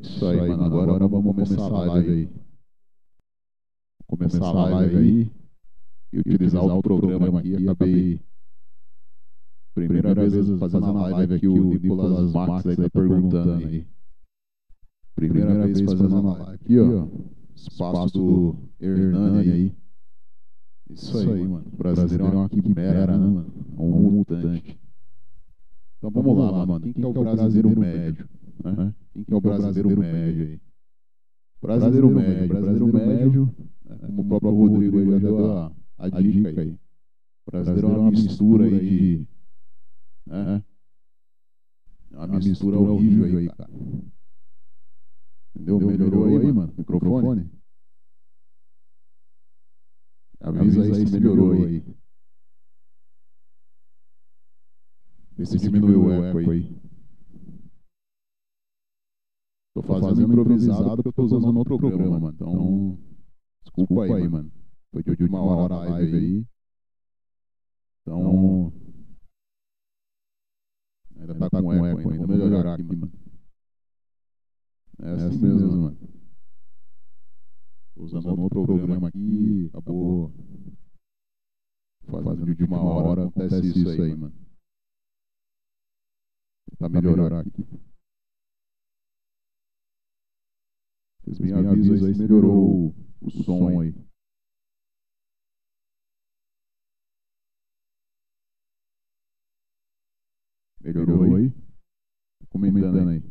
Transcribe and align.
Isso 0.00 0.26
aí, 0.26 0.48
mano. 0.48 0.64
Agora, 0.64 0.90
agora 0.90 1.08
vamos 1.08 1.34
começar 1.34 1.62
a 1.62 1.68
live 1.68 2.10
aí. 2.10 2.28
Começar 4.06 4.46
a 4.46 4.52
live 4.52 4.96
aí 4.96 5.32
e 6.12 6.18
utilizar 6.20 6.64
o 6.64 6.82
programa 6.82 7.40
aqui. 7.40 7.56
Acabei. 7.56 8.20
Primeira 9.74 10.14
vez 10.14 10.58
fazendo 10.58 10.86
a 10.86 11.08
live 11.08 11.34
aqui, 11.34 11.48
o 11.48 11.74
Nicolas 11.74 12.32
Max 12.32 12.66
aí 12.66 12.76
tá 12.76 12.90
perguntando 12.90 13.66
aí. 13.66 13.86
Primeira 15.14 15.66
vez 15.66 15.80
fazendo 15.80 16.16
a 16.16 16.20
live 16.20 16.64
aqui, 16.64 16.78
ó. 16.78 17.08
Espaço 17.54 18.12
do 18.12 18.56
Hernani 18.80 19.50
aí. 19.50 19.76
Isso 20.90 21.18
aí, 21.18 21.48
mano. 21.48 21.66
O 21.72 21.76
brasileiro 21.76 22.24
é 22.24 22.36
uma 22.36 22.48
quimera, 22.48 23.16
né, 23.16 23.26
mano? 23.26 23.52
É 23.76 23.80
um 23.80 24.10
mutante. 24.10 24.78
Então 25.98 26.10
vamos 26.10 26.36
lá, 26.36 26.66
mano. 26.66 26.80
Quem 26.80 26.92
que 26.92 27.02
é 27.02 27.06
o 27.06 27.12
brasileiro 27.12 27.78
médio? 27.78 28.28
Né? 28.62 28.94
Quem 29.12 29.24
que 29.24 29.32
é 29.32 29.36
o 29.36 29.40
brasileiro 29.40 29.98
médio 29.98 30.46
aí? 30.46 30.60
Brasileiro 31.60 32.10
médio, 32.10 32.48
brasileiro 32.48 32.92
médio, 32.92 33.54
como 34.06 34.22
o 34.22 34.28
próprio 34.28 34.50
Rodrigo 34.50 34.98
aí 34.98 35.10
já 35.10 35.18
deu 35.18 35.52
a, 35.52 35.72
a 35.98 36.20
dica 36.20 36.60
aí. 36.60 36.78
Brasileiro 37.46 37.88
é 37.88 37.98
uma 37.98 38.10
mistura 38.10 38.64
aí 38.66 38.88
de. 38.88 39.26
Né? 40.26 40.64
É 42.12 42.16
uma 42.16 42.38
mistura 42.38 42.78
horrível 42.78 43.38
aí, 43.38 43.48
cara. 43.48 43.70
Entendeu? 45.54 45.80
Melhorou 45.80 46.38
aí, 46.38 46.52
mano? 46.52 46.74
Microfone? 46.76 47.50
Avisa 50.40 50.82
aí 50.82 51.06
se 51.06 51.12
melhorou 51.12 51.52
aí. 51.52 51.82
Vê 55.36 55.46
se 55.46 55.58
diminuiu 55.58 56.04
o 56.04 56.24
eco 56.24 56.50
aí. 56.50 56.83
Tô 59.74 59.82
fazendo 59.82 60.22
improvisado 60.22 61.02
porque 61.02 61.08
eu 61.08 61.12
tô 61.12 61.36
usando 61.36 61.56
outro 61.58 61.76
programa, 61.76 62.20
mano. 62.20 62.34
Então, 62.34 62.98
desculpa 63.64 64.04
aí, 64.04 64.28
mano. 64.28 64.52
Foi 64.92 65.02
de 65.02 65.10
última 65.10 65.40
hora 65.42 65.74
a 65.74 65.78
live 65.90 66.16
aí. 66.16 66.46
Então, 68.02 68.72
ainda 71.16 71.50
tá 71.50 71.60
com 71.60 71.84
eco 71.84 71.98
ainda. 72.08 72.26
Vou 72.26 72.36
melhorar 72.36 72.74
aqui, 72.74 72.82
mano. 72.84 73.12
É 75.02 75.10
assim 75.10 75.38
mesmo, 75.38 75.76
mano. 75.76 75.98
Tô 77.96 78.04
usando 78.04 78.40
outro 78.40 78.64
programa 78.64 79.08
aqui, 79.08 79.70
acabou 79.72 80.32
fazendo 82.06 82.44
de 82.44 82.62
última 82.62 82.80
hora, 82.80 83.26
acontece 83.26 83.66
isso 83.66 83.88
aí, 83.88 84.14
mano. 84.14 84.32
Tá 86.78 86.88
melhorar 86.88 87.40
aqui. 87.40 87.93
Vocês 91.26 91.38
me 91.38 91.52
avisam 91.52 92.06
aí 92.06 92.14
se 92.14 92.20
melhorou 92.20 92.94
o, 93.20 93.30
som 93.30 93.80
aí. 93.80 93.94
Melhorou 100.82 101.36
aí? 101.36 101.50
Comentando 102.50 103.08
aí. 103.08 103.22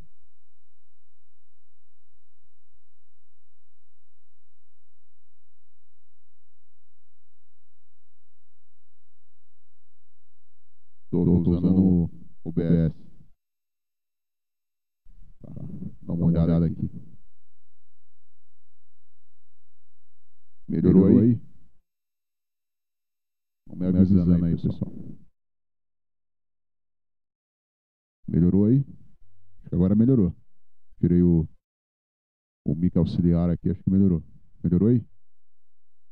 Tô, 11.12 11.22
usando 11.22 11.84
o 11.84 12.10
OBS. 12.44 12.92
Tá, 15.42 15.54
dá 16.02 16.14
uma 16.14 16.26
olhada 16.26 16.66
aqui. 16.66 17.03
Melhorou 20.74 21.20
aí? 21.20 21.40
Vamos 23.68 23.94
me 23.94 24.00
avisando 24.00 24.46
aí, 24.46 24.56
pessoal. 24.56 24.92
Melhorou 28.28 28.66
aí? 28.66 28.80
Acho 28.80 29.70
que 29.70 29.76
agora 29.76 29.94
melhorou. 29.94 30.36
Tirei 31.00 31.22
o, 31.22 31.48
o 32.66 32.74
mic 32.74 32.98
auxiliar 32.98 33.52
aqui, 33.52 33.70
acho 33.70 33.84
que 33.84 33.90
melhorou. 33.92 34.24
Melhorou 34.64 34.90
aí? 34.90 35.06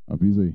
Avisa 0.06 0.42
aí. 0.42 0.54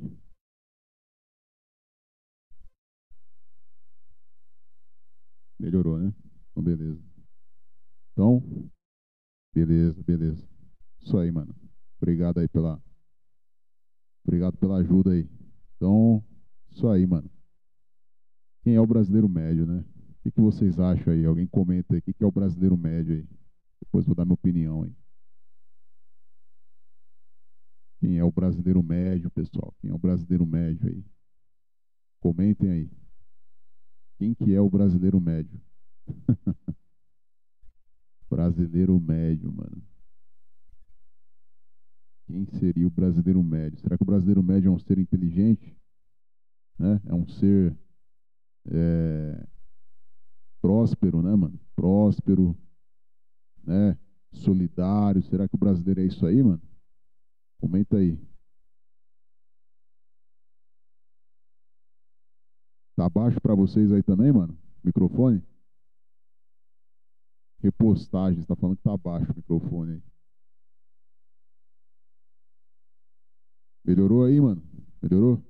Melhorou, 5.59 5.99
né? 5.99 6.13
Então, 6.51 6.63
beleza. 6.63 7.03
Então, 8.13 8.71
beleza, 9.53 10.01
beleza. 10.01 10.47
Isso 11.01 11.17
aí, 11.17 11.29
mano. 11.29 11.53
Obrigado 11.97 12.39
aí 12.39 12.47
pela. 12.47 12.81
Obrigado 14.27 14.57
pela 14.57 14.79
ajuda 14.79 15.13
aí. 15.13 15.25
Então, 15.77 16.21
isso 16.69 16.85
aí, 16.89 17.07
mano. 17.07 17.31
Quem 18.61 18.75
é 18.75 18.81
o 18.81 18.85
brasileiro 18.85 19.29
médio, 19.29 19.65
né? 19.65 19.79
O 19.79 20.23
que, 20.23 20.31
que 20.31 20.41
vocês 20.41 20.77
acham 20.77 21.13
aí? 21.13 21.25
Alguém 21.25 21.47
comenta 21.47 21.93
aí. 21.93 21.99
O 21.99 22.01
que, 22.01 22.13
que 22.13 22.23
é 22.25 22.27
o 22.27 22.31
brasileiro 22.31 22.75
médio 22.75 23.15
aí? 23.15 23.25
Depois 23.79 24.05
vou 24.05 24.13
dar 24.13 24.25
minha 24.25 24.33
opinião 24.33 24.83
aí. 24.83 24.93
Quem 28.01 28.17
é 28.17 28.23
o 28.23 28.31
brasileiro 28.31 28.83
médio, 28.83 29.31
pessoal? 29.31 29.73
Quem 29.79 29.91
é 29.91 29.93
o 29.93 29.97
brasileiro 29.97 30.45
médio 30.45 30.89
aí? 30.89 31.05
Comentem 32.19 32.69
aí. 32.69 32.91
Quem 34.17 34.33
que 34.33 34.53
é 34.53 34.59
o 34.59 34.69
brasileiro 34.69 35.21
médio? 35.21 35.61
brasileiro 38.29 38.99
médio, 38.99 39.53
mano. 39.53 39.81
Quem 42.27 42.45
seria 42.59 42.85
o 42.85 42.91
brasileiro 42.91 43.41
médio? 43.41 43.79
Será 43.79 43.97
que 43.97 44.03
o 44.03 44.05
brasileiro 44.05 44.43
médio 44.43 44.67
é 44.67 44.71
um 44.71 44.77
ser 44.77 44.99
inteligente? 44.99 45.75
Né? 46.77 47.01
É 47.05 47.13
um 47.13 47.25
ser 47.25 47.75
é, 48.69 49.47
próspero, 50.61 51.21
né, 51.21 51.33
mano? 51.33 51.57
Próspero, 51.73 52.55
né? 53.63 53.97
Solidário. 54.33 55.23
Será 55.23 55.47
que 55.47 55.55
o 55.55 55.57
brasileiro 55.57 56.01
é 56.01 56.05
isso 56.05 56.25
aí, 56.25 56.43
mano? 56.43 56.61
Comenta 57.59 57.95
aí. 57.95 58.19
Tá 62.93 63.07
baixo 63.07 63.39
para 63.39 63.55
vocês 63.55 63.89
aí 63.91 64.03
também, 64.03 64.33
mano? 64.33 64.57
Microfone? 64.83 65.41
Repostagem, 67.59 68.41
está 68.41 68.55
falando 68.55 68.75
que 68.75 68.83
tá 68.83 68.97
baixo 68.97 69.31
o 69.31 69.35
microfone 69.35 69.93
aí. 69.93 70.16
Melhorou 73.87 74.25
aí, 74.25 74.41
mano? 74.41 74.61
Melhorou? 75.01 75.41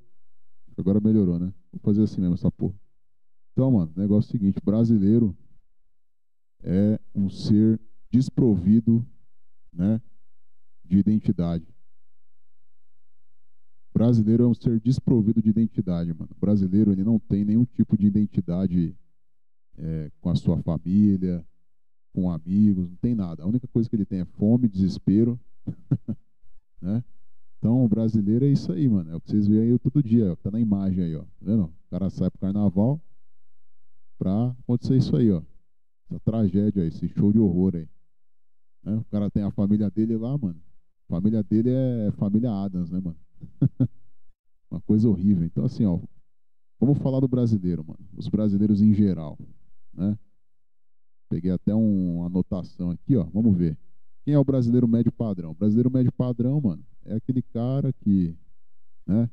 Agora 0.78 1.00
melhorou, 1.00 1.40
né? 1.40 1.52
Vou 1.72 1.82
fazer 1.82 2.04
assim 2.04 2.22
mesmo 2.22 2.36
essa 2.36 2.52
porra. 2.52 2.76
Então, 3.52 3.72
mano, 3.72 3.92
negócio 3.96 4.28
é 4.28 4.30
o 4.30 4.32
seguinte: 4.32 4.62
brasileiro 4.64 5.36
é 6.62 7.00
um 7.16 7.28
ser 7.32 7.80
desprovido, 8.12 9.04
né, 9.74 10.00
de 10.86 11.00
identidade. 11.00 11.66
Brasileiro 13.92 14.44
é 14.44 14.48
um 14.48 14.54
ser 14.54 14.80
desprovido 14.82 15.42
de 15.42 15.50
identidade, 15.50 16.14
mano. 16.14 16.30
Brasileiro 16.40 16.92
ele 16.92 17.04
não 17.04 17.18
tem 17.18 17.44
nenhum 17.44 17.66
tipo 17.66 17.98
de 17.98 18.06
identidade 18.06 18.96
é, 19.76 20.12
com 20.22 20.30
a 20.30 20.36
sua 20.36 20.62
família, 20.62 21.44
com 22.14 22.30
amigos, 22.30 22.88
não 22.88 22.98
tem 22.98 23.16
nada. 23.16 23.42
A 23.42 23.48
única 23.48 23.68
coisa 23.68 23.90
que 23.90 23.96
ele 23.96 24.06
tem 24.06 24.20
é 24.20 24.26
fome, 24.26 24.68
desespero, 24.68 25.40
né? 26.80 27.04
Então, 27.58 27.84
o 27.84 27.90
brasileiro 27.90 28.46
é 28.46 28.50
isso 28.50 28.72
aí, 28.72 28.88
mano. 28.88 29.12
É 29.12 29.16
o 29.16 29.22
que 29.22 29.30
vocês 29.30 29.48
veem 29.48 29.72
aí 29.72 29.80
todo 29.80 30.04
dia, 30.04 30.32
ó, 30.32 30.36
tá 30.36 30.52
na 30.52 30.60
imagem 30.60 31.04
aí, 31.04 31.16
ó. 31.16 31.24
Tá 31.24 31.28
vendo? 31.42 31.64
O 31.64 31.90
cara 31.90 32.10
sai 32.10 32.30
pro 32.30 32.40
carnaval 32.40 33.02
pra 34.18 34.56
acontecer 34.64 34.98
isso 34.98 35.16
aí, 35.16 35.32
ó. 35.32 35.42
Essa 36.10 36.20
tragédia 36.20 36.84
aí, 36.84 36.90
esse 36.90 37.08
show 37.10 37.32
de 37.32 37.40
horror 37.40 37.76
aí. 37.76 37.88
Né? 38.84 38.96
O 38.96 39.06
cara 39.06 39.30
tem 39.30 39.44
a 39.44 39.52
família 39.52 39.90
dele 39.90 40.18
lá, 40.18 40.38
mano. 40.38 40.62
A 41.10 41.16
família 41.16 41.44
dele 41.44 41.70
é 41.70 42.12
família 42.12 42.52
Adams, 42.52 42.90
né, 42.92 43.00
mano? 43.00 43.18
Uma 44.70 44.82
coisa 44.82 45.10
horrível. 45.10 45.46
Então, 45.46 45.66
assim, 45.66 45.86
ó, 45.86 46.00
vamos 46.80 46.98
falar 47.00 47.20
do 47.20 47.28
brasileiro, 47.28 47.84
mano. 47.84 48.00
Os 48.16 48.28
brasileiros 48.28 48.82
em 48.82 48.94
geral, 48.94 49.38
né? 49.94 50.18
Peguei 51.30 51.52
até 51.52 51.76
um, 51.76 52.18
uma 52.18 52.28
anotação 52.28 52.92
aqui, 52.92 53.16
ó. 53.16 53.24
Vamos 53.24 53.58
ver. 53.58 53.78
Quem 54.28 54.34
é 54.34 54.38
o 54.38 54.44
brasileiro 54.44 54.86
médio 54.90 55.10
padrão? 55.10 55.52
O 55.52 55.54
brasileiro 55.54 55.90
médio 55.90 56.12
padrão, 56.12 56.60
mano, 56.60 56.86
é 57.06 57.16
aquele 57.16 57.42
cara 57.42 57.94
que, 57.94 58.36
né, 59.06 59.30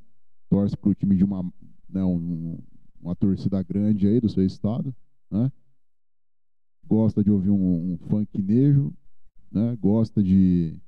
torce 0.49 0.77
pro 0.77 0.95
time 0.95 1.17
de 1.17 1.25
uma, 1.25 1.43
né, 1.89 2.05
um, 2.05 2.57
uma 3.01 3.17
torcida 3.17 3.61
grande 3.65 4.07
aí 4.07 4.21
do 4.21 4.29
seu 4.29 4.47
estado, 4.47 4.95
né? 5.29 5.51
Gosta 6.87 7.25
de 7.25 7.31
ouvir 7.33 7.51
um, 7.51 7.95
um 7.95 7.99
funknejo, 8.09 8.95
né? 9.51 9.75
Gosta 9.81 10.23
de 10.23 10.81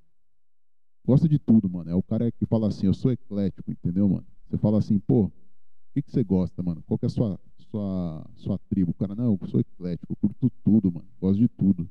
Gosta 1.04 1.28
de 1.28 1.40
tudo, 1.40 1.68
mano. 1.68 1.90
É 1.90 1.94
o 1.96 2.02
cara 2.02 2.30
que 2.30 2.46
fala 2.46 2.68
assim, 2.68 2.86
eu 2.86 2.94
sou 2.94 3.10
eclético, 3.10 3.72
entendeu, 3.72 4.08
mano? 4.08 4.26
Você 4.48 4.56
fala 4.56 4.78
assim, 4.78 5.00
pô, 5.00 5.24
o 5.24 5.32
que, 5.94 6.02
que 6.02 6.12
você 6.12 6.22
gosta, 6.22 6.62
mano? 6.62 6.80
Qual 6.86 6.96
que 6.96 7.06
é 7.06 7.08
a 7.08 7.10
sua, 7.10 7.40
sua, 7.58 8.24
sua 8.36 8.58
tribo? 8.68 8.92
O 8.92 8.94
cara, 8.94 9.16
não, 9.16 9.36
eu 9.42 9.48
sou 9.48 9.58
eclético, 9.58 10.12
eu 10.12 10.16
curto 10.28 10.48
tudo, 10.62 10.92
mano. 10.92 11.08
Gosto 11.20 11.40
de 11.40 11.48
tudo. 11.48 11.90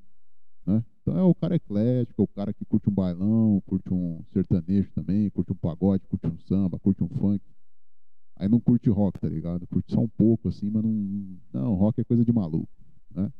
Né? 0.65 0.83
Então 1.01 1.17
é 1.17 1.23
o 1.23 1.35
cara 1.35 1.55
eclético, 1.55 2.21
é 2.21 2.23
o 2.23 2.27
cara 2.27 2.53
que 2.53 2.65
curte 2.65 2.89
um 2.89 2.93
bailão, 2.93 3.61
curte 3.65 3.93
um 3.93 4.23
sertanejo 4.33 4.91
também, 4.93 5.29
curte 5.29 5.51
um 5.51 5.55
pagode, 5.55 6.07
curte 6.07 6.27
um 6.27 6.37
samba, 6.39 6.79
curte 6.79 7.03
um 7.03 7.09
funk. 7.09 7.43
Aí 8.37 8.49
não 8.49 8.59
curte 8.59 8.89
rock, 8.89 9.19
tá 9.19 9.29
ligado? 9.29 9.65
Curte 9.67 9.93
só 9.93 10.01
um 10.01 10.09
pouco 10.09 10.49
assim, 10.49 10.69
mas 10.69 10.83
não. 10.83 11.37
Não, 11.53 11.73
rock 11.75 12.01
é 12.01 12.03
coisa 12.03 12.25
de 12.25 12.33
maluco, 12.33 12.67
né? 13.11 13.31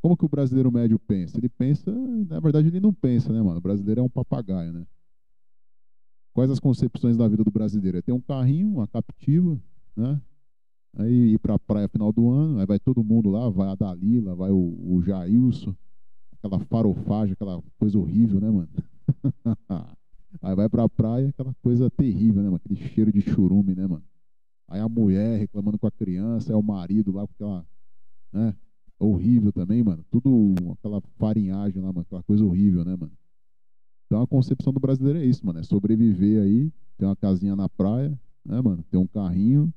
Como 0.00 0.16
que 0.16 0.24
o 0.24 0.28
brasileiro 0.28 0.70
médio 0.70 0.98
pensa? 0.98 1.36
Ele 1.36 1.48
pensa, 1.48 1.90
na 1.90 2.38
verdade 2.38 2.68
ele 2.68 2.80
não 2.80 2.94
pensa, 2.94 3.32
né, 3.32 3.42
mano? 3.42 3.58
O 3.58 3.60
brasileiro 3.60 4.00
é 4.00 4.04
um 4.04 4.08
papagaio, 4.08 4.72
né? 4.72 4.86
Quais 6.32 6.50
as 6.50 6.60
concepções 6.60 7.16
da 7.16 7.26
vida 7.26 7.42
do 7.42 7.50
brasileiro? 7.50 7.98
É 7.98 8.02
ter 8.02 8.12
um 8.12 8.20
carrinho, 8.20 8.68
uma 8.68 8.86
captiva, 8.86 9.60
né? 9.96 10.22
Aí 10.96 11.34
ir 11.34 11.38
pra 11.38 11.58
praia 11.58 11.88
final 11.88 12.12
do 12.12 12.30
ano, 12.30 12.60
aí 12.60 12.66
vai 12.66 12.78
todo 12.78 13.04
mundo 13.04 13.28
lá, 13.28 13.50
vai 13.50 13.68
a 13.68 13.74
Dalila, 13.74 14.34
vai 14.34 14.50
o, 14.50 14.56
o 14.56 15.02
Jailson, 15.02 15.74
aquela 16.38 16.58
farofagem, 16.66 17.32
aquela 17.32 17.62
coisa 17.78 17.98
horrível, 17.98 18.40
né, 18.40 18.50
mano? 18.50 18.68
aí 20.42 20.54
vai 20.54 20.68
pra 20.68 20.88
praia, 20.88 21.28
aquela 21.28 21.54
coisa 21.62 21.90
terrível, 21.90 22.42
né, 22.42 22.48
mano? 22.48 22.56
Aquele 22.56 22.76
cheiro 22.76 23.12
de 23.12 23.20
churume, 23.20 23.74
né, 23.74 23.86
mano? 23.86 24.04
Aí 24.68 24.80
a 24.80 24.88
mulher 24.88 25.38
reclamando 25.38 25.78
com 25.78 25.86
a 25.86 25.90
criança, 25.90 26.52
é 26.52 26.56
o 26.56 26.62
marido 26.62 27.12
lá 27.12 27.26
com 27.26 27.32
aquela, 27.32 27.66
né? 28.32 28.54
Horrível 28.98 29.52
também, 29.52 29.82
mano. 29.82 30.04
Tudo 30.10 30.54
aquela 30.72 31.00
farinhagem 31.18 31.80
lá, 31.80 31.88
mano. 31.88 32.00
Aquela 32.00 32.22
coisa 32.22 32.44
horrível, 32.44 32.84
né, 32.84 32.96
mano? 32.96 33.12
Então 34.06 34.20
a 34.22 34.26
concepção 34.26 34.72
do 34.72 34.80
brasileiro 34.80 35.18
é 35.18 35.24
isso, 35.24 35.46
mano. 35.46 35.60
É 35.60 35.62
sobreviver 35.62 36.42
aí, 36.42 36.72
ter 36.96 37.04
uma 37.04 37.16
casinha 37.16 37.54
na 37.54 37.68
praia, 37.68 38.18
né, 38.44 38.60
mano? 38.60 38.82
Ter 38.90 38.96
um 38.96 39.06
carrinho 39.06 39.72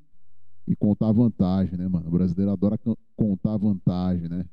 e 0.66 0.74
contar 0.76 1.12
vantagem, 1.12 1.78
né, 1.78 1.88
mano? 1.88 2.08
O 2.08 2.10
brasileiro 2.10 2.50
adora 2.50 2.78
contar 3.16 3.56
vantagem, 3.56 4.28
né? 4.28 4.44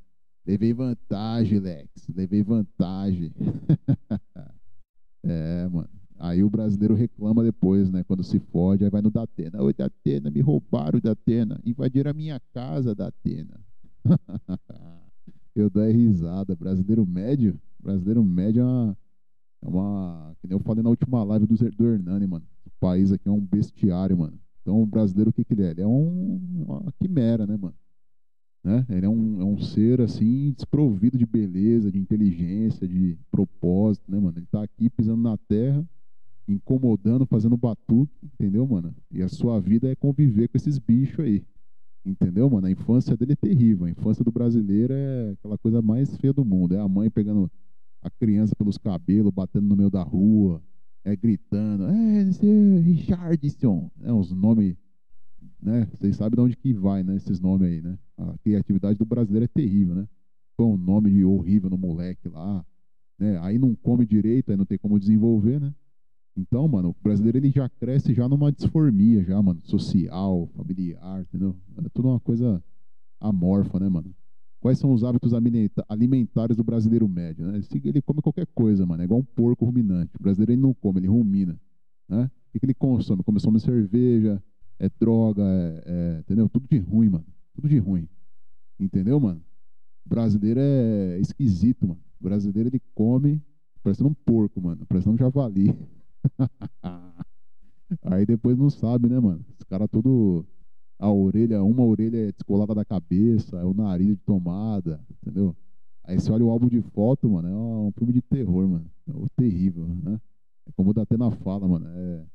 Levei 0.45 0.73
vantagem, 0.73 1.59
Lex. 1.59 2.07
Levei 2.15 2.41
vantagem. 2.43 3.31
é, 5.23 5.67
mano. 5.67 5.89
Aí 6.19 6.43
o 6.43 6.49
brasileiro 6.49 6.95
reclama 6.95 7.43
depois, 7.43 7.89
né? 7.89 8.03
Quando 8.03 8.23
se 8.23 8.39
fode, 8.39 8.83
aí 8.83 8.89
vai 8.89 9.01
no 9.01 9.09
Datena. 9.09 9.61
Oi, 9.63 9.73
Datena, 9.73 10.29
me 10.29 10.41
roubaram, 10.41 10.99
Datena. 10.99 11.59
Invadiram 11.63 12.11
a 12.11 12.13
minha 12.13 12.41
casa, 12.53 12.93
Datena. 12.93 13.57
eu 15.55 15.69
dou 15.69 15.89
risada. 15.89 16.55
Brasileiro 16.57 17.05
médio, 17.05 17.59
brasileiro 17.79 18.23
médio 18.23 18.61
é 18.61 18.65
uma, 18.65 18.97
é 19.61 19.67
uma. 19.67 20.35
Que 20.41 20.47
nem 20.47 20.57
eu 20.57 20.63
falei 20.63 20.83
na 20.83 20.89
última 20.89 21.23
live 21.23 21.45
do, 21.45 21.55
do 21.55 21.87
Hernani, 21.87 22.27
mano. 22.27 22.45
O 22.65 22.71
país 22.81 23.13
aqui 23.13 23.29
é 23.29 23.31
um 23.31 23.39
bestiário, 23.39 24.17
mano. 24.17 24.37
Então 24.61 24.81
o 24.81 24.85
brasileiro, 24.85 25.29
o 25.29 25.33
que, 25.33 25.45
que 25.45 25.53
ele 25.53 25.63
é? 25.63 25.71
Ele 25.71 25.81
é 25.81 25.87
um, 25.87 26.65
uma 26.67 26.93
quimera, 26.99 27.47
né, 27.47 27.55
mano? 27.55 27.75
Né? 28.63 28.85
Ele 28.89 29.05
é 29.05 29.09
um, 29.09 29.41
é 29.41 29.43
um 29.43 29.59
ser, 29.59 30.01
assim, 30.01 30.51
desprovido 30.51 31.17
de 31.17 31.25
beleza, 31.25 31.91
de 31.91 31.97
inteligência, 31.97 32.87
de 32.87 33.17
propósito, 33.31 34.11
né, 34.11 34.19
mano? 34.19 34.37
Ele 34.37 34.47
tá 34.51 34.63
aqui 34.63 34.89
pisando 34.89 35.21
na 35.21 35.37
terra, 35.37 35.87
incomodando, 36.47 37.25
fazendo 37.25 37.55
batuque, 37.55 38.13
entendeu, 38.23 38.67
mano? 38.67 38.93
E 39.11 39.21
a 39.21 39.29
sua 39.29 39.59
vida 39.59 39.89
é 39.89 39.95
conviver 39.95 40.49
com 40.49 40.57
esses 40.57 40.77
bichos 40.77 41.23
aí. 41.23 41.43
Entendeu, 42.05 42.49
mano? 42.49 42.67
A 42.67 42.71
infância 42.71 43.15
dele 43.15 43.33
é 43.33 43.35
terrível. 43.35 43.85
A 43.85 43.89
infância 43.89 44.23
do 44.23 44.31
brasileiro 44.31 44.93
é 44.93 45.31
aquela 45.31 45.57
coisa 45.57 45.81
mais 45.81 46.15
feia 46.17 46.33
do 46.33 46.43
mundo. 46.43 46.75
É 46.75 46.79
a 46.79 46.87
mãe 46.87 47.09
pegando 47.09 47.49
a 48.01 48.09
criança 48.09 48.55
pelos 48.55 48.77
cabelos, 48.77 49.31
batendo 49.31 49.67
no 49.67 49.75
meio 49.75 49.89
da 49.89 50.01
rua, 50.01 50.61
é 51.03 51.15
gritando, 51.15 51.85
é, 51.85 52.23
Richardson, 52.81 53.89
é, 54.01 54.11
os 54.11 54.31
nomes, 54.31 54.75
né? 55.61 55.87
Vocês 55.93 56.15
sabem 56.15 56.35
de 56.35 56.41
onde 56.41 56.55
que 56.55 56.73
vai, 56.73 57.03
né? 57.03 57.15
Esses 57.15 57.39
nomes 57.39 57.67
aí, 57.67 57.81
né? 57.81 57.97
A 58.17 58.37
criatividade 58.39 58.97
do 58.97 59.05
brasileiro 59.05 59.45
é 59.45 59.47
terrível, 59.47 59.95
né? 59.95 60.07
Põe 60.57 60.67
um 60.67 60.77
nome 60.77 61.11
de 61.11 61.23
horrível 61.23 61.69
no 61.69 61.77
moleque 61.77 62.27
lá, 62.27 62.65
né? 63.17 63.37
Aí 63.39 63.57
não 63.57 63.75
come 63.75 64.05
direito, 64.05 64.51
aí 64.51 64.57
não 64.57 64.65
tem 64.65 64.77
como 64.77 64.99
desenvolver, 64.99 65.59
né? 65.59 65.73
Então, 66.35 66.67
mano, 66.67 66.89
o 66.89 67.03
brasileiro 67.03 67.37
ele 67.37 67.49
já 67.49 67.67
cresce 67.67 68.13
já 68.13 68.27
numa 68.29 68.51
disformia, 68.51 69.23
já, 69.23 69.41
mano, 69.41 69.59
social, 69.63 70.47
familiar, 70.55 71.21
entendeu? 71.21 71.55
É 71.77 71.89
tudo 71.89 72.07
uma 72.07 72.19
coisa 72.19 72.63
amorfa, 73.19 73.79
né, 73.79 73.89
mano? 73.89 74.13
Quais 74.61 74.77
são 74.77 74.91
os 74.91 75.03
hábitos 75.03 75.31
alimentares 75.87 76.57
do 76.57 76.63
brasileiro 76.63 77.07
médio? 77.07 77.47
Né? 77.47 77.61
Ele 77.85 78.01
come 78.01 78.21
qualquer 78.21 78.45
coisa, 78.47 78.85
mano. 78.85 79.01
É 79.01 79.05
igual 79.05 79.21
um 79.21 79.23
porco 79.23 79.63
ruminante. 79.65 80.15
O 80.17 80.21
brasileiro 80.21 80.51
ele 80.51 80.61
não 80.61 80.73
come, 80.73 80.99
ele 80.99 81.07
rumina. 81.07 81.57
Né? 82.07 82.29
O 82.53 82.59
que 82.59 82.65
ele 82.65 82.73
consome? 82.73 83.23
Consome 83.23 83.59
cerveja, 83.59 84.41
é 84.79 84.89
droga, 84.99 85.43
é, 85.43 85.83
é, 85.85 86.19
entendeu? 86.19 86.49
Tudo 86.49 86.67
de 86.67 86.79
ruim, 86.79 87.09
mano. 87.09 87.25
Tudo 87.53 87.67
de 87.67 87.77
ruim. 87.77 88.07
Entendeu, 88.79 89.19
mano? 89.19 89.41
O 90.05 90.09
brasileiro 90.09 90.59
é 90.59 91.19
esquisito, 91.19 91.87
mano. 91.87 92.01
O 92.19 92.23
brasileiro 92.23 92.69
ele 92.69 92.81
come 92.95 93.41
parecendo 93.83 94.09
um 94.09 94.13
porco, 94.13 94.61
mano. 94.61 94.85
Parecendo 94.85 95.15
um 95.15 95.17
javali. 95.17 95.75
Aí 98.03 98.25
depois 98.25 98.57
não 98.57 98.69
sabe, 98.69 99.09
né, 99.09 99.19
mano? 99.19 99.45
Os 99.57 99.65
caras 99.65 99.89
tudo 99.91 100.45
a 100.99 101.09
orelha, 101.09 101.63
uma 101.63 101.83
orelha 101.83 102.27
é 102.27 102.31
descolada 102.31 102.75
da 102.75 102.83
cabeça, 102.83 103.57
é 103.57 103.63
o 103.63 103.73
nariz 103.73 104.09
de 104.09 104.17
tomada, 104.17 104.99
entendeu? 105.09 105.55
Aí 106.03 106.19
você 106.19 106.29
olha 106.31 106.43
o 106.43 106.49
álbum 106.49 106.67
de 106.67 106.81
foto, 106.81 107.29
mano, 107.29 107.47
é 107.47 107.51
um 107.51 107.91
filme 107.97 108.11
de 108.11 108.21
terror, 108.21 108.67
mano. 108.67 108.91
É 109.07 109.13
terrível, 109.37 109.87
né? 109.87 110.19
É 110.67 110.71
como 110.73 110.89
o 110.89 110.93
Datena 110.93 111.31
fala, 111.31 111.67
mano, 111.67 111.87
é, 111.87 112.25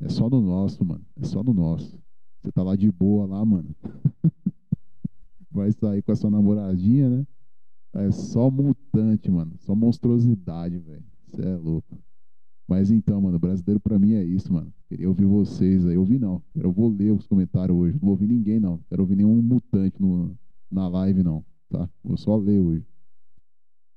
é 0.00 0.08
só 0.08 0.28
no 0.28 0.40
nosso, 0.40 0.84
mano. 0.84 1.04
É 1.16 1.24
só 1.24 1.42
no 1.42 1.52
nosso. 1.52 1.98
Você 2.40 2.50
tá 2.50 2.62
lá 2.62 2.74
de 2.74 2.90
boa 2.90 3.26
lá, 3.26 3.44
mano. 3.44 3.74
Vai 5.50 5.72
sair 5.72 6.02
com 6.02 6.12
a 6.12 6.16
sua 6.16 6.30
namoradinha, 6.30 7.10
né? 7.10 7.26
É 7.92 8.10
só 8.10 8.50
mutante, 8.50 9.30
mano. 9.30 9.52
Só 9.58 9.74
monstruosidade, 9.74 10.78
velho. 10.78 11.04
Você 11.26 11.42
é 11.42 11.56
louco. 11.56 11.98
Mas 12.66 12.90
então, 12.90 13.20
mano, 13.20 13.38
brasileiro 13.38 13.80
pra 13.80 13.98
mim 13.98 14.12
é 14.12 14.24
isso, 14.24 14.52
mano. 14.52 14.72
Queria 14.88 15.08
ouvir 15.08 15.24
vocês 15.24 15.84
aí. 15.86 15.98
Ouvir 15.98 16.20
não. 16.20 16.42
Eu 16.54 16.70
vou 16.70 16.88
ler 16.88 17.10
os 17.10 17.26
comentários 17.26 17.76
hoje. 17.76 17.94
Não 17.94 18.00
vou 18.00 18.10
ouvir 18.10 18.28
ninguém, 18.28 18.60
não. 18.60 18.78
Quero 18.88 19.02
ouvir 19.02 19.16
nenhum 19.16 19.42
mutante 19.42 20.00
no, 20.00 20.38
na 20.70 20.88
live, 20.88 21.22
não. 21.22 21.44
Tá? 21.68 21.90
Vou 22.02 22.16
só 22.16 22.36
ler 22.36 22.60
hoje. 22.60 22.86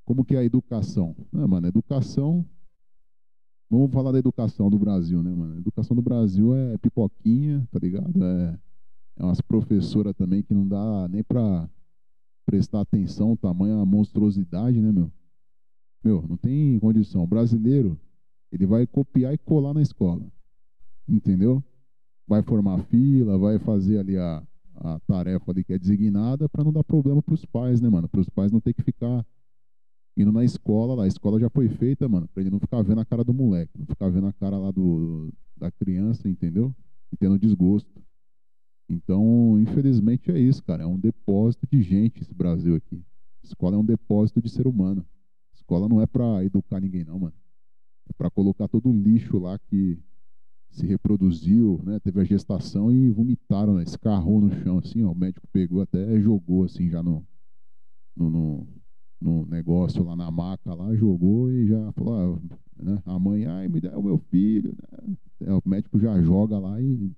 Como 0.03 0.25
que 0.25 0.35
é 0.35 0.39
a 0.39 0.43
educação? 0.43 1.15
Ah, 1.31 1.47
mano, 1.47 1.67
educação. 1.67 2.45
Vamos 3.73 3.91
falar 3.91 4.11
da 4.11 4.19
educação 4.19 4.69
do 4.69 4.77
Brasil, 4.77 5.23
né, 5.23 5.33
mano? 5.33 5.55
A 5.55 5.57
educação 5.57 5.95
do 5.95 6.01
Brasil 6.03 6.55
é 6.55 6.77
pipoquinha, 6.77 7.67
tá 7.71 7.79
ligado? 7.79 8.23
É, 8.23 8.59
é 9.17 9.23
umas 9.25 9.41
professoras 9.41 10.13
também 10.15 10.43
que 10.43 10.53
não 10.53 10.67
dá 10.67 11.07
nem 11.09 11.23
pra 11.23 11.67
prestar 12.45 12.81
atenção, 12.81 13.35
tamanha 13.35 13.83
monstruosidade, 13.83 14.79
né, 14.79 14.91
meu? 14.91 15.11
Meu, 16.03 16.23
não 16.29 16.37
tem 16.37 16.77
condição. 16.77 17.23
O 17.23 17.27
brasileiro 17.27 17.99
ele 18.51 18.67
vai 18.67 18.85
copiar 18.85 19.33
e 19.33 19.39
colar 19.39 19.73
na 19.73 19.81
escola. 19.81 20.21
Entendeu? 21.09 21.63
Vai 22.27 22.43
formar 22.43 22.77
fila, 22.83 23.39
vai 23.39 23.57
fazer 23.57 23.97
ali 23.97 24.15
a, 24.19 24.43
a 24.75 24.99
tarefa 25.07 25.49
ali 25.51 25.63
que 25.63 25.73
é 25.73 25.79
designada 25.79 26.47
para 26.47 26.63
não 26.63 26.71
dar 26.71 26.83
problema 26.83 27.23
para 27.23 27.33
os 27.33 27.43
pais, 27.43 27.81
né, 27.81 27.89
mano? 27.89 28.07
Para 28.07 28.21
os 28.21 28.29
pais 28.29 28.51
não 28.51 28.61
ter 28.61 28.75
que 28.75 28.83
ficar 28.83 29.25
indo 30.15 30.31
na 30.31 30.43
escola 30.43 30.95
lá. 30.95 31.03
A 31.03 31.07
escola 31.07 31.39
já 31.39 31.49
foi 31.49 31.69
feita, 31.69 32.07
mano, 32.07 32.27
para 32.27 32.41
ele 32.41 32.49
não 32.49 32.59
ficar 32.59 32.81
vendo 32.81 33.01
a 33.01 33.05
cara 33.05 33.23
do 33.23 33.33
moleque, 33.33 33.77
não 33.77 33.85
ficar 33.85 34.09
vendo 34.09 34.27
a 34.27 34.33
cara 34.33 34.57
lá 34.57 34.71
do, 34.71 35.31
da 35.57 35.71
criança, 35.71 36.27
entendeu? 36.29 36.73
E 37.11 37.17
tendo 37.17 37.37
desgosto. 37.39 38.01
Então, 38.89 39.59
infelizmente 39.59 40.31
é 40.31 40.39
isso, 40.39 40.63
cara. 40.63 40.83
É 40.83 40.85
um 40.85 40.99
depósito 40.99 41.67
de 41.71 41.81
gente 41.81 42.21
esse 42.21 42.33
Brasil 42.33 42.75
aqui. 42.75 43.03
Escola 43.43 43.75
é 43.75 43.79
um 43.79 43.85
depósito 43.85 44.41
de 44.41 44.49
ser 44.49 44.67
humano. 44.67 45.05
Escola 45.53 45.87
não 45.87 46.01
é 46.01 46.05
para 46.05 46.43
educar 46.43 46.79
ninguém, 46.79 47.03
não, 47.03 47.19
mano 47.19 47.33
para 48.17 48.29
colocar 48.29 48.67
todo 48.67 48.89
o 48.89 49.01
lixo 49.01 49.39
lá 49.39 49.57
que 49.57 49.97
se 50.69 50.85
reproduziu, 50.85 51.79
né? 51.83 51.99
Teve 51.99 52.21
a 52.21 52.23
gestação 52.23 52.91
e 52.91 53.09
vomitaram, 53.09 53.75
né? 53.75 53.83
escarrou 53.83 54.41
no 54.41 54.51
chão, 54.63 54.79
assim, 54.79 55.03
ó. 55.03 55.11
O 55.11 55.15
médico 55.15 55.47
pegou 55.51 55.81
até 55.81 56.19
jogou 56.19 56.63
assim 56.63 56.89
já 56.89 57.03
no, 57.03 57.25
no, 58.15 58.29
no, 58.29 58.67
no 59.23 59.45
negócio 59.45 60.03
lá 60.03 60.15
na 60.15 60.29
maca 60.29 60.73
lá, 60.73 60.93
jogou 60.95 61.49
e 61.49 61.67
já 61.67 61.91
falou, 61.93 62.41
ah, 62.41 62.83
né? 62.83 63.01
A 63.05 63.17
mãe, 63.17 63.45
ai, 63.45 63.69
me 63.69 63.79
dá 63.79 63.97
o 63.97 64.03
meu 64.03 64.17
filho, 64.17 64.75
né? 64.77 65.15
É, 65.41 65.53
o 65.53 65.61
médico 65.65 65.97
já 65.97 66.21
joga 66.21 66.59
lá 66.59 66.81
e 66.81 67.11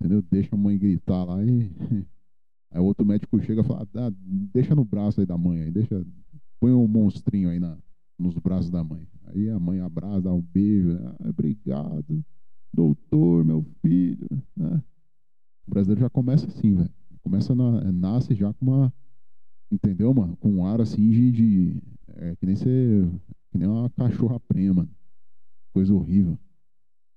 entendeu? 0.00 0.22
Deixa 0.30 0.54
a 0.54 0.58
mãe 0.58 0.78
gritar 0.78 1.24
lá 1.24 1.44
e 1.44 1.70
aí 2.70 2.80
outro 2.80 3.04
médico 3.04 3.40
chega 3.42 3.62
e 3.62 3.64
fala, 3.64 3.86
ah, 3.96 4.12
deixa 4.52 4.74
no 4.74 4.84
braço 4.84 5.20
aí 5.20 5.26
da 5.26 5.36
mãe 5.36 5.62
aí, 5.62 5.70
deixa, 5.72 6.06
põe 6.60 6.72
um 6.72 6.86
monstrinho 6.86 7.50
aí 7.50 7.58
na, 7.58 7.76
nos 8.18 8.34
braços 8.34 8.70
da 8.70 8.84
mãe. 8.84 9.06
Aí 9.26 9.50
a 9.50 9.58
mãe 9.58 9.80
abraça, 9.80 10.22
dá 10.22 10.32
um 10.32 10.40
beijo, 10.40 10.88
né? 10.88 11.14
ah, 11.18 11.28
obrigado, 11.28 12.24
doutor, 12.72 13.44
meu 13.44 13.64
filho. 13.82 14.28
Né? 14.56 14.82
O 15.66 15.70
brasileiro 15.70 16.00
já 16.00 16.10
começa 16.10 16.46
assim, 16.46 16.74
velho. 16.74 16.90
Começa 17.22 17.54
na, 17.54 17.90
nasce 17.90 18.34
já 18.34 18.52
com 18.52 18.66
uma. 18.66 18.92
Entendeu, 19.70 20.12
mano? 20.14 20.36
Com 20.36 20.50
um 20.50 20.66
ar 20.66 20.80
assim 20.80 21.10
de. 21.10 21.32
de 21.32 21.82
é, 22.08 22.36
que 22.36 22.46
nem 22.46 22.56
você. 22.56 23.08
Que 23.50 23.58
nem 23.58 23.68
uma 23.68 23.90
cachorra 23.90 24.40
prenha, 24.40 24.72
mano. 24.74 24.90
Coisa 25.72 25.92
horrível. 25.92 26.38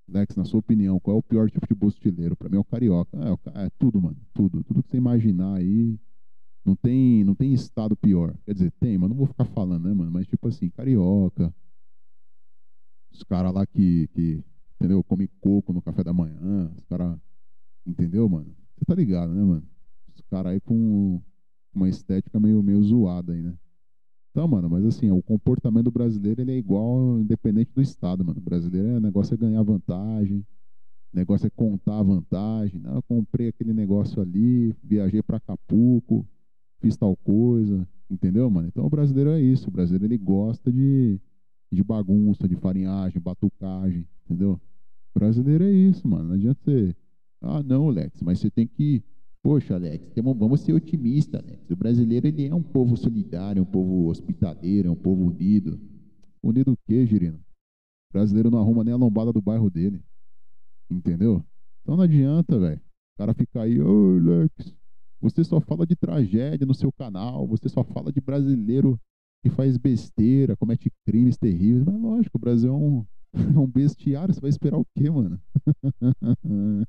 Lex, 0.08 0.34
na 0.36 0.44
sua 0.44 0.60
opinião, 0.60 0.98
qual 0.98 1.16
é 1.16 1.18
o 1.18 1.22
pior 1.22 1.50
tipo 1.50 1.66
de 1.66 1.74
bostileiro? 1.74 2.34
Pra 2.34 2.48
mim 2.48 2.56
é 2.56 2.60
o 2.60 2.64
carioca. 2.64 3.16
É, 3.18 3.66
é 3.66 3.70
tudo, 3.78 4.00
mano. 4.00 4.16
Tudo. 4.32 4.64
Tudo 4.64 4.82
que 4.82 4.90
você 4.90 4.96
imaginar 4.96 5.54
aí. 5.56 5.98
Não 6.64 6.74
tem, 6.76 7.24
não 7.24 7.34
tem 7.34 7.52
estado 7.52 7.96
pior. 7.96 8.34
Quer 8.44 8.52
dizer, 8.52 8.72
tem, 8.72 8.98
mas 8.98 9.08
não 9.08 9.16
vou 9.16 9.26
ficar 9.26 9.44
falando, 9.46 9.84
né, 9.88 9.94
mano? 9.94 10.10
Mas 10.10 10.26
tipo 10.26 10.48
assim, 10.48 10.68
carioca. 10.70 11.54
Os 13.12 13.22
caras 13.22 13.52
lá 13.52 13.66
que, 13.66 14.08
que, 14.08 14.44
entendeu? 14.74 15.02
Come 15.04 15.28
coco 15.40 15.72
no 15.72 15.82
café 15.82 16.04
da 16.04 16.12
manhã. 16.12 16.70
Os 16.76 16.84
caras, 16.84 17.18
entendeu, 17.86 18.28
mano? 18.28 18.54
Você 18.76 18.84
tá 18.84 18.94
ligado, 18.94 19.32
né, 19.34 19.42
mano? 19.42 19.66
Os 20.14 20.20
caras 20.30 20.52
aí 20.52 20.60
com 20.60 21.22
uma 21.78 21.88
estética 21.88 22.38
meio, 22.38 22.62
meio 22.62 22.82
zoada 22.82 23.32
aí, 23.32 23.42
né? 23.42 23.54
Então, 24.30 24.46
mano, 24.46 24.68
mas 24.70 24.84
assim, 24.84 25.10
o 25.10 25.22
comportamento 25.22 25.90
brasileiro 25.90 26.40
ele 26.40 26.52
é 26.52 26.56
igual 26.56 27.18
independente 27.18 27.72
do 27.74 27.80
estado, 27.80 28.24
mano. 28.24 28.38
O 28.38 28.42
brasileiro 28.42 28.88
é 28.88 29.00
negócio 29.00 29.34
é 29.34 29.36
ganhar 29.36 29.62
vantagem, 29.62 30.46
negócio 31.12 31.46
é 31.46 31.50
contar 31.50 31.98
a 31.98 32.02
vantagem. 32.02 32.80
Não, 32.80 32.96
eu 32.96 33.02
comprei 33.02 33.48
aquele 33.48 33.72
negócio 33.72 34.20
ali, 34.20 34.74
viajei 34.82 35.22
para 35.22 35.38
Acapulco, 35.38 36.26
fiz 36.80 36.96
tal 36.96 37.16
coisa, 37.16 37.86
entendeu, 38.10 38.48
mano? 38.50 38.68
Então 38.68 38.84
o 38.84 38.90
brasileiro 38.90 39.30
é 39.30 39.40
isso, 39.40 39.68
o 39.68 39.72
brasileiro 39.72 40.04
ele 40.04 40.18
gosta 40.18 40.70
de, 40.72 41.20
de 41.72 41.82
bagunça, 41.82 42.46
de 42.46 42.56
farinhagem, 42.56 43.20
batucagem, 43.20 44.06
entendeu? 44.24 44.60
O 45.14 45.18
brasileiro 45.18 45.64
é 45.64 45.72
isso, 45.72 46.06
mano. 46.06 46.28
Não 46.28 46.34
adianta 46.34 46.60
você. 46.62 46.94
Ah, 47.40 47.62
não, 47.62 47.88
Lex, 47.88 48.20
mas 48.22 48.38
você 48.38 48.50
tem 48.50 48.66
que. 48.66 49.02
Poxa, 49.42 49.74
Alex, 49.74 50.04
vamos 50.16 50.60
ser 50.60 50.72
otimistas, 50.72 51.40
Alex. 51.40 51.70
O 51.70 51.76
brasileiro 51.76 52.26
ele 52.26 52.46
é 52.46 52.54
um 52.54 52.62
povo 52.62 52.96
solidário, 52.96 53.62
um 53.62 53.66
povo 53.66 54.08
hospitaleiro, 54.08 54.88
é 54.88 54.90
um 54.90 54.96
povo 54.96 55.26
unido. 55.26 55.80
Unido 56.42 56.72
o 56.72 56.76
quê, 56.86 57.06
Girino? 57.06 57.38
O 57.38 58.12
brasileiro 58.12 58.50
não 58.50 58.58
arruma 58.58 58.84
nem 58.84 58.94
a 58.94 58.96
lombada 58.96 59.32
do 59.32 59.40
bairro 59.40 59.70
dele. 59.70 60.02
Entendeu? 60.90 61.44
Então 61.82 61.96
não 61.96 62.04
adianta, 62.04 62.58
velho. 62.58 62.78
O 62.78 63.18
cara 63.18 63.34
fica 63.34 63.62
aí, 63.62 63.80
ô, 63.80 64.18
Lex, 64.18 64.74
você 65.20 65.44
só 65.44 65.60
fala 65.60 65.86
de 65.86 65.96
tragédia 65.96 66.66
no 66.66 66.74
seu 66.74 66.92
canal, 66.92 67.46
você 67.46 67.68
só 67.68 67.82
fala 67.84 68.12
de 68.12 68.20
brasileiro 68.20 69.00
que 69.42 69.50
faz 69.50 69.76
besteira, 69.76 70.56
comete 70.56 70.90
crimes 71.06 71.36
terríveis. 71.36 71.84
Mas 71.84 72.00
lógico, 72.00 72.38
o 72.38 72.40
Brasil 72.40 72.70
é 72.70 72.76
um, 72.76 73.06
é 73.56 73.58
um 73.58 73.66
bestiário, 73.66 74.34
você 74.34 74.40
vai 74.40 74.50
esperar 74.50 74.78
o 74.78 74.86
quê, 74.96 75.10
mano? 75.10 75.40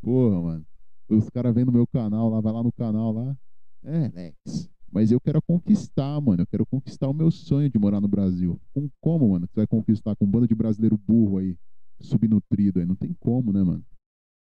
Porra, 0.00 0.40
mano. 0.40 0.67
Os 1.08 1.30
caras 1.30 1.54
vêm 1.54 1.64
no 1.64 1.72
meu 1.72 1.86
canal 1.86 2.28
lá, 2.28 2.40
vai 2.40 2.52
lá 2.52 2.62
no 2.62 2.72
canal 2.72 3.12
lá. 3.12 3.36
É, 3.82 4.08
Lex. 4.08 4.68
Mas 4.90 5.10
eu 5.10 5.20
quero 5.20 5.40
conquistar, 5.42 6.20
mano. 6.20 6.42
Eu 6.42 6.46
quero 6.46 6.66
conquistar 6.66 7.08
o 7.08 7.14
meu 7.14 7.30
sonho 7.30 7.70
de 7.70 7.78
morar 7.78 8.00
no 8.00 8.08
Brasil. 8.08 8.60
Com 8.74 8.88
como, 9.00 9.30
mano? 9.30 9.46
Você 9.46 9.60
vai 9.60 9.66
conquistar 9.66 10.16
com 10.16 10.24
um 10.24 10.28
bando 10.28 10.48
de 10.48 10.54
brasileiro 10.54 10.98
burro 10.98 11.38
aí, 11.38 11.56
subnutrido 12.00 12.80
aí? 12.80 12.86
Não 12.86 12.94
tem 12.94 13.14
como, 13.20 13.52
né, 13.52 13.62
mano? 13.62 13.84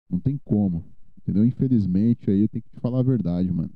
Não 0.09 0.19
tem 0.19 0.39
como. 0.43 0.83
Entendeu? 1.17 1.45
Infelizmente, 1.45 2.29
aí 2.29 2.41
eu 2.41 2.49
tenho 2.49 2.63
que 2.63 2.69
te 2.69 2.79
falar 2.79 2.99
a 2.99 3.03
verdade, 3.03 3.51
mano. 3.51 3.71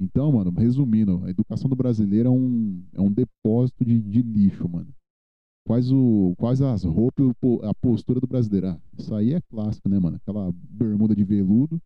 Então, 0.00 0.32
mano, 0.32 0.50
resumindo, 0.50 1.24
a 1.24 1.30
educação 1.30 1.68
do 1.68 1.76
brasileiro 1.76 2.28
é 2.28 2.32
um, 2.32 2.84
é 2.94 3.00
um 3.00 3.12
depósito 3.12 3.84
de, 3.84 4.00
de 4.00 4.22
lixo, 4.22 4.68
mano. 4.68 4.88
Quais, 5.66 5.90
o, 5.90 6.34
quais 6.38 6.62
as 6.62 6.84
roupas, 6.84 7.26
a 7.62 7.74
postura 7.74 8.20
do 8.20 8.26
brasileiro. 8.26 8.68
Ah, 8.68 8.80
isso 8.96 9.14
aí 9.14 9.34
é 9.34 9.40
clássico, 9.42 9.88
né, 9.88 9.98
mano? 9.98 10.16
Aquela 10.16 10.50
bermuda 10.52 11.14
de 11.14 11.24
veludo 11.24 11.80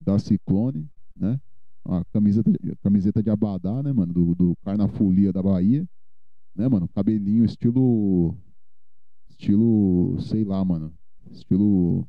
da 0.00 0.18
Ciclone, 0.18 0.88
né? 1.16 1.40
A 1.84 2.04
camiseta, 2.12 2.50
camiseta 2.82 3.22
de 3.22 3.30
abadá, 3.30 3.82
né, 3.82 3.92
mano? 3.92 4.12
Do, 4.12 4.34
do 4.34 4.56
Carnafolia 4.64 5.32
da 5.32 5.42
Bahia, 5.42 5.88
né, 6.54 6.68
mano? 6.68 6.88
Cabelinho 6.88 7.44
estilo. 7.44 8.36
Estilo, 9.30 10.20
sei 10.20 10.44
lá, 10.44 10.64
mano. 10.64 10.92
Estilo 11.30 12.06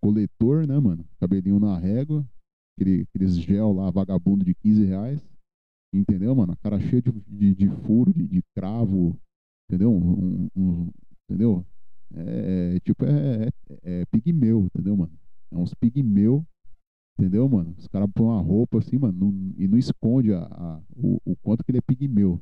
coletor, 0.00 0.66
né, 0.66 0.78
mano? 0.78 1.04
Cabelinho 1.18 1.58
na 1.58 1.78
régua, 1.78 2.26
aquele, 2.74 3.02
aqueles 3.02 3.36
gel 3.38 3.72
lá, 3.72 3.90
vagabundo 3.90 4.44
de 4.44 4.54
15 4.54 4.84
reais. 4.84 5.20
Entendeu, 5.92 6.34
mano? 6.34 6.52
A 6.52 6.56
cara 6.56 6.78
cheia 6.78 7.02
de, 7.02 7.12
de, 7.26 7.54
de 7.54 7.68
furo, 7.68 8.12
de, 8.12 8.26
de, 8.26 8.42
cravo, 8.54 9.18
entendeu? 9.68 9.92
Um, 9.92 10.48
um, 10.54 10.90
entendeu? 11.24 11.64
É, 12.14 12.74
é 12.76 12.80
tipo, 12.80 13.04
é, 13.04 13.48
é, 13.82 14.02
é 14.02 14.04
pigmeu, 14.06 14.60
entendeu, 14.66 14.96
mano? 14.96 15.12
É 15.50 15.56
uns 15.56 15.74
pigmeu, 15.74 16.46
entendeu, 17.18 17.48
mano? 17.48 17.74
Os 17.78 17.88
caras 17.88 18.08
põem 18.14 18.26
uma 18.26 18.40
roupa 18.40 18.78
assim, 18.78 18.98
mano, 18.98 19.18
não, 19.18 19.54
e 19.56 19.66
não 19.66 19.78
esconde 19.78 20.32
a, 20.32 20.40
a, 20.44 20.80
o, 20.94 21.18
o 21.24 21.36
quanto 21.36 21.64
que 21.64 21.70
ele 21.70 21.78
é 21.78 21.82
pigmeu. 21.82 22.40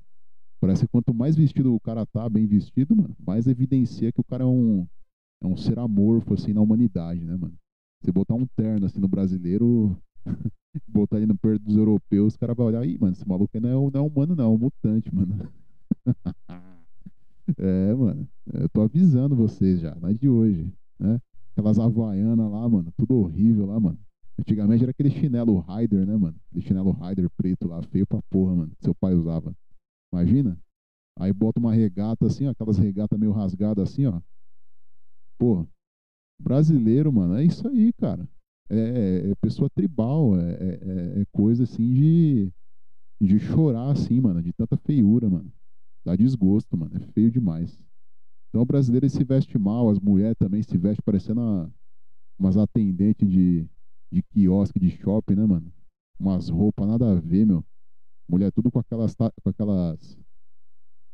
Parece 0.60 0.82
que 0.82 0.88
quanto 0.88 1.14
mais 1.14 1.36
vestido 1.36 1.74
o 1.74 1.80
cara 1.80 2.04
tá, 2.06 2.28
bem 2.28 2.46
vestido, 2.46 2.96
mano, 2.96 3.14
mais 3.24 3.46
evidencia 3.46 4.10
que 4.10 4.20
o 4.20 4.24
cara 4.24 4.42
é 4.42 4.46
um, 4.46 4.86
é 5.42 5.46
um 5.46 5.56
ser 5.56 5.78
amorfo, 5.78 6.34
assim, 6.34 6.52
na 6.52 6.60
humanidade, 6.60 7.24
né, 7.24 7.36
mano? 7.36 7.54
Você 8.00 8.10
botar 8.10 8.34
um 8.34 8.46
terno, 8.56 8.86
assim, 8.86 8.98
no 8.98 9.08
brasileiro, 9.08 9.96
botar 10.88 11.18
ele 11.18 11.26
no 11.26 11.36
perto 11.36 11.62
dos 11.62 11.76
europeus, 11.76 12.34
os 12.34 12.36
caras 12.36 12.56
vão 12.56 12.66
olhar, 12.66 12.80
aí, 12.80 12.98
mano, 12.98 13.12
esse 13.12 13.26
maluco 13.28 13.50
aí 13.54 13.60
não 13.60 13.68
é, 13.68 13.90
não 13.92 14.00
é 14.00 14.06
humano, 14.06 14.34
não, 14.34 14.44
é 14.44 14.48
um 14.48 14.58
mutante, 14.58 15.14
mano. 15.14 15.48
é, 17.58 17.94
mano, 17.94 18.28
eu 18.52 18.68
tô 18.70 18.82
avisando 18.82 19.36
vocês 19.36 19.80
já, 19.80 19.94
não 19.94 20.08
é 20.08 20.14
de 20.14 20.28
hoje, 20.28 20.72
né? 20.98 21.20
Aquelas 21.52 21.78
havaianas 21.78 22.50
lá, 22.50 22.68
mano, 22.68 22.92
tudo 22.96 23.14
horrível 23.14 23.66
lá, 23.66 23.78
mano. 23.78 23.98
Antigamente 24.38 24.82
era 24.82 24.90
aquele 24.90 25.10
chinelo 25.10 25.60
Rider, 25.60 26.06
né, 26.06 26.16
mano? 26.16 26.36
Aquele 26.48 26.66
chinelo 26.66 26.90
Rider 26.92 27.30
preto 27.36 27.68
lá, 27.68 27.82
feio 27.82 28.06
pra 28.06 28.20
porra, 28.30 28.54
mano, 28.54 28.72
seu 28.80 28.94
pai 28.94 29.14
usava. 29.14 29.54
Imagina? 30.12 30.58
Aí 31.18 31.32
bota 31.32 31.60
uma 31.60 31.72
regata 31.72 32.26
assim, 32.26 32.46
ó, 32.46 32.50
aquelas 32.50 32.78
regatas 32.78 33.18
meio 33.18 33.32
rasgadas 33.32 33.90
assim, 33.90 34.06
ó. 34.06 34.20
Pô, 35.38 35.66
brasileiro, 36.40 37.12
mano, 37.12 37.36
é 37.36 37.44
isso 37.44 37.66
aí, 37.68 37.92
cara. 37.94 38.28
É, 38.70 38.76
é, 38.76 39.30
é 39.30 39.34
pessoa 39.36 39.68
tribal, 39.70 40.38
é, 40.38 40.52
é, 40.52 41.18
é, 41.18 41.20
é, 41.22 41.24
coisa 41.32 41.64
assim 41.64 41.92
de, 41.92 42.52
de 43.20 43.38
chorar, 43.38 43.92
assim, 43.92 44.20
mano, 44.20 44.42
de 44.42 44.52
tanta 44.52 44.76
feiura, 44.76 45.28
mano. 45.28 45.52
Dá 46.04 46.16
desgosto, 46.16 46.76
mano, 46.76 46.96
é 46.96 47.00
feio 47.12 47.30
demais. 47.30 47.78
Então 48.48 48.62
o 48.62 48.66
brasileiro 48.66 49.08
se 49.08 49.24
veste 49.24 49.58
mal, 49.58 49.90
as 49.90 49.98
mulheres 50.00 50.36
também 50.38 50.62
se 50.62 50.78
vestem 50.78 51.02
parecendo 51.04 51.40
uma, 51.40 51.74
umas 52.38 52.56
atendentes 52.56 53.28
de, 53.28 53.68
de 54.14 54.22
quiosque, 54.22 54.78
de 54.78 54.90
shopping, 54.90 55.34
né, 55.34 55.46
mano? 55.46 55.72
Umas 56.18 56.48
roupas 56.48 56.86
nada 56.86 57.12
a 57.12 57.14
ver, 57.14 57.44
meu. 57.46 57.64
Mulher 58.28 58.52
tudo 58.52 58.70
com 58.70 58.78
aquelas, 58.78 59.14
com 59.14 59.48
aquelas, 59.50 60.18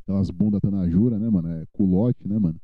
aquelas 0.03 0.31
bundas 0.31 0.61
tanajura, 0.61 1.19
né, 1.19 1.29
mano? 1.29 1.49
É 1.49 1.65
culote, 1.73 2.29
né, 2.29 2.39
mano? 2.39 2.61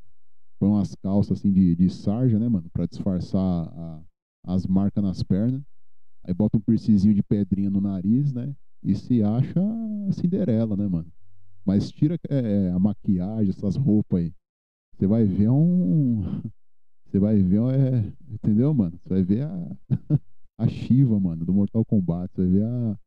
põe 0.58 0.68
umas 0.68 0.94
calças 0.96 1.38
assim 1.38 1.52
de, 1.52 1.74
de 1.74 1.88
sarja, 1.90 2.38
né, 2.38 2.48
mano? 2.48 2.68
Pra 2.70 2.86
disfarçar 2.86 3.40
a, 3.40 4.02
as 4.44 4.66
marcas 4.66 5.02
nas 5.02 5.22
pernas. 5.22 5.62
Aí 6.24 6.34
bota 6.34 6.56
um 6.56 6.60
piercingzinho 6.60 7.14
de 7.14 7.22
pedrinha 7.22 7.70
no 7.70 7.80
nariz, 7.80 8.32
né? 8.32 8.54
E 8.82 8.94
se 8.94 9.22
acha 9.22 9.60
Cinderela, 10.12 10.76
né, 10.76 10.88
mano? 10.88 11.10
Mas 11.64 11.90
tira 11.90 12.16
é, 12.28 12.38
é, 12.38 12.70
a 12.70 12.78
maquiagem, 12.78 13.50
essas 13.50 13.76
roupas 13.76 14.20
aí. 14.20 14.34
Você 14.94 15.06
vai 15.06 15.24
ver 15.24 15.50
um. 15.50 16.22
Você 17.06 17.18
vai 17.18 17.40
ver, 17.40 17.60
é, 17.60 18.12
entendeu, 18.28 18.74
mano? 18.74 18.98
Você 18.98 19.08
vai 19.08 19.22
ver 19.22 19.42
a, 19.42 19.76
a 20.58 20.68
Shiva, 20.68 21.18
mano, 21.18 21.44
do 21.44 21.52
Mortal 21.52 21.84
Kombat. 21.84 22.32
Você 22.34 22.42
vai 22.42 22.50
ver 22.50 22.64
a, 22.64 22.98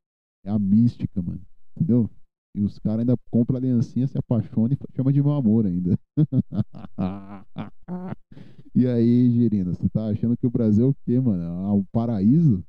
é 0.45 0.49
a 0.49 0.57
mística, 0.57 1.21
mano. 1.21 1.41
Entendeu? 1.75 2.09
E 2.55 2.61
os 2.61 2.79
caras 2.79 3.01
ainda 3.01 3.15
compram 3.29 3.57
a 3.57 3.59
aliancinha, 3.59 4.07
se 4.07 4.17
apaixonam 4.17 4.71
e 4.71 4.95
chama 4.95 5.13
de 5.13 5.21
meu 5.21 5.33
amor 5.33 5.65
ainda. 5.65 5.97
e 8.73 8.87
aí, 8.87 9.29
Girina, 9.31 9.73
você 9.73 9.87
tá 9.89 10.07
achando 10.07 10.35
que 10.35 10.47
o 10.47 10.51
Brasil 10.51 10.85
é 10.85 10.89
o 10.89 10.95
quê, 11.05 11.19
mano? 11.19 11.43
É 11.43 11.71
um 11.71 11.83
paraíso? 11.91 12.63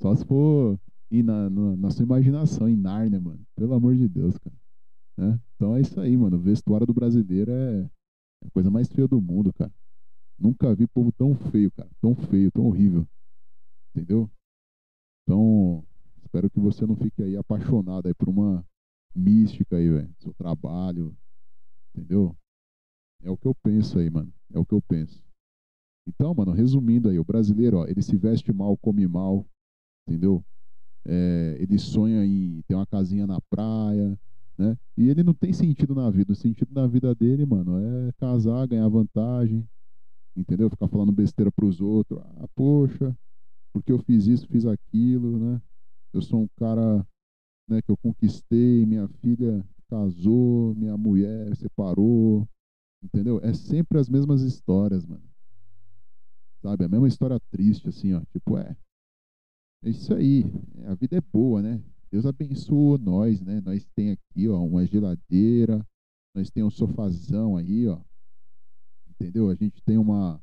Só 0.00 0.14
se 0.14 0.24
for 0.24 0.78
ir 1.10 1.22
na, 1.22 1.50
na, 1.50 1.76
na 1.76 1.90
sua 1.90 2.04
imaginação, 2.04 2.68
em 2.68 2.76
Nárnia, 2.76 3.20
mano. 3.20 3.40
Pelo 3.54 3.74
amor 3.74 3.94
de 3.94 4.08
Deus, 4.08 4.38
cara. 4.38 4.56
Né? 5.18 5.38
Então 5.54 5.76
é 5.76 5.82
isso 5.82 6.00
aí, 6.00 6.16
mano. 6.16 6.36
O 6.36 6.40
vestuário 6.40 6.86
do 6.86 6.94
brasileiro 6.94 7.52
é 7.52 7.82
a 8.44 8.50
coisa 8.50 8.70
mais 8.70 8.88
feia 8.88 9.06
do 9.06 9.20
mundo, 9.20 9.52
cara. 9.52 9.72
Nunca 10.42 10.74
vi 10.74 10.88
povo 10.88 11.12
tão 11.12 11.36
feio, 11.36 11.70
cara. 11.70 11.88
Tão 12.00 12.16
feio, 12.16 12.50
tão 12.50 12.66
horrível. 12.66 13.06
Entendeu? 13.94 14.28
Então, 15.22 15.86
espero 16.20 16.50
que 16.50 16.58
você 16.58 16.84
não 16.84 16.96
fique 16.96 17.22
aí 17.22 17.36
apaixonado 17.36 18.08
aí 18.08 18.14
por 18.14 18.28
uma 18.28 18.66
mística 19.14 19.76
aí, 19.76 19.88
velho. 19.88 20.12
Seu 20.18 20.34
trabalho, 20.34 21.16
entendeu? 21.94 22.36
É 23.22 23.30
o 23.30 23.36
que 23.36 23.46
eu 23.46 23.54
penso 23.54 24.00
aí, 24.00 24.10
mano. 24.10 24.34
É 24.52 24.58
o 24.58 24.64
que 24.64 24.74
eu 24.74 24.82
penso. 24.82 25.22
Então, 26.08 26.34
mano, 26.34 26.50
resumindo 26.50 27.08
aí, 27.08 27.20
o 27.20 27.24
brasileiro, 27.24 27.76
ó, 27.78 27.86
ele 27.86 28.02
se 28.02 28.16
veste 28.16 28.52
mal, 28.52 28.76
come 28.76 29.06
mal, 29.06 29.46
entendeu? 30.08 30.44
É, 31.06 31.56
ele 31.60 31.78
sonha 31.78 32.26
em 32.26 32.62
ter 32.62 32.74
uma 32.74 32.86
casinha 32.86 33.28
na 33.28 33.40
praia, 33.42 34.18
né? 34.58 34.76
E 34.96 35.08
ele 35.08 35.22
não 35.22 35.34
tem 35.34 35.52
sentido 35.52 35.94
na 35.94 36.10
vida. 36.10 36.32
O 36.32 36.36
sentido 36.36 36.74
na 36.74 36.88
vida 36.88 37.14
dele, 37.14 37.46
mano, 37.46 37.78
é 37.78 38.12
casar, 38.14 38.66
ganhar 38.66 38.88
vantagem, 38.88 39.64
entendeu? 40.36 40.70
Ficar 40.70 40.88
falando 40.88 41.12
besteira 41.12 41.50
pros 41.50 41.80
outros. 41.80 42.20
Ah, 42.20 42.48
poxa, 42.54 43.16
porque 43.72 43.92
eu 43.92 43.98
fiz 43.98 44.26
isso, 44.26 44.46
fiz 44.48 44.66
aquilo, 44.66 45.38
né? 45.38 45.62
Eu 46.12 46.20
sou 46.20 46.42
um 46.42 46.48
cara 46.56 47.06
né, 47.68 47.80
que 47.82 47.90
eu 47.90 47.96
conquistei, 47.96 48.84
minha 48.84 49.08
filha 49.20 49.64
casou, 49.88 50.74
minha 50.74 50.96
mulher 50.96 51.54
separou, 51.56 52.48
entendeu? 53.02 53.40
É 53.42 53.52
sempre 53.52 53.98
as 53.98 54.08
mesmas 54.08 54.42
histórias, 54.42 55.04
mano. 55.06 55.22
Sabe? 56.62 56.84
A 56.84 56.88
mesma 56.88 57.08
história 57.08 57.38
triste, 57.50 57.88
assim, 57.88 58.14
ó. 58.14 58.22
Tipo, 58.32 58.56
é. 58.56 58.76
É 59.84 59.90
isso 59.90 60.14
aí. 60.14 60.44
A 60.86 60.94
vida 60.94 61.16
é 61.16 61.20
boa, 61.20 61.60
né? 61.60 61.82
Deus 62.10 62.24
abençoou 62.24 62.98
nós, 62.98 63.40
né? 63.40 63.60
Nós 63.62 63.84
tem 63.94 64.12
aqui, 64.12 64.48
ó, 64.48 64.62
uma 64.62 64.86
geladeira, 64.86 65.84
nós 66.34 66.50
tem 66.50 66.62
um 66.62 66.70
sofazão 66.70 67.56
aí, 67.56 67.88
ó. 67.88 68.00
Entendeu? 69.22 69.50
A 69.50 69.54
gente 69.54 69.80
tem 69.82 69.96
uma 69.96 70.42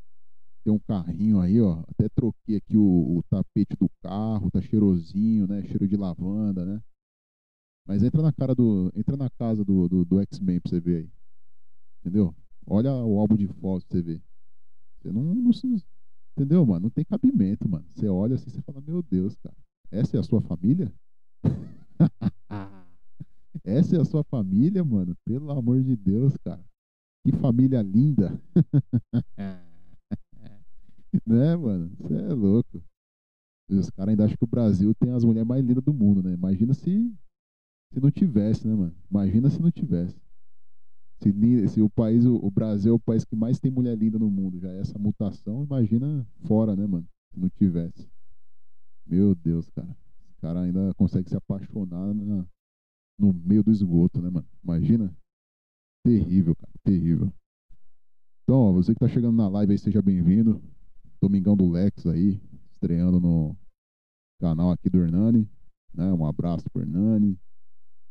tem 0.64 0.74
um 0.74 0.80
carrinho 0.80 1.40
aí, 1.40 1.60
ó. 1.60 1.84
Até 1.88 2.08
troquei 2.10 2.58
aqui 2.58 2.78
o, 2.78 3.18
o 3.18 3.24
tapete 3.30 3.76
do 3.76 3.90
carro, 4.02 4.50
tá 4.52 4.62
cheirosinho, 4.62 5.48
né? 5.48 5.64
Cheiro 5.64 5.88
de 5.88 5.98
lavanda, 5.98 6.66
né? 6.66 6.82
Mas 7.86 8.04
entra 8.04 8.22
na 8.22 8.32
cara 8.32 8.56
do, 8.56 8.92
entra 8.96 9.18
na 9.18 9.30
casa 9.30 9.66
do, 9.66 9.90
do, 9.90 10.06
do 10.06 10.20
X-Men 10.22 10.62
pra 10.62 10.70
você 10.70 10.80
ver 10.80 10.98
aí. 10.98 11.12
Entendeu? 12.02 12.36
Olha 12.66 12.94
o 12.94 13.20
álbum 13.20 13.36
de 13.36 13.48
fotos 13.48 13.84
pra 13.86 13.98
você 13.98 14.02
ver. 14.04 14.24
Você 15.02 15.12
não, 15.12 15.24
não, 15.24 15.52
entendeu, 16.34 16.66
mano? 16.66 16.84
Não 16.84 16.90
tem 16.90 17.04
cabimento, 17.04 17.68
mano. 17.68 17.86
Você 17.90 18.08
olha 18.08 18.36
assim, 18.36 18.50
você 18.50 18.62
fala, 18.62 18.82
meu 18.82 19.02
Deus, 19.02 19.36
cara. 19.38 19.56
Essa 19.92 20.18
é 20.18 20.20
a 20.20 20.24
sua 20.24 20.42
família? 20.42 20.94
Essa 23.64 23.98
é 23.98 24.02
a 24.02 24.06
sua 24.06 24.24
família, 24.24 24.84
mano? 24.84 25.16
Pelo 25.26 25.52
amor 25.52 25.82
de 25.82 25.96
Deus, 25.96 26.38
cara. 26.38 26.64
Que 27.24 27.32
família 27.34 27.82
linda. 27.82 28.40
né, 31.26 31.56
mano? 31.56 31.92
Você 32.00 32.16
é 32.16 32.34
louco. 32.34 32.82
Os 33.70 33.90
caras 33.92 34.12
ainda 34.12 34.26
acham 34.26 34.38
que 34.38 34.44
o 34.44 34.48
Brasil 34.48 34.94
tem 34.96 35.12
as 35.12 35.24
mulheres 35.24 35.48
mais 35.48 35.64
lindas 35.64 35.84
do 35.84 35.94
mundo, 35.94 36.24
né? 36.24 36.34
Imagina 36.34 36.74
se, 36.74 37.14
se 37.94 38.00
não 38.00 38.10
tivesse, 38.10 38.68
né, 38.68 38.74
mano? 38.74 38.96
Imagina 39.10 39.50
se 39.50 39.62
não 39.62 39.70
tivesse. 39.70 40.20
Se, 41.22 41.68
se 41.68 41.82
o 41.82 41.90
país, 41.90 42.26
o, 42.26 42.38
o, 42.38 42.50
Brasil 42.50 42.94
é 42.94 42.96
o 42.96 43.00
país 43.00 43.26
que 43.26 43.36
mais 43.36 43.60
tem 43.60 43.70
mulher 43.70 43.98
linda 43.98 44.18
no 44.18 44.30
mundo, 44.30 44.58
já 44.58 44.72
é 44.72 44.80
essa 44.80 44.98
mutação, 44.98 45.66
imagina 45.66 46.26
fora, 46.46 46.76
né, 46.76 46.88
mano? 46.88 47.06
Se 47.34 47.40
não 47.40 47.50
tivesse. 47.50 48.10
Meu 49.06 49.36
Deus, 49.36 49.70
cara. 49.70 49.96
O 50.38 50.42
cara 50.42 50.62
ainda 50.62 50.94
consegue 50.96 51.30
se 51.30 51.36
apaixonar 51.36 52.14
na, 52.14 52.46
no 53.20 53.34
meio 53.34 53.62
do 53.62 53.72
esgoto, 53.72 54.22
né, 54.22 54.30
mano? 54.30 54.48
Imagina. 54.64 55.14
Terrível, 56.03 56.56
cara. 56.56 56.72
Terrível. 56.84 57.34
Então, 58.44 58.58
ó, 58.58 58.72
você 58.72 58.94
que 58.94 59.00
tá 59.00 59.08
chegando 59.08 59.36
na 59.36 59.48
live 59.48 59.74
aí, 59.74 59.77
seja 59.77 60.01
bem-vindo. 60.01 60.62
Domingão 61.22 61.56
do 61.56 61.70
Lex 61.70 62.06
aí, 62.08 62.41
estreando 62.72 63.20
no 63.20 63.56
canal 64.39 64.72
aqui 64.72 64.89
do 64.89 65.00
Hernani. 65.00 65.48
Né? 65.94 66.12
Um 66.13 66.25
abraço 66.25 66.70
pro 66.72 66.82
Hernani. 66.82 67.38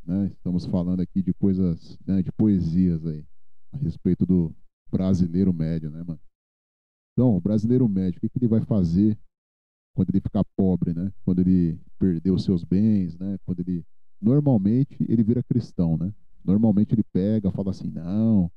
Né? 0.05 0.27
Estamos 0.27 0.65
falando 0.65 1.01
aqui 1.01 1.21
de 1.21 1.33
coisas, 1.33 1.97
né, 2.05 2.21
de 2.21 2.31
poesias 2.31 3.05
aí, 3.05 3.25
a 3.71 3.77
respeito 3.77 4.25
do 4.25 4.55
brasileiro 4.89 5.53
médio, 5.53 5.89
né, 5.89 6.03
mano? 6.03 6.19
Então, 7.13 7.35
o 7.35 7.41
brasileiro 7.41 7.87
médio, 7.87 8.17
o 8.17 8.21
que, 8.21 8.29
que 8.29 8.39
ele 8.39 8.47
vai 8.47 8.61
fazer 8.61 9.17
quando 9.93 10.09
ele 10.09 10.21
ficar 10.21 10.43
pobre, 10.55 10.93
né? 10.93 11.11
Quando 11.25 11.39
ele 11.39 11.77
perder 11.99 12.31
os 12.31 12.43
seus 12.43 12.63
bens, 12.63 13.17
né? 13.17 13.37
Quando 13.45 13.59
ele 13.59 13.85
normalmente 14.21 14.95
ele 15.07 15.23
vira 15.23 15.43
cristão, 15.43 15.97
né? 15.97 16.13
Normalmente 16.49 16.95
ele 16.95 17.03
pega, 17.03 17.51
fala 17.51 17.69
assim: 17.69 17.91
"Não, 17.91 18.51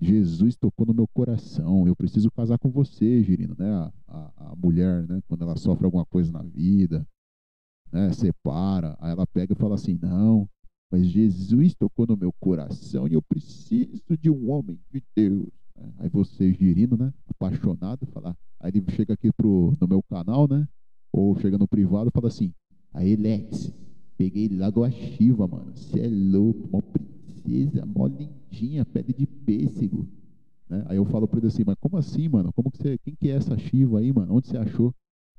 Jesus 0.00 0.56
tocou 0.56 0.84
no 0.84 0.92
meu 0.92 1.06
coração, 1.06 1.86
eu 1.86 1.94
preciso 1.94 2.28
casar 2.30 2.58
com 2.58 2.68
você, 2.68 3.22
Girino, 3.22 3.54
né? 3.56 3.70
A, 3.70 3.92
a, 4.08 4.32
a 4.50 4.56
mulher, 4.56 5.06
né? 5.06 5.20
Quando 5.28 5.42
ela 5.42 5.56
sofre 5.56 5.84
alguma 5.84 6.04
coisa 6.04 6.32
na 6.32 6.42
vida, 6.42 7.06
né? 7.92 8.12
Separa, 8.12 8.96
aí 8.98 9.12
ela 9.12 9.26
pega 9.28 9.52
e 9.52 9.56
fala 9.56 9.76
assim: 9.76 9.96
"Não, 10.02 10.48
mas 10.90 11.06
Jesus 11.06 11.72
tocou 11.76 12.04
no 12.04 12.16
meu 12.16 12.32
coração 12.40 13.06
e 13.06 13.14
eu 13.14 13.22
preciso 13.22 14.16
de 14.20 14.28
um 14.28 14.50
homem 14.50 14.80
de 14.92 15.00
Deus. 15.14 15.46
Aí 15.98 16.08
você, 16.08 16.52
girino, 16.52 16.96
né? 16.96 17.12
Apaixonado, 17.28 18.06
falar. 18.06 18.36
Aí 18.58 18.72
ele 18.74 18.84
chega 18.90 19.14
aqui 19.14 19.30
pro, 19.32 19.72
no 19.80 19.86
meu 19.86 20.02
canal, 20.02 20.48
né? 20.48 20.66
Ou 21.12 21.38
chega 21.38 21.56
no 21.56 21.68
privado 21.68 22.08
e 22.08 22.12
fala 22.12 22.26
assim: 22.26 22.52
Aí, 22.92 23.14
Lex, 23.14 23.72
peguei 24.16 24.48
logo 24.48 24.82
a 24.82 24.90
Shiva, 24.90 25.46
mano. 25.46 25.76
Você 25.76 26.00
é 26.00 26.08
louco, 26.08 26.68
mó 26.72 26.80
princesa, 27.46 27.86
mó 27.86 28.08
lindinha, 28.08 28.84
pele 28.84 29.12
de 29.12 29.26
pêssego. 29.26 30.06
Né? 30.68 30.84
Aí 30.88 30.96
eu 30.96 31.04
falo 31.04 31.28
pra 31.28 31.38
ele 31.38 31.46
assim: 31.46 31.62
Mas 31.64 31.76
como 31.80 31.96
assim, 31.96 32.28
mano? 32.28 32.52
Como 32.52 32.70
que 32.70 32.78
você. 32.78 32.98
Quem 32.98 33.14
que 33.14 33.30
é 33.30 33.36
essa 33.36 33.56
Shiva 33.56 34.00
aí, 34.00 34.12
mano? 34.12 34.34
Onde 34.34 34.48
você 34.48 34.56
achou? 34.56 34.92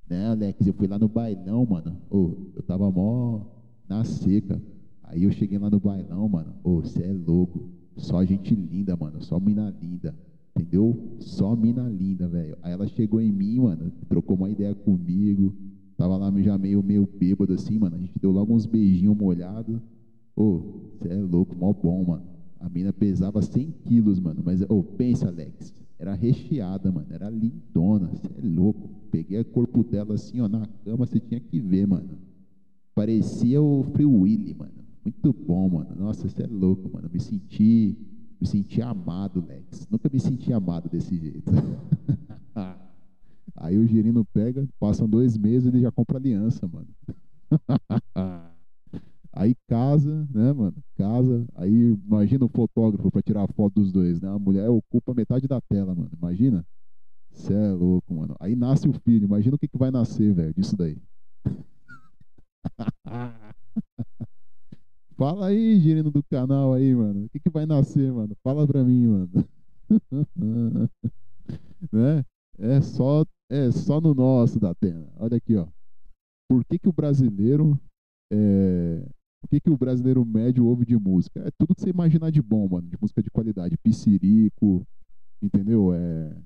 Né, 0.09 0.25
Alex, 0.27 0.65
eu 0.65 0.73
fui 0.73 0.87
lá 0.87 0.97
no 0.97 1.09
bailão, 1.09 1.65
mano. 1.65 1.97
Ô, 2.09 2.31
eu 2.55 2.63
tava 2.63 2.89
mó 2.89 3.41
na 3.89 4.05
seca. 4.05 4.61
Aí 5.03 5.23
eu 5.23 5.31
cheguei 5.31 5.57
lá 5.57 5.69
no 5.69 5.79
bailão, 5.79 6.27
mano. 6.29 6.53
Ô, 6.63 6.81
você 6.81 7.03
é 7.03 7.11
louco. 7.11 7.69
Só 7.97 8.23
gente 8.23 8.55
linda, 8.55 8.95
mano. 8.95 9.21
Só 9.21 9.39
mina 9.39 9.69
linda. 9.81 10.15
Entendeu? 10.55 11.17
Só 11.19 11.55
mina 11.55 11.89
linda, 11.89 12.27
velho. 12.27 12.57
Aí 12.63 12.71
ela 12.71 12.87
chegou 12.87 13.19
em 13.19 13.31
mim, 13.31 13.59
mano. 13.59 13.91
Trocou 14.07 14.37
uma 14.37 14.49
ideia 14.49 14.73
comigo. 14.73 15.53
Tava 15.97 16.15
lá 16.15 16.31
já 16.41 16.57
meio, 16.57 16.81
meio 16.81 17.05
bêbado 17.05 17.53
assim, 17.53 17.77
mano. 17.77 17.95
A 17.97 17.99
gente 17.99 18.17
deu 18.19 18.31
logo 18.31 18.53
uns 18.53 18.65
beijinhos 18.65 19.17
molhados. 19.17 19.81
Ô, 20.37 20.61
você 20.99 21.09
é 21.09 21.15
louco, 21.15 21.55
mó 21.55 21.73
bom, 21.73 22.05
mano. 22.05 22.23
A 22.59 22.69
mina 22.69 22.93
pesava 22.93 23.41
100 23.41 23.71
quilos, 23.83 24.19
mano. 24.19 24.43
Mas, 24.45 24.61
ô, 24.69 24.83
pensa, 24.83 25.29
Alex. 25.29 25.73
Era 25.97 26.13
recheada, 26.13 26.91
mano. 26.91 27.07
Era 27.09 27.27
lindona. 27.27 28.07
Você 28.09 28.27
é 28.27 28.47
louco. 28.47 28.87
Peguei 29.09 29.41
o 29.41 29.45
corpo 29.45 29.83
dela 29.83 30.13
assim, 30.13 30.39
ó, 30.39 30.47
na 30.47 30.67
cama. 30.85 31.07
Você 31.07 31.19
tinha 31.19 31.39
que 31.39 31.59
ver, 31.59 31.87
mano. 31.87 32.19
Parecia 32.93 33.59
o 33.59 33.83
Free 33.93 34.05
Willy, 34.05 34.53
mano. 34.53 34.73
Muito 35.03 35.33
bom, 35.33 35.69
mano. 35.69 35.95
Nossa, 35.95 36.29
você 36.29 36.43
é 36.43 36.47
louco, 36.47 36.87
mano. 36.93 37.09
Me 37.11 37.19
senti, 37.19 37.97
me 38.39 38.45
senti 38.45 38.79
amado, 38.79 39.43
Lex. 39.43 39.87
Nunca 39.89 40.07
me 40.11 40.19
senti 40.19 40.53
amado 40.53 40.87
desse 40.87 41.17
jeito. 41.17 41.51
Aí 43.55 43.75
o 43.75 43.87
girino 43.87 44.23
pega, 44.23 44.67
passam 44.79 45.09
dois 45.09 45.35
meses 45.35 45.65
e 45.65 45.69
ele 45.69 45.79
já 45.79 45.91
compra 45.91 46.17
aliança, 46.17 46.67
mano. 46.67 46.87
Aí 49.39 49.53
casa, 49.67 50.27
né, 50.33 50.51
mano? 50.51 50.75
Casa. 50.95 51.47
Aí 51.53 51.95
imagina 52.07 52.43
o 52.43 52.49
fotógrafo 52.49 53.11
para 53.11 53.21
tirar 53.21 53.43
a 53.43 53.47
foto 53.47 53.75
dos 53.75 53.91
dois, 53.91 54.19
né? 54.19 54.29
A 54.29 54.39
mulher 54.39 54.67
ocupa 54.67 55.13
metade 55.13 55.47
da 55.47 55.61
tela, 55.61 55.93
mano. 55.93 56.09
Imagina? 56.11 56.65
Você 57.31 57.53
é 57.53 57.71
louco, 57.71 58.15
mano. 58.15 58.35
Aí 58.39 58.55
nasce 58.55 58.89
o 58.89 58.93
filho. 58.93 59.25
Imagina 59.25 59.55
o 59.55 59.59
que, 59.59 59.67
que 59.67 59.77
vai 59.77 59.91
nascer, 59.91 60.33
velho, 60.33 60.51
disso 60.55 60.75
daí. 60.75 60.99
Fala 65.15 65.47
aí, 65.47 65.79
gerino 65.79 66.09
do 66.09 66.23
canal 66.23 66.73
aí, 66.73 66.95
mano. 66.95 67.25
O 67.25 67.29
que, 67.29 67.39
que 67.39 67.49
vai 67.49 67.67
nascer, 67.67 68.11
mano? 68.11 68.35
Fala 68.43 68.65
pra 68.65 68.83
mim, 68.83 69.05
mano. 69.05 69.29
né? 71.93 72.25
É 72.57 72.81
só, 72.81 73.23
é 73.51 73.71
só 73.71 74.01
no 74.01 74.15
nosso 74.15 74.59
da 74.59 74.71
Atena. 74.71 75.07
Olha 75.17 75.37
aqui, 75.37 75.55
ó. 75.55 75.67
Por 76.49 76.65
que, 76.65 76.79
que 76.79 76.89
o 76.89 76.93
brasileiro. 76.93 77.79
É... 78.33 79.07
O 79.47 79.49
que, 79.49 79.61
que 79.61 79.69
o 79.69 79.77
brasileiro 79.77 80.25
médio 80.25 80.65
ouve 80.65 80.85
de 80.85 80.97
música? 80.97 81.39
É 81.39 81.49
tudo 81.57 81.73
que 81.73 81.81
você 81.81 81.89
imaginar 81.89 82.29
de 82.29 82.41
bom, 82.41 82.67
mano. 82.67 82.89
De 82.89 82.97
música 82.99 83.23
de 83.23 83.29
qualidade. 83.29 83.77
Piscirico, 83.77 84.85
entendeu? 85.41 85.93
É. 85.93 86.37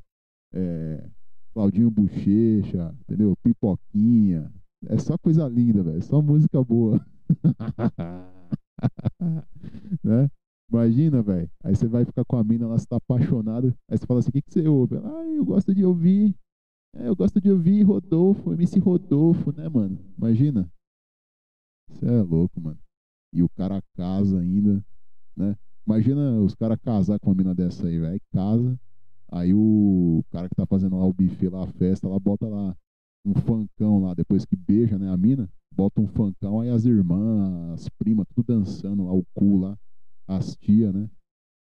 é... 0.53 1.09
Claudinho 1.51 1.89
Bochecha, 1.89 2.95
entendeu? 3.01 3.35
Pipoquinha. 3.41 4.53
É 4.85 4.99
só 4.99 5.17
coisa 5.17 5.47
linda, 5.47 5.81
velho. 5.81 6.03
Só 6.03 6.21
música 6.21 6.63
boa. 6.63 7.03
né? 10.03 10.29
Imagina, 10.71 11.23
velho. 11.23 11.49
Aí 11.63 11.75
você 11.75 11.87
vai 11.87 12.05
ficar 12.05 12.23
com 12.23 12.37
a 12.37 12.43
mina, 12.43 12.65
ela 12.65 12.75
está 12.75 12.97
apaixonada. 12.97 13.75
Aí 13.89 13.97
você 13.97 14.05
fala 14.05 14.19
assim: 14.19 14.29
o 14.29 14.33
que, 14.33 14.43
que 14.43 14.53
você 14.53 14.67
ouve? 14.67 14.97
Ela, 14.97 15.21
ah, 15.21 15.25
eu 15.25 15.43
gosto 15.43 15.73
de 15.73 15.83
ouvir. 15.83 16.35
É, 16.95 17.07
eu 17.07 17.15
gosto 17.15 17.41
de 17.41 17.49
ouvir 17.49 17.81
Rodolfo, 17.81 18.53
MC 18.53 18.77
Rodolfo, 18.77 19.51
né, 19.51 19.67
mano? 19.67 19.97
Imagina. 20.15 20.71
Você 21.89 22.05
é 22.05 22.21
louco, 22.21 22.61
mano. 22.61 22.77
E 23.33 23.41
o 23.43 23.49
cara 23.49 23.81
casa 23.95 24.39
ainda, 24.39 24.83
né? 25.35 25.55
Imagina 25.85 26.39
os 26.41 26.53
caras 26.55 26.77
casar 26.81 27.19
com 27.19 27.29
uma 27.29 27.35
mina 27.35 27.55
dessa 27.55 27.87
aí, 27.87 27.99
velho. 27.99 28.21
Casa. 28.31 28.79
Aí 29.31 29.53
o 29.53 30.23
cara 30.29 30.49
que 30.49 30.55
tá 30.55 30.65
fazendo 30.65 30.97
lá 30.97 31.05
o 31.05 31.13
buffet, 31.13 31.49
lá 31.49 31.63
a 31.63 31.67
festa, 31.67 32.07
ela 32.07 32.19
bota 32.19 32.47
lá 32.47 32.75
um 33.25 33.33
funkão 33.33 33.99
lá, 34.01 34.13
depois 34.13 34.45
que 34.45 34.55
beija, 34.55 34.97
né, 34.97 35.09
a 35.09 35.15
mina 35.15 35.47
bota 35.73 36.01
um 36.01 36.07
funkão, 36.07 36.59
aí 36.59 36.69
as 36.69 36.85
irmãs, 36.85 37.73
as 37.73 37.89
primas, 37.89 38.25
tudo 38.35 38.45
dançando 38.45 39.05
lá, 39.05 39.13
o 39.13 39.23
cu 39.33 39.57
lá, 39.57 39.77
as 40.27 40.55
tia, 40.57 40.91
né? 40.91 41.09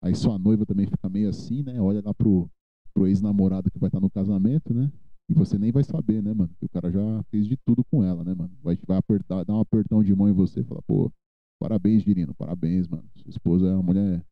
Aí 0.03 0.14
sua 0.14 0.38
noiva 0.38 0.64
também 0.64 0.87
fica 0.87 1.09
meio 1.09 1.29
assim, 1.29 1.62
né? 1.62 1.81
Olha 1.81 2.01
lá 2.03 2.14
pro, 2.14 2.51
pro 2.94 3.07
ex-namorado 3.07 3.70
que 3.70 3.79
vai 3.79 3.88
estar 3.88 4.01
no 4.01 4.11
casamento, 4.11 4.73
né? 4.73 4.90
E 5.29 5.35
você 5.35 5.59
nem 5.59 5.70
vai 5.70 5.85
saber, 5.85 6.23
né, 6.23 6.33
mano? 6.33 6.51
Que 6.59 6.64
o 6.64 6.68
cara 6.68 6.90
já 6.90 7.23
fez 7.31 7.46
de 7.46 7.57
tudo 7.59 7.85
com 7.85 8.03
ela, 8.03 8.25
né, 8.25 8.35
mano? 8.35 8.51
Vai, 8.62 8.79
vai 8.87 8.96
apertar, 8.96 9.44
dar 9.44 9.55
um 9.55 9.61
apertão 9.61 10.03
de 10.03 10.14
mão 10.14 10.29
em 10.29 10.33
você 10.33 10.61
e 10.61 10.64
falar, 10.64 10.83
pô, 10.83 11.12
parabéns, 11.61 12.03
Girino, 12.03 12.35
parabéns, 12.35 12.88
mano. 12.88 13.09
Sua 13.16 13.31
esposa 13.31 13.68
é 13.68 13.75
uma 13.75 13.83
mulher, 13.85 14.25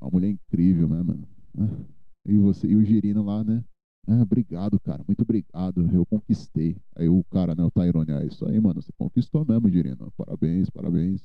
uma 0.00 0.10
mulher 0.10 0.30
incrível, 0.30 0.88
né, 0.88 1.02
mano? 1.02 1.28
E 2.26 2.36
você, 2.38 2.66
e 2.66 2.76
o 2.76 2.84
Girino 2.84 3.22
lá, 3.24 3.44
né? 3.44 3.64
Ah, 4.08 4.22
obrigado, 4.22 4.78
cara. 4.80 5.04
Muito 5.08 5.22
obrigado. 5.22 5.88
Eu 5.92 6.04
conquistei. 6.06 6.76
Aí 6.96 7.08
o 7.08 7.24
cara, 7.30 7.54
né, 7.54 7.64
o 7.64 7.70
Tyrone, 7.70 8.12
ah, 8.12 8.24
isso 8.24 8.46
aí, 8.46 8.60
mano. 8.60 8.82
Você 8.82 8.92
conquistou 8.98 9.44
mesmo, 9.46 9.70
Dirino. 9.70 10.12
Parabéns, 10.16 10.70
parabéns. 10.70 11.24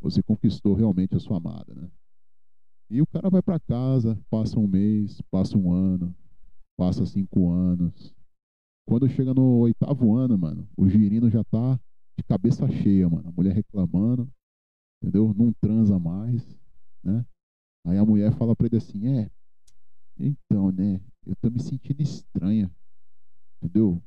Você 0.00 0.22
conquistou 0.22 0.74
realmente 0.74 1.16
a 1.16 1.20
sua 1.20 1.38
amada, 1.38 1.74
né? 1.74 1.90
E 2.90 3.02
o 3.02 3.06
cara 3.06 3.30
vai 3.30 3.42
para 3.42 3.60
casa, 3.60 4.18
passa 4.30 4.58
um 4.58 4.66
mês, 4.66 5.20
passa 5.30 5.58
um 5.58 5.72
ano, 5.72 6.14
passa 6.76 7.04
cinco 7.06 7.50
anos, 7.50 8.14
Quando 8.86 9.08
chega 9.08 9.34
no 9.34 9.58
oitavo 9.60 10.16
ano, 10.16 10.38
mano, 10.38 10.68
o 10.76 10.88
girino 10.88 11.30
já 11.30 11.44
tá 11.44 11.78
de 12.16 12.24
cabeça 12.24 12.66
cheia, 12.68 13.08
mano. 13.08 13.28
A 13.28 13.32
mulher 13.32 13.54
reclamando, 13.54 14.30
entendeu? 15.00 15.34
Não 15.34 15.52
transa 15.52 15.98
mais, 15.98 16.58
né? 17.02 17.24
Aí 17.84 17.98
a 17.98 18.04
mulher 18.04 18.32
fala 18.32 18.54
pra 18.54 18.66
ele 18.66 18.76
assim, 18.76 19.08
é, 19.08 19.30
então, 20.18 20.70
né, 20.72 21.00
eu 21.26 21.36
tô 21.36 21.50
me 21.50 21.60
sentindo 21.60 22.02
estranha, 22.02 22.70
entendeu? 23.62 24.02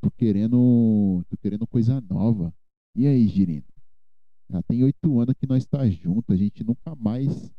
Tô 0.00 0.10
querendo, 0.10 1.24
tô 1.28 1.36
querendo 1.38 1.66
coisa 1.66 2.00
nova. 2.00 2.54
E 2.94 3.06
aí, 3.06 3.26
Girino? 3.26 3.64
Já 4.48 4.62
tem 4.62 4.84
oito 4.84 5.20
anos 5.20 5.34
que 5.38 5.46
nós 5.46 5.66
tá 5.66 5.88
junto, 5.90 6.32
a 6.32 6.36
gente 6.36 6.62
nunca 6.62 6.94
mais, 6.94 7.50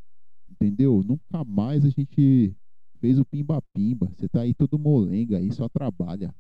entendeu? 0.50 1.04
Nunca 1.04 1.44
mais 1.44 1.84
a 1.84 1.90
gente 1.90 2.56
fez 3.00 3.20
o 3.20 3.26
pimba-pimba. 3.26 4.08
Você 4.16 4.30
tá 4.30 4.42
aí 4.42 4.54
todo 4.54 4.80
molenga 4.80 5.38
aí, 5.38 5.52
só 5.52 5.68
trabalha. 5.68 6.34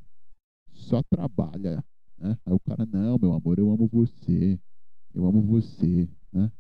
Só 0.72 1.04
trabalha, 1.04 1.84
né? 2.18 2.38
Aí 2.46 2.54
o 2.54 2.60
cara, 2.60 2.86
não, 2.86 3.18
meu 3.20 3.34
amor, 3.34 3.60
eu 3.60 3.70
amo 3.72 3.88
você. 3.88 4.60
Eu 5.14 5.26
amo 5.26 5.42
você, 5.42 6.08
né? 6.32 6.52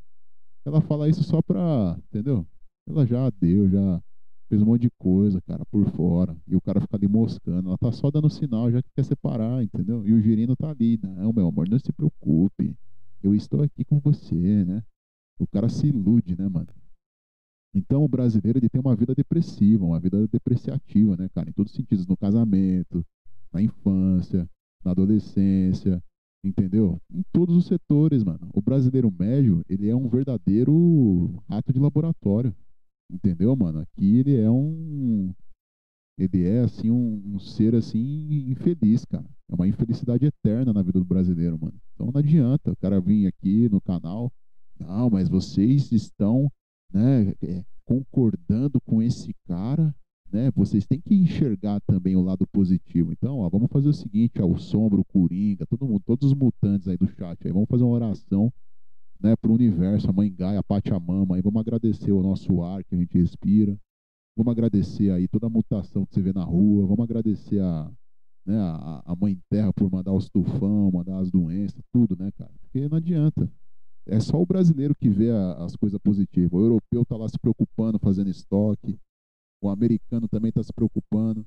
Ela 0.65 0.81
fala 0.81 1.07
isso 1.07 1.23
só 1.23 1.41
pra, 1.41 1.97
entendeu? 2.09 2.45
Ela 2.87 3.05
já 3.05 3.29
deu, 3.29 3.69
já 3.69 4.01
fez 4.49 4.61
um 4.61 4.65
monte 4.65 4.81
de 4.81 4.91
coisa, 4.97 5.41
cara, 5.41 5.65
por 5.65 5.85
fora. 5.91 6.35
E 6.47 6.55
o 6.55 6.61
cara 6.61 6.81
fica 6.81 6.95
ali 6.95 7.07
moscando. 7.07 7.69
Ela 7.69 7.77
tá 7.77 7.91
só 7.91 8.09
dando 8.09 8.29
sinal, 8.29 8.71
já 8.71 8.81
que 8.81 8.89
quer 8.95 9.03
separar, 9.03 9.63
entendeu? 9.63 10.05
E 10.05 10.13
o 10.13 10.21
girino 10.21 10.55
tá 10.55 10.69
ali. 10.69 10.99
Não, 11.01 11.31
meu 11.33 11.47
amor, 11.47 11.69
não 11.69 11.79
se 11.79 11.91
preocupe. 11.91 12.75
Eu 13.21 13.35
estou 13.35 13.61
aqui 13.63 13.83
com 13.83 13.99
você, 13.99 14.65
né? 14.65 14.83
O 15.39 15.47
cara 15.47 15.69
se 15.69 15.87
ilude, 15.87 16.35
né, 16.37 16.47
mano? 16.47 16.67
Então 17.73 18.03
o 18.03 18.07
brasileiro 18.07 18.57
ele 18.57 18.69
tem 18.69 18.81
uma 18.81 18.95
vida 18.95 19.13
depressiva, 19.13 19.85
uma 19.85 19.99
vida 19.99 20.27
depreciativa, 20.27 21.15
né, 21.15 21.29
cara? 21.29 21.49
Em 21.49 21.53
todos 21.53 21.71
os 21.71 21.75
sentidos, 21.75 22.07
no 22.07 22.17
casamento, 22.17 23.05
na 23.53 23.61
infância, 23.61 24.49
na 24.83 24.91
adolescência, 24.91 26.01
entendeu? 26.47 27.01
Em 27.11 27.23
todos 27.31 27.55
os 27.55 27.65
setores, 27.65 28.23
mano. 28.23 28.49
O 28.53 28.61
brasileiro 28.61 29.11
médio, 29.11 29.63
ele 29.69 29.89
é 29.89 29.95
um 29.95 30.07
verdadeiro 30.07 31.41
rato 31.49 31.73
de 31.73 31.79
laboratório, 31.79 32.55
entendeu, 33.11 33.55
mano? 33.55 33.79
Aqui 33.79 34.17
ele 34.17 34.35
é 34.35 34.49
um, 34.49 35.33
ele 36.17 36.45
é 36.45 36.61
assim 36.61 36.89
um, 36.89 37.21
um 37.25 37.39
ser 37.39 37.75
assim 37.75 38.49
infeliz, 38.49 39.05
cara. 39.05 39.25
É 39.49 39.55
uma 39.55 39.67
infelicidade 39.67 40.25
eterna 40.25 40.73
na 40.73 40.81
vida 40.81 40.99
do 40.99 41.05
brasileiro, 41.05 41.57
mano. 41.59 41.75
Então 41.93 42.11
não 42.11 42.19
adianta 42.19 42.71
o 42.71 42.77
cara 42.77 42.99
vir 42.99 43.27
aqui 43.27 43.69
no 43.69 43.79
canal, 43.79 44.31
não, 44.79 45.09
mas 45.09 45.29
vocês 45.29 45.91
estão, 45.91 46.51
né, 46.93 47.33
é, 47.41 47.63
concordando 47.85 48.79
com 48.81 49.01
esse 49.01 49.33
cara 49.47 49.95
né? 50.31 50.51
Vocês 50.55 50.85
têm 50.85 50.99
que 50.99 51.15
enxergar 51.15 51.79
também 51.81 52.15
o 52.15 52.21
lado 52.21 52.45
positivo. 52.47 53.11
Então, 53.11 53.39
ó, 53.39 53.49
vamos 53.49 53.69
fazer 53.71 53.87
o 53.87 53.93
seguinte, 53.93 54.41
ó, 54.41 54.45
o 54.45 54.57
Sombra, 54.57 54.99
o 54.99 55.05
Coringa, 55.05 55.65
todo 55.65 55.87
mundo, 55.87 56.01
todos 56.05 56.31
os 56.31 56.37
mutantes 56.37 56.87
aí 56.87 56.97
do 56.97 57.07
chat 57.07 57.37
aí, 57.45 57.51
vamos 57.51 57.69
fazer 57.69 57.83
uma 57.83 57.93
oração, 57.93 58.51
né, 59.21 59.35
para 59.35 59.49
o 59.49 59.53
universo, 59.53 60.09
a 60.09 60.13
Mãe 60.13 60.33
Gaia, 60.33 60.59
a 60.59 60.63
Pachamama, 60.63 61.35
aí 61.35 61.41
vamos 61.41 61.59
agradecer 61.59 62.11
o 62.11 62.21
nosso 62.21 62.61
ar 62.61 62.83
que 62.83 62.93
a 62.93 62.97
gente 62.97 63.17
respira. 63.17 63.77
Vamos 64.35 64.51
agradecer 64.51 65.09
aí 65.09 65.27
toda 65.27 65.47
a 65.47 65.49
mutação 65.49 66.05
que 66.05 66.13
você 66.13 66.21
vê 66.21 66.31
na 66.31 66.43
rua, 66.43 66.85
vamos 66.85 67.03
agradecer 67.03 67.59
a, 67.59 67.91
né, 68.45 68.55
a, 68.55 69.01
a 69.05 69.15
Mãe 69.15 69.39
Terra 69.49 69.73
por 69.73 69.89
mandar 69.91 70.13
os 70.13 70.29
tufão, 70.29 70.91
mandar 70.91 71.17
as 71.17 71.31
doenças, 71.31 71.81
tudo, 71.91 72.15
né, 72.15 72.31
cara? 72.37 72.51
Porque 72.61 72.87
não 72.87 72.97
adianta. 72.97 73.51
É 74.05 74.19
só 74.19 74.41
o 74.41 74.45
brasileiro 74.45 74.95
que 74.95 75.09
vê 75.09 75.31
a, 75.31 75.53
as 75.65 75.75
coisas 75.75 75.99
positivas. 75.99 76.53
O 76.53 76.63
europeu 76.63 77.03
tá 77.03 77.17
lá 77.17 77.27
se 77.27 77.37
preocupando, 77.37 77.99
fazendo 77.99 78.29
estoque. 78.29 78.97
O 79.61 79.69
americano 79.69 80.27
também 80.27 80.49
está 80.49 80.63
se 80.63 80.73
preocupando. 80.73 81.45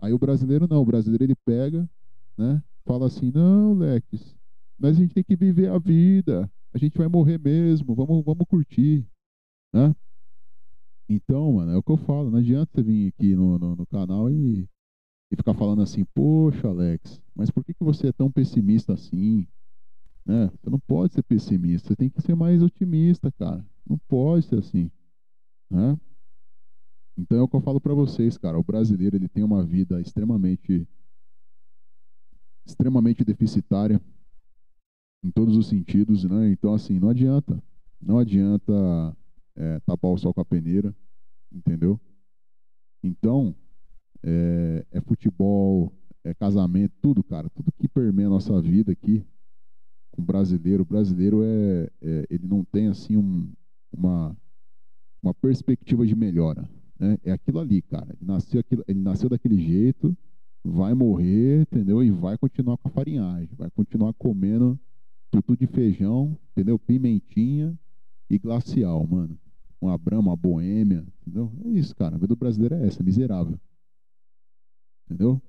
Aí 0.00 0.12
o 0.12 0.18
brasileiro 0.18 0.66
não, 0.68 0.82
o 0.82 0.84
brasileiro 0.84 1.24
ele 1.24 1.36
pega, 1.44 1.88
né? 2.36 2.62
Fala 2.84 3.06
assim, 3.06 3.30
não, 3.30 3.74
Lex, 3.74 4.36
mas 4.78 4.96
a 4.96 5.00
gente 5.00 5.14
tem 5.14 5.22
que 5.22 5.36
viver 5.36 5.70
a 5.70 5.78
vida. 5.78 6.50
A 6.72 6.78
gente 6.78 6.96
vai 6.96 7.08
morrer 7.08 7.38
mesmo, 7.38 7.94
vamos, 7.94 8.24
vamos 8.24 8.46
curtir, 8.48 9.06
né? 9.72 9.94
Então, 11.08 11.52
mano, 11.52 11.72
é 11.72 11.76
o 11.76 11.82
que 11.82 11.90
eu 11.90 11.96
falo. 11.96 12.30
Não 12.30 12.38
adianta 12.38 12.70
você 12.72 12.82
vir 12.82 13.08
aqui 13.08 13.34
no, 13.34 13.58
no, 13.58 13.76
no 13.76 13.86
canal 13.86 14.30
e, 14.30 14.68
e 15.30 15.36
ficar 15.36 15.54
falando 15.54 15.82
assim, 15.82 16.04
poxa, 16.14 16.68
Alex, 16.68 17.20
mas 17.34 17.50
por 17.50 17.64
que, 17.64 17.74
que 17.74 17.84
você 17.84 18.08
é 18.08 18.12
tão 18.12 18.30
pessimista 18.30 18.94
assim? 18.94 19.46
Né? 20.24 20.46
Você 20.46 20.70
não 20.70 20.78
pode 20.78 21.12
ser 21.12 21.22
pessimista, 21.24 21.88
você 21.88 21.96
tem 21.96 22.08
que 22.08 22.22
ser 22.22 22.34
mais 22.34 22.62
otimista, 22.62 23.30
cara. 23.32 23.66
Não 23.88 23.98
pode 24.08 24.46
ser 24.46 24.58
assim. 24.58 24.90
Né? 25.68 25.98
Então 27.20 27.38
é 27.38 27.42
o 27.42 27.48
que 27.48 27.54
eu 27.54 27.60
falo 27.60 27.80
para 27.80 27.92
vocês, 27.92 28.38
cara. 28.38 28.58
O 28.58 28.64
brasileiro 28.64 29.16
ele 29.16 29.28
tem 29.28 29.44
uma 29.44 29.62
vida 29.62 30.00
extremamente, 30.00 30.88
extremamente 32.66 33.22
deficitária 33.22 34.00
em 35.22 35.30
todos 35.30 35.54
os 35.56 35.66
sentidos, 35.68 36.24
né? 36.24 36.50
Então 36.50 36.72
assim, 36.72 36.98
não 36.98 37.10
adianta, 37.10 37.62
não 38.00 38.18
adianta 38.18 39.16
é, 39.54 39.80
tapar 39.80 40.10
o 40.10 40.16
sol 40.16 40.32
com 40.32 40.40
a 40.40 40.44
peneira, 40.44 40.96
entendeu? 41.52 42.00
Então 43.02 43.54
é, 44.22 44.86
é 44.90 45.00
futebol, 45.02 45.92
é 46.24 46.32
casamento, 46.32 46.94
tudo, 47.02 47.22
cara, 47.22 47.50
tudo 47.50 47.70
que 47.72 47.86
permeia 47.86 48.28
a 48.28 48.30
nossa 48.30 48.60
vida 48.62 48.92
aqui 48.92 49.22
com 50.10 50.22
o 50.22 50.24
brasileiro. 50.24 50.84
O 50.84 50.86
brasileiro 50.86 51.42
é, 51.42 51.90
é 52.00 52.26
ele 52.30 52.46
não 52.46 52.64
tem 52.64 52.88
assim 52.88 53.16
um, 53.16 53.52
uma 53.92 54.34
uma 55.22 55.34
perspectiva 55.34 56.06
de 56.06 56.16
melhora. 56.16 56.66
Né? 57.00 57.16
É 57.24 57.32
aquilo 57.32 57.58
ali, 57.58 57.80
cara. 57.80 58.08
Ele 58.10 58.30
nasceu, 58.30 58.60
aquilo, 58.60 58.84
ele 58.86 59.00
nasceu 59.00 59.30
daquele 59.30 59.58
jeito, 59.58 60.14
vai 60.62 60.92
morrer, 60.92 61.62
entendeu? 61.62 62.04
E 62.04 62.10
vai 62.10 62.36
continuar 62.36 62.76
com 62.76 62.88
a 62.88 62.90
farinhagem, 62.90 63.48
vai 63.56 63.70
continuar 63.70 64.12
comendo 64.12 64.78
tutu 65.30 65.56
de 65.56 65.66
feijão, 65.66 66.36
entendeu? 66.52 66.78
Pimentinha 66.78 67.76
e 68.28 68.38
glacial, 68.38 69.06
mano. 69.06 69.38
Uma 69.80 69.96
brama, 69.96 70.28
uma 70.28 70.36
boêmia, 70.36 71.06
entendeu? 71.22 71.50
É 71.64 71.68
isso, 71.70 71.96
cara. 71.96 72.16
A 72.16 72.18
vida 72.18 72.34
do 72.34 72.36
brasileiro 72.36 72.74
é 72.74 72.86
essa, 72.86 73.02
miserável. 73.02 73.58
Entendeu? 75.06 75.40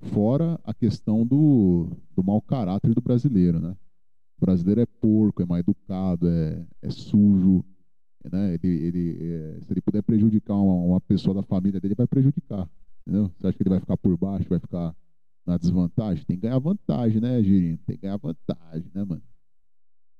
Fora 0.00 0.58
a 0.64 0.74
questão 0.74 1.24
do, 1.24 1.90
do 2.16 2.24
mau 2.24 2.42
caráter 2.42 2.92
do 2.92 3.00
brasileiro, 3.00 3.60
né? 3.60 3.76
O 4.36 4.40
brasileiro 4.40 4.80
é 4.80 4.86
porco, 4.86 5.42
é 5.42 5.46
mal 5.46 5.58
educado, 5.58 6.28
é, 6.28 6.66
é 6.82 6.90
sujo, 6.90 7.64
né? 8.28 8.54
Ele, 8.54 8.68
ele, 8.68 9.18
é, 9.20 9.60
se 9.62 9.72
ele 9.72 9.80
puder 9.80 10.02
prejudicar 10.02 10.54
uma, 10.54 10.74
uma, 10.74 11.00
pessoa 11.00 11.34
da 11.34 11.42
família 11.42 11.80
dele, 11.80 11.94
vai 11.94 12.06
prejudicar. 12.06 12.68
Entendeu? 13.06 13.30
Você 13.36 13.46
acha 13.46 13.56
que 13.56 13.62
ele 13.62 13.70
vai 13.70 13.80
ficar 13.80 13.96
por 13.96 14.16
baixo, 14.16 14.48
vai 14.48 14.58
ficar 14.58 14.94
na 15.46 15.56
desvantagem? 15.56 16.24
Tem 16.24 16.36
que 16.36 16.42
ganhar 16.42 16.58
vantagem, 16.58 17.20
né, 17.20 17.42
Girino? 17.42 17.78
Tem 17.86 17.96
que 17.96 18.02
ganhar 18.02 18.18
vantagem, 18.18 18.90
né, 18.94 19.04
mano? 19.04 19.22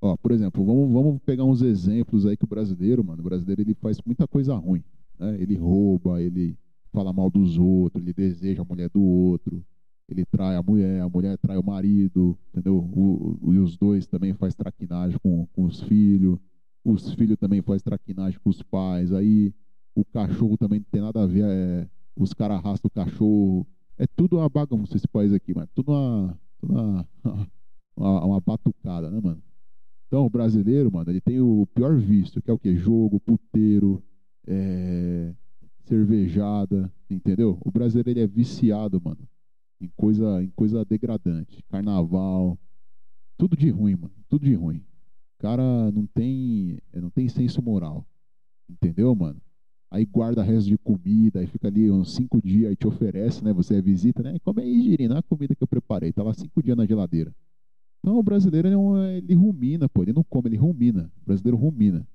Ó, 0.01 0.17
por 0.17 0.31
exemplo, 0.31 0.65
vamos, 0.65 0.91
vamos 0.91 1.21
pegar 1.21 1.43
uns 1.43 1.61
exemplos 1.61 2.25
aí 2.25 2.35
que 2.35 2.43
o 2.43 2.47
brasileiro, 2.47 3.03
mano, 3.03 3.21
o 3.21 3.23
brasileiro 3.23 3.61
ele 3.61 3.75
faz 3.75 3.99
muita 4.03 4.27
coisa 4.27 4.55
ruim. 4.55 4.83
Né? 5.19 5.39
Ele 5.39 5.55
rouba, 5.55 6.19
ele 6.21 6.57
fala 6.91 7.13
mal 7.13 7.29
dos 7.29 7.57
outros, 7.57 8.03
ele 8.03 8.13
deseja 8.13 8.63
a 8.63 8.65
mulher 8.65 8.89
do 8.89 9.01
outro, 9.01 9.63
ele 10.09 10.25
trai 10.25 10.55
a 10.55 10.63
mulher, 10.63 11.01
a 11.01 11.07
mulher 11.07 11.37
trai 11.37 11.55
o 11.55 11.63
marido, 11.63 12.35
entendeu? 12.49 12.77
O, 12.77 13.37
o, 13.41 13.53
e 13.53 13.59
os 13.59 13.77
dois 13.77 14.07
também 14.07 14.33
faz 14.33 14.55
traquinagem 14.55 15.19
com, 15.19 15.45
com 15.53 15.65
os 15.65 15.81
filhos 15.83 16.39
os 16.83 17.13
filhos 17.13 17.37
também 17.37 17.61
fazem 17.61 17.83
traquinagem 17.83 18.39
com 18.39 18.49
os 18.49 18.61
pais, 18.63 19.13
aí 19.13 19.53
o 19.95 20.03
cachorro 20.05 20.57
também 20.57 20.79
não 20.79 20.87
tem 20.91 21.01
nada 21.01 21.23
a 21.23 21.27
ver, 21.27 21.43
é, 21.45 21.87
os 22.15 22.33
caras 22.33 22.57
arrastam 22.57 22.87
o 22.87 22.91
cachorro. 22.91 23.67
É 23.97 24.07
tudo 24.07 24.37
uma 24.37 24.49
bagunça 24.49 24.97
esse 24.97 25.07
país 25.07 25.31
aqui, 25.31 25.53
mano. 25.53 25.69
Tudo 25.75 25.91
uma, 25.91 26.39
tudo 26.59 26.73
uma, 26.73 27.07
uma, 27.95 28.25
uma 28.25 28.41
batucada, 28.41 29.11
né, 29.11 29.19
mano? 29.21 29.41
Então, 30.07 30.25
o 30.25 30.29
brasileiro, 30.29 30.91
mano, 30.91 31.09
ele 31.09 31.21
tem 31.21 31.39
o 31.39 31.67
pior 31.73 31.97
visto, 31.97 32.41
que 32.41 32.49
é 32.49 32.53
o 32.53 32.59
quê? 32.59 32.75
Jogo, 32.75 33.19
puteiro, 33.19 34.03
é, 34.45 35.33
cervejada, 35.85 36.91
entendeu? 37.09 37.57
O 37.63 37.71
brasileiro, 37.71 38.09
ele 38.09 38.21
é 38.21 38.27
viciado, 38.27 39.01
mano, 39.01 39.27
em 39.79 39.87
coisa, 39.95 40.43
em 40.43 40.49
coisa 40.49 40.83
degradante. 40.83 41.63
Carnaval, 41.69 42.57
tudo 43.37 43.55
de 43.55 43.69
ruim, 43.69 43.95
mano, 43.95 44.13
tudo 44.27 44.45
de 44.45 44.53
ruim 44.53 44.83
cara 45.41 45.91
não 45.91 46.05
tem, 46.05 46.79
não 46.93 47.09
tem 47.09 47.27
senso 47.27 47.61
moral. 47.63 48.05
Entendeu, 48.69 49.13
mano? 49.15 49.41
Aí 49.89 50.05
guarda 50.05 50.43
resto 50.43 50.69
de 50.69 50.77
comida, 50.77 51.39
aí 51.39 51.47
fica 51.47 51.67
ali 51.67 51.91
uns 51.91 52.13
cinco 52.13 52.41
dias, 52.41 52.69
aí 52.69 52.75
te 52.75 52.87
oferece, 52.87 53.43
né? 53.43 53.51
Você 53.51 53.75
é 53.75 53.81
visita, 53.81 54.21
né? 54.23 54.37
Come 54.45 54.61
aí, 54.61 54.81
Girina, 54.81 55.19
a 55.19 55.23
comida 55.23 55.55
que 55.55 55.63
eu 55.63 55.67
preparei. 55.67 56.13
Tá 56.13 56.23
lá 56.23 56.33
cinco 56.33 56.61
dias 56.61 56.77
na 56.77 56.85
geladeira. 56.85 57.33
Então 57.99 58.17
o 58.17 58.23
brasileiro 58.23 58.67
ele, 58.67 58.75
é 58.75 59.17
ele 59.17 59.33
rumina, 59.33 59.89
pô. 59.89 60.03
Ele 60.03 60.13
não 60.13 60.23
come, 60.23 60.49
ele 60.49 60.57
rumina. 60.57 61.11
O 61.21 61.25
brasileiro 61.25 61.57
rumina. 61.57 62.07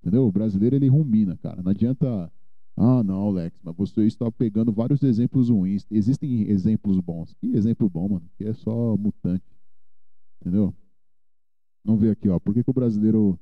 Entendeu? 0.00 0.26
O 0.26 0.32
brasileiro 0.32 0.76
ele 0.76 0.88
rumina, 0.88 1.36
cara. 1.36 1.60
Não 1.62 1.72
adianta. 1.72 2.32
Ah, 2.76 3.02
não, 3.02 3.30
Lex, 3.30 3.60
mas 3.62 3.74
você 3.76 4.04
está 4.04 4.30
pegando 4.30 4.72
vários 4.72 5.02
exemplos 5.02 5.50
ruins. 5.50 5.84
Existem 5.90 6.48
exemplos 6.48 7.00
bons. 7.00 7.34
Que 7.34 7.48
exemplo 7.56 7.90
bom, 7.90 8.08
mano? 8.08 8.30
Que 8.38 8.44
é 8.44 8.54
só 8.54 8.96
mutante. 8.96 9.44
Entendeu? 10.40 10.72
Vamos 11.88 12.02
ver 12.02 12.10
aqui, 12.10 12.28
ó. 12.28 12.38
Por 12.38 12.52
que, 12.52 12.62
que 12.62 12.68
o 12.68 12.74
brasileiro. 12.74 13.40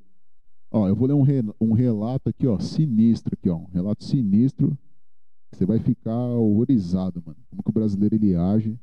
Ó, 0.70 0.86
eu 0.86 0.94
vou 0.94 1.08
ler 1.08 1.14
um, 1.14 1.22
re... 1.22 1.42
um 1.60 1.72
relato 1.72 2.28
aqui, 2.28 2.46
ó, 2.46 2.60
sinistro 2.60 3.34
aqui, 3.36 3.50
ó. 3.50 3.56
Um 3.56 3.66
relato 3.72 4.04
sinistro. 4.04 4.78
Você 5.50 5.66
vai 5.66 5.80
ficar 5.80 6.14
horrorizado, 6.14 7.20
mano. 7.26 7.36
Como 7.50 7.60
que 7.60 7.70
o 7.70 7.72
brasileiro 7.72 8.14
ele 8.14 8.36
age, 8.36 8.78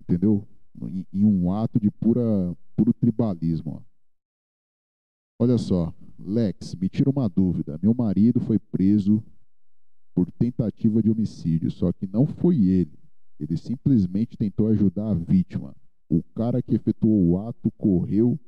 entendeu? 0.00 0.48
Em, 0.80 1.06
em 1.12 1.24
um 1.24 1.52
ato 1.52 1.78
de 1.78 1.90
pura, 1.90 2.56
puro 2.74 2.94
tribalismo. 2.94 3.72
Ó. 3.76 3.82
Olha 5.40 5.58
só, 5.58 5.92
Lex, 6.18 6.74
me 6.76 6.88
tira 6.88 7.10
uma 7.10 7.28
dúvida. 7.28 7.78
Meu 7.82 7.92
marido 7.92 8.40
foi 8.40 8.58
preso 8.58 9.22
por 10.14 10.30
tentativa 10.32 11.02
de 11.02 11.10
homicídio, 11.10 11.70
só 11.70 11.92
que 11.92 12.06
não 12.06 12.26
foi 12.26 12.64
ele. 12.64 12.98
Ele 13.38 13.58
simplesmente 13.58 14.38
tentou 14.38 14.68
ajudar 14.68 15.10
a 15.10 15.14
vítima. 15.14 15.76
O 16.08 16.22
cara 16.34 16.62
que 16.62 16.74
efetuou 16.74 17.28
o 17.28 17.38
ato 17.46 17.70
correu 17.72 18.40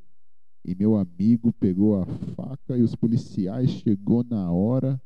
e 0.64 0.74
meu 0.74 0.96
amigo 0.96 1.53
pegou 1.53 2.00
a 2.00 2.07
faca 2.07 2.77
e 2.77 2.83
os 2.83 2.94
policiais 2.94 3.70
chegou 3.70 4.24
na 4.24 4.50
hora 4.50 5.00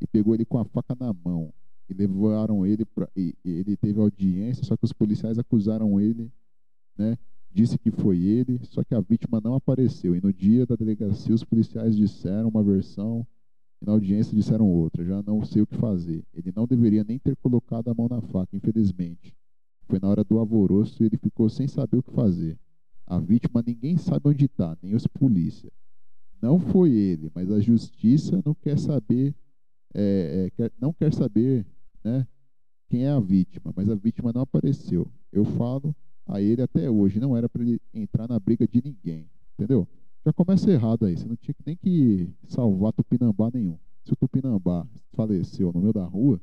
e 0.00 0.06
pegou 0.06 0.34
ele 0.34 0.44
com 0.44 0.58
a 0.58 0.64
faca 0.64 0.96
na 0.98 1.12
mão 1.12 1.52
e 1.88 1.94
levaram 1.94 2.64
ele 2.64 2.84
para 2.84 3.08
ele 3.14 3.76
teve 3.76 4.00
audiência, 4.00 4.64
só 4.64 4.76
que 4.76 4.84
os 4.84 4.92
policiais 4.92 5.38
acusaram 5.38 6.00
ele, 6.00 6.30
né? 6.96 7.18
Disse 7.54 7.78
que 7.78 7.90
foi 7.90 8.18
ele, 8.18 8.58
só 8.64 8.82
que 8.82 8.94
a 8.94 9.00
vítima 9.00 9.38
não 9.44 9.54
apareceu. 9.54 10.16
E 10.16 10.20
no 10.22 10.32
dia 10.32 10.64
da 10.64 10.74
delegacia 10.74 11.34
os 11.34 11.44
policiais 11.44 11.94
disseram 11.94 12.48
uma 12.48 12.62
versão 12.62 13.26
e 13.82 13.84
na 13.84 13.92
audiência 13.92 14.34
disseram 14.34 14.66
outra. 14.66 15.04
Já 15.04 15.22
não 15.22 15.44
sei 15.44 15.60
o 15.60 15.66
que 15.66 15.76
fazer. 15.76 16.24
Ele 16.32 16.50
não 16.56 16.66
deveria 16.66 17.04
nem 17.04 17.18
ter 17.18 17.36
colocado 17.36 17.88
a 17.88 17.94
mão 17.94 18.08
na 18.08 18.22
faca, 18.22 18.56
infelizmente. 18.56 19.36
Foi 19.86 19.98
na 20.00 20.08
hora 20.08 20.24
do 20.24 20.38
alvoroço 20.38 21.02
e 21.02 21.06
ele 21.06 21.18
ficou 21.18 21.50
sem 21.50 21.68
saber 21.68 21.98
o 21.98 22.02
que 22.02 22.12
fazer. 22.12 22.58
A 23.12 23.18
vítima 23.18 23.62
ninguém 23.66 23.98
sabe 23.98 24.30
onde 24.30 24.46
está, 24.46 24.74
nem 24.82 24.94
os 24.94 25.06
polícia. 25.06 25.70
Não 26.40 26.58
foi 26.58 26.92
ele, 26.92 27.30
mas 27.34 27.50
a 27.50 27.60
justiça 27.60 28.40
não 28.42 28.54
quer 28.54 28.78
saber, 28.78 29.34
é, 29.92 30.46
é, 30.46 30.50
quer, 30.56 30.72
não 30.80 30.94
quer 30.94 31.12
saber 31.12 31.66
né, 32.02 32.26
quem 32.88 33.04
é 33.04 33.10
a 33.10 33.20
vítima, 33.20 33.70
mas 33.76 33.90
a 33.90 33.94
vítima 33.94 34.32
não 34.32 34.40
apareceu. 34.40 35.06
Eu 35.30 35.44
falo 35.44 35.94
a 36.26 36.40
ele 36.40 36.62
até 36.62 36.88
hoje, 36.88 37.20
não 37.20 37.36
era 37.36 37.50
para 37.50 37.60
ele 37.62 37.78
entrar 37.92 38.26
na 38.26 38.40
briga 38.40 38.66
de 38.66 38.80
ninguém, 38.82 39.28
entendeu? 39.58 39.86
Já 40.24 40.32
começa 40.32 40.70
errado 40.70 41.04
aí, 41.04 41.14
você 41.14 41.28
não 41.28 41.36
tinha 41.36 41.54
nem 41.66 41.76
que 41.76 42.30
salvar 42.48 42.94
Tupinambá 42.94 43.50
nenhum. 43.52 43.78
Se 44.04 44.14
o 44.14 44.16
Tupinambá 44.16 44.86
faleceu 45.12 45.70
no 45.70 45.82
meio 45.82 45.92
da 45.92 46.04
rua, 46.06 46.40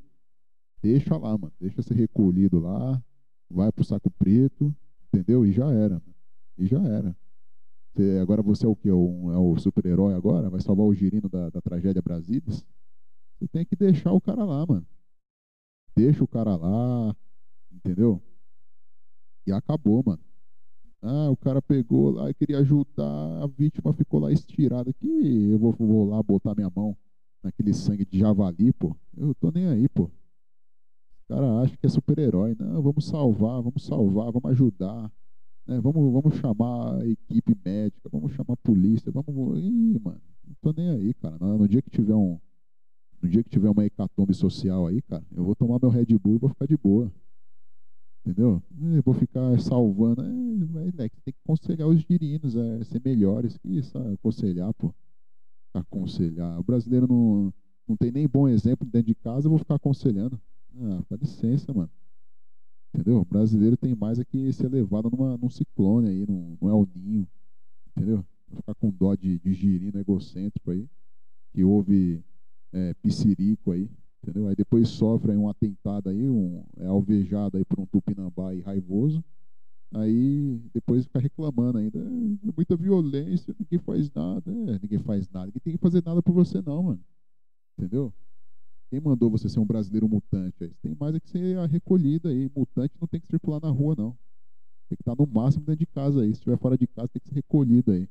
deixa 0.80 1.16
lá, 1.16 1.36
mano, 1.36 1.52
deixa 1.58 1.82
ser 1.82 1.94
recolhido 1.94 2.60
lá, 2.60 3.02
vai 3.50 3.72
pro 3.72 3.82
saco 3.82 4.08
preto, 4.08 4.72
entendeu? 5.12 5.44
E 5.44 5.50
já 5.50 5.68
era, 5.72 5.94
mano. 5.94 6.19
E 6.60 6.66
já 6.66 6.80
era. 6.82 7.16
Você, 7.92 8.18
agora 8.22 8.42
você 8.42 8.66
é 8.66 8.68
o 8.68 8.76
que? 8.76 8.90
Um, 8.90 9.32
é 9.32 9.38
o 9.38 9.58
super-herói 9.58 10.14
agora? 10.14 10.48
Vai 10.48 10.60
salvar 10.60 10.86
o 10.86 10.94
girino 10.94 11.28
da, 11.28 11.50
da 11.50 11.60
tragédia 11.60 12.02
Brasília? 12.02 12.42
Você 12.46 13.48
tem 13.50 13.64
que 13.64 13.74
deixar 13.74 14.12
o 14.12 14.20
cara 14.20 14.44
lá, 14.44 14.64
mano 14.66 14.86
deixa 16.00 16.24
o 16.24 16.28
cara 16.28 16.56
lá, 16.56 17.14
entendeu? 17.70 18.22
E 19.46 19.52
acabou, 19.52 20.02
mano. 20.04 20.22
Ah, 21.02 21.30
o 21.30 21.36
cara 21.36 21.62
pegou 21.62 22.10
lá 22.10 22.30
e 22.30 22.34
queria 22.34 22.58
ajudar, 22.58 23.42
a 23.42 23.46
vítima 23.46 23.92
ficou 23.92 24.20
lá 24.20 24.32
estirada. 24.32 24.92
Que 24.92 25.06
eu 25.52 25.58
vou, 25.58 25.72
vou 25.72 26.08
lá 26.08 26.22
botar 26.22 26.54
minha 26.54 26.70
mão 26.74 26.96
naquele 27.42 27.72
sangue 27.72 28.04
de 28.04 28.18
javali, 28.18 28.72
pô. 28.72 28.96
Eu 29.16 29.34
tô 29.34 29.50
nem 29.50 29.66
aí, 29.66 29.88
pô. 29.88 30.04
O 30.04 30.10
cara 31.28 31.60
acha 31.60 31.76
que 31.76 31.86
é 31.86 31.88
super-herói. 31.88 32.56
Não, 32.58 32.82
vamos 32.82 33.06
salvar, 33.06 33.62
vamos 33.62 33.84
salvar, 33.84 34.32
vamos 34.32 34.50
ajudar. 34.50 35.10
Né? 35.70 35.80
Vamos, 35.80 36.12
vamos 36.12 36.34
chamar 36.40 37.00
a 37.00 37.06
equipe 37.06 37.56
médica, 37.64 38.08
vamos 38.10 38.32
chamar 38.32 38.54
a 38.54 38.56
polícia, 38.56 39.12
vamos. 39.12 39.56
Ih, 39.60 40.00
mano, 40.02 40.20
não 40.44 40.56
tô 40.60 40.72
nem 40.76 40.90
aí, 40.90 41.14
cara. 41.14 41.38
No 41.38 41.68
dia 41.68 41.80
que 41.80 41.88
tiver 41.88 42.14
um, 42.14 42.40
no 43.22 43.28
dia 43.28 43.44
que 43.44 43.50
tiver 43.50 43.70
uma 43.70 43.84
hecatombe 43.86 44.34
social 44.34 44.88
aí, 44.88 45.00
cara, 45.02 45.24
eu 45.30 45.44
vou 45.44 45.54
tomar 45.54 45.78
meu 45.80 45.88
Red 45.88 46.06
Bull 46.18 46.34
e 46.34 46.38
vou 46.38 46.50
ficar 46.50 46.66
de 46.66 46.76
boa. 46.76 47.12
Entendeu? 48.26 48.60
Eu 48.96 49.02
vou 49.04 49.14
ficar 49.14 49.60
salvando. 49.60 50.22
É, 50.22 51.08
tem 51.08 51.08
que 51.32 51.40
aconselhar 51.44 51.86
os 51.86 52.00
girinos, 52.00 52.56
é, 52.56 52.82
ser 52.82 53.00
melhores. 53.04 53.56
Que 53.56 53.68
isso, 53.78 53.96
aconselhar, 53.96 54.74
pô. 54.74 54.92
Aconselhar. 55.72 56.58
O 56.58 56.64
brasileiro 56.64 57.06
não, 57.06 57.54
não 57.86 57.96
tem 57.96 58.10
nem 58.10 58.26
bom 58.26 58.48
exemplo 58.48 58.84
dentro 58.86 59.06
de 59.06 59.14
casa, 59.14 59.46
eu 59.46 59.50
vou 59.50 59.58
ficar 59.58 59.76
aconselhando. 59.76 60.38
Ah, 60.76 61.00
dá 61.08 61.16
licença, 61.16 61.72
mano. 61.72 61.90
Entendeu? 62.92 63.20
O 63.20 63.24
brasileiro 63.24 63.76
tem 63.76 63.94
mais 63.94 64.18
é 64.18 64.24
ser 64.52 64.68
levado 64.68 65.10
numa, 65.10 65.36
num 65.36 65.48
ciclone 65.48 66.08
aí, 66.08 66.26
num, 66.26 66.56
num 66.60 66.68
El 66.68 66.88
Ninho. 66.94 67.28
Entendeu? 67.96 68.24
Ficar 68.54 68.74
com 68.74 68.90
dó 68.90 69.14
de, 69.14 69.38
de 69.38 69.52
girino 69.54 69.98
egocêntrico 69.98 70.70
aí. 70.70 70.88
Que 71.52 71.64
houve 71.64 72.22
é, 72.72 72.94
piscirico 72.94 73.72
aí, 73.72 73.88
entendeu? 74.22 74.48
Aí 74.48 74.54
depois 74.54 74.88
sofre 74.88 75.32
aí 75.32 75.38
um 75.38 75.48
atentado 75.48 76.08
aí, 76.08 76.28
um, 76.28 76.64
é 76.78 76.86
alvejado 76.86 77.56
aí 77.56 77.64
por 77.64 77.80
um 77.80 77.86
tupinambá 77.86 78.50
aí 78.50 78.60
raivoso, 78.60 79.24
aí 79.92 80.60
depois 80.72 81.04
fica 81.04 81.18
reclamando 81.18 81.78
ainda, 81.78 81.98
é, 81.98 82.52
muita 82.56 82.76
violência, 82.76 83.54
ninguém 83.58 83.78
faz 83.78 84.10
nada, 84.12 84.50
é, 84.50 84.78
ninguém 84.80 84.98
faz 84.98 85.28
nada, 85.28 85.46
ninguém 85.46 85.60
tem 85.62 85.72
que 85.74 85.80
fazer 85.80 86.02
nada 86.04 86.22
por 86.22 86.32
você 86.32 86.62
não, 86.62 86.82
mano, 86.82 87.00
entendeu? 87.78 88.12
Quem 88.90 89.00
mandou 89.00 89.30
você 89.30 89.48
ser 89.48 89.60
um 89.60 89.64
brasileiro 89.64 90.08
mutante 90.08 90.64
aí? 90.64 90.74
Tem 90.82 90.96
mais 90.98 91.14
é 91.14 91.20
que 91.20 91.30
ser 91.30 91.58
a 91.58 91.66
recolhida 91.66 92.28
aí, 92.28 92.50
mutante 92.54 92.94
não 93.00 93.08
tem 93.08 93.20
que 93.20 93.28
circular 93.28 93.60
na 93.60 93.70
rua 93.70 93.94
não, 93.96 94.10
tem 94.88 94.96
que 94.96 95.02
estar 95.02 95.14
no 95.16 95.26
máximo 95.26 95.64
dentro 95.64 95.78
de 95.78 95.86
casa 95.86 96.22
aí, 96.22 96.28
se 96.28 96.40
estiver 96.40 96.58
fora 96.58 96.76
de 96.76 96.86
casa 96.86 97.08
tem 97.08 97.20
que 97.22 97.28
ser 97.28 97.34
recolhido 97.36 97.92
aí, 97.92 98.08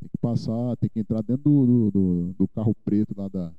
tem 0.00 0.08
que 0.08 0.18
passar, 0.20 0.76
tem 0.76 0.90
que 0.90 1.00
entrar 1.00 1.22
dentro 1.22 1.44
do, 1.44 1.90
do, 1.90 2.34
do 2.34 2.48
carro 2.48 2.74
preto 2.84 3.14
lá 3.16 3.28
da 3.28 3.52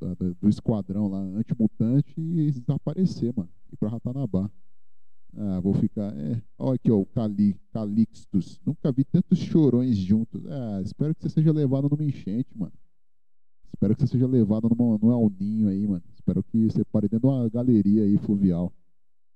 da, 0.00 0.14
da, 0.14 0.34
do 0.40 0.48
esquadrão 0.48 1.08
lá, 1.08 1.18
antimutante, 1.18 2.14
e 2.16 2.50
desaparecer, 2.52 3.32
mano. 3.36 3.50
Ir 3.72 3.76
pra 3.76 3.88
Ratanabá. 3.88 4.50
Ah, 5.36 5.60
vou 5.60 5.74
ficar. 5.74 6.16
É, 6.16 6.40
olha 6.58 6.76
aqui, 6.76 6.90
ó, 6.90 7.00
o 7.00 7.06
Cali, 7.06 7.54
Calixtus. 7.72 8.60
Nunca 8.64 8.90
vi 8.90 9.04
tantos 9.04 9.38
chorões 9.38 9.96
juntos. 9.96 10.42
Ah, 10.46 10.80
espero 10.82 11.14
que 11.14 11.22
você 11.22 11.28
seja 11.28 11.52
levado 11.52 11.88
numa 11.88 12.04
enchente, 12.04 12.56
mano. 12.56 12.72
Espero 13.72 13.94
que 13.94 14.00
você 14.02 14.06
seja 14.08 14.26
levado 14.26 14.68
numa, 14.68 14.98
num 14.98 15.10
alninho 15.10 15.68
aí, 15.68 15.86
mano. 15.86 16.02
Espero 16.14 16.42
que 16.42 16.70
você 16.70 16.84
pare 16.84 17.08
dentro 17.08 17.28
de 17.28 17.34
uma 17.34 17.48
galeria 17.48 18.02
aí 18.02 18.16
fluvial. 18.18 18.72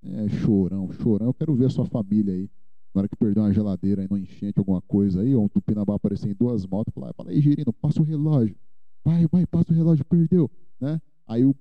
É, 0.03 0.29
chorão, 0.29 0.91
chorão. 0.93 1.29
Eu 1.29 1.35
quero 1.35 1.55
ver 1.55 1.67
a 1.67 1.71
sua 1.71 1.87
família 1.87 2.35
aí. 2.35 2.51
Na 2.95 3.01
hora 3.01 3.09
que 3.09 3.17
perder 3.17 3.41
uma 3.41 3.53
geladeira 3.53 4.03
aí, 4.03 4.09
numa 4.11 4.21
enchente, 4.21 4.59
alguma 4.59 4.83
coisa 4.83 5.23
aí, 5.23 5.35
ou 5.35 5.45
um 5.45 5.49
tupinambá 5.49 5.95
aparecer 5.95 6.31
em 6.31 6.35
duas 6.35 6.67
motos, 6.67 6.93
falar, 6.93 7.15
fala 7.15 7.31
aí, 7.31 7.41
Girino, 7.41 7.73
passa 7.73 8.03
o 8.03 8.05
relógio. 8.05 8.55
Vai, 9.05 9.27
vai, 9.27 9.47
passa 9.47 9.73
o 9.73 9.75
relógio, 9.75 10.05
perdeu. 10.05 10.51
Né? 10.79 11.01
Aí 11.27 11.45
o 11.45 11.55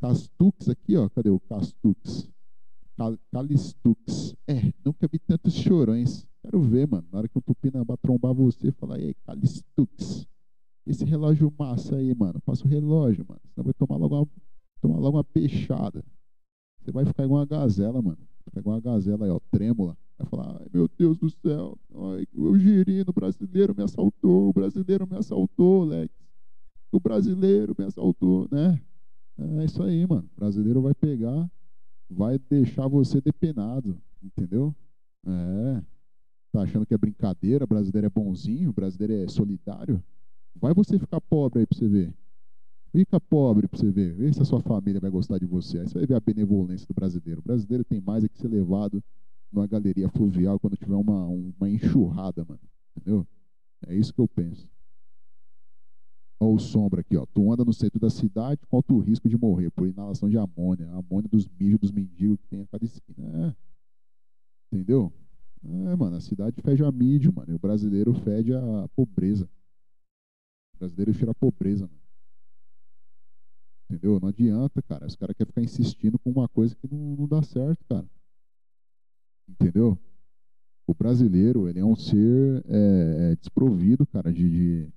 Castux 0.00 0.68
aqui, 0.68 0.96
ó, 0.96 1.08
cadê 1.08 1.30
o 1.30 1.40
Castux? 1.40 2.30
Calistux. 3.32 4.34
É, 4.46 4.72
nunca 4.84 5.08
vi 5.10 5.18
tantos 5.18 5.54
chorões. 5.54 6.26
Quero 6.42 6.60
ver, 6.62 6.88
mano. 6.88 7.06
Na 7.12 7.18
hora 7.18 7.28
que 7.28 7.36
o 7.36 7.42
Tupinambá 7.42 7.96
trombar 7.96 8.32
você, 8.32 8.70
falar, 8.72 8.96
aí, 8.96 9.14
Calistux. 9.26 10.26
Esse 10.86 11.04
relógio 11.04 11.52
massa 11.58 11.96
aí, 11.96 12.14
mano. 12.14 12.40
Passa 12.40 12.64
o 12.64 12.68
relógio, 12.68 13.24
mano. 13.28 13.40
Senão 13.52 13.64
vai 13.64 13.74
tomar 13.74 13.96
logo 13.96 14.16
uma, 14.16 14.28
tomar 14.80 14.98
logo 14.98 15.16
uma 15.16 15.24
peixada. 15.24 16.04
Você 16.80 16.92
vai 16.92 17.04
ficar 17.04 17.24
igual 17.24 17.40
uma 17.40 17.46
gazela, 17.46 18.00
mano. 18.00 18.18
Ficar 18.44 18.60
igual 18.60 18.76
uma 18.76 18.80
gazela 18.80 19.26
aí, 19.26 19.30
ó, 19.30 19.40
trêmula. 19.50 19.96
Vai 20.18 20.26
falar, 20.28 20.56
ai 20.60 20.66
meu 20.72 20.88
Deus 20.96 21.18
do 21.18 21.28
céu, 21.28 21.76
ai, 21.94 22.26
o 22.32 22.56
girino 22.56 23.12
brasileiro 23.12 23.74
me 23.76 23.82
assaltou, 23.82 24.48
o 24.48 24.52
brasileiro 24.52 25.06
me 25.06 25.14
assaltou, 25.14 25.84
Lex 25.84 26.10
o 26.96 27.00
brasileiro 27.00 27.74
me 27.78 27.84
assaltou, 27.84 28.48
né? 28.50 28.80
É 29.38 29.64
isso 29.64 29.82
aí, 29.82 30.06
mano. 30.06 30.28
O 30.34 30.40
brasileiro 30.40 30.80
vai 30.80 30.94
pegar, 30.94 31.50
vai 32.08 32.38
deixar 32.38 32.88
você 32.88 33.20
depenado, 33.20 34.00
entendeu? 34.22 34.74
É. 35.26 35.82
Tá 36.52 36.62
achando 36.62 36.86
que 36.86 36.94
é 36.94 36.98
brincadeira, 36.98 37.64
o 37.64 37.68
brasileiro 37.68 38.06
é 38.06 38.10
bonzinho, 38.10 38.70
o 38.70 38.72
brasileiro 38.72 39.12
é 39.12 39.28
solidário? 39.28 40.02
Vai 40.60 40.74
você 40.74 40.98
ficar 40.98 41.20
pobre 41.20 41.60
aí 41.60 41.66
pra 41.66 41.78
você 41.78 41.88
ver. 41.88 42.14
Fica 42.92 43.20
pobre 43.20 43.68
pra 43.68 43.78
você 43.78 43.90
ver. 43.90 44.14
Vê 44.14 44.32
se 44.32 44.40
a 44.40 44.44
sua 44.44 44.60
família 44.60 45.00
vai 45.00 45.10
gostar 45.10 45.38
de 45.38 45.46
você. 45.46 45.78
Aí 45.78 45.86
você 45.86 45.98
vai 45.98 46.06
ver 46.06 46.14
a 46.14 46.20
benevolência 46.20 46.86
do 46.86 46.94
brasileiro. 46.94 47.40
O 47.40 47.44
brasileiro 47.44 47.84
tem 47.84 48.00
mais 48.00 48.24
é 48.24 48.28
que 48.28 48.38
ser 48.38 48.48
levado 48.48 49.02
numa 49.52 49.66
galeria 49.66 50.08
fluvial 50.08 50.58
quando 50.58 50.76
tiver 50.76 50.94
uma, 50.94 51.26
uma 51.26 51.68
enxurrada, 51.68 52.44
mano. 52.44 52.60
Entendeu? 52.96 53.26
É 53.86 53.94
isso 53.94 54.12
que 54.14 54.20
eu 54.20 54.28
penso. 54.28 54.68
Olha 56.38 56.54
o 56.54 56.58
sombra 56.58 57.00
aqui, 57.00 57.16
ó. 57.16 57.24
Tu 57.26 57.52
anda 57.52 57.64
no 57.64 57.72
centro 57.72 57.98
da 57.98 58.10
cidade 58.10 58.60
com 58.66 58.76
alto 58.76 58.98
risco 58.98 59.28
de 59.28 59.38
morrer 59.38 59.70
por 59.70 59.88
inalação 59.88 60.28
de 60.28 60.36
amônia. 60.36 60.88
Amônia 60.90 61.28
dos 61.28 61.46
mijos 61.48 61.78
dos 61.78 61.92
mendigos 61.92 62.38
que 62.40 62.48
tem 62.48 62.60
a 62.60 62.66
cada 62.66 62.84
esquina. 62.84 63.54
É. 64.72 64.76
Entendeu? 64.76 65.12
É, 65.64 65.96
mano, 65.96 66.16
a 66.16 66.20
cidade 66.20 66.60
fede 66.60 66.84
a 66.84 66.92
mídia, 66.92 67.32
mano. 67.32 67.52
E 67.52 67.54
o 67.54 67.58
brasileiro 67.58 68.12
fede 68.14 68.52
a 68.52 68.88
pobreza. 68.94 69.48
O 70.76 70.78
brasileiro 70.78 71.14
cheira 71.14 71.30
a 71.30 71.34
pobreza, 71.34 71.86
mano. 71.86 72.00
Entendeu? 73.88 74.20
Não 74.20 74.28
adianta, 74.28 74.82
cara. 74.82 75.06
Os 75.06 75.16
caras 75.16 75.34
querem 75.36 75.48
ficar 75.48 75.62
insistindo 75.62 76.18
com 76.18 76.30
uma 76.30 76.48
coisa 76.48 76.74
que 76.74 76.86
não, 76.92 77.16
não 77.16 77.26
dá 77.26 77.42
certo, 77.42 77.84
cara. 77.88 78.06
Entendeu? 79.48 79.98
O 80.86 80.94
brasileiro, 80.94 81.68
ele 81.68 81.80
é 81.80 81.84
um 81.84 81.96
ser 81.96 82.64
é, 82.68 83.32
é 83.32 83.36
desprovido, 83.36 84.06
cara, 84.06 84.32
de, 84.32 84.50
de 84.50 84.92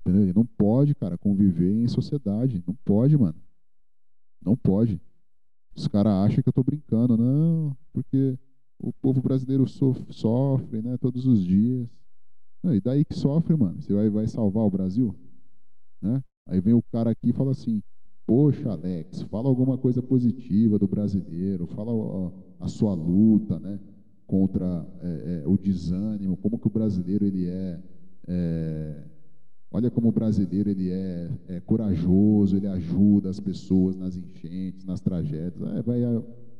Entendeu? 0.00 0.22
Ele 0.22 0.32
não 0.32 0.44
pode, 0.44 0.94
cara, 0.94 1.16
conviver 1.16 1.72
em 1.72 1.88
sociedade. 1.88 2.62
Não 2.66 2.74
pode, 2.84 3.16
mano. 3.16 3.40
Não 4.44 4.56
pode. 4.56 5.00
Os 5.74 5.86
caras 5.86 6.12
acham 6.12 6.42
que 6.42 6.48
eu 6.48 6.52
tô 6.52 6.62
brincando. 6.62 7.16
Não, 7.16 7.76
porque 7.92 8.36
o 8.78 8.92
povo 8.92 9.22
brasileiro 9.22 9.66
sofre, 9.66 10.82
né, 10.82 10.96
todos 10.98 11.24
os 11.24 11.44
dias. 11.44 11.88
E 12.64 12.80
daí 12.80 13.04
que 13.04 13.14
sofre, 13.14 13.56
mano? 13.56 13.80
Você 13.80 13.92
vai, 13.92 14.08
vai 14.08 14.26
salvar 14.26 14.64
o 14.64 14.70
Brasil? 14.70 15.14
Né? 16.00 16.22
Aí 16.46 16.60
vem 16.60 16.74
o 16.74 16.82
cara 16.82 17.10
aqui 17.10 17.30
e 17.30 17.32
fala 17.32 17.50
assim: 17.50 17.82
Poxa, 18.26 18.70
Alex, 18.70 19.22
fala 19.22 19.48
alguma 19.48 19.76
coisa 19.76 20.00
positiva 20.00 20.78
do 20.78 20.86
brasileiro, 20.86 21.66
fala 21.66 21.92
a, 22.60 22.64
a 22.64 22.68
sua 22.68 22.94
luta, 22.94 23.58
né? 23.58 23.80
Contra 24.26 24.86
é, 25.00 25.42
é, 25.44 25.48
o 25.48 25.58
desânimo, 25.58 26.36
como 26.36 26.58
que 26.58 26.66
o 26.66 26.70
brasileiro 26.70 27.24
ele 27.24 27.48
é, 27.48 27.80
é 28.28 29.04
olha 29.70 29.90
como 29.90 30.08
o 30.08 30.12
brasileiro 30.12 30.70
ele 30.70 30.90
é, 30.90 31.30
é, 31.48 31.60
corajoso, 31.60 32.56
ele 32.56 32.66
ajuda 32.68 33.30
as 33.30 33.40
pessoas 33.40 33.96
nas 33.96 34.16
enchentes, 34.16 34.84
nas 34.84 35.00
tragédias. 35.00 35.60
É, 35.76 35.82
vai, 35.82 36.04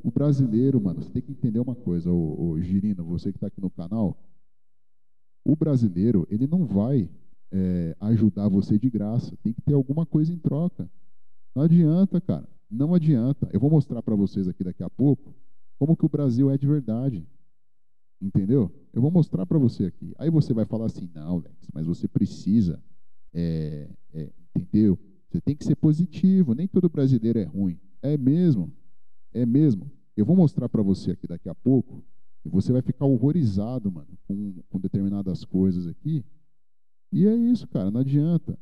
o 0.02 0.10
brasileiro, 0.10 0.80
mano, 0.80 1.00
você 1.00 1.10
tem 1.10 1.22
que 1.22 1.30
entender 1.30 1.60
uma 1.60 1.74
coisa, 1.74 2.10
o 2.10 2.58
Girino, 2.60 3.04
você 3.04 3.30
que 3.30 3.36
está 3.36 3.46
aqui 3.46 3.60
no 3.60 3.70
canal, 3.70 4.18
o 5.44 5.56
brasileiro 5.56 6.26
ele 6.30 6.46
não 6.46 6.64
vai 6.64 7.08
é, 7.50 7.94
ajudar 8.00 8.48
você 8.48 8.78
de 8.78 8.88
graça, 8.88 9.36
tem 9.42 9.52
que 9.52 9.60
ter 9.60 9.74
alguma 9.74 10.06
coisa 10.06 10.32
em 10.32 10.38
troca. 10.38 10.88
Não 11.54 11.62
adianta, 11.62 12.20
cara. 12.20 12.48
Não 12.70 12.94
adianta. 12.94 13.48
Eu 13.52 13.60
vou 13.60 13.70
mostrar 13.70 14.02
para 14.02 14.14
vocês 14.14 14.48
aqui 14.48 14.64
daqui 14.64 14.82
a 14.82 14.88
pouco 14.88 15.34
como 15.78 15.96
que 15.96 16.06
o 16.06 16.08
Brasil 16.08 16.50
é 16.50 16.56
de 16.56 16.66
verdade. 16.66 17.26
Entendeu? 18.20 18.72
Eu 18.92 19.02
vou 19.02 19.10
mostrar 19.10 19.44
para 19.44 19.58
você 19.58 19.84
aqui. 19.84 20.14
Aí 20.16 20.30
você 20.30 20.54
vai 20.54 20.64
falar 20.64 20.86
assim, 20.86 21.10
não, 21.12 21.38
Lex, 21.38 21.68
mas 21.74 21.86
você 21.86 22.08
precisa, 22.08 22.82
é, 23.34 23.88
é, 24.14 24.30
entendeu? 24.56 24.98
Você 25.28 25.40
tem 25.40 25.56
que 25.56 25.64
ser 25.64 25.74
positivo. 25.76 26.54
Nem 26.54 26.68
todo 26.68 26.88
brasileiro 26.88 27.38
é 27.38 27.44
ruim. 27.44 27.78
É 28.00 28.16
mesmo. 28.16 28.72
É 29.32 29.44
mesmo. 29.44 29.90
Eu 30.16 30.24
vou 30.24 30.36
mostrar 30.36 30.68
para 30.68 30.82
você 30.82 31.10
aqui 31.10 31.26
daqui 31.26 31.48
a 31.48 31.54
pouco 31.54 32.04
e 32.44 32.48
você 32.48 32.72
vai 32.72 32.82
ficar 32.82 33.06
horrorizado, 33.06 33.90
mano, 33.90 34.08
com, 34.26 34.54
com 34.68 34.80
determinadas 34.80 35.44
coisas 35.44 35.86
aqui. 35.86 36.24
E 37.12 37.26
é 37.26 37.34
isso, 37.34 37.68
cara. 37.68 37.90
Não 37.90 38.00
adianta. 38.00 38.58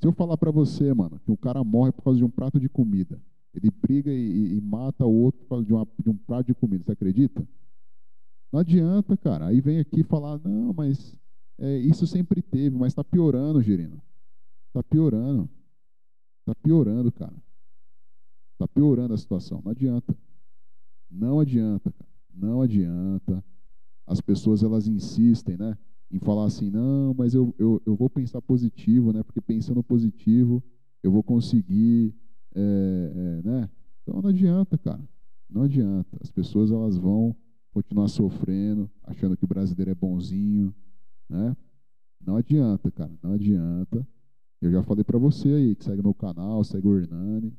Se 0.00 0.06
eu 0.06 0.12
falar 0.12 0.36
para 0.36 0.50
você, 0.50 0.92
mano, 0.94 1.18
que 1.20 1.30
um 1.30 1.36
cara 1.36 1.62
morre 1.64 1.92
por 1.92 2.02
causa 2.02 2.18
de 2.18 2.24
um 2.24 2.30
prato 2.30 2.60
de 2.60 2.68
comida, 2.68 3.20
ele 3.54 3.70
briga 3.70 4.12
e, 4.12 4.56
e 4.56 4.60
mata 4.60 5.04
o 5.06 5.12
outro 5.12 5.40
por 5.40 5.48
causa 5.48 5.64
de, 5.64 5.72
uma, 5.72 5.86
de 6.02 6.10
um 6.10 6.16
prato 6.16 6.46
de 6.46 6.54
comida, 6.54 6.84
você 6.84 6.92
acredita? 6.92 7.46
Não 8.52 8.60
adianta, 8.60 9.16
cara. 9.16 9.46
Aí 9.46 9.60
vem 9.60 9.78
aqui 9.78 10.02
falar, 10.02 10.38
não, 10.38 10.72
mas 10.72 11.16
é, 11.58 11.78
isso 11.78 12.06
sempre 12.06 12.42
teve, 12.42 12.76
mas 12.76 12.88
está 12.88 13.02
piorando, 13.02 13.62
Girino. 13.62 14.00
Está 14.68 14.82
piorando. 14.82 15.48
Está 16.40 16.54
piorando, 16.54 17.10
cara. 17.10 17.34
Está 18.52 18.68
piorando 18.68 19.14
a 19.14 19.18
situação. 19.18 19.60
Não 19.64 19.72
adianta. 19.72 20.16
Não 21.10 21.40
adianta, 21.40 21.90
cara. 21.90 22.05
Não 22.36 22.62
adianta. 22.62 23.44
As 24.06 24.20
pessoas 24.20 24.62
elas 24.62 24.86
insistem, 24.86 25.56
né? 25.56 25.76
em 26.10 26.18
falar 26.18 26.46
assim, 26.46 26.70
não, 26.70 27.14
mas 27.14 27.34
eu, 27.34 27.54
eu, 27.58 27.82
eu 27.84 27.96
vou 27.96 28.08
pensar 28.08 28.40
positivo, 28.40 29.12
né? 29.12 29.22
Porque 29.22 29.40
pensando 29.40 29.82
positivo, 29.82 30.62
eu 31.02 31.10
vou 31.10 31.22
conseguir, 31.22 32.14
é, 32.54 33.12
é, 33.14 33.48
né? 33.48 33.70
Então 34.02 34.20
não 34.22 34.30
adianta, 34.30 34.78
cara. 34.78 35.02
Não 35.48 35.62
adianta. 35.62 36.16
As 36.20 36.30
pessoas 36.30 36.70
elas 36.70 36.96
vão 36.96 37.34
continuar 37.72 38.08
sofrendo, 38.08 38.90
achando 39.02 39.36
que 39.36 39.44
o 39.44 39.48
brasileiro 39.48 39.90
é 39.90 39.94
bonzinho, 39.94 40.74
né? 41.28 41.56
Não 42.24 42.36
adianta, 42.36 42.90
cara. 42.90 43.12
Não 43.22 43.32
adianta. 43.32 44.06
Eu 44.60 44.70
já 44.70 44.82
falei 44.82 45.04
para 45.04 45.18
você 45.18 45.48
aí 45.48 45.76
que 45.76 45.84
segue 45.84 46.02
meu 46.02 46.14
canal, 46.14 46.62
segue 46.64 46.86
o 46.86 46.98
Hernani, 46.98 47.52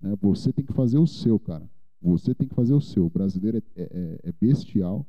né? 0.00 0.14
Você 0.20 0.52
tem 0.52 0.64
que 0.64 0.72
fazer 0.72 0.98
o 0.98 1.06
seu, 1.06 1.38
cara. 1.38 1.68
Você 2.04 2.34
tem 2.34 2.46
que 2.46 2.54
fazer 2.54 2.74
o 2.74 2.80
seu. 2.80 3.06
O 3.06 3.10
brasileiro 3.10 3.62
é, 3.74 3.82
é, 3.82 4.18
é 4.24 4.32
bestial, 4.32 5.06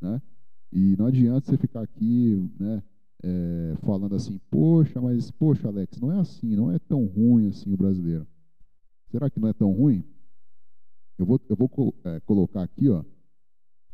né? 0.00 0.20
E 0.72 0.96
não 0.96 1.06
adianta 1.06 1.46
você 1.46 1.56
ficar 1.56 1.82
aqui, 1.82 2.50
né, 2.58 2.82
é, 3.22 3.76
falando 3.84 4.16
assim, 4.16 4.40
poxa, 4.50 5.00
mas, 5.00 5.30
poxa, 5.30 5.68
Alex, 5.68 6.00
não 6.00 6.10
é 6.10 6.18
assim, 6.18 6.56
não 6.56 6.72
é 6.72 6.80
tão 6.80 7.06
ruim 7.06 7.46
assim 7.46 7.72
o 7.72 7.76
brasileiro. 7.76 8.26
Será 9.12 9.30
que 9.30 9.38
não 9.38 9.48
é 9.48 9.52
tão 9.52 9.70
ruim? 9.70 10.04
Eu 11.16 11.24
vou, 11.24 11.40
eu 11.48 11.54
vou 11.54 11.94
é, 12.02 12.18
colocar 12.20 12.64
aqui, 12.64 12.88
ó, 12.88 13.04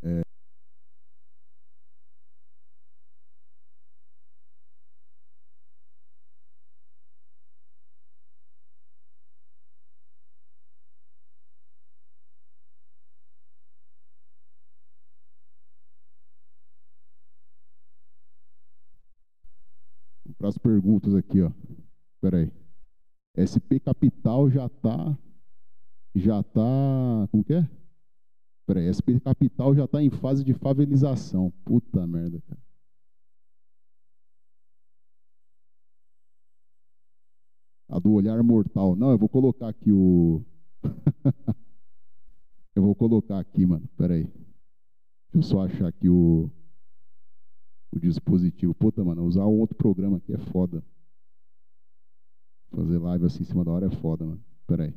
é, 0.03 0.22
para 20.40 20.48
as 20.48 20.57
perguntas 20.70 21.14
aqui, 21.16 21.42
ó. 21.42 21.50
Espera 22.14 22.38
aí. 22.38 22.52
SP 23.35 23.80
Capital 23.80 24.48
já 24.50 24.66
está 24.66 25.18
já 26.14 26.42
tá, 26.42 27.28
como 27.30 27.44
que 27.44 27.54
é? 27.54 27.68
Espera 28.61 28.80
aí, 28.80 28.94
SP 28.94 29.18
Capital 29.18 29.74
já 29.74 29.85
está 29.85 30.02
em 30.02 30.11
fase 30.11 30.44
de 30.44 30.54
favelização. 30.54 31.50
Puta 31.64 32.06
merda, 32.06 32.40
cara. 32.42 32.61
A 37.88 37.98
do 37.98 38.12
olhar 38.12 38.40
mortal. 38.44 38.94
Não, 38.94 39.11
eu 39.11 39.18
vou 39.18 39.28
colocar 39.28 39.68
aqui 39.68 39.90
o 39.90 40.44
Eu 42.76 42.85
vou 42.85 42.94
colocar 42.94 43.40
aqui, 43.40 43.66
mano. 43.66 43.85
Espera 43.87 44.14
aí. 44.14 44.24
Deixa 45.33 45.35
eu 45.35 45.42
só 45.42 45.64
achar 45.64 45.88
aqui 45.88 46.09
o 46.09 46.48
o 47.92 47.98
dispositivo. 47.98 48.74
Puta, 48.74 49.05
mano, 49.05 49.24
usar 49.24 49.46
um 49.46 49.59
outro 49.59 49.76
programa 49.76 50.18
aqui 50.18 50.33
é 50.33 50.38
foda. 50.38 50.83
Fazer 52.70 52.98
live 52.98 53.26
assim 53.26 53.42
em 53.42 53.46
cima 53.46 53.64
da 53.64 53.72
hora 53.72 53.87
é 53.87 53.90
foda, 53.90 54.24
mano. 54.24 54.42
Pera 54.66 54.85
aí. 54.85 54.94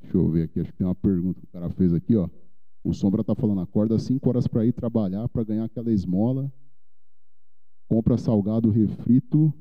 Deixa 0.00 0.16
eu 0.16 0.30
ver 0.30 0.44
aqui, 0.44 0.60
acho 0.60 0.70
que 0.70 0.78
tem 0.78 0.86
uma 0.86 0.94
pergunta 0.94 1.40
que 1.40 1.46
o 1.46 1.50
cara 1.50 1.68
fez 1.70 1.92
aqui, 1.92 2.16
ó. 2.16 2.28
O 2.86 2.94
Sombra 2.94 3.20
está 3.20 3.34
falando, 3.34 3.62
acorda 3.62 3.98
cinco 3.98 4.28
horas 4.28 4.46
para 4.46 4.64
ir 4.64 4.72
trabalhar, 4.72 5.28
para 5.28 5.42
ganhar 5.42 5.64
aquela 5.64 5.90
esmola, 5.90 6.52
compra 7.88 8.16
salgado 8.16 8.70
refrito, 8.70 9.52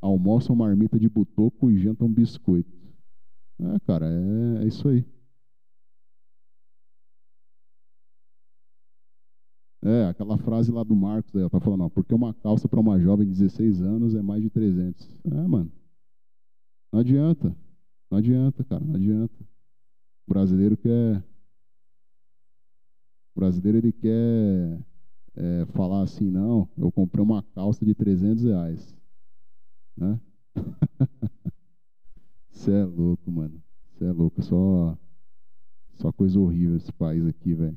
almoça 0.00 0.52
uma 0.52 0.66
marmita 0.66 0.98
de 0.98 1.08
butoco 1.08 1.70
e 1.70 1.78
janta 1.78 2.04
um 2.04 2.12
biscoito. 2.12 2.68
É, 3.60 3.78
cara, 3.86 4.06
é, 4.08 4.64
é 4.64 4.66
isso 4.66 4.88
aí. 4.88 5.06
É, 9.84 10.06
aquela 10.06 10.36
frase 10.36 10.72
lá 10.72 10.82
do 10.82 10.96
Marcos, 10.96 11.32
ela 11.36 11.48
tá 11.48 11.60
falando, 11.60 11.84
ó, 11.84 11.88
porque 11.88 12.12
uma 12.12 12.34
calça 12.34 12.66
para 12.66 12.80
uma 12.80 12.98
jovem 12.98 13.24
de 13.24 13.34
16 13.34 13.82
anos 13.82 14.16
é 14.16 14.22
mais 14.22 14.42
de 14.42 14.50
300. 14.50 15.08
É, 15.26 15.46
mano. 15.46 15.70
Não 16.90 16.98
adianta. 16.98 17.56
Não 18.10 18.18
adianta, 18.18 18.64
cara, 18.64 18.84
não 18.84 18.96
adianta. 18.96 19.44
O 20.26 20.32
brasileiro 20.32 20.76
quer 20.76 21.22
o 23.34 23.40
brasileiro 23.40 23.78
ele 23.78 23.92
quer 23.92 24.78
é, 25.34 25.66
falar 25.72 26.02
assim, 26.02 26.30
não, 26.30 26.68
eu 26.76 26.92
comprei 26.92 27.22
uma 27.22 27.42
calça 27.54 27.84
de 27.84 27.94
300 27.94 28.44
reais. 28.44 28.94
Né? 29.96 30.20
Você 32.50 32.70
é 32.70 32.84
louco, 32.84 33.30
mano. 33.30 33.62
Você 33.92 34.04
é 34.04 34.12
louco. 34.12 34.42
Só, 34.42 34.96
só 35.94 36.12
coisa 36.12 36.38
horrível 36.38 36.76
esse 36.76 36.92
país 36.92 37.26
aqui, 37.26 37.54
velho. 37.54 37.76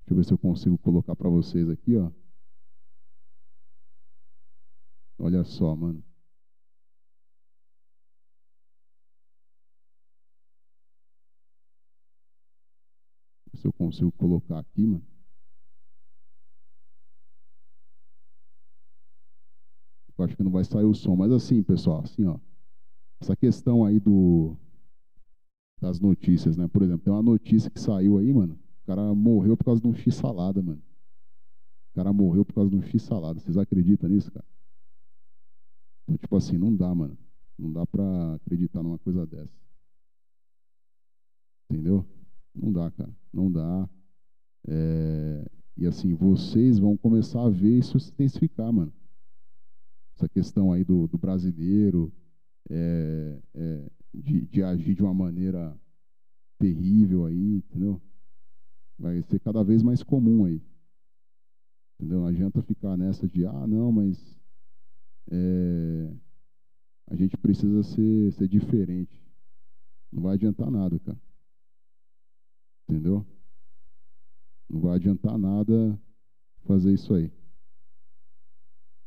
Deixa 0.00 0.12
eu 0.12 0.16
ver 0.16 0.24
se 0.24 0.32
eu 0.32 0.38
consigo 0.38 0.78
colocar 0.78 1.16
para 1.16 1.28
vocês 1.28 1.68
aqui, 1.68 1.96
ó. 1.96 2.10
Olha 5.18 5.42
só, 5.44 5.74
mano. 5.74 6.02
Se 13.54 13.66
eu 13.66 13.72
consigo 13.72 14.10
colocar 14.12 14.58
aqui, 14.58 14.86
mano. 14.86 15.04
Eu 20.16 20.24
acho 20.24 20.36
que 20.36 20.42
não 20.42 20.50
vai 20.50 20.64
sair 20.64 20.84
o 20.84 20.94
som, 20.94 21.16
mas 21.16 21.32
assim, 21.32 21.62
pessoal, 21.62 22.00
assim, 22.02 22.24
ó. 22.26 22.38
Essa 23.20 23.36
questão 23.36 23.84
aí 23.84 23.98
do 23.98 24.56
das 25.80 25.98
notícias, 25.98 26.56
né? 26.56 26.68
Por 26.68 26.82
exemplo, 26.82 27.04
tem 27.04 27.12
uma 27.12 27.22
notícia 27.22 27.68
que 27.68 27.80
saiu 27.80 28.18
aí, 28.18 28.32
mano. 28.32 28.54
O 28.82 28.86
cara 28.86 29.14
morreu 29.14 29.56
por 29.56 29.64
causa 29.64 29.80
de 29.80 29.88
um 29.88 29.94
X 29.94 30.14
salada, 30.14 30.62
mano. 30.62 30.80
O 31.90 31.94
cara 31.94 32.12
morreu 32.12 32.44
por 32.44 32.54
causa 32.54 32.70
de 32.70 32.76
um 32.76 32.82
X 32.82 33.02
salada. 33.02 33.40
Vocês 33.40 33.58
acreditam 33.58 34.08
nisso, 34.08 34.30
cara? 34.30 34.46
Então, 36.04 36.16
tipo 36.16 36.36
assim, 36.36 36.56
não 36.56 36.74
dá, 36.74 36.94
mano. 36.94 37.18
Não 37.58 37.72
dá 37.72 37.84
para 37.84 38.34
acreditar 38.34 38.82
numa 38.82 38.98
coisa 38.98 39.26
dessa. 39.26 39.52
Entendeu? 41.68 42.06
Não 42.54 42.72
dá, 42.72 42.90
cara. 42.90 43.10
Não 43.32 43.50
dá. 43.50 43.88
É... 44.68 45.50
E 45.76 45.86
assim, 45.86 46.14
vocês 46.14 46.78
vão 46.78 46.96
começar 46.96 47.44
a 47.44 47.48
ver 47.48 47.78
isso 47.78 47.98
se 47.98 48.10
intensificar, 48.10 48.72
mano. 48.72 48.92
Essa 50.14 50.28
questão 50.28 50.72
aí 50.72 50.84
do, 50.84 51.08
do 51.08 51.16
brasileiro 51.16 52.12
é, 52.70 53.38
é, 53.54 53.90
de, 54.14 54.42
de 54.42 54.62
agir 54.62 54.94
de 54.94 55.02
uma 55.02 55.14
maneira 55.14 55.74
terrível 56.58 57.26
aí, 57.26 57.56
entendeu? 57.56 58.00
Vai 58.98 59.22
ser 59.22 59.40
cada 59.40 59.64
vez 59.64 59.82
mais 59.82 60.02
comum 60.02 60.44
aí. 60.44 60.62
Entendeu? 61.98 62.20
Não 62.20 62.26
adianta 62.26 62.62
ficar 62.62 62.96
nessa 62.96 63.26
de, 63.28 63.46
ah, 63.46 63.66
não, 63.66 63.90
mas 63.90 64.38
é, 65.30 66.12
a 67.08 67.16
gente 67.16 67.36
precisa 67.36 67.82
ser, 67.82 68.32
ser 68.32 68.46
diferente. 68.46 69.20
Não 70.12 70.22
vai 70.22 70.34
adiantar 70.34 70.70
nada, 70.70 70.98
cara. 71.00 71.18
Entendeu? 72.92 73.24
Não 74.68 74.80
vai 74.82 74.96
adiantar 74.96 75.38
nada 75.38 75.98
fazer 76.66 76.92
isso 76.92 77.14
aí. 77.14 77.32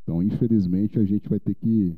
Então, 0.02 0.24
infelizmente, 0.24 0.98
a 0.98 1.06
gente 1.06 1.30
vai 1.30 1.40
ter 1.40 1.54
que 1.54 1.96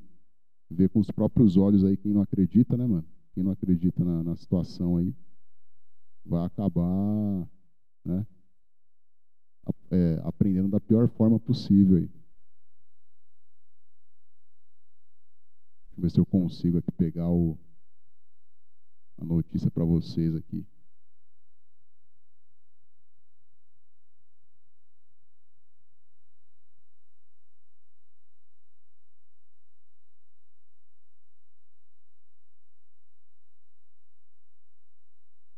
ver 0.69 0.89
com 0.89 0.99
os 0.99 1.09
próprios 1.09 1.55
olhos 1.55 1.85
aí 1.85 1.95
quem 1.95 2.11
não 2.11 2.21
acredita, 2.21 2.75
né, 2.75 2.85
mano? 2.85 3.07
Quem 3.33 3.41
não 3.41 3.53
acredita 3.53 4.03
na, 4.03 4.21
na 4.21 4.35
situação 4.35 4.97
aí 4.97 5.15
vai 6.25 6.45
acabar, 6.45 7.47
né? 8.03 8.27
É, 9.89 10.21
aprendendo 10.25 10.67
da 10.67 10.79
pior 10.81 11.07
forma 11.07 11.39
possível 11.39 11.99
aí. 11.99 12.09
Deixa 15.95 15.97
eu 15.97 16.01
ver 16.01 16.09
se 16.09 16.19
eu 16.19 16.25
consigo 16.25 16.79
aqui 16.79 16.91
pegar 16.91 17.29
o, 17.29 17.57
a 19.17 19.23
notícia 19.25 19.71
para 19.71 19.83
vocês 19.83 20.35
aqui. 20.35 20.65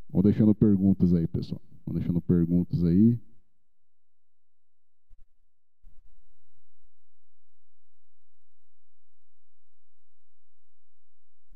Vão 0.10 0.19
deixando 0.30 0.54
perguntas 0.54 1.12
aí, 1.12 1.28
pessoal. 1.28 1.62
Vão 1.86 1.96
deixando 1.96 2.22
perguntas 2.22 2.84
aí. 2.84 3.20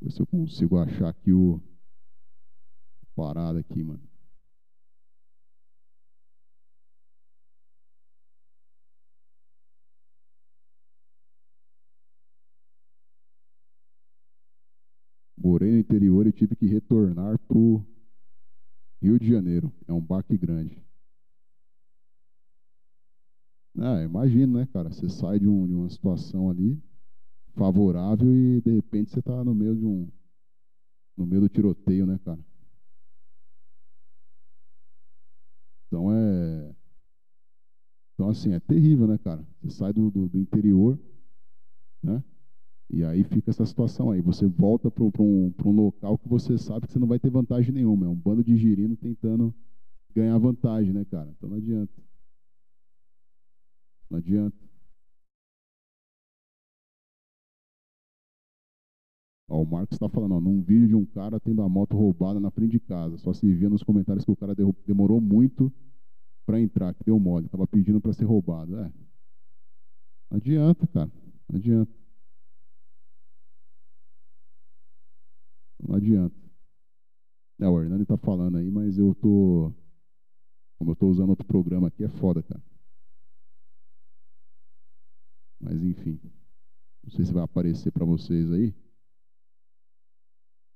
Ver 0.00 0.10
se 0.10 0.20
eu 0.20 0.26
consigo 0.26 0.76
achar 0.76 1.08
aqui 1.08 1.32
o 1.32 1.62
parada 3.14 3.60
aqui, 3.60 3.82
mano. 3.84 4.02
Morei 15.36 15.70
no 15.70 15.78
interior 15.78 16.26
e 16.26 16.32
tive 16.32 16.56
que 16.56 16.66
retornar 16.66 17.38
pro 17.46 17.93
Rio 19.04 19.18
de 19.18 19.28
Janeiro. 19.28 19.70
É 19.86 19.92
um 19.92 20.00
baque 20.00 20.36
grande. 20.38 20.82
Ah, 23.78 24.02
imagina, 24.02 24.60
né, 24.60 24.66
cara? 24.72 24.90
Você 24.92 25.08
sai 25.08 25.38
de, 25.38 25.46
um, 25.48 25.66
de 25.66 25.74
uma 25.74 25.88
situação 25.90 26.48
ali 26.50 26.80
favorável 27.54 28.28
e 28.34 28.60
de 28.62 28.72
repente 28.76 29.10
você 29.10 29.20
está 29.20 29.44
no 29.44 29.54
meio 29.54 29.76
de 29.76 29.84
um. 29.86 30.08
no 31.16 31.26
meio 31.26 31.40
do 31.42 31.48
tiroteio, 31.48 32.06
né, 32.06 32.18
cara? 32.24 32.38
Então 35.86 36.12
é. 36.12 36.74
Então, 38.14 38.28
assim, 38.28 38.52
é 38.52 38.60
terrível, 38.60 39.06
né, 39.06 39.18
cara? 39.18 39.44
Você 39.60 39.70
sai 39.70 39.92
do, 39.92 40.10
do, 40.10 40.28
do 40.28 40.38
interior, 40.38 40.98
né? 42.02 42.22
E 42.90 43.02
aí 43.04 43.24
fica 43.24 43.50
essa 43.50 43.64
situação 43.66 44.10
aí. 44.10 44.20
Você 44.20 44.46
volta 44.46 44.90
para 44.90 45.04
um, 45.04 45.52
um 45.64 45.70
local 45.70 46.18
que 46.18 46.28
você 46.28 46.58
sabe 46.58 46.86
que 46.86 46.92
você 46.92 46.98
não 46.98 47.08
vai 47.08 47.18
ter 47.18 47.30
vantagem 47.30 47.72
nenhuma. 47.72 48.06
É 48.06 48.08
um 48.08 48.14
bando 48.14 48.44
de 48.44 48.56
girino 48.56 48.96
tentando 48.96 49.54
ganhar 50.14 50.38
vantagem, 50.38 50.92
né, 50.92 51.04
cara? 51.04 51.30
Então 51.30 51.48
não 51.48 51.56
adianta. 51.56 51.92
Não 54.10 54.18
adianta. 54.18 54.56
Ó, 59.48 59.62
o 59.62 59.66
Marcos 59.66 59.96
está 59.96 60.08
falando, 60.08 60.34
ó, 60.36 60.40
num 60.40 60.62
vídeo 60.62 60.88
de 60.88 60.94
um 60.94 61.04
cara 61.04 61.38
tendo 61.40 61.62
a 61.62 61.68
moto 61.68 61.96
roubada 61.96 62.40
na 62.40 62.50
frente 62.50 62.72
de 62.72 62.80
casa. 62.80 63.18
Só 63.18 63.32
se 63.32 63.52
via 63.54 63.68
nos 63.68 63.82
comentários 63.82 64.24
que 64.24 64.30
o 64.30 64.36
cara 64.36 64.54
demorou 64.86 65.20
muito 65.20 65.72
para 66.46 66.60
entrar, 66.60 66.94
que 66.94 67.04
deu 67.04 67.18
mole. 67.18 67.48
Tava 67.48 67.66
pedindo 67.66 68.00
para 68.00 68.12
ser 68.12 68.24
roubado. 68.24 68.76
É. 68.78 68.92
Não 70.30 70.38
adianta, 70.38 70.86
cara. 70.86 71.10
Não 71.48 71.58
adianta. 71.58 72.03
Não 75.86 75.96
adianta. 75.96 76.34
É, 77.60 77.68
o 77.68 77.80
Hernani 77.80 78.04
tá 78.04 78.16
falando 78.16 78.58
aí, 78.58 78.70
mas 78.70 78.98
eu 78.98 79.14
tô. 79.14 79.72
Como 80.78 80.90
eu 80.90 80.96
tô 80.96 81.08
usando 81.08 81.30
outro 81.30 81.46
programa 81.46 81.88
aqui, 81.88 82.04
é 82.04 82.08
foda, 82.08 82.42
cara. 82.42 82.62
Mas 85.60 85.82
enfim. 85.82 86.20
Não 87.02 87.10
sei 87.10 87.24
se 87.24 87.32
vai 87.32 87.42
aparecer 87.44 87.92
para 87.92 88.04
vocês 88.04 88.50
aí. 88.52 88.74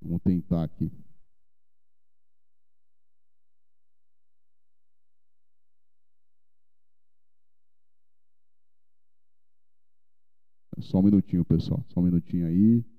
Vamos 0.01 0.23
tentar 0.23 0.65
aqui. 0.65 0.91
Só 10.81 11.01
um 11.01 11.03
minutinho, 11.03 11.45
pessoal. 11.45 11.85
Só 11.89 12.01
um 12.01 12.05
minutinho 12.05 12.47
aí. 12.47 12.98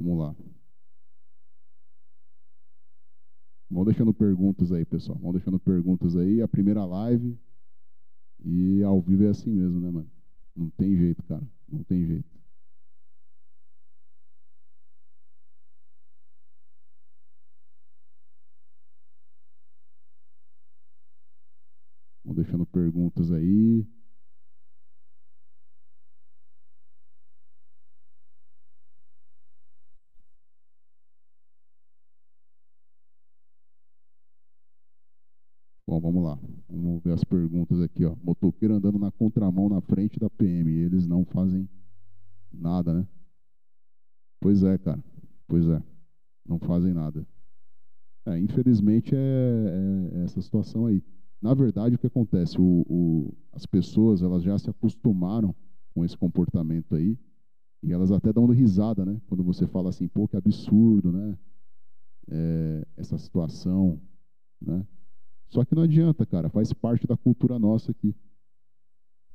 Vamos 0.00 0.18
lá. 0.18 0.34
Vão 3.70 3.84
deixando 3.84 4.14
perguntas 4.14 4.72
aí, 4.72 4.84
pessoal. 4.84 5.18
Vão 5.18 5.32
deixando 5.32 5.58
perguntas 5.58 6.16
aí. 6.16 6.40
A 6.40 6.48
primeira 6.48 6.84
live. 6.84 7.38
E 8.44 8.82
ao 8.82 9.00
vivo 9.00 9.24
é 9.24 9.28
assim 9.28 9.50
mesmo, 9.50 9.80
né, 9.80 9.90
mano? 9.90 10.10
Não 10.56 10.68
tem 10.70 10.96
jeito, 10.96 11.22
cara. 11.24 11.42
Não 11.68 11.82
tem 11.84 12.04
jeito. 12.06 12.28
Vão 22.24 22.34
deixando 22.34 22.64
perguntas 22.64 23.30
aí. 23.30 23.84
Bom, 35.86 36.00
vamos 36.70 37.02
ver 37.02 37.12
as 37.12 37.24
perguntas 37.24 37.80
aqui, 37.80 38.04
ó. 38.04 38.14
Motoqueiro 38.22 38.74
andando 38.74 38.98
na 38.98 39.10
contramão 39.10 39.68
na 39.68 39.80
frente 39.80 40.18
da 40.18 40.30
PM. 40.30 40.70
Eles 40.70 41.06
não 41.06 41.24
fazem 41.24 41.68
nada, 42.52 42.94
né? 42.94 43.06
Pois 44.40 44.62
é, 44.62 44.78
cara. 44.78 45.02
Pois 45.46 45.68
é. 45.68 45.82
Não 46.46 46.58
fazem 46.58 46.92
nada. 46.92 47.26
É, 48.26 48.38
infelizmente 48.38 49.14
é, 49.14 49.18
é, 49.18 50.18
é 50.18 50.24
essa 50.24 50.40
situação 50.40 50.86
aí. 50.86 51.02
Na 51.40 51.54
verdade, 51.54 51.94
o 51.94 51.98
que 51.98 52.06
acontece? 52.06 52.60
O, 52.60 52.84
o, 52.88 53.34
as 53.52 53.64
pessoas 53.64 54.22
elas 54.22 54.42
já 54.42 54.58
se 54.58 54.68
acostumaram 54.68 55.54
com 55.94 56.04
esse 56.04 56.16
comportamento 56.16 56.94
aí 56.94 57.18
e 57.82 57.92
elas 57.92 58.12
até 58.12 58.32
dão 58.32 58.46
risada, 58.46 59.04
né? 59.06 59.20
Quando 59.26 59.42
você 59.42 59.66
fala 59.66 59.88
assim, 59.88 60.06
pô, 60.06 60.28
que 60.28 60.36
absurdo, 60.36 61.10
né? 61.10 61.38
É, 62.28 62.86
essa 62.96 63.16
situação, 63.16 64.00
né? 64.60 64.86
Só 65.50 65.64
que 65.64 65.74
não 65.74 65.82
adianta, 65.82 66.24
cara, 66.24 66.48
faz 66.48 66.72
parte 66.72 67.06
da 67.06 67.16
cultura 67.16 67.58
nossa 67.58 67.90
aqui. 67.90 68.14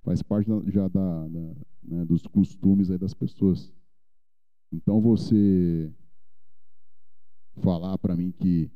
Faz 0.01 0.21
parte 0.21 0.49
já 0.67 0.87
da, 0.87 1.27
da 1.27 1.55
né, 1.83 2.05
dos 2.05 2.25
costumes 2.25 2.89
aí 2.89 2.97
das 2.97 3.13
pessoas. 3.13 3.71
Então 4.71 5.01
você 5.01 5.93
falar 7.57 7.97
para 7.97 8.15
mim 8.15 8.31
que 8.31 8.71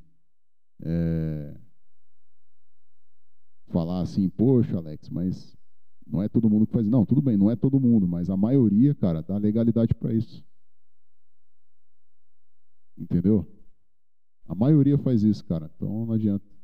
é, 0.81 1.55
falar 3.67 4.01
assim, 4.01 4.27
poxa, 4.29 4.77
Alex, 4.77 5.09
mas 5.09 5.57
não 6.05 6.21
é 6.21 6.27
todo 6.27 6.49
mundo 6.49 6.67
que 6.67 6.73
faz. 6.73 6.85
Não, 6.87 7.05
tudo 7.05 7.21
bem, 7.21 7.37
não 7.37 7.49
é 7.49 7.55
todo 7.55 7.79
mundo, 7.79 8.05
mas 8.05 8.29
a 8.29 8.35
maioria, 8.35 8.93
cara, 8.95 9.21
dá 9.21 9.37
legalidade 9.37 9.93
para 9.93 10.13
isso. 10.13 10.43
Entendeu? 12.97 13.47
A 14.45 14.53
maioria 14.53 14.97
faz 14.97 15.23
isso, 15.23 15.45
cara. 15.45 15.71
Então 15.75 16.05
não 16.05 16.13
adianta. 16.13 16.59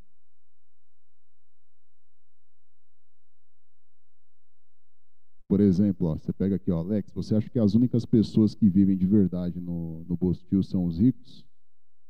Por 5.48 5.60
exemplo, 5.60 6.08
ó, 6.08 6.18
você 6.18 6.34
pega 6.34 6.56
aqui, 6.56 6.72
ó, 6.72 6.80
Alex, 6.80 7.12
você 7.14 7.36
acha 7.36 7.50
que 7.50 7.60
as 7.60 7.76
únicas 7.76 8.04
pessoas 8.06 8.56
que 8.56 8.68
vivem 8.68 8.98
de 8.98 9.06
verdade 9.06 9.62
no, 9.62 10.04
no 10.06 10.18
Bostil 10.18 10.64
são 10.64 10.86
os 10.86 10.98
ricos? 10.98 11.46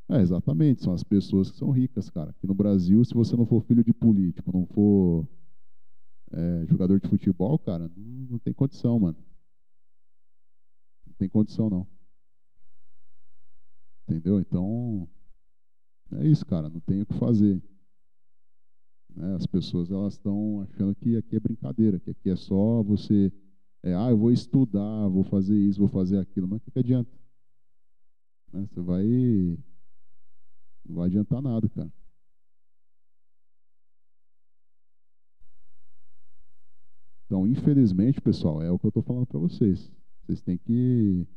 É, 0.08 0.22
exatamente, 0.22 0.84
são 0.84 0.94
as 0.94 1.04
pessoas 1.04 1.52
que 1.52 1.58
são 1.58 1.72
ricas, 1.72 2.10
cara. 2.10 2.30
Aqui 2.30 2.48
no 2.48 2.54
Brasil, 2.54 3.04
se 3.04 3.14
você 3.14 3.36
não 3.36 3.46
for 3.46 3.62
filho 3.64 3.84
de 3.84 3.92
político, 3.92 4.52
não 4.54 4.66
for 4.68 5.28
é, 6.32 6.66
jogador 6.68 7.00
de 7.00 7.10
futebol, 7.10 7.58
cara, 7.60 7.90
não, 7.96 8.04
não 8.32 8.40
tem 8.40 8.54
condição, 8.54 9.00
mano. 9.00 9.18
Não 11.06 11.14
tem 11.16 11.28
condição, 11.28 11.70
não. 11.70 11.88
Entendeu? 14.08 14.40
Então, 14.40 15.10
é 16.14 16.28
isso, 16.28 16.46
cara, 16.46 16.70
não 16.70 16.80
tem 16.80 17.02
o 17.02 17.06
que 17.06 17.16
fazer. 17.16 17.62
Né? 19.16 19.36
As 19.36 19.46
pessoas 19.46 19.90
elas 19.90 20.14
estão 20.14 20.62
achando 20.62 20.94
que 20.96 21.16
aqui 21.16 21.36
é 21.38 21.40
brincadeira, 21.40 22.00
que 22.00 22.10
aqui 22.12 22.30
é 22.30 22.36
só 22.36 22.84
você, 22.84 23.32
é, 23.82 23.96
ah, 23.96 24.10
eu 24.10 24.18
vou 24.18 24.32
estudar, 24.32 25.08
vou 25.08 25.24
fazer 25.24 25.58
isso, 25.58 25.80
vou 25.80 25.88
fazer 25.88 26.18
aquilo, 26.18 26.48
mas 26.48 26.60
o 26.62 26.66
que, 26.66 26.72
que 26.72 26.80
adianta? 26.80 27.12
Né? 28.52 28.68
Você 28.68 28.82
vai, 28.82 29.06
não 30.86 30.96
vai 30.96 31.08
adiantar 31.08 31.42
nada, 31.42 31.70
cara. 31.70 31.92
Então, 37.26 37.48
infelizmente, 37.48 38.22
pessoal, 38.22 38.62
é 38.62 38.70
o 38.70 38.78
que 38.78 38.86
eu 38.86 38.90
estou 38.90 39.02
falando 39.02 39.26
para 39.26 39.40
vocês. 39.40 39.92
Vocês 40.22 40.42
têm 40.42 40.58
que 40.58 41.28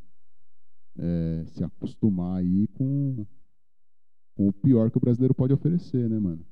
é, 0.99 1.45
se 1.47 1.65
acostumar 1.65 2.41
aí 2.41 2.69
com, 2.69 3.27
com 4.35 4.49
o 4.49 4.53
pior 4.53 4.91
que 4.91 4.99
o 4.99 5.01
brasileiro 5.01 5.35
pode 5.35 5.55
oferecer, 5.55 6.09
né, 6.09 6.19
mano? 6.19 6.45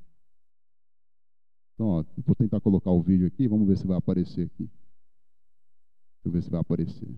Então, 1.76 1.88
ó, 1.88 2.04
vou 2.24 2.34
tentar 2.34 2.58
colocar 2.58 2.90
o 2.90 3.02
vídeo 3.02 3.26
aqui, 3.26 3.46
vamos 3.46 3.68
ver 3.68 3.76
se 3.76 3.86
vai 3.86 3.98
aparecer 3.98 4.46
aqui. 4.46 4.64
Deixa 4.64 6.24
eu 6.24 6.32
ver 6.32 6.42
se 6.42 6.48
vai 6.48 6.58
aparecer. 6.58 7.14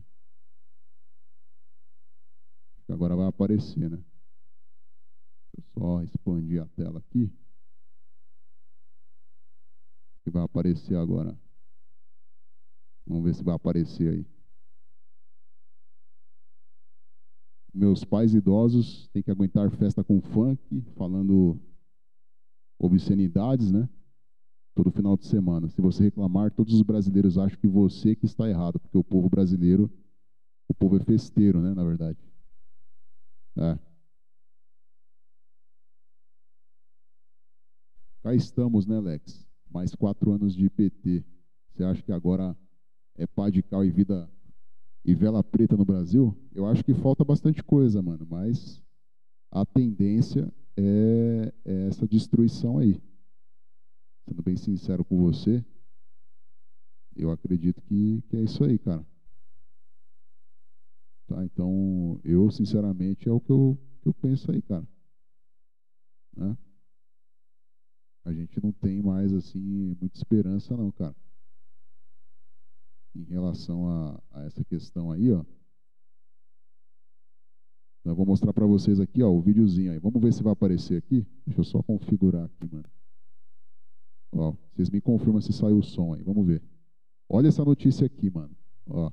Agora 2.89 3.15
vai 3.15 3.29
aparecer, 3.29 3.89
né? 3.89 4.03
Deixa 5.57 5.71
eu 5.77 5.81
só 5.81 6.03
expandir 6.03 6.61
a 6.61 6.67
tela 6.67 6.99
aqui. 6.99 7.31
Que 10.25 10.31
vai 10.33 10.43
aparecer 10.43 10.97
agora. 10.97 11.39
Vamos 13.07 13.23
ver 13.23 13.35
se 13.37 13.45
vai 13.45 13.55
aparecer 13.55 14.13
aí. 14.13 14.27
Meus 17.73 18.05
pais 18.05 18.35
idosos 18.35 19.07
têm 19.13 19.23
que 19.23 19.31
aguentar 19.31 19.71
festa 19.71 20.03
com 20.03 20.21
funk, 20.21 20.83
falando 20.97 21.61
obscenidades, 22.77 23.71
né? 23.71 23.89
Todo 24.79 24.93
final 24.93 25.17
de 25.17 25.27
semana. 25.27 25.69
Se 25.69 25.81
você 25.81 26.05
reclamar, 26.05 26.53
todos 26.53 26.73
os 26.73 26.83
brasileiros 26.83 27.37
acham 27.37 27.59
que 27.59 27.67
você 27.67 28.15
que 28.15 28.27
está 28.27 28.49
errado, 28.49 28.79
porque 28.79 28.97
o 28.97 29.03
povo 29.03 29.29
brasileiro, 29.29 29.91
o 30.69 30.75
povo 30.75 30.97
é 30.97 31.01
festeiro, 31.01 31.61
né, 31.61 31.75
na 31.75 31.83
verdade. 31.83 32.17
É. 33.57 33.77
Cá 38.23 38.33
estamos, 38.37 38.87
né, 38.87 39.01
Lex? 39.01 39.45
Mais 39.69 39.97
quatro 39.97 40.31
anos 40.31 40.55
de 40.55 40.71
PT. 40.71 41.25
Você 41.73 41.83
acha 41.83 42.01
que 42.01 42.13
agora 42.13 42.57
é 43.17 43.27
pá 43.27 43.51
de 43.51 43.65
cal 43.65 43.85
e 43.85 43.91
vida 43.91 44.31
e 45.05 45.13
vela 45.13 45.43
preta 45.43 45.77
no 45.77 45.85
Brasil? 45.85 46.37
Eu 46.55 46.67
acho 46.69 46.85
que 46.85 46.95
falta 46.95 47.25
bastante 47.25 47.65
coisa, 47.65 48.01
mano, 48.01 48.25
mas 48.31 48.81
a 49.51 49.67
tendência 49.67 50.49
é, 50.77 51.53
é 51.65 51.89
essa 51.89 52.07
destruição 52.07 52.79
aí 52.79 53.03
sendo 54.29 54.43
bem 54.43 54.57
sincero 54.57 55.05
com 55.05 55.17
você, 55.17 55.65
eu 57.17 57.31
acredito 57.31 57.81
que, 57.83 58.23
que 58.29 58.37
é 58.37 58.43
isso 58.43 58.63
aí, 58.63 58.79
cara. 58.79 59.05
Tá? 61.27 61.45
Então, 61.45 62.21
eu, 62.23 62.51
sinceramente, 62.51 63.29
é 63.29 63.33
o 63.33 63.41
que 63.41 63.51
eu, 63.51 63.79
que 64.03 64.09
eu 64.09 64.15
penso 64.15 64.51
aí, 64.51 64.63
cara. 64.63 64.87
Né? 66.37 66.57
A 68.25 68.33
gente 68.33 68.63
não 68.63 68.71
tem 68.71 69.03
mais, 69.03 69.33
assim, 69.33 69.97
muita 70.01 70.17
esperança, 70.17 70.77
não, 70.77 70.93
cara. 70.93 71.17
Em 73.15 73.25
relação 73.25 73.89
a, 73.89 74.23
a 74.31 74.45
essa 74.45 74.63
questão 74.65 75.11
aí, 75.11 75.33
ó. 75.33 75.45
Então, 78.01 78.13
eu 78.13 78.17
vou 78.17 78.27
mostrar 78.27 78.53
para 78.53 78.67
vocês 78.67 79.01
aqui, 79.01 79.23
ó, 79.23 79.31
o 79.31 79.41
videozinho 79.41 79.93
aí. 79.93 79.99
Vamos 79.99 80.21
ver 80.23 80.33
se 80.33 80.43
vai 80.43 80.53
aparecer 80.53 80.99
aqui. 80.99 81.27
Deixa 81.47 81.61
eu 81.61 81.65
só 81.65 81.83
configurar 81.83 82.45
aqui, 82.45 82.73
mano. 82.73 82.89
Ó, 84.33 84.55
vocês 84.73 84.91
me 84.91 85.01
confirmam 85.01 85.41
se 85.41 85.53
saiu 85.53 85.79
o 85.79 85.83
som 85.83 86.15
aí. 86.15 86.23
Vamos 86.23 86.47
ver. 86.47 86.63
Olha 87.29 87.49
essa 87.49 87.65
notícia 87.65 88.07
aqui, 88.07 88.31
mano. 88.31 88.57
Ó. 88.87 89.11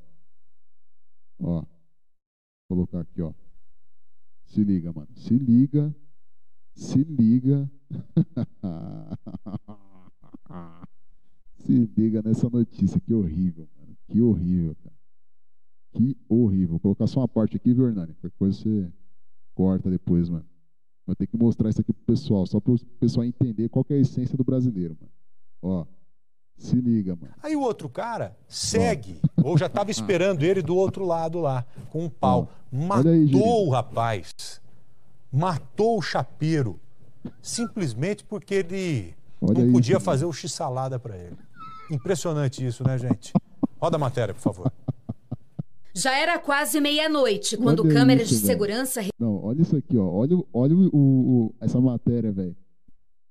Ó. 1.40 1.62
Vou 1.62 2.86
colocar 2.86 3.02
aqui, 3.02 3.22
ó. 3.22 3.34
Se 4.46 4.64
liga, 4.64 4.94
mano. 4.94 5.10
Se 5.16 5.38
liga. 5.38 5.96
Se 6.74 7.04
liga. 7.04 7.70
se 11.58 11.90
liga 11.98 12.22
nessa 12.22 12.50
notícia. 12.50 13.00
Que 13.00 13.14
horrível, 13.14 13.68
mano. 13.78 13.98
Que 14.08 14.22
horrível, 14.22 14.76
cara. 14.84 14.96
Que 15.94 16.18
horrível. 16.28 16.70
Vou 16.70 16.80
colocar 16.80 17.08
só 17.08 17.22
uma 17.22 17.28
parte 17.28 17.58
aqui, 17.58 17.74
viu, 17.74 17.88
Hernani? 17.88 18.14
Qualquer 18.16 18.38
coisa 18.38 18.58
você 18.58 18.92
corta 19.54 19.90
depois, 19.90 20.30
mano. 20.30 20.46
Vou 21.06 21.16
ter 21.16 21.28
que 21.28 21.38
mostrar 21.38 21.70
isso 21.70 21.82
aqui 21.82 21.94
pro 21.94 22.16
pessoal, 22.16 22.46
só 22.48 22.60
para 22.60 22.74
o 22.74 22.80
pessoal 23.00 23.24
entender 23.26 23.70
qual 23.70 23.86
é 23.90 23.94
a 23.94 24.00
essência 24.00 24.36
do 24.36 24.44
brasileiro, 24.44 24.98
mano. 25.00 25.12
Ó, 25.62 25.86
se 26.58 26.76
liga, 26.76 27.16
mano. 27.16 27.34
Aí 27.44 27.56
o 27.56 27.62
outro 27.62 27.88
cara 27.90 28.36
segue, 28.48 29.20
Ó. 29.38 29.50
ou 29.50 29.58
já 29.58 29.68
estava 29.68 29.92
esperando 29.92 30.44
ele 30.44 30.62
do 30.62 30.76
outro 30.76 31.06
lado 31.06 31.40
lá, 31.40 31.66
com 31.92 32.06
um 32.06 32.10
pau. 32.10 32.50
Ó. 32.74 32.76
Matou 32.76 33.12
aí, 33.12 33.32
o 33.34 33.70
rapaz. 33.70 34.62
Matou 35.32 35.98
o 35.98 36.02
chapeiro. 36.02 36.80
Simplesmente 37.42 38.24
porque 38.24 38.56
ele 38.56 39.16
Olha 39.42 39.64
não 39.66 39.74
podia 39.74 40.00
fazer 40.00 40.26
o 40.26 40.34
x-salada 40.34 40.98
para 41.00 41.18
ele. 41.18 41.38
Impressionante 41.92 42.66
isso, 42.66 42.84
né, 42.84 42.98
gente? 42.98 43.34
Roda 43.80 43.98
a 43.98 44.00
matéria, 44.00 44.34
por 44.34 44.42
favor. 44.42 44.72
Já 45.96 46.18
era 46.18 46.38
quase 46.38 46.82
meia-noite 46.82 47.56
quando 47.56 47.84
olha 47.84 47.94
câmeras 47.94 48.30
isso, 48.30 48.42
de 48.42 48.48
segurança. 48.48 49.02
Não, 49.18 49.42
olha 49.42 49.62
isso 49.62 49.78
aqui, 49.78 49.98
ó. 49.98 50.06
Olha, 50.06 50.38
olha 50.54 50.76
o, 50.76 50.90
o, 50.94 51.56
essa 51.62 51.80
matéria, 51.80 52.34
velho. 52.34 52.56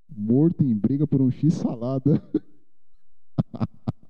Morto 0.08 0.64
em 0.64 0.74
briga 0.74 1.06
por 1.06 1.20
um 1.20 1.30
X 1.30 1.52
salada. 1.54 2.22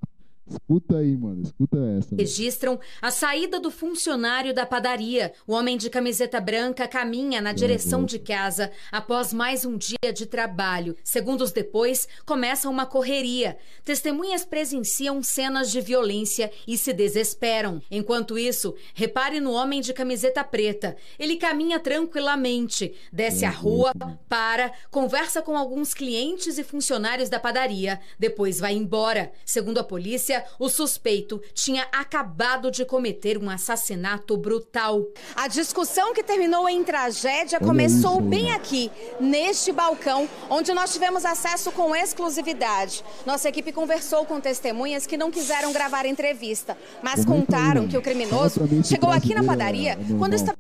Escuta 0.47 0.99
aí, 0.99 1.16
mano. 1.16 1.42
Escuta 1.42 1.78
essa. 1.99 2.16
Registram 2.16 2.78
a 3.01 3.11
saída 3.11 3.59
do 3.59 3.70
funcionário 3.70 4.53
da 4.53 4.66
padaria. 4.66 5.32
O 5.47 5.53
homem 5.53 5.76
de 5.76 5.88
camiseta 5.88 6.40
branca 6.40 6.86
caminha 6.86 7.40
na 7.40 7.53
direção 7.53 8.05
de 8.05 8.18
casa 8.18 8.70
após 8.92 9.32
mais 9.32 9.64
um 9.64 9.76
dia 9.76 10.12
de 10.12 10.26
trabalho. 10.26 10.97
Segundos 11.03 11.51
depois, 11.51 12.07
começa 12.26 12.68
uma 12.68 12.84
correria. 12.84 13.57
Testemunhas 13.84 14.45
presenciam 14.45 15.22
cenas 15.22 15.70
de 15.70 15.80
violência 15.80 16.51
e 16.66 16.76
se 16.76 16.92
desesperam. 16.92 17.80
Enquanto 17.90 18.38
isso, 18.38 18.74
repare 18.95 19.40
no 19.40 19.53
homem 19.53 19.80
de 19.80 19.92
camiseta 19.95 20.45
preta. 20.45 20.97
Ele 21.18 21.36
caminha 21.36 21.78
tranquilamente, 21.78 22.95
desce 23.12 23.45
a 23.45 23.51
rua, 23.51 23.92
para, 24.28 24.72
conversa 24.90 25.40
com 25.40 25.57
alguns 25.57 25.95
clientes 25.95 26.59
e 26.59 26.64
funcionários 26.64 27.28
da 27.28 27.40
padaria, 27.40 28.01
depois 28.18 28.59
vai 28.61 28.74
embora. 28.74 29.32
Segundo 29.45 29.78
a 29.78 29.84
polícia, 29.84 30.34
o 30.59 30.68
suspeito 30.68 31.41
tinha 31.53 31.87
acabado 31.93 32.70
de 32.70 32.85
cometer 32.85 33.37
um 33.39 33.51
assassinato 33.51 34.37
brutal. 34.37 35.05
A 35.35 35.49
discussão 35.49 36.14
que 36.14 36.22
terminou 36.22 36.68
em 36.68 36.82
tragédia 36.82 37.61
começou 37.61 38.20
bem 38.20 38.53
aqui, 38.53 38.91
neste 39.20 39.72
balcão, 39.72 40.28
onde 40.49 40.72
nós 40.72 40.93
tivemos 40.93 41.24
acesso 41.24 41.70
com 41.72 41.95
exclusividade. 41.95 43.05
Nossa 43.26 43.49
equipe 43.49 43.72
conversou 43.72 44.24
com 44.24 44.41
testemunhas 44.41 45.07
que 45.07 45.16
não 45.16 45.30
quiseram 45.30 45.72
gravar 45.72 46.07
entrevista, 46.07 46.76
mas 47.03 47.24
contaram 47.24 47.89
que 47.89 47.97
o 47.97 48.03
criminoso 48.03 48.61
chegou 48.85 49.11
aqui 49.11 49.35
na 49.35 49.45
padaria 49.45 49.99
quando 50.18 50.35
estava. 50.35 50.59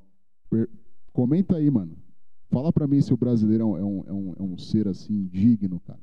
Comenta 1.12 1.56
aí, 1.56 1.70
mano. 1.70 1.96
Fala 2.50 2.72
pra 2.72 2.86
mim 2.86 3.00
se 3.00 3.12
o 3.12 3.16
brasileiro 3.16 3.76
é 3.76 3.84
um, 3.84 4.04
é 4.06 4.12
um, 4.12 4.34
é 4.38 4.42
um 4.42 4.58
ser 4.58 4.86
assim 4.86 5.26
digno, 5.26 5.80
cara. 5.80 6.00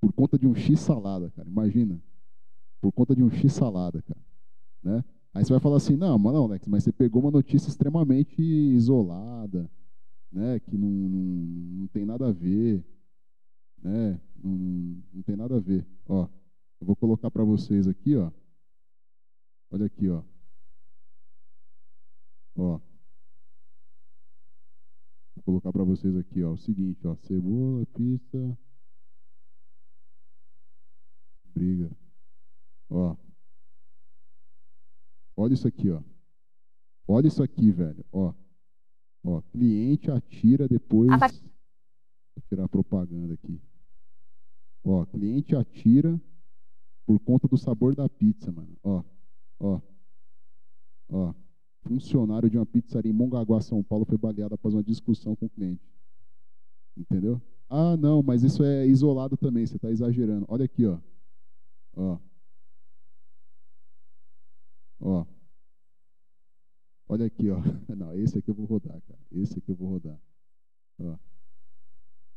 Por 0.00 0.12
conta 0.12 0.38
de 0.38 0.46
um 0.46 0.54
X 0.54 0.80
salada, 0.80 1.30
cara. 1.34 1.48
Imagina 1.48 2.00
por 2.80 2.92
conta 2.92 3.14
de 3.14 3.22
um 3.22 3.30
X 3.30 3.52
salada, 3.52 4.02
cara. 4.02 4.20
Né? 4.82 5.04
Aí 5.34 5.44
você 5.44 5.52
vai 5.52 5.60
falar 5.60 5.76
assim, 5.76 5.96
não, 5.96 6.18
mas 6.18 6.32
não, 6.32 6.44
Alex, 6.44 6.66
mas 6.66 6.84
você 6.84 6.92
pegou 6.92 7.20
uma 7.22 7.30
notícia 7.30 7.68
extremamente 7.68 8.40
isolada, 8.40 9.70
né? 10.32 10.58
Que 10.60 10.78
não, 10.78 10.88
não, 10.88 11.20
não 11.80 11.86
tem 11.88 12.06
nada 12.06 12.28
a 12.28 12.32
ver, 12.32 12.82
né? 13.82 14.20
Não, 14.42 14.52
não 15.12 15.22
tem 15.22 15.36
nada 15.36 15.56
a 15.56 15.60
ver. 15.60 15.86
Ó, 16.06 16.26
eu 16.80 16.86
vou 16.86 16.96
colocar 16.96 17.30
para 17.30 17.44
vocês 17.44 17.86
aqui, 17.86 18.16
ó. 18.16 18.30
Olha 19.70 19.86
aqui, 19.86 20.08
ó. 20.08 20.22
Ó. 22.56 22.80
Vou 25.34 25.42
colocar 25.44 25.72
para 25.72 25.84
vocês 25.84 26.16
aqui, 26.16 26.42
ó, 26.42 26.52
o 26.52 26.56
seguinte, 26.56 27.06
ó, 27.06 27.14
cebola, 27.16 27.84
pizza, 27.86 28.58
briga. 31.54 31.90
Ó. 32.88 33.16
Olha 35.36 35.54
isso 35.54 35.68
aqui, 35.68 35.90
ó. 35.90 36.02
Olha 37.06 37.26
isso 37.28 37.42
aqui, 37.42 37.70
velho. 37.70 38.04
Ó. 38.12 38.32
Ó, 39.24 39.42
cliente 39.52 40.10
atira 40.10 40.68
depois. 40.68 41.10
Ah, 41.10 41.18
tá. 41.18 41.28
Vou 41.28 42.42
tirar 42.48 42.64
a 42.64 42.68
propaganda 42.68 43.34
aqui. 43.34 43.60
Ó, 44.84 45.04
cliente 45.06 45.54
atira 45.56 46.20
por 47.04 47.18
conta 47.20 47.48
do 47.48 47.56
sabor 47.56 47.94
da 47.94 48.08
pizza, 48.08 48.52
mano. 48.52 48.76
Ó, 48.82 49.02
ó, 49.58 49.80
ó. 51.08 51.34
Funcionário 51.82 52.50
de 52.50 52.56
uma 52.56 52.66
pizzaria 52.66 53.10
em 53.10 53.14
Mongaguá, 53.14 53.60
São 53.60 53.82
Paulo, 53.82 54.04
foi 54.04 54.18
baleado 54.18 54.54
após 54.54 54.74
uma 54.74 54.82
discussão 54.82 55.36
com 55.36 55.46
o 55.46 55.50
cliente. 55.50 55.88
Entendeu? 56.96 57.40
Ah, 57.68 57.96
não, 57.96 58.22
mas 58.22 58.42
isso 58.42 58.64
é 58.64 58.86
isolado 58.86 59.36
também, 59.36 59.66
você 59.66 59.76
está 59.76 59.90
exagerando. 59.90 60.46
Olha 60.48 60.64
aqui, 60.64 60.86
ó. 60.86 60.98
Ó. 61.96 62.18
Ó. 65.00 65.24
Olha 67.08 67.26
aqui, 67.26 67.50
ó. 67.50 67.60
Não, 67.94 68.12
esse 68.14 68.38
aqui 68.38 68.50
eu 68.50 68.54
vou 68.54 68.66
rodar, 68.66 69.00
cara. 69.02 69.20
Esse 69.32 69.58
aqui 69.58 69.70
eu 69.70 69.76
vou 69.76 69.90
rodar. 69.90 70.18
Ó. 70.98 71.16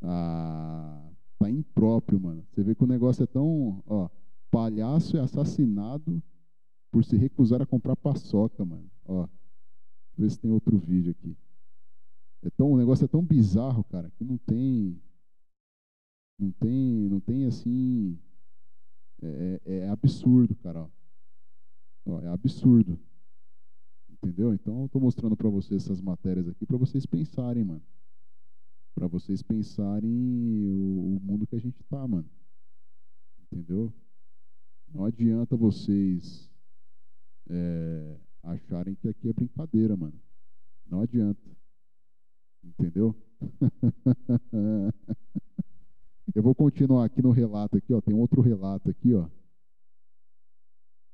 Ah, 0.02 1.10
tá 1.38 1.50
impróprio, 1.50 2.20
mano. 2.20 2.46
Você 2.52 2.64
vê 2.64 2.76
que 2.76 2.84
o 2.84 2.88
negócio 2.88 3.24
é 3.24 3.28
tão, 3.28 3.84
ó, 3.86 4.10
palhaço 4.50 5.18
é 5.18 5.20
assassinado 5.20 6.22
por 6.92 7.04
se 7.04 7.18
recusar 7.18 7.62
a 7.62 7.66
comprar 7.66 7.96
paçoca, 7.96 8.64
mano. 8.64 8.90
Ó. 9.06 9.28
Ver 10.18 10.30
se 10.30 10.40
tem 10.40 10.52
outro 10.52 10.78
vídeo 10.78 11.12
aqui. 11.12 11.36
É 12.42 12.50
tão, 12.50 12.72
o 12.72 12.78
negócio 12.78 13.06
é 13.06 13.08
tão 13.08 13.24
bizarro, 13.24 13.84
cara, 13.86 14.10
que 14.12 14.24
não 14.24 14.38
tem 14.38 15.02
não 16.40 16.52
tem, 16.52 17.10
não 17.10 17.20
tem 17.20 17.46
assim 17.46 18.18
é, 19.22 19.62
é, 19.66 19.78
é 19.80 19.90
absurdo, 19.90 20.56
cara. 20.56 20.84
Ó, 20.84 20.88
é 22.24 22.28
absurdo. 22.28 23.00
Entendeu? 24.10 24.54
Então, 24.54 24.80
eu 24.80 24.86
estou 24.88 25.02
mostrando 25.02 25.36
para 25.36 25.50
vocês 25.50 25.84
essas 25.84 26.02
matérias 26.02 26.48
aqui 26.48 26.66
para 26.66 26.78
vocês 26.78 27.06
pensarem, 27.06 27.64
mano. 27.64 27.82
Para 28.94 29.08
vocês 29.08 29.42
pensarem 29.42 30.12
o, 30.12 31.16
o, 31.16 31.20
mundo 31.22 31.48
que 31.48 31.56
a 31.56 31.60
gente 31.60 31.82
tá, 31.84 32.06
mano. 32.08 32.30
Entendeu? 33.44 33.94
Não 34.94 35.06
adianta 35.06 35.56
vocês 35.56 36.50
é, 37.50 38.18
acharem 38.44 38.96
que 38.96 39.08
aqui 39.08 39.30
é 39.30 39.34
brincadeira, 39.34 39.96
mano. 39.96 40.20
Não 40.90 41.02
adianta. 41.02 41.40
Entendeu? 42.64 43.16
Eu 46.36 46.44
vou 46.44 46.54
continuar 46.54 47.06
aqui 47.06 47.22
no 47.22 47.32
relato 47.32 47.78
aqui, 47.78 47.94
ó. 47.94 48.02
Tem 48.02 48.14
outro 48.14 48.42
relato 48.42 48.90
aqui, 48.90 49.14
ó, 49.14 49.28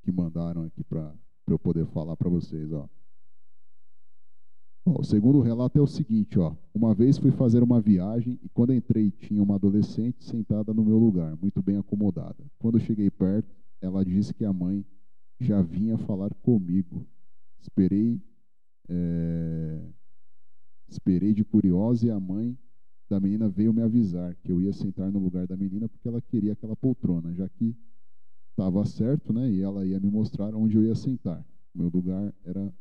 que 0.05 0.11
mandaram 0.11 0.63
aqui 0.63 0.83
para 0.83 1.11
eu 1.47 1.57
poder 1.57 1.87
falar 1.87 2.15
para 2.15 2.29
vocês, 2.29 2.71
ó. 2.71 2.87
ó. 4.85 5.01
O 5.01 5.03
segundo 5.03 5.41
relato 5.41 5.79
é 5.79 5.81
o 5.81 5.87
seguinte, 5.87 6.37
ó. 6.37 6.55
Uma 6.71 6.93
vez 6.93 7.17
fui 7.17 7.31
fazer 7.31 7.63
uma 7.63 7.81
viagem 7.81 8.39
e 8.43 8.47
quando 8.49 8.71
entrei 8.71 9.09
tinha 9.09 9.41
uma 9.41 9.55
adolescente 9.55 10.23
sentada 10.23 10.75
no 10.75 10.85
meu 10.85 10.99
lugar, 10.99 11.35
muito 11.35 11.59
bem 11.63 11.77
acomodada. 11.77 12.45
Quando 12.59 12.79
cheguei 12.79 13.09
perto, 13.09 13.49
ela 13.81 14.05
disse 14.05 14.31
que 14.31 14.45
a 14.45 14.53
mãe 14.53 14.85
já 15.39 15.59
vinha 15.63 15.97
falar 15.97 16.31
comigo. 16.35 17.03
Esperei, 17.59 18.21
é... 18.87 19.81
esperei 20.87 21.33
de 21.33 21.43
curiosa 21.43 22.05
e 22.05 22.11
a 22.11 22.19
mãe 22.19 22.55
da 23.09 23.19
menina 23.19 23.49
veio 23.49 23.73
me 23.73 23.81
avisar 23.81 24.35
que 24.35 24.51
eu 24.51 24.61
ia 24.61 24.71
sentar 24.71 25.11
no 25.11 25.17
lugar 25.17 25.47
da 25.47 25.57
menina 25.57 25.89
porque 25.89 26.07
ela 26.07 26.21
queria 26.21 26.53
aquela 26.53 26.75
poltrona, 26.75 27.33
já 27.33 27.49
que 27.49 27.75
estava 28.55 28.85
certo, 28.85 29.33
né? 29.33 29.51
E 29.51 29.61
ela 29.61 29.85
ia 29.85 29.99
me 29.99 30.09
mostrar 30.09 30.55
onde 30.55 30.77
eu 30.77 30.83
ia 30.83 30.95
sentar. 30.95 31.45
Meu 31.73 31.89
lugar 31.89 32.33
era 32.45 32.73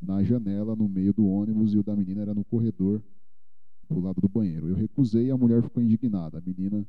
na 0.00 0.22
janela, 0.22 0.76
no 0.76 0.88
meio 0.88 1.12
do 1.12 1.26
ônibus, 1.26 1.74
e 1.74 1.78
o 1.78 1.82
da 1.82 1.96
menina 1.96 2.22
era 2.22 2.32
no 2.32 2.44
corredor, 2.44 3.02
do 3.90 4.00
lado 4.00 4.20
do 4.20 4.28
banheiro. 4.28 4.68
Eu 4.68 4.76
recusei 4.76 5.26
e 5.26 5.30
a 5.32 5.36
mulher 5.36 5.62
ficou 5.62 5.82
indignada. 5.82 6.38
A 6.38 6.40
menina, 6.40 6.86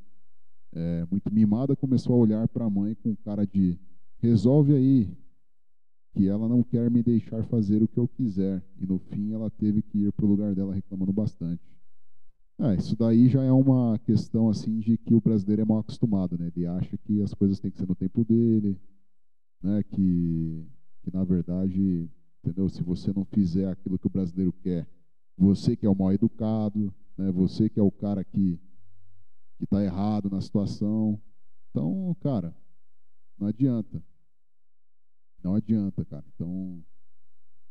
é, 0.71 1.05
muito 1.09 1.33
mimada, 1.33 1.75
começou 1.75 2.13
a 2.13 2.19
olhar 2.19 2.47
para 2.47 2.63
a 2.63 2.69
mãe 2.69 2.93
com 2.93 3.15
cara 3.15 3.45
de: 3.45 3.77
resolve 4.19 4.75
aí, 4.75 5.09
que 6.13 6.27
ela 6.27 6.47
não 6.47 6.61
quer 6.61 6.91
me 6.91 7.01
deixar 7.01 7.43
fazer 7.45 7.81
o 7.81 7.87
que 7.87 7.97
eu 7.97 8.07
quiser. 8.07 8.63
E 8.79 8.85
no 8.85 8.99
fim, 8.99 9.33
ela 9.33 9.49
teve 9.49 9.81
que 9.81 9.97
ir 9.97 10.11
para 10.11 10.25
o 10.25 10.29
lugar 10.29 10.53
dela 10.53 10.75
reclamando 10.75 11.11
bastante. 11.11 11.61
É, 12.63 12.75
isso 12.75 12.95
daí 12.95 13.27
já 13.27 13.43
é 13.43 13.51
uma 13.51 13.97
questão 14.05 14.47
assim 14.47 14.79
de 14.79 14.95
que 14.95 15.15
o 15.15 15.19
brasileiro 15.19 15.63
é 15.63 15.65
mal 15.65 15.79
acostumado, 15.79 16.37
né? 16.37 16.51
Ele 16.55 16.67
acha 16.67 16.95
que 16.95 17.19
as 17.23 17.33
coisas 17.33 17.59
têm 17.59 17.71
que 17.71 17.77
ser 17.79 17.87
no 17.87 17.95
tempo 17.95 18.23
dele, 18.23 18.79
né? 19.63 19.81
Que, 19.81 20.63
que 21.01 21.11
na 21.11 21.23
verdade, 21.23 22.07
entendeu? 22.43 22.69
Se 22.69 22.83
você 22.83 23.11
não 23.11 23.25
fizer 23.25 23.67
aquilo 23.67 23.97
que 23.97 24.05
o 24.05 24.11
brasileiro 24.11 24.53
quer, 24.53 24.87
você 25.35 25.75
que 25.75 25.87
é 25.87 25.89
o 25.89 25.95
mal 25.95 26.13
educado, 26.13 26.93
né? 27.17 27.31
Você 27.31 27.67
que 27.67 27.79
é 27.79 27.83
o 27.83 27.91
cara 27.91 28.23
que 28.23 28.59
que 29.57 29.65
está 29.65 29.83
errado 29.83 30.29
na 30.29 30.41
situação. 30.41 31.19
Então, 31.69 32.15
cara, 32.21 32.55
não 33.39 33.47
adianta. 33.47 34.03
Não 35.43 35.55
adianta, 35.55 36.05
cara. 36.05 36.25
Então, 36.35 36.83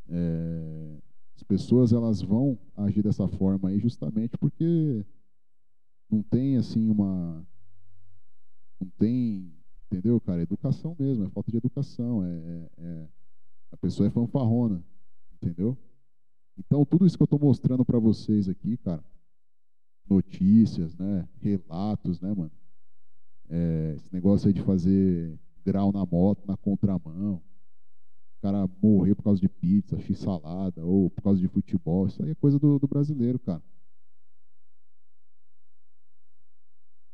é, 0.09 0.99
as 1.41 1.43
pessoas 1.43 1.91
elas 1.91 2.20
vão 2.20 2.59
agir 2.76 3.03
dessa 3.03 3.26
forma 3.26 3.70
aí 3.70 3.78
justamente 3.78 4.36
porque 4.36 5.05
não 6.11 6.22
tem 6.22 6.59
assim 6.59 6.91
uma 6.91 7.43
não 8.78 8.88
tem 8.99 9.51
entendeu 9.86 10.20
cara? 10.20 10.43
Educação 10.43 10.95
mesmo 10.99 11.24
é 11.24 11.30
falta 11.30 11.51
de 11.51 11.57
educação 11.57 12.22
é, 12.22 12.28
é, 12.28 12.68
é 12.78 13.09
a 13.72 13.76
pessoa 13.78 14.07
é 14.07 14.11
fanfarrona 14.11 14.84
entendeu? 15.32 15.78
Então 16.59 16.84
tudo 16.84 17.07
isso 17.07 17.16
que 17.16 17.22
eu 17.22 17.24
estou 17.24 17.38
mostrando 17.38 17.86
para 17.86 17.99
vocês 17.99 18.47
aqui 18.47 18.76
cara 18.76 19.03
notícias 20.07 20.95
né 20.95 21.26
relatos 21.41 22.20
né 22.20 22.34
mano? 22.34 22.53
É, 23.49 23.95
esse 23.97 24.12
negócio 24.12 24.47
aí 24.47 24.53
de 24.53 24.62
fazer 24.62 25.41
grau 25.64 25.91
na 25.91 26.05
moto 26.05 26.47
na 26.47 26.57
contramão 26.59 27.41
o 28.41 28.43
cara 28.43 28.70
morrer 28.82 29.14
por 29.14 29.24
causa 29.24 29.38
de 29.38 29.49
pizza, 29.49 30.01
x-salada, 30.01 30.82
ou 30.82 31.11
por 31.11 31.22
causa 31.22 31.38
de 31.38 31.47
futebol. 31.47 32.07
Isso 32.07 32.22
aí 32.22 32.30
é 32.30 32.34
coisa 32.34 32.59
do, 32.59 32.78
do 32.78 32.88
brasileiro, 32.88 33.38
cara. 33.38 33.62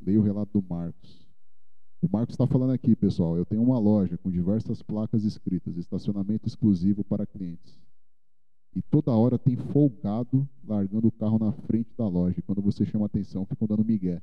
Leia 0.00 0.20
o 0.20 0.22
relato 0.22 0.60
do 0.60 0.66
Marcos. 0.66 1.26
O 2.00 2.08
Marcos 2.08 2.34
está 2.34 2.46
falando 2.46 2.70
aqui, 2.70 2.94
pessoal. 2.94 3.36
Eu 3.36 3.44
tenho 3.44 3.60
uma 3.60 3.76
loja 3.76 4.16
com 4.16 4.30
diversas 4.30 4.82
placas 4.82 5.24
escritas, 5.24 5.76
estacionamento 5.76 6.46
exclusivo 6.46 7.02
para 7.02 7.26
clientes. 7.26 7.76
E 8.72 8.80
toda 8.82 9.10
hora 9.10 9.36
tem 9.36 9.56
folgado 9.56 10.48
largando 10.64 11.08
o 11.08 11.12
carro 11.12 11.40
na 11.40 11.50
frente 11.50 11.90
da 11.96 12.06
loja. 12.06 12.38
E 12.38 12.42
quando 12.42 12.62
você 12.62 12.86
chama 12.86 13.06
atenção, 13.06 13.44
ficam 13.46 13.66
dando 13.66 13.84
migué. 13.84 14.22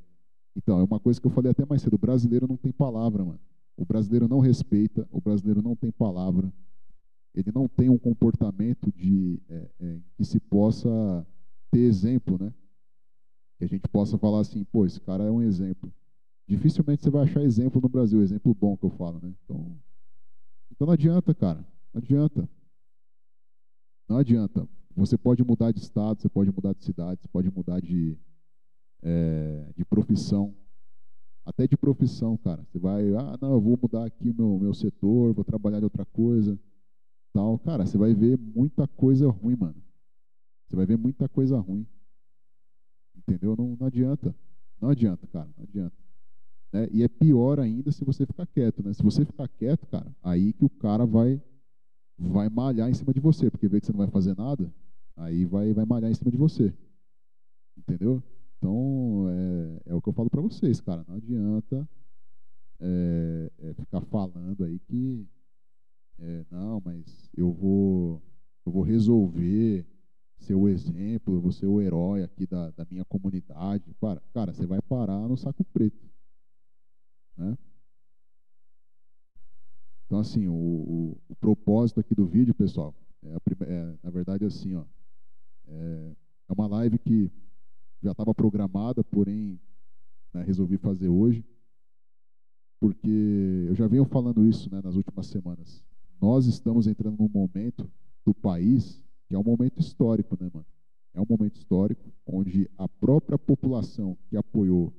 Então, 0.55 0.79
é 0.79 0.83
uma 0.83 1.01
coisa 1.01 1.19
que 1.19 1.27
eu 1.27 1.31
falei 1.31 1.51
até 1.51 1.65
mais 1.65 1.81
cedo. 1.81 1.95
O 1.95 1.99
brasileiro 1.99 2.47
não 2.47 2.55
tem 2.55 2.71
palavra, 2.71 3.25
mano. 3.25 3.39
O 3.75 3.83
brasileiro 3.83 4.29
não 4.29 4.39
respeita, 4.39 5.05
o 5.11 5.19
brasileiro 5.19 5.61
não 5.61 5.75
tem 5.75 5.91
palavra 5.91 6.53
ele 7.33 7.51
não 7.51 7.67
tem 7.67 7.89
um 7.89 7.97
comportamento 7.97 8.91
de 8.91 9.41
é, 9.49 9.69
é, 9.79 9.99
que 10.15 10.23
se 10.23 10.39
possa 10.39 11.25
ter 11.71 11.79
exemplo, 11.79 12.37
né? 12.37 12.53
Que 13.57 13.65
a 13.65 13.67
gente 13.67 13.87
possa 13.87 14.17
falar 14.17 14.41
assim, 14.41 14.63
pô, 14.65 14.85
esse 14.85 15.01
cara 15.01 15.23
é 15.23 15.31
um 15.31 15.41
exemplo. 15.41 15.91
Dificilmente 16.47 17.01
você 17.01 17.09
vai 17.09 17.23
achar 17.23 17.41
exemplo 17.41 17.81
no 17.81 17.89
Brasil, 17.89 18.21
exemplo 18.21 18.53
bom 18.53 18.77
que 18.77 18.85
eu 18.85 18.91
falo, 18.91 19.19
né? 19.19 19.33
Então, 19.43 19.79
então 20.71 20.87
não 20.87 20.93
adianta, 20.93 21.33
cara, 21.33 21.65
não 21.91 22.01
adianta. 22.01 22.49
Não 24.07 24.17
adianta. 24.17 24.67
Você 24.95 25.17
pode 25.17 25.43
mudar 25.43 25.71
de 25.71 25.79
estado, 25.79 26.21
você 26.21 26.29
pode 26.29 26.51
mudar 26.51 26.73
de 26.73 26.83
cidade, 26.83 27.21
você 27.21 27.27
pode 27.27 27.49
mudar 27.49 27.79
de, 27.79 28.15
é, 29.01 29.71
de 29.75 29.83
profissão. 29.83 30.53
Até 31.43 31.67
de 31.67 31.75
profissão, 31.75 32.37
cara. 32.37 32.63
Você 32.69 32.77
vai, 32.77 33.13
ah, 33.15 33.37
não, 33.41 33.53
eu 33.53 33.61
vou 33.61 33.77
mudar 33.81 34.05
aqui 34.05 34.29
o 34.29 34.35
meu, 34.35 34.59
meu 34.59 34.73
setor, 34.73 35.33
vou 35.33 35.43
trabalhar 35.43 35.79
de 35.79 35.85
outra 35.85 36.05
coisa 36.05 36.59
tal, 37.33 37.57
cara, 37.59 37.85
você 37.85 37.97
vai 37.97 38.13
ver 38.13 38.37
muita 38.37 38.87
coisa 38.87 39.29
ruim, 39.29 39.55
mano. 39.55 39.75
Você 40.67 40.75
vai 40.75 40.85
ver 40.85 40.97
muita 40.97 41.27
coisa 41.27 41.57
ruim. 41.59 41.85
Entendeu? 43.15 43.55
Não, 43.57 43.75
não 43.79 43.87
adianta. 43.87 44.35
Não 44.79 44.89
adianta, 44.89 45.27
cara. 45.27 45.49
Não 45.57 45.63
adianta. 45.63 45.95
Né? 46.71 46.87
E 46.91 47.03
é 47.03 47.07
pior 47.07 47.59
ainda 47.59 47.91
se 47.91 48.03
você 48.03 48.25
ficar 48.25 48.45
quieto, 48.47 48.83
né? 48.83 48.93
Se 48.93 49.03
você 49.03 49.25
ficar 49.25 49.47
quieto, 49.47 49.85
cara, 49.87 50.13
aí 50.23 50.53
que 50.53 50.65
o 50.65 50.69
cara 50.69 51.05
vai 51.05 51.41
vai 52.17 52.47
malhar 52.47 52.89
em 52.89 52.93
cima 52.93 53.11
de 53.11 53.19
você, 53.19 53.49
porque 53.49 53.67
vê 53.67 53.79
que 53.79 53.87
você 53.87 53.91
não 53.91 53.97
vai 53.97 54.07
fazer 54.07 54.37
nada, 54.37 54.71
aí 55.15 55.45
vai 55.45 55.73
vai 55.73 55.85
malhar 55.85 56.11
em 56.11 56.15
cima 56.15 56.31
de 56.31 56.37
você. 56.37 56.73
Entendeu? 57.77 58.21
Então, 58.57 59.25
é, 59.29 59.91
é 59.91 59.95
o 59.95 60.01
que 60.01 60.09
eu 60.09 60.13
falo 60.13 60.29
para 60.29 60.41
vocês, 60.41 60.79
cara. 60.79 61.03
Não 61.07 61.15
adianta 61.15 61.87
é, 62.79 63.51
é 63.59 63.73
ficar 63.73 64.01
falando 64.01 64.63
aí 64.63 64.79
que 64.79 65.27
é, 66.19 66.45
não, 66.49 66.81
mas 66.83 67.29
eu 67.35 67.51
vou, 67.51 68.21
eu 68.65 68.71
vou 68.71 68.81
resolver 68.81 69.85
ser 70.37 70.55
o 70.55 70.67
exemplo, 70.67 71.35
eu 71.35 71.41
vou 71.41 71.51
ser 71.51 71.67
o 71.67 71.81
herói 71.81 72.23
aqui 72.23 72.45
da, 72.45 72.69
da 72.71 72.85
minha 72.89 73.05
comunidade. 73.05 73.93
Cara, 73.99 74.21
cara, 74.33 74.53
você 74.53 74.65
vai 74.65 74.81
parar 74.81 75.27
no 75.27 75.37
saco 75.37 75.63
preto. 75.65 76.05
Né? 77.37 77.57
Então, 80.05 80.19
assim, 80.19 80.47
o, 80.47 80.53
o, 80.53 81.17
o 81.29 81.35
propósito 81.35 81.99
aqui 81.99 82.13
do 82.13 82.25
vídeo, 82.25 82.53
pessoal, 82.53 82.93
é, 83.23 83.35
é 83.65 83.97
na 84.03 84.09
verdade 84.11 84.45
assim, 84.45 84.75
ó, 84.75 84.83
é, 85.67 86.15
é 86.49 86.53
uma 86.53 86.67
live 86.67 86.99
que 86.99 87.31
já 88.01 88.11
estava 88.11 88.35
programada, 88.35 89.03
porém 89.03 89.59
né, 90.33 90.43
resolvi 90.43 90.77
fazer 90.77 91.07
hoje, 91.07 91.43
porque 92.79 93.65
eu 93.69 93.75
já 93.75 93.87
venho 93.87 94.03
falando 94.03 94.45
isso 94.45 94.69
né, 94.69 94.81
nas 94.83 94.95
últimas 94.95 95.27
semanas. 95.27 95.83
Nós 96.23 96.45
estamos 96.45 96.87
entrando 96.87 97.17
num 97.19 97.27
momento 97.27 97.91
do 98.25 98.33
país 98.33 99.03
que 99.27 99.35
é 99.35 99.37
um 99.37 99.43
momento 99.43 99.81
histórico, 99.81 100.37
né, 100.39 100.49
mano? 100.53 100.65
É 101.13 101.19
um 101.19 101.25
momento 101.29 101.57
histórico 101.57 102.13
onde 102.25 102.71
a 102.77 102.87
própria 102.87 103.37
população 103.37 104.17
que 104.29 104.37
apoiou 104.37 104.93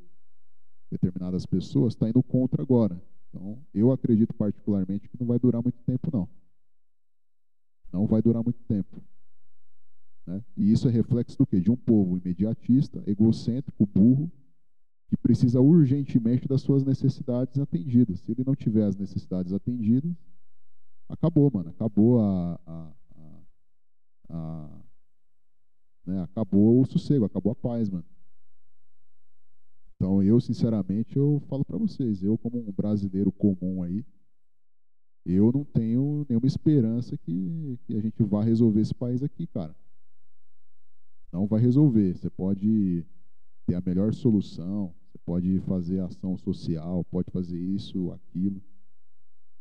determinadas 0.90 1.46
pessoas 1.46 1.94
está 1.94 2.10
indo 2.10 2.22
contra 2.22 2.62
agora. 2.62 3.02
Então, 3.30 3.58
eu 3.72 3.90
acredito 3.90 4.34
particularmente 4.34 5.08
que 5.08 5.18
não 5.18 5.26
vai 5.26 5.38
durar 5.38 5.62
muito 5.62 5.78
tempo, 5.86 6.10
não. 6.12 6.28
Não 7.90 8.06
vai 8.06 8.20
durar 8.20 8.44
muito 8.44 8.62
tempo. 8.64 9.02
Né? 10.26 10.44
E 10.54 10.70
isso 10.70 10.88
é 10.88 10.90
reflexo 10.90 11.38
do 11.38 11.46
quê? 11.46 11.58
De 11.58 11.70
um 11.70 11.76
povo 11.76 12.18
imediatista, 12.18 13.02
egocêntrico, 13.06 13.86
burro, 13.86 14.30
que 15.08 15.16
precisa 15.16 15.58
urgentemente 15.58 16.46
das 16.46 16.60
suas 16.60 16.84
necessidades 16.84 17.58
atendidas. 17.58 18.20
Se 18.20 18.30
ele 18.30 18.44
não 18.44 18.54
tiver 18.54 18.84
as 18.84 18.98
necessidades 18.98 19.54
atendidas, 19.54 20.14
acabou, 21.08 21.50
mano. 21.52 21.70
Acabou 21.70 22.20
a, 22.20 22.60
a, 22.66 22.92
a, 23.16 23.42
a 24.30 24.84
né? 26.06 26.22
acabou 26.22 26.80
o 26.80 26.86
sossego, 26.86 27.24
acabou 27.24 27.52
a 27.52 27.54
paz, 27.56 27.88
mano. 27.88 28.04
Então 29.96 30.22
eu, 30.22 30.40
sinceramente, 30.40 31.16
eu 31.16 31.40
falo 31.48 31.64
para 31.64 31.78
vocês, 31.78 32.22
eu 32.22 32.36
como 32.36 32.58
um 32.58 32.72
brasileiro 32.72 33.32
comum 33.32 33.82
aí, 33.82 34.04
eu 35.24 35.50
não 35.50 35.64
tenho 35.64 36.26
nenhuma 36.28 36.46
esperança 36.46 37.16
que, 37.16 37.78
que 37.86 37.96
a 37.96 38.00
gente 38.00 38.22
vá 38.22 38.42
resolver 38.42 38.80
esse 38.80 38.94
país 38.94 39.22
aqui, 39.22 39.46
cara. 39.46 39.74
Não 41.32 41.46
vai 41.46 41.60
resolver. 41.60 42.14
Você 42.14 42.28
pode 42.28 43.06
ter 43.66 43.74
a 43.74 43.80
melhor 43.80 44.12
solução, 44.12 44.94
você 45.08 45.18
pode 45.24 45.58
fazer 45.60 46.00
ação 46.00 46.36
social, 46.36 47.02
pode 47.04 47.30
fazer 47.30 47.58
isso, 47.58 48.12
aquilo. 48.12 48.62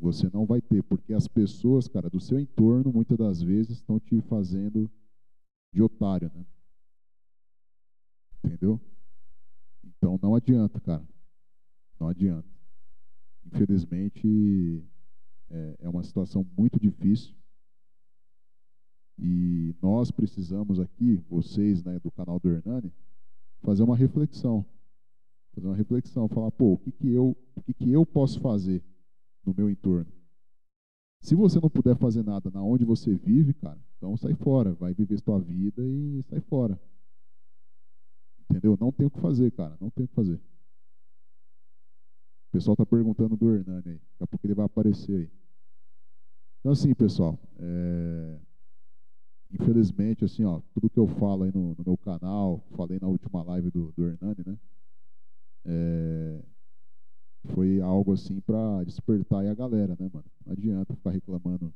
Você 0.00 0.28
não 0.32 0.44
vai 0.44 0.60
ter, 0.60 0.82
porque 0.82 1.14
as 1.14 1.26
pessoas, 1.28 1.88
cara, 1.88 2.10
do 2.10 2.20
seu 2.20 2.38
entorno, 2.38 2.92
muitas 2.92 3.16
das 3.16 3.42
vezes, 3.42 3.78
estão 3.78 3.98
te 3.98 4.20
fazendo 4.22 4.90
de 5.72 5.82
otário, 5.82 6.30
né? 6.34 6.44
Entendeu? 8.44 8.80
Então 9.82 10.18
não 10.22 10.34
adianta, 10.34 10.78
cara. 10.80 11.06
Não 11.98 12.08
adianta. 12.08 12.48
Infelizmente, 13.46 14.82
é, 15.50 15.76
é 15.80 15.88
uma 15.88 16.02
situação 16.02 16.46
muito 16.56 16.78
difícil. 16.78 17.34
E 19.18 19.74
nós 19.80 20.10
precisamos 20.10 20.80
aqui, 20.80 21.22
vocês 21.30 21.84
né, 21.84 21.98
do 22.00 22.10
canal 22.10 22.40
do 22.40 22.50
Hernani, 22.50 22.92
fazer 23.62 23.82
uma 23.82 23.96
reflexão. 23.96 24.66
Fazer 25.54 25.68
uma 25.68 25.76
reflexão, 25.76 26.28
falar, 26.28 26.50
pô, 26.50 26.72
o 26.72 26.78
que, 26.78 26.90
que, 26.90 27.08
eu, 27.08 27.36
o 27.54 27.62
que, 27.62 27.72
que 27.72 27.90
eu 27.90 28.04
posso 28.04 28.40
fazer 28.40 28.82
no 29.44 29.54
meu 29.54 29.70
entorno? 29.70 30.10
Se 31.20 31.34
você 31.34 31.58
não 31.58 31.70
puder 31.70 31.96
fazer 31.96 32.22
nada 32.22 32.50
na 32.50 32.62
onde 32.62 32.84
você 32.84 33.14
vive, 33.14 33.54
cara, 33.54 33.78
então 33.96 34.14
sai 34.14 34.34
fora, 34.34 34.74
vai 34.74 34.92
viver 34.92 35.18
sua 35.18 35.40
vida 35.40 35.82
e 35.82 36.22
sai 36.28 36.38
fora. 36.40 36.78
Entendeu? 38.42 38.76
Não 38.78 38.92
tem 38.92 39.06
o 39.06 39.10
que 39.10 39.18
fazer, 39.20 39.50
cara, 39.52 39.74
não 39.80 39.88
tem 39.88 40.04
o 40.04 40.08
que 40.08 40.14
fazer. 40.14 40.34
O 42.48 42.52
pessoal 42.52 42.74
está 42.74 42.84
perguntando 42.84 43.38
do 43.38 43.54
Hernani 43.54 43.88
aí, 43.88 43.94
daqui 43.94 44.22
a 44.22 44.26
pouco 44.26 44.46
ele 44.46 44.54
vai 44.54 44.66
aparecer 44.66 45.16
aí. 45.16 45.30
Então 46.60 46.72
assim, 46.72 46.94
pessoal, 46.94 47.38
é... 47.58 48.38
infelizmente, 49.50 50.26
assim, 50.26 50.44
ó, 50.44 50.60
tudo 50.74 50.90
que 50.90 50.98
eu 50.98 51.06
falo 51.06 51.44
aí 51.44 51.52
no, 51.54 51.74
no 51.74 51.84
meu 51.84 51.96
canal, 51.96 52.62
falei 52.76 52.98
na 53.00 53.08
última 53.08 53.42
live 53.42 53.70
do, 53.70 53.92
do 53.96 54.04
Hernani, 54.04 54.44
né? 54.46 54.58
É 55.64 56.53
foi 57.46 57.80
algo 57.80 58.12
assim 58.12 58.40
para 58.40 58.84
despertar 58.84 59.40
aí 59.40 59.48
a 59.48 59.54
galera, 59.54 59.96
né, 59.98 60.10
mano? 60.12 60.24
Não 60.44 60.52
adianta 60.52 60.94
ficar 60.94 61.10
reclamando 61.10 61.72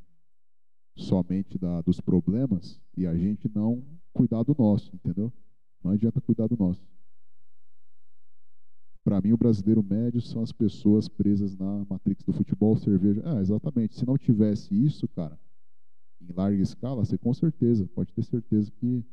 somente 0.96 1.58
da, 1.58 1.80
dos 1.82 2.00
problemas 2.00 2.80
e 2.96 3.06
a 3.06 3.16
gente 3.16 3.50
não 3.54 3.84
cuidar 4.12 4.42
do 4.42 4.54
nosso, 4.58 4.94
entendeu? 4.94 5.32
Não 5.82 5.92
adianta 5.92 6.20
cuidar 6.20 6.48
do 6.48 6.56
nosso. 6.56 6.82
Para 9.04 9.20
mim, 9.20 9.32
o 9.32 9.38
brasileiro 9.38 9.82
médio 9.82 10.20
são 10.20 10.42
as 10.42 10.52
pessoas 10.52 11.08
presas 11.08 11.56
na 11.56 11.86
matrix 11.88 12.22
do 12.24 12.32
futebol, 12.32 12.76
cerveja. 12.76 13.22
Ah, 13.24 13.40
exatamente. 13.40 13.94
Se 13.94 14.04
não 14.04 14.18
tivesse 14.18 14.74
isso, 14.74 15.08
cara, 15.08 15.38
em 16.20 16.32
larga 16.32 16.60
escala, 16.60 17.04
você 17.04 17.16
com 17.16 17.32
certeza, 17.32 17.88
pode 17.94 18.12
ter 18.12 18.24
certeza 18.24 18.70
que 18.72 19.04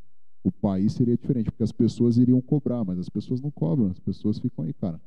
o 0.44 0.52
país 0.52 0.94
seria 0.94 1.18
diferente, 1.18 1.50
porque 1.50 1.64
as 1.64 1.72
pessoas 1.72 2.18
iriam 2.18 2.42
cobrar, 2.42 2.84
mas 2.84 3.00
as 3.00 3.10
pessoas 3.10 3.42
não 3.42 3.52
cobram, 3.52 3.90
as 3.90 4.00
pessoas 4.00 4.38
ficam 4.38 4.66
aí, 4.66 4.74
cara. 4.74 5.00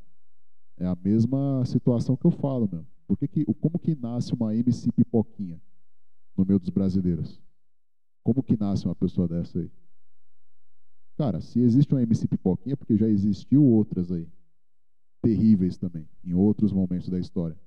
É 0.78 0.86
a 0.86 0.94
mesma 0.94 1.64
situação 1.64 2.16
que 2.16 2.24
eu 2.24 2.30
falo, 2.30 2.68
meu. 2.70 2.86
Por 3.06 3.16
que 3.16 3.26
que, 3.26 3.44
como 3.54 3.78
que 3.78 3.94
nasce 3.94 4.32
uma 4.34 4.54
MC 4.54 4.92
pipoquinha 4.92 5.60
no 6.36 6.44
meio 6.44 6.58
dos 6.60 6.70
brasileiros? 6.70 7.40
Como 8.22 8.42
que 8.42 8.56
nasce 8.56 8.84
uma 8.84 8.94
pessoa 8.94 9.26
dessa 9.26 9.58
aí? 9.58 9.70
Cara, 11.16 11.40
se 11.40 11.58
existe 11.58 11.92
uma 11.92 12.02
MC 12.02 12.28
pipoquinha, 12.28 12.74
é 12.74 12.76
porque 12.76 12.96
já 12.96 13.08
existiu 13.08 13.64
outras 13.64 14.12
aí. 14.12 14.28
Terríveis 15.20 15.76
também, 15.76 16.08
em 16.22 16.32
outros 16.32 16.72
momentos 16.72 17.08
da 17.08 17.18
história. 17.18 17.58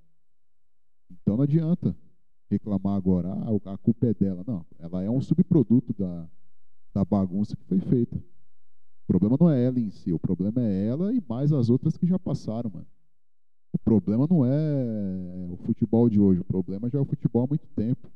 Então 1.10 1.36
não 1.36 1.44
adianta 1.44 1.94
reclamar 2.50 2.96
agora, 2.96 3.34
ah, 3.34 3.74
a 3.74 3.78
culpa 3.78 4.08
é 4.08 4.14
dela. 4.14 4.44
Não, 4.48 4.66
ela 4.80 5.04
é 5.04 5.10
um 5.10 5.20
subproduto 5.20 5.94
da, 5.94 6.30
da 6.94 7.04
bagunça 7.04 7.58
que 7.58 7.66
foi 7.66 7.80
feita. 7.80 8.16
O 8.16 9.08
problema 9.08 9.36
não 9.40 9.50
é 9.50 9.66
ela 9.66 9.80
em 9.80 9.90
si, 9.90 10.14
o 10.14 10.20
problema 10.20 10.62
é 10.62 10.88
ela 10.88 11.14
e 11.14 11.22
mais 11.28 11.52
as 11.52 11.70
outras 11.70 11.98
que 11.98 12.06
já 12.06 12.18
passaram, 12.18 12.70
mano. 12.70 12.88
O 13.74 13.80
problema 13.80 14.28
não 14.30 14.46
é 14.46 15.48
o 15.50 15.58
futebol 15.58 16.10
de 16.10 16.20
hoje, 16.20 16.42
o 16.42 16.46
problema 16.46 16.90
já 16.90 17.00
é 17.00 17.02
o 17.02 17.06
futebol 17.06 17.44
há 17.44 17.48
muito 17.48 17.68
tempo. 17.76 18.12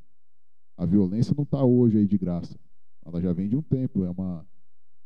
A 0.77 0.85
violência 0.85 1.33
não 1.35 1.43
está 1.43 1.63
hoje 1.63 1.97
aí 1.97 2.07
de 2.07 2.17
graça. 2.17 2.59
Ela 3.05 3.21
já 3.21 3.31
vem 3.31 3.47
de 3.47 3.55
um 3.55 3.61
tempo, 3.61 4.03
é 4.03 4.09
uma, 4.09 4.45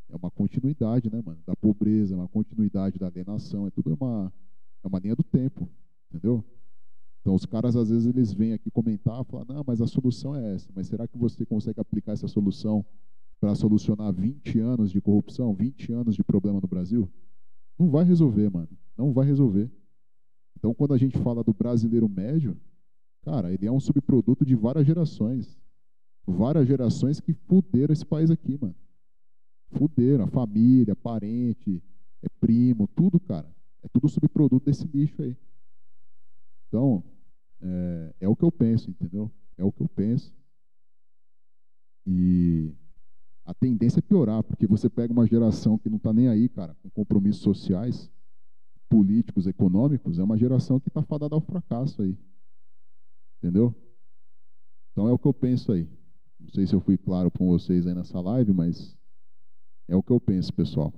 é 0.10 0.16
uma 0.16 0.32
continuidade, 0.32 1.10
né, 1.12 1.22
mano? 1.24 1.40
Da 1.46 1.56
pobreza, 1.56 2.16
é 2.16 2.18
uma 2.18 2.28
continuidade 2.28 2.98
da 2.98 3.08
alienação, 3.08 3.68
é 3.68 3.70
tudo 3.70 3.94
uma, 3.94 4.34
é 4.84 4.88
uma 4.88 5.00
linha 5.00 5.16
do 5.16 5.24
tempo, 5.24 5.70
entendeu? 6.10 6.44
Então 7.22 7.36
os 7.36 7.46
caras 7.46 7.76
às 7.76 7.90
vezes 7.90 8.08
eles 8.08 8.34
vêm 8.34 8.54
aqui 8.54 8.72
comentar, 8.72 9.24
falar, 9.26 9.46
não, 9.46 9.64
mas 9.68 9.82
a 9.82 9.88
solução 9.88 10.36
é 10.36 10.56
essa, 10.56 10.72
mas 10.74 10.88
será 10.88 11.08
que 11.08 11.18
você 11.18 11.46
consegue 11.46 11.80
aplicar 11.80 12.14
essa 12.14 12.28
solução 12.28 12.84
para 13.40 13.54
solucionar 13.56 14.12
20 14.14 14.60
anos 14.60 14.92
de 14.92 15.00
corrupção, 15.00 15.54
20 15.54 15.94
anos 15.94 16.16
de 16.16 16.24
problema 16.24 16.60
no 16.60 16.68
Brasil? 16.68 17.10
Não 17.78 17.90
vai 17.90 18.04
resolver, 18.04 18.50
mano. 18.50 18.70
Não 18.98 19.14
vai 19.14 19.26
resolver. 19.26 19.70
Então, 20.58 20.74
quando 20.74 20.94
a 20.94 20.98
gente 20.98 21.18
fala 21.20 21.44
do 21.44 21.54
brasileiro 21.54 22.10
médio, 22.10 22.58
cara, 23.22 23.52
ele 23.52 23.66
é 23.66 23.72
um 23.72 23.80
subproduto 23.80 24.46
de 24.46 24.56
várias 24.56 24.86
gerações. 24.86 25.58
Várias 26.26 26.68
gerações 26.68 27.20
que 27.20 27.34
fuderam 27.34 27.94
esse 27.94 28.06
país 28.06 28.30
aqui, 28.30 28.58
mano. 28.60 28.76
Fuderam 29.72 30.26
a 30.26 30.28
família, 30.28 30.96
parente, 30.96 31.82
é 32.22 32.28
primo, 32.40 32.88
tudo, 32.88 33.20
cara. 33.20 33.50
É 33.82 33.88
tudo 33.88 34.10
subproduto 34.10 34.66
desse 34.66 34.86
lixo 34.88 35.22
aí. 35.22 35.36
Então, 36.68 37.04
é, 37.62 38.16
é 38.22 38.28
o 38.28 38.36
que 38.36 38.44
eu 38.44 38.52
penso, 38.52 38.90
entendeu? 38.90 39.32
É 39.58 39.64
o 39.64 39.72
que 39.72 39.82
eu 39.82 39.88
penso. 39.88 40.34
E 42.06 42.74
a 43.46 43.54
tendência 43.54 44.00
é 44.00 44.02
piorar, 44.02 44.44
porque 44.44 44.68
você 44.68 44.90
pega 44.90 45.14
uma 45.14 45.26
geração 45.26 45.78
que 45.78 45.90
não 45.90 45.98
está 45.98 46.14
nem 46.14 46.28
aí, 46.28 46.50
cara, 46.50 46.76
com 46.82 46.90
compromissos 46.90 47.42
sociais, 47.42 48.12
políticos, 48.90 49.46
econômicos, 49.46 50.18
é 50.18 50.24
uma 50.24 50.38
geração 50.38 50.80
que 50.80 50.90
está 50.90 51.04
fadada 51.04 51.36
ao 51.36 51.42
fracasso 51.42 52.02
aí. 52.02 52.18
Entendeu? 53.38 53.74
Então 54.92 55.08
é 55.08 55.12
o 55.12 55.20
que 55.20 55.28
eu 55.28 55.34
penso 55.34 55.72
aí. 55.72 55.88
Não 56.40 56.50
sei 56.50 56.66
se 56.66 56.74
eu 56.74 56.82
fui 56.82 56.98
claro 56.98 57.30
com 57.30 57.48
vocês 57.48 57.86
aí 57.86 57.94
nessa 57.94 58.20
live, 58.20 58.52
mas 58.52 58.98
é 59.88 59.96
o 59.96 60.04
que 60.04 60.12
eu 60.12 60.20
penso, 60.20 60.54
pessoal. 60.54 60.94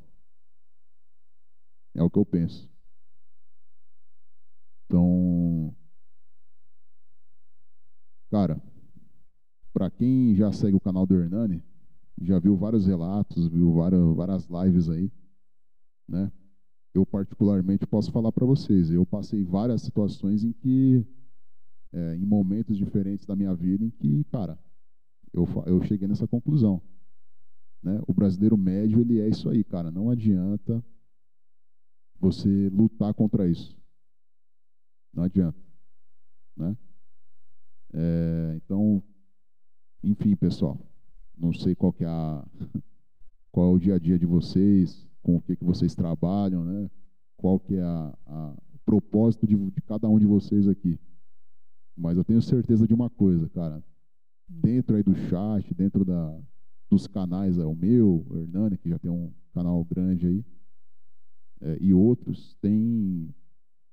É 1.93 2.01
o 2.01 2.09
que 2.09 2.17
eu 2.17 2.25
penso. 2.25 2.69
Então, 4.85 5.75
cara, 8.29 8.61
para 9.73 9.89
quem 9.89 10.35
já 10.35 10.51
segue 10.51 10.75
o 10.75 10.81
canal 10.81 11.05
do 11.05 11.15
Hernani, 11.15 11.63
já 12.21 12.39
viu 12.39 12.55
vários 12.55 12.85
relatos, 12.85 13.47
viu 13.47 13.73
várias, 13.73 14.15
várias 14.15 14.47
lives 14.47 14.89
aí, 14.89 15.11
né? 16.07 16.31
Eu 16.93 17.05
particularmente 17.05 17.85
posso 17.87 18.11
falar 18.11 18.31
para 18.31 18.45
vocês, 18.45 18.91
eu 18.91 19.05
passei 19.05 19.43
várias 19.43 19.81
situações 19.81 20.43
em 20.43 20.51
que, 20.51 21.05
é, 21.93 22.15
em 22.15 22.25
momentos 22.25 22.77
diferentes 22.77 23.25
da 23.25 23.35
minha 23.35 23.53
vida, 23.55 23.85
em 23.85 23.89
que, 23.89 24.23
cara, 24.25 24.57
eu, 25.33 25.47
eu 25.65 25.81
cheguei 25.83 26.07
nessa 26.07 26.27
conclusão. 26.27 26.81
Né? 27.81 28.01
O 28.05 28.13
brasileiro 28.13 28.57
médio, 28.57 28.99
ele 28.99 29.19
é 29.19 29.27
isso 29.27 29.49
aí, 29.49 29.63
cara. 29.63 29.89
Não 29.89 30.09
adianta 30.09 30.83
você 32.19 32.69
lutar 32.69 33.13
contra 33.13 33.47
isso. 33.47 33.75
Não 35.13 35.23
adianta. 35.23 35.59
Né? 36.55 36.75
enfim, 40.03 40.35
pessoal, 40.35 40.79
não 41.37 41.53
sei 41.53 41.73
qual 41.73 41.91
que 41.91 42.03
é 42.03 42.07
a, 42.07 42.45
qual 43.51 43.71
é 43.71 43.75
o 43.75 43.79
dia 43.79 43.95
a 43.95 43.99
dia 43.99 44.19
de 44.19 44.25
vocês, 44.25 45.07
com 45.21 45.35
o 45.35 45.41
que, 45.41 45.55
que 45.55 45.63
vocês 45.63 45.95
trabalham, 45.95 46.63
né? 46.63 46.89
Qual 47.37 47.59
que 47.59 47.75
é 47.75 47.81
a, 47.81 48.13
a 48.27 48.53
o 48.73 48.79
propósito 48.85 49.45
de, 49.45 49.55
de 49.55 49.81
cada 49.81 50.07
um 50.09 50.19
de 50.19 50.25
vocês 50.25 50.67
aqui. 50.67 50.99
Mas 51.95 52.17
eu 52.17 52.23
tenho 52.23 52.41
certeza 52.41 52.87
de 52.87 52.93
uma 52.93 53.09
coisa, 53.09 53.47
cara. 53.49 53.83
Dentro 54.47 54.95
aí 54.95 55.03
do 55.03 55.15
chat, 55.15 55.73
dentro 55.73 56.03
da, 56.03 56.39
dos 56.89 57.07
canais, 57.07 57.57
é 57.57 57.65
o 57.65 57.75
meu, 57.75 58.25
o 58.29 58.37
Hernani, 58.37 58.77
que 58.77 58.89
já 58.89 58.99
tem 58.99 59.11
um 59.11 59.31
canal 59.53 59.83
grande 59.83 60.27
aí, 60.27 60.45
é, 61.61 61.77
e 61.79 61.93
outros, 61.93 62.57
tem 62.61 63.33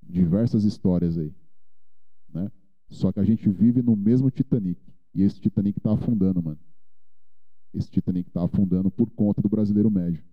diversas 0.03 0.65
histórias 0.65 1.19
aí. 1.19 1.35
Né? 2.33 2.51
Só 2.89 3.13
que 3.13 3.21
a 3.21 3.25
gente 3.25 3.49
vive 3.49 3.83
no 3.83 3.95
mesmo 3.95 4.31
Titanic. 4.31 4.81
E 5.15 5.23
esse 5.23 5.41
Titanic 5.41 5.79
está 5.79 5.93
afundando, 5.93 6.43
mano. 6.43 6.59
Esse 7.75 7.91
Titanic 7.91 8.29
está 8.29 8.43
afundando 8.45 8.91
por 8.91 9.11
conta 9.11 9.43
do 9.43 9.49
brasileiro 9.49 9.91
médio. 9.91 10.25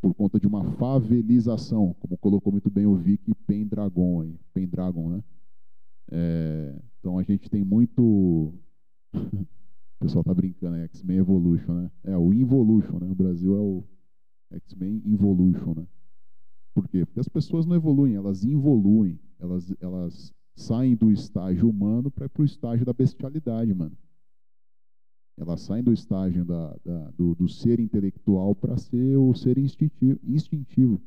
Por 0.00 0.14
conta 0.14 0.38
de 0.38 0.46
uma 0.46 0.64
favelização, 0.72 1.94
como 2.00 2.16
colocou 2.18 2.52
muito 2.52 2.70
bem 2.70 2.86
o 2.86 2.94
Vic 2.94 3.34
Pendragon. 3.46 4.34
Pendragon, 4.52 5.10
né? 5.10 5.24
É, 6.10 6.78
então 6.98 7.18
a 7.18 7.22
gente 7.22 7.50
tem 7.50 7.64
muito. 7.64 8.54
o 9.14 9.46
pessoal 9.98 10.22
tá 10.22 10.34
brincando, 10.34 10.76
é 10.76 10.84
X-Men 10.84 11.18
Evolution, 11.18 11.74
né? 11.74 11.90
É 12.04 12.16
o 12.16 12.32
Involution, 12.32 12.98
né? 12.98 13.10
O 13.10 13.14
Brasil 13.14 13.56
é 13.56 13.60
o 13.60 13.84
X-Men 14.52 15.02
Involution, 15.04 15.74
né? 15.74 15.86
Por 16.74 16.86
quê? 16.88 17.06
Porque 17.06 17.20
as 17.20 17.28
pessoas 17.28 17.64
não 17.64 17.74
evoluem, 17.74 18.14
elas 18.14 18.44
involuem. 18.44 19.18
Elas, 19.38 19.74
elas 19.80 20.34
saem 20.54 20.94
do 20.94 21.10
estágio 21.10 21.68
humano 21.68 22.10
para 22.10 22.26
ir 22.26 22.28
para 22.28 22.42
o 22.42 22.44
estágio 22.44 22.84
da 22.84 22.92
bestialidade, 22.92 23.72
mano. 23.74 23.96
Elas 25.36 25.60
saem 25.60 25.82
do 25.82 25.92
estágio 25.92 26.44
da, 26.44 26.74
da, 26.84 27.10
do, 27.10 27.34
do, 27.34 27.48
ser 27.48 27.78
intelectual 27.78 28.54
para 28.54 28.78
ser 28.78 29.16
o 29.18 29.34
ser 29.34 29.58
instintivo, 29.58 30.18
instintivo. 30.24 31.00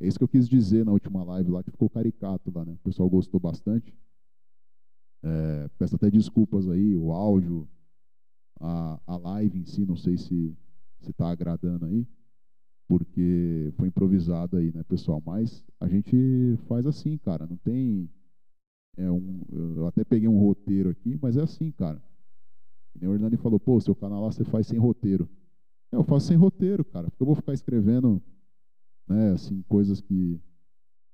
É 0.00 0.06
isso 0.06 0.18
que 0.18 0.24
eu 0.24 0.28
quis 0.28 0.48
dizer 0.48 0.84
na 0.84 0.92
última 0.92 1.24
live 1.24 1.50
lá, 1.50 1.62
que 1.62 1.70
ficou 1.72 1.90
caricato 1.90 2.52
lá, 2.54 2.64
né? 2.64 2.72
O 2.72 2.84
pessoal 2.84 3.10
gostou 3.10 3.40
bastante. 3.40 3.92
É, 5.22 5.68
peço 5.76 5.96
até 5.96 6.08
desculpas 6.08 6.68
aí, 6.68 6.94
o 6.94 7.10
áudio, 7.10 7.68
a, 8.60 9.00
a 9.04 9.16
live 9.16 9.58
em 9.58 9.64
si, 9.64 9.84
não 9.84 9.96
sei 9.96 10.16
se 10.16 10.56
está 11.00 11.30
agradando 11.30 11.86
aí, 11.86 12.06
porque 12.86 13.72
foi 13.76 13.88
improvisado 13.88 14.56
aí, 14.56 14.72
né, 14.72 14.84
pessoal? 14.84 15.20
Mas 15.24 15.64
a 15.80 15.88
gente 15.88 16.56
faz 16.68 16.86
assim, 16.86 17.18
cara, 17.18 17.46
não 17.46 17.56
tem. 17.56 18.08
É 18.96 19.10
um, 19.10 19.42
eu 19.50 19.86
até 19.86 20.04
peguei 20.04 20.28
um 20.28 20.38
roteiro 20.38 20.90
aqui, 20.90 21.18
mas 21.20 21.36
é 21.36 21.42
assim, 21.42 21.70
cara. 21.72 22.02
E 23.00 23.06
o 23.06 23.14
Hernani 23.14 23.36
falou, 23.36 23.60
pô, 23.60 23.80
seu 23.80 23.94
canal 23.94 24.22
lá 24.22 24.32
você 24.32 24.44
faz 24.44 24.66
sem 24.66 24.78
roteiro. 24.78 25.28
É, 25.92 25.96
eu 25.96 26.04
faço 26.04 26.28
sem 26.28 26.36
roteiro, 26.36 26.84
cara, 26.84 27.08
porque 27.08 27.22
eu 27.22 27.26
vou 27.26 27.34
ficar 27.34 27.52
escrevendo, 27.52 28.22
né, 29.06 29.30
assim, 29.30 29.62
coisas 29.68 30.00
que 30.00 30.40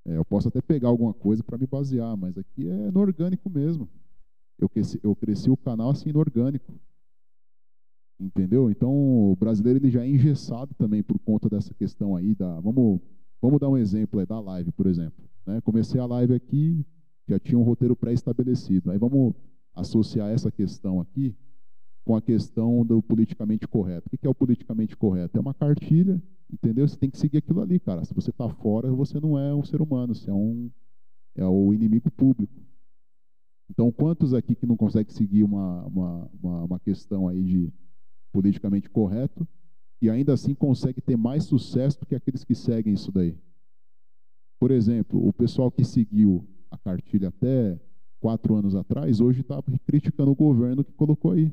é, 0.05 0.17
eu 0.17 0.25
posso 0.25 0.49
até 0.49 0.61
pegar 0.61 0.89
alguma 0.89 1.15
coisa 1.15 1.43
para 1.43 1.57
me 1.57 1.67
basear, 1.67 2.17
mas 2.17 2.37
aqui 2.37 2.69
é 2.69 2.91
no 2.91 3.01
orgânico 3.01 3.49
mesmo. 3.49 3.89
Eu 4.59 4.69
cresci, 4.69 5.01
eu 5.03 5.17
cresci 5.17 5.51
o 5.51 5.57
canal 5.57 5.91
assim 5.91 6.13
no 6.13 6.21
orgânico. 6.21 6.73
Entendeu? 8.21 8.71
Então, 8.71 8.93
o 8.93 9.37
brasileiro 9.37 9.79
ele 9.79 9.91
já 9.91 10.05
é 10.05 10.09
engessado 10.09 10.75
também 10.75 11.03
por 11.03 11.19
conta 11.19 11.49
dessa 11.49 11.75
questão 11.75 12.15
aí 12.15 12.35
da, 12.35 12.61
vamos, 12.61 13.01
vamos 13.41 13.59
dar 13.59 13.69
um 13.69 13.77
exemplo 13.77 14.21
aí 14.21 14.27
da 14.27 14.39
live, 14.39 14.71
por 14.73 14.87
exemplo, 14.87 15.25
né? 15.45 15.61
Comecei 15.61 16.01
a 16.01 16.07
live 16.07 16.35
aqui, 16.35 16.87
já 17.29 17.39
tinha 17.39 17.59
um 17.59 17.63
roteiro 17.63 17.97
pré-estabelecido. 17.97 18.91
Aí 18.91 18.99
vamos 18.99 19.35
associar 19.75 20.31
essa 20.31 20.51
questão 20.51 21.01
aqui 21.01 21.35
com 22.05 22.15
a 22.15 22.21
questão 22.21 22.85
do 22.85 23.03
politicamente 23.03 23.67
correto. 23.67 24.09
O 24.13 24.19
que 24.19 24.27
é 24.27 24.31
o 24.31 24.35
politicamente 24.35 24.97
correto? 24.97 25.39
É 25.39 25.41
uma 25.41 25.55
cartilha, 25.55 26.23
entendeu? 26.53 26.87
Você 26.87 26.97
tem 26.97 27.11
que 27.11 27.19
seguir 27.19 27.39
aquilo 27.39 27.63
ali, 27.63 27.81
cara. 27.81 28.05
Se 28.05 28.13
você 28.13 28.31
está 28.31 28.49
fora, 28.49 28.93
você 28.93 29.19
não 29.19 29.39
é 29.39 29.55
um 29.55 29.65
ser 29.65 29.81
humano, 29.81 30.15
você 30.15 30.31
é 30.31 30.35
um 30.35 30.71
é 31.35 31.45
o 31.45 31.73
inimigo 31.73 32.11
público. 32.13 32.63
Então, 33.69 33.91
quantos 33.91 34.35
aqui 34.35 34.55
que 34.55 34.67
não 34.67 34.77
conseguem 34.77 35.13
seguir 35.13 35.43
uma, 35.43 35.85
uma, 35.87 36.31
uma, 36.41 36.65
uma 36.65 36.79
questão 36.79 37.27
aí 37.27 37.43
de 37.43 37.73
politicamente 38.31 38.89
correto 38.89 39.49
e 40.01 40.09
ainda 40.09 40.35
assim 40.35 40.55
consegue 40.55 41.01
ter 41.01 41.17
mais 41.17 41.45
sucesso 41.45 41.99
do 41.99 42.07
que 42.07 42.15
aqueles 42.15 42.45
que 42.45 42.55
seguem 42.55 42.93
isso 42.93 43.11
daí? 43.11 43.37
Por 44.61 44.71
exemplo, 44.71 45.27
o 45.27 45.33
pessoal 45.33 45.73
que 45.73 45.85
seguiu 45.85 46.47
a 46.71 46.79
cartilha 46.79 47.29
até 47.29 47.81
quatro 48.21 48.55
anos 48.55 48.77
atrás, 48.77 49.21
hoje 49.21 49.41
está 49.41 49.61
criticando 49.85 50.31
o 50.31 50.37
governo 50.37 50.85
que 50.85 50.93
colocou 50.93 51.33
aí 51.33 51.51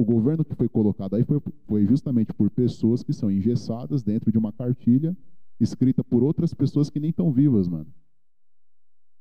o 0.00 0.04
governo 0.04 0.44
que 0.44 0.54
foi 0.54 0.68
colocado 0.68 1.14
aí 1.14 1.24
foi, 1.24 1.40
foi 1.66 1.86
justamente 1.86 2.32
por 2.32 2.50
pessoas 2.50 3.02
que 3.02 3.12
são 3.12 3.30
engessadas 3.30 4.02
dentro 4.02 4.32
de 4.32 4.38
uma 4.38 4.52
cartilha 4.52 5.16
escrita 5.60 6.02
por 6.02 6.22
outras 6.22 6.54
pessoas 6.54 6.88
que 6.88 6.98
nem 6.98 7.10
estão 7.10 7.30
vivas, 7.30 7.68
mano. 7.68 7.86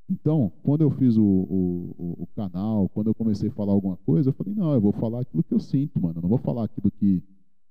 Então, 0.10 0.52
quando 0.64 0.82
eu 0.82 0.90
fiz 0.90 1.18
o, 1.18 1.24
o, 1.24 2.16
o, 2.24 2.28
canal, 2.36 2.90
quando 2.90 3.08
eu 3.08 3.14
comecei 3.14 3.50
a 3.50 3.52
falar 3.52 3.74
alguma 3.74 3.98
coisa, 3.98 4.30
eu 4.30 4.34
falei, 4.34 4.56
não, 4.56 4.74
eu 4.74 4.82
vou 4.82 4.92
falar 4.92 5.22
aquilo 5.22 5.44
que 5.44 5.54
eu 5.54 5.60
sinto, 5.60 6.02
mano. 6.02 6.18
Eu 6.18 6.22
não 6.24 6.30
vou 6.30 6.40
falar 6.40 6.64
aquilo 6.64 6.90
que, 6.90 7.22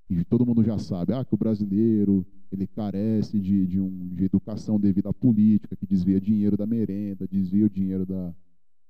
que 0.06 0.24
todo 0.24 0.46
mundo 0.46 0.62
já 0.62 0.78
sabe. 0.78 1.12
Ah, 1.14 1.24
que 1.24 1.34
o 1.34 1.38
brasileiro, 1.38 2.24
ele 2.52 2.66
carece 2.68 3.40
de, 3.40 3.66
de, 3.66 3.80
um, 3.80 4.08
de 4.14 4.24
educação 4.24 4.78
devido 4.78 5.08
à 5.08 5.12
política, 5.12 5.74
que 5.74 5.86
desvia 5.86 6.20
dinheiro 6.20 6.56
da 6.56 6.66
merenda, 6.66 7.26
desvia 7.26 7.66
o 7.66 7.70
dinheiro 7.70 8.06
da, 8.06 8.32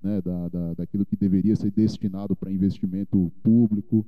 né, 0.00 0.20
da, 0.22 0.48
da, 0.48 0.74
daquilo 0.74 1.04
que 1.04 1.16
deveria 1.16 1.56
ser 1.56 1.70
destinado 1.70 2.36
para 2.36 2.52
investimento 2.52 3.32
público, 3.42 4.06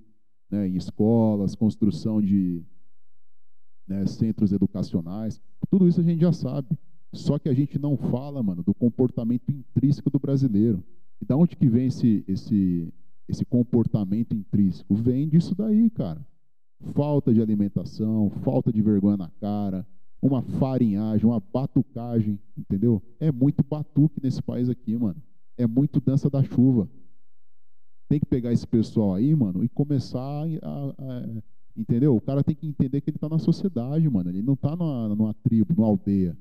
né, 0.51 0.69
em 0.69 0.77
escolas, 0.77 1.55
construção 1.55 2.21
de 2.21 2.63
né, 3.87 4.07
centros 4.07 4.53
educacionais. 4.53 5.41
Tudo 5.69 5.89
isso 5.89 6.01
a 6.01 6.05
gente 6.05 6.21
já 6.21 6.33
sabe. 6.33 6.69
Só 7.13 7.39
que 7.39 7.49
a 7.49 7.55
gente 7.55 7.79
não 7.79 7.97
fala, 7.97 8.43
mano, 8.43 8.63
do 8.63 8.73
comportamento 8.73 9.51
intrínseco 9.51 10.11
do 10.11 10.19
brasileiro. 10.19 10.83
E 11.21 11.25
da 11.25 11.37
onde 11.37 11.57
que 11.57 11.69
vem 11.69 11.89
esse, 11.89 12.25
esse, 12.27 12.93
esse 13.29 13.45
comportamento 13.45 14.35
intrínseco? 14.35 14.95
Vem 14.95 15.29
disso 15.29 15.55
daí, 15.55 15.91
cara. 15.91 16.25
Falta 16.95 17.35
de 17.35 17.43
alimentação, 17.43 18.31
falta 18.43 18.73
de 18.73 18.81
vergonha 18.81 19.17
na 19.17 19.29
cara, 19.29 19.87
uma 20.23 20.41
farinhagem, 20.41 21.27
uma 21.27 21.41
batucagem, 21.41 22.39
entendeu? 22.57 23.03
É 23.19 23.31
muito 23.31 23.63
batuque 23.63 24.21
nesse 24.23 24.41
país 24.41 24.69
aqui, 24.71 24.97
mano 24.97 25.21
é 25.61 25.67
muito 25.67 26.01
dança 26.01 26.31
da 26.31 26.43
chuva. 26.43 26.89
Tem 28.09 28.19
que 28.19 28.27
pegar 28.27 28.53
esse 28.53 28.67
pessoal 28.67 29.15
aí, 29.15 29.35
mano, 29.35 29.63
e 29.63 29.69
começar 29.69 30.21
a, 30.21 30.95
a, 30.99 31.43
entendeu? 31.77 32.17
O 32.17 32.21
cara 32.21 32.43
tem 32.43 32.57
que 32.57 32.67
entender 32.67 33.01
que 33.01 33.11
ele 33.11 33.17
está 33.17 33.29
na 33.29 33.39
sociedade, 33.39 34.09
mano. 34.09 34.31
Ele 34.31 34.43
não 34.43 34.55
está 34.55 34.75
numa, 34.75 35.09
numa 35.09 35.35
tribo, 35.35 35.75
numa 35.77 35.87
aldeia. 35.87 36.37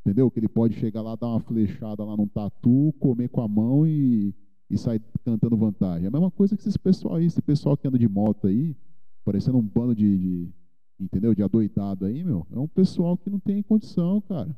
Entendeu? 0.00 0.30
Que 0.30 0.40
ele 0.40 0.48
pode 0.48 0.74
chegar 0.74 1.00
lá, 1.00 1.16
dar 1.16 1.28
uma 1.28 1.40
flechada 1.40 2.04
lá 2.04 2.16
num 2.16 2.26
tatu, 2.26 2.94
comer 3.00 3.28
com 3.28 3.40
a 3.40 3.48
mão 3.48 3.86
e, 3.86 4.34
e 4.68 4.76
sair 4.76 5.00
cantando 5.24 5.56
vantagem. 5.56 6.04
É 6.04 6.08
a 6.08 6.10
mesma 6.10 6.30
coisa 6.30 6.56
que 6.56 6.68
esse 6.68 6.78
pessoal 6.78 7.14
aí, 7.14 7.24
esse 7.24 7.40
pessoal 7.40 7.76
que 7.76 7.88
anda 7.88 7.98
de 7.98 8.08
moto 8.08 8.46
aí, 8.46 8.76
parecendo 9.24 9.56
um 9.56 9.62
bando 9.62 9.94
de, 9.94 10.18
de 10.18 10.54
entendeu? 11.00 11.34
De 11.34 11.42
adoidado 11.42 12.04
aí, 12.04 12.22
meu. 12.22 12.46
É 12.52 12.58
um 12.58 12.68
pessoal 12.68 13.16
que 13.16 13.30
não 13.30 13.38
tem 13.38 13.62
condição, 13.62 14.20
cara. 14.20 14.54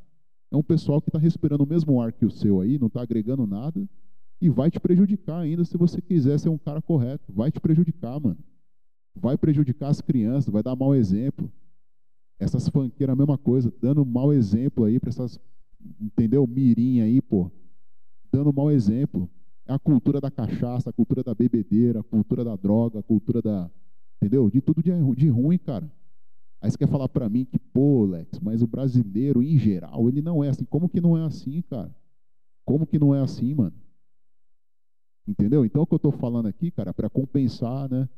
É 0.51 0.57
um 0.57 0.62
pessoal 0.62 1.01
que 1.01 1.09
está 1.09 1.18
respirando 1.18 1.64
o 1.64 1.66
mesmo 1.66 2.01
ar 2.01 2.12
que 2.12 2.24
o 2.24 2.30
seu 2.30 2.61
aí, 2.61 2.78
não 2.78 2.86
está 2.86 3.03
agregando 3.03 3.47
nada 3.47 3.86
e 4.40 4.49
vai 4.49 4.70
te 4.70 4.78
prejudicar 4.78 5.40
ainda 5.40 5.64
se 5.64 5.76
você 5.76 6.01
quiser 6.01 6.38
ser 6.38 6.49
um 6.49 6.59
cara 6.59 6.82
correto. 6.82 7.32
Vai 7.32 7.51
te 7.51 7.61
prejudicar, 7.61 8.20
mano. 8.20 8.38
Vai 9.14 9.36
prejudicar 9.36 9.88
as 9.88 10.01
crianças, 10.01 10.53
vai 10.53 10.62
dar 10.62 10.76
mau 10.76 10.94
exemplo. 10.94 11.51
Essas 12.38 12.68
fanqueiras, 12.68 13.14
a 13.14 13.16
mesma 13.16 13.38
coisa, 13.38 13.72
dando 13.80 14.05
mau 14.05 14.32
exemplo 14.32 14.84
aí 14.84 15.01
para 15.01 15.09
essas, 15.09 15.40
entendeu? 16.01 16.47
Mirim 16.47 17.01
aí, 17.01 17.22
pô. 17.22 17.51
Dando 18.30 18.53
mau 18.53 18.70
exemplo. 18.70 19.28
É 19.66 19.72
a 19.72 19.78
cultura 19.78 20.20
da 20.20 20.30
cachaça, 20.30 20.90
a 20.90 20.92
cultura 20.92 21.24
da 21.24 21.34
bebedeira, 21.34 22.01
a 22.01 22.05
cultura 22.05 22.44
da 22.44 22.55
droga, 22.55 23.01
a 23.01 23.03
cultura 23.03 23.40
da. 23.40 23.70
Entendeu? 24.16 24.51
De 24.51 24.61
tudo 24.61 24.82
de, 24.82 24.90
de 25.14 25.28
ruim, 25.28 25.59
cara. 25.59 25.90
Aí 26.66 26.70
você 26.72 26.78
quer 26.78 26.88
falar 26.88 27.08
para 27.08 27.28
mim 27.28 27.44
que, 27.44 27.60
pô, 27.60 28.04
Lex, 28.04 28.40
mas 28.40 28.60
o 28.60 28.66
brasileiro, 28.66 29.40
em 29.40 29.56
geral, 29.56 30.08
ele 30.08 30.20
não 30.20 30.42
é 30.42 30.48
assim. 30.48 30.64
Como 30.64 30.88
que 30.88 31.00
não 31.00 31.16
é 31.16 31.24
assim, 31.24 31.62
cara? 31.62 31.94
Como 32.64 32.84
que 32.84 32.98
não 32.98 33.14
é 33.14 33.20
assim, 33.20 33.54
mano? 33.54 33.72
Entendeu? 35.28 35.64
Então, 35.64 35.82
o 35.82 35.86
que 35.86 35.94
eu 35.94 35.98
estou 35.98 36.10
falando 36.10 36.46
aqui, 36.46 36.72
cara, 36.72 36.92
para 36.92 37.08
compensar, 37.08 37.88
né, 37.88 38.08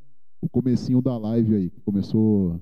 o 0.40 0.48
comecinho 0.48 1.02
da 1.02 1.14
live 1.18 1.56
aí, 1.56 1.68
que 1.68 1.78
começou, 1.82 2.58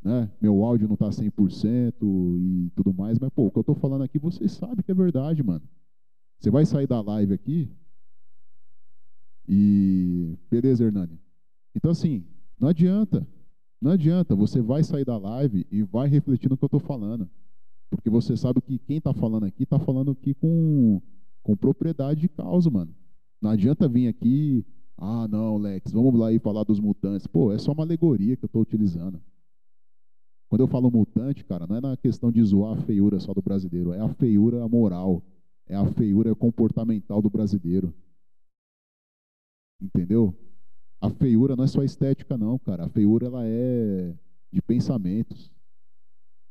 né, 0.00 0.30
meu 0.40 0.62
áudio 0.62 0.86
não 0.86 0.94
está 0.94 1.10
100% 1.10 1.92
e 2.38 2.70
tudo 2.76 2.94
mais, 2.94 3.18
mas, 3.18 3.28
pô, 3.30 3.46
o 3.46 3.50
que 3.50 3.58
eu 3.58 3.62
estou 3.62 3.74
falando 3.74 4.04
aqui, 4.04 4.20
vocês 4.20 4.52
sabem 4.52 4.84
que 4.84 4.92
é 4.92 4.94
verdade, 4.94 5.42
mano. 5.42 5.68
Você 6.38 6.52
vai 6.52 6.64
sair 6.64 6.86
da 6.86 7.00
live 7.00 7.34
aqui 7.34 7.68
e... 9.48 10.38
Beleza, 10.48 10.84
Hernani? 10.84 11.18
Então, 11.74 11.90
assim, 11.90 12.24
não 12.60 12.68
adianta. 12.68 13.26
Não 13.80 13.92
adianta, 13.92 14.34
você 14.34 14.60
vai 14.60 14.82
sair 14.82 15.04
da 15.04 15.16
live 15.18 15.66
e 15.70 15.82
vai 15.82 16.08
refletir 16.08 16.48
no 16.50 16.56
que 16.56 16.64
eu 16.64 16.68
estou 16.68 16.80
falando. 16.80 17.28
Porque 17.90 18.10
você 18.10 18.36
sabe 18.36 18.60
que 18.60 18.78
quem 18.78 18.98
está 18.98 19.12
falando 19.12 19.44
aqui 19.44 19.62
está 19.62 19.78
falando 19.78 20.10
aqui 20.10 20.34
com, 20.34 21.00
com 21.42 21.56
propriedade 21.56 22.20
de 22.20 22.28
causa, 22.28 22.70
mano. 22.70 22.94
Não 23.40 23.50
adianta 23.50 23.88
vir 23.88 24.08
aqui 24.08 24.64
Ah, 24.98 25.28
não, 25.28 25.58
Lex, 25.58 25.92
vamos 25.92 26.18
lá 26.18 26.32
e 26.32 26.38
falar 26.38 26.64
dos 26.64 26.80
mutantes. 26.80 27.26
Pô, 27.26 27.52
é 27.52 27.58
só 27.58 27.72
uma 27.72 27.84
alegoria 27.84 28.36
que 28.36 28.44
eu 28.44 28.48
estou 28.48 28.62
utilizando. 28.62 29.20
Quando 30.48 30.62
eu 30.62 30.68
falo 30.68 30.90
mutante, 30.90 31.44
cara, 31.44 31.66
não 31.66 31.76
é 31.76 31.80
na 31.80 31.96
questão 31.96 32.32
de 32.32 32.42
zoar 32.42 32.78
a 32.78 32.82
feiura 32.82 33.18
só 33.20 33.34
do 33.34 33.42
brasileiro, 33.42 33.92
é 33.92 34.00
a 34.00 34.08
feiura 34.08 34.66
moral, 34.68 35.22
é 35.66 35.74
a 35.74 35.84
feiura 35.84 36.34
comportamental 36.34 37.20
do 37.20 37.28
brasileiro. 37.28 37.92
Entendeu? 39.80 40.34
A 41.00 41.10
feiura 41.10 41.54
não 41.54 41.64
é 41.64 41.66
só 41.66 41.82
estética, 41.82 42.36
não, 42.36 42.58
cara. 42.58 42.84
A 42.84 42.88
feiura 42.88 43.26
ela 43.26 43.42
é 43.44 44.14
de 44.52 44.62
pensamentos, 44.62 45.52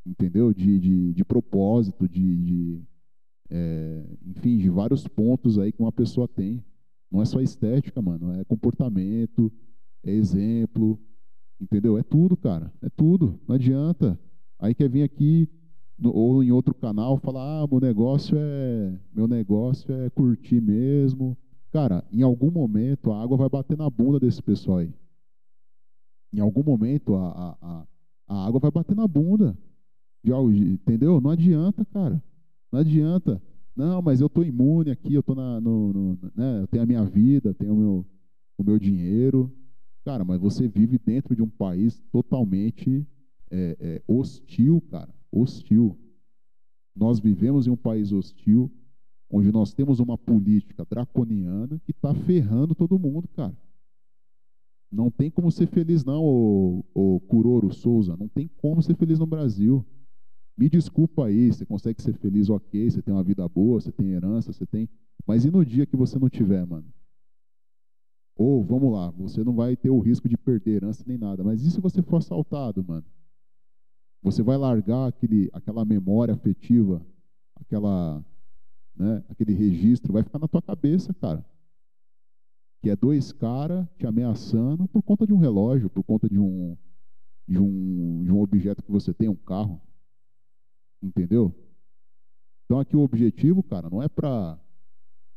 entendeu? 0.05 0.53
De, 0.53 0.79
de, 0.79 1.13
de 1.13 1.25
propósito, 1.25 2.07
de, 2.07 2.37
de 2.37 2.83
é, 3.49 4.03
enfim, 4.25 4.57
de 4.57 4.69
vários 4.69 5.07
pontos 5.07 5.57
aí 5.57 5.71
que 5.71 5.81
uma 5.81 5.91
pessoa 5.91 6.27
tem. 6.27 6.63
Não 7.11 7.21
é 7.21 7.25
só 7.25 7.39
estética, 7.41 8.01
mano. 8.01 8.33
É 8.33 8.43
comportamento, 8.43 9.51
é 10.03 10.11
exemplo, 10.11 10.99
entendeu? 11.59 11.97
É 11.97 12.03
tudo, 12.03 12.35
cara. 12.35 12.71
É 12.81 12.89
tudo. 12.89 13.39
Não 13.47 13.55
adianta. 13.55 14.19
Aí 14.59 14.73
quer 14.73 14.89
vir 14.89 15.03
aqui 15.03 15.49
no, 15.97 16.13
ou 16.13 16.43
em 16.43 16.51
outro 16.51 16.73
canal 16.73 17.17
falar, 17.17 17.63
ah, 17.63 17.67
meu 17.67 17.79
negócio 17.79 18.37
é 18.37 18.99
meu 19.13 19.27
negócio 19.27 19.93
é 19.93 20.09
curtir 20.09 20.61
mesmo. 20.61 21.37
Cara, 21.75 22.05
em 22.09 22.21
algum 22.21 22.49
momento 22.49 23.11
a 23.11 23.21
água 23.21 23.35
vai 23.35 23.49
bater 23.49 23.77
na 23.77 23.89
bunda 23.89 24.17
desse 24.17 24.41
pessoal 24.41 24.77
aí. 24.77 24.93
Em 26.31 26.39
algum 26.39 26.63
momento 26.63 27.15
a, 27.15 27.57
a, 27.61 27.87
a 28.29 28.47
água 28.47 28.61
vai 28.61 28.71
bater 28.71 28.95
na 28.95 29.05
bunda. 29.05 29.57
Entendeu? 30.23 31.19
Não 31.19 31.31
adianta, 31.31 31.83
cara. 31.83 32.23
Não 32.71 32.79
adianta. 32.79 33.41
Não, 33.75 34.01
mas 34.01 34.21
eu 34.21 34.27
estou 34.27 34.45
imune 34.45 34.89
aqui, 34.89 35.15
eu 35.15 35.21
tô 35.21 35.35
na, 35.35 35.59
no, 35.59 35.91
no, 35.91 36.19
né, 36.33 36.61
eu 36.61 36.67
tenho 36.67 36.83
a 36.83 36.85
minha 36.85 37.03
vida, 37.03 37.53
tenho 37.53 37.73
o 37.73 37.77
meu, 37.77 38.05
o 38.57 38.63
meu 38.63 38.79
dinheiro. 38.79 39.51
Cara, 40.05 40.23
mas 40.23 40.39
você 40.39 40.69
vive 40.69 40.97
dentro 40.97 41.35
de 41.35 41.41
um 41.41 41.49
país 41.49 42.01
totalmente 42.09 43.05
é, 43.51 43.75
é, 43.81 44.01
hostil, 44.07 44.81
cara. 44.89 45.13
Hostil. 45.29 45.99
Nós 46.95 47.19
vivemos 47.19 47.67
em 47.67 47.69
um 47.69 47.75
país 47.75 48.13
hostil, 48.13 48.71
onde 49.29 49.51
nós 49.51 49.73
temos 49.73 49.99
uma 49.99 50.17
política 50.17 50.85
draconiana 50.89 51.79
que 51.85 51.91
está 51.91 52.13
ferrando 52.13 52.75
todo 52.75 52.99
mundo, 52.99 53.27
cara. 53.29 53.55
Não 54.91 55.09
tem 55.11 55.29
como 55.29 55.51
ser 55.51 55.67
feliz, 55.67 56.05
não, 56.05 56.23
o, 56.23 56.85
o 56.93 57.19
Curoro 57.21 57.73
Souza. 57.73 58.15
Não 58.15 58.27
tem 58.27 58.49
como 58.57 58.81
ser 58.81 58.95
feliz 58.95 59.19
no 59.19 59.25
Brasil. 59.25 59.85
Me 60.57 60.69
desculpa 60.69 61.25
aí, 61.25 61.51
você 61.51 61.65
consegue 61.65 62.01
ser 62.01 62.13
feliz, 62.13 62.49
ok, 62.49 62.89
você 62.89 63.01
tem 63.01 63.13
uma 63.13 63.23
vida 63.23 63.47
boa, 63.49 63.81
você 63.81 63.91
tem 63.91 64.11
herança, 64.11 64.53
você 64.53 64.65
tem. 64.65 64.87
Mas 65.27 65.43
e 65.43 65.51
no 65.51 65.65
dia 65.65 65.85
que 65.85 65.97
você 65.97 66.17
não 66.17 66.29
tiver, 66.29 66.65
mano? 66.65 66.85
Ou, 68.37 68.63
vamos 68.63 68.91
lá, 68.93 69.09
você 69.11 69.43
não 69.43 69.53
vai 69.53 69.75
ter 69.75 69.89
o 69.89 69.99
risco 69.99 70.29
de 70.29 70.37
perder 70.37 70.75
herança 70.75 71.03
nem 71.07 71.17
nada, 71.17 71.43
mas 71.43 71.61
e 71.63 71.71
se 71.71 71.79
você 71.79 72.01
for 72.01 72.17
assaltado, 72.17 72.83
mano? 72.83 73.05
Você 74.21 74.41
vai 74.41 74.57
largar 74.57 75.07
aquele, 75.07 75.49
aquela 75.53 75.85
memória 75.85 76.33
afetiva, 76.33 77.05
aquela, 77.55 78.23
né, 78.95 79.23
aquele 79.29 79.53
registro, 79.53 80.13
vai 80.13 80.23
ficar 80.23 80.39
na 80.39 80.47
tua 80.47 80.61
cabeça, 80.61 81.13
cara. 81.13 81.45
Que 82.81 82.89
é 82.89 82.95
dois 82.95 83.31
caras 83.31 83.87
te 83.97 84.05
ameaçando 84.05 84.87
por 84.87 85.01
conta 85.01 85.25
de 85.25 85.33
um 85.33 85.37
relógio, 85.37 85.89
por 85.89 86.03
conta 86.03 86.29
de 86.29 86.39
um, 86.39 86.77
de 87.47 87.59
um, 87.59 88.23
de 88.23 88.31
um 88.31 88.39
objeto 88.39 88.83
que 88.83 88.91
você 88.91 89.13
tem, 89.13 89.27
um 89.27 89.35
carro. 89.35 89.81
Entendeu? 91.01 91.53
Então 92.65 92.79
aqui 92.79 92.95
o 92.95 93.01
objetivo, 93.01 93.61
cara, 93.61 93.89
não 93.89 94.01
é 94.01 94.07
para 94.07 94.59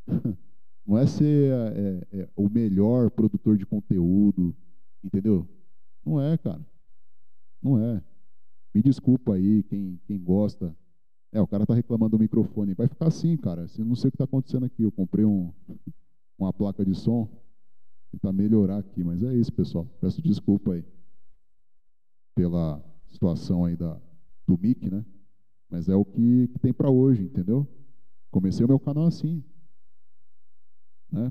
não 0.87 0.97
é 0.97 1.07
ser 1.07 1.53
é, 1.53 2.07
é, 2.13 2.29
o 2.35 2.49
melhor 2.49 3.11
produtor 3.11 3.59
de 3.59 3.67
conteúdo, 3.67 4.57
entendeu? 5.05 5.47
Não 6.05 6.21
é, 6.21 6.39
cara. 6.39 6.67
Não 7.63 7.79
é. 7.79 8.03
Me 8.75 8.83
desculpa 8.83 9.35
aí, 9.35 9.63
quem, 9.65 10.01
quem 10.07 10.19
gosta. 10.19 10.75
É, 11.33 11.41
o 11.41 11.47
cara 11.47 11.66
tá 11.66 11.74
reclamando 11.74 12.16
do 12.16 12.20
microfone. 12.20 12.74
Vai 12.74 12.89
ficar 12.89 13.09
assim, 13.09 13.37
cara. 13.37 13.66
Eu 13.79 13.85
não 13.85 13.95
sei 13.95 14.09
o 14.09 14.11
que 14.11 14.16
está 14.16 14.24
acontecendo 14.24 14.64
aqui. 14.64 14.83
Eu 14.83 14.93
comprei 14.93 15.24
um, 15.24 15.53
uma 16.39 16.53
placa 16.53 16.85
de 16.85 16.95
som. 16.95 17.29
Tentar 18.11 18.33
melhorar 18.33 18.79
aqui, 18.79 19.05
mas 19.05 19.22
é 19.22 19.35
isso, 19.35 19.53
pessoal. 19.53 19.87
Peço 20.01 20.22
desculpa 20.22 20.72
aí 20.72 20.85
pela 22.35 22.83
situação 23.09 23.64
aí 23.64 23.76
da, 23.76 24.01
do 24.47 24.57
mic, 24.57 24.89
né? 24.89 25.05
Mas 25.68 25.89
é 25.89 25.95
o 25.95 26.05
que, 26.05 26.49
que 26.49 26.59
tem 26.59 26.72
para 26.72 26.91
hoje, 26.91 27.24
entendeu? 27.24 27.68
Comecei 28.31 28.64
o 28.64 28.68
meu 28.68 28.79
canal 28.79 29.07
assim. 29.07 29.45
Né? 31.11 31.31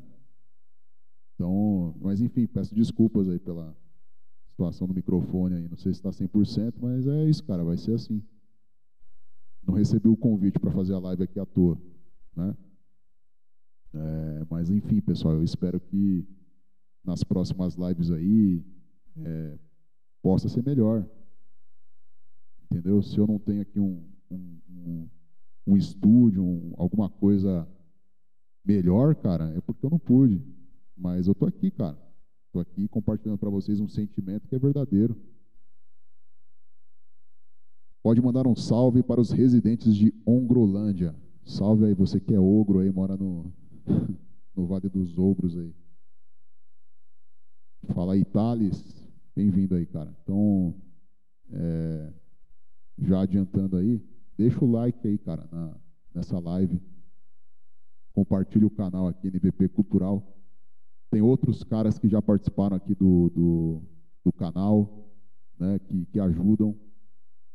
Então, 1.33 1.95
mas 2.01 2.21
enfim, 2.21 2.45
peço 2.45 2.75
desculpas 2.75 3.29
aí 3.29 3.39
pela 3.39 3.75
situação 4.49 4.87
do 4.87 4.93
microfone 4.93 5.55
aí. 5.55 5.67
Não 5.67 5.77
sei 5.77 5.93
se 5.93 5.99
está 5.99 6.09
100%, 6.09 6.75
mas 6.79 7.07
é 7.07 7.29
isso, 7.29 7.43
cara, 7.43 7.63
vai 7.63 7.77
ser 7.77 7.93
assim. 7.93 8.21
Não 9.67 9.73
recebi 9.73 10.07
o 10.07 10.15
convite 10.15 10.57
para 10.59 10.71
fazer 10.71 10.93
a 10.93 10.99
live 10.99 11.23
aqui 11.23 11.37
à 11.37 11.45
toa, 11.45 11.77
né? 12.33 12.55
É, 13.93 14.45
mas 14.49 14.69
enfim, 14.69 15.01
pessoal, 15.01 15.33
eu 15.33 15.43
espero 15.43 15.77
que 15.77 16.25
nas 17.03 17.21
próximas 17.21 17.75
lives 17.75 18.09
aí 18.09 18.63
é, 19.25 19.59
possa 20.21 20.47
ser 20.47 20.63
melhor. 20.63 21.05
Entendeu? 22.63 23.01
Se 23.01 23.17
eu 23.17 23.27
não 23.27 23.37
tenho 23.39 23.61
aqui 23.61 23.79
um, 23.79 24.03
um, 24.31 24.59
um, 24.69 25.09
um 25.67 25.77
estúdio, 25.77 26.43
um, 26.43 26.73
alguma 26.77 27.09
coisa 27.09 27.67
melhor, 28.63 29.15
cara, 29.15 29.53
é 29.53 29.59
porque 29.59 29.85
eu 29.85 29.89
não 29.89 29.99
pude. 29.99 30.41
Mas 30.95 31.27
eu 31.27 31.35
tô 31.35 31.45
aqui, 31.45 31.71
cara. 31.71 31.97
Tô 32.53 32.59
aqui 32.59 32.87
compartilhando 32.87 33.37
para 33.37 33.49
vocês 33.49 33.81
um 33.81 33.87
sentimento 33.87 34.47
que 34.47 34.55
é 34.55 34.59
verdadeiro. 34.59 35.15
Pode 38.07 38.21
mandar 38.21 38.47
um 38.47 38.55
salve 38.55 39.03
para 39.03 39.19
os 39.19 39.31
residentes 39.31 39.93
de 39.93 40.13
Ongrolândia. 40.25 41.13
Salve 41.43 41.83
aí, 41.83 41.93
você 41.93 42.21
que 42.21 42.33
é 42.33 42.39
ogro 42.39 42.79
aí, 42.79 42.89
mora 42.89 43.17
no, 43.17 43.51
no 44.55 44.65
Vale 44.65 44.87
dos 44.87 45.17
Ogros 45.17 45.57
aí. 45.57 45.75
Fala 47.93 48.13
aí, 48.13 48.23
Thales. 48.23 49.05
Bem-vindo 49.35 49.75
aí, 49.75 49.85
cara. 49.85 50.15
Então, 50.23 50.73
é, 51.51 52.13
já 52.99 53.19
adiantando 53.23 53.75
aí, 53.75 54.01
Deixa 54.37 54.63
o 54.63 54.71
like 54.71 55.05
aí, 55.05 55.17
cara, 55.17 55.45
na, 55.51 55.75
nessa 56.15 56.39
live. 56.39 56.79
Compartilhe 58.13 58.63
o 58.63 58.71
canal 58.71 59.09
aqui, 59.09 59.27
NVP 59.27 59.67
Cultural. 59.67 60.25
Tem 61.11 61.21
outros 61.21 61.61
caras 61.61 61.99
que 61.99 62.07
já 62.07 62.21
participaram 62.21 62.77
aqui 62.77 62.95
do, 62.95 63.29
do, 63.31 63.81
do 64.23 64.31
canal, 64.31 65.11
né, 65.59 65.77
que, 65.79 66.05
que 66.05 66.21
ajudam, 66.21 66.73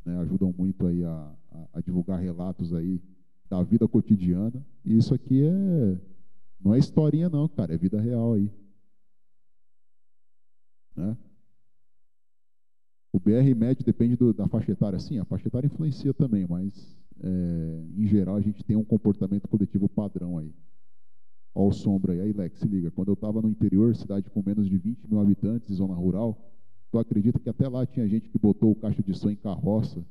né, 0.05 0.19
ajudam 0.19 0.55
muito 0.57 0.87
aí 0.87 1.05
a, 1.05 1.35
a, 1.51 1.69
a 1.75 1.81
divulgar 1.81 2.21
relatos 2.21 2.73
aí 2.75 3.01
da 3.49 3.63
vida 3.63 3.87
cotidiana. 3.87 4.65
E 4.85 4.97
isso 4.97 5.15
aqui 5.15 5.45
é 5.45 5.99
não 6.65 6.75
é 6.75 6.79
historinha 6.79 7.29
não, 7.29 7.49
cara, 7.49 7.75
é 7.75 7.77
vida 7.77 8.01
real 8.01 8.35
aí. 8.35 8.51
Né? 10.95 11.17
O 13.13 13.19
BR 13.19 13.55
médio 13.55 13.85
depende 13.85 14.17
do, 14.17 14.33
da 14.33 14.47
faixa 14.49 14.73
etária. 14.73 14.99
Sim, 14.99 15.19
a 15.19 15.25
faixa 15.25 15.49
etária 15.49 15.67
influencia 15.67 16.15
também, 16.15 16.47
mas 16.49 16.97
é, 17.21 17.85
em 17.97 18.07
geral 18.07 18.37
a 18.37 18.41
gente 18.41 18.65
tem 18.65 18.77
um 18.77 18.85
comportamento 18.85 19.49
coletivo 19.49 19.89
padrão 19.89 20.39
aí. 20.39 20.55
Olha 21.55 21.69
o 21.69 21.73
sombra 21.73 22.15
aí. 22.15 22.21
Aí, 22.21 22.33
Lex, 22.33 22.59
se 22.59 22.67
liga. 22.67 22.91
Quando 22.91 23.09
eu 23.09 23.15
estava 23.15 23.43
no 23.43 23.49
interior, 23.51 23.95
cidade 23.95 24.31
com 24.31 24.43
menos 24.45 24.69
de 24.69 24.79
20 24.79 25.07
mil 25.09 25.21
habitantes, 25.21 25.75
zona 25.75 25.95
rural, 25.95 26.51
tu 26.93 26.99
acredita 26.99 27.41
que 27.41 27.49
até 27.49 27.67
lá 27.67 27.87
tinha 27.87 28.07
gente 28.07 28.29
que 28.29 28.39
botou 28.39 28.71
o 28.71 28.77
caixa 28.77 29.03
de 29.03 29.15
som 29.15 29.31
em 29.31 29.37
carroça 29.37 30.05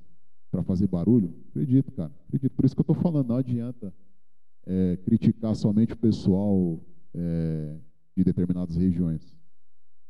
para 0.49 0.63
fazer 0.63 0.87
barulho? 0.87 1.31
Acredito, 1.49 1.91
cara. 1.91 2.11
Acredito. 2.27 2.53
Por 2.53 2.65
isso 2.65 2.75
que 2.75 2.79
eu 2.79 2.91
estou 2.91 2.95
falando, 2.95 3.27
não 3.27 3.35
adianta 3.37 3.93
é, 4.65 4.97
criticar 4.97 5.55
somente 5.55 5.93
o 5.93 5.97
pessoal 5.97 6.83
é, 7.13 7.77
de 8.17 8.23
determinadas 8.23 8.75
regiões. 8.75 9.37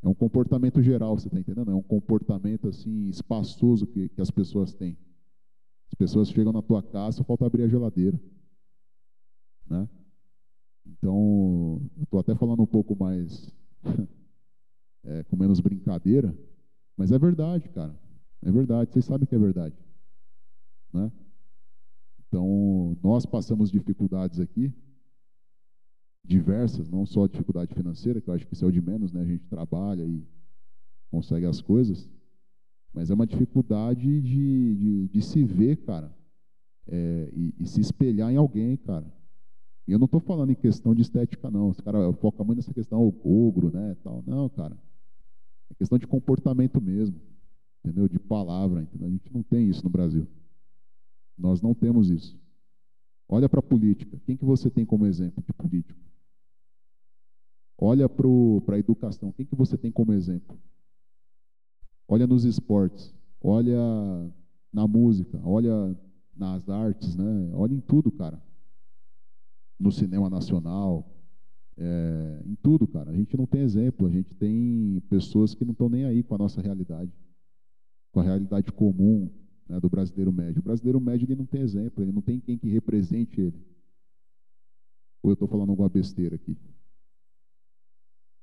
É 0.02 0.08
um 0.08 0.14
comportamento 0.14 0.82
geral, 0.82 1.20
você 1.20 1.28
está 1.28 1.38
entendendo? 1.38 1.72
É 1.72 1.76
um 1.76 1.84
comportamento 1.84 2.70
assim 2.70 3.10
espaçoso 3.10 3.86
que, 3.86 4.08
que 4.08 4.22
as 4.22 4.32
pessoas 4.32 4.74
têm. 4.74 4.98
As 5.90 5.94
pessoas 5.94 6.30
chegam 6.30 6.54
na 6.54 6.62
tua 6.62 6.82
casa, 6.82 7.22
falta 7.26 7.46
abrir 7.46 7.64
a 7.64 7.68
geladeira. 7.68 8.20
Né? 9.70 9.90
Então, 10.88 11.82
estou 12.02 12.22
até 12.22 12.34
falando 12.34 12.64
um 12.64 12.66
pouco 12.66 12.96
mais, 12.96 13.54
é, 15.04 15.24
com 15.26 15.36
menos 15.36 15.60
brincadeira, 15.60 16.34
mas 17.02 17.12
é 17.12 17.18
verdade, 17.18 17.68
cara. 17.70 18.00
É 18.44 18.52
verdade, 18.52 18.92
vocês 18.92 19.06
sabem 19.06 19.26
que 19.26 19.34
é 19.34 19.40
verdade. 19.40 19.76
Né? 20.94 21.12
Então, 22.28 22.96
nós 23.02 23.26
passamos 23.26 23.72
dificuldades 23.72 24.40
aqui, 24.40 24.72
diversas, 26.24 26.88
não 26.88 27.04
só 27.08 27.26
dificuldade 27.26 27.74
financeira, 27.74 28.22
que 28.22 28.30
eu 28.30 28.36
acho 28.36 28.46
que 28.46 28.54
isso 28.54 28.64
é 28.64 28.68
o 28.68 28.72
de 28.72 28.80
menos, 28.80 29.12
né? 29.12 29.22
A 29.22 29.26
gente 29.26 29.44
trabalha 29.48 30.04
e 30.04 30.24
consegue 31.10 31.48
as 31.48 31.60
coisas, 31.60 32.08
mas 32.94 33.10
é 33.10 33.16
uma 33.16 33.26
dificuldade 33.26 34.22
de, 34.22 34.76
de, 34.76 35.08
de 35.08 35.22
se 35.24 35.44
ver, 35.44 35.78
cara, 35.78 36.16
é, 36.88 37.32
e, 37.34 37.56
e, 37.58 37.66
se 37.66 37.82
espelhar 37.82 38.32
em 38.32 38.38
alguém, 38.38 38.78
cara. 38.78 39.12
E 39.88 39.92
eu 39.92 39.98
não 39.98 40.06
estou 40.06 40.20
falando 40.20 40.52
em 40.52 40.56
questão 40.56 40.94
de 40.94 41.02
estética, 41.02 41.50
não. 41.50 41.70
Os 41.70 41.82
caras 41.82 42.16
focam 42.18 42.46
muito 42.46 42.58
nessa 42.58 42.74
questão, 42.76 43.02
o 43.02 43.48
ogro, 43.48 43.72
né? 43.72 43.98
Tal. 44.04 44.24
Não, 44.28 44.48
cara. 44.50 44.78
É 45.72 45.74
questão 45.74 45.98
de 45.98 46.06
comportamento 46.06 46.80
mesmo. 46.80 47.20
Entendeu? 47.84 48.08
De 48.08 48.20
palavra. 48.20 48.84
Entendeu? 48.84 49.08
A 49.08 49.12
gente 49.12 49.34
não 49.34 49.42
tem 49.42 49.68
isso 49.68 49.84
no 49.84 49.90
Brasil. 49.90 50.28
Nós 51.38 51.62
não 51.62 51.74
temos 51.74 52.10
isso. 52.10 52.40
Olha 53.28 53.50
para 53.50 53.60
a 53.60 53.64
política. 53.64 54.20
Quem 54.26 54.38
que 54.38 54.46
você 54.46 54.70
tem 54.70 54.86
como 54.86 55.06
exemplo 55.06 55.44
de 55.44 55.54
político? 55.54 56.00
Olha 57.78 58.08
para 58.08 58.76
a 58.76 58.80
educação. 58.80 59.32
Quem 59.32 59.46
que 59.46 59.56
você 59.56 59.78
tem 59.78 59.92
como 59.92 60.14
exemplo? 60.14 60.60
Olha 62.08 62.28
nos 62.28 62.44
esportes. 62.44 63.16
Olha 63.42 63.80
na 64.72 64.88
música. 64.88 65.42
Olha 65.44 65.98
nas 66.36 66.70
artes, 66.70 67.16
né? 67.16 67.52
Olha 67.54 67.74
em 67.74 67.80
tudo, 67.80 68.12
cara 68.12 68.42
no 69.82 69.92
cinema 69.92 70.30
nacional, 70.30 71.12
é, 71.78 72.42
em 72.46 72.56
tudo, 72.56 72.88
cara. 72.88 73.12
A 73.12 73.16
gente 73.16 73.36
não 73.38 73.46
tem 73.46 73.62
exemplo, 73.62 74.08
a 74.08 74.12
gente 74.12 74.34
tem 74.36 75.02
pessoas 75.10 75.54
que 75.54 75.66
não 75.66 75.72
estão 75.72 75.90
nem 75.90 76.06
aí 76.06 76.24
com 76.24 76.36
a 76.36 76.38
nossa 76.38 76.62
realidade, 76.62 77.12
com 78.12 78.20
a 78.20 78.24
realidade 78.24 78.72
comum 78.72 79.30
né, 79.68 79.80
do 79.80 79.90
brasileiro 79.90 80.32
médio. 80.32 80.60
O 80.60 80.64
brasileiro 80.64 81.00
médio 81.00 81.26
ele 81.26 81.36
não 81.36 81.46
tem 81.46 81.62
exemplo, 81.62 82.04
ele 82.04 82.12
não 82.12 82.22
tem 82.22 82.40
quem 82.40 82.58
que 82.58 82.70
represente 82.70 83.40
ele. 83.40 83.60
Ou 85.24 85.32
eu 85.32 85.34
estou 85.34 85.48
falando 85.48 85.70
alguma 85.70 85.90
besteira 85.90 86.36
aqui? 86.36 86.58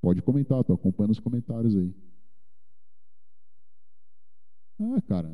Pode 0.00 0.22
comentar, 0.22 0.60
estou 0.60 0.74
acompanhando 0.74 1.10
os 1.10 1.20
comentários 1.20 1.76
aí. 1.76 1.94
Ah, 4.80 5.00
cara, 5.02 5.28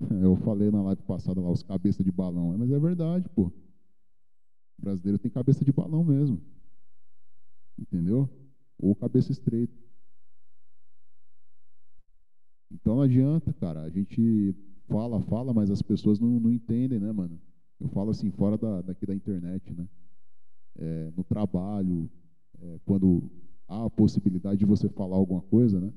eu 0.22 0.36
falei 0.36 0.70
na 0.70 0.82
live 0.82 1.02
passada 1.02 1.40
lá, 1.40 1.50
os 1.50 1.62
cabeças 1.62 2.04
de 2.04 2.12
balão, 2.12 2.56
mas 2.56 2.70
é 2.70 2.78
verdade, 2.78 3.28
pô. 3.30 3.46
O 4.78 4.82
brasileiro 4.82 5.18
tem 5.18 5.30
cabeça 5.30 5.64
de 5.64 5.72
balão 5.72 6.04
mesmo. 6.04 6.40
Entendeu? 7.78 8.28
Ou 8.78 8.94
cabeça 8.94 9.32
estreita. 9.32 9.74
Então 12.70 12.96
não 12.96 13.02
adianta, 13.02 13.52
cara. 13.54 13.82
A 13.82 13.90
gente 13.90 14.54
fala, 14.88 15.20
fala, 15.22 15.52
mas 15.52 15.70
as 15.70 15.82
pessoas 15.82 16.18
não, 16.18 16.40
não 16.40 16.50
entendem, 16.50 16.98
né, 16.98 17.12
mano? 17.12 17.40
Eu 17.80 17.88
falo 17.88 18.10
assim, 18.10 18.30
fora 18.30 18.56
da, 18.56 18.82
daqui 18.82 19.06
da 19.06 19.14
internet, 19.14 19.72
né? 19.72 19.88
É, 20.76 21.12
no 21.16 21.22
trabalho, 21.22 22.10
é, 22.60 22.80
quando 22.84 23.30
há 23.68 23.84
a 23.84 23.90
possibilidade 23.90 24.58
de 24.58 24.64
você 24.64 24.88
falar 24.88 25.16
alguma 25.16 25.42
coisa, 25.42 25.80
né? 25.80 25.92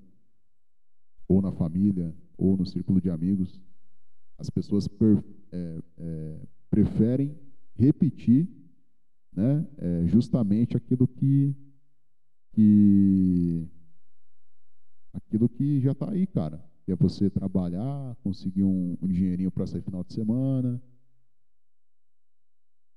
Ou 1.28 1.42
na 1.42 1.52
família, 1.52 2.16
ou 2.38 2.56
no 2.56 2.66
círculo 2.66 3.02
de 3.02 3.10
amigos, 3.10 3.60
as 4.38 4.50
pessoas 4.50 4.88
per, 4.88 5.24
é, 5.52 5.82
é 5.98 6.40
preferem 6.70 7.36
repetir 7.76 8.48
né, 9.38 9.66
é 9.78 10.08
justamente 10.08 10.76
aquilo 10.76 11.08
que, 11.08 11.56
que 12.58 13.70
aquilo 15.14 15.48
que 15.48 15.80
já 15.80 15.92
está 15.92 16.10
aí, 16.10 16.26
cara. 16.26 16.58
Que 16.84 16.92
é 16.92 16.96
você 16.96 17.30
trabalhar, 17.30 18.16
conseguir 18.24 18.64
um, 18.64 18.98
um 19.00 19.08
dinheirinho 19.08 19.52
para 19.52 19.68
sair 19.68 19.84
final 19.84 20.04
de 20.04 20.14
semana. 20.14 20.82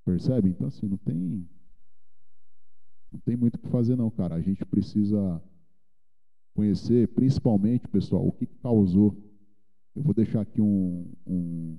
Percebe? 0.03 0.49
Então, 0.49 0.67
assim, 0.67 0.87
não 0.87 0.97
tem. 0.97 1.47
Não 3.11 3.19
tem 3.19 3.35
muito 3.37 3.55
o 3.55 3.59
que 3.59 3.67
fazer, 3.67 3.95
não, 3.95 4.09
cara. 4.09 4.33
A 4.33 4.41
gente 4.41 4.65
precisa 4.65 5.39
conhecer, 6.55 7.07
principalmente, 7.09 7.87
pessoal, 7.87 8.25
o 8.25 8.31
que 8.31 8.47
causou. 8.47 9.15
Eu 9.93 10.01
vou 10.01 10.13
deixar 10.13 10.41
aqui 10.41 10.59
um, 10.61 11.13
um, 11.27 11.77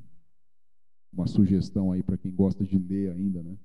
uma 1.12 1.26
sugestão 1.26 1.90
aí 1.90 2.02
para 2.02 2.18
quem 2.18 2.32
gosta 2.32 2.64
de 2.64 2.78
ler 2.78 3.10
ainda, 3.10 3.42
né? 3.42 3.56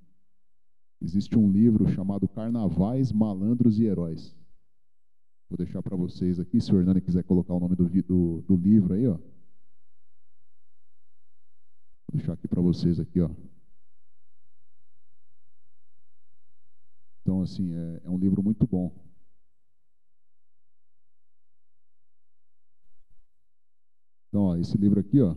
Existe 1.01 1.37
um 1.37 1.51
livro 1.51 1.87
chamado 1.89 2.27
Carnavais, 2.27 3.11
Malandros 3.11 3.79
e 3.79 3.85
Heróis. 3.85 4.35
Vou 5.49 5.57
deixar 5.57 5.81
para 5.81 5.95
vocês 5.95 6.39
aqui, 6.39 6.59
se 6.59 6.73
o 6.73 6.79
Hernani 6.79 6.99
quiser 6.99 7.23
colocar 7.23 7.53
o 7.53 7.59
nome 7.59 7.75
do, 7.75 7.87
do, 8.03 8.41
do 8.41 8.55
livro 8.55 8.93
aí, 8.93 9.07
ó. 9.07 9.17
Vou 12.07 12.15
deixar 12.15 12.33
aqui 12.33 12.47
para 12.47 12.61
vocês 12.61 12.99
aqui, 12.99 13.21
ó. 13.21 13.29
Então, 17.21 17.41
assim, 17.41 17.73
é, 17.73 18.01
é 18.05 18.09
um 18.09 18.17
livro 18.17 18.41
muito 18.41 18.65
bom. 18.65 18.91
Então, 24.27 24.41
ó, 24.43 24.57
esse 24.57 24.77
livro 24.77 24.99
aqui, 24.99 25.21
ó. 25.21 25.35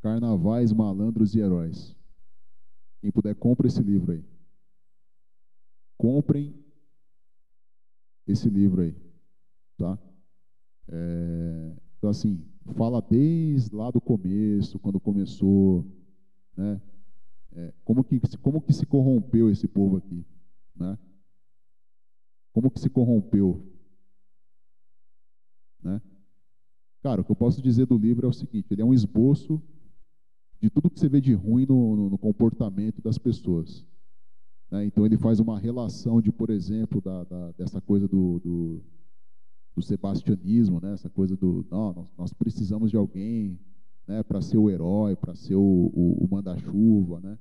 Carnavais, 0.00 0.72
Malandros 0.72 1.34
e 1.34 1.40
Heróis. 1.40 1.96
Quem 3.02 3.10
puder, 3.10 3.34
compre 3.34 3.66
esse 3.66 3.82
livro 3.82 4.12
aí. 4.12 4.24
Comprem 5.98 6.54
esse 8.24 8.48
livro 8.48 8.82
aí, 8.82 8.94
tá? 9.76 9.98
É, 10.88 11.76
então, 11.98 12.08
assim, 12.08 12.46
fala 12.76 13.02
desde 13.02 13.74
lá 13.74 13.90
do 13.90 14.00
começo, 14.00 14.78
quando 14.78 15.00
começou, 15.00 15.84
né? 16.56 16.80
É, 17.54 17.74
como, 17.84 18.04
que, 18.04 18.20
como 18.38 18.60
que 18.62 18.72
se 18.72 18.86
corrompeu 18.86 19.50
esse 19.50 19.66
povo 19.66 19.96
aqui, 19.96 20.24
né? 20.76 20.96
Como 22.52 22.70
que 22.70 22.78
se 22.78 22.88
corrompeu, 22.88 23.66
né? 25.82 26.00
Cara, 27.02 27.20
o 27.20 27.24
que 27.24 27.32
eu 27.32 27.36
posso 27.36 27.60
dizer 27.60 27.86
do 27.86 27.98
livro 27.98 28.26
é 28.26 28.30
o 28.30 28.32
seguinte, 28.32 28.68
ele 28.70 28.80
é 28.82 28.84
um 28.84 28.94
esboço 28.94 29.60
de 30.62 30.70
tudo 30.70 30.88
que 30.88 31.00
você 31.00 31.08
vê 31.08 31.20
de 31.20 31.34
ruim 31.34 31.66
no, 31.66 31.96
no, 31.96 32.10
no 32.10 32.16
comportamento 32.16 33.02
das 33.02 33.18
pessoas. 33.18 33.84
Né? 34.70 34.86
Então 34.86 35.04
ele 35.04 35.18
faz 35.18 35.40
uma 35.40 35.58
relação 35.58 36.22
de, 36.22 36.30
por 36.30 36.50
exemplo, 36.50 37.00
da, 37.00 37.24
da, 37.24 37.50
dessa 37.52 37.80
coisa 37.80 38.06
do, 38.06 38.38
do, 38.38 38.80
do, 39.74 39.82
sebastianismo, 39.82 40.80
né? 40.80 40.92
essa 40.92 41.10
coisa 41.10 41.36
do 41.36 41.66
não, 41.68 41.92
nós, 41.92 42.12
nós 42.16 42.32
precisamos 42.32 42.92
de 42.92 42.96
alguém 42.96 43.58
né, 44.06 44.22
para 44.22 44.40
ser 44.40 44.56
o 44.56 44.70
herói, 44.70 45.16
para 45.16 45.34
ser 45.34 45.56
o, 45.56 45.60
o, 45.60 46.24
o 46.24 46.28
manda-chuva, 46.30 47.20
né? 47.20 47.36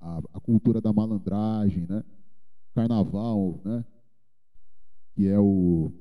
A, 0.00 0.18
a, 0.34 0.40
cultura 0.40 0.80
da 0.80 0.92
malandragem, 0.92 1.88
né? 1.88 2.04
carnaval, 2.72 3.60
né? 3.64 3.84
que 5.12 5.26
é 5.26 5.40
o, 5.40 5.92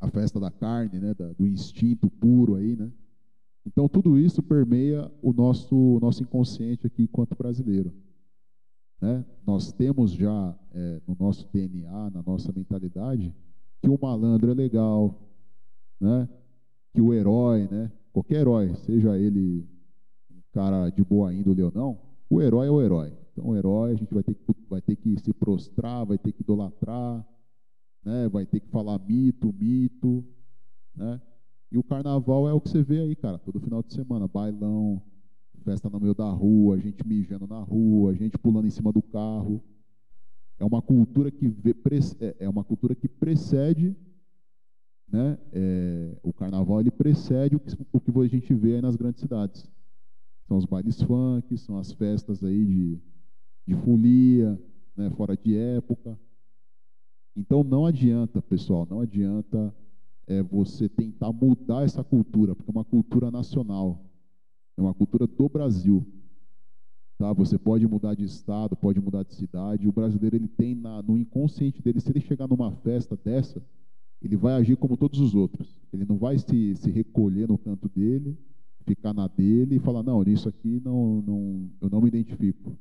a 0.00 0.08
festa 0.08 0.40
da 0.40 0.50
carne, 0.50 0.98
né? 0.98 1.12
Da, 1.12 1.34
do 1.34 1.46
instinto 1.46 2.08
puro 2.08 2.54
aí, 2.54 2.74
né? 2.74 2.90
Então, 3.68 3.86
tudo 3.86 4.18
isso 4.18 4.42
permeia 4.42 5.12
o 5.20 5.30
nosso, 5.30 5.98
nosso 6.00 6.22
inconsciente 6.22 6.86
aqui 6.86 7.02
enquanto 7.02 7.36
brasileiro. 7.36 7.92
Né? 8.98 9.22
Nós 9.46 9.70
temos 9.72 10.12
já 10.12 10.58
é, 10.72 11.02
no 11.06 11.14
nosso 11.20 11.46
DNA, 11.52 12.10
na 12.10 12.22
nossa 12.22 12.50
mentalidade, 12.50 13.34
que 13.82 13.90
o 13.90 13.98
malandro 14.00 14.50
é 14.50 14.54
legal, 14.54 15.20
né? 16.00 16.26
que 16.94 17.00
o 17.02 17.12
herói, 17.12 17.68
né? 17.70 17.92
qualquer 18.10 18.40
herói, 18.40 18.74
seja 18.74 19.18
ele 19.18 19.68
um 20.30 20.40
cara 20.50 20.88
de 20.88 21.04
boa 21.04 21.34
índole 21.34 21.62
ou 21.62 21.70
não, 21.70 22.00
o 22.30 22.40
herói 22.40 22.68
é 22.68 22.70
o 22.70 22.80
herói. 22.80 23.12
Então, 23.32 23.50
o 23.50 23.56
herói 23.56 23.92
a 23.92 23.96
gente 23.96 24.14
vai 24.14 24.22
ter 24.22 24.34
que, 24.34 24.42
vai 24.66 24.80
ter 24.80 24.96
que 24.96 25.18
se 25.20 25.32
prostrar, 25.34 26.06
vai 26.06 26.16
ter 26.16 26.32
que 26.32 26.40
idolatrar, 26.40 27.22
né? 28.02 28.30
vai 28.30 28.46
ter 28.46 28.60
que 28.60 28.68
falar 28.68 28.98
mito, 28.98 29.52
mito. 29.52 30.24
Né? 30.96 31.20
E 31.70 31.76
o 31.76 31.82
carnaval 31.82 32.48
é 32.48 32.52
o 32.52 32.60
que 32.60 32.70
você 32.70 32.82
vê 32.82 33.00
aí, 33.00 33.14
cara, 33.14 33.38
todo 33.38 33.60
final 33.60 33.82
de 33.82 33.92
semana, 33.92 34.26
bailão, 34.26 35.02
festa 35.64 35.90
no 35.90 36.00
meio 36.00 36.14
da 36.14 36.30
rua, 36.30 36.78
gente 36.78 37.06
mijando 37.06 37.46
na 37.46 37.60
rua, 37.60 38.14
gente 38.14 38.38
pulando 38.38 38.66
em 38.66 38.70
cima 38.70 38.90
do 38.90 39.02
carro. 39.02 39.62
É 40.58 40.64
uma 40.64 40.80
cultura 40.80 41.30
que 41.30 41.46
vê, 41.46 41.74
é, 42.20 42.36
é 42.40 42.48
uma 42.48 42.64
cultura 42.64 42.94
que 42.94 43.06
precede, 43.06 43.94
né? 45.06 45.38
É, 45.52 46.18
o 46.22 46.32
carnaval 46.32 46.80
ele 46.80 46.90
precede 46.90 47.56
o 47.56 47.60
que, 47.60 47.76
o 47.92 48.00
que 48.00 48.18
a 48.18 48.28
gente 48.28 48.54
vê 48.54 48.76
aí 48.76 48.82
nas 48.82 48.96
grandes 48.96 49.20
cidades. 49.20 49.70
São 50.46 50.56
os 50.56 50.64
bailes 50.64 51.00
funk, 51.02 51.56
são 51.58 51.76
as 51.76 51.92
festas 51.92 52.42
aí 52.42 52.64
de, 52.64 52.98
de 53.66 53.74
folia, 53.74 54.58
né? 54.96 55.10
Fora 55.10 55.36
de 55.36 55.54
época. 55.54 56.18
Então 57.36 57.62
não 57.62 57.84
adianta, 57.84 58.40
pessoal, 58.40 58.86
não 58.88 59.00
adianta 59.00 59.72
é 60.28 60.42
você 60.42 60.88
tentar 60.88 61.32
mudar 61.32 61.84
essa 61.84 62.04
cultura, 62.04 62.54
porque 62.54 62.70
é 62.70 62.74
uma 62.74 62.84
cultura 62.84 63.30
nacional, 63.30 64.04
é 64.76 64.80
uma 64.80 64.92
cultura 64.92 65.26
do 65.26 65.48
Brasil. 65.48 66.06
Tá? 67.16 67.32
Você 67.32 67.58
pode 67.58 67.86
mudar 67.86 68.14
de 68.14 68.24
estado, 68.24 68.76
pode 68.76 69.00
mudar 69.00 69.24
de 69.24 69.34
cidade. 69.34 69.88
O 69.88 69.92
brasileiro 69.92 70.36
ele 70.36 70.46
tem 70.46 70.74
na, 70.74 71.02
no 71.02 71.16
inconsciente 71.16 71.82
dele, 71.82 71.98
se 71.98 72.10
ele 72.10 72.20
chegar 72.20 72.46
numa 72.46 72.70
festa 72.70 73.16
dessa, 73.16 73.60
ele 74.20 74.36
vai 74.36 74.54
agir 74.54 74.76
como 74.76 74.96
todos 74.96 75.18
os 75.18 75.34
outros. 75.34 75.80
Ele 75.92 76.04
não 76.04 76.18
vai 76.18 76.38
se, 76.38 76.76
se 76.76 76.90
recolher 76.90 77.48
no 77.48 77.56
canto 77.56 77.88
dele, 77.88 78.36
ficar 78.86 79.14
na 79.14 79.26
dele 79.26 79.76
e 79.76 79.80
falar 79.80 80.02
não, 80.02 80.22
nisso 80.22 80.48
aqui 80.48 80.80
não, 80.84 81.22
não, 81.22 81.70
eu 81.80 81.88
não 81.88 82.00
me 82.02 82.08
identifico. 82.08 82.76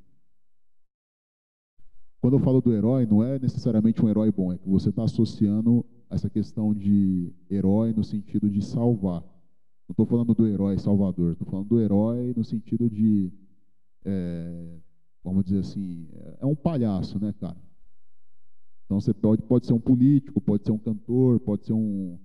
Quando 2.20 2.34
eu 2.34 2.40
falo 2.40 2.60
do 2.60 2.74
herói, 2.74 3.06
não 3.06 3.24
é 3.24 3.40
necessariamente 3.40 4.04
um 4.04 4.10
herói 4.10 4.32
bom, 4.32 4.52
é 4.52 4.58
que 4.58 4.68
você 4.68 4.90
está 4.90 5.04
associando 5.04 5.86
essa 6.10 6.30
questão 6.30 6.74
de 6.74 7.34
herói 7.50 7.94
no 7.94 8.04
sentido 8.04 8.50
de 8.50 8.62
salvar. 8.62 9.22
Não 9.22 9.94
estou 9.94 10.06
falando 10.06 10.34
do 10.34 10.46
herói 10.46 10.78
salvador, 10.78 11.34
estou 11.34 11.48
falando 11.48 11.68
do 11.68 11.80
herói 11.80 12.34
no 12.36 12.44
sentido 12.44 12.90
de 12.90 13.32
é, 14.06 14.80
vamos 15.24 15.44
dizer 15.44 15.60
assim, 15.60 16.08
é 16.40 16.46
um 16.46 16.56
palhaço, 16.56 17.20
né, 17.20 17.34
cara? 17.40 17.58
Então 18.86 19.02
você 19.02 19.14
pode, 19.14 19.42
pode 19.42 19.66
ser 19.66 19.74
um 19.74 19.80
político, 19.80 20.40
pode 20.40 20.64
ser 20.64 20.72
um 20.72 20.78
cantor, 20.78 21.40
pode 21.42 21.66
ser 21.66 21.74
um, 21.74 22.18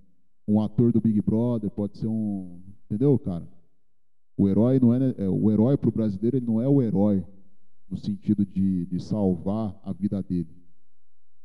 um 0.47 0.61
ator 0.61 0.93
do 0.93 1.01
Big 1.01 1.21
Brother, 1.21 1.69
pode 1.69 1.97
ser 1.97 2.07
um, 2.07 2.61
entendeu, 2.85 3.19
cara? 3.19 3.45
O 4.37 4.47
herói 4.47 4.79
não 4.79 4.93
é, 4.93 5.13
é 5.17 5.27
o 5.27 5.51
herói 5.51 5.77
para 5.77 5.89
o 5.89 5.91
brasileiro 5.91 6.37
ele 6.37 6.45
não 6.45 6.61
é 6.61 6.67
o 6.67 6.81
herói 6.81 7.25
no 7.89 7.97
sentido 7.97 8.45
de, 8.45 8.85
de 8.85 8.99
salvar 9.03 9.77
a 9.83 9.91
vida 9.91 10.23
dele, 10.23 10.49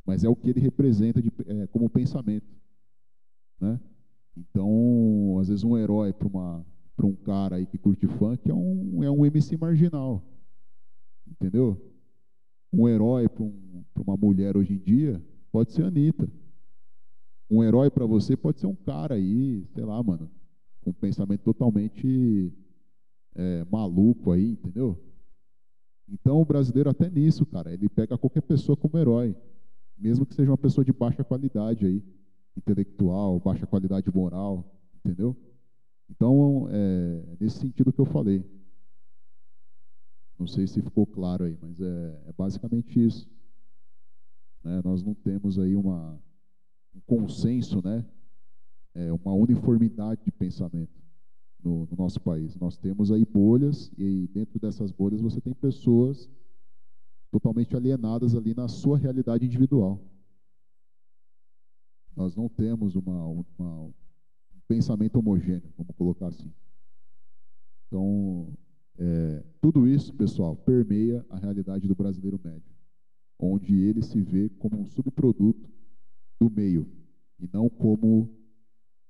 mas 0.09 0.23
é 0.23 0.27
o 0.27 0.35
que 0.35 0.49
ele 0.49 0.59
representa 0.59 1.21
de, 1.21 1.31
é, 1.45 1.67
como 1.67 1.87
pensamento, 1.87 2.47
né? 3.61 3.79
Então, 4.35 5.37
às 5.39 5.49
vezes 5.49 5.63
um 5.63 5.77
herói 5.77 6.11
para 6.11 7.05
um 7.05 7.15
cara 7.17 7.57
aí 7.57 7.67
que 7.67 7.77
curte 7.77 8.07
funk 8.07 8.49
é 8.49 8.53
um 8.53 9.03
é 9.03 9.11
um 9.11 9.23
MC 9.23 9.55
marginal, 9.55 10.23
entendeu? 11.27 11.79
Um 12.73 12.87
herói 12.87 13.29
para 13.29 13.43
um, 13.43 13.83
uma 13.99 14.17
mulher 14.17 14.57
hoje 14.57 14.73
em 14.73 14.79
dia 14.79 15.23
pode 15.51 15.73
ser 15.73 15.83
a 15.83 15.89
Anitta. 15.89 16.27
Um 17.47 17.63
herói 17.63 17.91
para 17.91 18.07
você 18.07 18.35
pode 18.35 18.59
ser 18.59 18.65
um 18.65 18.75
cara 18.75 19.13
aí, 19.13 19.63
sei 19.75 19.85
lá, 19.85 20.01
mano, 20.01 20.27
com 20.81 20.89
um 20.89 20.93
pensamento 20.93 21.43
totalmente 21.43 22.51
é, 23.35 23.63
maluco 23.69 24.31
aí, 24.31 24.53
entendeu? 24.53 24.99
Então 26.07 26.41
o 26.41 26.45
brasileiro 26.45 26.89
até 26.89 27.07
nisso, 27.11 27.45
cara, 27.45 27.71
ele 27.71 27.87
pega 27.87 28.17
qualquer 28.17 28.41
pessoa 28.41 28.75
como 28.75 28.97
herói, 28.97 29.35
mesmo 29.99 30.25
que 30.25 30.33
seja 30.33 30.49
uma 30.49 30.57
pessoa 30.57 30.83
de 30.83 30.91
baixa 30.91 31.23
qualidade 31.23 31.85
aí, 31.85 32.03
intelectual, 32.55 33.39
baixa 33.39 33.67
qualidade 33.67 34.09
moral, 34.13 34.65
entendeu? 35.03 35.35
Então 36.09 36.67
é 36.71 37.35
nesse 37.39 37.59
sentido 37.59 37.93
que 37.93 37.99
eu 37.99 38.05
falei. 38.05 38.43
Não 40.37 40.47
sei 40.47 40.65
se 40.65 40.81
ficou 40.81 41.05
claro 41.05 41.43
aí, 41.43 41.57
mas 41.61 41.81
é, 41.81 42.23
é 42.27 42.33
basicamente 42.37 43.03
isso. 43.03 43.29
Né? 44.63 44.81
Nós 44.83 45.03
não 45.03 45.13
temos 45.13 45.59
aí 45.59 45.75
uma, 45.75 46.17
um 46.95 46.99
consenso, 47.01 47.81
né? 47.83 48.05
É, 48.95 49.11
uma 49.11 49.33
uniformidade 49.33 50.21
de 50.23 50.31
pensamento 50.31 50.99
no, 51.63 51.85
no, 51.85 51.97
nosso 51.97 52.19
país. 52.19 52.55
Nós 52.55 52.77
temos 52.77 53.11
aí 53.11 53.25
bolhas 53.25 53.91
e 53.97 54.27
dentro 54.33 54.59
dessas 54.59 54.91
bolhas 54.91 55.21
você 55.21 55.39
tem 55.39 55.53
pessoas 55.53 56.29
totalmente 57.31 57.75
alienadas 57.75 58.35
ali 58.35 58.53
na 58.53 58.67
sua 58.67 58.97
realidade 58.97 59.45
individual. 59.45 60.01
Nós 62.15 62.35
não 62.35 62.49
temos 62.49 62.95
uma, 62.95 63.25
uma, 63.25 63.83
um 63.83 63.93
pensamento 64.67 65.17
homogêneo, 65.17 65.71
vamos 65.77 65.95
colocar 65.95 66.27
assim. 66.27 66.51
Então, 67.87 68.53
é, 68.97 69.43
tudo 69.61 69.87
isso, 69.87 70.13
pessoal, 70.13 70.55
permeia 70.55 71.25
a 71.29 71.37
realidade 71.37 71.87
do 71.87 71.95
brasileiro 71.95 72.39
médio, 72.43 72.71
onde 73.39 73.73
ele 73.81 74.01
se 74.01 74.21
vê 74.21 74.49
como 74.49 74.79
um 74.79 74.85
subproduto 74.85 75.69
do 76.39 76.49
meio 76.49 76.87
e 77.39 77.49
não 77.51 77.69
como 77.69 78.29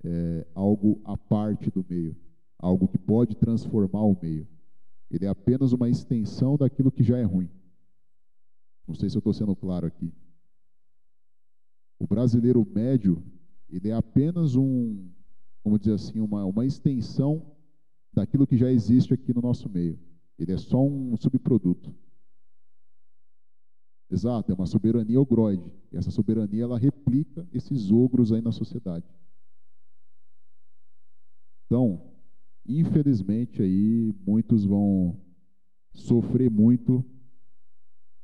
é, 0.04 0.48
algo 0.54 1.02
à 1.04 1.18
parte 1.18 1.70
do 1.72 1.86
meio 1.88 2.16
algo 2.60 2.90
que 2.90 2.98
pode 2.98 3.36
transformar 3.36 4.04
o 4.04 4.18
meio. 4.22 4.46
Ele 5.10 5.26
é 5.26 5.30
apenas 5.30 5.72
uma 5.72 5.90
extensão 5.90 6.58
daquilo 6.58 6.92
que 6.92 7.02
já 7.02 7.18
é 7.18 7.24
ruim. 7.24 7.50
Não 8.90 8.96
sei 8.96 9.08
se 9.08 9.16
eu 9.16 9.20
estou 9.20 9.34
sendo 9.34 9.56
claro 9.56 9.86
aqui. 9.86 10.12
O 12.00 12.08
brasileiro 12.08 12.68
médio, 12.74 13.24
ele 13.70 13.90
é 13.90 13.94
apenas 13.94 14.56
um, 14.56 15.12
vamos 15.64 15.82
dizer 15.82 15.94
assim, 15.94 16.20
uma, 16.20 16.44
uma 16.44 16.66
extensão 16.66 17.56
daquilo 18.12 18.48
que 18.48 18.58
já 18.58 18.72
existe 18.72 19.14
aqui 19.14 19.32
no 19.32 19.42
nosso 19.42 19.70
meio. 19.70 20.00
Ele 20.40 20.52
é 20.54 20.58
só 20.58 20.84
um 20.84 21.16
subproduto. 21.16 21.94
Exato, 24.10 24.52
é 24.52 24.56
uma 24.56 24.66
soberania 24.66 25.22
ogroide. 25.22 25.72
E 25.92 25.98
essa 25.98 26.10
soberania 26.10 26.64
ela 26.64 26.80
replica 26.80 27.48
esses 27.54 27.92
ogros 27.92 28.32
aí 28.32 28.42
na 28.42 28.52
sociedade. 28.52 29.06
Então, 31.68 32.12
infelizmente 32.66 33.62
aí 33.62 34.16
muitos 34.26 34.66
vão 34.66 35.16
sofrer 35.94 36.50
muito, 36.50 37.06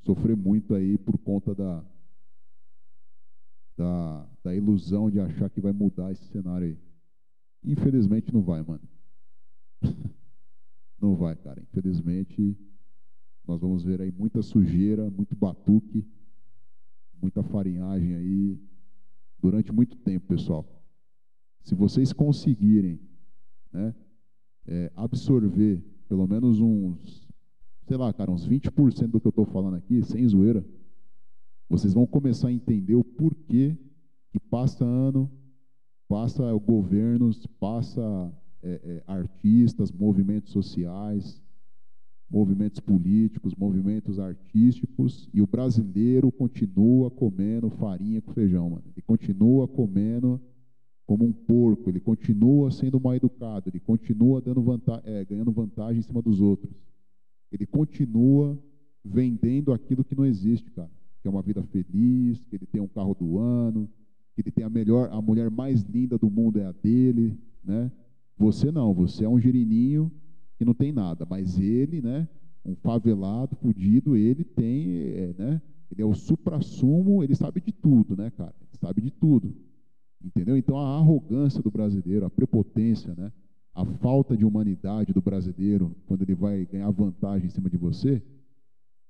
sofrer 0.05 0.37
muito 0.37 0.75
aí 0.75 0.97
por 0.97 1.17
conta 1.17 1.55
da, 1.55 1.83
da, 3.75 4.29
da 4.43 4.55
ilusão 4.55 5.09
de 5.09 5.19
achar 5.19 5.49
que 5.49 5.59
vai 5.59 5.73
mudar 5.73 6.11
esse 6.11 6.23
cenário 6.25 6.67
aí. 6.67 6.79
Infelizmente 7.63 8.31
não 8.31 8.43
vai, 8.43 8.61
mano. 8.61 8.87
não 11.01 11.15
vai, 11.15 11.35
cara. 11.35 11.59
Infelizmente 11.59 12.55
nós 13.47 13.59
vamos 13.59 13.83
ver 13.83 13.99
aí 13.99 14.11
muita 14.11 14.41
sujeira, 14.43 15.09
muito 15.09 15.35
batuque, 15.35 16.07
muita 17.19 17.41
farinhagem 17.43 18.13
aí 18.13 18.59
durante 19.39 19.71
muito 19.71 19.97
tempo, 19.97 20.27
pessoal. 20.27 20.65
Se 21.63 21.73
vocês 21.73 22.13
conseguirem, 22.13 22.99
né, 23.71 23.95
é, 24.67 24.91
absorver 24.95 25.83
pelo 26.07 26.27
menos 26.27 26.59
uns, 26.59 27.24
sei 27.85 27.97
lá, 27.97 28.11
cara, 28.11 28.31
uns 28.31 28.47
20% 28.47 29.07
do 29.07 29.19
que 29.19 29.27
eu 29.27 29.29
estou 29.29 29.45
falando 29.45 29.75
aqui, 29.75 30.01
sem 30.03 30.27
zoeira, 30.27 30.65
vocês 31.69 31.93
vão 31.93 32.05
começar 32.05 32.47
a 32.47 32.53
entender 32.53 32.95
o 32.95 33.03
porquê 33.03 33.77
que 34.31 34.39
passa 34.39 34.83
ano, 34.83 35.31
passa 36.07 36.51
governos, 36.53 37.45
passa 37.59 38.33
é, 38.61 38.81
é, 38.83 39.03
artistas, 39.07 39.91
movimentos 39.91 40.51
sociais, 40.51 41.41
movimentos 42.29 42.79
políticos, 42.79 43.53
movimentos 43.55 44.19
artísticos, 44.19 45.29
e 45.33 45.41
o 45.41 45.47
brasileiro 45.47 46.31
continua 46.31 47.11
comendo 47.11 47.69
farinha 47.69 48.21
com 48.21 48.33
feijão, 48.33 48.71
mano. 48.71 48.83
Ele 48.95 49.01
continua 49.03 49.67
comendo 49.67 50.41
como 51.05 51.23
um 51.23 51.31
porco, 51.31 51.87
ele 51.89 51.99
continua 51.99 52.71
sendo 52.71 52.99
mal 52.99 53.13
educado, 53.13 53.69
ele 53.69 53.79
continua 53.79 54.41
dando 54.41 54.63
é, 55.03 55.23
ganhando 55.23 55.51
vantagem 55.51 55.99
em 55.99 56.01
cima 56.01 56.21
dos 56.21 56.41
outros. 56.41 56.73
Ele 57.55 57.65
continua 57.65 58.57
vendendo 59.03 59.71
aquilo 59.71 60.03
que 60.03 60.13
não 60.13 60.25
existe, 60.25 60.69
cara. 60.71 60.91
Que 61.21 61.27
é 61.27 61.31
uma 61.31 61.41
vida 61.41 61.63
feliz, 61.63 62.43
que 62.45 62.55
ele 62.55 62.65
tem 62.65 62.81
um 62.81 62.87
carro 62.87 63.15
do 63.15 63.39
ano, 63.39 63.89
que 64.35 64.41
ele 64.41 64.51
tem 64.51 64.65
a 64.65 64.69
melhor, 64.69 65.09
a 65.11 65.21
mulher 65.21 65.49
mais 65.49 65.81
linda 65.83 66.17
do 66.17 66.29
mundo 66.29 66.59
é 66.59 66.65
a 66.65 66.71
dele, 66.73 67.39
né? 67.63 67.89
Você 68.37 68.69
não, 68.71 68.93
você 68.93 69.23
é 69.23 69.29
um 69.29 69.39
girininho 69.39 70.11
que 70.57 70.65
não 70.65 70.73
tem 70.73 70.91
nada, 70.91 71.25
mas 71.25 71.57
ele, 71.57 72.01
né? 72.01 72.27
Um 72.65 72.75
favelado, 72.75 73.55
fudido, 73.55 74.17
ele 74.17 74.43
tem, 74.43 74.89
é, 74.89 75.35
né? 75.37 75.61
Ele 75.89 76.01
é 76.01 76.05
o 76.05 76.13
supra-sumo, 76.13 77.23
ele 77.23 77.35
sabe 77.35 77.61
de 77.61 77.71
tudo, 77.71 78.17
né, 78.17 78.29
cara? 78.31 78.53
Ele 78.59 78.77
sabe 78.77 79.01
de 79.01 79.11
tudo. 79.11 79.55
Entendeu? 80.21 80.57
Então 80.57 80.77
a 80.77 80.97
arrogância 80.97 81.61
do 81.61 81.71
brasileiro, 81.71 82.25
a 82.25 82.29
prepotência, 82.29 83.15
né? 83.15 83.31
A 83.75 83.83
falta 83.85 84.37
de 84.37 84.45
humanidade 84.45 85.11
do 85.11 85.21
brasileiro, 85.21 85.93
quando 86.07 86.21
ele 86.21 86.33
vai 86.33 86.65
ganhar 86.65 86.89
vantagem 86.91 87.47
em 87.47 87.49
cima 87.49 87.69
de 87.69 87.75
você, 87.75 88.23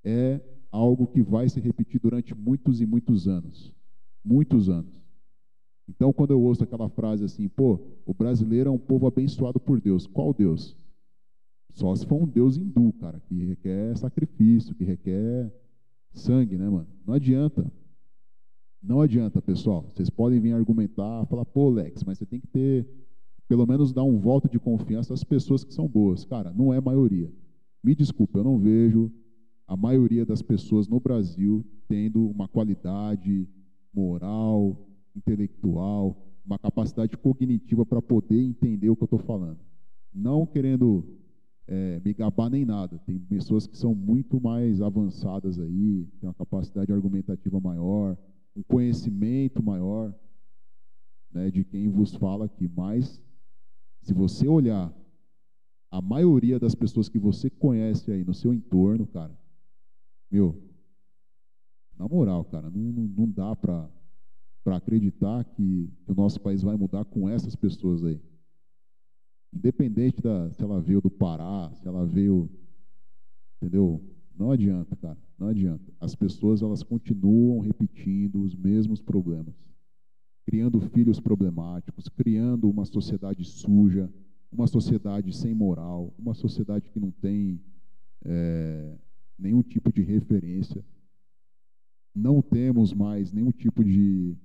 é 0.04 0.42
algo 0.72 1.06
que 1.06 1.22
vai 1.22 1.48
se 1.48 1.60
repetir 1.60 2.02
durante 2.02 2.34
muitos 2.34 2.82
e 2.82 2.86
muitos 2.86 3.28
anos. 3.28 3.72
Muitos 4.24 4.68
anos. 4.68 5.00
Então, 5.88 6.12
quando 6.12 6.32
eu 6.32 6.42
ouço 6.42 6.64
aquela 6.64 6.90
frase 6.90 7.24
assim, 7.24 7.48
pô, 7.48 7.80
o 8.06 8.14
brasileiro 8.14 8.70
é 8.70 8.72
um 8.72 8.78
povo 8.78 9.06
abençoado 9.06 9.60
por 9.60 9.80
Deus. 9.80 10.08
Qual 10.08 10.34
Deus? 10.34 10.76
Só 11.72 11.96
se 11.96 12.06
for 12.08 12.24
um 12.24 12.28
Deus 12.28 12.58
hindu, 12.58 12.92
cara, 12.94 13.20
que 13.20 13.46
requer 13.46 13.96
sacrifício, 13.98 14.74
que 14.74 14.84
requer 14.84 15.54
sangue, 16.12 16.58
né, 16.58 16.68
mano? 16.68 16.88
Não 17.06 17.14
adianta. 17.14 17.72
Não 18.82 19.02
adianta, 19.02 19.42
pessoal. 19.42 19.86
Vocês 19.94 20.10
podem 20.10 20.40
vir 20.40 20.54
argumentar, 20.54 21.26
falar, 21.28 21.46
pô, 21.46 21.70
Lex, 21.70 22.04
mas 22.04 22.18
você 22.18 22.26
tem 22.26 22.40
que 22.40 22.48
ter, 22.48 22.88
pelo 23.48 23.66
menos 23.66 23.94
dar 23.94 24.04
um 24.04 24.18
voto 24.18 24.50
de 24.50 24.60
confiança 24.60 25.14
às 25.14 25.24
pessoas 25.24 25.64
que 25.64 25.74
são 25.74 25.88
boas. 25.88 26.26
Cara, 26.26 26.52
não 26.54 26.74
é 26.74 26.82
maioria. 26.82 27.32
Me 27.84 27.96
desculpe, 27.96 28.38
eu 28.38 28.44
não 28.44 28.58
vejo 28.58 29.12
a 29.68 29.76
maioria 29.76 30.26
das 30.26 30.42
pessoas 30.42 30.88
no 30.88 31.00
Brasil 31.00 31.66
tendo 31.88 32.28
uma 32.28 32.48
qualidade 32.48 33.48
moral, 33.94 34.88
intelectual, 35.16 36.18
uma 36.46 36.60
capacidade 36.60 37.18
cognitiva 37.18 37.86
para 37.86 38.02
poder 38.02 38.42
entender 38.42 38.90
o 38.90 38.96
que 38.96 39.04
eu 39.04 39.06
estou 39.06 39.20
falando. 39.20 39.60
Não 40.14 40.46
querendo 40.46 41.04
é, 41.68 42.00
me 42.04 42.14
gabar 42.14 42.50
nem 42.50 42.66
nada. 42.66 43.00
Tem 43.00 43.20
pessoas 43.20 43.66
que 43.66 43.78
são 43.78 43.96
muito 43.96 44.40
mais 44.40 44.82
avançadas 44.82 45.60
aí, 45.60 46.08
têm 46.20 46.30
uma 46.30 46.34
capacidade 46.34 46.92
argumentativa 46.92 47.60
maior, 47.60 48.18
um 48.56 48.64
conhecimento 48.64 49.64
maior 49.64 50.14
né, 51.32 51.50
de 51.52 51.64
quem 51.64 51.90
vos 51.90 52.16
fala 52.16 52.46
aqui. 52.46 52.70
Mas, 52.76 53.22
se 54.06 54.14
você 54.14 54.48
olhar 54.48 54.94
a 55.90 56.02
maioria 56.02 56.60
das 56.60 56.76
pessoas 56.76 57.10
que 57.10 57.18
você 57.18 57.50
conhece 57.50 58.12
aí 58.12 58.24
no 58.24 58.34
seu 58.34 58.54
entorno, 58.54 59.08
cara, 59.08 59.36
meu, 60.30 60.62
na 61.98 62.08
moral, 62.08 62.46
cara, 62.46 62.70
não, 62.70 62.92
não, 62.92 63.04
não 63.04 63.30
dá 63.30 63.56
para 63.56 63.90
para 64.64 64.78
acreditar 64.78 65.44
que, 65.44 65.92
que, 66.04 66.12
o 66.12 66.16
nosso 66.16 66.42
país 66.42 66.64
vai 66.64 66.76
mudar 66.76 67.06
com 67.06 67.30
essas 67.30 67.56
pessoas 67.56 68.04
aí. 68.04 68.20
Independente 69.54 70.20
da 70.20 70.50
se 70.50 70.64
ela 70.64 70.82
veio 70.82 71.00
do 71.00 71.10
Pará, 71.10 71.72
se 71.76 71.88
ela 71.88 72.04
veio 72.04 72.50
Entendeu? 73.58 74.00
Não 74.38 74.52
adianta, 74.52 74.96
cara. 74.96 75.18
Não 75.40 75.48
adianta. 75.48 75.84
As 76.00 76.14
pessoas 76.16 76.62
elas 76.62 76.84
continuam 76.84 77.60
repetindo 77.60 78.42
os 78.42 78.56
mesmos 78.56 79.02
problemas, 79.02 79.56
criando 80.46 80.80
filhos 80.80 81.20
problemáticos, 81.20 82.08
criando 82.08 82.70
uma 82.70 82.86
sociedade 82.86 83.44
suja, 83.44 84.10
uma 84.52 84.68
sociedade 84.68 85.36
sem 85.36 85.54
moral, 85.54 86.14
uma 86.18 86.34
sociedade 86.34 86.90
que 86.90 87.00
não 87.00 87.12
tem 87.12 87.60
é, 88.24 88.96
nenhum 89.38 89.62
tipo 89.62 89.92
de 89.92 90.02
referência. 90.02 90.84
Não 92.14 92.42
temos 92.42 92.94
mais 92.94 93.32
nenhum 93.34 93.52
tipo 93.52 93.84
de 93.84 94.38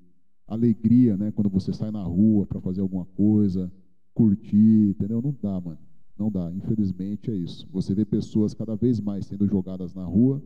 alegria, 0.47 1.17
né, 1.17 1.31
quando 1.31 1.49
você 1.49 1.73
sai 1.73 1.91
na 1.91 2.03
rua 2.03 2.45
para 2.45 2.61
fazer 2.61 2.81
alguma 2.81 3.05
coisa, 3.05 3.71
curtir, 4.13 4.91
entendeu? 4.91 5.23
Não 5.23 5.37
dá, 5.41 5.61
mano. 5.61 5.79
Não 6.19 6.31
dá. 6.31 6.53
Infelizmente 6.53 7.31
é 7.31 7.35
isso. 7.35 7.67
Você 7.71 7.95
vê 7.95 8.05
pessoas 8.05 8.53
cada 8.53 8.75
vez 8.75 9.01
mais 9.01 9.27
sendo 9.27 9.47
jogadas 9.47 9.95
na 9.95 10.05
rua. 10.05 10.43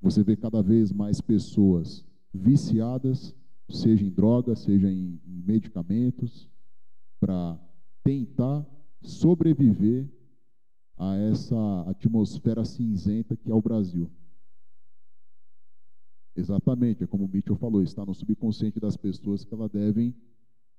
Você 0.00 0.22
vê 0.22 0.36
cada 0.36 0.62
vez 0.62 0.92
mais 0.92 1.20
pessoas 1.20 2.04
viciadas, 2.32 3.34
seja 3.68 4.04
em 4.04 4.10
drogas, 4.10 4.60
seja 4.60 4.90
em, 4.90 5.20
em 5.26 5.42
medicamentos, 5.42 6.48
para 7.18 7.58
tentar 8.02 8.66
sobreviver 9.00 10.08
a 10.96 11.16
essa 11.16 11.82
atmosfera 11.88 12.64
cinzenta 12.64 13.36
que 13.36 13.50
é 13.50 13.54
o 13.54 13.62
Brasil. 13.62 14.10
Exatamente, 16.36 17.04
é 17.04 17.06
como 17.06 17.24
o 17.24 17.28
Mitchell 17.28 17.56
falou, 17.56 17.82
está 17.82 18.04
no 18.04 18.14
subconsciente 18.14 18.80
das 18.80 18.96
pessoas 18.96 19.44
que 19.44 19.54
elas 19.54 19.70
devem 19.70 20.14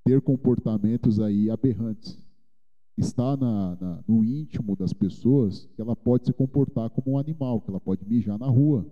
ter 0.04 0.22
comportamentos 0.22 1.20
aí 1.20 1.50
aberrantes. 1.50 2.22
Está 2.98 3.36
na, 3.36 3.76
na, 3.76 4.04
no 4.08 4.24
íntimo 4.24 4.76
das 4.76 4.94
pessoas 4.94 5.66
que 5.76 5.82
ela 5.82 5.96
pode 5.96 6.26
se 6.26 6.34
comportar 6.34 6.90
como 6.90 7.16
um 7.16 7.20
animal, 7.20 7.60
que 7.62 7.70
ela 7.70 7.80
pode 7.80 8.06
mijar 8.06 8.38
na 8.38 8.48
rua. 8.48 8.86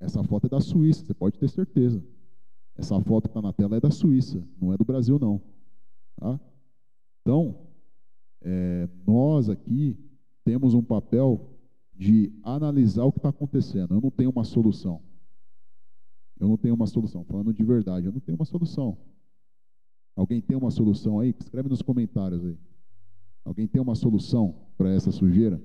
Essa 0.00 0.22
foto 0.22 0.46
é 0.46 0.50
da 0.50 0.60
Suíça, 0.60 1.04
você 1.04 1.14
pode 1.14 1.38
ter 1.38 1.48
certeza. 1.48 2.02
Essa 2.76 3.00
foto 3.00 3.24
que 3.24 3.30
está 3.30 3.42
na 3.42 3.52
tela 3.52 3.76
é 3.76 3.80
da 3.80 3.90
Suíça, 3.90 4.42
não 4.60 4.72
é 4.72 4.76
do 4.76 4.84
Brasil, 4.84 5.18
não. 5.18 5.40
Tá? 6.16 6.40
Então, 7.22 7.66
é, 8.40 8.88
nós 9.06 9.50
aqui 9.50 9.96
temos 10.44 10.74
um 10.74 10.82
papel 10.82 11.50
de 11.94 12.32
analisar 12.44 13.04
o 13.04 13.12
que 13.12 13.18
está 13.18 13.30
acontecendo. 13.30 13.94
Eu 13.94 14.00
não 14.00 14.10
tenho 14.10 14.30
uma 14.30 14.44
solução. 14.44 15.02
Eu 16.38 16.48
não 16.48 16.56
tenho 16.56 16.74
uma 16.74 16.86
solução. 16.86 17.24
Falando 17.24 17.52
de 17.52 17.64
verdade, 17.64 18.06
eu 18.06 18.12
não 18.12 18.20
tenho 18.20 18.38
uma 18.38 18.44
solução. 18.44 18.96
Alguém 20.14 20.40
tem 20.40 20.56
uma 20.56 20.70
solução 20.70 21.18
aí? 21.18 21.34
Escreve 21.38 21.68
nos 21.68 21.82
comentários 21.82 22.44
aí. 22.44 22.56
Alguém 23.44 23.66
tem 23.66 23.80
uma 23.80 23.94
solução 23.94 24.54
para 24.76 24.90
essa 24.90 25.10
sujeira? 25.10 25.60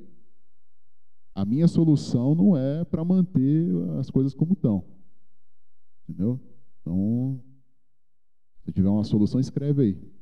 A 1.35 1.45
minha 1.45 1.67
solução 1.67 2.35
não 2.35 2.55
é 2.55 2.83
para 2.85 3.03
manter 3.03 3.67
as 3.99 4.09
coisas 4.09 4.33
como 4.33 4.53
estão. 4.53 4.85
Entendeu? 6.07 6.39
Então, 6.81 7.41
se 8.63 8.71
tiver 8.71 8.89
uma 8.89 9.03
solução, 9.03 9.39
escreve 9.39 9.81
aí. 9.81 10.13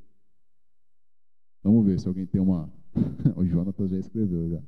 Vamos 1.64 1.86
ver 1.86 2.00
se 2.00 2.08
alguém 2.08 2.26
tem 2.26 2.40
uma. 2.40 2.72
o 3.36 3.44
Jonathan 3.44 3.88
já 3.88 3.98
escreveu 3.98 4.50
já. 4.50 4.64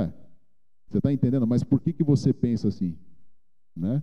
É. 0.00 0.12
Você 0.88 0.98
está 0.98 1.12
entendendo? 1.12 1.46
Mas 1.46 1.62
por 1.62 1.80
que, 1.80 1.92
que 1.92 2.04
você 2.04 2.32
pensa 2.32 2.68
assim? 2.68 2.96
Né? 3.76 4.02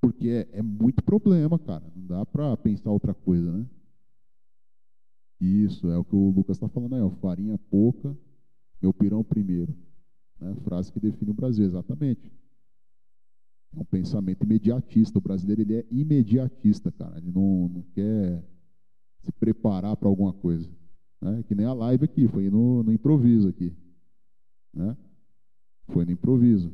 Porque 0.00 0.28
é, 0.28 0.58
é 0.58 0.62
muito 0.62 1.02
problema, 1.02 1.58
cara. 1.58 1.84
Não 1.94 2.06
dá 2.06 2.26
para 2.26 2.56
pensar 2.56 2.90
outra 2.90 3.14
coisa, 3.14 3.50
né? 3.50 3.66
Isso, 5.40 5.88
é 5.88 5.96
o 5.96 6.04
que 6.04 6.14
o 6.14 6.30
Lucas 6.30 6.56
está 6.56 6.68
falando 6.68 6.94
aí, 6.94 7.00
ó. 7.00 7.10
Farinha 7.10 7.58
pouca, 7.70 8.16
meu 8.80 8.92
pirão 8.92 9.22
primeiro. 9.22 9.74
Né? 10.40 10.54
Frase 10.64 10.92
que 10.92 11.00
define 11.00 11.30
o 11.30 11.34
Brasil, 11.34 11.64
exatamente. 11.64 12.30
É 13.76 13.80
um 13.80 13.84
pensamento 13.84 14.44
imediatista. 14.44 15.18
O 15.18 15.22
brasileiro 15.22 15.62
ele 15.62 15.76
é 15.76 15.86
imediatista, 15.90 16.90
cara. 16.92 17.18
Ele 17.18 17.30
não, 17.30 17.68
não 17.68 17.82
quer 17.94 18.42
se 19.20 19.32
preparar 19.32 19.96
para 19.96 20.08
alguma 20.08 20.32
coisa. 20.32 20.70
Né? 21.20 21.42
Que 21.46 21.54
nem 21.54 21.66
a 21.66 21.72
live 21.72 22.04
aqui, 22.04 22.28
foi 22.28 22.48
no, 22.50 22.82
no 22.82 22.92
improviso 22.92 23.48
aqui. 23.48 23.74
Né? 24.72 24.96
Foi 25.88 26.04
no 26.04 26.12
improviso. 26.12 26.72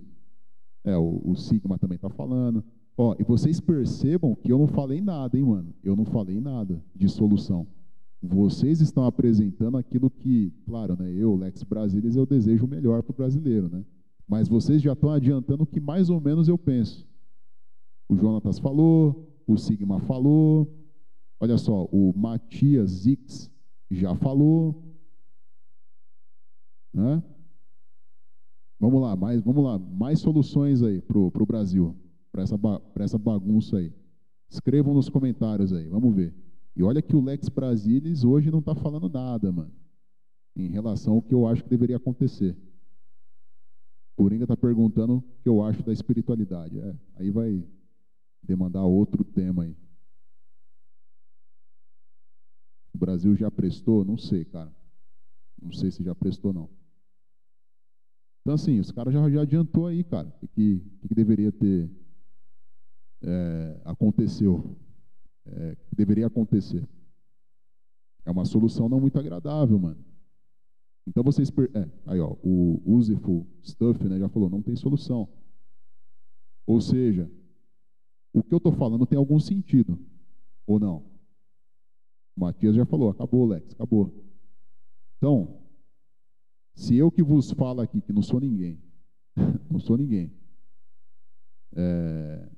É, 0.85 0.97
o, 0.97 1.21
o 1.25 1.35
Sigma 1.35 1.79
também 1.79 1.97
está 1.97 2.11
falando. 2.11 2.63
Ó, 2.97 3.17
e 3.19 3.25
vocês 3.25 3.61
percebam 3.61 4.37
que 4.37 4.53
eu 4.53 4.59
não 4.59 4.69
falei 4.69 5.01
nada, 5.01 5.37
hein, 5.37 5.45
mano? 5.45 5.75
Eu 5.83 5.97
não 5.97 6.05
falei 6.05 6.41
nada 6.41 6.83
de 6.95 7.09
solução. 7.09 7.67
Vocês 8.27 8.81
estão 8.81 9.05
apresentando 9.05 9.77
aquilo 9.77 10.09
que, 10.09 10.51
claro, 10.65 10.97
né? 10.99 11.13
Eu, 11.13 11.37
Lex 11.37 11.63
Brasilis, 11.63 12.17
eu 12.17 12.25
desejo 12.25 12.65
o 12.65 12.69
melhor 12.69 13.03
para 13.03 13.13
o 13.13 13.17
brasileiro, 13.17 13.69
né? 13.69 13.85
Mas 14.27 14.49
vocês 14.49 14.81
já 14.81 14.95
estão 14.95 15.11
adiantando 15.11 15.65
o 15.65 15.67
que 15.67 15.79
mais 15.79 16.09
ou 16.09 16.19
menos 16.21 16.49
eu 16.49 16.57
penso. 16.57 17.07
O 18.09 18.17
Jonatas 18.17 18.59
falou, 18.59 19.29
o 19.47 19.59
Sigma 19.59 20.01
falou. 20.01 20.73
Olha 21.39 21.59
só, 21.59 21.85
o 21.93 22.15
Matias 22.17 22.91
Zix 22.91 23.51
já 23.91 24.15
falou. 24.15 24.83
Né? 26.95 27.23
Vamos 28.81 29.03
lá, 29.03 29.15
mais, 29.15 29.43
vamos 29.43 29.65
lá, 29.65 29.79
mais 29.79 30.21
soluções 30.21 30.83
aí 30.83 31.03
para 31.03 31.19
o 31.19 31.47
Brasil, 31.47 31.95
para 32.33 32.43
essa, 32.43 32.59
essa 33.01 33.19
bagunça 33.19 33.77
aí. 33.77 33.93
Escrevam 34.49 34.95
nos 34.95 35.11
comentários 35.11 35.73
aí, 35.75 35.89
vamos 35.89 36.15
ver. 36.15 36.44
E 36.77 36.83
olha 36.83 37.01
que 37.01 37.15
o 37.15 37.23
Lex 37.23 37.49
Brasilis 37.49 38.25
hoje 38.25 38.51
não 38.51 38.59
está 38.59 38.75
falando 38.75 39.09
nada, 39.09 39.53
mano, 39.53 39.73
em 40.57 40.69
relação 40.69 41.15
ao 41.15 41.23
que 41.23 41.35
eu 41.35 41.47
acho 41.47 41.63
que 41.63 41.71
deveria 41.71 41.97
acontecer. 41.97 42.57
O 44.17 44.23
Coringa 44.23 44.45
está 44.45 44.57
perguntando 44.57 45.17
o 45.17 45.23
que 45.43 45.49
eu 45.49 45.63
acho 45.63 45.83
da 45.83 45.93
espiritualidade. 45.93 46.79
É, 46.79 46.97
aí 47.17 47.31
vai 47.31 47.65
demandar 48.43 48.83
outro 48.85 49.25
tema 49.25 49.65
aí. 49.65 49.77
O 52.93 52.99
Brasil 52.99 53.35
já 53.35 53.51
prestou? 53.51 54.05
Não 54.05 54.17
sei, 54.17 54.45
cara. 54.45 54.73
Não 55.61 55.73
sei 55.73 55.91
se 55.91 56.03
já 56.05 56.15
prestou, 56.15 56.53
não. 56.53 56.71
Então, 58.43 58.55
assim, 58.55 58.79
os 58.79 58.93
caras 58.93 59.13
já, 59.13 59.31
já 59.31 59.41
adiantou 59.41 59.87
aí, 59.87 60.05
cara, 60.05 60.33
o 60.43 60.47
que, 60.49 60.81
que, 61.09 61.15
deveria 61.15 61.51
ter 61.51 61.91
é, 63.23 63.81
aconteceu. 63.85 64.77
É, 65.47 65.77
que 65.77 65.95
deveria 65.95 66.27
acontecer. 66.27 66.87
É 68.25 68.31
uma 68.31 68.45
solução 68.45 68.89
não 68.89 69.01
muito 69.01 69.19
agradável, 69.19 69.79
mano. 69.79 70.03
Então 71.07 71.23
vocês. 71.23 71.53
É, 71.75 71.91
aí, 72.07 72.21
ó, 72.21 72.37
o 72.43 72.81
Useful 72.85 73.47
Stuff 73.63 74.03
né, 74.09 74.19
já 74.19 74.29
falou, 74.29 74.49
não 74.49 74.63
tem 74.63 74.75
solução. 74.75 75.29
Ou 76.67 76.81
seja, 76.81 77.31
o 78.33 78.43
que 78.43 78.55
eu 78.55 78.59
estou 78.59 78.73
falando 78.73 79.07
tem 79.07 79.19
algum 79.19 79.39
sentido, 79.39 79.99
ou 80.67 80.81
não? 80.81 81.05
O 82.37 82.41
Matias 82.41 82.75
já 82.75 82.87
falou, 82.87 83.11
acabou, 83.11 83.47
Lex, 83.47 83.73
acabou. 83.75 84.13
Então, 85.19 85.61
se 86.75 86.97
eu 86.97 87.11
que 87.11 87.23
vos 87.23 87.51
falo 87.53 87.81
aqui, 87.81 88.01
que 88.01 88.13
não 88.13 88.23
sou 88.23 88.41
ninguém, 88.41 88.83
não 89.71 89.79
sou 89.79 89.97
ninguém, 89.97 90.33
é, 91.77 92.49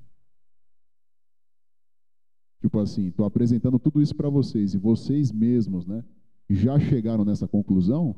tipo 2.59 2.79
assim, 2.79 3.07
estou 3.07 3.25
apresentando 3.25 3.79
tudo 3.79 4.01
isso 4.01 4.15
para 4.15 4.29
vocês 4.29 4.73
e 4.73 4.77
vocês 4.77 5.31
mesmos, 5.31 5.85
né, 5.85 6.03
já 6.49 6.79
chegaram 6.79 7.25
nessa 7.25 7.47
conclusão, 7.47 8.15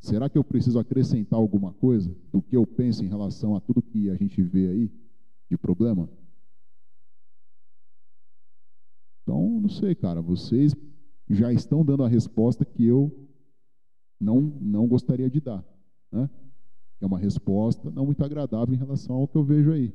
será 0.00 0.28
que 0.28 0.38
eu 0.38 0.44
preciso 0.44 0.78
acrescentar 0.78 1.38
alguma 1.38 1.72
coisa 1.72 2.14
do 2.32 2.40
que 2.40 2.56
eu 2.56 2.66
penso 2.66 3.04
em 3.04 3.08
relação 3.08 3.56
a 3.56 3.60
tudo 3.60 3.82
que 3.82 4.10
a 4.10 4.14
gente 4.14 4.42
vê 4.42 4.68
aí 4.68 4.92
de 5.50 5.56
problema? 5.56 6.08
Então, 9.22 9.60
não 9.60 9.68
sei, 9.68 9.94
cara, 9.94 10.22
vocês 10.22 10.74
já 11.28 11.52
estão 11.52 11.84
dando 11.84 12.02
a 12.02 12.08
resposta 12.08 12.64
que 12.64 12.84
eu 12.84 13.28
não, 14.20 14.40
não 14.40 14.86
gostaria 14.86 15.28
de 15.28 15.40
dar. 15.40 15.64
Né? 16.10 16.28
É 17.00 17.06
uma 17.06 17.18
resposta 17.18 17.90
não 17.90 18.06
muito 18.06 18.24
agradável 18.24 18.74
em 18.74 18.78
relação 18.78 19.16
ao 19.16 19.28
que 19.28 19.36
eu 19.36 19.44
vejo 19.44 19.70
aí. 19.72 19.92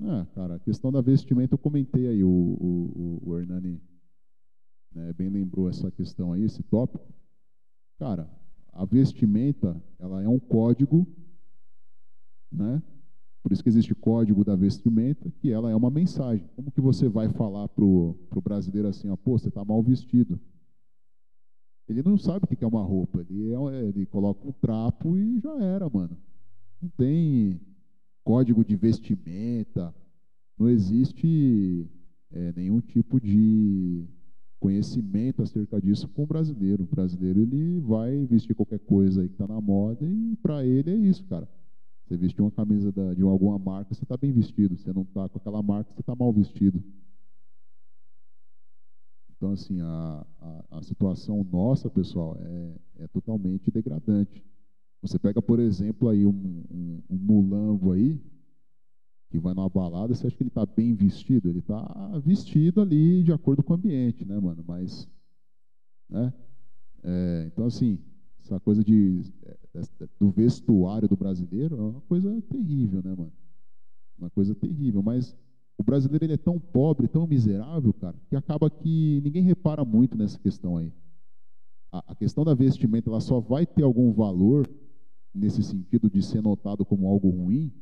Ah, 0.00 0.26
cara, 0.34 0.54
a 0.54 0.58
questão 0.60 0.92
da 0.92 1.00
vestimenta 1.00 1.54
eu 1.54 1.58
comentei 1.58 2.06
aí, 2.06 2.22
o, 2.22 2.28
o, 2.28 3.22
o 3.24 3.38
Hernani 3.38 3.80
né, 4.92 5.12
bem 5.12 5.28
lembrou 5.28 5.68
essa 5.68 5.90
questão 5.90 6.32
aí, 6.32 6.42
esse 6.42 6.62
tópico. 6.62 7.12
Cara, 7.98 8.30
a 8.72 8.84
vestimenta, 8.84 9.80
ela 9.98 10.22
é 10.22 10.28
um 10.28 10.38
código, 10.38 11.06
né? 12.50 12.80
Por 13.42 13.52
isso 13.52 13.62
que 13.62 13.68
existe 13.68 13.94
código 13.94 14.44
da 14.44 14.54
vestimenta, 14.54 15.30
que 15.40 15.50
ela 15.50 15.70
é 15.70 15.74
uma 15.74 15.90
mensagem. 15.90 16.46
Como 16.54 16.70
que 16.70 16.80
você 16.80 17.08
vai 17.08 17.28
falar 17.30 17.68
para 17.68 17.84
o 17.84 18.16
brasileiro 18.42 18.88
assim, 18.88 19.08
ó, 19.08 19.16
pô, 19.16 19.38
você 19.38 19.48
está 19.48 19.64
mal 19.64 19.82
vestido? 19.82 20.40
Ele 21.88 22.02
não 22.02 22.18
sabe 22.18 22.44
o 22.44 22.48
que 22.48 22.62
é 22.62 22.66
uma 22.66 22.82
roupa. 22.82 23.20
Ele, 23.20 23.52
é, 23.52 23.84
ele 23.84 24.06
coloca 24.06 24.46
um 24.46 24.52
trapo 24.52 25.16
e 25.16 25.40
já 25.40 25.56
era, 25.58 25.88
mano. 25.88 26.16
Não 26.80 26.90
tem 26.90 27.58
código 28.28 28.62
de 28.62 28.76
vestimenta, 28.76 29.94
não 30.58 30.68
existe 30.68 31.88
é, 32.30 32.52
nenhum 32.52 32.78
tipo 32.78 33.18
de 33.18 34.06
conhecimento 34.60 35.40
acerca 35.40 35.80
disso 35.80 36.06
com 36.08 36.24
o 36.24 36.26
brasileiro. 36.26 36.82
O 36.82 36.94
brasileiro 36.94 37.40
ele 37.40 37.80
vai 37.80 38.26
vestir 38.26 38.54
qualquer 38.54 38.80
coisa 38.80 39.22
aí 39.22 39.28
que 39.28 39.34
está 39.34 39.46
na 39.46 39.58
moda 39.62 40.06
e 40.06 40.36
para 40.42 40.62
ele 40.62 40.90
é 40.90 40.94
isso, 40.94 41.24
cara. 41.24 41.48
Você 42.04 42.18
vestiu 42.18 42.44
uma 42.44 42.50
camisa 42.50 42.92
da, 42.92 43.14
de 43.14 43.22
alguma 43.22 43.58
marca, 43.58 43.94
você 43.94 44.04
está 44.04 44.18
bem 44.18 44.30
vestido. 44.30 44.76
Você 44.76 44.92
não 44.92 45.02
está 45.02 45.26
com 45.26 45.38
aquela 45.38 45.62
marca, 45.62 45.90
você 45.94 46.00
está 46.00 46.14
mal 46.14 46.30
vestido. 46.30 46.84
Então, 49.38 49.52
assim, 49.52 49.80
a, 49.80 50.26
a, 50.38 50.78
a 50.78 50.82
situação 50.82 51.42
nossa, 51.50 51.88
pessoal, 51.88 52.36
é, 52.42 53.04
é, 53.04 53.08
totalmente 53.08 53.70
degradante. 53.70 54.44
Você 55.00 55.18
pega, 55.18 55.40
por 55.40 55.60
exemplo, 55.60 56.08
aí 56.08 56.26
um, 56.26 56.64
um, 56.70 57.02
um 57.08 57.16
mulambo 57.16 57.92
aí, 57.92 58.20
que 59.30 59.38
vai 59.38 59.54
numa 59.54 59.68
balada, 59.68 60.14
você 60.14 60.26
acha 60.26 60.36
que 60.36 60.42
ele 60.42 60.48
está 60.48 60.64
bem 60.64 60.94
vestido? 60.94 61.48
Ele 61.48 61.60
está 61.60 61.82
vestido 62.24 62.80
ali 62.80 63.22
de 63.22 63.32
acordo 63.32 63.62
com 63.62 63.74
o 63.74 63.76
ambiente, 63.76 64.24
né, 64.24 64.38
mano? 64.40 64.64
Mas, 64.66 65.08
né? 66.08 66.32
É, 67.04 67.44
então, 67.52 67.66
assim, 67.66 67.98
essa 68.42 68.58
coisa 68.58 68.82
de, 68.82 69.22
do 70.18 70.30
vestuário 70.30 71.08
do 71.08 71.16
brasileiro 71.16 71.76
é 71.76 71.80
uma 71.80 72.00
coisa 72.02 72.42
terrível, 72.42 73.02
né, 73.02 73.14
mano? 73.14 73.32
Uma 74.18 74.30
coisa 74.30 74.54
terrível, 74.54 75.02
mas 75.02 75.36
o 75.76 75.84
brasileiro 75.84 76.24
ele 76.24 76.32
é 76.32 76.38
tão 76.38 76.58
pobre, 76.58 77.06
tão 77.06 77.26
miserável, 77.26 77.92
cara, 77.92 78.16
que 78.28 78.34
acaba 78.34 78.68
que 78.68 79.20
ninguém 79.22 79.42
repara 79.42 79.84
muito 79.84 80.16
nessa 80.16 80.38
questão 80.38 80.76
aí. 80.76 80.92
A, 81.92 82.12
a 82.12 82.14
questão 82.16 82.44
da 82.44 82.54
vestimenta 82.54 83.08
ela 83.08 83.20
só 83.20 83.38
vai 83.38 83.64
ter 83.64 83.84
algum 83.84 84.12
valor 84.12 84.68
nesse 85.38 85.62
sentido 85.62 86.10
de 86.10 86.22
ser 86.22 86.42
notado 86.42 86.84
como 86.84 87.08
algo 87.08 87.30
ruim 87.30 87.72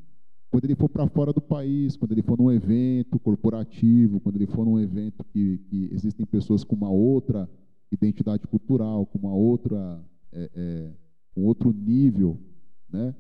quando 0.50 0.64
ele 0.64 0.74
for 0.74 0.88
para 0.88 1.06
fora 1.08 1.32
do 1.32 1.40
país, 1.40 1.96
quando 1.96 2.12
ele 2.12 2.22
for 2.22 2.38
num 2.38 2.50
evento 2.50 3.18
corporativo, 3.18 4.20
quando 4.20 4.36
ele 4.36 4.46
for 4.46 4.64
num 4.64 4.78
evento 4.78 5.24
que, 5.24 5.58
que 5.68 5.90
existem 5.92 6.24
pessoas 6.24 6.62
com 6.64 6.74
uma 6.74 6.88
outra 6.88 7.46
identidade 7.90 8.46
cultural, 8.46 9.06
com 9.06 9.18
uma 9.18 9.34
outra, 9.34 10.02
é, 10.32 10.50
é, 10.54 10.94
um 11.36 11.44
outro 11.44 11.72
nível, 11.72 12.40
né, 12.88 13.14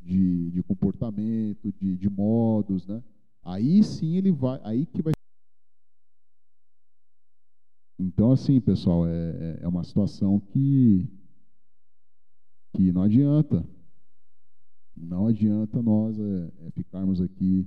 de, 0.00 0.50
de 0.50 0.62
comportamento, 0.62 1.72
de, 1.72 1.96
de 1.96 2.10
modos, 2.10 2.86
né? 2.86 3.02
Aí 3.42 3.82
sim 3.82 4.16
ele 4.16 4.30
vai, 4.30 4.60
aí 4.62 4.84
que 4.86 5.02
vai. 5.02 5.12
Então, 7.98 8.32
assim, 8.32 8.60
pessoal, 8.60 9.06
é, 9.06 9.10
é, 9.12 9.58
é 9.62 9.68
uma 9.68 9.84
situação 9.84 10.38
que, 10.38 11.08
que 12.74 12.92
não 12.92 13.02
adianta. 13.02 13.64
Não 15.02 15.26
adianta 15.26 15.82
nós 15.82 16.18
é, 16.18 16.52
é 16.66 16.70
ficarmos 16.70 17.20
aqui 17.20 17.66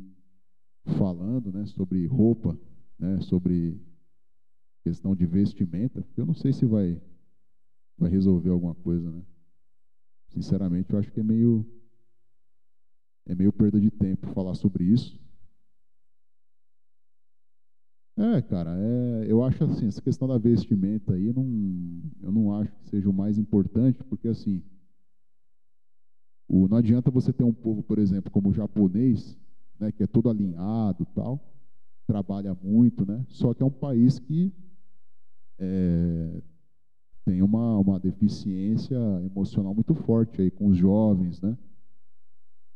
falando 0.98 1.52
né, 1.52 1.66
sobre 1.66 2.06
roupa, 2.08 2.58
né, 2.98 3.20
sobre 3.22 3.80
questão 4.84 5.16
de 5.16 5.26
vestimenta, 5.26 6.02
porque 6.02 6.22
eu 6.22 6.26
não 6.26 6.34
sei 6.34 6.54
se 6.54 6.66
vai, 6.66 7.02
vai 7.98 8.10
resolver 8.10 8.50
alguma 8.50 8.74
coisa. 8.76 9.12
Né? 9.12 9.22
Sinceramente, 10.30 10.94
eu 10.94 11.00
acho 11.00 11.12
que 11.12 11.20
é 11.20 11.24
meio, 11.24 11.66
é 13.26 13.36
meio 13.36 13.52
perda 13.52 13.82
de 13.82 13.92
tempo 13.92 14.28
falar 14.28 14.56
sobre 14.56 14.86
isso. 14.86 15.20
É, 18.18 18.42
cara, 18.44 18.78
é, 18.78 19.26
eu 19.28 19.44
acho 19.44 19.62
assim, 19.66 19.88
essa 19.88 20.02
questão 20.02 20.26
da 20.26 20.38
vestimenta 20.38 21.14
aí, 21.14 21.34
não, 21.34 21.44
eu 22.22 22.32
não 22.32 22.54
acho 22.54 22.72
que 22.72 22.90
seja 22.90 23.10
o 23.10 23.14
mais 23.14 23.38
importante, 23.38 24.02
porque 24.06 24.30
assim, 24.30 24.64
o, 26.48 26.68
não 26.68 26.78
adianta 26.78 27.12
você 27.12 27.34
ter 27.34 27.44
um 27.44 27.54
povo, 27.54 27.84
por 27.84 28.00
exemplo, 28.00 28.32
como 28.32 28.50
o 28.50 28.54
japonês, 28.54 29.38
né, 29.80 29.92
que 29.92 30.04
é 30.04 30.08
todo 30.08 30.30
alinhado 30.30 31.06
tal, 31.14 31.40
trabalha 32.08 32.56
muito, 32.62 33.06
né, 33.06 33.26
só 33.28 33.54
que 33.54 33.64
é 33.64 33.66
um 33.66 33.72
país 33.72 34.20
que 34.20 34.54
é, 35.58 36.42
tem 37.26 37.42
uma, 37.42 37.80
uma 37.80 38.00
deficiência 38.00 38.98
emocional 39.24 39.74
muito 39.74 39.96
forte 39.96 40.42
aí 40.42 40.52
com 40.52 40.68
os 40.68 40.78
jovens, 40.78 41.42
né, 41.42 41.58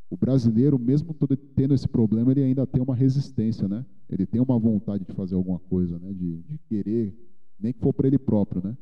o 0.09 0.17
brasileiro, 0.17 0.79
mesmo 0.79 1.15
tendo 1.55 1.73
esse 1.73 1.87
problema, 1.87 2.31
ele 2.31 2.43
ainda 2.43 2.65
tem 2.65 2.81
uma 2.81 2.95
resistência, 2.95 3.67
né? 3.67 3.85
Ele 4.09 4.25
tem 4.25 4.41
uma 4.41 4.57
vontade 4.57 5.05
de 5.05 5.13
fazer 5.13 5.35
alguma 5.35 5.59
coisa, 5.59 5.99
né? 5.99 6.11
De, 6.11 6.41
de 6.41 6.57
querer, 6.67 7.15
nem 7.59 7.71
que 7.71 7.79
for 7.79 7.93
para 7.93 8.07
ele 8.07 8.17
próprio, 8.17 8.61
né? 8.63 8.75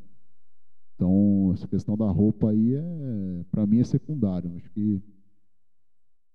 Então, 0.97 1.51
essa 1.53 1.67
questão 1.67 1.95
da 1.95 2.09
roupa 2.09 2.49
aí, 2.49 2.73
é, 2.73 3.45
para 3.51 3.67
mim, 3.67 3.79
é 3.79 3.83
secundário. 3.83 4.51
Acho 4.57 4.67
que 4.71 4.99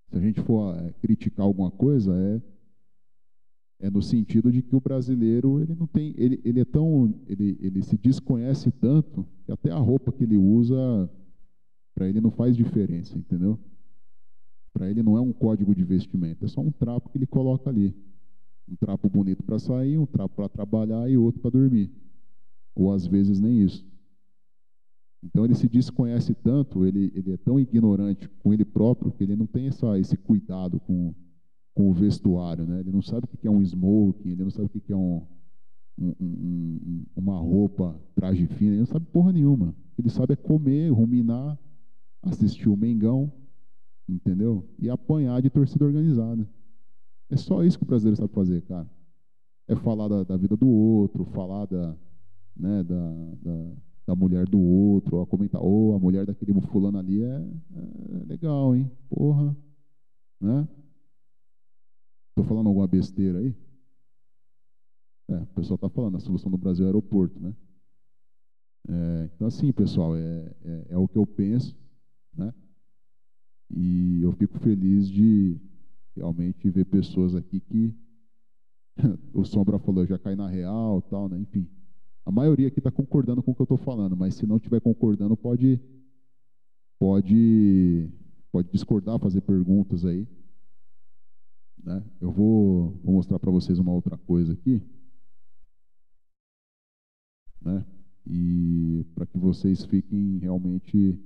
se 0.08 0.16
a 0.16 0.20
gente 0.20 0.40
for 0.40 0.76
é, 0.76 0.92
criticar 1.00 1.44
alguma 1.44 1.68
coisa, 1.68 2.14
é, 2.16 3.86
é 3.86 3.90
no 3.90 4.00
sentido 4.00 4.52
de 4.52 4.62
que 4.62 4.76
o 4.76 4.80
brasileiro, 4.80 5.60
ele 5.60 5.74
não 5.74 5.88
tem, 5.88 6.14
ele, 6.16 6.40
ele 6.44 6.60
é 6.60 6.64
tão, 6.64 7.12
ele, 7.26 7.58
ele 7.60 7.82
se 7.82 7.98
desconhece 7.98 8.70
tanto, 8.70 9.26
que 9.44 9.50
até 9.50 9.72
a 9.72 9.78
roupa 9.78 10.12
que 10.12 10.22
ele 10.22 10.36
usa, 10.36 11.10
para 11.92 12.08
ele 12.08 12.20
não 12.20 12.30
faz 12.30 12.56
diferença, 12.56 13.18
entendeu? 13.18 13.58
Para 14.72 14.88
ele 14.88 15.02
não 15.02 15.16
é 15.16 15.20
um 15.20 15.32
código 15.32 15.74
de 15.74 15.82
vestimenta, 15.82 16.44
é 16.44 16.48
só 16.48 16.60
um 16.60 16.70
trapo 16.70 17.08
que 17.08 17.18
ele 17.18 17.26
coloca 17.26 17.68
ali. 17.68 17.92
Um 18.68 18.76
trapo 18.76 19.10
bonito 19.10 19.42
para 19.42 19.58
sair, 19.58 19.98
um 19.98 20.06
trapo 20.06 20.36
para 20.36 20.48
trabalhar 20.48 21.10
e 21.10 21.16
outro 21.16 21.40
para 21.40 21.50
dormir. 21.50 21.90
Ou 22.76 22.92
às 22.92 23.04
vezes 23.04 23.40
nem 23.40 23.60
isso. 23.60 23.91
Então 25.22 25.44
ele 25.44 25.54
se 25.54 25.68
desconhece 25.68 26.34
tanto, 26.34 26.84
ele, 26.84 27.12
ele 27.14 27.32
é 27.32 27.36
tão 27.36 27.60
ignorante 27.60 28.28
com 28.40 28.52
ele 28.52 28.64
próprio 28.64 29.12
que 29.12 29.22
ele 29.22 29.36
não 29.36 29.46
tem 29.46 29.68
essa, 29.68 29.98
esse 29.98 30.16
cuidado 30.16 30.80
com, 30.80 31.14
com 31.74 31.90
o 31.90 31.94
vestuário. 31.94 32.66
Né? 32.66 32.80
Ele 32.80 32.90
não 32.90 33.02
sabe 33.02 33.26
o 33.32 33.36
que 33.36 33.46
é 33.46 33.50
um 33.50 33.62
smoking, 33.62 34.30
ele 34.30 34.42
não 34.42 34.50
sabe 34.50 34.66
o 34.66 34.80
que 34.80 34.92
é 34.92 34.96
um, 34.96 35.22
um, 35.98 36.14
um, 36.20 37.04
uma 37.14 37.38
roupa, 37.38 38.00
traje 38.14 38.46
fino, 38.46 38.72
ele 38.72 38.80
não 38.80 38.86
sabe 38.86 39.06
porra 39.06 39.32
nenhuma. 39.32 39.74
Ele 39.98 40.08
sabe 40.08 40.32
é 40.32 40.36
comer, 40.36 40.90
ruminar, 40.90 41.58
assistir 42.22 42.68
o 42.68 42.76
Mengão, 42.76 43.32
entendeu? 44.08 44.68
E 44.78 44.90
apanhar 44.90 45.40
de 45.40 45.50
torcida 45.50 45.84
organizada. 45.84 46.48
É 47.30 47.36
só 47.36 47.62
isso 47.62 47.78
que 47.78 47.84
o 47.84 47.86
brasileiro 47.86 48.16
sabe 48.16 48.32
fazer, 48.32 48.62
cara. 48.62 48.90
É 49.68 49.76
falar 49.76 50.08
da, 50.08 50.24
da 50.24 50.36
vida 50.36 50.56
do 50.56 50.68
outro, 50.68 51.24
falar 51.26 51.66
da, 51.66 51.96
né, 52.56 52.82
da, 52.82 53.14
da, 53.40 53.72
da, 54.06 54.14
mulher 54.14 54.48
do 54.48 54.60
outro, 54.60 55.16
ou 55.16 55.26
comentar, 55.26 55.60
ô, 55.60 55.90
oh, 55.90 55.94
a 55.94 55.98
mulher 55.98 56.26
daquele 56.26 56.52
fulano 56.62 56.98
ali 56.98 57.22
é, 57.22 57.26
é 57.26 58.24
legal, 58.26 58.74
hein? 58.74 58.90
Porra. 59.08 59.56
Né? 60.40 60.68
Estou 62.30 62.44
falando 62.44 62.66
alguma 62.66 62.88
besteira 62.88 63.38
aí? 63.38 63.54
É, 65.28 65.36
o 65.36 65.46
pessoal 65.46 65.76
está 65.76 65.88
falando, 65.88 66.16
a 66.16 66.20
solução 66.20 66.50
do 66.50 66.58
Brasil 66.58 66.84
é 66.84 66.88
aeroporto, 66.88 67.38
né? 67.40 67.54
É, 68.88 69.30
então, 69.34 69.46
assim, 69.46 69.72
pessoal, 69.72 70.16
é, 70.16 70.54
é, 70.64 70.86
é, 70.90 70.98
o 70.98 71.06
que 71.06 71.16
eu 71.16 71.26
penso, 71.26 71.76
né? 72.36 72.52
E 73.70 74.20
eu 74.22 74.32
fico 74.32 74.58
feliz 74.58 75.08
de 75.08 75.58
realmente 76.16 76.68
ver 76.68 76.84
pessoas 76.84 77.34
aqui 77.34 77.60
que 77.60 77.94
o 79.32 79.44
Sombra 79.44 79.78
falou, 79.78 80.04
já 80.04 80.18
cai 80.18 80.34
na 80.34 80.48
real, 80.48 81.00
tal, 81.02 81.28
né? 81.28 81.38
Enfim, 81.38 81.68
a 82.24 82.30
maioria 82.30 82.68
aqui 82.68 82.78
está 82.78 82.90
concordando 82.90 83.42
com 83.42 83.50
o 83.50 83.54
que 83.54 83.60
eu 83.60 83.64
estou 83.64 83.78
falando, 83.78 84.16
mas 84.16 84.34
se 84.34 84.46
não 84.46 84.56
estiver 84.56 84.80
concordando, 84.80 85.36
pode, 85.36 85.80
pode, 86.98 88.08
pode 88.50 88.70
discordar, 88.70 89.18
fazer 89.18 89.40
perguntas 89.40 90.04
aí. 90.04 90.26
Né? 91.82 92.02
Eu 92.20 92.30
vou, 92.30 92.90
vou 93.02 93.14
mostrar 93.14 93.38
para 93.40 93.50
vocês 93.50 93.78
uma 93.78 93.92
outra 93.92 94.16
coisa 94.16 94.52
aqui, 94.52 94.80
né? 97.60 97.84
E 98.24 99.04
para 99.16 99.26
que 99.26 99.36
vocês 99.36 99.84
fiquem 99.84 100.38
realmente 100.38 101.18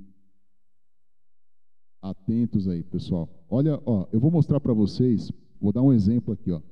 atentos 2.01 2.69
aí, 2.69 2.83
pessoal. 2.83 3.29
Olha, 3.51 3.81
ó, 3.85 4.07
eu 4.13 4.19
vou 4.19 4.31
mostrar 4.31 4.61
para 4.61 4.73
vocês, 4.73 5.31
vou 5.61 5.73
dar 5.73 5.83
um 5.83 5.93
exemplo 5.93 6.33
aqui, 6.33 6.51
ó, 6.51 6.63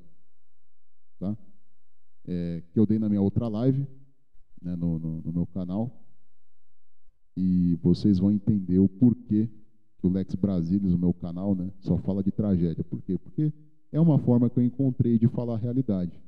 tá? 1.19 1.37
É, 2.27 2.63
que 2.71 2.79
eu 2.79 2.87
dei 2.87 2.97
na 2.97 3.07
minha 3.07 3.21
outra 3.21 3.47
live, 3.47 3.87
né, 4.65 4.75
no, 4.75 4.97
no, 4.97 5.21
no, 5.21 5.31
meu 5.31 5.45
canal, 5.45 5.95
e 7.37 7.77
vocês 7.83 8.17
vão 8.17 8.31
entender 8.31 8.79
o 8.79 8.89
porquê 8.89 9.47
que 9.99 10.07
o 10.07 10.09
Lex 10.09 10.33
Brasilis, 10.35 10.91
o 10.91 10.97
meu 10.97 11.13
canal, 11.13 11.53
né, 11.53 11.71
só 11.79 11.97
fala 11.99 12.23
de 12.23 12.31
tragédia. 12.31 12.83
Por 12.83 13.01
quê? 13.03 13.17
Porque 13.17 13.53
é 13.91 14.01
uma 14.01 14.17
forma 14.17 14.49
que 14.49 14.59
eu 14.59 14.63
encontrei 14.63 15.19
de 15.19 15.27
falar 15.27 15.55
a 15.55 15.59
realidade. 15.59 16.19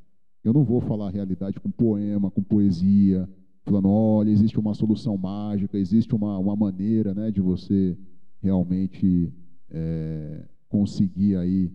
Eu 0.44 0.54
não 0.54 0.64
vou 0.64 0.80
falar 0.80 1.08
a 1.08 1.12
realidade 1.12 1.60
com 1.60 1.72
poema, 1.72 2.30
com 2.30 2.44
poesia, 2.44 3.28
falando, 3.64 3.90
olha, 3.90 4.30
existe 4.30 4.60
uma 4.60 4.74
solução 4.74 5.18
mágica, 5.18 5.78
existe 5.78 6.16
uma, 6.16 6.38
uma 6.38 6.56
maneira 6.56 7.14
né, 7.14 7.32
de 7.32 7.42
você 7.42 7.98
realmente 8.42 9.34
é, 9.70 10.48
conseguir 10.70 11.36
aí 11.36 11.72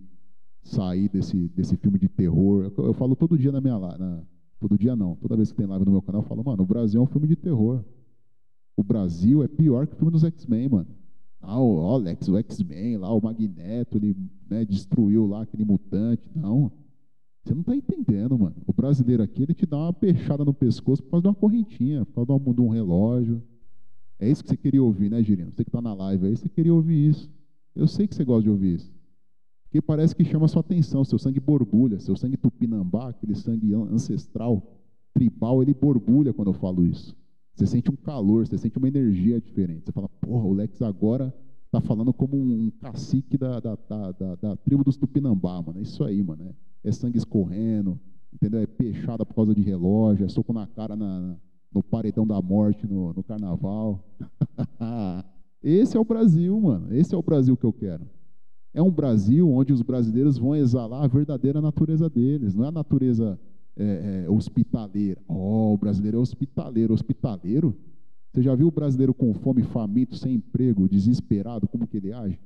sair 0.63 1.09
desse, 1.09 1.49
desse 1.49 1.77
filme 1.77 1.99
de 1.99 2.09
terror. 2.09 2.73
Eu, 2.77 2.87
eu 2.87 2.95
falo 2.95 3.17
todo 3.17 3.37
dia 3.37 3.51
na 3.51 3.61
minha 3.61 3.77
live, 3.77 4.25
todo 4.63 4.79
dia 4.79 4.95
não, 4.95 5.17
toda 5.17 5.37
vez 5.37 5.51
que 5.51 5.57
tem 5.57 5.67
live 5.67 5.85
no 5.85 5.91
meu 5.91 6.03
canal, 6.03 6.23
eu 6.23 6.27
falo, 6.27 6.45
mano, 6.45 6.63
o 6.63 6.67
Brasil 6.67 7.01
é 7.01 7.03
um 7.03 7.07
filme 7.07 7.27
de 7.27 7.37
terror. 7.37 7.85
O 8.77 8.85
Brasil 8.85 9.43
é 9.43 9.49
pior 9.49 9.87
que 9.87 9.95
o 9.95 9.97
filme 9.97 10.13
dos 10.13 10.25
X-Men, 10.25 10.69
mano. 10.69 10.89
Ah, 11.41 11.61
o 11.61 11.81
Alex, 11.93 12.29
o 12.29 12.37
X-Men 12.39 12.99
lá, 12.99 13.13
o 13.13 13.21
Magneto, 13.21 13.99
ele 13.99 14.17
né, 14.49 14.65
destruiu 14.65 15.27
lá 15.27 15.43
aquele 15.43 15.65
mutante. 15.65 16.23
Não. 16.35 16.71
Você 17.43 17.53
não 17.53 17.63
está 17.63 17.75
entendendo, 17.75 18.39
mano. 18.39 18.55
O 18.65 18.73
brasileiro 18.73 19.23
aqui, 19.23 19.43
ele 19.43 19.53
te 19.53 19.67
dá 19.67 19.77
uma 19.77 19.93
peixada 19.93 20.45
no 20.45 20.55
pescoço 20.55 21.03
por 21.03 21.11
causa 21.11 21.23
de 21.23 21.29
uma 21.29 21.35
correntinha, 21.35 22.07
por 22.07 22.25
causa 22.25 22.55
de 22.55 22.61
um 22.61 22.69
relógio. 22.69 23.43
É 24.21 24.31
isso 24.31 24.45
que 24.45 24.51
você 24.51 24.57
queria 24.57 24.83
ouvir, 24.83 25.11
né, 25.11 25.21
Girino? 25.21 25.51
Você 25.51 25.65
que 25.65 25.69
está 25.69 25.83
na 25.83 25.93
live 25.93 26.27
aí, 26.27 26.37
você 26.37 26.49
queria 26.49 26.73
ouvir 26.73 27.09
isso. 27.11 27.29
Eu 27.75 27.89
sei 27.89 28.07
que 28.07 28.15
você 28.15 28.25
gosta 28.25 28.45
de 28.45 28.51
ouvir 28.51 28.77
isso. 28.77 28.93
Porque 29.73 29.81
parece 29.81 30.15
que 30.15 30.23
chama 30.23 30.47
sua 30.49 30.61
atenção, 30.61 31.03
seu 31.03 31.19
sangue 31.19 31.41
borbulha, 31.41 31.99
seu 31.99 32.15
sangue 32.15 32.37
tupinambá, 32.37 33.09
aquele 33.09 33.35
sangue 33.35 33.73
ancestral, 33.73 34.63
tribal, 35.15 35.63
ele 35.63 35.73
borbulha 35.73 36.31
quando 36.31 36.49
eu 36.49 36.53
falo 36.53 36.85
isso. 36.85 37.17
Você 37.55 37.67
sente 37.67 37.91
um 37.91 37.97
calor, 37.97 38.47
você 38.47 38.59
sente 38.59 38.77
uma 38.77 38.87
energia 38.87 39.41
diferente. 39.41 39.87
Você 39.87 39.93
fala, 39.93 40.11
porra, 40.21 40.45
o 40.45 40.53
Lex 40.53 40.83
agora 40.83 41.35
está 41.65 41.81
falando 41.81 42.13
como 42.13 42.37
um 42.37 42.71
cacique 42.83 43.39
da, 43.39 43.61
da, 43.61 43.79
da, 43.89 44.13
da, 44.13 44.35
da 44.35 44.57
tribo 44.57 44.85
dos 44.85 44.99
Tupinambá, 44.99 45.63
mano. 45.63 45.79
É 45.79 45.83
isso 45.83 46.05
aí, 46.05 46.23
mano. 46.23 46.55
É, 46.85 46.91
é 46.91 46.93
sangue 46.93 47.17
escorrendo, 47.17 47.99
entendeu? 48.31 48.61
É 48.61 48.67
peixada 48.67 49.25
por 49.25 49.35
causa 49.35 49.55
de 49.55 49.63
relógio, 49.63 50.27
é 50.27 50.29
soco 50.29 50.53
na 50.53 50.67
cara 50.67 50.95
na, 50.95 51.35
no 51.75 51.83
paredão 51.83 52.27
da 52.27 52.43
morte 52.43 52.87
no, 52.87 53.15
no 53.15 53.23
carnaval. 53.23 54.05
Esse 55.65 55.97
é 55.97 56.01
o 56.01 56.05
Brasil, 56.05 56.61
mano. 56.61 56.95
Esse 56.95 57.15
é 57.15 57.17
o 57.17 57.23
Brasil 57.23 57.57
que 57.57 57.65
eu 57.65 57.73
quero. 57.73 58.07
É 58.75 58.83
um 58.83 58.91
Brasil 58.91 59.51
onde 59.51 59.73
os 59.73 59.83
brasileiros 59.83 60.39
vão 60.39 60.57
exalar 60.57 61.05
a 61.05 61.07
verdadeira 61.07 61.61
natureza 61.61 62.09
deles, 62.09 62.55
não 62.55 62.65
é 62.65 62.69
a 62.69 62.73
natureza 62.73 63.39
é, 63.77 64.25
é, 64.25 64.31
hospitaleira. 64.31 65.21
Oh, 65.29 65.75
o 65.75 65.79
brasileiro 65.79 66.19
é 66.19 66.21
hospitaleiro. 66.21 66.95
Hospitaleiro? 66.95 67.77
Você 68.33 68.43
já 68.43 68.55
viu 68.55 68.69
o 68.69 68.71
brasileiro 68.71 69.13
com 69.13 69.35
fome, 69.35 69.63
faminto, 69.63 70.17
sem 70.17 70.35
emprego, 70.35 70.89
desesperado, 70.89 71.69
como 71.69 71.87
que 71.87 71.99
ele 71.99 72.13
age? 72.13 72.41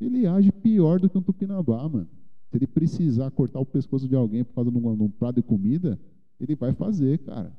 Ele 0.00 0.26
age 0.26 0.52
pior 0.52 1.00
do 1.00 1.08
que 1.08 1.18
um 1.18 1.22
tupinambá, 1.22 1.88
mano. 1.88 2.08
Se 2.50 2.56
ele 2.56 2.66
precisar 2.66 3.30
cortar 3.32 3.58
o 3.58 3.66
pescoço 3.66 4.06
de 4.08 4.14
alguém 4.14 4.44
por 4.44 4.54
causa 4.54 4.70
de 4.70 4.78
um, 4.78 4.96
de 4.96 5.02
um 5.02 5.10
prato 5.10 5.36
de 5.36 5.42
comida, 5.42 5.98
ele 6.38 6.54
vai 6.54 6.72
fazer, 6.72 7.18
cara. 7.18 7.52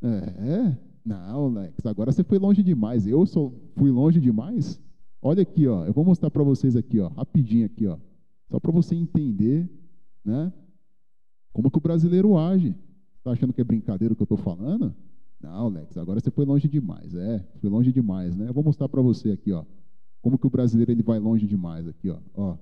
É, 0.00 0.76
não, 1.04 1.48
Lex, 1.48 1.84
agora 1.84 2.10
você 2.10 2.24
foi 2.24 2.38
longe 2.38 2.62
demais. 2.62 3.06
Eu 3.06 3.26
sou, 3.26 3.54
fui 3.76 3.90
longe 3.90 4.20
demais? 4.20 4.80
Olha 5.22 5.42
aqui, 5.42 5.68
ó. 5.68 5.86
Eu 5.86 5.92
vou 5.92 6.04
mostrar 6.04 6.30
para 6.30 6.42
vocês 6.42 6.74
aqui, 6.74 6.98
ó, 6.98 7.08
rapidinho 7.08 7.64
aqui, 7.64 7.86
ó. 7.86 7.96
Só 8.50 8.58
para 8.58 8.72
você 8.72 8.96
entender, 8.96 9.70
né? 10.24 10.52
Como 11.52 11.70
que 11.70 11.78
o 11.78 11.80
brasileiro 11.80 12.36
age? 12.36 12.74
Está 13.18 13.30
achando 13.30 13.52
que 13.52 13.60
é 13.60 13.64
brincadeira 13.64 14.12
o 14.12 14.16
que 14.16 14.22
eu 14.22 14.24
estou 14.24 14.36
falando? 14.36 14.92
Não, 15.40 15.68
Lex, 15.68 15.96
agora 15.96 16.18
você 16.18 16.30
foi 16.30 16.44
longe 16.44 16.68
demais. 16.68 17.14
É, 17.14 17.38
foi 17.60 17.70
longe 17.70 17.92
demais, 17.92 18.36
né? 18.36 18.48
Eu 18.48 18.52
vou 18.52 18.64
mostrar 18.64 18.88
para 18.88 19.00
você 19.00 19.30
aqui, 19.30 19.52
ó. 19.52 19.64
Como 20.20 20.38
que 20.38 20.46
o 20.46 20.50
brasileiro 20.50 20.90
ele 20.90 21.02
vai 21.02 21.18
longe 21.18 21.46
demais 21.46 21.86
aqui, 21.86 22.10
ó. 22.10 22.18
ó. 22.34 22.56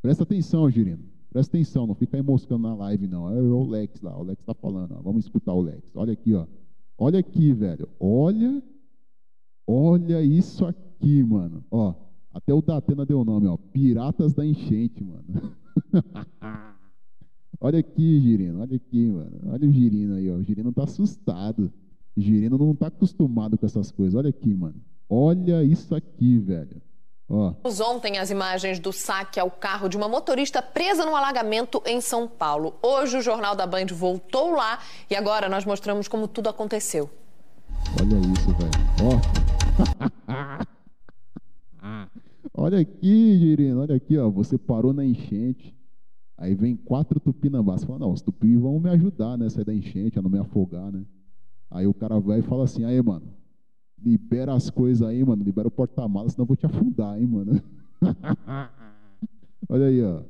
Presta 0.00 0.22
atenção, 0.22 0.70
Girino. 0.70 1.04
Presta 1.30 1.56
atenção, 1.56 1.86
não 1.86 1.94
fica 1.94 2.16
aí 2.16 2.22
moscando 2.22 2.62
na 2.62 2.74
live, 2.74 3.06
não. 3.06 3.30
É 3.30 3.40
o 3.40 3.64
Lex 3.64 4.00
lá, 4.00 4.18
o 4.18 4.22
Lex 4.22 4.40
está 4.40 4.54
falando. 4.54 4.96
Ó. 4.96 5.02
Vamos 5.02 5.24
escutar 5.24 5.52
o 5.52 5.60
Lex. 5.60 5.94
Olha 5.94 6.12
aqui, 6.12 6.34
ó. 6.34 6.46
Olha 6.98 7.18
aqui, 7.18 7.52
velho. 7.52 7.88
Olha, 7.98 8.62
olha 9.66 10.22
isso 10.22 10.66
aqui, 10.66 10.89
mano. 11.24 11.64
Ó, 11.70 11.94
até 12.32 12.54
o 12.54 12.62
Datena 12.62 13.04
deu 13.04 13.20
o 13.20 13.24
nome, 13.24 13.46
ó. 13.46 13.56
Piratas 13.56 14.32
da 14.32 14.44
Enchente, 14.44 15.02
mano. 15.02 15.54
Olha 17.62 17.78
aqui, 17.78 18.18
Girino, 18.20 18.62
olha 18.62 18.76
aqui, 18.76 19.06
mano. 19.06 19.38
Olha 19.52 19.68
o 19.68 19.70
Girino 19.72 20.14
aí, 20.14 20.30
ó. 20.30 20.36
O 20.36 20.42
Girino 20.42 20.72
tá 20.72 20.84
assustado. 20.84 21.70
O 22.16 22.20
Girino 22.20 22.56
não 22.56 22.74
tá 22.74 22.86
acostumado 22.86 23.58
com 23.58 23.66
essas 23.66 23.92
coisas. 23.92 24.14
Olha 24.14 24.30
aqui, 24.30 24.54
mano. 24.54 24.76
Olha 25.10 25.62
isso 25.62 25.94
aqui, 25.94 26.38
velho. 26.38 26.80
Ó. 27.28 27.52
Ontem 27.86 28.18
as 28.18 28.30
imagens 28.30 28.80
do 28.80 28.92
saque 28.92 29.38
ao 29.38 29.50
carro 29.50 29.90
de 29.90 29.96
uma 29.96 30.08
motorista 30.08 30.62
presa 30.62 31.04
no 31.04 31.14
alagamento 31.14 31.82
em 31.84 32.00
São 32.00 32.26
Paulo. 32.26 32.74
Hoje 32.82 33.18
o 33.18 33.22
Jornal 33.22 33.54
da 33.54 33.66
Band 33.66 33.86
voltou 33.92 34.52
lá 34.52 34.78
e 35.10 35.14
agora 35.14 35.46
nós 35.46 35.66
mostramos 35.66 36.08
como 36.08 36.26
tudo 36.26 36.48
aconteceu. 36.48 37.10
Olha 38.00 38.18
isso, 38.32 38.50
velho. 38.52 38.70
Ó. 39.04 40.70
olha 42.60 42.78
aqui, 42.78 43.38
Girino, 43.38 43.80
olha 43.80 43.94
aqui, 43.96 44.18
ó. 44.18 44.28
Você 44.30 44.58
parou 44.58 44.92
na 44.92 45.04
enchente. 45.04 45.74
Aí 46.36 46.54
vem 46.54 46.76
quatro 46.76 47.18
tupinambás. 47.18 47.84
Fala, 47.84 47.98
não, 47.98 48.12
os 48.12 48.22
tupi 48.22 48.56
vão 48.56 48.78
me 48.78 48.90
ajudar, 48.90 49.36
né? 49.36 49.48
Sair 49.48 49.64
da 49.64 49.74
enchente, 49.74 50.18
a 50.18 50.22
não 50.22 50.30
me 50.30 50.38
afogar, 50.38 50.92
né? 50.92 51.04
Aí 51.70 51.86
o 51.86 51.94
cara 51.94 52.18
vai 52.18 52.40
e 52.40 52.42
fala 52.42 52.64
assim, 52.64 52.84
aí, 52.84 53.00
mano, 53.02 53.26
libera 54.02 54.54
as 54.54 54.70
coisas 54.70 55.06
aí, 55.06 55.24
mano, 55.24 55.44
libera 55.44 55.68
o 55.68 55.70
porta-malas, 55.70 56.32
senão 56.32 56.42
eu 56.42 56.48
vou 56.48 56.56
te 56.56 56.66
afundar, 56.66 57.18
hein, 57.18 57.26
mano. 57.26 57.62
Olha 59.68 59.86
aí, 59.86 60.02
ó. 60.02 60.22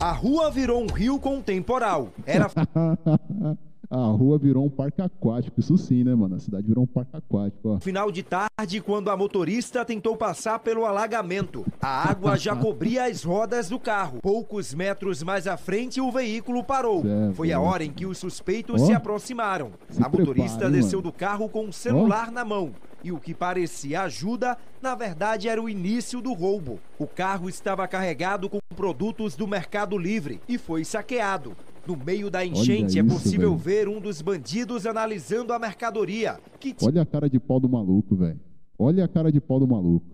A 0.00 0.12
rua 0.12 0.50
virou 0.50 0.80
um 0.80 0.86
rio 0.86 1.18
com 1.18 1.42
temporal. 1.42 2.12
Era 2.24 2.48
a 3.90 4.06
rua 4.06 4.36
virou 4.36 4.66
um 4.66 4.70
parque 4.70 5.00
aquático. 5.00 5.58
Isso 5.58 5.78
sim, 5.78 6.04
né, 6.04 6.14
mano? 6.14 6.36
A 6.36 6.38
cidade 6.38 6.66
virou 6.66 6.84
um 6.84 6.86
parque 6.86 7.16
aquático. 7.16 7.70
Ó. 7.70 7.80
Final 7.80 8.12
de 8.12 8.22
tarde, 8.22 8.80
quando 8.80 9.10
a 9.10 9.16
motorista 9.16 9.84
tentou 9.84 10.16
passar 10.16 10.58
pelo 10.58 10.84
alagamento. 10.84 11.64
A 11.80 12.10
água 12.10 12.36
já 12.36 12.54
cobria 12.56 13.06
as 13.06 13.22
rodas 13.22 13.68
do 13.68 13.78
carro. 13.78 14.20
Poucos 14.20 14.74
metros 14.74 15.22
mais 15.22 15.46
à 15.46 15.56
frente, 15.56 16.00
o 16.00 16.12
veículo 16.12 16.62
parou. 16.62 17.02
Certo. 17.02 17.34
Foi 17.34 17.52
a 17.52 17.60
hora 17.60 17.84
em 17.84 17.90
que 17.90 18.04
os 18.04 18.18
suspeitos 18.18 18.82
oh. 18.82 18.86
se 18.86 18.92
aproximaram. 18.92 19.72
Se 19.88 20.02
a 20.02 20.08
motorista 20.08 20.58
prepare, 20.58 20.72
desceu 20.74 20.98
mano. 20.98 21.10
do 21.10 21.16
carro 21.16 21.48
com 21.48 21.68
o 21.68 21.72
celular 21.72 22.26
oh. 22.28 22.32
na 22.32 22.44
mão. 22.44 22.72
E 23.02 23.12
o 23.12 23.18
que 23.18 23.32
parecia 23.32 24.02
ajuda, 24.02 24.58
na 24.82 24.94
verdade 24.94 25.48
era 25.48 25.62
o 25.62 25.68
início 25.68 26.20
do 26.20 26.32
roubo. 26.32 26.80
O 26.98 27.06
carro 27.06 27.48
estava 27.48 27.86
carregado 27.86 28.50
com 28.50 28.58
produtos 28.74 29.36
do 29.36 29.46
Mercado 29.46 29.96
Livre 29.96 30.40
e 30.48 30.58
foi 30.58 30.84
saqueado. 30.84 31.56
No 31.88 31.96
meio 31.96 32.30
da 32.30 32.44
enchente 32.44 32.98
é 32.98 33.02
possível 33.02 33.56
ver 33.56 33.88
um 33.88 33.98
dos 33.98 34.20
bandidos 34.20 34.84
analisando 34.84 35.54
a 35.54 35.58
mercadoria. 35.58 36.38
Que... 36.60 36.76
Olha 36.82 37.00
a 37.00 37.06
cara 37.06 37.30
de 37.30 37.40
pau 37.40 37.58
do 37.58 37.66
maluco, 37.66 38.14
velho. 38.14 38.38
Olha 38.78 39.06
a 39.06 39.08
cara 39.08 39.32
de 39.32 39.40
pau 39.40 39.58
do 39.58 39.66
maluco. 39.66 40.06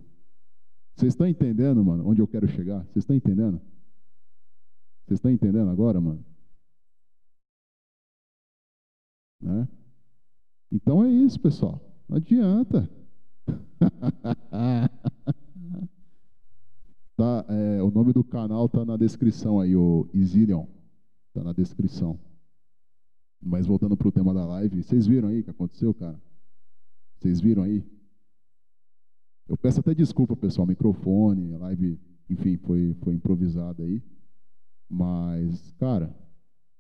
Vocês 0.95 1.15
estão 1.15 1.27
entendendo, 1.27 1.85
mano, 1.85 2.07
onde 2.09 2.23
eu 2.23 2.29
quero 2.29 2.47
chegar? 2.47 2.85
Vocês 2.85 2.99
estão 2.99 3.17
entendendo? 3.17 3.61
Vocês 5.05 5.19
estão 5.19 5.33
entendendo 5.33 5.69
agora, 5.69 6.01
mano? 6.01 6.25
Né? 9.41 9.67
Então 10.71 11.03
é 11.05 11.11
isso, 11.11 11.41
pessoal. 11.41 11.81
Não 12.09 12.19
adianta. 12.19 12.89
tá, 17.17 17.45
é, 17.49 17.83
o 17.83 17.91
nome 17.91 18.13
do 18.13 18.23
canal 18.23 18.69
tá 18.69 18.85
na 18.85 18.97
descrição 18.97 19.59
aí, 19.59 19.75
o 19.75 20.09
Isilion. 20.15 20.67
Está 21.35 21.43
na 21.43 21.53
descrição. 21.53 22.17
Mas 23.43 23.67
voltando 23.67 23.97
para 23.97 24.07
o 24.07 24.13
tema 24.13 24.33
da 24.33 24.47
live, 24.47 24.85
vocês 24.85 25.05
viram 25.05 25.31
aí 25.31 25.41
o 25.41 25.43
que 25.43 25.51
aconteceu, 25.51 25.93
cara? 25.93 26.23
Vocês 27.17 27.41
viram 27.41 27.65
aí? 27.65 27.85
Eu 29.49 29.57
peço 29.57 29.81
até 29.81 29.93
desculpa, 29.93 30.37
pessoal, 30.37 30.65
microfone, 30.65 31.57
live, 31.57 32.01
enfim, 32.31 32.57
foi, 32.59 32.95
foi 33.03 33.15
improvisada 33.15 33.83
aí. 33.83 34.01
Mas, 34.89 35.73
cara, 35.73 36.17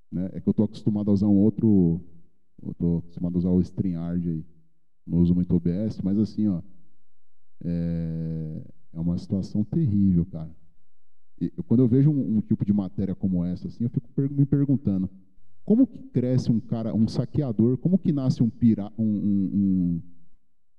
né, 0.08 0.30
é 0.32 0.40
que 0.40 0.48
eu 0.48 0.52
estou 0.52 0.66
acostumado 0.66 1.10
a 1.10 1.14
usar 1.14 1.26
um 1.26 1.36
outro. 1.36 2.00
Eu 2.62 2.70
estou 2.70 2.98
acostumado 2.98 3.34
a 3.34 3.38
usar 3.38 3.50
o 3.50 3.60
StreamYard 3.60 4.30
aí. 4.30 4.46
Não 5.04 5.18
uso 5.18 5.34
muito 5.34 5.52
OBS, 5.52 6.00
mas 6.00 6.16
assim, 6.16 6.46
ó. 6.46 6.62
É, 7.64 8.62
é 8.92 9.00
uma 9.00 9.18
situação 9.18 9.64
terrível, 9.64 10.24
cara 10.26 10.54
quando 11.66 11.80
eu 11.80 11.88
vejo 11.88 12.10
um, 12.10 12.38
um, 12.38 12.40
tipo 12.40 12.64
de 12.64 12.72
matéria 12.72 13.14
como 13.14 13.44
essa, 13.44 13.68
assim, 13.68 13.84
eu 13.84 13.90
fico 13.90 14.08
me 14.16 14.46
perguntando 14.46 15.10
como 15.64 15.86
que 15.86 15.98
cresce 15.98 16.52
um 16.52 16.60
cara, 16.60 16.94
um 16.94 17.08
saqueador, 17.08 17.78
como 17.78 17.98
que 17.98 18.12
nasce 18.12 18.42
um, 18.42 18.50
pira, 18.50 18.92
um, 18.98 19.04
um, 19.04 20.02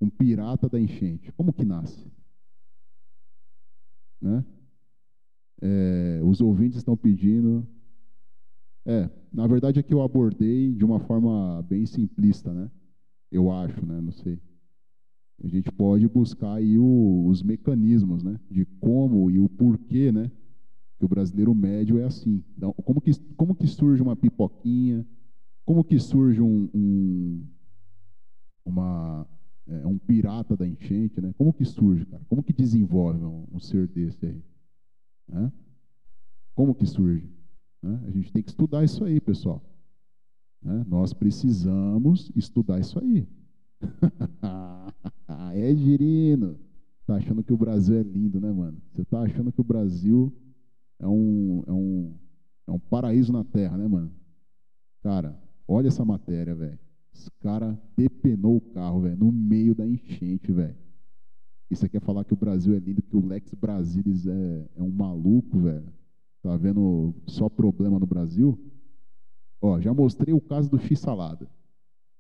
um 0.02 0.10
pirata 0.10 0.69
da 0.69 0.80
enchente? 0.80 1.32
Como 1.32 1.52
que 1.52 1.65
nasce? 1.65 2.06
Né? 4.22 4.45
É, 5.61 6.22
os 6.23 6.40
ouvintes 6.40 6.77
estão 6.77 6.95
pedindo. 6.95 7.68
É, 8.86 9.10
na 9.34 9.48
verdade 9.48 9.80
é 9.80 9.84
que 9.84 9.94
eu 9.94 10.03
abordei 10.03 10.72
de 10.72 10.86
uma 10.86 10.99
forma 10.99 11.64
bem 11.64 11.88
simplista, 11.88 12.53
né? 12.53 12.69
Eu 13.32 13.52
acho, 13.52 13.84
né? 13.84 13.99
Não 13.99 14.11
sei. 14.11 14.40
A 15.44 15.48
gente 15.48 15.72
pode 15.72 16.07
buscar 16.07 16.53
aí 16.53 16.77
o, 16.77 17.26
os 17.27 17.41
mecanismos, 17.41 18.23
né? 18.23 18.40
De 18.49 18.65
como 18.80 19.32
e 19.32 19.40
o 19.40 19.49
porquê, 19.49 20.11
né? 20.11 20.30
O 21.06 21.10
brasileiro 21.10 21.53
médio 21.53 21.99
é 21.99 22.03
assim. 22.03 22.44
Então, 22.57 22.73
como 22.73 22.99
que, 22.99 23.11
como 23.36 23.56
que 23.56 23.68
surge 23.68 24.02
uma 24.02 24.15
pipoquinha? 24.15 25.06
Como 25.65 25.84
que 25.84 25.99
surge 25.99 26.41
um, 26.41 26.69
um 26.73 27.45
uma, 28.65 29.27
é, 29.68 29.86
um 29.86 29.98
pirata 29.98 30.56
da 30.56 30.68
enchente? 30.68 31.22
Né? 31.22 31.34
Como 31.38 31.53
que 31.53 31.65
surge, 31.65 32.06
cara? 32.06 32.23
Como 32.27 32.44
que 32.44 32.53
desenvolve 32.53 33.23
um, 33.23 33.48
um 33.52 33.60
ser 33.60 33.88
desse 33.88 34.26
aí? 34.26 34.44
Né? 35.27 35.52
Como 36.53 36.73
que 36.73 36.86
surge? 36.86 37.30
Né? 37.82 38.02
A 38.07 38.11
gente 38.11 38.32
tem 38.32 38.44
que 38.44 38.49
estudar 38.49 38.84
isso 38.84 39.03
aí, 39.03 39.19
pessoal. 39.19 39.64
Né? 40.61 40.84
Nós 40.88 41.14
precisamos 41.14 42.32
estudar 42.36 42.80
isso 42.80 42.99
aí. 42.99 43.27
é, 45.53 45.76
Girino. 45.76 46.57
Tá 47.06 47.15
achando 47.15 47.44
que 47.44 47.53
o 47.53 47.57
Brasil 47.57 47.98
é 47.98 48.03
lindo, 48.03 48.41
né, 48.41 48.52
mano? 48.52 48.82
Você 48.91 49.06
tá 49.06 49.22
achando 49.22 49.52
que 49.52 49.61
o 49.61 49.64
Brasil 49.64 50.34
é 51.00 51.08
um, 51.08 51.64
é 51.68 51.72
um, 51.72 52.16
é 52.68 52.72
um 52.72 52.80
paraíso 52.80 53.32
na 53.32 53.44
terra, 53.44 53.78
né, 53.78 53.88
mano? 53.88 54.12
Cara, 55.02 55.40
olha 55.68 55.88
essa 55.88 56.04
matéria, 56.04 56.56
velho. 56.56 56.80
Os 57.14 57.30
cara 57.40 57.80
depenou 57.96 58.58
o 58.58 58.62
carro, 58.62 59.02
velho, 59.02 59.18
no 59.18 59.32
meio 59.32 59.74
da 59.74 59.88
enchente, 59.88 60.52
velho. 60.52 60.76
Isso 61.70 61.88
quer 61.90 62.02
falar 62.02 62.24
que 62.24 62.34
o 62.34 62.38
Brasil 62.38 62.76
é 62.76 62.80
lindo, 62.80 63.02
que 63.02 63.16
o 63.16 63.26
Lex 63.26 63.54
Brasilis 63.54 64.26
é, 64.28 64.70
é 64.76 64.82
um 64.82 64.92
maluco, 64.92 65.60
velho. 65.60 65.92
Tá 66.42 66.56
vendo 66.58 67.14
só 67.26 67.50
problema 67.50 68.00
no 68.00 68.06
Brasil? 68.06 68.60
Ó, 69.62 69.80
já 69.80 69.94
mostrei 69.94 70.34
o 70.34 70.42
caso 70.42 70.70
do 70.70 70.78
X 70.78 71.00
Salada. 71.00 71.50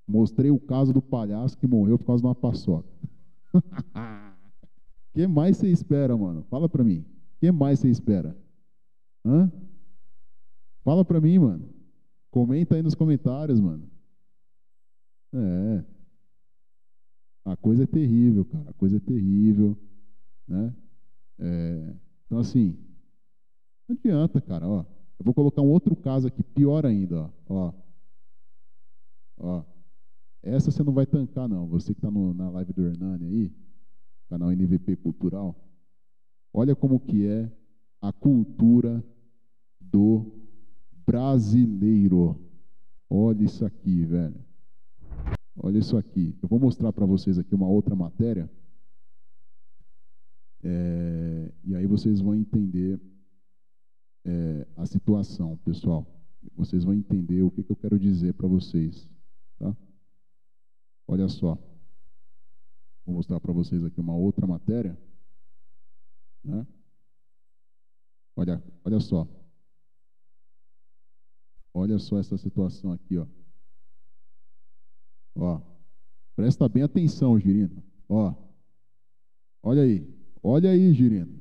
Mostrei 0.07 0.49
o 0.49 0.59
caso 0.59 0.93
do 0.93 1.01
palhaço 1.01 1.57
que 1.57 1.67
morreu 1.67 1.97
por 1.97 2.05
causa 2.05 2.21
de 2.21 2.27
uma 2.27 2.35
paçoca. 2.35 2.89
O 3.53 3.61
que 5.13 5.27
mais 5.27 5.57
você 5.57 5.69
espera, 5.69 6.17
mano? 6.17 6.43
Fala 6.49 6.67
pra 6.67 6.83
mim. 6.83 6.99
O 6.99 7.39
que 7.39 7.51
mais 7.51 7.79
você 7.79 7.89
espera? 7.89 8.35
Hã? 9.25 9.51
Fala 10.83 11.03
pra 11.03 11.19
mim, 11.19 11.39
mano. 11.39 11.67
Comenta 12.29 12.75
aí 12.75 12.83
nos 12.83 12.93
comentários, 12.93 13.59
mano. 13.59 13.89
É. 15.33 15.83
A 17.43 17.55
coisa 17.57 17.83
é 17.83 17.87
terrível, 17.87 18.45
cara. 18.45 18.69
A 18.69 18.73
coisa 18.73 18.97
é 18.97 18.99
terrível, 18.99 19.75
né? 20.47 20.75
É. 21.39 21.95
Então, 22.25 22.37
assim, 22.37 22.77
não 23.87 23.95
adianta, 23.95 24.39
cara, 24.41 24.67
ó. 24.67 24.85
Eu 25.17 25.23
vou 25.23 25.33
colocar 25.33 25.61
um 25.61 25.69
outro 25.69 25.95
caso 25.95 26.27
aqui, 26.27 26.43
pior 26.43 26.85
ainda, 26.85 27.31
ó. 27.47 27.73
Ó. 29.37 29.63
Essa 30.43 30.69
você 30.69 30.83
não 30.83 30.93
vai 30.93 31.07
tancar, 31.07 31.49
não. 31.49 31.67
Você 31.67 31.93
que 31.93 31.99
está 31.99 32.11
na 32.11 32.49
live 32.51 32.73
do 32.73 32.85
Hernani 32.85 33.25
aí, 33.25 33.51
canal 34.29 34.51
NVP 34.51 34.95
Cultural, 34.97 35.55
olha 36.53 36.75
como 36.75 36.99
que 36.99 37.25
é 37.25 37.51
a 38.01 38.11
cultura 38.11 39.03
do 39.91 40.31
brasileiro. 41.05 42.39
Olha 43.09 43.43
isso 43.43 43.65
aqui, 43.65 44.03
velho. 44.05 44.43
Olha 45.57 45.77
isso 45.77 45.97
aqui. 45.97 46.35
Eu 46.41 46.49
vou 46.49 46.59
mostrar 46.59 46.91
para 46.91 47.05
vocês 47.05 47.37
aqui 47.37 47.55
uma 47.55 47.67
outra 47.67 47.95
matéria. 47.95 48.49
É, 50.63 51.51
e 51.63 51.75
aí 51.75 51.85
vocês 51.85 52.19
vão 52.19 52.35
entender 52.35 52.99
é, 54.25 54.67
a 54.75 54.85
situação, 54.85 55.57
pessoal. 55.63 56.05
Vocês 56.55 56.83
vão 56.83 56.93
entender 56.93 57.41
o 57.43 57.51
que, 57.51 57.63
que 57.63 57.71
eu 57.71 57.75
quero 57.75 57.97
dizer 57.99 58.33
para 58.33 58.47
vocês. 58.47 59.07
Tá? 59.57 59.75
Olha 61.07 61.27
só. 61.29 61.57
Vou 63.05 63.15
mostrar 63.15 63.39
para 63.39 63.53
vocês 63.53 63.83
aqui 63.83 63.99
uma 63.99 64.15
outra 64.15 64.47
matéria. 64.47 64.97
Né? 66.43 66.65
Olha, 68.35 68.61
olha 68.83 68.99
só. 68.99 69.27
Olha 71.77 71.99
só 71.99 72.17
essa 72.17 72.37
situação 72.37 72.93
aqui, 72.93 73.17
ó. 73.17 73.25
Ó. 75.37 75.59
Presta 76.33 76.69
bem 76.69 76.83
atenção, 76.83 77.37
Girino. 77.37 77.83
Ó. 78.07 78.33
Olha 79.61 79.81
aí. 79.81 80.07
Olha 80.41 80.69
aí, 80.69 80.93
Girino. 80.93 81.37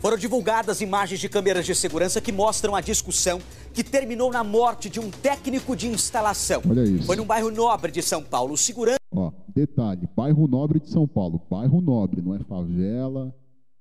Foram 0.00 0.16
divulgadas 0.16 0.80
imagens 0.80 1.18
de 1.18 1.28
câmeras 1.28 1.66
de 1.66 1.74
segurança 1.74 2.20
que 2.20 2.30
mostram 2.30 2.76
a 2.76 2.80
discussão 2.80 3.40
que 3.74 3.82
terminou 3.82 4.30
na 4.30 4.44
morte 4.44 4.88
de 4.88 5.00
um 5.00 5.10
técnico 5.10 5.74
de 5.74 5.88
instalação. 5.88 6.62
Olha 6.70 6.84
isso. 6.84 7.06
Foi 7.06 7.16
num 7.16 7.26
bairro 7.26 7.50
nobre 7.50 7.90
de 7.90 8.00
São 8.00 8.22
Paulo. 8.22 8.56
Segurança. 8.56 9.00
Ó, 9.10 9.32
detalhe: 9.48 10.08
bairro 10.14 10.46
nobre 10.46 10.78
de 10.78 10.88
São 10.88 11.08
Paulo. 11.08 11.42
Bairro 11.50 11.80
nobre, 11.80 12.22
não 12.22 12.32
é 12.32 12.38
favela, 12.44 13.34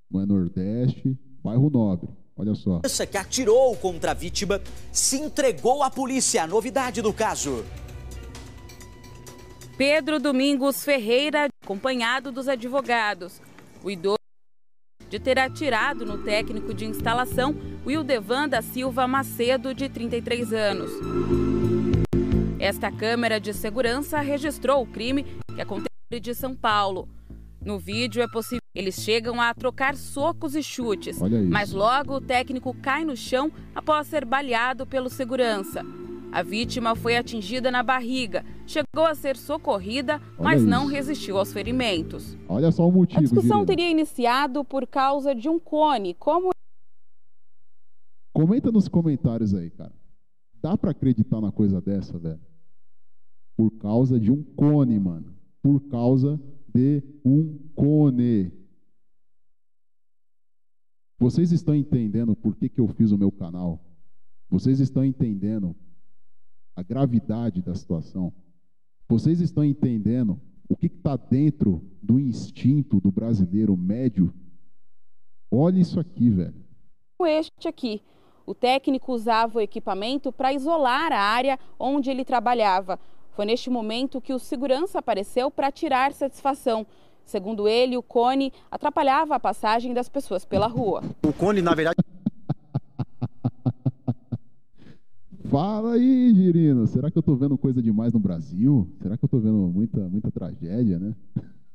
não 0.09 0.21
é 0.21 0.25
Nordeste. 0.25 1.15
Bairro 1.43 1.69
nobre. 1.69 2.09
Olha 2.37 2.53
só. 2.53 2.81
Essa 2.83 3.05
que 3.05 3.17
atirou 3.17 3.75
contra 3.77 4.11
a 4.11 4.13
vítima 4.13 4.61
se 4.91 5.17
entregou 5.17 5.81
à 5.81 5.89
polícia. 5.89 6.43
A 6.43 6.47
novidade 6.47 7.01
do 7.01 7.11
caso. 7.11 7.65
Pedro 9.77 10.19
Domingos 10.19 10.83
Ferreira, 10.83 11.47
acompanhado 11.63 12.31
dos 12.31 12.47
advogados. 12.47 13.41
O 13.83 13.89
idoso 13.89 14.17
de 15.09 15.19
ter 15.19 15.39
atirado 15.39 16.05
no 16.05 16.17
técnico 16.17 16.73
de 16.73 16.85
instalação, 16.85 17.55
Wildevan 17.85 18.49
da 18.49 18.61
Silva 18.61 19.07
Macedo, 19.07 19.73
de 19.73 19.87
33 19.87 20.51
anos. 20.51 20.91
Esta 22.59 22.91
câmera 22.91 23.39
de 23.39 23.53
segurança 23.53 24.19
registrou 24.19 24.83
o 24.83 24.87
crime 24.87 25.23
que 25.55 25.61
aconteceu 25.61 26.19
de 26.19 26.35
São 26.35 26.55
Paulo. 26.55 27.07
No 27.63 27.79
vídeo 27.79 28.21
é 28.21 28.27
possível 28.27 28.66
eles 28.77 28.93
chegam 29.01 29.41
a 29.41 29.55
trocar 29.55 29.95
socos 29.95 30.55
e 30.55 30.61
chutes, 30.61 31.19
mas 31.49 31.73
logo 31.73 32.17
o 32.17 32.21
técnico 32.21 32.75
cai 32.75 33.03
no 33.03 33.17
chão 33.17 33.51
após 33.73 34.05
ser 34.05 34.23
baleado 34.23 34.85
pelo 34.85 35.09
segurança. 35.09 35.83
A 36.31 36.43
vítima 36.43 36.95
foi 36.95 37.17
atingida 37.17 37.71
na 37.71 37.81
barriga, 37.81 38.45
chegou 38.67 39.07
a 39.07 39.15
ser 39.15 39.35
socorrida, 39.35 40.21
mas 40.37 40.63
não 40.63 40.85
resistiu 40.85 41.39
aos 41.39 41.51
ferimentos. 41.51 42.37
Olha 42.47 42.71
só 42.71 42.87
o 42.87 42.91
motivo. 42.91 43.19
A 43.19 43.23
discussão 43.23 43.65
teria 43.65 43.89
iniciado 43.89 44.63
por 44.63 44.85
causa 44.85 45.33
de 45.33 45.49
um 45.49 45.57
cone, 45.57 46.13
como 46.13 46.51
Comenta 48.31 48.71
nos 48.71 48.87
comentários 48.87 49.55
aí, 49.55 49.71
cara. 49.71 49.95
Dá 50.61 50.77
para 50.77 50.91
acreditar 50.91 51.41
na 51.41 51.51
coisa 51.51 51.81
dessa, 51.81 52.19
velho? 52.19 52.39
Por 53.55 53.71
causa 53.71 54.19
de 54.19 54.31
um 54.31 54.43
cone, 54.55 54.99
mano. 54.99 55.33
Por 55.63 55.79
causa 55.89 56.39
de 56.71 57.01
um 57.25 57.57
cone. 57.73 58.51
Vocês 61.19 61.51
estão 61.51 61.73
entendendo 61.73 62.35
por 62.35 62.55
que, 62.55 62.69
que 62.69 62.79
eu 62.79 62.87
fiz 62.87 63.11
o 63.11 63.17
meu 63.17 63.31
canal? 63.31 63.81
Vocês 64.49 64.79
estão 64.79 65.03
entendendo 65.03 65.75
a 66.75 66.83
gravidade 66.83 67.61
da 67.61 67.73
situação? 67.73 68.31
Vocês 69.09 69.41
estão 69.41 69.63
entendendo 69.63 70.39
o 70.69 70.75
que 70.75 70.85
está 70.85 71.15
dentro 71.15 71.83
do 72.01 72.19
instinto 72.19 73.01
do 73.01 73.11
brasileiro 73.11 73.75
médio? 73.75 74.31
Olha 75.49 75.79
isso 75.79 75.99
aqui, 75.99 76.29
velho. 76.29 76.63
Este 77.25 77.67
aqui. 77.67 78.01
O 78.45 78.53
técnico 78.53 79.11
usava 79.11 79.57
o 79.57 79.61
equipamento 79.61 80.31
para 80.31 80.53
isolar 80.53 81.11
a 81.11 81.19
área 81.19 81.59
onde 81.79 82.11
ele 82.11 82.23
trabalhava. 82.23 82.99
Foi 83.31 83.45
neste 83.45 83.69
momento 83.69 84.21
que 84.21 84.33
o 84.33 84.39
segurança 84.39 84.99
apareceu 84.99 85.49
para 85.49 85.71
tirar 85.71 86.13
satisfação. 86.13 86.85
Segundo 87.27 87.67
ele, 87.67 87.95
o 87.97 88.01
cone 88.01 88.53
atrapalhava 88.71 89.35
a 89.35 89.39
passagem 89.39 89.93
das 89.93 90.07
pessoas 90.07 90.45
pela 90.45 90.65
rua. 90.65 91.03
O 91.21 91.33
cone, 91.33 91.61
na 91.61 91.75
verdade. 91.75 91.97
Fala 95.49 95.95
aí, 95.95 96.33
Girino. 96.33 96.87
Será 96.87 97.11
que 97.11 97.17
eu 97.17 97.21
tô 97.21 97.35
vendo 97.35 97.57
coisa 97.57 97.81
demais 97.81 98.13
no 98.13 98.19
Brasil? 98.19 98.89
Será 99.01 99.17
que 99.17 99.25
eu 99.25 99.29
tô 99.29 99.39
vendo 99.39 99.57
muita, 99.57 100.07
muita 100.07 100.31
tragédia, 100.31 100.97
né? 100.97 101.13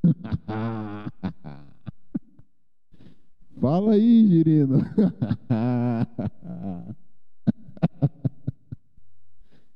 Fala 3.60 3.92
aí, 3.92 4.28
Girino. 4.28 4.78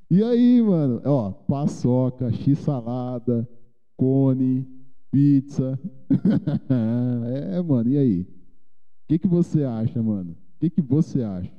e 0.09 0.23
aí, 0.23 0.59
mano? 0.59 1.03
Ó, 1.05 1.29
paçoca, 1.31 2.31
x-salada, 2.31 3.47
cone, 3.95 4.76
pizza. 5.11 5.79
é, 7.53 7.61
mano, 7.61 7.89
e 7.89 7.97
aí? 7.97 8.21
O 8.21 9.07
que, 9.07 9.19
que 9.19 9.27
você 9.27 9.63
acha, 9.63 10.01
mano? 10.01 10.31
O 10.31 10.59
que, 10.59 10.69
que 10.69 10.81
você 10.81 11.23
acha? 11.23 11.53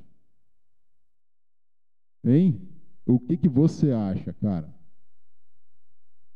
Hein? 2.25 2.61
O 3.07 3.19
que, 3.19 3.37
que 3.37 3.49
você 3.49 3.93
acha, 3.93 4.33
cara? 4.35 4.75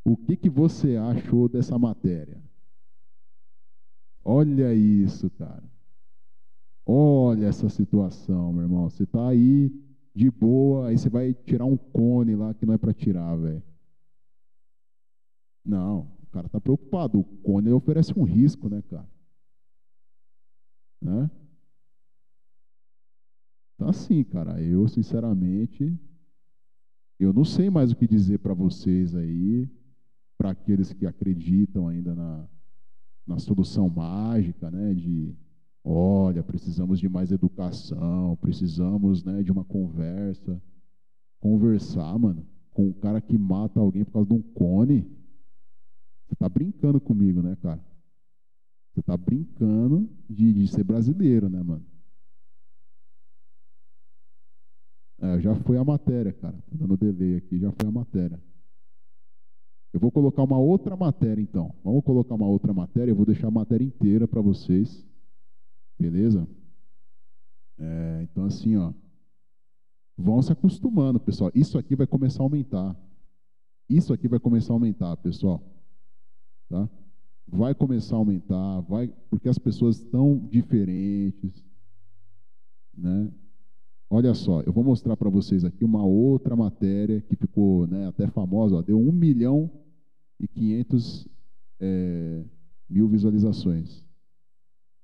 O 0.04 0.16
que, 0.16 0.36
que 0.36 0.48
você 0.48 0.96
achou 0.96 1.48
dessa 1.48 1.78
matéria? 1.78 2.42
Olha 4.24 4.74
isso, 4.74 5.30
cara. 5.30 5.64
Olha 6.86 7.46
essa 7.46 7.68
situação, 7.68 8.52
meu 8.52 8.62
irmão. 8.62 8.88
Você 8.88 9.06
tá 9.06 9.28
aí 9.28 9.70
de 10.14 10.30
boa, 10.30 10.88
aí 10.88 10.98
você 10.98 11.08
vai 11.08 11.34
tirar 11.34 11.64
um 11.64 11.76
cone 11.76 12.34
lá 12.34 12.52
que 12.54 12.66
não 12.66 12.74
é 12.74 12.78
para 12.78 12.92
tirar, 12.92 13.36
velho. 13.36 13.62
Não, 15.64 16.10
cara 16.32 16.48
tá 16.48 16.60
preocupado. 16.60 17.20
O 17.20 17.24
cone 17.24 17.70
oferece 17.70 18.18
um 18.18 18.24
risco, 18.24 18.68
né, 18.68 18.82
cara? 18.88 19.08
Né? 21.00 21.30
Tá 23.76 23.90
assim, 23.90 24.24
cara. 24.24 24.60
Eu, 24.62 24.88
sinceramente, 24.88 25.98
eu 27.18 27.32
não 27.32 27.44
sei 27.44 27.70
mais 27.70 27.92
o 27.92 27.96
que 27.96 28.06
dizer 28.06 28.38
para 28.38 28.54
vocês 28.54 29.14
aí, 29.14 29.68
para 30.36 30.50
aqueles 30.50 30.92
que 30.92 31.06
acreditam 31.06 31.86
ainda 31.86 32.14
na, 32.14 32.48
na 33.26 33.38
solução 33.38 33.88
mágica, 33.88 34.70
né, 34.70 34.94
de 34.94 35.34
olha, 35.84 36.42
precisamos 36.42 37.00
de 37.00 37.08
mais 37.08 37.32
educação, 37.32 38.36
precisamos, 38.36 39.24
né, 39.24 39.42
de 39.42 39.52
uma 39.52 39.64
conversa. 39.64 40.60
Conversar, 41.40 42.16
mano, 42.18 42.46
com 42.72 42.88
o 42.88 42.94
cara 42.94 43.20
que 43.20 43.36
mata 43.36 43.80
alguém 43.80 44.04
por 44.04 44.12
causa 44.12 44.28
de 44.28 44.34
um 44.34 44.42
cone, 44.42 45.10
você 46.32 46.36
tá 46.36 46.48
brincando 46.48 46.98
comigo, 46.98 47.42
né, 47.42 47.54
cara? 47.56 47.78
Você 48.90 49.02
tá 49.02 49.14
brincando 49.18 50.08
de, 50.30 50.50
de 50.50 50.66
ser 50.66 50.82
brasileiro, 50.82 51.50
né, 51.50 51.62
mano? 51.62 51.84
É, 55.20 55.40
já 55.40 55.54
foi 55.56 55.76
a 55.76 55.84
matéria, 55.84 56.32
cara. 56.32 56.54
Tá 56.54 56.72
dando 56.72 56.96
delay 56.96 57.36
aqui, 57.36 57.58
já 57.58 57.70
foi 57.70 57.86
a 57.86 57.92
matéria. 57.92 58.42
Eu 59.92 60.00
vou 60.00 60.10
colocar 60.10 60.42
uma 60.42 60.56
outra 60.56 60.96
matéria, 60.96 61.42
então. 61.42 61.74
Vamos 61.84 62.02
colocar 62.02 62.34
uma 62.34 62.46
outra 62.46 62.72
matéria. 62.72 63.10
Eu 63.10 63.16
vou 63.16 63.26
deixar 63.26 63.48
a 63.48 63.50
matéria 63.50 63.84
inteira 63.84 64.26
para 64.26 64.40
vocês. 64.40 65.06
Beleza? 66.00 66.48
É, 67.78 68.20
então, 68.22 68.46
assim, 68.46 68.74
ó. 68.76 68.90
Vão 70.16 70.40
se 70.40 70.50
acostumando, 70.50 71.20
pessoal. 71.20 71.50
Isso 71.54 71.76
aqui 71.76 71.94
vai 71.94 72.06
começar 72.06 72.42
a 72.42 72.46
aumentar. 72.46 72.96
Isso 73.86 74.14
aqui 74.14 74.26
vai 74.28 74.40
começar 74.40 74.72
a 74.72 74.76
aumentar, 74.76 75.14
pessoal. 75.18 75.62
Tá? 76.72 76.88
Vai 77.46 77.74
começar 77.74 78.16
a 78.16 78.18
aumentar, 78.18 78.80
vai, 78.88 79.12
porque 79.28 79.46
as 79.46 79.58
pessoas 79.58 79.98
estão 79.98 80.38
diferentes, 80.50 81.62
né? 82.96 83.30
Olha 84.08 84.32
só, 84.32 84.62
eu 84.62 84.72
vou 84.72 84.82
mostrar 84.82 85.14
para 85.18 85.28
vocês 85.28 85.66
aqui 85.66 85.84
uma 85.84 86.02
outra 86.02 86.56
matéria 86.56 87.20
que 87.20 87.36
ficou 87.36 87.86
né, 87.86 88.06
até 88.06 88.26
famosa, 88.26 88.76
ó, 88.76 88.80
deu 88.80 88.98
1 88.98 89.12
milhão 89.12 89.70
e 90.40 90.48
500 90.48 91.28
é, 91.78 92.42
mil 92.88 93.06
visualizações. 93.06 94.02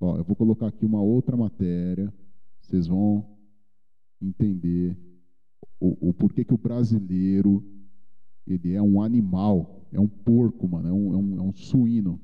Ó, 0.01 0.17
eu 0.17 0.25
vou 0.25 0.35
colocar 0.35 0.69
aqui 0.69 0.87
uma 0.87 1.03
outra 1.03 1.37
matéria, 1.37 2.11
vocês 2.63 2.87
vão 2.87 3.27
entender 4.23 4.97
o, 5.79 6.09
o 6.09 6.15
porquê 6.15 6.45
que 6.45 6.55
o 6.55 6.59
brasileiro 6.59 7.63
ele 8.55 8.75
é 8.75 8.83
um 8.83 9.03
animal, 9.03 9.87
é 9.93 10.01
um 10.01 10.09
porco, 10.09 10.69
mano, 10.69 10.89
é 10.89 10.93
um, 10.93 11.15
é 11.15 11.17
um, 11.17 11.39
é 11.39 11.43
um 11.43 11.53
suíno. 11.53 12.21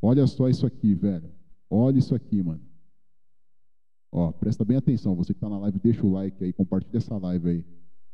Olha 0.00 0.26
só 0.26 0.48
isso 0.48 0.66
aqui, 0.66 0.94
velho. 0.94 1.30
Olha 1.70 1.98
isso 1.98 2.14
aqui, 2.14 2.42
mano. 2.42 2.60
Ó, 4.10 4.32
presta 4.32 4.64
bem 4.64 4.76
atenção, 4.76 5.14
você 5.14 5.34
que 5.34 5.38
está 5.38 5.48
na 5.48 5.58
live, 5.58 5.78
deixa 5.78 6.06
o 6.06 6.12
like 6.12 6.42
aí, 6.42 6.52
compartilha 6.52 6.96
essa 6.96 7.16
live 7.18 7.50
aí 7.50 7.64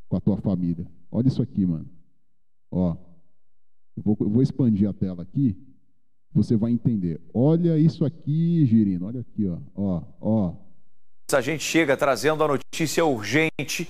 com 0.09 0.17
a 0.17 0.21
tua 0.21 0.37
família. 0.37 0.87
Olha 1.11 1.29
isso 1.29 1.41
aqui, 1.41 1.65
mano. 1.65 1.89
Ó, 2.71 2.97
eu 3.97 4.03
vou, 4.03 4.17
eu 4.21 4.29
vou 4.29 4.43
expandir 4.43 4.89
a 4.89 4.93
tela 4.93 5.23
aqui, 5.23 5.57
você 6.33 6.57
vai 6.57 6.73
entender. 6.73 7.21
Olha 7.33 7.79
isso 7.79 8.05
aqui, 8.05 8.67
Girino, 8.67 9.07
olha 9.07 9.21
aqui, 9.21 9.47
ó, 9.47 9.59
ó, 9.75 10.03
ó. 10.21 10.55
A 11.33 11.41
gente 11.41 11.63
chega 11.63 11.97
trazendo 11.97 12.45
a 12.45 12.49
notícia 12.49 13.05
urgente. 13.05 13.89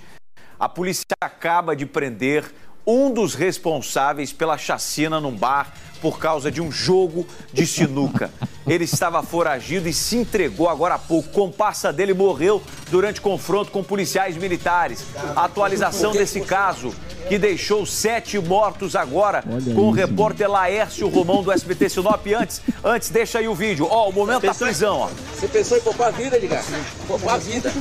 A 0.59 0.69
polícia 0.69 1.05
acaba 1.21 1.75
de 1.75 1.85
prender 1.85 2.45
um 2.87 3.13
dos 3.13 3.35
responsáveis 3.35 4.33
pela 4.33 4.59
chacina 4.59 5.21
num 5.21 5.35
bar 5.35 5.73
por 6.05 6.19
causa 6.19 6.51
de 6.51 6.61
um 6.61 6.71
jogo 6.71 7.27
de 7.51 7.67
sinuca. 7.67 8.31
Ele 8.67 8.85
estava 8.85 9.23
foragido 9.23 9.89
e 9.89 9.93
se 9.95 10.19
entregou 10.19 10.69
agora 10.69 10.97
há 10.97 10.99
pouco. 10.99 11.31
Comparsa 11.31 11.91
dele 11.91 12.13
morreu 12.13 12.63
durante 12.91 13.23
confronto 13.23 13.71
com 13.71 13.83
policiais 13.83 14.37
militares. 14.37 15.03
A 15.35 15.47
atualização 15.47 16.13
desse 16.13 16.43
caso, 16.43 16.95
que 17.27 17.39
deixou 17.39 17.87
sete 17.87 18.39
mortos 18.39 18.95
agora, 18.95 19.43
com 19.75 19.89
o 19.89 19.91
repórter 19.91 20.51
Laércio 20.51 21.09
Romão 21.09 21.43
do 21.43 21.51
SBT 21.51 21.89
Sinop. 21.89 22.27
Antes, 22.39 22.61
antes 22.85 23.09
deixa 23.09 23.39
aí 23.39 23.49
o 23.49 23.55
vídeo. 23.55 23.89
Ó, 23.91 24.11
o 24.11 24.13
momento 24.13 24.45
da 24.45 24.55
prisão, 24.55 24.99
ó. 24.99 25.09
Você 25.35 25.49
pensou 25.49 25.79
em 25.79 25.81
poupar 25.81 26.09
a 26.09 26.11
vida, 26.11 26.37
Edgar? 26.37 26.63
Poupar 27.09 27.37
a 27.37 27.39
vida. 27.39 27.73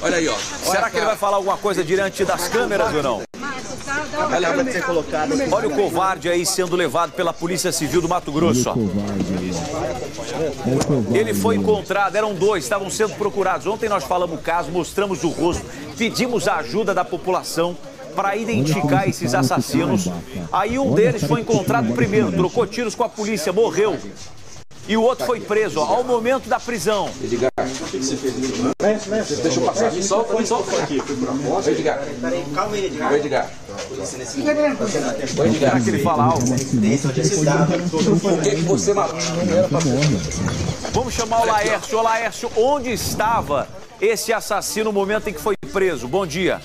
Olha 0.00 0.16
aí, 0.16 0.26
ó. 0.28 0.36
Será 0.38 0.88
que 0.88 0.96
ele 0.96 1.04
vai 1.04 1.16
falar 1.16 1.36
alguma 1.36 1.58
coisa 1.58 1.84
diante 1.84 2.24
das 2.24 2.48
câmeras 2.48 2.94
ou 2.94 3.02
não? 3.02 3.22
Olha 5.52 5.68
o 5.68 5.74
covarde 5.74 6.28
aí 6.28 6.46
sendo 6.46 6.76
levado 6.76 7.12
pela 7.12 7.32
Polícia 7.38 7.72
Civil 7.72 8.00
do 8.00 8.08
Mato 8.08 8.30
Grosso. 8.32 8.70
Ele 11.12 11.34
foi 11.34 11.56
encontrado, 11.56 12.16
eram 12.16 12.34
dois, 12.34 12.64
estavam 12.64 12.88
sendo 12.90 13.14
procurados. 13.14 13.66
Ontem 13.66 13.88
nós 13.88 14.04
falamos 14.04 14.38
o 14.38 14.42
caso, 14.42 14.70
mostramos 14.70 15.24
o 15.24 15.28
rosto, 15.28 15.64
pedimos 15.96 16.48
a 16.48 16.56
ajuda 16.56 16.94
da 16.94 17.04
população 17.04 17.76
para 18.14 18.36
identificar 18.36 19.08
esses 19.08 19.34
assassinos. 19.34 20.08
Aí 20.52 20.78
um 20.78 20.94
deles 20.94 21.24
foi 21.24 21.40
encontrado 21.40 21.92
primeiro, 21.94 22.30
trocou 22.30 22.66
tiros 22.66 22.94
com 22.94 23.04
a 23.04 23.08
polícia, 23.08 23.52
morreu 23.52 23.98
e 24.86 24.96
o 24.96 25.02
outro 25.02 25.24
foi 25.24 25.40
preso 25.40 25.80
ó, 25.80 25.84
ao 25.84 26.04
momento 26.04 26.48
da 26.48 26.60
prisão. 26.60 27.10
Edgar, 27.22 27.50
o 27.58 27.86
que 27.86 27.98
você 27.98 28.16
fez? 28.16 28.34
Deixa 29.42 29.60
eu 29.60 29.64
passar. 29.64 29.92
Me 29.92 30.02
solta, 30.02 30.38
me 30.38 30.46
solta 30.46 30.76
aqui. 30.82 31.00
Oi, 31.00 31.72
Edgar. 31.72 32.02
Calma 32.54 32.76
aí, 32.76 32.86
Edgar. 32.86 33.12
Oi, 33.12 33.18
Edgar. 33.18 33.50
Oi, 33.90 34.50
Edgar. 34.50 34.76
Será 35.58 35.80
que 35.80 35.88
ele 35.88 36.02
fala 36.02 36.24
algo? 36.24 36.44
Por 38.20 38.42
que, 38.42 38.50
que 38.50 38.62
você 38.62 38.92
matou? 38.92 39.18
Vamos 40.92 41.14
chamar 41.14 41.42
o 41.42 41.46
Laércio. 41.46 41.98
Ô, 41.98 42.02
Laércio, 42.02 42.50
onde 42.56 42.92
estava 42.92 43.68
esse 44.00 44.32
assassino 44.32 44.84
no 44.86 44.92
momento 44.92 45.28
em 45.28 45.32
que 45.32 45.40
foi 45.40 45.56
preso? 45.72 46.06
Bom 46.06 46.26
dia. 46.26 46.60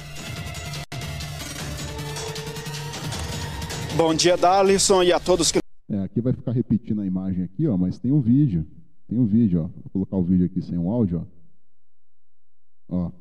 Bom 3.96 4.14
dia, 4.14 4.38
Darlison, 4.38 5.04
e 5.04 5.12
a 5.12 5.20
todos 5.20 5.52
que 5.52 5.60
é, 5.90 6.00
aqui 6.04 6.22
vai 6.22 6.34
ficar 6.34 6.52
repetindo 6.52 7.02
a 7.02 7.06
imagem 7.06 7.44
aqui, 7.44 7.68
ó, 7.68 7.76
mas 7.76 7.98
tem 7.98 8.12
um 8.12 8.22
vídeo. 8.22 8.66
Tem 9.08 9.18
um 9.18 9.26
vídeo, 9.26 9.64
ó. 9.64 9.68
Vou 9.68 9.90
colocar 9.92 10.18
o 10.18 10.24
vídeo 10.24 10.46
aqui 10.46 10.62
sem 10.62 10.78
o 10.78 10.90
áudio, 10.92 11.28
ó. 12.88 12.96
Ó. 12.96 13.12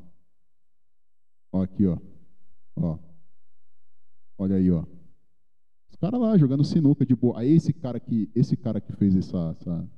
Ó 1.51 1.63
aqui, 1.63 1.87
ó. 1.87 1.97
Ó. 2.75 2.99
Olha 4.37 4.55
aí, 4.55 4.69
ó. 4.69 4.85
Os 5.89 5.95
caras 5.95 6.21
lá 6.21 6.37
jogando 6.37 6.63
sinuca 6.63 7.03
de 7.03 7.15
boa. 7.15 7.39
Aí 7.39 7.51
esse 7.51 7.73
cara 7.73 7.99
que, 7.99 8.29
esse 8.35 8.55
cara 8.55 8.79
que 8.79 8.93
fez 8.93 9.15
essa, 9.15 9.57
essa, 9.59 9.89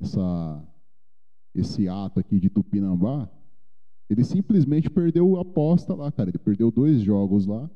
essa, 0.00 0.64
esse 1.52 1.88
ato 1.88 2.20
aqui 2.20 2.38
de 2.38 2.48
Tupinambá, 2.48 3.28
ele 4.08 4.22
simplesmente 4.22 4.88
perdeu 4.88 5.36
a 5.36 5.40
aposta 5.42 5.94
lá, 5.94 6.12
cara. 6.12 6.30
Ele 6.30 6.38
perdeu 6.38 6.70
dois 6.70 7.00
jogos 7.00 7.44
lá. 7.44 7.68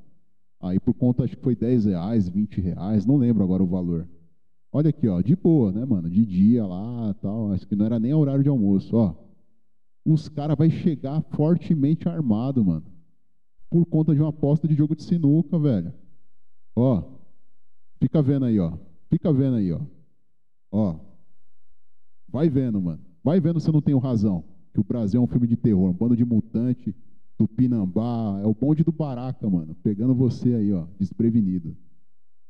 Aí 0.61 0.79
por 0.79 0.95
conta, 0.95 1.25
acho 1.25 1.37
que 1.37 1.43
foi 1.43 1.57
10 1.57 1.87
reais, 1.87 2.29
20 2.29 2.61
reais, 2.61 3.07
não 3.07 3.17
lembro 3.17 3.43
agora 3.43 3.63
o 3.63 3.67
valor. 3.67 4.09
Olha 4.71 4.91
aqui, 4.91 5.09
ó, 5.09 5.21
de 5.21 5.35
boa, 5.35 5.73
né, 5.73 5.85
mano? 5.85 6.11
De 6.11 6.25
dia 6.25 6.67
lá, 6.67 7.15
tal. 7.15 7.53
Acho 7.53 7.67
que 7.67 7.75
não 7.75 7.87
era 7.87 7.99
nem 7.99 8.13
horário 8.13 8.43
de 8.43 8.49
almoço, 8.49 8.95
ó. 8.97 9.15
Os 10.05 10.29
caras 10.29 10.57
vai 10.57 10.71
chegar 10.71 11.23
fortemente 11.31 12.09
armado, 12.09 12.65
mano. 12.65 12.85
Por 13.71 13.85
conta 13.87 14.15
de 14.15 14.21
uma 14.21 14.31
aposta 14.31 14.67
de 14.67 14.75
jogo 14.75 14.95
de 14.95 15.03
sinuca, 15.03 15.59
velho. 15.59 15.93
Ó. 16.77 17.03
Fica 18.01 18.23
vendo 18.23 18.45
aí, 18.45 18.59
ó. 18.59 18.73
Fica 19.11 19.33
vendo 19.33 19.57
aí, 19.57 19.73
ó. 19.73 19.81
Ó. 20.71 20.97
Vai 22.29 22.49
vendo, 22.49 22.81
mano. 22.81 23.01
Vai 23.25 23.41
vendo 23.41 23.61
se 23.61 23.69
eu 23.69 23.73
não 23.73 23.83
tenho 23.83 23.99
razão. 23.99 24.45
Que 24.73 24.81
o 24.81 24.85
Brasil 24.85 25.21
é 25.21 25.25
um 25.25 25.27
filme 25.27 25.47
de 25.47 25.57
terror, 25.57 25.91
um 25.91 25.95
bando 25.95 26.17
de 26.17 26.25
mutante, 26.25 26.95
do 27.39 27.49
Pinambá. 27.49 28.41
É 28.43 28.47
o 28.47 28.55
bonde 28.55 28.85
do 28.85 28.93
Baraca, 28.93 29.49
mano. 29.49 29.75
Pegando 29.83 30.15
você 30.15 30.55
aí, 30.55 30.73
ó, 30.73 30.87
desprevenido. 30.99 31.77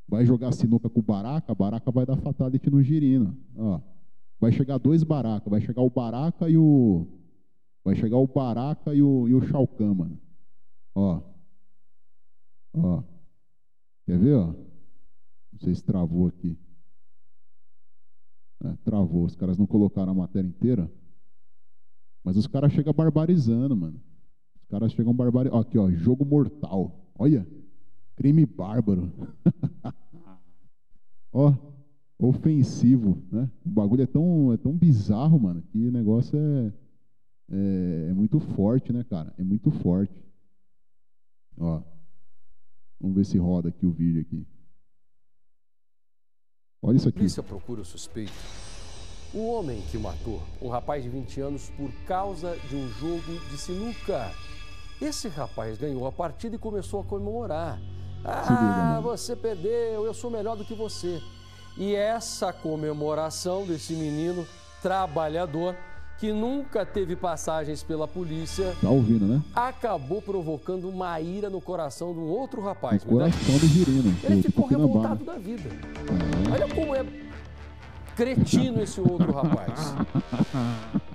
Vai 0.09 0.25
jogar 0.25 0.53
sinuca 0.53 0.89
com 0.89 1.01
o 1.01 1.03
Baraca, 1.03 1.55
Baraca 1.55 1.91
vai 1.91 2.07
dar 2.07 2.17
fatality 2.17 2.71
no 2.71 2.83
Girino. 2.83 3.37
Ó, 3.55 3.81
vai 4.41 4.51
chegar 4.51 4.79
dois 4.79 5.03
Baraca, 5.03 5.51
vai 5.51 5.61
chegar 5.61 5.83
o 5.83 5.91
Baraca 5.91 6.49
e 6.49 6.57
o. 6.57 7.07
Vai 7.85 7.95
chegar 7.95 8.17
o 8.17 8.27
Baraca 8.27 8.95
e 8.95 9.03
o, 9.03 9.29
e 9.29 9.35
o 9.35 9.43
Shao 9.43 9.67
Kahn, 9.67 9.95
mano. 9.95 10.19
Ó. 10.95 11.21
Ó. 12.75 13.03
Quer 14.07 14.19
ver, 14.19 14.35
ó? 14.35 14.47
Não 14.47 15.61
sei 15.61 15.75
se 15.75 15.85
travou 15.85 16.29
aqui. 16.29 16.59
É, 18.65 18.73
travou. 18.85 19.25
Os 19.25 19.37
caras 19.37 19.59
não 19.59 19.67
colocaram 19.67 20.13
a 20.13 20.15
matéria 20.15 20.49
inteira. 20.49 20.91
Mas 22.25 22.37
os 22.37 22.47
caras 22.47 22.73
chegam 22.73 22.93
barbarizando, 22.93 23.77
mano. 23.77 24.01
Os 24.57 24.65
caras 24.67 24.93
chegam 24.93 25.15
barbarizando. 25.15 25.61
Aqui, 25.61 25.79
ó. 25.79 25.91
Jogo 25.91 26.25
mortal. 26.25 27.13
Olha. 27.19 27.47
Crime 28.19 28.45
bárbaro. 28.45 29.13
Ó, 31.33 31.55
ofensivo, 32.19 33.23
né? 33.31 33.49
O 33.65 33.71
bagulho 33.71 34.03
é 34.03 34.07
tão, 34.07 34.53
é 34.53 34.57
tão 34.57 34.73
bizarro, 34.73 35.39
mano, 35.39 35.63
que 35.71 35.87
o 35.87 35.93
negócio 35.93 36.37
é, 36.37 36.73
é, 37.49 38.09
é 38.11 38.13
muito 38.13 38.41
forte, 38.41 38.93
né, 38.93 39.05
cara? 39.05 39.33
É 39.39 39.45
muito 39.45 39.71
forte. 39.71 40.21
Ó, 41.57 41.81
vamos 43.01 43.17
ver 43.17 43.25
se 43.25 43.39
roda 43.39 43.69
aqui 43.69 43.87
o 43.87 43.93
vídeo 43.93 44.21
aqui. 44.21 44.45
Olha 46.83 46.97
isso 46.97 47.09
aqui. 47.09 47.19
A 47.19 47.21
polícia 47.21 47.43
procura 47.45 47.83
o 47.83 47.85
suspeito. 47.85 48.33
O 49.33 49.47
homem 49.47 49.81
que 49.93 49.99
matou, 49.99 50.43
um 50.61 50.69
rapaz 50.69 51.05
de 51.05 51.09
20 51.09 51.41
anos, 51.41 51.71
por 51.71 51.93
causa 52.05 52.57
de 52.69 52.75
um 52.75 52.89
jogo 52.89 53.39
de 53.49 53.59
sinuca. 53.59 54.33
Esse 55.01 55.29
rapaz 55.29 55.79
ganhou 55.79 56.05
a 56.05 56.11
partida 56.11 56.57
e 56.57 56.59
começou 56.59 57.01
a 57.01 57.05
comemorar. 57.05 57.79
Ah, 58.29 59.01
você 59.03 59.35
perdeu, 59.35 60.05
eu 60.05 60.13
sou 60.13 60.31
melhor 60.31 60.57
do 60.57 60.65
que 60.65 60.75
você. 60.75 61.21
E 61.77 61.95
essa 61.95 62.53
comemoração 62.53 63.65
desse 63.67 63.95
menino 63.95 64.47
trabalhador 64.83 65.75
que 66.19 66.33
nunca 66.33 66.85
teve 66.85 67.15
passagens 67.15 67.83
pela 67.83 68.07
polícia. 68.09 68.75
Tá 68.81 68.91
ouvindo, 68.91 69.25
né? 69.25 69.41
Acabou 69.55 70.21
provocando 70.21 70.89
uma 70.89 71.21
ira 71.21 71.49
no 71.49 71.61
coração 71.61 72.13
de 72.13 72.19
um 72.19 72.27
outro 72.27 72.61
rapaz. 72.61 73.05
No 73.05 73.11
coração 73.11 73.59
do 73.59 73.67
Girino. 73.67 74.17
Ele 74.25 74.43
ficou 74.43 74.67
revoltado 74.67 75.25
da 75.25 75.35
vida. 75.35 75.71
Olha 76.53 76.69
como 76.75 76.95
é 76.95 77.05
cretino 78.19 78.83
esse 78.83 79.01
outro 79.01 79.31
rapaz. 79.33 79.95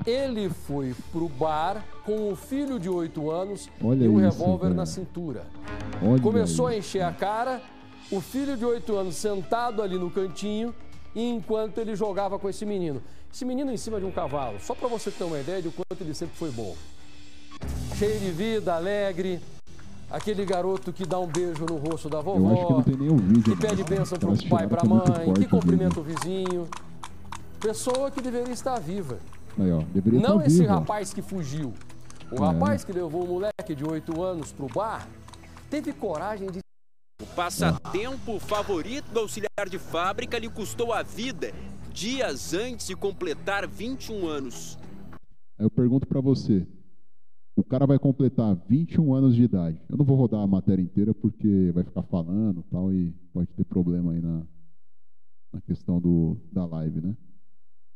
Ele 0.06 0.50
foi 0.50 0.96
pro 1.12 1.28
bar 1.28 1.84
com 2.06 2.32
o 2.32 2.36
filho 2.36 2.80
de 2.80 2.90
8 2.90 3.30
anos 3.30 3.70
Olha 3.84 4.06
e 4.06 4.08
um 4.08 4.16
revólver 4.16 4.70
na 4.70 4.86
cintura. 4.86 5.46
Olha 6.02 6.22
Começou 6.22 6.68
a 6.68 6.76
isso. 6.76 6.88
encher 6.98 7.04
a 7.04 7.12
cara, 7.12 7.62
o 8.10 8.22
filho 8.22 8.56
de 8.56 8.64
8 8.64 8.96
anos 8.96 9.16
sentado 9.16 9.82
ali 9.82 9.98
no 9.98 10.10
cantinho, 10.10 10.74
enquanto 11.14 11.78
ele 11.78 11.94
jogava 11.94 12.40
com 12.40 12.50
esse 12.50 12.66
menino. 12.66 13.02
Esse 13.34 13.44
menino 13.44 13.72
em 13.72 13.78
cima 13.78 14.00
de 14.00 14.06
um 14.06 14.12
cavalo, 14.12 14.58
só 14.62 14.74
para 14.74 14.88
você 14.88 15.12
ter 15.12 15.26
uma 15.26 15.40
ideia 15.40 15.62
de 15.62 15.68
o 15.68 15.72
quanto 15.72 16.02
ele 16.02 16.14
sempre 16.14 16.38
foi 16.38 16.52
bom. 16.52 16.76
Cheio 17.98 18.20
de 18.20 18.32
vida, 18.32 18.76
alegre, 18.76 19.42
aquele 20.10 20.46
garoto 20.46 20.94
que 20.94 21.06
dá 21.06 21.20
um 21.20 21.28
beijo 21.28 21.66
no 21.66 21.78
rosto 21.78 22.10
da 22.10 22.20
que 22.20 22.26
vovó, 22.26 22.84
nenhum 22.98 23.18
vídeo. 23.18 23.56
que 23.56 23.62
pede 23.62 23.84
bênção 23.84 24.18
pro 24.18 24.30
Elas 24.30 24.44
pai, 24.44 24.68
que 24.68 24.86
é 24.86 24.88
muito 24.88 25.12
mãe, 25.12 25.34
que 25.34 25.46
o 25.46 25.50
cumprimenta 25.50 26.00
o 26.00 26.04
vizinho. 26.04 26.68
Pessoa 27.64 28.12
que 28.12 28.20
deveria 28.22 28.52
estar 28.54 28.78
viva. 28.80 29.20
Aí, 29.58 29.72
ó, 29.72 29.82
deveria 29.94 30.20
Não 30.20 30.36
estar 30.38 30.48
esse 30.48 30.60
vivo, 30.60 30.74
ó. 30.74 30.76
rapaz 30.80 31.14
que 31.14 31.22
fugiu. 31.22 31.74
O 32.32 32.36
É. 32.36 32.40
rapaz 32.48 32.84
que 32.84 32.92
levou 32.92 33.24
o 33.24 33.28
moleque 33.28 33.74
de 33.74 33.86
8 33.86 34.22
anos 34.22 34.52
pro 34.52 34.68
bar 34.68 35.08
teve 35.70 35.94
coragem 35.94 36.52
de 36.52 36.60
O 37.22 37.26
passatempo 37.36 38.38
favorito 38.40 39.10
do 39.12 39.20
auxiliar 39.22 39.70
de 39.70 39.80
fábrica 39.80 40.38
lhe 40.38 40.50
custou 40.50 40.92
a 40.92 41.02
vida 41.04 41.52
dias 41.94 42.54
antes 42.54 42.88
de 42.88 42.96
completar 42.98 43.66
21 43.68 44.28
anos. 44.28 44.78
Aí 45.58 45.66
eu 45.66 45.70
pergunto 45.72 46.06
pra 46.06 46.20
você. 46.20 46.68
O 47.56 47.64
cara 47.64 47.86
vai 47.86 47.98
completar 47.98 48.56
21 48.68 49.14
anos 49.14 49.36
de 49.36 49.44
idade. 49.44 49.80
Eu 49.88 49.96
não 49.96 50.04
vou 50.04 50.18
rodar 50.18 50.42
a 50.42 50.48
matéria 50.48 50.82
inteira 50.82 51.14
porque 51.14 51.72
vai 51.74 51.84
ficar 51.84 52.02
falando 52.04 52.60
e 52.60 52.64
tal 52.72 52.92
e 52.92 53.14
pode 53.32 53.48
ter 53.54 53.64
problema 53.64 54.12
aí 54.12 54.20
na, 54.22 54.42
na 55.54 55.62
questão 55.62 56.02
do, 56.02 56.36
da 56.52 56.66
live, 56.66 57.00
né? 57.00 57.16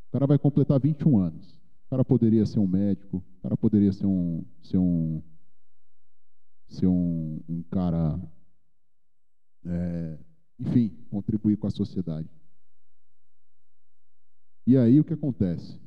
O 0.08 0.12
cara 0.12 0.26
vai 0.26 0.38
completar 0.38 0.80
21 0.80 1.20
anos. 1.20 1.56
O 1.86 1.90
cara 1.90 2.04
poderia 2.04 2.46
ser 2.46 2.60
um 2.60 2.68
médico, 2.68 3.18
o 3.18 3.42
cara 3.42 3.56
poderia 3.56 3.92
ser 3.94 4.06
um 4.06 4.44
ser 4.62 4.78
um 4.78 5.22
ser 6.68 6.88
um, 6.88 7.42
um 7.48 7.64
cara 7.64 8.20
é, 9.66 10.20
enfim, 10.60 10.90
contribuir 11.10 11.58
com 11.58 11.68
a 11.68 11.72
sociedade. 11.72 12.30
E 14.66 14.76
aí 14.76 15.00
o 15.00 15.04
que 15.04 15.14
acontece? 15.14 15.80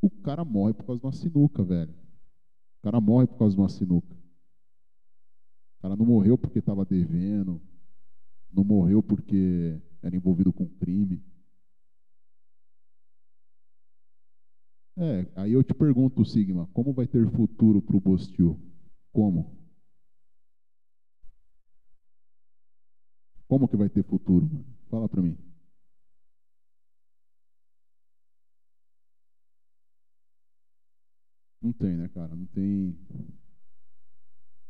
O 0.00 0.10
cara 0.10 0.44
morre 0.44 0.72
por 0.72 0.84
causa 0.86 1.00
de 1.00 1.06
uma 1.06 1.12
sinuca, 1.12 1.62
velho. 1.64 1.92
O 1.92 2.82
cara 2.82 3.00
morre 3.00 3.26
por 3.26 3.38
causa 3.38 3.54
de 3.54 3.60
uma 3.60 3.68
sinuca. 3.68 4.14
O 5.78 5.82
cara 5.82 5.96
não 5.96 6.06
morreu 6.06 6.38
porque 6.38 6.60
estava 6.60 6.84
devendo, 6.84 7.60
não 8.52 8.62
morreu 8.62 9.02
porque 9.02 9.80
era 10.00 10.14
envolvido 10.14 10.52
com 10.52 10.68
crime. 10.68 11.20
É, 14.96 15.26
aí 15.36 15.52
eu 15.52 15.62
te 15.62 15.74
pergunto, 15.74 16.24
Sigma, 16.24 16.66
como 16.72 16.92
vai 16.92 17.06
ter 17.06 17.26
futuro 17.30 17.80
para 17.80 17.96
o 17.96 18.00
Bostil? 18.00 18.58
Como? 19.12 19.56
Como 23.46 23.68
que 23.68 23.76
vai 23.76 23.88
ter 23.88 24.02
futuro, 24.04 24.46
mano? 24.52 24.66
Fala 24.90 25.08
para 25.08 25.22
mim. 25.22 25.36
Não 31.62 31.72
tem, 31.72 31.96
né, 31.96 32.08
cara? 32.08 32.34
Não 32.34 32.46
tem. 32.46 32.96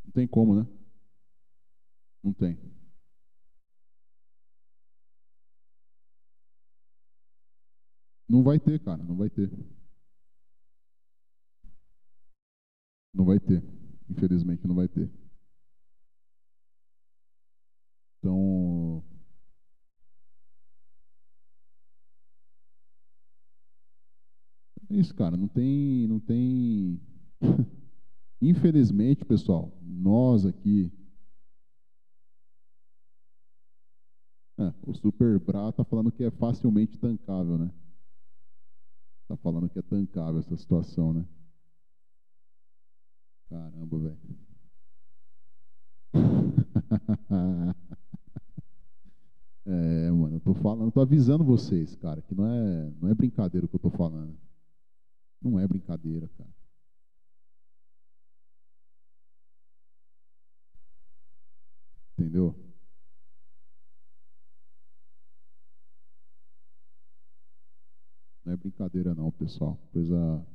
Não 0.05 0.11
tem 0.13 0.27
como, 0.27 0.55
né? 0.55 0.65
Não 2.23 2.33
tem. 2.33 2.57
Não 8.27 8.43
vai 8.43 8.59
ter, 8.59 8.79
cara. 8.79 9.01
Não 9.03 9.15
vai 9.15 9.29
ter. 9.29 9.49
Não 13.13 13.25
vai 13.25 13.39
ter. 13.39 13.63
Infelizmente, 14.09 14.67
não 14.67 14.75
vai 14.75 14.87
ter. 14.87 15.09
Então. 18.19 19.03
É 24.89 24.95
isso, 24.95 25.13
cara. 25.13 25.37
Não 25.37 25.47
tem. 25.47 26.07
Não 26.07 26.19
tem. 26.19 26.99
Infelizmente, 28.41 29.23
pessoal, 29.25 29.71
nós 29.81 30.45
aqui. 30.45 30.91
É, 34.57 34.73
o 34.83 34.93
Super 34.93 35.39
Bra 35.39 35.71
tá 35.71 35.83
falando 35.83 36.11
que 36.11 36.23
é 36.23 36.31
facilmente 36.31 36.97
tancável, 36.97 37.57
né? 37.57 37.71
Tá 39.27 39.35
falando 39.37 39.69
que 39.69 39.79
é 39.79 39.81
tancável 39.81 40.39
essa 40.39 40.55
situação, 40.55 41.13
né? 41.13 41.25
Caramba, 43.53 43.99
velho. 43.99 44.17
É, 49.65 50.11
mano, 50.11 50.35
eu 50.35 50.39
tô 50.41 50.53
falando, 50.53 50.91
tô 50.91 50.99
avisando 50.99 51.41
vocês, 51.43 51.95
cara, 51.95 52.21
que 52.21 52.35
não 52.35 52.45
é, 52.45 52.91
não 52.99 53.09
é 53.09 53.13
brincadeira 53.13 53.65
o 53.65 53.69
que 53.69 53.75
eu 53.75 53.79
tô 53.79 53.89
falando. 53.89 54.37
Não 55.41 55.57
é 55.57 55.65
brincadeira, 55.65 56.27
cara. 56.37 56.49
Entendeu? 62.17 62.53
Não 68.43 68.53
é 68.53 68.57
brincadeira 68.57 69.15
não, 69.15 69.31
pessoal. 69.31 69.77
Coisa 69.91 70.45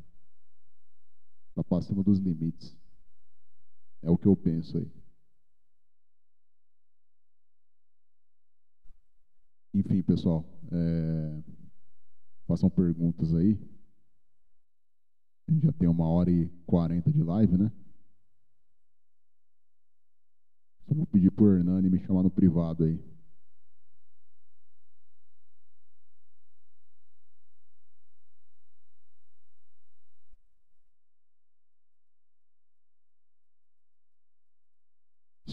tá 1.54 1.64
passando 1.64 2.02
dos 2.04 2.18
limites. 2.18 2.76
É 4.02 4.10
o 4.10 4.18
que 4.18 4.26
eu 4.26 4.36
penso 4.36 4.78
aí. 4.78 4.90
Enfim, 9.74 10.02
pessoal, 10.02 10.44
é... 10.72 11.42
façam 12.46 12.70
perguntas 12.70 13.34
aí. 13.34 13.58
A 15.48 15.52
gente 15.52 15.64
já 15.66 15.72
tem 15.72 15.88
uma 15.88 16.08
hora 16.08 16.30
e 16.30 16.48
quarenta 16.66 17.10
de 17.10 17.22
live, 17.22 17.56
né? 17.56 17.72
Só 20.86 20.94
vou 20.94 21.06
pedir 21.06 21.30
pro 21.30 21.54
Hernani 21.54 21.88
me 21.90 21.98
chamar 22.00 22.22
no 22.22 22.30
privado 22.30 22.84
aí. 22.84 22.98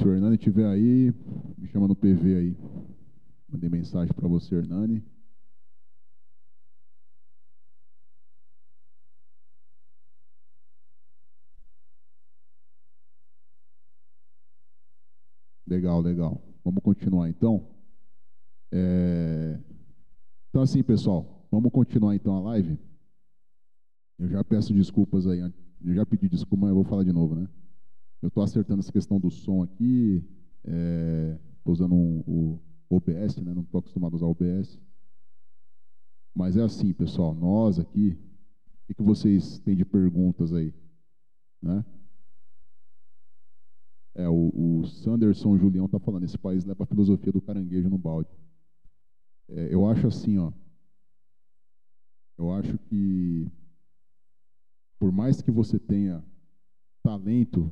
Se 0.05 0.09
o 0.09 0.13
Hernani 0.13 0.35
estiver 0.35 0.67
aí, 0.67 1.11
me 1.57 1.67
chama 1.69 1.87
no 1.87 1.95
PV 1.95 2.35
aí. 2.35 2.57
Mandei 3.49 3.67
mensagem 3.71 4.13
para 4.13 4.27
você, 4.27 4.53
Hernani. 4.53 5.03
Legal, 15.65 16.01
legal. 16.01 16.39
Vamos 16.63 16.83
continuar 16.83 17.27
então. 17.27 17.67
É... 18.71 19.59
Então 20.49 20.61
assim, 20.61 20.83
pessoal, 20.83 21.47
vamos 21.49 21.71
continuar 21.71 22.13
então 22.13 22.35
a 22.35 22.41
live. 22.51 22.77
Eu 24.19 24.29
já 24.29 24.43
peço 24.43 24.71
desculpas 24.71 25.25
aí. 25.25 25.39
Eu 25.83 25.95
já 25.95 26.05
pedi 26.05 26.29
desculpa, 26.29 26.57
mas 26.57 26.69
eu 26.69 26.75
vou 26.75 26.83
falar 26.83 27.03
de 27.03 27.11
novo, 27.11 27.33
né? 27.33 27.49
Eu 28.21 28.27
estou 28.29 28.43
acertando 28.43 28.79
essa 28.79 28.91
questão 28.91 29.19
do 29.19 29.29
som 29.29 29.63
aqui. 29.63 30.23
Estou 31.57 31.73
usando 31.73 31.95
um, 31.95 32.19
o 32.25 32.59
OBS, 32.89 33.37
né? 33.37 33.53
Não 33.53 33.61
estou 33.61 33.79
acostumado 33.79 34.13
a 34.13 34.17
usar 34.17 34.25
OBS. 34.27 34.79
Mas 36.33 36.57
é 36.57 36.63
assim, 36.63 36.93
pessoal. 36.93 37.33
Nós 37.33 37.79
aqui, 37.79 38.17
o 38.83 38.87
que, 38.87 38.93
que 38.95 39.03
vocês 39.03 39.59
têm 39.59 39.75
de 39.75 39.85
perguntas 39.85 40.53
aí? 40.53 40.73
Né? 41.61 41.83
É, 44.15 44.29
o, 44.29 44.51
o 44.53 44.85
Sanderson 44.85 45.57
Julião 45.57 45.85
está 45.85 45.99
falando, 45.99 46.23
esse 46.23 46.37
país 46.37 46.63
leva 46.63 46.83
a 46.83 46.87
filosofia 46.87 47.31
do 47.31 47.41
caranguejo 47.41 47.89
no 47.89 47.97
balde. 47.97 48.29
É, 49.49 49.73
eu 49.73 49.87
acho 49.87 50.07
assim, 50.07 50.37
ó. 50.37 50.51
Eu 52.37 52.51
acho 52.51 52.77
que 52.77 53.49
por 54.99 55.11
mais 55.11 55.41
que 55.41 55.51
você 55.51 55.77
tenha 55.77 56.23
talento, 57.03 57.71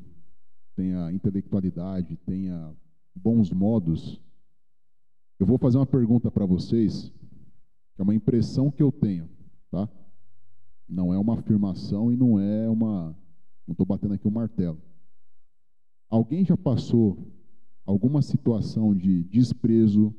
tenha 0.75 1.11
intelectualidade, 1.11 2.17
tenha 2.25 2.73
bons 3.15 3.51
modos, 3.51 4.21
eu 5.39 5.45
vou 5.45 5.57
fazer 5.57 5.77
uma 5.77 5.85
pergunta 5.85 6.31
para 6.31 6.45
vocês, 6.45 7.11
que 7.95 8.01
é 8.01 8.03
uma 8.03 8.15
impressão 8.15 8.71
que 8.71 8.81
eu 8.81 8.91
tenho, 8.91 9.29
tá? 9.69 9.89
Não 10.87 11.13
é 11.13 11.17
uma 11.17 11.33
afirmação 11.33 12.11
e 12.11 12.15
não 12.15 12.39
é 12.39 12.69
uma. 12.69 13.15
Não 13.67 13.73
estou 13.73 13.85
batendo 13.85 14.13
aqui 14.13 14.27
um 14.27 14.31
martelo. 14.31 14.81
Alguém 16.09 16.45
já 16.45 16.55
passou 16.55 17.31
alguma 17.85 18.21
situação 18.21 18.95
de 18.95 19.23
desprezo, 19.23 20.13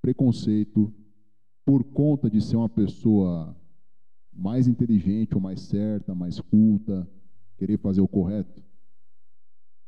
preconceito, 0.00 0.92
por 1.64 1.84
conta 1.84 2.30
de 2.30 2.40
ser 2.40 2.56
uma 2.56 2.68
pessoa 2.68 3.56
mais 4.32 4.66
inteligente 4.66 5.34
ou 5.34 5.40
mais 5.40 5.60
certa, 5.60 6.14
mais 6.14 6.40
culta, 6.40 7.08
querer 7.58 7.78
fazer 7.78 8.00
o 8.00 8.08
correto? 8.08 8.62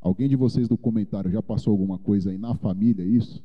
Alguém 0.01 0.27
de 0.27 0.35
vocês 0.35 0.67
do 0.67 0.75
comentário 0.75 1.29
já 1.29 1.43
passou 1.43 1.71
alguma 1.71 1.99
coisa 1.99 2.31
aí 2.31 2.37
na 2.37 2.55
família, 2.55 3.05
isso? 3.05 3.43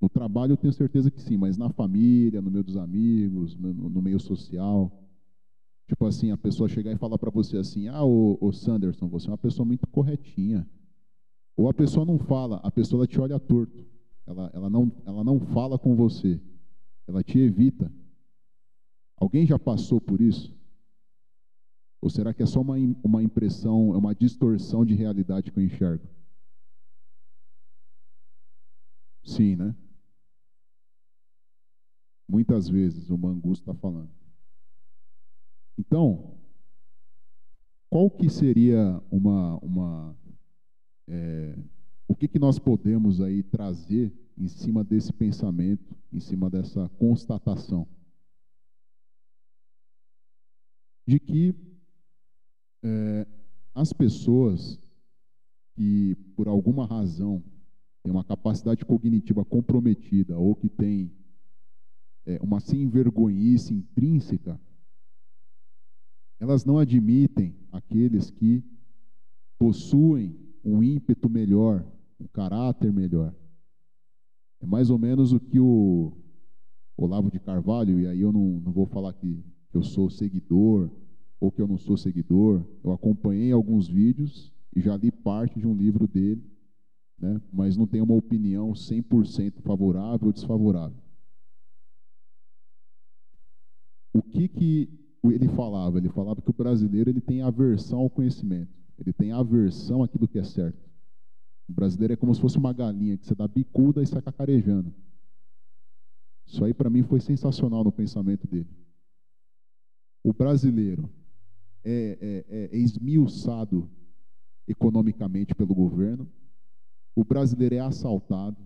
No 0.00 0.08
trabalho 0.08 0.52
eu 0.52 0.56
tenho 0.56 0.72
certeza 0.72 1.10
que 1.10 1.22
sim, 1.22 1.36
mas 1.36 1.56
na 1.56 1.70
família, 1.70 2.42
no 2.42 2.50
meio 2.50 2.64
dos 2.64 2.76
amigos, 2.76 3.56
no, 3.56 3.72
no 3.72 4.02
meio 4.02 4.18
social. 4.18 4.92
Tipo 5.86 6.06
assim, 6.06 6.32
a 6.32 6.36
pessoa 6.36 6.68
chegar 6.68 6.90
e 6.92 6.96
falar 6.96 7.16
para 7.16 7.30
você 7.30 7.56
assim: 7.56 7.86
ah, 7.86 8.02
ô, 8.04 8.36
ô, 8.40 8.52
Sanderson, 8.52 9.08
você 9.08 9.28
é 9.28 9.30
uma 9.30 9.38
pessoa 9.38 9.64
muito 9.64 9.86
corretinha. 9.86 10.68
Ou 11.56 11.68
a 11.68 11.72
pessoa 11.72 12.04
não 12.04 12.18
fala, 12.18 12.56
a 12.56 12.70
pessoa 12.70 13.06
te 13.06 13.18
olha 13.20 13.38
torto. 13.38 13.86
Ela, 14.26 14.50
ela, 14.52 14.68
não, 14.68 14.92
ela 15.06 15.22
não 15.22 15.38
fala 15.38 15.78
com 15.78 15.94
você. 15.94 16.40
Ela 17.06 17.22
te 17.22 17.38
evita. 17.38 17.90
Alguém 19.16 19.46
já 19.46 19.58
passou 19.58 20.00
por 20.00 20.20
isso? 20.20 20.54
Ou 22.00 22.10
será 22.10 22.32
que 22.32 22.42
é 22.42 22.46
só 22.46 22.60
uma, 22.60 22.76
uma 23.02 23.22
impressão, 23.22 23.94
é 23.94 23.96
uma 23.96 24.14
distorção 24.14 24.84
de 24.84 24.94
realidade 24.94 25.50
que 25.50 25.58
eu 25.58 25.64
enxergo? 25.64 26.06
Sim, 29.24 29.56
né? 29.56 29.74
Muitas 32.28 32.68
vezes 32.68 33.10
o 33.10 33.18
Mangusto 33.18 33.62
está 33.70 33.74
falando. 33.74 34.10
Então, 35.78 36.36
qual 37.88 38.10
que 38.10 38.28
seria 38.28 39.02
uma, 39.10 39.58
uma 39.58 40.16
é, 41.08 41.58
o 42.08 42.14
que, 42.14 42.28
que 42.28 42.38
nós 42.38 42.58
podemos 42.58 43.20
aí 43.20 43.42
trazer 43.42 44.12
em 44.38 44.48
cima 44.48 44.84
desse 44.84 45.12
pensamento, 45.12 45.96
em 46.12 46.20
cima 46.20 46.48
dessa 46.48 46.88
constatação? 46.90 47.86
De 51.06 51.20
que 51.20 51.54
é, 52.86 53.26
as 53.74 53.92
pessoas 53.92 54.78
que, 55.74 56.14
por 56.36 56.46
alguma 56.46 56.86
razão, 56.86 57.42
têm 58.02 58.12
uma 58.12 58.24
capacidade 58.24 58.84
cognitiva 58.84 59.44
comprometida 59.44 60.38
ou 60.38 60.54
que 60.54 60.68
têm 60.68 61.10
é, 62.24 62.38
uma 62.40 62.60
sem 62.60 62.88
vergonhice 62.88 63.74
intrínseca, 63.74 64.58
elas 66.38 66.64
não 66.64 66.78
admitem 66.78 67.56
aqueles 67.72 68.30
que 68.30 68.62
possuem 69.58 70.36
um 70.64 70.82
ímpeto 70.82 71.28
melhor, 71.28 71.84
um 72.20 72.26
caráter 72.28 72.92
melhor. 72.92 73.34
É 74.60 74.66
mais 74.66 74.90
ou 74.90 74.98
menos 74.98 75.32
o 75.32 75.40
que 75.40 75.58
o 75.58 76.12
Olavo 76.96 77.30
de 77.30 77.40
Carvalho, 77.40 78.00
e 78.00 78.06
aí 78.06 78.20
eu 78.20 78.32
não, 78.32 78.60
não 78.60 78.72
vou 78.72 78.86
falar 78.86 79.12
que, 79.12 79.44
que 79.70 79.76
eu 79.76 79.82
sou 79.82 80.08
seguidor 80.08 80.90
ou 81.40 81.50
que 81.50 81.60
eu 81.60 81.68
não 81.68 81.78
sou 81.78 81.96
seguidor, 81.96 82.64
eu 82.82 82.92
acompanhei 82.92 83.52
alguns 83.52 83.88
vídeos 83.88 84.52
e 84.74 84.80
já 84.80 84.96
li 84.96 85.10
parte 85.10 85.58
de 85.58 85.66
um 85.66 85.74
livro 85.74 86.06
dele, 86.06 86.42
né, 87.18 87.40
mas 87.52 87.76
não 87.76 87.86
tenho 87.86 88.04
uma 88.04 88.14
opinião 88.14 88.72
100% 88.72 89.60
favorável 89.62 90.26
ou 90.26 90.32
desfavorável. 90.32 90.96
O 94.12 94.22
que, 94.22 94.48
que 94.48 94.90
ele 95.24 95.48
falava? 95.48 95.98
Ele 95.98 96.08
falava 96.08 96.40
que 96.40 96.50
o 96.50 96.54
brasileiro 96.54 97.10
ele 97.10 97.20
tem 97.20 97.42
aversão 97.42 98.00
ao 98.00 98.10
conhecimento, 98.10 98.72
ele 98.98 99.12
tem 99.12 99.32
aversão 99.32 100.02
àquilo 100.02 100.28
que 100.28 100.38
é 100.38 100.44
certo. 100.44 100.86
O 101.68 101.72
brasileiro 101.72 102.14
é 102.14 102.16
como 102.16 102.34
se 102.34 102.40
fosse 102.40 102.56
uma 102.56 102.72
galinha 102.72 103.18
que 103.18 103.26
você 103.26 103.34
dá 103.34 103.46
bicuda 103.46 104.02
e 104.02 104.06
sai 104.06 104.22
cacarejando. 104.22 104.94
Isso 106.46 106.64
aí 106.64 106.72
para 106.72 106.88
mim 106.88 107.02
foi 107.02 107.20
sensacional 107.20 107.82
no 107.82 107.90
pensamento 107.90 108.46
dele. 108.46 108.70
O 110.22 110.32
brasileiro 110.32 111.10
é, 111.88 112.44
é, 112.48 112.68
é 112.72 112.76
esmiuçado 112.76 113.88
economicamente 114.66 115.54
pelo 115.54 115.72
governo. 115.74 116.28
O 117.14 117.24
brasileiro 117.24 117.76
é 117.76 117.78
assaltado 117.78 118.60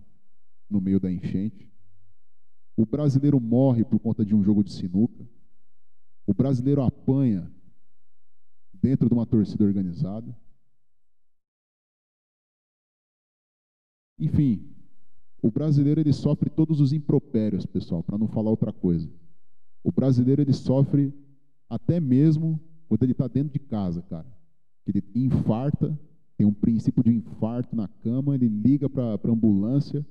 no 0.67 0.81
meio 0.81 0.99
da 0.99 1.11
enchente. 1.11 1.71
O 2.75 2.85
brasileiro 2.85 3.39
morre 3.39 3.85
por 3.85 3.99
conta 3.99 4.25
de 4.25 4.33
um 4.33 4.43
jogo 4.43 4.63
de 4.63 4.73
sinuca. 4.73 5.23
O 6.25 6.33
brasileiro 6.33 6.81
apanha 6.81 7.51
dentro 8.73 9.07
de 9.07 9.13
uma 9.13 9.25
torcida 9.25 9.63
organizada. 9.63 10.35
Enfim, 14.17 14.67
o 15.41 15.51
brasileiro 15.51 15.99
ele 15.99 16.13
sofre 16.13 16.49
todos 16.49 16.79
os 16.79 16.93
impropérios, 16.93 17.65
pessoal, 17.65 18.03
para 18.03 18.17
não 18.17 18.27
falar 18.27 18.49
outra 18.49 18.73
coisa. 18.73 19.11
O 19.83 19.91
brasileiro 19.91 20.41
ele 20.41 20.53
sofre 20.53 21.13
até 21.69 21.99
mesmo 21.99 22.59
quando 22.91 23.03
ele 23.03 23.13
está 23.13 23.25
dentro 23.25 23.53
de 23.53 23.59
casa, 23.59 24.01
cara. 24.01 24.27
Ele 24.85 25.01
infarta, 25.15 25.97
tem 26.35 26.45
um 26.45 26.51
princípio 26.51 27.01
de 27.01 27.09
infarto 27.09 27.73
na 27.73 27.87
cama, 27.87 28.35
ele 28.35 28.49
liga 28.49 28.89
para 28.89 29.13
a 29.13 29.31
ambulância, 29.31 30.05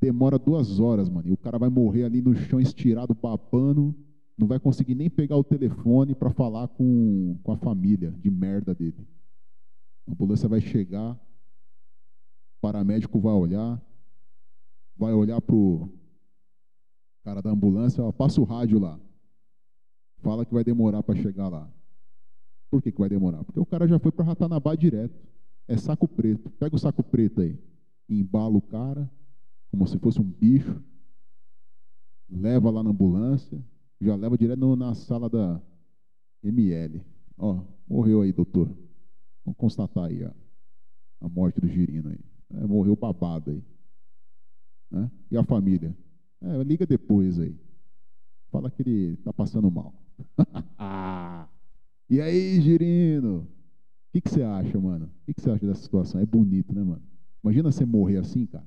demora 0.00 0.38
duas 0.38 0.80
horas, 0.80 1.10
mano, 1.10 1.28
e 1.28 1.32
o 1.32 1.36
cara 1.36 1.58
vai 1.58 1.68
morrer 1.68 2.04
ali 2.04 2.22
no 2.22 2.34
chão 2.34 2.58
estirado, 2.58 3.12
babando, 3.12 3.94
não 4.34 4.46
vai 4.46 4.58
conseguir 4.58 4.94
nem 4.94 5.10
pegar 5.10 5.36
o 5.36 5.44
telefone 5.44 6.14
para 6.14 6.30
falar 6.30 6.68
com, 6.68 7.38
com 7.42 7.52
a 7.52 7.58
família 7.58 8.12
de 8.12 8.30
merda 8.30 8.74
dele. 8.74 9.06
A 10.06 10.12
ambulância 10.12 10.48
vai 10.48 10.62
chegar, 10.62 11.12
o 11.12 12.60
paramédico 12.62 13.20
vai 13.20 13.34
olhar, 13.34 13.78
vai 14.96 15.12
olhar 15.12 15.38
pro 15.42 15.92
cara 17.22 17.42
da 17.42 17.50
ambulância, 17.50 18.02
ó, 18.02 18.10
passa 18.10 18.40
o 18.40 18.44
rádio 18.44 18.78
lá. 18.78 18.98
Fala 20.22 20.46
que 20.46 20.54
vai 20.54 20.64
demorar 20.64 21.02
para 21.02 21.14
chegar 21.14 21.48
lá. 21.50 21.70
Por 22.70 22.80
que, 22.80 22.92
que 22.92 23.00
vai 23.00 23.08
demorar? 23.08 23.42
Porque 23.44 23.58
o 23.58 23.66
cara 23.66 23.86
já 23.86 23.98
foi 23.98 24.12
para 24.12 24.24
Ratanabá 24.24 24.74
direto. 24.74 25.18
É 25.66 25.76
saco 25.76 26.06
preto. 26.06 26.50
Pega 26.50 26.74
o 26.74 26.78
saco 26.78 27.02
preto 27.02 27.40
aí. 27.40 27.58
Embala 28.08 28.56
o 28.56 28.62
cara, 28.62 29.10
como 29.70 29.86
se 29.86 29.98
fosse 29.98 30.20
um 30.20 30.24
bicho. 30.24 30.82
Leva 32.28 32.70
lá 32.70 32.82
na 32.82 32.90
ambulância 32.90 33.60
já 34.00 34.16
leva 34.16 34.36
direto 34.36 34.58
no, 34.58 34.74
na 34.74 34.94
sala 34.94 35.28
da 35.28 35.60
ML. 36.42 37.02
Ó, 37.36 37.62
morreu 37.86 38.22
aí, 38.22 38.32
doutor. 38.32 38.68
Vamos 39.44 39.58
constatar 39.58 40.04
aí 40.04 40.24
a, 40.24 40.34
a 41.20 41.28
morte 41.28 41.60
do 41.60 41.68
girino 41.68 42.08
aí. 42.08 42.20
É, 42.50 42.66
morreu 42.66 42.96
babado 42.96 43.50
aí. 43.50 43.62
Né? 44.90 45.10
E 45.30 45.36
a 45.36 45.44
família? 45.44 45.94
É, 46.40 46.62
liga 46.62 46.86
depois 46.86 47.38
aí. 47.38 47.58
Fala 48.50 48.70
que 48.70 48.82
ele 48.82 49.12
está 49.14 49.32
passando 49.32 49.70
mal. 49.70 49.94
e 52.10 52.20
aí, 52.20 52.60
girino? 52.60 53.46
O 54.12 54.20
que, 54.20 54.28
você 54.28 54.42
acha, 54.42 54.78
mano? 54.78 55.06
O 55.06 55.26
que, 55.26 55.34
que 55.34 55.40
você 55.40 55.50
acha 55.50 55.66
dessa 55.66 55.82
situação? 55.82 56.20
É 56.20 56.26
bonito, 56.26 56.74
né, 56.74 56.82
mano? 56.82 57.02
Imagina 57.42 57.70
você 57.70 57.86
morrer 57.86 58.18
assim, 58.18 58.44
cara. 58.44 58.66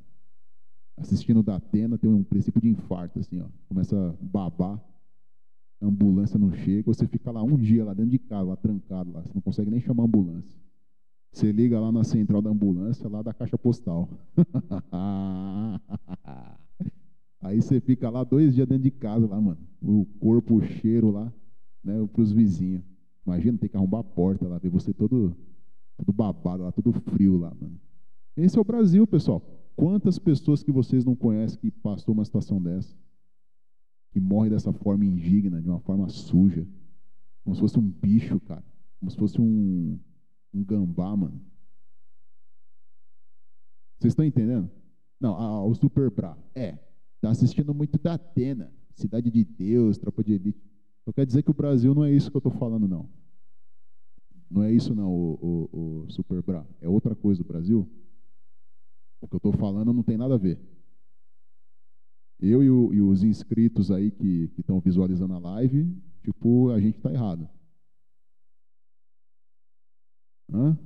Assistindo 0.97 1.43
da 1.43 1.57
Atena, 1.57 1.97
tem 1.97 2.09
um 2.09 2.23
princípio 2.23 2.61
de 2.61 2.69
infarto, 2.69 3.19
assim, 3.19 3.41
ó. 3.41 3.47
Começa 3.67 3.95
a 3.95 4.15
babar 4.21 4.81
a 5.83 5.87
ambulância 5.87 6.39
não 6.39 6.53
chega, 6.53 6.83
você 6.85 7.05
fica 7.05 7.29
lá 7.29 7.43
um 7.43 7.57
dia 7.57 7.83
lá 7.83 7.93
dentro 7.93 8.11
de 8.11 8.19
casa, 8.19 8.49
lá 8.49 8.55
trancado 8.55 9.11
lá, 9.11 9.21
você 9.21 9.33
não 9.33 9.41
consegue 9.41 9.69
nem 9.69 9.81
chamar 9.81 10.03
a 10.03 10.05
ambulância. 10.05 10.57
Você 11.31 11.51
liga 11.51 11.77
lá 11.79 11.91
na 11.91 12.05
central 12.05 12.41
da 12.41 12.49
ambulância, 12.49 13.07
lá 13.09 13.21
da 13.21 13.33
caixa 13.33 13.57
postal. 13.57 14.07
Aí 17.41 17.61
você 17.61 17.81
fica 17.81 18.09
lá 18.09 18.23
dois 18.23 18.55
dias 18.55 18.65
dentro 18.67 18.83
de 18.83 18.91
casa 18.91 19.27
lá, 19.27 19.41
mano. 19.41 19.59
O 19.81 20.05
corpo, 20.19 20.55
o 20.55 20.61
cheiro 20.61 21.11
lá, 21.11 21.33
né, 21.83 22.07
para 22.13 22.21
os 22.21 22.31
vizinhos. 22.31 22.81
Imagina 23.25 23.57
ter 23.57 23.69
que 23.69 23.77
arrombar 23.77 24.01
a 24.01 24.03
porta 24.03 24.47
lá, 24.47 24.57
ver 24.57 24.69
você 24.69 24.93
todo, 24.93 25.35
todo 25.97 26.13
babado 26.13 26.63
lá, 26.63 26.71
todo 26.71 26.91
frio 26.91 27.37
lá, 27.37 27.53
mano. 27.59 27.79
Esse 28.35 28.57
é 28.57 28.61
o 28.61 28.65
Brasil, 28.65 29.05
pessoal. 29.07 29.41
Quantas 29.75 30.19
pessoas 30.19 30.61
que 30.63 30.71
vocês 30.71 31.05
não 31.05 31.15
conhecem 31.15 31.59
que 31.59 31.71
passou 31.71 32.13
uma 32.13 32.25
situação 32.25 32.61
dessa? 32.61 32.95
que 34.13 34.19
morre 34.19 34.51
dessa 34.51 34.71
forma 34.71 35.03
indigna, 35.03 35.59
de 35.59 35.67
uma 35.67 35.79
forma 35.79 36.07
suja. 36.07 36.65
Como 37.43 37.55
se 37.55 37.61
fosse 37.61 37.79
um 37.79 37.89
bicho, 37.89 38.39
cara. 38.41 38.63
Como 38.99 39.09
se 39.09 39.17
fosse 39.17 39.41
um, 39.41 39.99
um 40.53 40.63
gambá, 40.63 41.17
mano. 41.17 41.41
Vocês 43.97 44.11
estão 44.11 44.23
entendendo? 44.23 44.69
Não, 45.19 45.67
o 45.67 45.73
Super 45.73 46.11
Bra. 46.11 46.37
É. 46.53 46.77
Tá 47.19 47.31
assistindo 47.31 47.73
muito 47.73 47.97
da 47.97 48.13
Atena. 48.13 48.71
Cidade 48.93 49.31
de 49.31 49.43
Deus, 49.43 49.97
Tropa 49.97 50.23
de 50.23 50.33
Elite. 50.33 50.61
Eu 51.05 51.13
quero 51.13 51.27
dizer 51.27 51.43
que 51.43 51.51
o 51.51 51.53
Brasil 51.53 51.93
não 51.93 52.03
é 52.03 52.11
isso 52.11 52.31
que 52.31 52.37
eu 52.37 52.39
estou 52.39 52.51
falando, 52.51 52.87
não. 52.87 53.09
Não 54.49 54.63
é 54.63 54.71
isso, 54.71 54.93
não, 54.93 55.11
o, 55.11 55.69
o, 55.71 56.03
o 56.03 56.11
Super 56.11 56.41
Bra. 56.41 56.65
É 56.79 56.87
outra 56.87 57.15
coisa 57.15 57.41
o 57.41 57.45
Brasil. 57.45 57.89
O 59.19 59.27
que 59.27 59.35
eu 59.35 59.37
estou 59.37 59.53
falando 59.53 59.93
não 59.93 60.03
tem 60.03 60.17
nada 60.17 60.35
a 60.35 60.37
ver. 60.37 60.59
Eu 62.39 62.61
e, 62.61 62.69
o, 62.69 62.93
e 62.93 63.01
os 63.01 63.23
inscritos 63.23 63.89
aí 63.89 64.11
que 64.11 64.51
estão 64.57 64.79
visualizando 64.79 65.33
a 65.33 65.39
live, 65.39 65.89
tipo, 66.23 66.69
a 66.69 66.79
gente 66.79 66.97
está 66.97 67.11
errado. 67.11 67.49
Hã? 70.51 70.77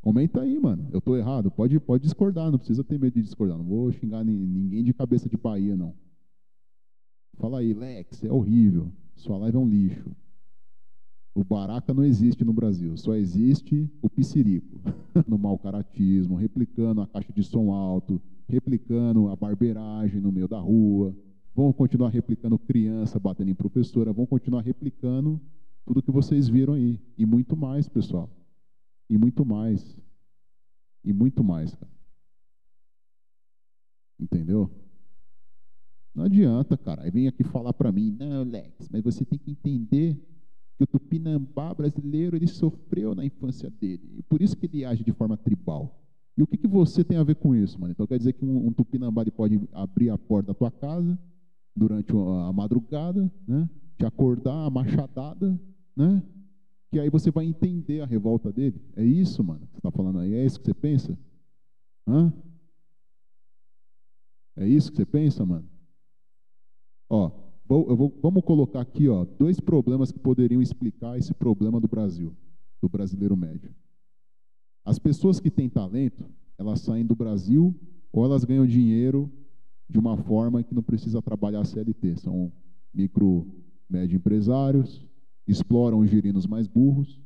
Comenta 0.00 0.40
aí, 0.40 0.58
mano. 0.58 0.88
Eu 0.92 0.98
estou 0.98 1.16
errado. 1.16 1.50
Pode, 1.50 1.78
pode 1.78 2.04
discordar, 2.04 2.50
não 2.50 2.58
precisa 2.58 2.82
ter 2.82 2.98
medo 2.98 3.14
de 3.14 3.22
discordar. 3.22 3.58
Não 3.58 3.64
vou 3.64 3.92
xingar 3.92 4.24
ninguém 4.24 4.82
de 4.82 4.94
cabeça 4.94 5.28
de 5.28 5.36
Bahia, 5.36 5.76
não. 5.76 5.94
Fala 7.34 7.60
aí, 7.60 7.74
Lex, 7.74 8.24
é 8.24 8.32
horrível. 8.32 8.90
Sua 9.14 9.38
live 9.38 9.56
é 9.56 9.60
um 9.60 9.68
lixo. 9.68 10.10
O 11.34 11.42
baraca 11.42 11.94
não 11.94 12.04
existe 12.04 12.44
no 12.44 12.52
Brasil, 12.52 12.94
só 12.96 13.14
existe 13.14 13.90
o 14.02 14.10
piscirico, 14.10 14.80
no 15.26 15.38
mau 15.38 15.58
caratismo, 15.58 16.36
replicando 16.36 17.00
a 17.00 17.06
caixa 17.06 17.32
de 17.32 17.42
som 17.42 17.72
alto, 17.72 18.20
replicando 18.46 19.28
a 19.28 19.36
barbeiragem 19.36 20.20
no 20.20 20.30
meio 20.30 20.46
da 20.46 20.58
rua, 20.58 21.16
vão 21.54 21.72
continuar 21.72 22.10
replicando 22.10 22.58
criança 22.58 23.18
batendo 23.18 23.50
em 23.50 23.54
professora, 23.54 24.12
vão 24.12 24.26
continuar 24.26 24.60
replicando 24.60 25.40
tudo 25.86 26.02
que 26.02 26.10
vocês 26.10 26.48
viram 26.48 26.74
aí, 26.74 27.00
e 27.16 27.24
muito 27.24 27.56
mais, 27.56 27.88
pessoal. 27.88 28.30
E 29.08 29.18
muito 29.18 29.44
mais. 29.44 29.98
E 31.04 31.12
muito 31.12 31.42
mais, 31.42 31.74
cara. 31.74 31.90
Entendeu? 34.18 34.70
Não 36.14 36.24
adianta, 36.24 36.76
cara. 36.76 37.02
Aí 37.02 37.10
vem 37.10 37.26
aqui 37.26 37.42
falar 37.42 37.72
para 37.72 37.90
mim, 37.90 38.14
não, 38.18 38.44
Lex, 38.44 38.88
mas 38.90 39.02
você 39.02 39.24
tem 39.24 39.38
que 39.38 39.50
entender 39.50 40.16
que 40.76 40.84
o 40.84 40.86
tupinambá 40.86 41.72
brasileiro 41.74 42.36
ele 42.36 42.46
sofreu 42.46 43.14
na 43.14 43.24
infância 43.24 43.70
dele. 43.70 44.16
E 44.18 44.22
por 44.22 44.42
isso 44.42 44.56
que 44.56 44.66
ele 44.66 44.84
age 44.84 45.04
de 45.04 45.12
forma 45.12 45.36
tribal. 45.36 45.98
E 46.36 46.42
o 46.42 46.46
que, 46.46 46.56
que 46.56 46.66
você 46.66 47.04
tem 47.04 47.18
a 47.18 47.22
ver 47.22 47.36
com 47.36 47.54
isso, 47.54 47.78
mano? 47.80 47.92
Então 47.92 48.06
quer 48.06 48.18
dizer 48.18 48.32
que 48.32 48.44
um, 48.44 48.68
um 48.68 48.72
tupinambá 48.72 49.22
ele 49.22 49.30
pode 49.30 49.60
abrir 49.72 50.10
a 50.10 50.18
porta 50.18 50.48
da 50.48 50.54
tua 50.54 50.70
casa 50.70 51.18
durante 51.74 52.12
a 52.12 52.52
madrugada, 52.52 53.30
né? 53.46 53.68
Te 53.98 54.06
acordar, 54.06 54.66
a 54.66 54.70
machadada, 54.70 55.58
né? 55.96 56.22
Que 56.90 56.98
aí 56.98 57.08
você 57.08 57.30
vai 57.30 57.46
entender 57.46 58.00
a 58.00 58.06
revolta 58.06 58.52
dele. 58.52 58.80
É 58.96 59.04
isso, 59.04 59.42
mano? 59.42 59.66
Você 59.70 59.78
está 59.78 59.90
falando 59.90 60.18
aí? 60.18 60.34
É 60.34 60.44
isso 60.44 60.58
que 60.58 60.66
você 60.66 60.74
pensa? 60.74 61.18
Hã? 62.06 62.32
É 64.56 64.68
isso 64.68 64.90
que 64.90 64.96
você 64.96 65.06
pensa, 65.06 65.44
mano? 65.44 65.71
Ó, 67.12 67.30
vou, 67.66 67.94
vou, 67.94 68.18
vamos 68.22 68.42
colocar 68.42 68.80
aqui 68.80 69.06
ó, 69.06 69.26
dois 69.38 69.60
problemas 69.60 70.10
que 70.10 70.18
poderiam 70.18 70.62
explicar 70.62 71.18
esse 71.18 71.34
problema 71.34 71.78
do 71.78 71.86
Brasil, 71.86 72.34
do 72.80 72.88
brasileiro 72.88 73.36
médio. 73.36 73.70
As 74.82 74.98
pessoas 74.98 75.38
que 75.38 75.50
têm 75.50 75.68
talento, 75.68 76.24
elas 76.56 76.80
saem 76.80 77.04
do 77.04 77.14
Brasil 77.14 77.78
ou 78.10 78.24
elas 78.24 78.44
ganham 78.44 78.66
dinheiro 78.66 79.30
de 79.90 79.98
uma 79.98 80.16
forma 80.16 80.62
que 80.62 80.74
não 80.74 80.82
precisa 80.82 81.20
trabalhar 81.20 81.66
CLT. 81.66 82.16
São 82.16 82.50
micro, 82.94 83.46
médio 83.90 84.16
empresários, 84.16 85.06
exploram 85.46 85.98
os 85.98 86.08
girinos 86.08 86.46
mais 86.46 86.66
burros, 86.66 87.20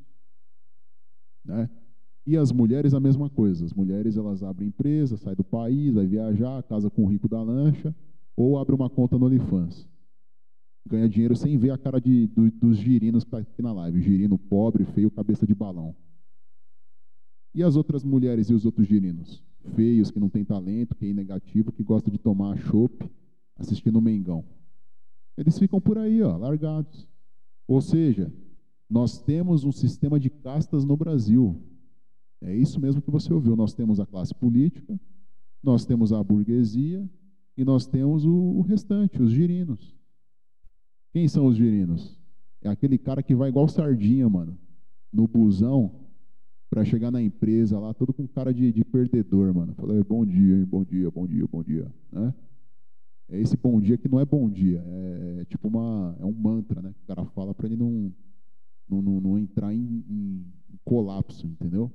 né? 1.45 1.71
E 2.27 2.37
as 2.37 2.51
mulheres 2.51 2.93
a 2.93 2.99
mesma 2.99 3.31
coisa. 3.31 3.65
As 3.65 3.73
mulheres 3.73 4.17
elas 4.17 4.43
abrem 4.43 4.67
empresa, 4.67 5.17
saem 5.17 5.37
do 5.37 5.45
país, 5.45 5.95
vai 5.95 6.09
viajar, 6.09 6.61
casa 6.65 6.91
com 6.91 7.05
o 7.05 7.07
rico 7.07 7.29
da 7.29 7.41
lancha, 7.41 7.95
ou 8.37 8.59
abre 8.59 8.75
uma 8.75 8.91
conta 8.91 9.19
no 9.19 9.27
OnlyFans. 9.27 9.89
Ganha 10.87 11.09
dinheiro 11.09 11.35
sem 11.35 11.57
ver 11.57 11.71
a 11.71 11.79
cara 11.79 12.01
de, 12.01 12.27
do, 12.29 12.51
dos 12.51 12.77
girinos 12.77 13.25
que 13.25 13.29
está 13.29 13.39
aqui 13.39 13.63
na 13.63 13.73
live. 13.73 14.01
Girino 14.01 14.39
pobre, 14.39 14.85
feio, 14.85 15.11
cabeça 15.11 15.47
de 15.47 15.55
balão. 15.55 15.97
E 17.53 17.63
as 17.63 17.75
outras 17.75 18.05
mulheres 18.05 18.51
e 18.51 18.55
os 18.55 18.65
outros 18.67 18.87
girinos? 18.87 19.43
Feios, 19.75 20.11
que 20.11 20.21
não 20.21 20.29
têm 20.29 20.45
talento, 20.45 20.95
que 20.95 21.07
é 21.07 21.13
negativo, 21.13 21.73
que 21.73 21.83
gosta 21.83 22.11
de 22.11 22.19
tomar 22.19 22.57
chopp 22.57 23.11
assistindo 23.57 23.97
o 23.97 24.03
Mengão. 24.03 24.45
Eles 25.37 25.59
ficam 25.59 25.81
por 25.81 25.99
aí, 25.99 26.23
ó, 26.23 26.37
largados. 26.37 27.09
Ou 27.67 27.81
seja, 27.81 28.33
nós 28.89 29.19
temos 29.19 29.65
um 29.65 29.73
sistema 29.73 30.21
de 30.21 30.31
castas 30.31 30.85
no 30.85 30.97
Brasil. 30.97 31.61
É 32.41 32.55
isso 32.55 32.79
mesmo 32.79 33.03
que 33.03 33.11
você 33.11 33.33
ouviu. 33.33 33.57
Nós 33.57 33.75
temos 33.75 33.99
a 33.99 34.07
classe 34.07 34.35
política, 34.35 35.01
nós 35.63 35.85
temos 35.85 36.13
a 36.13 36.23
burguesia 36.23 37.09
e 37.57 37.65
nós 37.65 37.87
temos 37.87 38.25
o, 38.25 38.33
o 38.33 38.61
restante, 38.63 39.23
os 39.23 39.31
girinos. 39.31 39.97
Quem 41.13 41.27
são 41.27 41.47
os 41.47 41.57
girinos? 41.57 42.21
É 42.63 42.69
aquele 42.69 42.99
cara 42.99 43.23
que 43.23 43.35
vai 43.35 43.49
igual 43.49 43.69
sardinha, 43.69 44.29
mano, 44.29 44.59
no 45.13 45.27
busão, 45.27 46.07
para 46.69 46.85
chegar 46.85 47.11
na 47.11 47.23
empresa 47.23 47.79
lá, 47.79 47.95
todo 47.95 48.13
com 48.13 48.27
cara 48.27 48.53
de, 48.53 48.73
de 48.73 48.85
perdedor, 48.85 49.55
mano. 49.55 49.73
Falei, 49.75 50.03
bom 50.03 50.27
dia, 50.27 50.67
bom 50.67 50.85
dia, 50.85 51.11
bom 51.11 51.27
dia, 51.27 51.47
bom 51.47 51.63
dia, 51.63 51.91
né? 52.13 52.35
É 53.29 53.41
esse 53.41 53.57
bom 53.57 53.81
dia 53.81 53.97
que 53.97 54.09
não 54.09 54.21
é 54.21 54.25
bom 54.25 54.49
dia, 54.49 54.85
é, 54.87 55.39
é 55.41 55.45
tipo 55.47 55.67
uma, 55.69 56.17
é 56.21 56.25
um 56.25 56.33
mantra, 56.33 56.81
né? 56.83 56.93
Que 56.93 57.03
o 57.03 57.07
cara 57.07 57.25
fala 57.31 57.55
para 57.55 57.67
ele 57.67 57.77
não, 57.77 58.13
não, 58.89 59.03
não, 59.03 59.21
não 59.21 59.39
entrar 59.39 59.75
em, 59.75 60.05
em 60.09 60.45
colapso, 60.85 61.47
entendeu? 61.47 61.91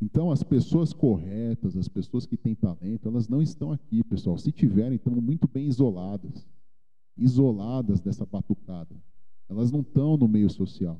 Então, 0.00 0.30
as 0.30 0.42
pessoas 0.42 0.92
corretas, 0.92 1.76
as 1.76 1.86
pessoas 1.86 2.24
que 2.24 2.36
têm 2.36 2.54
talento, 2.54 3.06
elas 3.06 3.28
não 3.28 3.42
estão 3.42 3.70
aqui, 3.70 4.02
pessoal. 4.02 4.38
Se 4.38 4.50
tiverem, 4.50 4.96
estão 4.96 5.14
muito 5.20 5.46
bem 5.46 5.66
isoladas. 5.66 6.46
Isoladas 7.16 8.00
dessa 8.00 8.24
batucada. 8.24 8.96
Elas 9.48 9.70
não 9.70 9.80
estão 9.80 10.16
no 10.16 10.26
meio 10.26 10.48
social. 10.48 10.98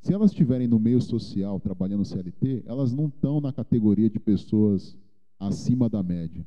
Se 0.00 0.14
elas 0.14 0.30
estiverem 0.30 0.66
no 0.66 0.78
meio 0.78 1.00
social, 1.00 1.60
trabalhando 1.60 2.04
CLT, 2.04 2.62
elas 2.66 2.92
não 2.92 3.06
estão 3.08 3.40
na 3.40 3.52
categoria 3.52 4.08
de 4.08 4.18
pessoas 4.18 4.96
acima 5.38 5.88
da 5.88 6.02
média. 6.02 6.46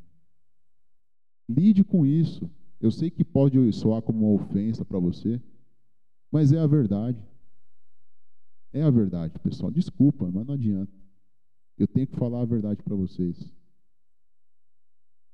Lide 1.48 1.84
com 1.84 2.06
isso. 2.06 2.50
Eu 2.80 2.92
sei 2.92 3.10
que 3.10 3.24
pode 3.24 3.72
soar 3.74 4.02
como 4.02 4.26
uma 4.26 4.44
ofensa 4.44 4.86
para 4.86 5.00
você, 5.00 5.42
mas 6.32 6.52
é 6.52 6.60
a 6.60 6.68
verdade. 6.68 7.18
É 8.72 8.84
a 8.84 8.90
verdade, 8.90 9.38
pessoal. 9.40 9.72
Desculpa, 9.72 10.30
mas 10.32 10.46
não 10.46 10.54
adianta. 10.54 10.92
Eu 11.78 11.88
tenho 11.88 12.08
que 12.08 12.16
falar 12.16 12.41
a 12.41 12.45
verdade 12.45 12.82
para 12.82 12.95
vocês. 12.95 13.54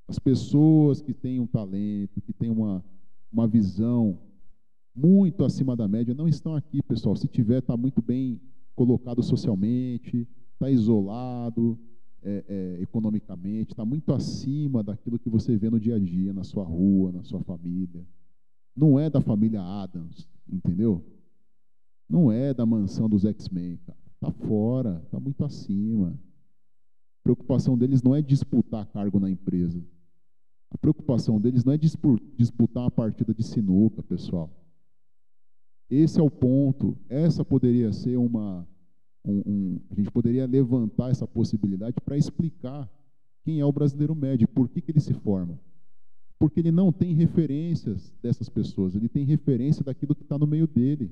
As 0.06 0.18
pessoas 0.18 1.00
que 1.00 1.14
têm 1.14 1.40
um 1.40 1.46
talento, 1.46 2.20
que 2.20 2.34
têm 2.34 2.50
uma, 2.50 2.84
uma 3.32 3.48
visão 3.48 4.18
muito 4.94 5.42
acima 5.42 5.74
da 5.74 5.88
média, 5.88 6.14
não 6.14 6.28
estão 6.28 6.54
aqui, 6.54 6.82
pessoal. 6.82 7.16
Se 7.16 7.26
tiver, 7.26 7.60
está 7.60 7.76
muito 7.76 8.02
bem 8.02 8.38
colocado 8.74 9.22
socialmente, 9.22 10.28
está 10.52 10.70
isolado 10.70 11.78
é, 12.22 12.44
é, 12.46 12.82
economicamente, 12.82 13.72
está 13.72 13.84
muito 13.84 14.12
acima 14.12 14.82
daquilo 14.82 15.18
que 15.18 15.30
você 15.30 15.56
vê 15.56 15.70
no 15.70 15.80
dia 15.80 15.96
a 15.96 15.98
dia, 15.98 16.34
na 16.34 16.44
sua 16.44 16.64
rua, 16.64 17.10
na 17.10 17.22
sua 17.24 17.40
família. 17.40 18.06
Não 18.76 18.98
é 18.98 19.08
da 19.08 19.22
família 19.22 19.62
Adams, 19.62 20.28
entendeu? 20.46 21.02
Não 22.06 22.30
é 22.30 22.52
da 22.52 22.66
mansão 22.66 23.08
dos 23.08 23.24
X-Men. 23.24 23.80
Está 24.14 24.30
fora, 24.46 25.00
está 25.06 25.18
muito 25.18 25.42
acima 25.42 26.14
preocupação 27.24 27.76
deles 27.76 28.02
não 28.02 28.14
é 28.14 28.20
disputar 28.20 28.86
cargo 28.86 29.18
na 29.18 29.30
empresa. 29.30 29.82
A 30.70 30.76
preocupação 30.76 31.40
deles 31.40 31.64
não 31.64 31.72
é 31.72 31.78
disputar 31.78 32.82
uma 32.82 32.90
partida 32.90 33.32
de 33.32 33.42
sinuca, 33.42 34.02
pessoal. 34.02 34.50
Esse 35.88 36.20
é 36.20 36.22
o 36.22 36.30
ponto. 36.30 36.96
Essa 37.08 37.44
poderia 37.44 37.92
ser 37.92 38.18
uma. 38.18 38.68
Um, 39.24 39.42
um, 39.46 39.80
a 39.90 39.94
gente 39.94 40.10
poderia 40.10 40.46
levantar 40.46 41.10
essa 41.10 41.26
possibilidade 41.26 41.96
para 42.04 42.18
explicar 42.18 42.90
quem 43.42 43.58
é 43.58 43.64
o 43.64 43.72
brasileiro 43.72 44.14
médio, 44.14 44.46
por 44.46 44.68
que, 44.68 44.82
que 44.82 44.90
ele 44.90 45.00
se 45.00 45.14
forma. 45.14 45.58
Porque 46.38 46.60
ele 46.60 46.70
não 46.70 46.92
tem 46.92 47.14
referências 47.14 48.12
dessas 48.22 48.50
pessoas, 48.50 48.94
ele 48.94 49.08
tem 49.08 49.24
referência 49.24 49.82
daquilo 49.82 50.14
que 50.14 50.22
está 50.22 50.36
no 50.36 50.46
meio 50.46 50.66
dele. 50.66 51.10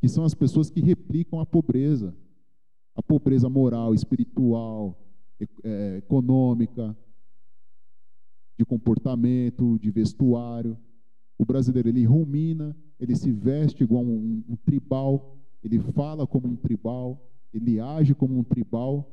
Que 0.00 0.08
são 0.08 0.24
as 0.24 0.34
pessoas 0.34 0.70
que 0.70 0.80
replicam 0.80 1.38
a 1.38 1.46
pobreza 1.46 2.12
a 2.96 3.02
pobreza 3.02 3.48
moral, 3.48 3.94
espiritual, 3.94 4.98
é, 5.62 5.98
econômica, 5.98 6.96
de 8.58 8.64
comportamento, 8.64 9.78
de 9.78 9.90
vestuário. 9.90 10.78
O 11.38 11.44
brasileiro 11.44 11.90
ele 11.90 12.04
rumina, 12.06 12.74
ele 12.98 13.14
se 13.14 13.30
veste 13.30 13.84
igual 13.84 14.02
um, 14.02 14.42
um, 14.48 14.56
tribal, 14.56 15.36
ele 15.62 15.78
fala 15.78 16.26
como 16.26 16.48
um 16.48 16.56
tribal, 16.56 17.30
ele 17.52 17.78
age 17.78 18.14
como 18.14 18.38
um 18.38 18.42
tribal 18.42 19.12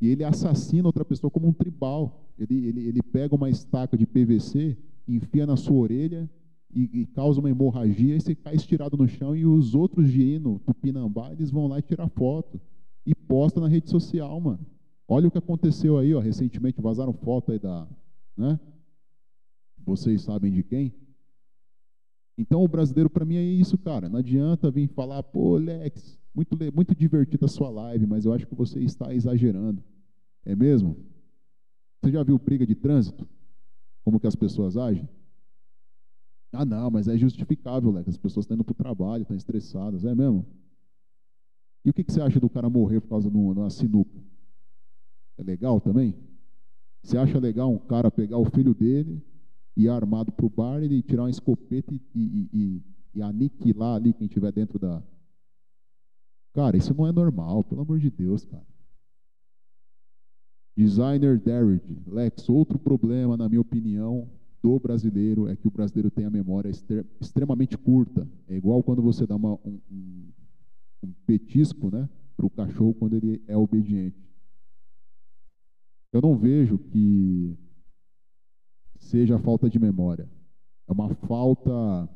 e 0.00 0.08
ele 0.08 0.24
assassina 0.24 0.88
outra 0.88 1.04
pessoa 1.04 1.30
como 1.30 1.46
um 1.46 1.52
tribal. 1.52 2.26
Ele, 2.38 2.66
ele, 2.66 2.88
ele 2.88 3.02
pega 3.02 3.34
uma 3.34 3.50
estaca 3.50 3.98
de 3.98 4.06
PVC, 4.06 4.78
enfia 5.06 5.46
na 5.46 5.56
sua 5.56 5.76
orelha 5.76 6.28
e, 6.74 7.02
e, 7.02 7.06
causa 7.06 7.38
uma 7.38 7.50
hemorragia 7.50 8.16
e 8.16 8.20
você 8.20 8.34
cai 8.34 8.54
estirado 8.54 8.96
no 8.96 9.06
chão 9.06 9.36
e 9.36 9.44
os 9.44 9.74
outros 9.74 10.08
girinos, 10.08 10.60
tupinambá, 10.62 11.30
eles 11.30 11.50
vão 11.50 11.66
lá 11.68 11.78
e 11.78 11.82
tirar 11.82 12.08
foto 12.08 12.58
posta 13.26 13.60
na 13.60 13.68
rede 13.68 13.90
social, 13.90 14.40
mano. 14.40 14.64
Olha 15.06 15.28
o 15.28 15.30
que 15.30 15.38
aconteceu 15.38 15.98
aí, 15.98 16.14
ó, 16.14 16.20
recentemente 16.20 16.80
vazaram 16.80 17.12
foto 17.12 17.52
aí 17.52 17.58
da, 17.58 17.86
né? 18.36 18.58
Vocês 19.84 20.22
sabem 20.22 20.50
de 20.52 20.62
quem? 20.62 20.94
Então 22.36 22.64
o 22.64 22.68
brasileiro 22.68 23.10
para 23.10 23.24
mim 23.24 23.36
é 23.36 23.42
isso, 23.42 23.76
cara. 23.78 24.08
Não 24.08 24.18
adianta 24.18 24.70
vir 24.70 24.88
falar, 24.88 25.22
pô, 25.22 25.56
Lex, 25.56 26.18
muito 26.34 26.56
muito 26.74 26.94
divertida 26.94 27.46
a 27.46 27.48
sua 27.48 27.70
live, 27.70 28.06
mas 28.06 28.24
eu 28.24 28.32
acho 28.32 28.46
que 28.46 28.54
você 28.54 28.80
está 28.80 29.14
exagerando. 29.14 29.82
É 30.44 30.56
mesmo? 30.56 30.96
Você 32.00 32.10
já 32.10 32.22
viu 32.22 32.38
briga 32.38 32.66
de 32.66 32.74
trânsito? 32.74 33.28
Como 34.02 34.18
que 34.20 34.26
as 34.26 34.34
pessoas 34.34 34.76
agem? 34.76 35.08
Ah, 36.52 36.64
não, 36.64 36.90
mas 36.90 37.08
é 37.08 37.16
justificável, 37.16 37.90
Lex. 37.90 38.08
As 38.08 38.16
pessoas 38.16 38.44
estão 38.44 38.54
indo 38.54 38.64
para 38.64 38.72
o 38.72 38.76
trabalho, 38.76 39.22
estão 39.22 39.36
estressadas, 39.36 40.04
é 40.04 40.14
mesmo? 40.14 40.46
E 41.84 41.90
o 41.90 41.92
que, 41.92 42.02
que 42.02 42.12
você 42.12 42.20
acha 42.20 42.40
do 42.40 42.48
cara 42.48 42.70
morrer 42.70 43.00
por 43.00 43.08
causa 43.08 43.30
de 43.30 43.36
uma 43.36 43.68
sinuca? 43.68 44.18
É 45.36 45.42
legal 45.42 45.80
também? 45.80 46.14
Você 47.02 47.18
acha 47.18 47.38
legal 47.38 47.70
um 47.70 47.78
cara 47.78 48.10
pegar 48.10 48.38
o 48.38 48.46
filho 48.46 48.74
dele, 48.74 49.22
ir 49.76 49.88
armado 49.88 50.32
para 50.32 50.46
o 50.46 50.50
bar, 50.50 50.82
ele 50.82 51.02
tirar 51.02 51.24
uma 51.24 51.30
escopeta 51.30 51.92
e, 51.92 52.00
e, 52.14 52.48
e, 52.52 52.82
e 53.16 53.22
aniquilar 53.22 53.96
ali 53.96 54.14
quem 54.14 54.26
estiver 54.26 54.52
dentro 54.52 54.78
da. 54.78 55.02
Cara, 56.54 56.76
isso 56.76 56.94
não 56.94 57.06
é 57.06 57.12
normal, 57.12 57.62
pelo 57.64 57.82
amor 57.82 57.98
de 57.98 58.10
Deus, 58.10 58.44
cara. 58.46 58.64
Designer 60.76 61.38
Derrick, 61.38 61.86
Lex, 62.06 62.48
outro 62.48 62.78
problema, 62.78 63.36
na 63.36 63.48
minha 63.48 63.60
opinião, 63.60 64.28
do 64.62 64.80
brasileiro 64.80 65.46
é 65.46 65.54
que 65.54 65.68
o 65.68 65.70
brasileiro 65.70 66.10
tem 66.10 66.24
a 66.24 66.30
memória 66.30 66.70
extremamente 67.20 67.76
curta. 67.76 68.26
É 68.48 68.56
igual 68.56 68.82
quando 68.82 69.02
você 69.02 69.26
dá 69.26 69.36
uma, 69.36 69.52
um, 69.64 69.78
um, 69.90 70.32
um 71.04 71.12
petisco 71.26 71.90
né, 71.90 72.08
para 72.36 72.46
o 72.46 72.50
cachorro 72.50 72.94
quando 72.94 73.14
ele 73.14 73.42
é 73.46 73.56
obediente. 73.56 74.16
Eu 76.12 76.20
não 76.20 76.36
vejo 76.36 76.78
que 76.78 77.56
seja 78.98 79.38
falta 79.38 79.68
de 79.68 79.78
memória. 79.78 80.28
É 80.86 80.92
uma 80.92 81.14
falta 81.14 82.08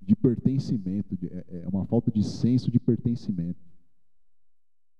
de 0.00 0.14
pertencimento, 0.16 1.16
é, 1.22 1.62
é 1.64 1.68
uma 1.68 1.84
falta 1.86 2.10
de 2.10 2.22
senso 2.22 2.70
de 2.70 2.80
pertencimento. 2.80 3.60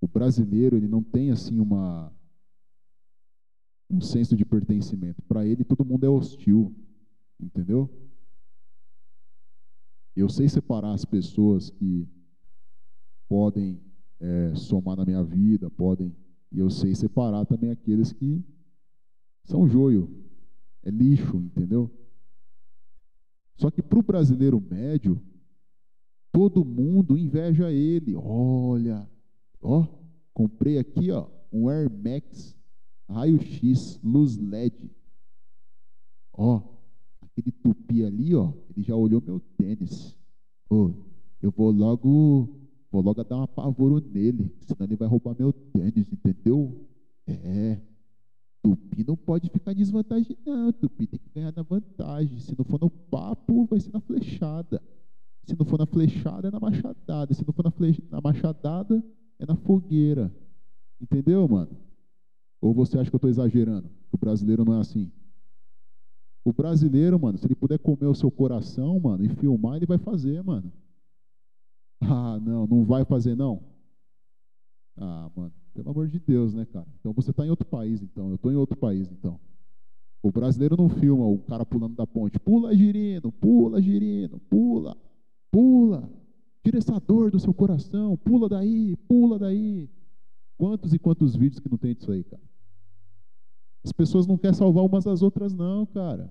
O 0.00 0.08
brasileiro 0.08 0.76
ele 0.76 0.88
não 0.88 1.02
tem 1.02 1.30
assim 1.30 1.58
uma 1.58 2.12
um 3.88 4.00
senso 4.00 4.36
de 4.36 4.44
pertencimento. 4.44 5.20
Para 5.22 5.44
ele 5.44 5.64
todo 5.64 5.84
mundo 5.84 6.04
é 6.04 6.08
hostil, 6.08 6.74
entendeu? 7.40 7.90
Eu 10.14 10.28
sei 10.28 10.48
separar 10.48 10.92
as 10.92 11.04
pessoas 11.04 11.70
que 11.70 12.08
podem 13.30 13.80
é, 14.18 14.56
somar 14.56 14.96
na 14.96 15.04
minha 15.04 15.22
vida, 15.22 15.70
podem, 15.70 16.12
e 16.50 16.58
eu 16.58 16.68
sei 16.68 16.96
separar 16.96 17.46
também 17.46 17.70
aqueles 17.70 18.12
que 18.12 18.44
são 19.44 19.68
joio, 19.68 20.10
é 20.82 20.90
lixo, 20.90 21.36
entendeu? 21.36 21.88
Só 23.56 23.70
que 23.70 23.80
para 23.80 24.00
o 24.00 24.02
brasileiro 24.02 24.60
médio, 24.60 25.22
todo 26.32 26.64
mundo 26.64 27.16
inveja 27.16 27.70
ele. 27.70 28.16
Olha, 28.16 29.08
ó, 29.62 29.86
comprei 30.34 30.78
aqui, 30.78 31.12
ó, 31.12 31.28
um 31.52 31.68
Air 31.68 31.88
Max 31.88 32.58
raio-x, 33.08 34.00
luz 34.02 34.36
LED. 34.38 34.90
Ó, 36.32 36.62
aquele 37.20 37.52
tupi 37.52 38.04
ali, 38.04 38.34
ó, 38.34 38.52
ele 38.70 38.82
já 38.84 38.96
olhou 38.96 39.22
meu 39.24 39.38
tênis. 39.56 40.16
Ô, 40.68 40.90
eu 41.40 41.52
vou 41.52 41.70
logo, 41.70 42.60
vou 42.90 43.02
logo 43.02 43.22
dar 43.24 43.38
um 43.38 43.42
apavoro 43.42 44.00
nele, 44.00 44.54
senão 44.60 44.86
ele 44.86 44.96
vai 44.96 45.08
roubar 45.08 45.36
meu 45.38 45.52
tênis, 45.52 46.12
entendeu? 46.12 46.86
É, 47.26 47.80
Tupi 48.62 49.04
não 49.06 49.16
pode 49.16 49.48
ficar 49.48 49.72
em 49.72 49.76
desvantagem, 49.76 50.36
não. 50.44 50.72
Tupi 50.72 51.06
tem 51.06 51.18
que 51.18 51.30
ganhar 51.34 51.52
na 51.56 51.62
vantagem. 51.62 52.38
Se 52.40 52.56
não 52.56 52.64
for 52.64 52.80
no 52.80 52.90
papo, 52.90 53.64
vai 53.66 53.80
ser 53.80 53.92
na 53.92 54.00
flechada. 54.00 54.82
Se 55.44 55.56
não 55.58 55.64
for 55.64 55.78
na 55.78 55.86
flechada, 55.86 56.48
é 56.48 56.50
na 56.50 56.60
machadada. 56.60 57.32
Se 57.32 57.44
não 57.46 57.52
for 57.52 57.64
na, 57.64 57.70
flecha, 57.70 58.02
na 58.10 58.20
machadada, 58.20 59.02
é 59.38 59.46
na 59.46 59.56
fogueira. 59.56 60.34
Entendeu, 61.00 61.48
mano? 61.48 61.70
Ou 62.60 62.74
você 62.74 62.98
acha 62.98 63.08
que 63.08 63.14
eu 63.14 63.18
estou 63.18 63.30
exagerando? 63.30 63.88
Que 63.88 64.14
o 64.14 64.18
brasileiro 64.18 64.64
não 64.64 64.74
é 64.74 64.80
assim? 64.80 65.10
O 66.44 66.52
brasileiro, 66.52 67.18
mano, 67.18 67.38
se 67.38 67.46
ele 67.46 67.54
puder 67.54 67.78
comer 67.78 68.06
o 68.06 68.14
seu 68.14 68.30
coração, 68.30 68.98
mano, 69.00 69.24
e 69.24 69.28
filmar, 69.28 69.76
ele 69.76 69.86
vai 69.86 69.98
fazer, 69.98 70.42
mano. 70.42 70.70
Ah, 72.00 72.38
não, 72.40 72.66
não 72.66 72.84
vai 72.84 73.04
fazer, 73.04 73.36
não? 73.36 73.62
Ah, 74.96 75.30
mano. 75.34 75.52
Pelo 75.72 75.90
amor 75.90 76.08
de 76.08 76.18
Deus, 76.18 76.52
né, 76.52 76.66
cara? 76.66 76.86
Então 76.98 77.12
você 77.12 77.30
está 77.30 77.46
em 77.46 77.50
outro 77.50 77.66
país, 77.66 78.02
então. 78.02 78.28
Eu 78.28 78.34
estou 78.34 78.50
em 78.50 78.56
outro 78.56 78.76
país, 78.76 79.10
então. 79.10 79.38
O 80.22 80.30
brasileiro 80.30 80.76
não 80.76 80.88
filma 80.88 81.26
o 81.26 81.38
cara 81.38 81.64
pulando 81.64 81.94
da 81.94 82.06
ponte. 82.06 82.38
Pula, 82.38 82.74
girino, 82.74 83.32
pula, 83.32 83.80
girino, 83.80 84.38
pula, 84.50 84.96
pula. 85.50 86.10
Tira 86.62 86.78
essa 86.78 86.98
dor 87.00 87.30
do 87.30 87.38
seu 87.38 87.54
coração, 87.54 88.16
pula 88.18 88.48
daí, 88.48 88.96
pula 89.08 89.38
daí. 89.38 89.88
Quantos 90.58 90.92
e 90.92 90.98
quantos 90.98 91.34
vídeos 91.34 91.60
que 91.60 91.70
não 91.70 91.78
tem 91.78 91.94
disso 91.94 92.12
aí, 92.12 92.22
cara? 92.22 92.42
As 93.82 93.92
pessoas 93.92 94.26
não 94.26 94.36
querem 94.36 94.54
salvar 94.54 94.84
umas 94.84 95.06
às 95.06 95.22
outras, 95.22 95.54
não, 95.54 95.86
cara. 95.86 96.30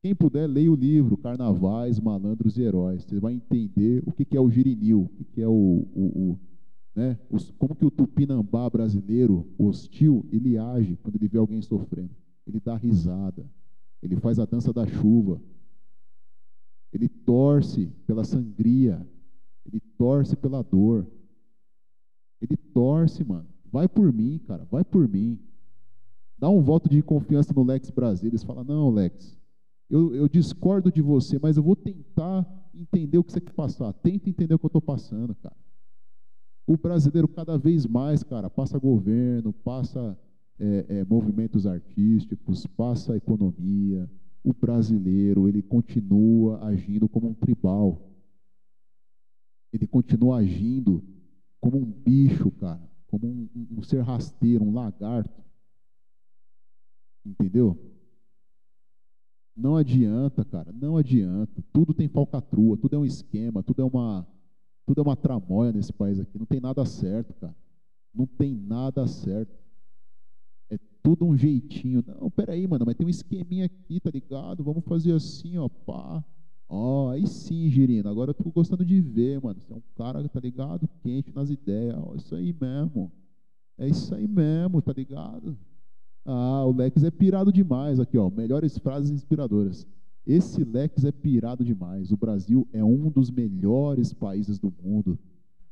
Quem 0.00 0.14
puder, 0.14 0.46
leia 0.46 0.70
o 0.70 0.76
livro 0.76 1.16
Carnavais, 1.16 1.98
Malandros 1.98 2.56
e 2.56 2.62
Heróis. 2.62 3.04
Você 3.04 3.18
vai 3.18 3.34
entender 3.34 4.02
o 4.06 4.12
que 4.12 4.36
é 4.36 4.40
o 4.40 4.50
girinil, 4.50 5.10
o 5.18 5.24
que 5.24 5.42
é 5.42 5.48
o, 5.48 5.86
o, 5.94 6.30
o 6.30 6.40
né? 6.94 7.18
Os, 7.30 7.50
como 7.52 7.74
que 7.74 7.84
o 7.84 7.90
tupinambá 7.90 8.68
brasileiro, 8.68 9.46
hostil, 9.58 10.26
ele 10.32 10.58
age 10.58 10.96
quando 11.02 11.16
ele 11.16 11.28
vê 11.28 11.38
alguém 11.38 11.62
sofrendo. 11.62 12.10
Ele 12.46 12.60
dá 12.60 12.76
risada, 12.76 13.48
ele 14.02 14.16
faz 14.16 14.38
a 14.38 14.44
dança 14.44 14.72
da 14.72 14.86
chuva, 14.86 15.40
ele 16.92 17.08
torce 17.08 17.92
pela 18.06 18.24
sangria, 18.24 19.06
ele 19.64 19.80
torce 19.96 20.34
pela 20.34 20.62
dor. 20.62 21.06
Ele 22.40 22.56
torce, 22.56 23.24
mano. 23.24 23.46
Vai 23.70 23.88
por 23.88 24.12
mim, 24.12 24.40
cara, 24.46 24.64
vai 24.70 24.84
por 24.84 25.08
mim. 25.08 25.38
Dá 26.38 26.48
um 26.48 26.60
voto 26.60 26.88
de 26.88 27.02
confiança 27.02 27.52
no 27.52 27.62
Lex 27.62 27.90
Brasil. 27.90 28.28
Eles 28.28 28.42
falam: 28.42 28.64
não, 28.64 28.90
Lex, 28.90 29.37
eu, 29.90 30.14
eu 30.14 30.28
discordo 30.28 30.92
de 30.92 31.00
você, 31.00 31.38
mas 31.40 31.56
eu 31.56 31.62
vou 31.62 31.74
tentar 31.74 32.46
entender 32.74 33.18
o 33.18 33.24
que 33.24 33.32
você 33.32 33.40
quer 33.40 33.52
passar. 33.52 33.92
Tenta 33.94 34.28
entender 34.28 34.54
o 34.54 34.58
que 34.58 34.66
eu 34.66 34.68
estou 34.68 34.82
passando, 34.82 35.34
cara. 35.34 35.56
O 36.66 36.76
brasileiro 36.76 37.26
cada 37.26 37.56
vez 37.56 37.86
mais, 37.86 38.22
cara, 38.22 38.50
passa 38.50 38.78
governo, 38.78 39.52
passa 39.52 40.18
é, 40.58 40.86
é, 40.88 41.04
movimentos 41.04 41.66
artísticos, 41.66 42.66
passa 42.66 43.16
economia. 43.16 44.08
O 44.44 44.52
brasileiro, 44.52 45.48
ele 45.48 45.62
continua 45.62 46.62
agindo 46.64 47.08
como 47.08 47.28
um 47.28 47.34
tribal. 47.34 47.98
Ele 49.72 49.86
continua 49.86 50.38
agindo 50.38 51.02
como 51.60 51.78
um 51.78 51.84
bicho, 51.84 52.50
cara, 52.52 52.88
como 53.06 53.26
um, 53.26 53.48
um, 53.54 53.78
um 53.78 53.82
ser 53.82 54.02
rasteiro, 54.02 54.64
um 54.64 54.72
lagarto. 54.72 55.42
Entendeu? 57.24 57.97
Não 59.58 59.76
adianta, 59.76 60.44
cara, 60.44 60.72
não 60.72 60.96
adianta. 60.96 61.64
Tudo 61.72 61.92
tem 61.92 62.06
falcatrua, 62.06 62.76
tudo 62.76 62.94
é 62.94 62.98
um 63.00 63.04
esquema, 63.04 63.60
tudo 63.60 63.82
é 63.82 63.84
uma 63.84 64.24
tudo 64.86 65.00
é 65.00 65.02
uma 65.02 65.16
tramóia 65.16 65.72
nesse 65.72 65.92
país 65.92 66.18
aqui. 66.20 66.38
Não 66.38 66.46
tem 66.46 66.60
nada 66.60 66.82
certo, 66.86 67.34
cara. 67.34 67.54
Não 68.14 68.24
tem 68.24 68.54
nada 68.54 69.06
certo. 69.06 69.52
É 70.70 70.78
tudo 71.02 71.26
um 71.26 71.36
jeitinho. 71.36 72.02
Não, 72.06 72.30
peraí, 72.30 72.66
mano, 72.68 72.86
mas 72.86 72.94
tem 72.94 73.06
um 73.06 73.10
esqueminha 73.10 73.66
aqui, 73.66 74.00
tá 74.00 74.10
ligado? 74.10 74.62
Vamos 74.62 74.84
fazer 74.84 75.12
assim, 75.12 75.58
ó, 75.58 75.68
pá. 75.68 76.24
Ó, 76.68 77.10
aí 77.10 77.26
sim, 77.26 77.68
Girino. 77.68 78.08
Agora 78.08 78.30
eu 78.30 78.34
tô 78.34 78.50
gostando 78.50 78.84
de 78.84 79.00
ver, 79.00 79.42
mano. 79.42 79.60
Você 79.60 79.72
é 79.72 79.76
um 79.76 79.82
cara, 79.96 80.26
tá 80.28 80.40
ligado? 80.40 80.88
Quente 81.02 81.34
nas 81.34 81.50
ideias. 81.50 81.96
Ó, 81.98 82.14
isso 82.14 82.34
aí 82.34 82.54
mesmo. 82.58 83.10
É 83.76 83.88
isso 83.88 84.14
aí 84.14 84.26
mesmo, 84.28 84.80
tá 84.80 84.92
ligado? 84.92 85.58
Ah, 86.24 86.64
o 86.66 86.72
Lex 86.72 87.02
é 87.02 87.10
pirado 87.10 87.52
demais 87.52 87.98
aqui, 87.98 88.18
ó. 88.18 88.28
Melhores 88.30 88.76
frases 88.78 89.10
inspiradoras. 89.10 89.86
Esse 90.26 90.62
Lex 90.62 91.04
é 91.04 91.12
pirado 91.12 91.64
demais. 91.64 92.12
O 92.12 92.16
Brasil 92.16 92.68
é 92.72 92.84
um 92.84 93.10
dos 93.10 93.30
melhores 93.30 94.12
países 94.12 94.58
do 94.58 94.70
mundo. 94.82 95.18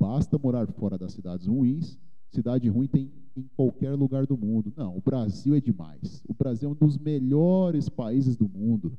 Basta 0.00 0.38
morar 0.38 0.66
fora 0.72 0.96
das 0.96 1.12
cidades 1.12 1.46
ruins. 1.46 1.98
Cidade 2.30 2.68
ruim 2.68 2.86
tem 2.86 3.12
em 3.36 3.44
qualquer 3.54 3.94
lugar 3.94 4.26
do 4.26 4.36
mundo. 4.36 4.72
Não, 4.74 4.96
o 4.96 5.00
Brasil 5.00 5.54
é 5.54 5.60
demais. 5.60 6.22
O 6.26 6.32
Brasil 6.32 6.70
é 6.70 6.72
um 6.72 6.74
dos 6.74 6.96
melhores 6.96 7.88
países 7.88 8.34
do 8.34 8.48
mundo. 8.48 8.96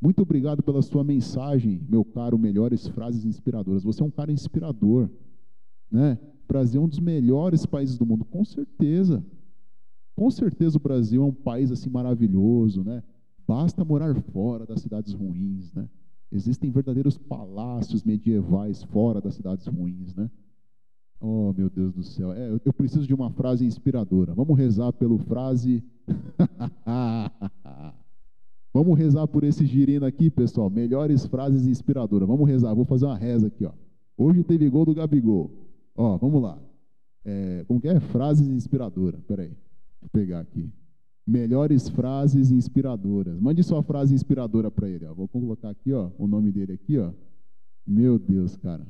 Muito 0.00 0.22
obrigado 0.22 0.62
pela 0.62 0.82
sua 0.82 1.04
mensagem, 1.04 1.80
meu 1.88 2.04
caro. 2.04 2.38
Melhores 2.38 2.88
frases 2.88 3.24
inspiradoras. 3.24 3.84
Você 3.84 4.02
é 4.02 4.04
um 4.06 4.10
cara 4.10 4.32
inspirador, 4.32 5.08
né? 5.90 6.18
O 6.44 6.48
Brasil 6.48 6.80
é 6.80 6.84
um 6.84 6.88
dos 6.88 6.98
melhores 6.98 7.64
países 7.64 7.96
do 7.96 8.04
mundo, 8.04 8.24
com 8.24 8.44
certeza. 8.44 9.24
Com 10.20 10.30
certeza 10.30 10.76
o 10.76 10.80
Brasil 10.80 11.22
é 11.22 11.24
um 11.24 11.32
país 11.32 11.72
assim 11.72 11.88
maravilhoso, 11.88 12.84
né? 12.84 13.02
Basta 13.48 13.82
morar 13.82 14.14
fora 14.14 14.66
das 14.66 14.82
cidades 14.82 15.14
ruins, 15.14 15.72
né? 15.72 15.88
Existem 16.30 16.70
verdadeiros 16.70 17.16
palácios 17.16 18.04
medievais 18.04 18.82
fora 18.82 19.18
das 19.18 19.32
cidades 19.32 19.66
ruins, 19.66 20.14
né? 20.14 20.30
Oh, 21.18 21.54
meu 21.56 21.70
Deus 21.70 21.94
do 21.94 22.02
céu. 22.02 22.34
É, 22.34 22.50
eu 22.62 22.70
preciso 22.70 23.06
de 23.06 23.14
uma 23.14 23.30
frase 23.30 23.64
inspiradora. 23.64 24.34
Vamos 24.34 24.58
rezar 24.58 24.92
pelo 24.92 25.16
frase. 25.16 25.82
Vamos 28.74 28.98
rezar 28.98 29.26
por 29.26 29.42
esse 29.42 29.64
girino 29.64 30.04
aqui, 30.04 30.28
pessoal. 30.28 30.68
Melhores 30.68 31.24
frases 31.24 31.66
inspiradoras. 31.66 32.28
Vamos 32.28 32.46
rezar. 32.46 32.74
Vou 32.74 32.84
fazer 32.84 33.06
uma 33.06 33.16
reza 33.16 33.46
aqui, 33.46 33.64
ó. 33.64 33.72
Hoje 34.18 34.44
teve 34.44 34.68
gol 34.68 34.84
do 34.84 34.94
Gabigol. 34.94 35.50
Ó, 35.96 36.18
vamos 36.18 36.42
lá. 36.42 36.58
É, 37.24 37.64
como 37.66 37.80
que 37.80 37.88
é? 37.88 37.98
Frases 38.00 38.48
inspiradoras. 38.48 39.24
Peraí. 39.24 39.56
Vou 40.00 40.10
pegar 40.10 40.40
aqui. 40.40 40.70
Melhores 41.26 41.88
frases 41.88 42.50
inspiradoras. 42.50 43.38
Mande 43.38 43.62
sua 43.62 43.82
frase 43.82 44.14
inspiradora 44.14 44.70
para 44.70 44.88
ele. 44.88 45.04
Ó. 45.06 45.14
Vou 45.14 45.28
colocar 45.28 45.70
aqui 45.70 45.92
ó, 45.92 46.10
o 46.18 46.26
nome 46.26 46.50
dele 46.50 46.72
aqui. 46.72 46.98
Ó. 46.98 47.12
Meu 47.86 48.18
Deus, 48.18 48.56
cara. 48.56 48.86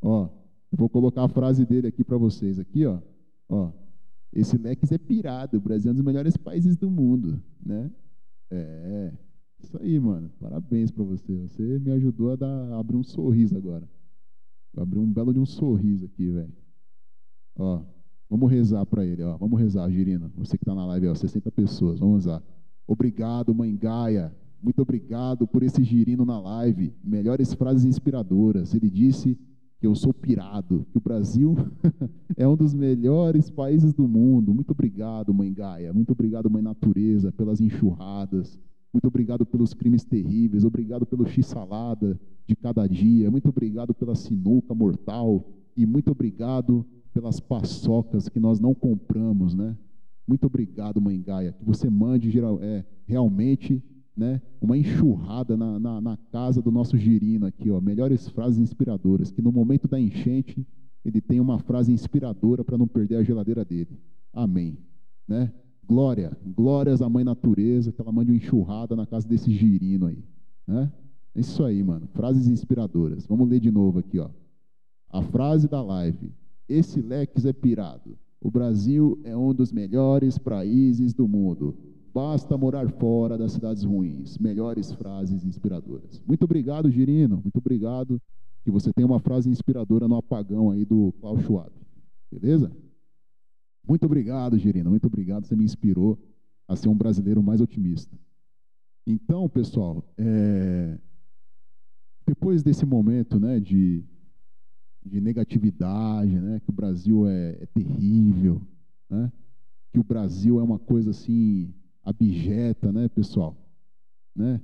Ó, 0.00 0.28
eu 0.70 0.78
vou 0.78 0.88
colocar 0.88 1.24
a 1.24 1.28
frase 1.28 1.64
dele 1.64 1.88
aqui 1.88 2.04
para 2.04 2.18
vocês. 2.18 2.58
Aqui, 2.58 2.84
ó. 2.86 3.00
ó. 3.48 3.72
Esse 4.32 4.58
Lex 4.58 4.92
é 4.92 4.98
pirado. 4.98 5.56
O 5.56 5.60
Brasil 5.60 5.90
é 5.90 5.92
um 5.92 5.94
dos 5.94 6.04
melhores 6.04 6.36
países 6.36 6.76
do 6.76 6.90
mundo. 6.90 7.42
Né? 7.64 7.90
É. 8.50 9.12
Isso 9.62 9.78
aí, 9.80 9.98
mano. 9.98 10.30
Parabéns 10.40 10.90
para 10.90 11.04
você. 11.04 11.34
Você 11.48 11.78
me 11.78 11.90
ajudou 11.92 12.32
a, 12.32 12.36
dar, 12.36 12.72
a 12.72 12.78
abrir 12.78 12.96
um 12.96 13.02
sorriso 13.02 13.56
agora. 13.56 13.88
Abrir 14.76 14.98
um 14.98 15.10
belo 15.10 15.32
de 15.32 15.38
um 15.38 15.46
sorriso 15.46 16.04
aqui, 16.04 16.30
velho. 16.30 16.52
Ó, 17.56 17.82
vamos 18.34 18.50
rezar 18.50 18.84
para 18.84 19.06
ele, 19.06 19.22
ó. 19.22 19.36
Vamos 19.36 19.60
rezar, 19.60 19.88
Girina. 19.88 20.28
Você 20.36 20.58
que 20.58 20.64
tá 20.64 20.74
na 20.74 20.84
live, 20.86 21.06
ó, 21.06 21.14
60 21.14 21.52
pessoas. 21.52 22.00
Vamos 22.00 22.24
rezar. 22.24 22.42
Obrigado, 22.84 23.54
mãe 23.54 23.76
Gaia. 23.76 24.34
Muito 24.60 24.82
obrigado 24.82 25.46
por 25.46 25.62
esse 25.62 25.84
girino 25.84 26.24
na 26.24 26.40
live. 26.40 26.92
Melhores 27.04 27.54
frases 27.54 27.84
inspiradoras. 27.84 28.74
Ele 28.74 28.90
disse 28.90 29.38
que 29.78 29.86
eu 29.86 29.94
sou 29.94 30.12
pirado, 30.12 30.84
que 30.90 30.98
o 30.98 31.00
Brasil 31.00 31.54
é 32.36 32.48
um 32.48 32.56
dos 32.56 32.74
melhores 32.74 33.50
países 33.50 33.94
do 33.94 34.08
mundo. 34.08 34.52
Muito 34.52 34.72
obrigado, 34.72 35.32
mãe 35.32 35.52
Gaia. 35.54 35.92
Muito 35.92 36.10
obrigado, 36.10 36.50
mãe 36.50 36.62
Natureza, 36.62 37.30
pelas 37.30 37.60
enxurradas. 37.60 38.58
Muito 38.92 39.06
obrigado 39.06 39.46
pelos 39.46 39.72
crimes 39.72 40.04
terríveis. 40.04 40.64
Obrigado 40.64 41.06
pelo 41.06 41.24
x-salada 41.24 42.18
de 42.44 42.56
cada 42.56 42.84
dia. 42.88 43.30
Muito 43.30 43.48
obrigado 43.48 43.94
pela 43.94 44.16
sinuca 44.16 44.74
mortal. 44.74 45.48
E 45.76 45.86
muito 45.86 46.10
obrigado 46.10 46.84
pelas 47.14 47.38
paçocas 47.38 48.28
que 48.28 48.40
nós 48.40 48.58
não 48.58 48.74
compramos, 48.74 49.54
né? 49.54 49.76
Muito 50.26 50.46
obrigado, 50.46 51.00
mãe 51.00 51.22
Gaia. 51.22 51.52
Que 51.52 51.64
você 51.64 51.88
mande 51.88 52.28
geral, 52.28 52.58
é, 52.60 52.84
realmente 53.06 53.80
né, 54.16 54.42
uma 54.60 54.76
enxurrada 54.76 55.56
na, 55.56 55.78
na, 55.78 56.00
na, 56.00 56.16
casa 56.32 56.60
do 56.60 56.70
nosso 56.70 56.96
girino 56.96 57.46
aqui, 57.46 57.70
ó, 57.70 57.80
melhores 57.80 58.28
frases 58.28 58.58
inspiradoras, 58.58 59.30
que 59.30 59.42
no 59.42 59.52
momento 59.52 59.88
da 59.88 59.98
enchente 59.98 60.66
ele 61.04 61.20
tem 61.20 61.40
uma 61.40 61.58
frase 61.58 61.92
inspiradora 61.92 62.64
para 62.64 62.78
não 62.78 62.88
perder 62.88 63.16
a 63.16 63.22
geladeira 63.22 63.64
dele. 63.64 64.00
Amém. 64.32 64.78
Né? 65.28 65.52
Glória, 65.86 66.36
glórias 66.44 67.02
à 67.02 67.08
mãe 67.08 67.22
natureza, 67.22 67.92
que 67.92 68.00
ela 68.00 68.12
mande 68.12 68.30
uma 68.30 68.36
enxurrada 68.36 68.96
na 68.96 69.06
casa 69.06 69.28
desse 69.28 69.50
girino 69.52 70.06
aí. 70.06 70.24
Né? 70.66 70.90
É 71.34 71.40
isso 71.40 71.62
aí, 71.62 71.82
mano. 71.82 72.08
Frases 72.08 72.48
inspiradoras. 72.48 73.26
Vamos 73.26 73.48
ler 73.48 73.60
de 73.60 73.70
novo 73.70 73.98
aqui, 73.98 74.18
ó. 74.18 74.30
A 75.10 75.22
frase 75.22 75.68
da 75.68 75.82
live. 75.82 76.32
Esse 76.68 77.00
Lex 77.00 77.44
é 77.44 77.52
pirado. 77.52 78.18
O 78.40 78.50
Brasil 78.50 79.18
é 79.24 79.36
um 79.36 79.54
dos 79.54 79.72
melhores 79.72 80.38
países 80.38 81.14
do 81.14 81.26
mundo. 81.26 81.76
Basta 82.12 82.56
morar 82.56 82.88
fora 82.90 83.36
das 83.36 83.52
cidades 83.52 83.82
ruins. 83.82 84.38
Melhores 84.38 84.92
frases 84.92 85.44
inspiradoras. 85.44 86.22
Muito 86.26 86.44
obrigado, 86.44 86.90
Girino. 86.90 87.40
Muito 87.42 87.58
obrigado. 87.58 88.20
Que 88.62 88.70
você 88.70 88.92
tenha 88.92 89.06
uma 89.06 89.18
frase 89.18 89.50
inspiradora 89.50 90.06
no 90.06 90.16
apagão 90.16 90.70
aí 90.70 90.84
do 90.84 91.12
Klaus 91.20 91.42
Schwab. 91.42 91.72
Beleza? 92.30 92.70
Muito 93.86 94.06
obrigado, 94.06 94.58
Girino. 94.58 94.90
Muito 94.90 95.06
obrigado. 95.06 95.46
Você 95.46 95.56
me 95.56 95.64
inspirou 95.64 96.18
a 96.68 96.76
ser 96.76 96.88
um 96.88 96.96
brasileiro 96.96 97.42
mais 97.42 97.60
otimista. 97.60 98.16
Então, 99.06 99.48
pessoal, 99.48 100.02
é... 100.16 100.98
depois 102.26 102.62
desse 102.62 102.86
momento 102.86 103.38
né, 103.38 103.60
de, 103.60 104.04
de 105.04 105.20
negatividade, 105.20 106.38
né, 106.40 106.60
que 106.60 106.70
o 106.70 106.72
Brasil 106.72 107.26
é, 107.28 107.58
é 107.60 107.66
terrível, 107.66 108.60
né, 109.08 109.30
que 109.92 109.98
o 109.98 110.04
Brasil 110.04 110.58
é 110.58 110.62
uma 110.62 110.78
coisa 110.78 111.10
assim 111.10 111.72
abjeta, 112.02 112.92
né, 112.92 113.08
pessoal? 113.08 113.56
Né? 114.34 114.60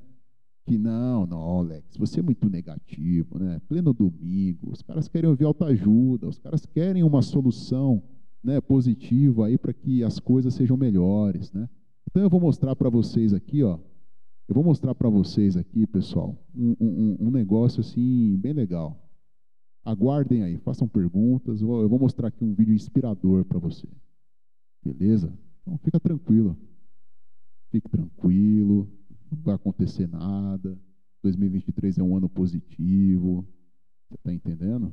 Que 0.66 0.76
não, 0.76 1.26
não, 1.26 1.58
Alex, 1.58 1.96
você 1.96 2.20
é 2.20 2.22
muito 2.22 2.48
negativo, 2.48 3.38
né? 3.38 3.60
Pleno 3.68 3.92
domingo, 3.94 4.70
os 4.70 4.82
caras 4.82 5.08
querem 5.08 5.28
ouvir 5.28 5.44
autoajuda, 5.44 6.28
os 6.28 6.38
caras 6.38 6.66
querem 6.66 7.02
uma 7.02 7.22
solução, 7.22 8.02
né, 8.42 8.60
positiva 8.60 9.46
aí 9.46 9.56
para 9.56 9.72
que 9.72 10.02
as 10.04 10.18
coisas 10.18 10.54
sejam 10.54 10.76
melhores, 10.76 11.52
né? 11.52 11.68
Então 12.08 12.22
eu 12.22 12.30
vou 12.30 12.40
mostrar 12.40 12.74
para 12.74 12.90
vocês 12.90 13.32
aqui, 13.32 13.62
ó, 13.62 13.78
eu 14.48 14.54
vou 14.54 14.64
mostrar 14.64 14.94
para 14.94 15.08
vocês 15.08 15.56
aqui, 15.56 15.86
pessoal, 15.86 16.36
um, 16.54 16.74
um, 16.80 17.16
um, 17.20 17.30
negócio 17.30 17.80
assim 17.80 18.36
bem 18.36 18.52
legal. 18.52 19.09
Aguardem 19.84 20.42
aí, 20.42 20.58
façam 20.58 20.86
perguntas. 20.86 21.60
Eu 21.60 21.88
vou 21.88 21.98
mostrar 21.98 22.28
aqui 22.28 22.44
um 22.44 22.54
vídeo 22.54 22.74
inspirador 22.74 23.44
para 23.44 23.58
você. 23.58 23.88
Beleza? 24.84 25.32
Então 25.62 25.78
fica 25.78 25.98
tranquilo. 25.98 26.56
Fique 27.70 27.88
tranquilo, 27.88 28.90
não 29.30 29.38
vai 29.42 29.54
acontecer 29.54 30.08
nada. 30.08 30.76
2023 31.22 31.98
é 31.98 32.02
um 32.02 32.16
ano 32.16 32.28
positivo. 32.28 33.46
Você 34.08 34.14
está 34.16 34.32
entendendo? 34.32 34.92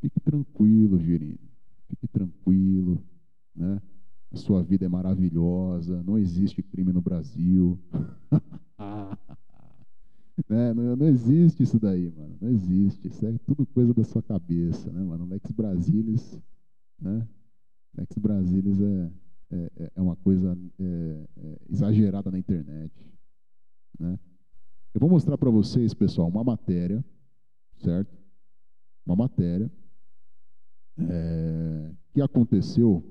Fique 0.00 0.18
tranquilo, 0.20 0.98
Girino. 0.98 1.38
Fique 1.88 2.08
tranquilo. 2.08 3.02
Né? 3.54 3.80
A 4.32 4.36
sua 4.36 4.62
vida 4.62 4.86
é 4.86 4.88
maravilhosa. 4.88 6.02
Não 6.02 6.18
existe 6.18 6.62
crime 6.62 6.92
no 6.92 7.02
Brasil. 7.02 7.78
né? 10.48 10.74
não, 10.74 10.96
não, 10.96 11.06
existe 11.06 11.62
isso 11.62 11.78
daí, 11.78 12.10
mano. 12.10 12.36
Não 12.40 12.48
existe. 12.48 13.08
Isso 13.08 13.26
é 13.26 13.38
tudo 13.46 13.66
coisa 13.66 13.92
da 13.94 14.04
sua 14.04 14.22
cabeça, 14.22 14.90
né, 14.92 15.02
mano? 15.02 15.26
Lex 15.26 15.50
Brasilis, 15.50 16.40
né? 17.00 17.26
Lex 17.96 18.18
Brasilis 18.18 18.80
é, 18.80 19.10
é, 19.50 19.70
é, 19.76 19.92
é 19.96 20.00
uma 20.00 20.16
coisa 20.16 20.56
é, 20.78 21.28
é, 21.36 21.56
exagerada 21.68 22.30
na 22.30 22.38
internet. 22.38 22.92
Né? 23.98 24.18
Eu 24.94 25.00
vou 25.00 25.10
mostrar 25.10 25.36
para 25.36 25.50
vocês, 25.50 25.92
pessoal, 25.92 26.28
uma 26.28 26.44
matéria, 26.44 27.04
certo? 27.78 28.16
Uma 29.04 29.16
matéria 29.16 29.70
é, 30.98 31.90
que 32.12 32.20
aconteceu 32.20 33.04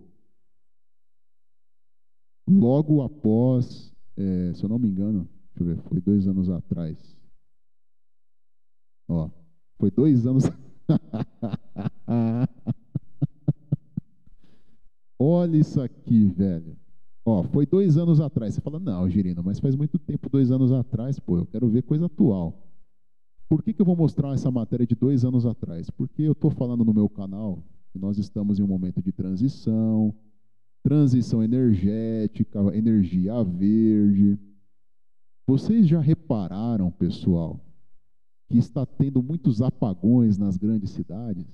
logo 2.48 3.02
após, 3.02 3.94
é, 4.18 4.54
se 4.54 4.64
eu 4.64 4.70
não 4.70 4.80
me 4.80 4.90
engano, 4.90 5.30
deixa 5.56 5.64
eu 5.72 5.76
ver, 5.76 5.82
foi 5.84 6.02
dois 6.02 6.28
anos 6.28 6.50
atrás. 6.50 7.19
Ó, 9.10 9.30
foi 9.80 9.90
dois 9.90 10.26
anos. 10.28 10.44
Olha 15.18 15.58
isso 15.58 15.82
aqui, 15.82 16.26
velho. 16.26 16.78
Ó, 17.26 17.44
foi 17.44 17.66
dois 17.66 17.98
anos 17.98 18.22
atrás. 18.22 18.54
Você 18.54 18.62
fala, 18.62 18.80
não, 18.80 19.10
Girino, 19.10 19.44
mas 19.44 19.60
faz 19.60 19.76
muito 19.76 19.98
tempo, 20.00 20.30
dois 20.30 20.52
anos 20.52 20.72
atrás, 20.72 21.20
pô, 21.20 21.38
eu 21.38 21.46
quero 21.46 21.68
ver 21.68 21.82
coisa 21.82 22.06
atual. 22.06 22.66
Por 23.50 23.64
que, 23.64 23.74
que 23.74 23.82
eu 23.82 23.86
vou 23.86 23.96
mostrar 23.96 24.34
essa 24.34 24.52
matéria 24.52 24.86
de 24.86 24.94
dois 24.96 25.26
anos 25.26 25.46
atrás? 25.46 25.90
Porque 25.90 26.22
eu 26.22 26.34
estou 26.34 26.52
falando 26.52 26.86
no 26.86 26.94
meu 26.94 27.10
canal 27.10 27.64
que 27.92 27.98
nós 27.98 28.20
estamos 28.20 28.60
em 28.60 28.64
um 28.64 28.68
momento 28.68 29.02
de 29.02 29.12
transição, 29.12 30.14
transição 30.84 31.44
energética, 31.44 32.60
energia 32.76 33.44
verde. 33.44 34.40
Vocês 35.48 35.88
já 35.88 36.00
repararam, 36.00 36.92
pessoal, 36.92 37.60
que 38.50 38.58
está 38.58 38.86
tendo 38.86 39.22
muitos 39.22 39.62
apagões 39.62 40.38
nas 40.38 40.58
grandes 40.58 40.90
cidades? 40.90 41.46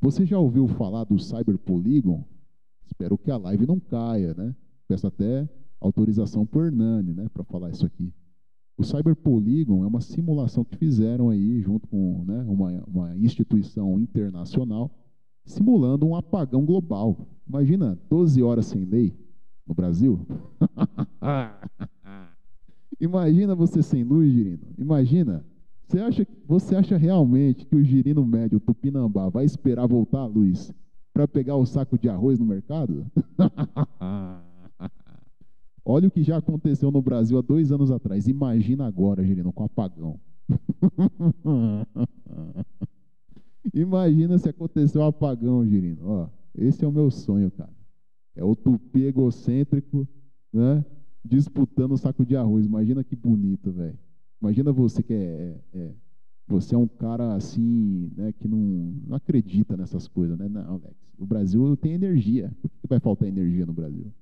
Você 0.00 0.24
já 0.24 0.38
ouviu 0.38 0.68
falar 0.68 1.04
do 1.04 1.18
Cyberpolygon? 1.18 2.24
Espero 2.86 3.18
que 3.18 3.30
a 3.30 3.36
live 3.36 3.66
não 3.66 3.80
caia, 3.80 4.34
né? 4.34 4.54
Peço 4.86 5.06
até 5.06 5.48
autorização 5.80 6.46
por 6.46 6.66
Hernani, 6.66 7.12
né, 7.12 7.28
para 7.28 7.44
falar 7.44 7.70
isso 7.70 7.84
aqui. 7.84 8.12
O 8.76 8.82
Cyber 8.82 9.14
Polygon 9.14 9.84
é 9.84 9.86
uma 9.86 10.00
simulação 10.00 10.64
que 10.64 10.76
fizeram 10.76 11.30
aí 11.30 11.60
junto 11.60 11.86
com 11.86 12.24
né, 12.24 12.44
uma, 12.48 12.82
uma 12.86 13.16
instituição 13.16 14.00
internacional, 14.00 14.90
simulando 15.44 16.06
um 16.06 16.16
apagão 16.16 16.64
global. 16.64 17.28
Imagina 17.46 17.98
12 18.10 18.42
horas 18.42 18.66
sem 18.66 18.84
lei 18.84 19.16
no 19.66 19.74
Brasil. 19.74 20.26
Imagina 23.00 23.54
você 23.54 23.82
sem 23.82 24.02
luz, 24.02 24.32
Girino. 24.32 24.66
Imagina. 24.76 25.44
Você 25.94 26.00
acha, 26.00 26.26
você 26.44 26.74
acha 26.74 26.96
realmente 26.96 27.64
que 27.64 27.76
o 27.76 27.84
girino 27.84 28.26
médio, 28.26 28.58
Tupinambá, 28.58 29.28
vai 29.28 29.44
esperar 29.44 29.86
voltar 29.86 30.22
a 30.22 30.26
luz 30.26 30.74
para 31.12 31.28
pegar 31.28 31.54
o 31.54 31.64
saco 31.64 31.96
de 31.96 32.08
arroz 32.08 32.36
no 32.40 32.44
mercado? 32.44 33.06
Olha 35.84 36.08
o 36.08 36.10
que 36.10 36.24
já 36.24 36.38
aconteceu 36.38 36.90
no 36.90 37.00
Brasil 37.00 37.38
há 37.38 37.42
dois 37.42 37.70
anos 37.70 37.92
atrás. 37.92 38.26
Imagina 38.26 38.84
agora, 38.88 39.24
Gerino, 39.24 39.52
com 39.52 39.62
apagão. 39.62 40.18
Imagina 43.72 44.36
se 44.36 44.48
aconteceu 44.48 45.00
um 45.00 45.06
apagão, 45.06 45.64
Girino. 45.64 46.02
Ó, 46.02 46.28
esse 46.56 46.84
é 46.84 46.88
o 46.88 46.92
meu 46.92 47.08
sonho, 47.08 47.52
cara. 47.52 47.70
É 48.34 48.42
o 48.42 48.56
tupi 48.56 49.04
egocêntrico, 49.04 50.08
né? 50.52 50.84
Disputando 51.24 51.92
o 51.92 51.98
saco 51.98 52.26
de 52.26 52.36
arroz. 52.36 52.66
Imagina 52.66 53.04
que 53.04 53.14
bonito, 53.14 53.70
velho. 53.70 54.03
Imagina 54.44 54.72
você 54.72 55.02
que 55.02 55.14
é, 55.14 55.56
é, 55.74 55.78
é 55.78 55.90
você 56.46 56.74
é 56.74 56.78
um 56.78 56.86
cara 56.86 57.34
assim, 57.34 58.12
né, 58.14 58.30
que 58.32 58.46
não, 58.46 58.58
não 59.06 59.16
acredita 59.16 59.74
nessas 59.74 60.06
coisas, 60.06 60.38
né? 60.38 60.46
Não, 60.46 60.74
Alex, 60.74 60.94
o 61.18 61.24
Brasil 61.24 61.74
tem 61.78 61.92
energia. 61.92 62.52
Por 62.60 62.68
que 62.68 62.86
vai 62.86 63.00
faltar 63.00 63.26
energia 63.26 63.64
no 63.64 63.72
Brasil? 63.72 64.12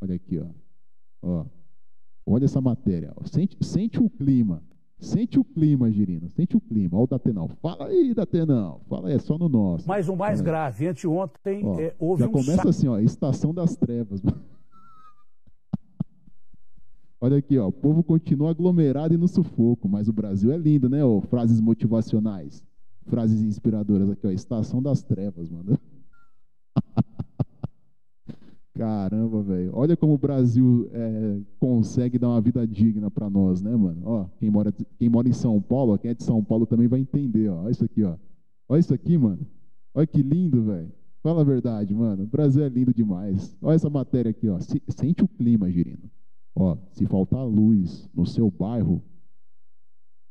Olha 0.00 0.14
aqui, 0.14 0.38
ó. 0.38 0.46
ó. 1.20 1.46
Olha 2.24 2.44
essa 2.44 2.60
matéria. 2.60 3.12
Ó. 3.16 3.24
Sente, 3.24 3.56
sente 3.62 4.00
o 4.00 4.08
clima. 4.08 4.62
Sente 5.00 5.40
o 5.40 5.44
clima, 5.44 5.90
Girino. 5.90 6.30
Sente 6.30 6.56
o 6.56 6.60
clima. 6.60 6.96
Olha 6.96 7.04
o 7.04 7.08
Datenal. 7.08 7.48
Fala 7.60 7.88
aí, 7.88 8.14
Datenal. 8.14 8.80
Fala 8.88 9.08
aí, 9.08 9.14
é 9.14 9.18
só 9.18 9.36
no 9.36 9.48
nosso. 9.48 9.88
Mas 9.88 10.08
o 10.08 10.14
mais 10.14 10.40
é. 10.40 10.44
grave, 10.44 10.86
anteontem 10.86 11.66
ó, 11.66 11.80
é, 11.80 11.92
houve 11.98 12.22
já 12.22 12.28
um 12.28 12.32
começa 12.32 12.68
assim, 12.68 12.86
ó, 12.86 13.00
estação 13.00 13.52
das 13.52 13.74
trevas. 13.76 14.22
Olha 17.24 17.38
aqui, 17.38 17.56
ó. 17.56 17.68
O 17.68 17.72
povo 17.72 18.02
continua 18.02 18.50
aglomerado 18.50 19.14
e 19.14 19.16
no 19.16 19.26
sufoco, 19.26 19.88
mas 19.88 20.10
o 20.10 20.12
Brasil 20.12 20.52
é 20.52 20.58
lindo, 20.58 20.90
né? 20.90 21.02
Ó, 21.02 21.22
frases 21.22 21.58
motivacionais, 21.58 22.62
frases 23.06 23.40
inspiradoras 23.40 24.10
aqui, 24.10 24.26
ó. 24.26 24.30
Estação 24.30 24.82
das 24.82 25.02
trevas, 25.02 25.48
mano. 25.48 25.78
Caramba, 28.76 29.42
velho. 29.42 29.70
Olha 29.72 29.96
como 29.96 30.12
o 30.12 30.18
Brasil 30.18 30.86
é, 30.92 31.40
consegue 31.58 32.18
dar 32.18 32.28
uma 32.28 32.42
vida 32.42 32.66
digna 32.66 33.10
para 33.10 33.30
nós, 33.30 33.62
né, 33.62 33.74
mano? 33.74 34.02
Ó, 34.04 34.26
quem 34.38 34.50
mora, 34.50 34.70
quem 34.70 35.08
mora 35.08 35.26
em 35.26 35.32
São 35.32 35.62
Paulo, 35.62 35.96
quem 35.96 36.10
é 36.10 36.14
de 36.14 36.24
São 36.24 36.44
Paulo 36.44 36.66
também 36.66 36.88
vai 36.88 37.00
entender, 37.00 37.48
ó. 37.48 37.62
Olha 37.62 37.70
isso 37.70 37.86
aqui, 37.86 38.04
ó. 38.04 38.16
Olha 38.68 38.80
isso 38.80 38.92
aqui, 38.92 39.16
mano. 39.16 39.46
Olha 39.94 40.06
que 40.06 40.22
lindo, 40.22 40.62
velho. 40.62 40.92
Fala 41.22 41.40
a 41.40 41.44
verdade, 41.44 41.94
mano. 41.94 42.24
O 42.24 42.26
Brasil 42.26 42.62
é 42.62 42.68
lindo 42.68 42.92
demais. 42.92 43.56
Olha 43.62 43.76
essa 43.76 43.88
matéria 43.88 44.28
aqui, 44.28 44.46
ó. 44.46 44.60
Se, 44.60 44.82
sente 44.90 45.24
o 45.24 45.28
clima, 45.28 45.70
Girino. 45.70 46.10
Ó, 46.54 46.76
se 46.92 47.06
faltar 47.06 47.44
luz 47.44 48.08
no 48.14 48.24
seu 48.24 48.50
bairro, 48.50 49.02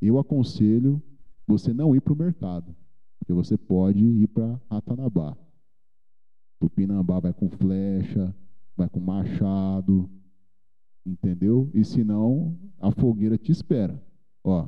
eu 0.01 0.17
aconselho 0.17 1.01
você 1.45 1.73
não 1.73 1.95
ir 1.95 2.01
para 2.01 2.13
o 2.13 2.17
mercado, 2.17 2.75
porque 3.19 3.33
você 3.33 3.57
pode 3.57 4.03
ir 4.03 4.27
para 4.27 4.59
Ratanabá. 4.69 5.35
Tupinambá 6.59 7.19
vai 7.19 7.33
com 7.33 7.49
flecha, 7.49 8.33
vai 8.75 8.87
com 8.87 9.01
machado, 9.01 10.09
entendeu? 11.05 11.69
E 11.73 11.83
senão 11.83 12.57
a 12.79 12.89
fogueira 12.91 13.37
te 13.37 13.51
espera. 13.51 14.01
Ó. 14.43 14.67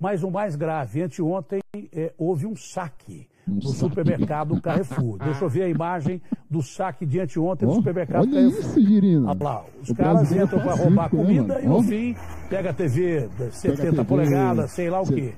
Mas 0.00 0.22
o 0.22 0.30
mais 0.30 0.56
grave, 0.56 1.02
anteontem 1.02 1.60
é, 1.92 2.14
houve 2.16 2.46
um 2.46 2.56
saque 2.56 3.28
no 3.46 3.62
supermercado 3.62 4.60
Carrefour. 4.60 5.18
Deixa 5.18 5.44
eu 5.44 5.48
ver 5.48 5.62
a 5.62 5.68
imagem 5.68 6.20
do 6.50 6.62
saque 6.62 7.04
de 7.04 7.20
anteontem 7.20 7.66
oh, 7.66 7.70
no 7.70 7.76
supermercado 7.76 8.22
olha 8.22 8.32
Carrefour. 8.32 8.60
Isso, 8.60 8.80
Girino. 8.80 9.28
Olha 9.28 9.42
lá, 9.42 9.64
os 9.82 9.90
o 9.90 9.94
caras 9.94 10.32
entram 10.32 10.60
para 10.60 10.74
roubar 10.74 11.10
comida 11.10 11.54
né, 11.54 11.64
e 11.64 11.66
no 11.66 11.78
oh. 11.78 11.82
fim 11.82 12.14
pega 12.48 12.70
a 12.70 12.72
TV 12.72 13.28
de 13.36 13.54
70 13.54 13.76
pega 13.76 13.90
TV, 13.90 14.04
polegadas, 14.04 14.70
sei 14.70 14.90
lá 14.90 15.00
o 15.00 15.06
quê. 15.06 15.34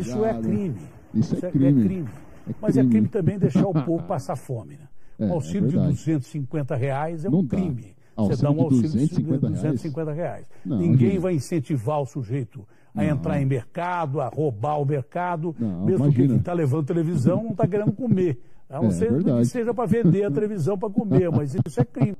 Isso 0.00 0.24
é 0.24 0.40
crime. 0.40 0.76
Isso 1.14 1.34
é, 1.34 1.48
é 1.48 1.50
crime. 1.50 1.82
É 1.82 1.86
crime. 1.86 2.08
É 2.48 2.54
Mas 2.60 2.76
é 2.76 2.84
crime 2.84 3.08
também 3.08 3.38
deixar 3.38 3.66
o 3.66 3.74
povo 3.74 4.02
passar 4.06 4.36
fome. 4.36 4.74
Né? 4.74 4.88
É, 5.18 5.26
um 5.26 5.32
auxílio 5.32 5.66
é 5.66 5.70
de 5.70 5.76
250 5.76 6.76
reais 6.76 7.24
é 7.24 7.28
um 7.28 7.46
crime. 7.46 7.96
Você 8.16 8.42
dá 8.42 8.50
um 8.50 8.60
auxílio 8.62 8.88
de 8.88 8.98
250, 8.98 9.48
250 9.48 10.12
reais. 10.12 10.46
Não, 10.64 10.78
Ninguém 10.78 11.10
gente... 11.10 11.20
vai 11.20 11.34
incentivar 11.34 12.00
o 12.00 12.06
sujeito 12.06 12.66
a 12.98 13.04
não. 13.04 13.10
entrar 13.10 13.40
em 13.40 13.46
mercado, 13.46 14.20
a 14.20 14.28
roubar 14.28 14.80
o 14.80 14.84
mercado, 14.84 15.54
não, 15.58 15.84
mesmo 15.84 16.04
imagina. 16.04 16.22
que 16.22 16.28
quem 16.28 16.36
está 16.36 16.52
levando 16.52 16.86
televisão 16.86 17.42
não 17.42 17.50
está 17.50 17.66
querendo 17.66 17.92
comer. 17.92 18.40
A 18.68 18.80
não 18.80 18.88
é, 18.88 18.90
ser 18.90 19.24
que 19.24 19.44
seja 19.46 19.72
para 19.72 19.86
vender 19.86 20.24
a 20.24 20.30
televisão 20.30 20.76
para 20.76 20.90
comer, 20.90 21.30
mas 21.30 21.54
isso 21.54 21.80
é 21.80 21.84
crime. 21.84 22.16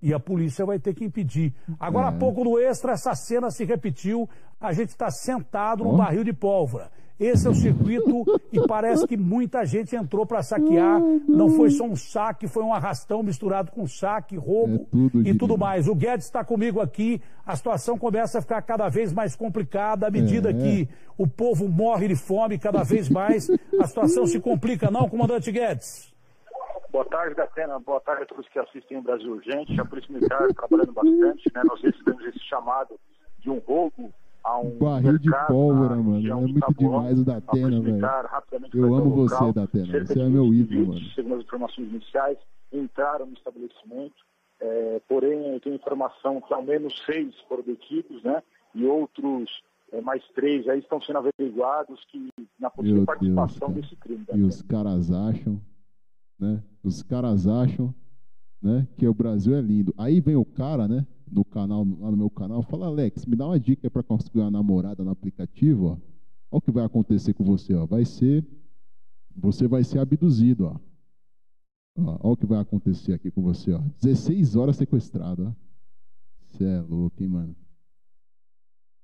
E 0.00 0.14
a 0.14 0.20
polícia 0.20 0.64
vai 0.64 0.78
ter 0.78 0.94
que 0.94 1.04
impedir. 1.04 1.52
Agora, 1.78 2.06
é. 2.06 2.08
há 2.08 2.12
pouco 2.12 2.42
no 2.44 2.58
extra, 2.58 2.92
essa 2.92 3.14
cena 3.14 3.50
se 3.50 3.64
repetiu. 3.64 4.28
A 4.60 4.72
gente 4.72 4.90
está 4.90 5.10
sentado 5.10 5.84
num 5.84 5.96
barril 5.96 6.24
de 6.24 6.32
pólvora. 6.32 6.90
Esse 7.18 7.46
é 7.46 7.50
o 7.50 7.54
circuito 7.54 8.24
e 8.52 8.66
parece 8.66 9.06
que 9.06 9.16
muita 9.16 9.64
gente 9.64 9.94
entrou 9.94 10.26
para 10.26 10.42
saquear. 10.42 11.00
Não 11.28 11.48
foi 11.48 11.70
só 11.70 11.84
um 11.84 11.94
saque, 11.94 12.48
foi 12.48 12.64
um 12.64 12.74
arrastão 12.74 13.22
misturado 13.22 13.70
com 13.70 13.86
saque, 13.86 14.36
roubo 14.36 14.74
é 14.74 14.86
tudo 14.90 15.28
e 15.28 15.34
tudo 15.34 15.58
mais. 15.58 15.86
O 15.86 15.94
Guedes 15.94 16.26
está 16.26 16.44
comigo 16.44 16.80
aqui. 16.80 17.22
A 17.46 17.54
situação 17.54 17.96
começa 17.96 18.38
a 18.38 18.42
ficar 18.42 18.60
cada 18.62 18.88
vez 18.88 19.12
mais 19.12 19.36
complicada 19.36 20.08
à 20.08 20.10
medida 20.10 20.50
é. 20.50 20.54
que 20.54 20.88
o 21.16 21.26
povo 21.26 21.68
morre 21.68 22.08
de 22.08 22.16
fome 22.16 22.58
cada 22.58 22.82
vez 22.82 23.08
mais. 23.08 23.48
A 23.80 23.86
situação 23.86 24.26
se 24.26 24.40
complica, 24.40 24.90
não, 24.90 25.08
comandante 25.08 25.52
Guedes? 25.52 26.12
Boa 26.90 27.04
tarde, 27.04 27.36
Datena. 27.36 27.78
Boa 27.78 28.00
tarde 28.00 28.22
a 28.24 28.26
todos 28.26 28.48
que 28.48 28.58
assistem 28.58 28.98
o 28.98 29.02
Brasil 29.02 29.32
Urgente. 29.32 29.80
A 29.80 29.84
Polícia 29.84 30.12
Militar 30.12 30.48
trabalhando 30.54 30.92
bastante. 30.92 31.50
Né? 31.54 31.62
Nós 31.64 31.80
recebemos 31.80 32.24
esse 32.24 32.40
chamado 32.48 32.98
de 33.38 33.50
um 33.50 33.58
roubo 33.58 34.12
a 34.44 34.58
um 34.58 34.78
barril 34.78 35.18
de 35.18 35.30
pólvora, 35.46 35.96
mano. 35.96 36.26
É 36.26 36.34
muito 36.34 36.74
demais 36.74 37.18
o 37.18 37.24
Datena, 37.24 37.80
velho. 37.80 38.06
Eu 38.74 38.94
amo 38.94 39.10
você, 39.10 39.52
Datena. 39.52 40.04
Você 40.04 40.20
é 40.20 40.28
meu 40.28 40.52
ídolo, 40.52 40.88
mano. 40.88 41.00
Segundo 41.14 41.36
as 41.36 41.44
informações 41.44 41.88
iniciais, 41.88 42.38
entraram 42.70 43.26
no 43.26 43.32
estabelecimento. 43.32 44.14
É, 44.60 45.00
porém, 45.08 45.54
eu 45.54 45.60
tenho 45.60 45.76
informação 45.76 46.40
que 46.40 46.52
ao 46.52 46.62
menos 46.62 46.94
seis 47.04 47.34
foram 47.48 47.62
detidos, 47.62 48.22
né? 48.22 48.42
E 48.74 48.84
outros, 48.84 49.50
é, 49.92 50.00
mais 50.00 50.22
três, 50.34 50.68
aí 50.68 50.78
estão 50.78 51.00
sendo 51.00 51.18
averiguados 51.18 52.04
que 52.10 52.28
na 52.58 52.70
possível 52.70 52.98
meu 52.98 53.06
participação 53.06 53.72
Deus, 53.72 53.82
desse 53.82 53.96
crime. 53.96 54.24
E 54.32 54.42
os 54.42 54.62
caras 54.62 55.10
acham, 55.10 55.60
né? 56.38 56.62
Os 56.82 57.02
caras 57.02 57.48
acham, 57.48 57.94
né? 58.62 58.86
Que 58.96 59.08
o 59.08 59.14
Brasil 59.14 59.56
é 59.56 59.60
lindo. 59.60 59.94
Aí 59.96 60.20
vem 60.20 60.36
o 60.36 60.44
cara, 60.44 60.86
né? 60.86 61.06
No 61.34 61.44
canal, 61.44 61.84
lá 62.00 62.10
no 62.10 62.16
meu 62.16 62.30
canal, 62.30 62.62
fala, 62.62 62.86
Alex, 62.86 63.26
me 63.26 63.34
dá 63.34 63.46
uma 63.46 63.58
dica 63.58 63.90
para 63.90 64.02
conseguir 64.02 64.38
uma 64.38 64.50
namorada 64.50 65.02
no 65.02 65.10
aplicativo, 65.10 65.86
ó. 65.86 65.92
Olha 66.50 66.58
o 66.58 66.60
que 66.60 66.70
vai 66.70 66.84
acontecer 66.84 67.34
com 67.34 67.42
você, 67.42 67.74
ó. 67.74 67.84
Vai 67.84 68.04
ser, 68.04 68.46
você 69.36 69.66
vai 69.66 69.82
ser 69.82 69.98
abduzido, 69.98 70.66
ó. 70.66 70.76
olha 71.98 72.18
o 72.22 72.36
que 72.36 72.46
vai 72.46 72.60
acontecer 72.60 73.12
aqui 73.12 73.30
com 73.30 73.42
você, 73.42 73.72
ó. 73.72 73.80
16 74.00 74.54
horas 74.54 74.76
sequestrado, 74.76 75.48
ó. 75.48 75.52
Você 76.46 76.64
é 76.64 76.80
louco, 76.80 77.20
hein, 77.20 77.28
mano? 77.28 77.56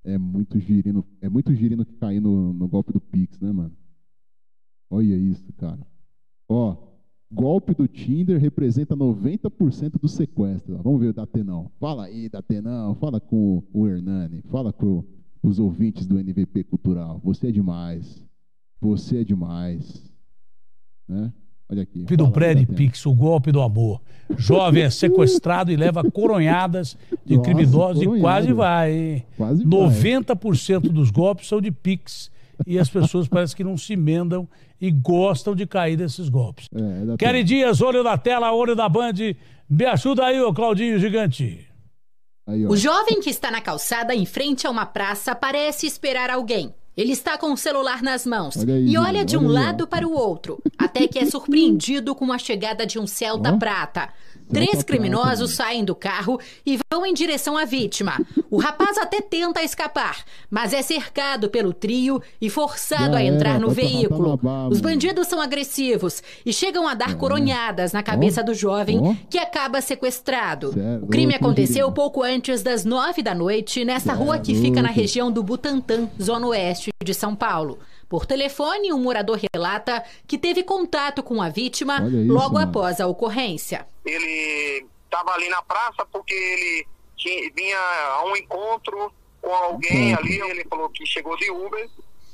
É 0.04 0.16
muito 0.16 0.58
girino, 0.60 1.04
é 1.20 1.28
muito 1.28 1.52
girino 1.52 1.84
que 1.84 1.94
cair 1.94 2.20
no, 2.20 2.52
no 2.52 2.68
golpe 2.68 2.92
do 2.92 3.00
Pix, 3.00 3.40
né, 3.40 3.50
mano? 3.50 3.76
Olha 4.88 5.16
isso, 5.16 5.52
cara. 5.54 5.84
Ó, 6.48 6.89
golpe 7.32 7.74
do 7.74 7.86
Tinder 7.86 8.38
representa 8.40 8.96
90% 8.96 10.00
do 10.00 10.08
sequestro. 10.08 10.80
Vamos 10.82 11.00
ver 11.00 11.08
o 11.08 11.12
Datenão. 11.12 11.70
Fala 11.78 12.04
aí, 12.06 12.28
Datenão. 12.28 12.94
Fala 12.96 13.20
com 13.20 13.62
o 13.72 13.86
Hernani. 13.86 14.42
Fala 14.50 14.72
com 14.72 15.04
os 15.42 15.58
ouvintes 15.58 16.06
do 16.06 16.18
NVP 16.18 16.64
Cultural. 16.64 17.20
Você 17.22 17.48
é 17.48 17.52
demais. 17.52 18.24
Você 18.80 19.18
é 19.18 19.24
demais. 19.24 20.10
Né? 21.08 21.32
Olha 21.70 21.82
aqui. 21.82 22.00
Golpe 22.00 22.16
do 22.16 22.30
Prédio 22.30 22.66
Pix, 22.66 23.06
o 23.06 23.14
golpe 23.14 23.52
do 23.52 23.60
amor. 23.60 24.00
Jovem 24.36 24.82
é 24.82 24.90
sequestrado 24.90 25.70
e 25.70 25.76
leva 25.76 26.02
coronhadas 26.10 26.96
de 27.24 27.36
Nossa, 27.36 27.48
criminosos 27.48 28.04
coronhado. 28.04 28.18
e 28.18 28.20
quase 28.20 28.52
vai. 28.52 28.92
Hein? 28.92 29.24
Quase 29.36 29.64
90% 29.64 30.80
vai. 30.80 30.90
dos 30.90 31.10
golpes 31.10 31.46
são 31.46 31.60
de 31.60 31.70
Pix 31.70 32.30
e 32.66 32.78
as 32.78 32.90
pessoas 32.90 33.28
parecem 33.28 33.56
que 33.56 33.64
não 33.64 33.76
se 33.76 33.92
emendam 33.92 34.48
e 34.80 34.90
gostam 34.90 35.54
de 35.54 35.66
cair 35.66 35.96
desses 35.96 36.28
golpes. 36.28 36.66
É, 36.74 37.42
Dias, 37.42 37.80
olho 37.80 38.02
da 38.02 38.16
tela, 38.16 38.52
olho 38.52 38.74
da 38.74 38.88
Band. 38.88 39.14
Me 39.68 39.84
ajuda 39.84 40.26
aí, 40.26 40.40
ô 40.40 40.52
Claudinho 40.52 40.98
Gigante. 40.98 41.68
Aí, 42.46 42.66
o 42.66 42.76
jovem 42.76 43.20
que 43.20 43.30
está 43.30 43.50
na 43.50 43.60
calçada 43.60 44.14
em 44.14 44.24
frente 44.24 44.66
a 44.66 44.70
uma 44.70 44.86
praça 44.86 45.34
parece 45.34 45.86
esperar 45.86 46.30
alguém. 46.30 46.74
Ele 46.96 47.12
está 47.12 47.38
com 47.38 47.52
o 47.52 47.56
celular 47.56 48.02
nas 48.02 48.26
mãos 48.26 48.56
olha 48.56 48.74
aí, 48.74 48.88
e 48.88 48.98
olha 48.98 49.24
de 49.24 49.36
um 49.36 49.46
olha 49.46 49.60
lado 49.60 49.86
para 49.86 50.06
o 50.06 50.12
outro, 50.12 50.58
até 50.76 51.06
que 51.06 51.18
é 51.18 51.24
surpreendido 51.24 52.14
com 52.14 52.32
a 52.32 52.38
chegada 52.38 52.84
de 52.84 52.98
um 52.98 53.06
Celta 53.06 53.54
oh. 53.54 53.58
prata. 53.58 54.10
Três 54.52 54.82
criminosos 54.82 55.52
saem 55.52 55.84
do 55.84 55.94
carro 55.94 56.40
e 56.66 56.78
vão 56.92 57.06
em 57.06 57.14
direção 57.14 57.56
à 57.56 57.64
vítima. 57.64 58.20
O 58.50 58.58
rapaz 58.58 58.98
até 58.98 59.20
tenta 59.20 59.62
escapar, 59.62 60.24
mas 60.50 60.72
é 60.72 60.82
cercado 60.82 61.48
pelo 61.48 61.72
trio 61.72 62.20
e 62.40 62.50
forçado 62.50 63.16
a 63.16 63.22
entrar 63.22 63.58
no 63.58 63.70
veículo. 63.70 64.38
Os 64.70 64.80
bandidos 64.80 65.26
são 65.26 65.40
agressivos 65.40 66.22
e 66.44 66.52
chegam 66.52 66.86
a 66.86 66.94
dar 66.94 67.16
coronhadas 67.16 67.92
na 67.92 68.02
cabeça 68.02 68.42
do 68.42 68.54
jovem, 68.54 69.18
que 69.28 69.38
acaba 69.38 69.80
sequestrado. 69.80 70.74
O 71.02 71.06
crime 71.06 71.34
aconteceu 71.34 71.90
pouco 71.92 72.22
antes 72.22 72.62
das 72.62 72.84
nove 72.84 73.22
da 73.22 73.34
noite 73.34 73.84
nessa 73.84 74.12
rua 74.12 74.38
que 74.38 74.54
fica 74.54 74.82
na 74.82 74.88
região 74.88 75.30
do 75.30 75.42
Butantã, 75.42 76.08
zona 76.20 76.46
oeste 76.48 76.90
de 77.02 77.14
São 77.14 77.34
Paulo. 77.34 77.78
Por 78.10 78.26
telefone, 78.26 78.92
um 78.92 78.98
morador 78.98 79.38
relata 79.54 80.04
que 80.26 80.36
teve 80.36 80.64
contato 80.64 81.22
com 81.22 81.40
a 81.40 81.48
vítima 81.48 81.98
isso, 82.08 82.32
logo 82.32 82.54
mano. 82.54 82.68
após 82.68 83.00
a 83.00 83.06
ocorrência. 83.06 83.86
Ele 84.04 84.84
estava 85.04 85.30
ali 85.30 85.48
na 85.48 85.62
praça 85.62 86.04
porque 86.10 86.34
ele 86.34 86.88
tinha, 87.16 87.48
vinha 87.54 87.78
a 87.78 88.24
um 88.24 88.36
encontro 88.36 89.12
com 89.40 89.54
alguém 89.54 90.12
ali. 90.12 90.40
Ele 90.40 90.64
falou 90.68 90.90
que 90.90 91.06
chegou 91.06 91.36
de 91.36 91.52
Uber. 91.52 91.88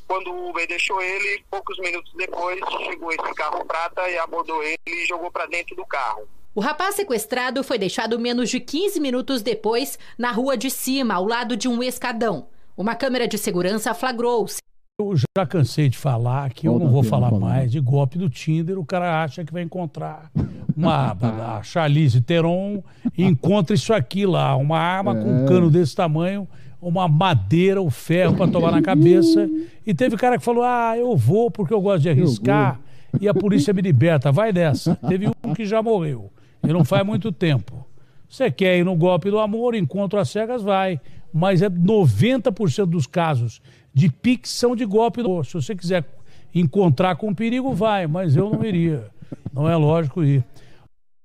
Quando 0.09 0.33
o 0.33 0.49
Uber 0.49 0.67
deixou 0.67 0.99
ele, 1.03 1.45
poucos 1.51 1.79
minutos 1.79 2.11
depois 2.15 2.59
chegou 2.87 3.13
esse 3.13 3.35
carro 3.35 3.63
prata 3.67 4.09
e 4.09 4.17
abordou 4.17 4.63
ele 4.63 4.79
e 4.87 5.05
jogou 5.05 5.31
para 5.31 5.45
dentro 5.45 5.77
do 5.77 5.85
carro. 5.85 6.27
O 6.55 6.61
rapaz 6.61 6.95
sequestrado 6.95 7.63
foi 7.63 7.77
deixado 7.77 8.19
menos 8.19 8.49
de 8.49 8.61
15 8.61 8.99
minutos 8.99 9.43
depois 9.43 9.99
na 10.17 10.33
rua 10.33 10.57
de 10.57 10.71
cima, 10.71 11.17
ao 11.17 11.27
lado 11.27 11.55
de 11.55 11.69
um 11.69 11.83
escadão. 11.83 12.49
Uma 12.75 12.95
câmera 12.95 13.29
de 13.29 13.37
segurança 13.37 13.93
flagrou-se. 13.93 14.63
Eu 14.99 15.15
já 15.15 15.45
cansei 15.45 15.91
de 15.91 15.99
falar 15.99 16.51
que 16.55 16.67
eu 16.67 16.79
não 16.79 16.89
vou 16.89 17.03
falar 17.03 17.31
mais 17.31 17.71
de 17.71 17.79
golpe 17.81 18.17
do 18.17 18.31
Tinder. 18.31 18.79
O 18.79 18.85
cara 18.85 19.23
acha 19.23 19.45
que 19.45 19.53
vai 19.53 19.63
encontrar 19.63 20.31
uma 20.75 21.15
a 21.59 21.61
Charlize 21.63 22.23
Theron 22.23 22.83
encontra 23.19 23.75
isso 23.75 23.93
aqui 23.93 24.25
lá, 24.25 24.57
uma 24.57 24.79
arma 24.79 25.15
é. 25.15 25.23
com 25.23 25.31
um 25.31 25.45
cano 25.45 25.71
desse 25.71 25.95
tamanho, 25.95 26.49
uma 26.81 27.07
madeira, 27.09 27.83
o 27.83 27.89
um 27.89 27.91
ferro 27.91 28.37
para 28.37 28.51
tomar 28.51 28.73
na 28.73 28.81
cabeça. 28.81 29.47
E 29.87 29.93
teve 29.93 30.17
cara 30.17 30.39
que 30.39 30.45
falou: 30.45 30.65
"Ah, 30.65 30.97
eu 30.97 31.15
vou 31.15 31.51
porque 31.51 31.75
eu 31.75 31.81
gosto 31.83 32.05
de 32.05 32.09
arriscar 32.09 32.81
e 33.21 33.29
a 33.29 33.35
polícia 33.35 33.75
me 33.75 33.83
liberta". 33.83 34.33
Vai 34.33 34.51
dessa. 34.51 34.97
Teve 35.07 35.29
um 35.45 35.53
que 35.53 35.67
já 35.67 35.83
morreu. 35.83 36.33
E 36.67 36.73
não 36.73 36.87
faz 36.87 37.05
muito 37.05 37.31
tempo. 37.31 37.87
Você 38.31 38.51
quer 38.51 38.79
ir 38.79 38.85
no 38.85 38.97
golpe 38.97 39.31
do 39.31 39.39
amor, 39.41 39.75
encontro 39.75 40.19
às 40.19 40.31
cegas, 40.31 40.63
vai. 40.63 40.99
Mas 41.31 41.61
é 41.61 41.69
90% 41.69 42.87
dos 42.87 43.07
casos 43.07 43.61
de 43.97 44.11
Pix 44.11 44.51
são 44.51 44.77
de 44.77 44.85
golpe. 44.85 45.23
Se 45.47 45.55
você 45.55 45.75
quiser 45.75 46.07
encontrar 46.55 47.17
com 47.17 47.35
perigo, 47.35 47.73
vai, 47.73 48.07
mas 48.07 48.37
eu 48.37 48.51
não 48.51 48.63
iria. 48.63 49.11
Não 49.51 49.67
é 49.67 49.75
lógico 49.75 50.23
ir. 50.23 50.45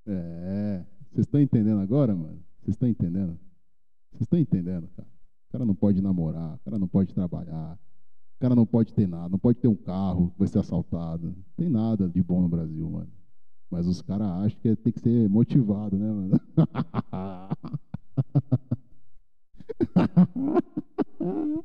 É, 0.07 0.81
vocês 1.11 1.25
estão 1.25 1.41
entendendo 1.41 1.81
agora, 1.81 2.15
mano? 2.15 2.39
Vocês 2.61 2.75
estão 2.75 2.87
entendendo? 2.87 3.37
Vocês 4.13 4.21
estão 4.21 4.39
entendendo, 4.39 4.87
cara? 4.95 5.07
O 5.49 5.51
cara 5.51 5.65
não 5.65 5.75
pode 5.75 6.01
namorar, 6.01 6.55
o 6.55 6.59
cara 6.59 6.79
não 6.79 6.87
pode 6.87 7.13
trabalhar, 7.13 7.77
o 8.37 8.39
cara 8.39 8.55
não 8.55 8.65
pode 8.65 8.93
ter 8.93 9.05
nada, 9.05 9.27
não 9.27 9.37
pode 9.37 9.59
ter 9.59 9.67
um 9.67 9.75
carro, 9.75 10.33
vai 10.37 10.47
ser 10.47 10.59
assaltado. 10.59 11.25
Não 11.25 11.43
tem 11.57 11.69
nada 11.69 12.07
de 12.07 12.23
bom 12.23 12.41
no 12.41 12.47
Brasil, 12.47 12.89
mano. 12.89 13.11
Mas 13.69 13.85
os 13.85 14.01
caras 14.01 14.27
acham 14.27 14.57
que 14.61 14.73
tem 14.77 14.93
que 14.93 14.99
ser 15.01 15.29
motivado, 15.29 15.97
né, 15.97 16.09
mano? 16.09 16.39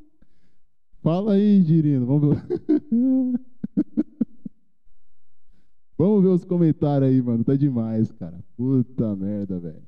Fala 1.07 1.35
aí, 1.35 1.63
Girino. 1.63 2.05
Vamos 2.05 2.35
ver. 2.35 2.43
Vamos 5.97 6.21
ver 6.21 6.27
os 6.27 6.43
comentários 6.43 7.09
aí, 7.09 7.21
mano. 7.21 7.45
Tá 7.45 7.55
demais, 7.55 8.11
cara. 8.11 8.37
Puta 8.57 9.15
merda, 9.15 9.57
velho. 9.57 9.87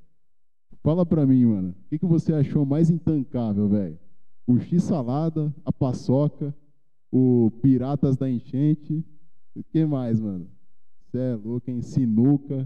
Fala 0.81 1.05
pra 1.05 1.25
mim, 1.25 1.43
mano. 1.43 1.71
O 1.71 1.89
que, 1.89 1.99
que 1.99 2.05
você 2.05 2.31
achou 2.31 2.65
mais 2.65 2.89
intancável, 2.89 3.67
velho? 3.67 3.99
O 4.47 4.57
X-salada, 4.59 5.53
a 5.65 5.73
paçoca, 5.73 6.55
o 7.11 7.51
Piratas 7.61 8.15
da 8.15 8.29
Enchente. 8.29 9.03
O 9.53 9.61
que 9.61 9.83
mais, 9.85 10.21
mano? 10.21 10.47
Você 11.01 11.17
é 11.17 11.35
louco, 11.35 11.69
hein? 11.69 11.81
Sinuca. 11.81 12.65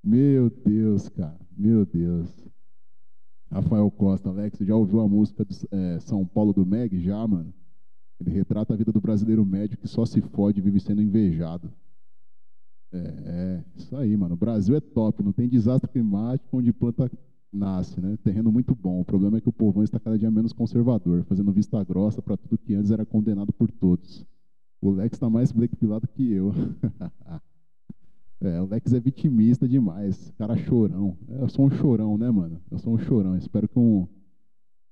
Meu 0.00 0.48
Deus, 0.48 1.08
cara. 1.08 1.40
Meu 1.56 1.84
Deus. 1.84 2.30
Rafael 3.50 3.90
Costa, 3.90 4.28
Alex, 4.28 4.60
já 4.60 4.76
ouviu 4.76 5.00
a 5.00 5.08
música 5.08 5.44
de 5.44 5.56
é, 5.72 5.98
São 5.98 6.24
Paulo 6.24 6.52
do 6.52 6.64
Meg? 6.64 7.00
Já, 7.00 7.26
mano. 7.26 7.52
Ele 8.24 8.34
retrata 8.34 8.72
a 8.72 8.76
vida 8.76 8.90
do 8.90 9.00
brasileiro 9.00 9.44
médio 9.44 9.76
que 9.76 9.86
só 9.86 10.06
se 10.06 10.20
fode 10.20 10.58
e 10.58 10.62
vive 10.62 10.80
sendo 10.80 11.02
invejado. 11.02 11.70
É, 12.90 12.98
é, 12.98 13.64
isso 13.76 13.94
aí, 13.96 14.16
mano. 14.16 14.34
O 14.34 14.38
Brasil 14.38 14.74
é 14.74 14.80
top, 14.80 15.22
não 15.22 15.32
tem 15.32 15.48
desastre 15.48 15.90
climático 15.90 16.56
onde 16.56 16.72
planta 16.72 17.10
nasce, 17.52 18.00
né? 18.00 18.16
Terreno 18.22 18.50
muito 18.50 18.74
bom. 18.74 19.00
O 19.00 19.04
problema 19.04 19.36
é 19.36 19.40
que 19.40 19.48
o 19.48 19.52
povão 19.52 19.82
está 19.84 20.00
cada 20.00 20.18
dia 20.18 20.30
menos 20.30 20.52
conservador, 20.52 21.22
fazendo 21.24 21.52
vista 21.52 21.82
grossa 21.84 22.22
para 22.22 22.36
tudo 22.36 22.56
que 22.56 22.74
antes 22.74 22.90
era 22.90 23.04
condenado 23.04 23.52
por 23.52 23.70
todos. 23.70 24.24
O 24.80 24.90
Lex 24.90 25.16
está 25.16 25.28
mais 25.28 25.52
black 25.52 25.76
pilado 25.76 26.08
que 26.08 26.32
eu. 26.32 26.52
É, 28.40 28.60
o 28.60 28.66
Lex 28.66 28.92
é 28.92 29.00
vitimista 29.00 29.66
demais. 29.66 30.30
Cara 30.36 30.54
chorão. 30.54 31.16
É, 31.28 31.40
eu 31.40 31.48
sou 31.48 31.64
um 31.64 31.70
chorão, 31.70 32.18
né, 32.18 32.30
mano? 32.30 32.60
Eu 32.70 32.78
sou 32.78 32.92
um 32.92 32.98
chorão. 32.98 33.34
Espero 33.38 33.66
que 33.66 33.78
um. 33.78 34.06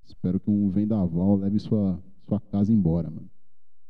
Espero 0.05 0.41
que 0.41 0.49
um 0.49 0.71
vendaval 0.71 1.37
leve 1.37 1.59
sua, 1.59 2.03
sua 2.27 2.40
casa 2.40 2.73
embora, 2.73 3.11
mano. 3.11 3.31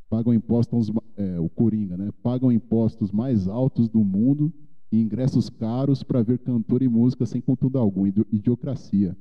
Pagam 0.09 0.33
impostos, 0.33 0.91
é, 1.17 1.39
o 1.39 1.49
Coringa, 1.49 1.97
né? 1.97 2.11
Pagam 2.21 2.51
impostos 2.51 3.11
mais 3.11 3.47
altos 3.47 3.89
do 3.89 4.03
mundo 4.03 4.53
e 4.91 5.01
ingressos 5.01 5.49
caros 5.49 6.03
para 6.03 6.21
ver 6.21 6.37
cantor 6.39 6.83
e 6.83 6.87
música 6.87 7.25
sem 7.25 7.41
contudo 7.41 7.79
algum. 7.79 8.05
Idiocracia. 8.05 9.17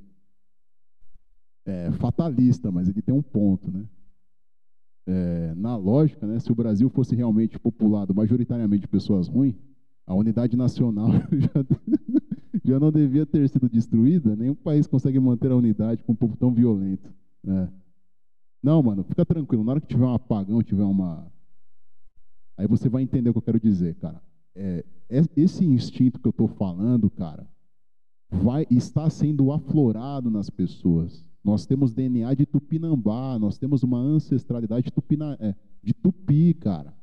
É 1.64 1.90
fatalista, 1.93 2.70
mas 2.70 2.89
ele 2.89 3.01
tem 3.01 3.14
um 3.14 3.22
ponto, 3.22 3.70
né? 3.70 3.84
É, 5.06 5.55
na 5.56 5.76
lógica, 5.76 6.26
né, 6.26 6.39
se 6.39 6.52
o 6.52 6.55
Brasil 6.55 6.89
fosse 6.89 7.16
realmente 7.16 7.59
populado 7.59 8.14
majoritariamente 8.14 8.82
de 8.82 8.89
pessoas 8.89 9.26
ruins, 9.26 9.56
a 10.06 10.14
unidade 10.14 10.56
nacional 10.56 11.09
já, 11.32 11.51
já, 12.64 12.78
não 12.78 12.93
devia 12.93 13.26
ter 13.26 13.48
sido 13.48 13.68
destruída. 13.68 14.36
Nenhum 14.36 14.55
país 14.55 14.86
consegue 14.86 15.18
manter 15.18 15.51
a 15.51 15.56
unidade 15.56 16.05
com 16.05 16.12
um 16.12 16.16
povo 16.16 16.36
tão 16.36 16.52
violento. 16.52 17.12
É. 17.47 17.81
Não, 18.62 18.82
mano, 18.82 19.02
fica 19.02 19.24
tranquilo. 19.24 19.64
Na 19.64 19.72
hora 19.72 19.80
que 19.80 19.89
tiver 19.89 20.05
um 20.05 20.14
apagão, 20.14 20.62
tiver 20.62 20.84
uma. 20.84 21.26
Aí 22.56 22.66
você 22.66 22.89
vai 22.89 23.02
entender 23.02 23.30
o 23.30 23.32
que 23.32 23.39
eu 23.39 23.43
quero 23.43 23.60
dizer, 23.60 23.97
cara. 23.97 24.22
É, 24.55 24.84
é 25.09 25.22
esse 25.36 25.64
instinto 25.64 26.20
que 26.20 26.28
eu 26.28 26.30
estou 26.30 26.47
falando, 26.47 27.10
cara, 27.10 27.47
vai 28.30 28.66
está 28.70 29.10
sendo 29.10 29.51
aflorado 29.51 30.30
nas 30.30 30.48
pessoas. 30.48 31.24
Nós 31.43 31.66
temos 31.66 31.93
DNA 31.93 32.34
de 32.34 32.47
Tupinambá, 32.47 33.36
nós 33.39 33.59
temos 33.59 33.82
uma 33.82 33.98
ancestralidade 33.98 34.84
de, 34.84 34.93
tupina, 34.93 35.36
é, 35.40 35.55
de 35.82 35.93
Tupi, 35.93 36.55
cara. 36.55 36.94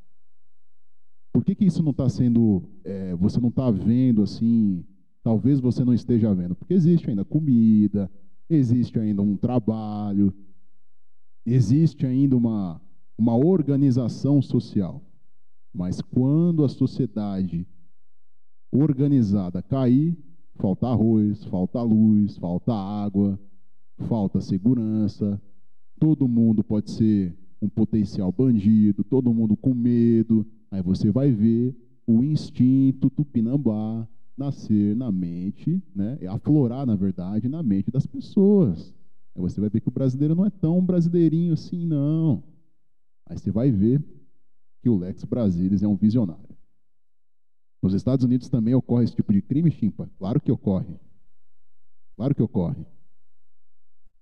Por 1.33 1.43
que, 1.43 1.53
que 1.53 1.65
isso 1.65 1.83
não 1.83 1.91
está 1.91 2.07
sendo, 2.07 2.63
é, 2.83 3.13
você 3.15 3.39
não 3.39 3.49
está 3.49 3.69
vendo 3.69 4.23
assim, 4.23 4.83
talvez 5.21 5.59
você 5.59 5.83
não 5.83 5.93
esteja 5.93 6.33
vendo? 6.33 6.55
Porque 6.55 6.73
existe 6.73 7.09
ainda 7.09 7.25
comida, 7.25 8.09
existe 8.49 8.97
ainda 8.97 9.21
um 9.21 9.35
trabalho, 9.35 10.33
existe 11.53 12.05
ainda 12.05 12.35
uma, 12.35 12.81
uma 13.17 13.35
organização 13.35 14.41
social. 14.41 15.01
Mas 15.73 16.01
quando 16.01 16.63
a 16.63 16.69
sociedade 16.69 17.67
organizada 18.71 19.61
cair, 19.61 20.17
falta 20.55 20.87
arroz, 20.87 21.43
falta 21.45 21.81
luz, 21.81 22.37
falta 22.37 22.73
água, 22.73 23.39
falta 24.07 24.41
segurança, 24.41 25.41
todo 25.99 26.27
mundo 26.27 26.63
pode 26.63 26.91
ser 26.91 27.37
um 27.61 27.69
potencial 27.69 28.31
bandido, 28.31 29.03
todo 29.03 29.33
mundo 29.33 29.55
com 29.57 29.73
medo, 29.73 30.45
Aí 30.71 30.81
você 30.81 31.11
vai 31.11 31.31
ver 31.31 31.75
o 32.05 32.23
instinto 32.23 33.09
tupinambá 33.09 34.07
nascer 34.37 34.95
na 34.95 35.11
mente, 35.11 35.81
né, 35.93 36.17
aflorar, 36.29 36.85
na 36.85 36.95
verdade, 36.95 37.49
na 37.49 37.61
mente 37.61 37.91
das 37.91 38.05
pessoas. 38.05 38.93
Aí 39.35 39.41
você 39.41 39.59
vai 39.59 39.69
ver 39.69 39.81
que 39.81 39.87
o 39.87 39.91
brasileiro 39.91 40.35
não 40.35 40.45
é 40.45 40.49
tão 40.49 40.83
brasileirinho 40.83 41.53
assim, 41.53 41.85
não. 41.85 42.43
Aí 43.25 43.37
você 43.37 43.51
vai 43.51 43.71
ver 43.71 44.03
que 44.81 44.89
o 44.89 44.97
Lex 44.97 45.23
Brasilis 45.23 45.83
é 45.83 45.87
um 45.87 45.95
visionário. 45.95 46.57
Nos 47.81 47.93
Estados 47.93 48.25
Unidos 48.25 48.49
também 48.49 48.73
ocorre 48.73 49.05
esse 49.05 49.15
tipo 49.15 49.31
de 49.31 49.41
crime, 49.41 49.71
Chimpa? 49.71 50.09
Claro 50.17 50.41
que 50.41 50.51
ocorre. 50.51 50.99
Claro 52.15 52.35
que 52.35 52.41
ocorre. 52.41 52.85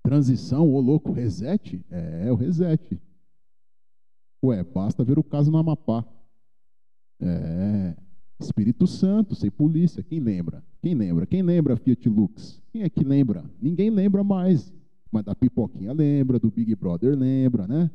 Transição, 0.03 0.71
ô 0.71 0.79
louco, 0.79 1.11
reset? 1.11 1.83
É, 1.89 2.27
é 2.27 2.31
o 2.31 2.35
reset. 2.35 3.01
Ué, 4.43 4.63
basta 4.63 5.03
ver 5.03 5.17
o 5.17 5.23
caso 5.23 5.51
no 5.51 5.57
Amapá. 5.57 6.05
É. 7.19 7.95
Espírito 8.39 8.85
Santo, 8.85 9.33
sem 9.33 9.49
polícia. 9.49 10.03
Quem 10.03 10.19
lembra? 10.19 10.63
Quem 10.81 10.93
lembra? 10.93 11.25
Quem 11.25 11.41
lembra 11.41 11.75
Fiat 11.75 12.07
Lux? 12.07 12.61
Quem 12.71 12.83
é 12.83 12.89
que 12.89 13.03
lembra? 13.03 13.43
Ninguém 13.59 13.89
lembra 13.89 14.23
mais. 14.23 14.71
Mas 15.11 15.23
da 15.23 15.35
pipoquinha 15.35 15.93
lembra, 15.93 16.39
do 16.39 16.51
Big 16.51 16.75
Brother 16.75 17.17
lembra, 17.17 17.67
né? 17.67 17.89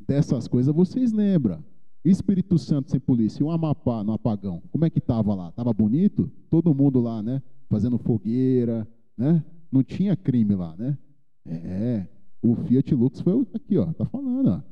Dessas 0.00 0.46
coisas 0.48 0.74
vocês 0.74 1.12
lembram. 1.12 1.64
Espírito 2.04 2.56
Santo 2.58 2.90
sem 2.90 3.00
polícia, 3.00 3.44
um 3.44 3.50
Amapá 3.50 4.04
no 4.04 4.12
apagão, 4.12 4.62
como 4.70 4.84
é 4.84 4.90
que 4.90 5.00
tava 5.00 5.34
lá? 5.34 5.50
Tava 5.50 5.72
bonito? 5.72 6.30
Todo 6.48 6.74
mundo 6.74 7.00
lá, 7.00 7.20
né? 7.20 7.42
Fazendo 7.68 7.98
fogueira, 7.98 8.86
né? 9.18 9.42
Não 9.72 9.82
tinha 9.82 10.16
crime 10.16 10.54
lá, 10.54 10.76
né? 10.76 10.96
É. 11.44 12.06
O 12.40 12.54
Fiat 12.54 12.94
Lux 12.94 13.20
foi 13.20 13.46
aqui, 13.54 13.76
ó. 13.76 13.86
Tá 13.92 14.04
falando, 14.06 14.50
ó. 14.50 14.62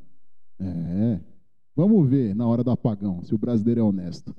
É. 0.61 1.21
Vamos 1.75 2.09
ver 2.09 2.37
na 2.37 2.47
hora 2.47 2.63
do 2.63 2.71
apagão 2.71 3.21
se 3.25 3.35
o 3.35 3.39
brasileiro 3.39 3.81
é 3.81 3.83
honesto. 3.83 4.33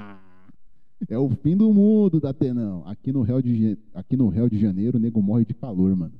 é 1.06 1.18
o 1.18 1.28
fim 1.28 1.54
do 1.54 1.72
mundo, 1.72 2.18
Datenão. 2.18 2.82
Aqui 2.86 3.12
no 3.12 3.20
Rio 3.20 3.42
de, 3.42 3.78
aqui 3.94 4.16
no 4.16 4.28
Rio 4.28 4.48
de 4.48 4.58
Janeiro, 4.58 4.96
o 4.96 5.00
nego 5.00 5.20
morre 5.20 5.44
de 5.44 5.52
calor, 5.52 5.94
mano. 5.94 6.14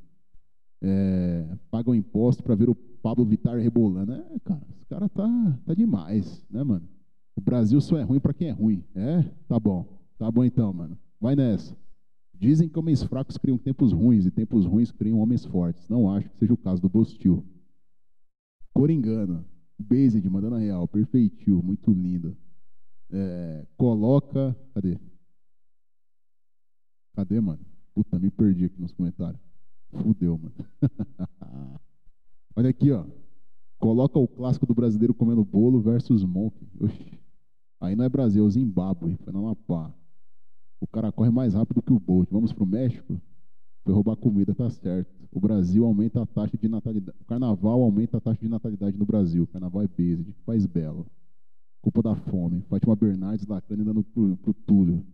É, 0.82 1.46
pagam 1.70 1.94
imposto 1.94 2.42
para 2.42 2.54
ver 2.54 2.70
o 2.70 2.74
Pablo 2.74 3.24
Vittar 3.24 3.58
rebolando. 3.58 4.12
É, 4.12 4.38
cara, 4.44 4.62
esse 4.70 4.84
cara 4.86 5.08
tá, 5.08 5.58
tá 5.66 5.74
demais, 5.74 6.44
né, 6.50 6.62
mano? 6.62 6.88
O 7.36 7.40
Brasil 7.40 7.80
só 7.80 7.96
é 7.98 8.02
ruim 8.02 8.20
para 8.20 8.34
quem 8.34 8.48
é 8.48 8.52
ruim. 8.52 8.84
É? 8.94 9.22
Tá 9.48 9.58
bom. 9.58 9.86
Tá 10.18 10.30
bom 10.30 10.44
então, 10.44 10.72
mano. 10.72 10.98
Vai 11.20 11.34
nessa. 11.34 11.76
Dizem 12.34 12.68
que 12.68 12.78
homens 12.78 13.02
fracos 13.02 13.36
criam 13.36 13.58
tempos 13.58 13.92
ruins 13.92 14.24
e 14.24 14.30
tempos 14.30 14.64
ruins 14.64 14.90
criam 14.90 15.18
homens 15.18 15.44
fortes. 15.44 15.88
Não 15.88 16.10
acho 16.10 16.28
que 16.30 16.38
seja 16.38 16.52
o 16.52 16.56
caso 16.56 16.80
do 16.80 16.88
Bostil. 16.88 17.44
Coringano. 18.72 19.44
Based, 19.78 20.28
mandando 20.28 20.56
a 20.56 20.58
real, 20.58 20.86
perfeitinho, 20.86 21.62
muito 21.62 21.90
lindo. 21.90 22.36
É, 23.10 23.66
coloca. 23.76 24.56
Cadê? 24.74 24.98
Cadê, 27.14 27.40
mano? 27.40 27.64
Puta, 27.94 28.18
me 28.18 28.30
perdi 28.30 28.66
aqui 28.66 28.80
nos 28.80 28.92
comentários. 28.92 29.49
Fudeu, 29.92 30.38
mano. 30.38 30.54
Olha 32.56 32.70
aqui, 32.70 32.90
ó. 32.92 33.04
Coloca 33.78 34.18
o 34.18 34.28
clássico 34.28 34.66
do 34.66 34.74
brasileiro 34.74 35.14
comendo 35.14 35.44
bolo 35.44 35.80
versus 35.80 36.24
Monk. 36.24 36.54
Oxi. 36.80 37.18
Aí 37.80 37.96
não 37.96 38.04
é 38.04 38.08
Brasil, 38.08 38.44
é 38.44 38.46
o 38.46 38.50
Zimbábue. 38.50 39.16
Foi 39.24 39.32
na 39.32 39.38
Amapá. 39.38 39.92
O 40.80 40.86
cara 40.86 41.10
corre 41.10 41.30
mais 41.30 41.54
rápido 41.54 41.82
que 41.82 41.92
o 41.92 41.98
Bolt. 41.98 42.28
Vamos 42.30 42.52
pro 42.52 42.66
México? 42.66 43.20
Foi 43.84 43.94
roubar 43.94 44.16
comida, 44.16 44.54
tá 44.54 44.68
certo. 44.68 45.10
O 45.32 45.40
Brasil 45.40 45.84
aumenta 45.84 46.22
a 46.22 46.26
taxa 46.26 46.56
de 46.56 46.68
natalidade. 46.68 47.16
O 47.20 47.24
carnaval 47.24 47.82
aumenta 47.82 48.18
a 48.18 48.20
taxa 48.20 48.40
de 48.40 48.48
natalidade 48.48 48.98
no 48.98 49.06
Brasil. 49.06 49.44
O 49.44 49.46
carnaval 49.46 49.82
é 49.82 49.88
base, 49.88 50.34
país 50.44 50.66
belo. 50.66 51.06
Culpa 51.80 52.02
da 52.02 52.14
fome. 52.14 52.62
Fátima 52.68 52.94
Bernardes 52.94 53.46
lacrando 53.46 53.82
e 53.82 53.84
dando 53.84 54.02
pro, 54.02 54.36
pro 54.36 54.52
Túlio. 54.52 55.04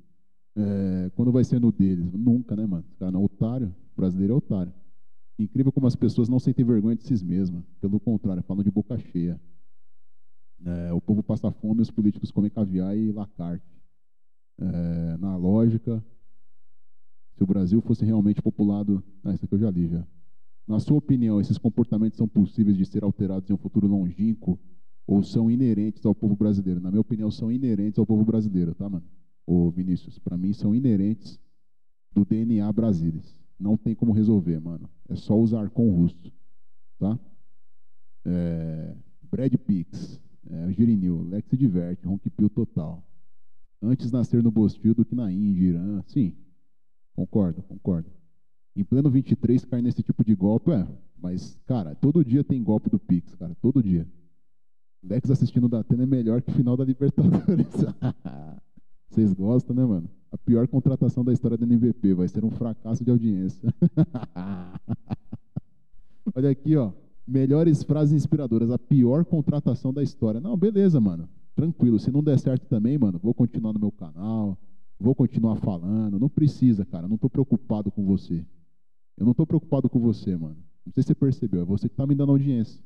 É, 0.57 1.11
quando 1.15 1.31
vai 1.31 1.45
ser 1.45 1.61
no 1.61 1.71
deles? 1.71 2.13
Nunca, 2.13 2.57
né, 2.57 2.67
mano? 2.67 2.85
Cara, 2.99 3.13
não, 3.13 3.25
otário. 3.25 3.73
O 3.97 4.01
brasileiro 4.01 4.35
é 4.35 4.37
otário. 4.37 4.75
Incrível 5.39 5.73
como 5.73 5.87
as 5.87 5.97
pessoas 5.97 6.29
não 6.29 6.39
sentem 6.39 6.65
vergonha 6.65 6.97
de 6.97 7.03
si 7.03 7.25
mesmas. 7.25 7.65
Pelo 7.81 7.99
contrário, 7.99 8.43
falam 8.43 8.63
de 8.63 8.71
boca 8.71 8.99
cheia. 8.99 9.41
É, 10.65 10.93
o 10.93 11.01
povo 11.01 11.23
passa 11.23 11.51
fome 11.51 11.81
os 11.81 11.91
políticos 11.91 12.31
comem 12.31 12.51
caviar 12.51 12.97
e 12.97 13.11
lacarte. 13.11 13.65
É, 14.59 15.17
na 15.19 15.37
lógica, 15.37 16.05
se 17.37 17.43
o 17.43 17.47
Brasil 17.47 17.81
fosse 17.81 18.05
realmente 18.05 18.43
populado. 18.43 19.03
Ah, 19.25 19.35
isso 19.35 19.45
aqui 19.45 19.55
eu 19.55 19.59
já 19.59 19.71
li 19.71 19.89
já. 19.89 20.07
Na 20.67 20.79
sua 20.79 20.99
opinião, 20.99 21.41
esses 21.41 21.57
comportamentos 21.57 22.19
são 22.19 22.29
possíveis 22.29 22.77
de 22.77 22.85
ser 22.85 23.03
alterados 23.03 23.49
em 23.49 23.53
um 23.55 23.59
futuro 23.59 23.87
longínquo 23.87 24.59
ou 25.07 25.23
são 25.23 25.51
inerentes 25.51 26.05
ao 26.05 26.15
povo 26.15 26.37
brasileiro? 26.37 26.81
Na 26.81 26.91
minha 26.91 27.01
opinião, 27.01 27.31
são 27.31 27.51
inerentes 27.51 27.99
ao 27.99 28.07
povo 28.07 28.25
brasileiro, 28.25 28.75
tá, 28.75 28.89
mano? 28.91 29.07
Ô 29.47 29.71
Vinícius, 29.71 30.19
para 30.19 30.37
mim 30.37 30.53
são 30.53 30.75
inerentes 30.75 31.39
do 32.13 32.25
DNA 32.25 32.71
brasileiro. 32.73 33.46
Não 33.59 33.77
tem 33.77 33.95
como 33.95 34.13
resolver, 34.13 34.61
mano. 34.61 34.89
É 35.09 35.17
só 35.17 35.37
usar 35.39 35.71
com 35.71 35.91
russo, 35.91 36.33
tá? 36.99 37.19
É... 38.25 38.95
Brad 39.31 39.55
Pix, 39.55 40.21
é, 40.49 40.73
Girinil, 40.73 41.23
Lex 41.23 41.49
se 41.49 41.57
diverte, 41.57 42.07
ronquipio 42.07 42.49
total. 42.49 43.03
Antes 43.83 44.11
nascer 44.11 44.43
no 44.43 44.51
Bostil 44.51 44.95
do 44.95 45.05
que 45.05 45.15
na 45.15 45.31
Índia, 45.33 45.69
Irã. 45.69 46.03
Sim, 46.07 46.35
concordo, 47.15 47.63
concordo. 47.63 48.11
Em 48.75 48.85
pleno 48.85 49.11
23 49.11 49.65
cair 49.65 49.83
nesse 49.83 50.03
tipo 50.03 50.25
de 50.25 50.35
golpe, 50.35 50.71
é. 50.71 50.87
Mas, 51.19 51.59
cara, 51.67 51.95
todo 51.95 52.25
dia 52.25 52.45
tem 52.45 52.63
golpe 52.63 52.91
do 52.91 52.99
Pix, 52.99 53.35
cara, 53.35 53.55
todo 53.61 53.83
dia. 53.83 54.07
Lex 55.03 55.31
assistindo 55.31 55.69
da 55.69 55.81
Atena 55.81 56.03
é 56.03 56.07
melhor 56.07 56.43
que 56.43 56.51
final 56.51 56.77
da 56.77 56.85
Libertadores. 56.85 57.69
Vocês 59.09 59.33
gostam, 59.33 59.75
né, 59.75 59.85
mano? 59.85 60.11
A 60.31 60.39
pior 60.39 60.67
contratação 60.67 61.25
da 61.25 61.33
história 61.33 61.57
da 61.57 61.65
NVP 61.65 62.15
vai 62.15 62.29
ser 62.29 62.45
um 62.45 62.51
fracasso 62.51 63.05
de 63.05 63.11
audiência. 63.11 63.73
Olha 66.35 66.51
aqui, 66.51 66.77
ó. 66.77 66.93
Melhores 67.27 67.83
frases 67.83 68.15
inspiradoras. 68.15 68.71
A 68.71 68.79
pior 68.79 69.25
contratação 69.25 69.93
da 69.93 70.03
história. 70.03 70.41
Não, 70.41 70.57
beleza, 70.57 71.01
mano. 71.01 71.29
Tranquilo. 71.55 71.99
Se 71.99 72.11
não 72.11 72.23
der 72.23 72.39
certo 72.39 72.67
também, 72.67 72.99
mano, 72.99 73.19
vou 73.23 73.33
continuar 73.33 73.73
no 73.73 73.81
meu 73.81 73.93
canal. 73.93 74.59
Vou 74.99 75.15
continuar 75.15 75.57
falando. 75.57 76.19
Não 76.19 76.29
precisa, 76.29 76.85
cara. 76.85 77.09
Não 77.09 77.17
tô 77.17 77.31
preocupado 77.31 77.91
com 77.91 78.05
você. 78.05 78.45
Eu 79.17 79.25
não 79.25 79.35
tô 79.35 79.47
preocupado 79.47 79.89
com 79.89 79.99
você, 79.99 80.37
mano. 80.37 80.57
Não 80.85 80.93
sei 80.93 81.03
se 81.03 81.09
você 81.09 81.15
percebeu. 81.15 81.63
É 81.63 81.65
você 81.65 81.89
que 81.89 81.95
tá 81.95 82.07
me 82.07 82.15
dando 82.15 82.33
audiência. 82.33 82.83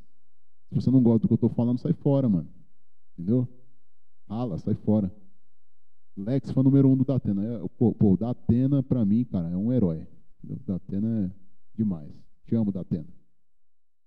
Se 0.68 0.74
você 0.74 0.90
não 0.90 1.02
gosta 1.02 1.20
do 1.20 1.28
que 1.28 1.34
eu 1.34 1.38
tô 1.38 1.48
falando, 1.48 1.78
sai 1.78 1.92
fora, 1.92 2.28
mano. 2.28 2.48
Entendeu? 3.18 3.48
Fala, 4.26 4.56
sai 4.58 4.74
fora. 4.74 5.12
Lex 6.24 6.50
foi 6.50 6.60
o 6.60 6.64
número 6.64 6.88
um 6.88 6.96
do 6.96 7.04
Datena. 7.04 7.42
É, 7.42 7.68
pô, 7.78 7.92
pô, 7.92 8.12
o 8.12 8.16
Datena, 8.16 8.82
pra 8.82 9.04
mim, 9.04 9.24
cara, 9.24 9.48
é 9.48 9.56
um 9.56 9.72
herói. 9.72 10.06
O 10.42 10.56
Datena 10.66 11.26
é 11.26 11.30
demais. 11.76 12.12
Te 12.46 12.54
amo, 12.54 12.72
Datena. 12.72 13.06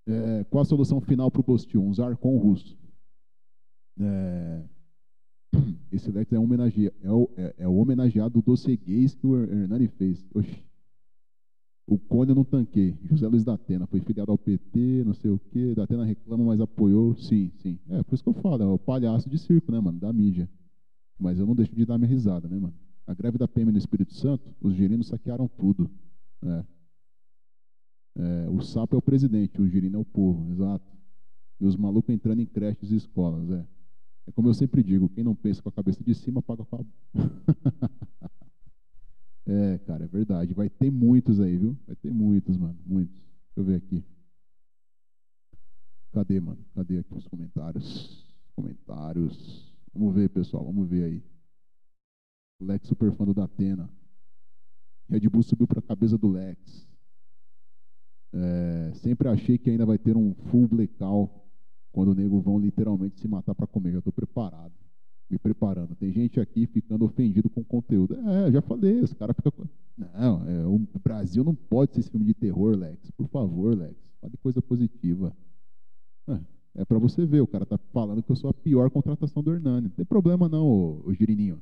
É, 0.06 0.44
qual 0.50 0.62
a 0.62 0.66
solução 0.66 1.00
final 1.00 1.32
para 1.32 1.42
o 1.42 1.44
Bostil? 1.44 1.92
Com 2.20 2.36
o 2.36 2.38
russo. 2.38 2.78
É, 4.00 4.64
esse 5.92 6.12
Lex 6.12 6.32
é, 6.34 6.40
homenagea, 6.40 6.94
é, 7.02 7.12
o, 7.12 7.30
é, 7.38 7.56
é 7.60 7.68
o 7.68 7.76
homenageado 7.76 8.34
do 8.34 8.42
doceguês 8.42 9.16
que 9.16 9.26
o 9.26 9.36
Hernani 9.36 9.88
fez. 9.88 10.26
Oxi. 10.34 10.64
O 11.86 11.98
Cone 11.98 12.34
não 12.34 12.46
tanquei. 12.46 12.98
José 13.04 13.28
Luiz 13.28 13.44
da 13.44 13.56
Atena 13.56 13.86
foi 13.86 14.00
filiado 14.00 14.32
ao 14.32 14.38
PT, 14.38 15.04
não 15.06 15.14
sei 15.14 15.32
o 15.32 15.40
quê. 15.52 15.76
Da 15.76 15.84
Atena 15.84 16.06
reclama, 16.06 16.46
mas 16.46 16.62
apoiou. 16.62 17.16
Sim, 17.16 17.52
sim. 17.62 17.78
É 17.90 18.02
por 18.04 18.16
isso 18.16 18.24
que 18.24 18.30
eu 18.30 18.34
falo, 18.34 18.64
é 18.64 18.66
o 18.66 18.80
palhaço 18.80 19.30
de 19.30 19.38
circo, 19.38 19.72
né, 19.72 19.80
mano? 19.80 20.00
Da 20.00 20.12
mídia. 20.14 20.50
Mas 21.20 21.40
eu 21.40 21.46
não 21.46 21.56
deixo 21.56 21.76
de 21.76 21.86
dar 21.86 21.98
minha 21.98 22.10
risada, 22.10 22.48
né, 22.48 22.58
mano? 22.58 22.74
A 23.06 23.14
greve 23.14 23.38
da 23.38 23.48
PM 23.48 23.72
no 23.72 23.78
Espírito 23.78 24.14
Santo, 24.14 24.54
os 24.62 24.76
girinos 24.76 25.08
saquearam 25.08 25.48
tudo. 25.48 25.90
É. 26.42 26.66
É, 28.16 28.50
o 28.50 28.62
sapo 28.62 28.96
é 28.96 29.00
o 29.00 29.02
presidente, 29.02 29.62
o 29.62 29.68
girino 29.68 29.98
é 29.98 30.00
o 30.00 30.06
povo, 30.06 30.52
exato. 30.52 30.86
E 31.60 31.66
os 31.66 31.76
malucos 31.76 32.14
entrando 32.14 32.42
em 32.42 32.46
creches 32.46 32.92
e 32.92 32.96
escolas, 32.96 33.50
é. 33.50 33.66
É 34.26 34.32
como 34.32 34.48
eu 34.48 34.54
sempre 34.54 34.82
digo, 34.82 35.10
quem 35.10 35.24
não 35.24 35.36
pensa 35.36 35.62
com 35.62 35.70
a 35.70 35.72
cabeça 35.72 36.04
de 36.04 36.14
cima, 36.16 36.42
paga 36.42 36.64
com 36.64 36.78
a... 36.78 36.86
é, 39.46 39.78
cara, 39.80 40.06
é 40.06 40.08
verdade. 40.08 40.54
Vai 40.54 40.70
ter 40.70 40.90
muitos 40.90 41.42
aí, 41.42 41.58
viu? 41.58 41.78
Vai 41.86 41.96
ter 41.96 42.12
muitos, 42.12 42.58
mano, 42.58 42.78
muitos. 42.86 43.16
Deixa 43.16 43.60
eu 43.60 43.64
ver 43.66 43.76
aqui. 43.76 44.04
Cadê, 46.14 46.40
mano? 46.40 46.64
Cadê 46.74 47.00
aqui 47.00 47.14
os 47.14 47.28
comentários? 47.28 48.26
Comentários. 48.56 49.73
Vamos 49.94 50.16
ver, 50.16 50.30
pessoal, 50.30 50.66
vamos 50.66 50.90
ver 50.90 51.04
aí. 51.04 51.24
Lex 52.60 52.88
super 52.88 53.12
fã 53.14 53.26
do 53.26 53.34
Datena. 53.34 53.90
Red 55.10 55.28
Bull 55.30 55.44
subiu 55.44 55.68
para 55.68 55.80
a 55.80 55.84
cabeça 55.84 56.18
do 56.18 56.30
Lex. 56.30 56.88
É, 58.34 58.92
sempre 58.96 59.28
achei 59.28 59.58
que 59.58 59.70
ainda 59.70 59.86
vai 59.86 59.98
ter 59.98 60.18
um 60.18 60.34
full 60.34 60.68
blackout 60.68 61.32
quando 61.92 62.10
o 62.10 62.16
nego 62.16 62.42
vão 62.42 62.58
literalmente 62.58 63.20
se 63.20 63.28
matar 63.28 63.54
para 63.54 63.68
comer. 63.68 63.92
Já 63.92 64.00
estou 64.00 64.12
preparado, 64.12 64.74
me 65.30 65.38
preparando. 65.38 65.96
Tem 65.96 66.12
gente 66.12 66.40
aqui 66.40 66.66
ficando 66.66 67.06
ofendido 67.06 67.48
com 67.50 67.62
o 67.62 67.66
conteúdo. 67.66 68.16
É, 68.28 68.52
já 68.52 68.62
falei, 68.62 69.02
os 69.02 69.14
caras 69.14 69.36
ficam. 69.36 69.54
Não, 69.96 70.50
é, 70.50 70.66
o 70.66 70.80
Brasil 71.04 71.44
não 71.44 71.54
pode 71.54 71.94
ser 71.94 72.00
esse 72.00 72.10
filme 72.10 72.26
de 72.26 72.34
terror, 72.34 72.76
Lex. 72.76 73.12
Por 73.12 73.28
favor, 73.28 73.78
Lex. 73.78 73.96
Fale 74.20 74.36
coisa 74.38 74.60
positiva. 74.60 75.36
É, 76.28 76.40
é 76.76 76.84
para 76.84 76.98
você 76.98 77.26
ver, 77.26 77.42
o 77.42 77.48
cara 77.48 77.66
tá 77.66 77.78
falando 77.92 78.24
que 78.24 78.32
eu 78.32 78.36
sou 78.36 78.50
a 78.50 78.54
pior 78.54 78.90
contratação 78.90 79.44
do 79.44 79.54
Hernani. 79.54 79.88
Não 79.88 79.96
tem 79.96 80.06
problema 80.06 80.50
não, 80.50 80.66
o, 80.66 81.08
o 81.08 81.14
Girininho. 81.14 81.60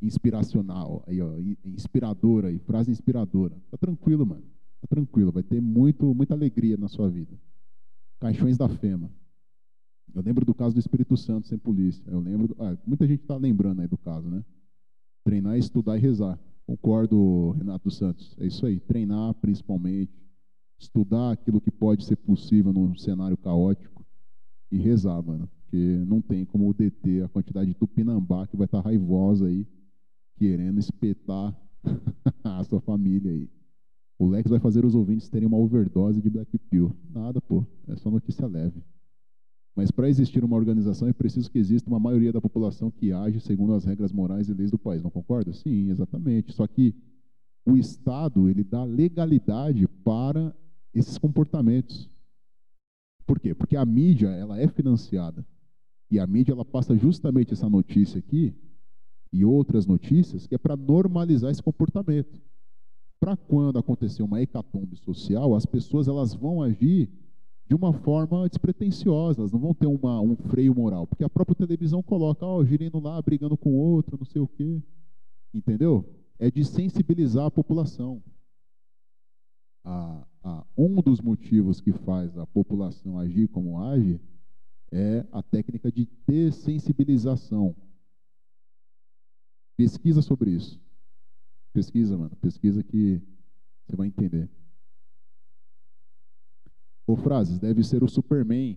Inspiracional, 0.00 1.04
aí, 1.06 1.20
ó, 1.20 1.30
inspiradora, 1.62 2.48
aí, 2.48 2.58
frase 2.58 2.90
inspiradora. 2.90 3.54
Tá 3.70 3.76
tranquilo, 3.76 4.24
mano. 4.24 4.44
Tá 4.80 4.88
tranquilo, 4.88 5.30
vai 5.30 5.42
ter 5.42 5.60
muito, 5.60 6.14
muita 6.14 6.32
alegria 6.32 6.78
na 6.78 6.88
sua 6.88 7.10
vida. 7.10 7.38
Caixões 8.18 8.56
da 8.56 8.66
Fema. 8.66 9.10
Eu 10.14 10.22
lembro 10.22 10.44
do 10.44 10.54
caso 10.54 10.74
do 10.74 10.78
Espírito 10.78 11.16
Santo 11.16 11.48
sem 11.48 11.58
polícia. 11.58 12.02
Eu 12.06 12.20
lembro. 12.20 12.48
Do, 12.48 12.56
ah, 12.62 12.76
muita 12.86 13.06
gente 13.06 13.20
está 13.20 13.36
lembrando 13.36 13.80
aí 13.80 13.88
do 13.88 13.98
caso, 13.98 14.28
né? 14.28 14.42
Treinar, 15.22 15.56
estudar 15.58 15.96
e 15.96 16.00
rezar. 16.00 16.38
Concordo, 16.66 17.50
Renato 17.52 17.90
Santos. 17.90 18.34
É 18.38 18.46
isso 18.46 18.64
aí. 18.66 18.80
Treinar, 18.80 19.34
principalmente. 19.34 20.12
Estudar 20.78 21.32
aquilo 21.32 21.60
que 21.60 21.70
pode 21.70 22.04
ser 22.04 22.16
possível 22.16 22.72
num 22.72 22.96
cenário 22.96 23.36
caótico. 23.36 23.99
E 24.70 24.78
rezar, 24.78 25.22
mano. 25.22 25.48
Porque 25.62 25.76
não 26.06 26.20
tem 26.20 26.44
como 26.44 26.72
deter 26.74 27.24
a 27.24 27.28
quantidade 27.28 27.68
de 27.68 27.74
tupinambá 27.74 28.46
que 28.46 28.56
vai 28.56 28.66
estar 28.66 28.82
tá 28.82 28.88
raivosa 28.88 29.46
aí, 29.46 29.66
querendo 30.36 30.78
espetar 30.78 31.56
a 32.44 32.64
sua 32.64 32.80
família 32.80 33.30
aí. 33.30 33.48
O 34.18 34.26
Lex 34.26 34.50
vai 34.50 34.60
fazer 34.60 34.84
os 34.84 34.94
ouvintes 34.94 35.28
terem 35.28 35.48
uma 35.48 35.56
overdose 35.56 36.20
de 36.20 36.28
Black 36.28 36.58
Pill. 36.58 36.94
Nada, 37.10 37.40
pô. 37.40 37.64
É 37.88 37.96
só 37.96 38.10
notícia 38.10 38.46
leve. 38.46 38.82
Mas 39.74 39.90
para 39.90 40.10
existir 40.10 40.44
uma 40.44 40.56
organização 40.56 41.08
é 41.08 41.12
preciso 41.12 41.50
que 41.50 41.58
exista 41.58 41.88
uma 41.88 41.98
maioria 41.98 42.32
da 42.32 42.40
população 42.40 42.90
que 42.90 43.12
age 43.12 43.40
segundo 43.40 43.72
as 43.72 43.84
regras 43.84 44.12
morais 44.12 44.48
e 44.48 44.52
leis 44.52 44.70
do 44.70 44.78
país. 44.78 45.02
Não 45.02 45.10
concorda? 45.10 45.52
Sim, 45.54 45.90
exatamente. 45.90 46.52
Só 46.52 46.66
que 46.66 46.94
o 47.64 47.76
Estado 47.76 48.48
ele 48.48 48.62
dá 48.62 48.84
legalidade 48.84 49.86
para 50.04 50.54
esses 50.92 51.16
comportamentos. 51.16 52.10
Por 53.30 53.38
quê? 53.38 53.54
Porque 53.54 53.76
a 53.76 53.86
mídia 53.86 54.26
ela 54.30 54.60
é 54.60 54.66
financiada 54.66 55.46
e 56.10 56.18
a 56.18 56.26
mídia 56.26 56.50
ela 56.50 56.64
passa 56.64 56.96
justamente 56.96 57.52
essa 57.52 57.70
notícia 57.70 58.18
aqui 58.18 58.52
e 59.32 59.44
outras 59.44 59.86
notícias 59.86 60.48
que 60.48 60.56
é 60.56 60.58
para 60.58 60.76
normalizar 60.76 61.48
esse 61.48 61.62
comportamento 61.62 62.42
para 63.20 63.36
quando 63.36 63.78
acontecer 63.78 64.24
uma 64.24 64.42
hecatombe 64.42 64.96
social, 64.96 65.54
as 65.54 65.64
pessoas 65.64 66.08
elas 66.08 66.34
vão 66.34 66.60
agir 66.60 67.08
de 67.68 67.74
uma 67.76 67.92
forma 67.92 68.48
despretensiosa, 68.48 69.42
elas 69.42 69.52
não 69.52 69.60
vão 69.60 69.74
ter 69.74 69.86
uma, 69.86 70.20
um 70.20 70.34
freio 70.34 70.74
moral, 70.74 71.06
porque 71.06 71.22
a 71.22 71.30
própria 71.30 71.54
televisão 71.54 72.02
coloca, 72.02 72.44
ó, 72.44 72.56
oh, 72.56 72.64
girando 72.64 72.98
lá, 72.98 73.22
brigando 73.22 73.56
com 73.56 73.76
outro, 73.76 74.18
não 74.18 74.26
sei 74.26 74.42
o 74.42 74.48
quê. 74.48 74.82
Entendeu? 75.54 76.04
É 76.36 76.50
de 76.50 76.64
sensibilizar 76.64 77.46
a 77.46 77.50
população. 77.50 78.20
A, 79.84 80.26
a, 80.42 80.64
um 80.76 81.00
dos 81.00 81.20
motivos 81.20 81.80
que 81.80 81.92
faz 81.92 82.36
a 82.36 82.46
população 82.46 83.18
agir 83.18 83.48
como 83.48 83.80
age 83.82 84.20
é 84.92 85.24
a 85.32 85.42
técnica 85.42 85.90
de 85.90 86.08
dessensibilização. 86.26 87.74
Pesquisa 89.76 90.20
sobre 90.20 90.50
isso. 90.50 90.80
Pesquisa, 91.72 92.16
mano. 92.18 92.36
Pesquisa 92.36 92.82
que 92.82 93.22
você 93.86 93.96
vai 93.96 94.08
entender. 94.08 94.48
O 97.06 97.16
Frases 97.16 97.58
deve 97.58 97.82
ser 97.82 98.02
o 98.02 98.08
Superman. 98.08 98.76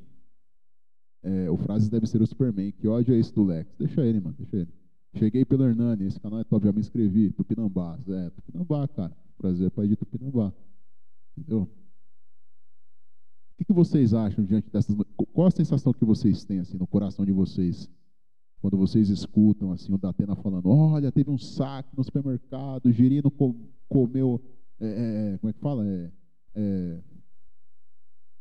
É, 1.21 1.49
o 1.49 1.57
Frases 1.57 1.89
deve 1.89 2.07
ser 2.07 2.21
o 2.21 2.27
Superman. 2.27 2.71
Que 2.71 2.87
ódio 2.87 3.13
é 3.13 3.17
esse 3.17 3.33
do 3.33 3.43
Lex? 3.43 3.75
Deixa 3.77 4.05
ele, 4.05 4.19
mano. 4.19 4.35
Deixa 4.37 4.57
ele. 4.57 4.73
Cheguei 5.15 5.45
pelo 5.45 5.63
Hernani. 5.63 6.05
Esse 6.05 6.19
canal 6.19 6.39
é 6.39 6.43
top. 6.43 6.65
Já 6.65 6.71
me 6.71 6.79
inscrevi. 6.79 7.31
Tupinambá. 7.31 7.99
É, 8.07 8.29
Tupinambá, 8.29 8.87
cara. 8.87 9.15
Prazer, 9.37 9.69
pai 9.71 9.87
de 9.87 9.95
Tupinambá. 9.95 10.53
Entendeu? 11.37 11.63
O 11.63 11.69
que, 13.57 13.65
que 13.65 13.73
vocês 13.73 14.13
acham 14.13 14.43
diante 14.43 14.69
dessas. 14.69 14.95
Qual 15.33 15.47
a 15.47 15.51
sensação 15.51 15.93
que 15.93 16.05
vocês 16.05 16.43
têm 16.43 16.59
assim 16.59 16.77
no 16.77 16.87
coração 16.87 17.25
de 17.25 17.31
vocês 17.31 17.89
Quando 18.61 18.77
vocês 18.77 19.09
escutam 19.09 19.71
assim 19.71 19.93
o 19.93 19.97
Datena 19.97 20.35
falando, 20.35 20.69
olha, 20.69 21.11
teve 21.11 21.29
um 21.29 21.37
saque 21.37 21.95
no 21.95 22.03
supermercado, 22.03 22.85
o 22.85 22.91
Girino 22.91 23.31
comeu, 23.89 24.41
é, 24.79 25.33
é, 25.33 25.37
como 25.37 25.49
é 25.49 25.53
que 25.53 25.59
fala? 25.59 25.85
É, 25.87 26.11
é, 26.55 27.03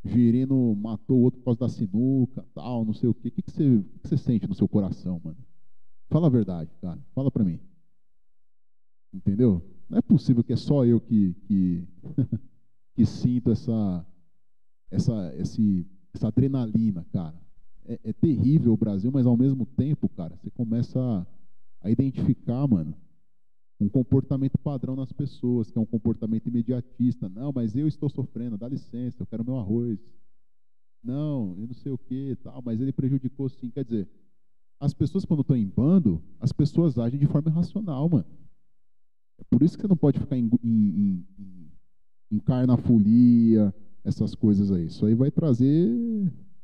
Girino 0.05 0.75
matou 0.75 1.19
o 1.19 1.23
outro 1.23 1.39
por 1.41 1.45
causa 1.45 1.61
da 1.61 1.69
sinuca, 1.69 2.45
tal, 2.55 2.85
não 2.85 2.93
sei 2.93 3.09
o 3.09 3.15
quê. 3.15 3.29
O 3.29 3.31
que, 3.31 3.43
que, 3.43 3.51
você, 3.51 3.69
o 3.69 3.85
que 4.03 4.09
você 4.09 4.17
sente 4.17 4.49
no 4.49 4.55
seu 4.55 4.69
coração, 4.69 5.21
mano? 5.23 5.39
Fala 6.09 6.27
a 6.27 6.31
verdade, 6.31 6.71
cara. 6.81 6.99
Fala 7.15 7.31
pra 7.31 7.45
mim. 7.45 7.61
Entendeu? 9.13 9.63
Não 9.89 9.99
é 9.99 10.03
possível 10.03 10.43
que 10.43 10.53
é 10.53 10.57
só 10.57 10.85
eu 10.85 11.01
que, 11.01 11.35
que, 11.47 11.87
que 12.95 13.07
sinto 13.07 13.51
essa, 13.51 14.07
essa, 14.91 15.35
esse, 15.37 15.87
essa 16.15 16.29
adrenalina, 16.29 17.05
cara. 17.13 17.41
É, 17.85 17.99
é, 18.05 18.13
terrível 18.13 18.73
o 18.73 18.77
Brasil, 18.77 19.11
mas 19.13 19.27
ao 19.27 19.37
mesmo 19.37 19.67
tempo, 19.67 20.09
cara, 20.09 20.37
você 20.37 20.51
começa 20.51 21.01
a, 21.01 21.27
a 21.81 21.91
identificar, 21.91 22.67
mano, 22.69 22.95
um 23.81 23.89
comportamento 23.89 24.57
padrão 24.59 24.95
nas 24.95 25.13
pessoas, 25.13 25.71
que 25.71 25.77
é 25.77 25.81
um 25.81 25.87
comportamento 25.87 26.47
imediatista. 26.47 27.29
Não, 27.29 27.53
mas 27.53 27.75
eu 27.75 27.89
estou 27.89 28.09
sofrendo, 28.09 28.57
dá 28.57 28.69
licença, 28.69 29.23
eu 29.23 29.27
quero 29.27 29.45
meu 29.45 29.59
arroz. 29.59 29.99
Não, 31.03 31.57
eu 31.59 31.67
não 31.67 31.75
sei 31.75 31.91
o 31.91 31.99
que, 31.99 32.37
tal, 32.37 32.63
mas 32.65 32.81
ele 32.81 32.93
prejudicou 32.93 33.49
sim. 33.49 33.71
Quer 33.71 33.85
dizer, 33.85 34.09
as 34.79 34.95
pessoas 34.95 35.25
quando 35.25 35.41
estão 35.41 35.57
em 35.57 35.67
bando, 35.67 36.23
as 36.39 36.53
pessoas 36.53 36.99
agem 36.99 37.19
de 37.19 37.27
forma 37.27 37.51
irracional, 37.51 38.09
mano. 38.09 38.27
É 39.39 39.45
por 39.51 39.63
isso 39.63 39.77
que 39.77 39.83
você 39.83 39.89
não 39.89 39.97
pode 39.97 40.21
ficar 40.21 40.37
em, 40.37 40.49
em, 40.63 41.27
em, 41.39 41.62
em 42.33 42.39
carnafolia, 42.39 43.73
essas 44.03 44.35
coisas 44.35 44.73
aí. 44.73 44.87
Isso 44.87 45.07
aí 45.07 45.15
vai 45.15 45.31
trazer, 45.31 45.89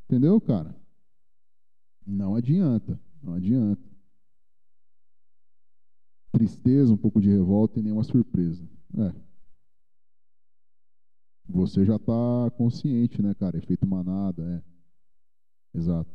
entendeu, 0.04 0.40
cara? 0.40 0.74
Não 2.04 2.34
adianta, 2.34 2.98
não 3.22 3.34
adianta 3.34 3.88
tristeza, 6.38 6.92
um 6.92 6.96
pouco 6.96 7.20
de 7.20 7.28
revolta 7.28 7.78
e 7.80 7.82
nenhuma 7.82 8.04
surpresa. 8.04 8.64
É. 8.96 9.28
Você 11.48 11.84
já 11.84 11.96
está 11.96 12.50
consciente, 12.56 13.20
né, 13.22 13.34
cara? 13.34 13.58
Efeito 13.58 13.86
manada, 13.86 14.42
é. 14.44 15.78
Exato. 15.78 16.10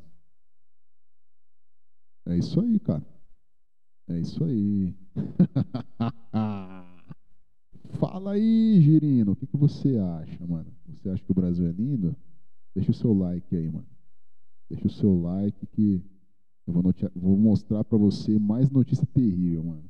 É 2.26 2.38
isso 2.38 2.60
aí, 2.62 2.80
cara. 2.80 3.06
É 4.08 4.20
isso 4.20 4.44
aí. 4.44 4.96
Fala 8.00 8.32
aí, 8.32 8.82
Girino, 8.82 9.34
o 9.34 9.36
que, 9.36 9.46
que 9.46 9.58
você 9.58 9.98
acha, 9.98 10.46
mano? 10.48 10.72
Você 10.88 11.10
acha 11.10 11.24
que 11.24 11.32
o 11.32 11.36
Brasil 11.36 11.68
é 11.68 11.72
lindo? 11.72 12.16
Deixa 12.74 12.92
o 12.92 12.94
seu 12.94 13.14
like 13.14 13.56
aí, 13.56 13.70
mano. 13.70 13.88
Deixa 14.70 14.88
o 14.88 14.92
seu 14.92 15.22
like 15.22 15.66
que 15.68 16.02
eu 16.66 16.74
vou, 16.74 16.84
vou 17.16 17.38
mostrar 17.38 17.84
para 17.84 17.98
você 17.98 18.40
mais 18.40 18.70
notícia 18.70 19.06
terrível, 19.06 19.64
mano. 19.64 19.90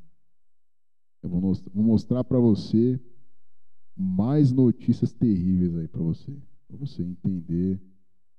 Eu 1.22 1.30
vou, 1.30 1.40
vou 1.74 1.84
mostrar 1.84 2.24
para 2.24 2.40
você 2.40 3.00
mais 3.96 4.52
notícias 4.52 5.14
terríveis 5.14 5.76
aí 5.76 5.88
para 5.88 6.02
você. 6.02 6.36
Para 6.68 6.78
você 6.78 7.04
entender 7.04 7.80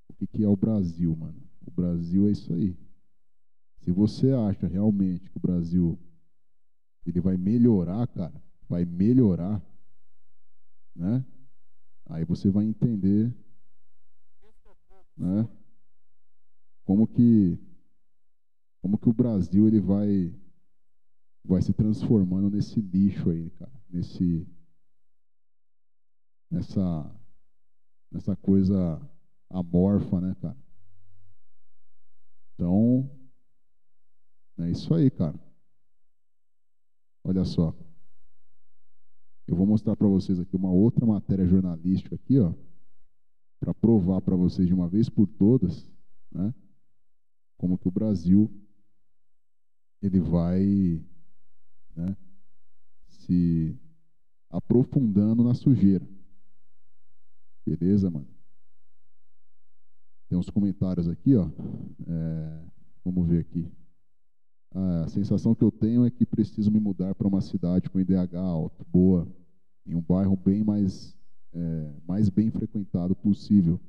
o 0.08 0.14
que, 0.14 0.26
que 0.26 0.44
é 0.44 0.48
o 0.48 0.56
Brasil, 0.56 1.14
mano. 1.16 1.40
O 1.66 1.70
Brasil 1.70 2.28
é 2.28 2.32
isso 2.32 2.52
aí. 2.52 2.76
Se 3.78 3.90
você 3.90 4.30
acha 4.32 4.66
realmente 4.66 5.30
que 5.30 5.38
o 5.38 5.40
Brasil 5.40 5.98
ele 7.06 7.20
vai 7.20 7.36
melhorar, 7.36 8.06
cara, 8.08 8.42
vai 8.68 8.84
melhorar, 8.84 9.62
né? 10.94 11.24
Aí 12.06 12.24
você 12.24 12.50
vai 12.50 12.64
entender, 12.64 13.34
né? 15.16 15.48
Como 16.84 17.06
que 17.06 17.58
como 18.82 18.98
que 18.98 19.08
o 19.08 19.12
Brasil 19.14 19.66
ele 19.66 19.80
vai 19.80 20.34
vai 21.44 21.62
se 21.62 21.72
transformando 21.72 22.50
nesse 22.50 22.80
lixo 22.80 23.30
aí, 23.30 23.50
cara, 23.50 23.72
nesse 23.88 24.46
nessa 26.50 27.10
nessa 28.10 28.36
coisa 28.36 29.00
amorfa, 29.50 30.20
né, 30.20 30.34
cara? 30.40 30.56
Então, 32.54 33.10
é 34.58 34.70
isso 34.70 34.94
aí, 34.94 35.10
cara. 35.10 35.38
Olha 37.24 37.44
só. 37.44 37.74
Eu 39.46 39.56
vou 39.56 39.66
mostrar 39.66 39.94
para 39.94 40.08
vocês 40.08 40.40
aqui 40.40 40.56
uma 40.56 40.70
outra 40.70 41.04
matéria 41.04 41.46
jornalística 41.46 42.14
aqui, 42.14 42.38
ó, 42.38 42.52
para 43.60 43.74
provar 43.74 44.20
para 44.20 44.36
vocês 44.36 44.66
de 44.66 44.74
uma 44.74 44.88
vez 44.88 45.08
por 45.08 45.26
todas, 45.26 45.90
né, 46.32 46.54
como 47.56 47.78
que 47.78 47.88
o 47.88 47.90
Brasil 47.90 48.50
ele 50.00 50.20
vai 50.20 51.02
né, 51.96 52.16
se 53.08 53.78
aprofundando 54.50 55.42
na 55.42 55.54
sujeira. 55.54 56.06
Beleza, 57.66 58.10
mano? 58.10 58.28
Tem 60.28 60.38
uns 60.38 60.50
comentários 60.50 61.08
aqui, 61.08 61.34
ó. 61.36 61.48
É, 62.06 62.62
vamos 63.04 63.26
ver 63.26 63.40
aqui. 63.40 63.66
A 64.74 65.06
sensação 65.08 65.54
que 65.54 65.62
eu 65.62 65.70
tenho 65.70 66.04
é 66.04 66.10
que 66.10 66.26
preciso 66.26 66.70
me 66.70 66.80
mudar 66.80 67.14
para 67.14 67.28
uma 67.28 67.40
cidade 67.40 67.88
com 67.88 68.00
IDH 68.00 68.34
alto, 68.34 68.84
boa, 68.90 69.28
em 69.86 69.94
um 69.94 70.00
bairro 70.00 70.36
bem 70.36 70.64
mais, 70.64 71.16
é, 71.52 71.92
mais 72.06 72.28
bem 72.28 72.50
frequentado 72.50 73.14
possível. 73.14 73.80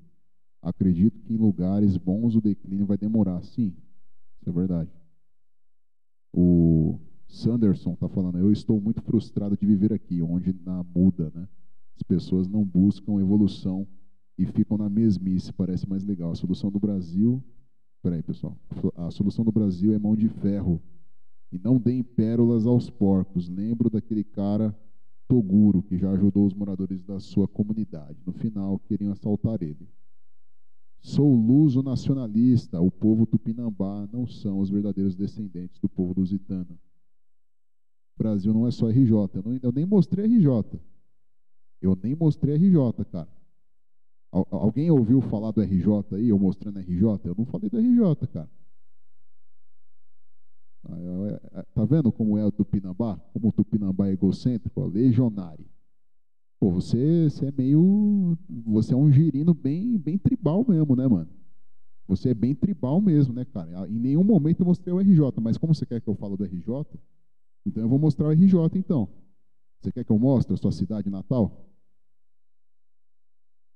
Acredito 0.61 1.19
que 1.21 1.33
em 1.33 1.37
lugares 1.37 1.97
bons 1.97 2.35
o 2.35 2.41
declínio 2.41 2.85
vai 2.85 2.97
demorar. 2.97 3.43
Sim, 3.43 3.73
isso 4.39 4.49
é 4.49 4.53
verdade. 4.53 4.91
O 6.31 6.99
Sanderson 7.27 7.93
está 7.93 8.07
falando, 8.07 8.37
eu 8.37 8.51
estou 8.51 8.79
muito 8.79 9.01
frustrado 9.01 9.57
de 9.57 9.65
viver 9.65 9.91
aqui, 9.91 10.21
onde 10.21 10.53
na 10.63 10.83
muda, 10.83 11.31
né? 11.33 11.47
As 11.95 12.03
pessoas 12.03 12.47
não 12.47 12.63
buscam 12.63 13.19
evolução 13.19 13.87
e 14.37 14.45
ficam 14.45 14.77
na 14.77 14.89
mesmice, 14.89 15.51
parece 15.51 15.87
mais 15.87 16.03
legal. 16.03 16.31
A 16.31 16.35
solução 16.35 16.69
do 16.69 16.79
Brasil, 16.79 17.43
peraí 18.05 18.21
pessoal, 18.21 18.55
a 18.95 19.09
solução 19.09 19.43
do 19.43 19.51
Brasil 19.51 19.91
é 19.91 19.97
mão 19.97 20.15
de 20.15 20.29
ferro 20.29 20.79
e 21.51 21.57
não 21.57 21.79
deem 21.79 22.03
pérolas 22.03 22.67
aos 22.67 22.87
porcos. 22.87 23.49
Lembro 23.49 23.89
daquele 23.89 24.23
cara 24.23 24.77
Toguro 25.27 25.81
que 25.81 25.97
já 25.97 26.11
ajudou 26.11 26.45
os 26.45 26.53
moradores 26.53 27.01
da 27.03 27.19
sua 27.19 27.47
comunidade. 27.47 28.21
No 28.23 28.31
final, 28.31 28.77
queriam 28.77 29.11
assaltar 29.11 29.63
ele. 29.63 29.89
Sou 31.01 31.33
luso 31.33 31.81
nacionalista. 31.81 32.79
O 32.79 32.91
povo 32.91 33.25
tupinambá 33.25 34.07
não 34.13 34.27
são 34.27 34.59
os 34.59 34.69
verdadeiros 34.69 35.15
descendentes 35.15 35.79
do 35.79 35.89
povo 35.89 36.13
lusitano. 36.19 36.77
Brasil 38.15 38.53
não 38.53 38.67
é 38.67 38.71
só 38.71 38.87
RJ. 38.87 39.11
Eu, 39.33 39.43
não, 39.43 39.59
eu 39.63 39.71
nem 39.71 39.83
mostrei 39.83 40.27
RJ. 40.27 40.79
Eu 41.81 41.97
nem 42.03 42.13
mostrei 42.15 42.55
RJ, 42.55 43.03
cara. 43.11 43.34
Alguém 44.51 44.91
ouviu 44.91 45.21
falar 45.21 45.51
do 45.51 45.61
RJ 45.61 46.15
aí, 46.15 46.29
eu 46.29 46.39
mostrando 46.39 46.79
RJ? 46.79 47.21
Eu 47.25 47.35
não 47.37 47.45
falei 47.45 47.69
do 47.69 47.77
RJ, 47.79 48.27
cara. 48.27 48.49
Ah, 50.87 51.63
tá 51.73 51.85
vendo 51.85 52.11
como 52.11 52.37
é 52.37 52.45
o 52.45 52.51
Tupinambá? 52.51 53.17
Como 53.33 53.49
o 53.49 53.51
Tupinambá 53.51 54.07
é 54.07 54.11
egocêntrico? 54.11 54.85
Legionário. 54.85 55.65
Pô, 56.59 56.71
você, 56.71 57.29
você 57.29 57.47
é 57.47 57.51
meio. 57.51 58.37
Você 58.65 58.93
é 58.93 58.97
um 58.97 59.11
girino 59.11 59.53
bem, 59.53 59.97
bem 59.97 60.17
tribal 60.17 60.65
mesmo, 60.67 60.95
né, 60.95 61.07
mano? 61.07 61.29
Você 62.07 62.29
é 62.29 62.33
bem 62.33 62.53
tribal 62.53 63.01
mesmo, 63.01 63.33
né, 63.33 63.45
cara? 63.45 63.87
Em 63.89 63.99
nenhum 63.99 64.23
momento 64.23 64.61
eu 64.61 64.65
mostrei 64.65 64.93
o 64.93 64.99
RJ, 65.01 65.41
mas 65.41 65.57
como 65.57 65.73
você 65.73 65.85
quer 65.85 66.01
que 66.01 66.07
eu 66.07 66.15
fale 66.15 66.37
do 66.37 66.45
RJ? 66.45 66.85
Então 67.65 67.83
eu 67.83 67.89
vou 67.89 67.99
mostrar 67.99 68.27
o 68.27 68.31
RJ 68.31 68.55
então. 68.75 69.09
Você 69.81 69.91
quer 69.91 70.03
que 70.03 70.11
eu 70.11 70.19
mostre 70.19 70.53
a 70.53 70.57
sua 70.57 70.71
cidade 70.71 71.09
natal? 71.09 71.67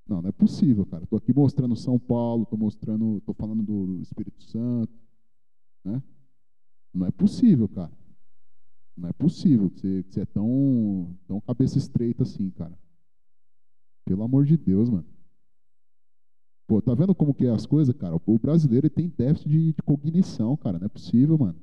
Não, 0.10 0.24
não 0.24 0.30
é 0.30 0.32
possível, 0.32 0.88
cara. 0.88 1.04
Estou 1.04 1.18
aqui 1.18 1.32
mostrando 1.32 1.76
São 1.76 2.00
Paulo, 2.00 2.42
estou 2.42 2.58
mostrando, 2.58 3.20
estou 3.20 3.36
falando 3.36 3.62
do 3.62 4.02
Espírito 4.02 4.42
Santo, 4.42 4.92
né? 5.86 6.02
Não 6.92 7.06
é 7.06 7.12
possível, 7.12 7.70
cara. 7.70 7.92
Não 8.98 9.08
é 9.08 9.14
possível 9.14 9.70
que 9.70 9.80
você, 9.80 10.04
que 10.04 10.14
você 10.14 10.22
é 10.22 10.26
tão, 10.26 11.16
tão 11.28 11.40
cabeça 11.40 11.78
estreita 11.78 12.24
assim, 12.24 12.50
cara. 12.50 12.76
Pelo 14.04 14.24
amor 14.24 14.46
de 14.46 14.58
Deus, 14.58 14.90
mano. 14.90 15.06
Pô, 16.66 16.82
tá 16.82 16.96
vendo 16.96 17.14
como 17.14 17.34
que 17.34 17.46
é 17.46 17.52
as 17.52 17.68
coisas, 17.68 17.96
cara? 17.96 18.20
O 18.26 18.40
brasileiro 18.40 18.90
tem 18.90 19.10
déficit 19.10 19.48
de, 19.48 19.74
de 19.74 19.82
cognição, 19.84 20.58
cara. 20.58 20.80
Não 20.80 20.88
é 20.88 20.90
possível, 20.90 21.38
mano. 21.38 21.60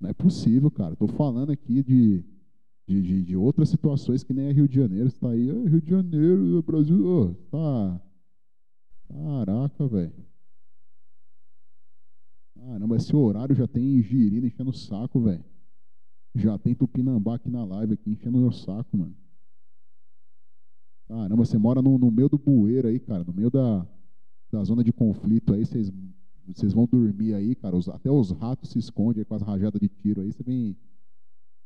Não 0.00 0.10
é 0.10 0.12
possível, 0.12 0.68
cara. 0.68 0.94
Estou 0.94 1.08
falando 1.08 1.52
aqui 1.52 1.80
de, 1.84 2.24
de, 2.92 3.02
de, 3.02 3.22
de, 3.22 3.36
outras 3.36 3.68
situações 3.68 4.22
que 4.22 4.34
nem 4.34 4.46
é 4.48 4.52
Rio 4.52 4.68
de 4.68 4.76
Janeiro. 4.76 5.08
Você 5.08 5.16
está 5.16 5.30
aí, 5.30 5.50
oh, 5.50 5.64
Rio 5.64 5.80
de 5.80 5.90
Janeiro, 5.90 6.62
Brasil. 6.62 7.06
Oh, 7.06 7.34
tá. 7.50 8.00
Caraca, 9.08 9.86
velho. 9.86 10.12
Caramba, 12.54 12.96
esse 12.96 13.14
horário 13.16 13.54
já 13.54 13.66
tem 13.66 14.02
girina 14.02 14.46
enchendo 14.46 14.70
o 14.70 14.74
saco, 14.74 15.20
velho. 15.20 15.44
Já 16.34 16.58
tem 16.58 16.74
Tupinambá 16.74 17.36
aqui 17.36 17.50
na 17.50 17.64
live, 17.64 17.94
aqui 17.94 18.10
enchendo 18.10 18.38
o 18.38 18.40
meu 18.40 18.52
saco, 18.52 18.96
mano. 18.96 19.14
Caramba, 21.08 21.44
você 21.44 21.58
mora 21.58 21.82
no, 21.82 21.98
no 21.98 22.10
meio 22.10 22.28
do 22.28 22.38
bueiro 22.38 22.88
aí, 22.88 22.98
cara, 22.98 23.24
no 23.24 23.32
meio 23.32 23.50
da, 23.50 23.86
da 24.50 24.64
zona 24.64 24.82
de 24.84 24.92
conflito 24.92 25.52
aí, 25.52 25.64
vocês 25.64 25.92
vocês 26.46 26.72
vão 26.72 26.86
dormir 26.86 27.34
aí, 27.34 27.54
cara, 27.54 27.76
os, 27.76 27.88
até 27.88 28.10
os 28.10 28.30
ratos 28.32 28.70
se 28.70 28.78
escondem 28.78 29.24
com 29.24 29.34
as 29.34 29.42
rajadas 29.42 29.80
de 29.80 29.88
tiro 29.88 30.20
aí, 30.20 30.32
você 30.32 30.42
vem. 30.42 30.76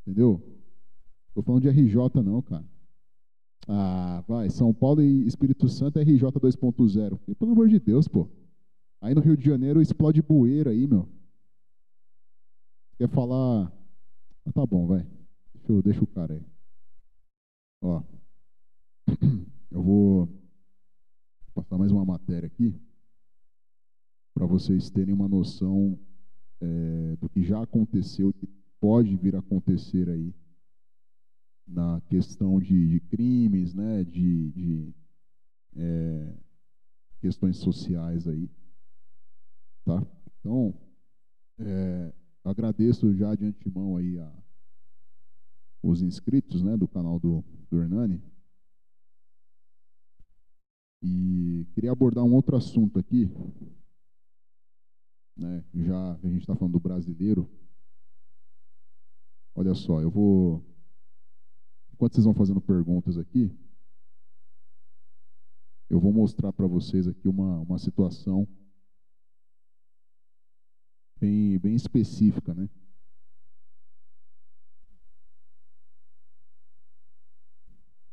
Entendeu? 0.05 0.41
Tô 1.37 1.43
falando 1.43 1.61
de 1.61 1.69
RJ, 1.69 2.23
não, 2.23 2.41
cara. 2.41 2.65
Ah, 3.67 4.23
vai, 4.27 4.49
São 4.49 4.73
Paulo 4.73 5.03
e 5.03 5.27
Espírito 5.27 5.69
Santo 5.69 5.99
é 5.99 6.01
RJ 6.01 6.31
2.0. 6.31 7.35
Pelo 7.37 7.51
amor 7.51 7.69
de 7.69 7.79
Deus, 7.79 8.07
pô. 8.07 8.27
Aí 8.99 9.13
no 9.13 9.21
Rio 9.21 9.37
de 9.37 9.45
Janeiro 9.45 9.79
explode 9.79 10.19
bueira 10.19 10.71
aí, 10.71 10.87
meu. 10.87 11.07
Quer 12.97 13.07
falar. 13.09 13.71
Ah, 14.45 14.51
tá 14.51 14.65
bom, 14.65 14.87
vai. 14.87 15.05
Deixa, 15.53 15.71
eu, 15.71 15.81
deixa 15.83 16.03
o 16.03 16.07
cara 16.07 16.33
aí. 16.33 16.43
Ó. 17.83 18.01
Eu 19.69 19.83
vou 19.83 20.27
passar 21.53 21.77
mais 21.77 21.91
uma 21.91 22.03
matéria 22.03 22.47
aqui 22.47 22.73
para 24.33 24.47
vocês 24.47 24.89
terem 24.89 25.13
uma 25.13 25.27
noção 25.27 25.99
é, 26.59 27.15
do 27.17 27.29
que 27.29 27.43
já 27.43 27.61
aconteceu, 27.61 28.33
que 28.33 28.47
pode 28.79 29.15
vir 29.15 29.35
a 29.35 29.39
acontecer 29.39 30.09
aí 30.09 30.33
na 31.67 32.01
questão 32.07 32.59
de, 32.59 32.87
de 32.87 32.99
crimes, 33.01 33.73
né, 33.73 34.03
de, 34.03 34.51
de 34.51 34.95
é, 35.75 36.33
questões 37.19 37.57
sociais 37.57 38.27
aí, 38.27 38.49
tá? 39.83 40.05
Então, 40.39 40.73
é, 41.59 42.13
agradeço 42.43 43.13
já 43.13 43.35
de 43.35 43.45
antemão 43.45 43.97
aí 43.97 44.17
a, 44.17 44.33
os 45.83 46.01
inscritos, 46.01 46.63
né, 46.63 46.77
do 46.77 46.87
canal 46.87 47.19
do, 47.19 47.43
do 47.69 47.81
Hernani. 47.81 48.21
E 51.01 51.67
queria 51.73 51.91
abordar 51.91 52.23
um 52.23 52.33
outro 52.33 52.55
assunto 52.55 52.97
aqui, 52.97 53.29
né, 55.35 55.63
já 55.73 56.13
a 56.13 56.27
gente 56.27 56.41
está 56.41 56.55
falando 56.55 56.73
do 56.73 56.79
brasileiro. 56.79 57.49
Olha 59.53 59.73
só, 59.73 59.99
eu 60.01 60.11
vou. 60.11 60.63
Enquanto 61.97 62.13
vocês 62.13 62.25
vão 62.25 62.33
fazendo 62.35 62.61
perguntas 62.61 63.17
aqui, 63.17 63.51
eu 65.89 65.99
vou 65.99 66.13
mostrar 66.13 66.53
para 66.53 66.67
vocês 66.67 67.07
aqui 67.07 67.27
uma, 67.27 67.61
uma 67.61 67.79
situação 67.79 68.47
bem, 71.19 71.57
bem 71.57 71.73
específica, 71.73 72.53
né? 72.53 72.69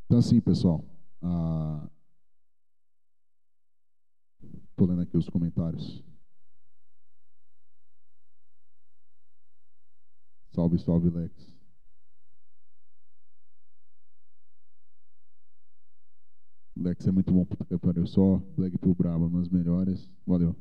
Então, 0.06 0.16
assim, 0.16 0.40
pessoal, 0.40 0.82
estou 4.70 4.86
lendo 4.86 5.02
aqui 5.02 5.18
os 5.18 5.28
comentários. 5.28 6.02
Salve, 10.52 10.78
salve, 10.78 11.10
Lex. 11.10 11.53
Lex 16.76 17.06
é 17.06 17.12
muito 17.12 17.32
bom 17.32 17.44
puta 17.44 17.78
pariu. 17.78 18.06
Só 18.06 18.42
Black 18.56 18.76
Pill 18.78 18.94
Brava, 18.94 19.28
nas 19.28 19.48
melhores. 19.48 20.10
Valeu. 20.26 20.56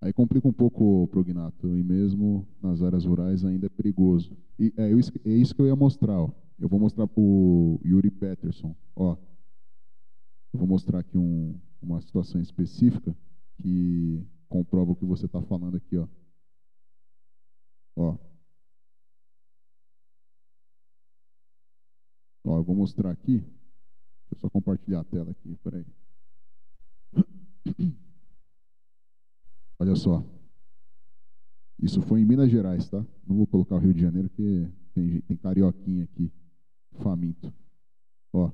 Aí 0.00 0.12
complica 0.12 0.46
um 0.46 0.52
pouco 0.52 1.02
o 1.02 1.08
prognato. 1.08 1.66
E 1.76 1.82
mesmo 1.82 2.46
nas 2.62 2.82
áreas 2.82 3.04
rurais 3.04 3.44
ainda 3.44 3.66
é 3.66 3.68
perigoso. 3.68 4.36
E 4.58 4.72
é, 4.76 4.90
é 4.90 5.32
isso 5.32 5.54
que 5.54 5.60
eu 5.60 5.66
ia 5.66 5.76
mostrar. 5.76 6.20
Ó. 6.20 6.30
Eu 6.58 6.68
vou 6.68 6.78
mostrar 6.78 7.06
pro 7.06 7.80
Yuri 7.84 8.10
Peterson. 8.10 8.74
Ó. 8.94 9.16
Eu 10.52 10.58
vou 10.58 10.68
mostrar 10.68 11.00
aqui 11.00 11.18
um, 11.18 11.58
uma 11.82 12.00
situação 12.00 12.40
específica 12.40 13.14
que 13.60 14.24
comprova 14.48 14.92
o 14.92 14.96
que 14.96 15.04
você 15.04 15.26
está 15.26 15.42
falando 15.42 15.76
aqui, 15.76 15.98
ó. 15.98 16.06
Ó. 17.96 18.16
Ó, 22.44 22.58
eu 22.58 22.64
vou 22.64 22.74
mostrar 22.74 23.10
aqui. 23.10 23.44
Deixa 24.30 24.34
eu 24.34 24.38
só 24.40 24.50
compartilhar 24.50 25.00
a 25.00 25.04
tela 25.04 25.30
aqui, 25.30 25.56
peraí. 25.64 25.86
Olha 29.78 29.96
só. 29.96 30.22
Isso 31.80 32.02
foi 32.02 32.20
em 32.20 32.24
Minas 32.24 32.50
Gerais, 32.50 32.88
tá? 32.90 32.98
Não 33.26 33.36
vou 33.36 33.46
colocar 33.46 33.76
o 33.76 33.78
Rio 33.78 33.94
de 33.94 34.00
Janeiro, 34.00 34.28
porque 34.28 34.68
tem, 34.94 35.20
tem 35.22 35.36
carioquinha 35.36 36.04
aqui, 36.04 36.30
faminto. 36.98 37.52
Ó. 38.32 38.50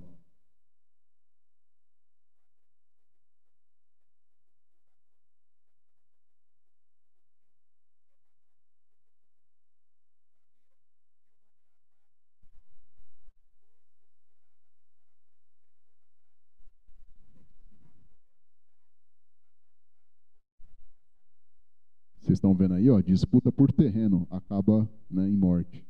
Vocês 22.24 22.38
estão 22.38 22.54
vendo 22.54 22.72
aí, 22.72 22.83
ó, 22.94 23.00
disputa 23.00 23.50
por 23.50 23.72
terreno 23.72 24.26
acaba 24.30 24.88
né, 25.10 25.28
em 25.28 25.36
morte. 25.36 25.84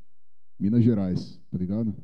Minas 0.59 0.83
Gerais, 0.83 1.39
tá 1.51 1.57
ligado? 1.57 1.95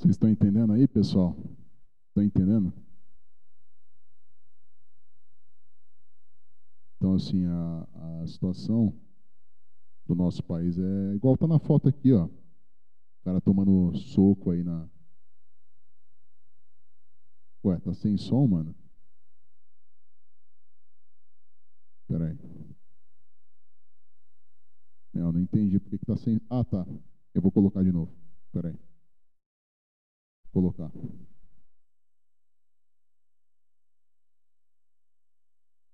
Vocês 0.00 0.12
estão 0.12 0.30
entendendo 0.30 0.72
aí, 0.72 0.79
pessoal? 0.90 1.36
Estão 2.08 2.22
entendendo? 2.22 2.72
Então, 6.96 7.14
assim, 7.14 7.46
a, 7.46 8.22
a 8.22 8.26
situação 8.26 8.94
do 10.06 10.14
nosso 10.14 10.42
país 10.42 10.78
é 10.78 11.14
igual 11.14 11.36
tá 11.36 11.46
na 11.46 11.58
foto 11.58 11.88
aqui, 11.88 12.12
ó. 12.12 12.26
O 12.26 13.24
cara 13.24 13.40
tomando 13.40 13.96
soco 13.96 14.50
aí 14.50 14.62
na. 14.62 14.88
Ué, 17.64 17.78
tá 17.80 17.92
sem 17.94 18.16
som, 18.16 18.46
mano? 18.46 18.74
Pera 22.06 22.26
aí. 22.28 22.38
Não, 25.12 25.32
não 25.32 25.40
entendi 25.40 25.78
porque 25.78 25.98
que 25.98 26.06
tá 26.06 26.16
sem. 26.16 26.40
Ah, 26.50 26.64
tá. 26.64 26.86
Eu 27.34 27.40
vou 27.42 27.52
colocar 27.52 27.82
de 27.82 27.92
novo. 27.92 28.12
Pera 28.52 28.68
aí 28.68 28.89
colocar. 30.52 30.90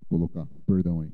Colocar, 0.08 0.46
perdão 0.66 1.00
aí. 1.00 1.12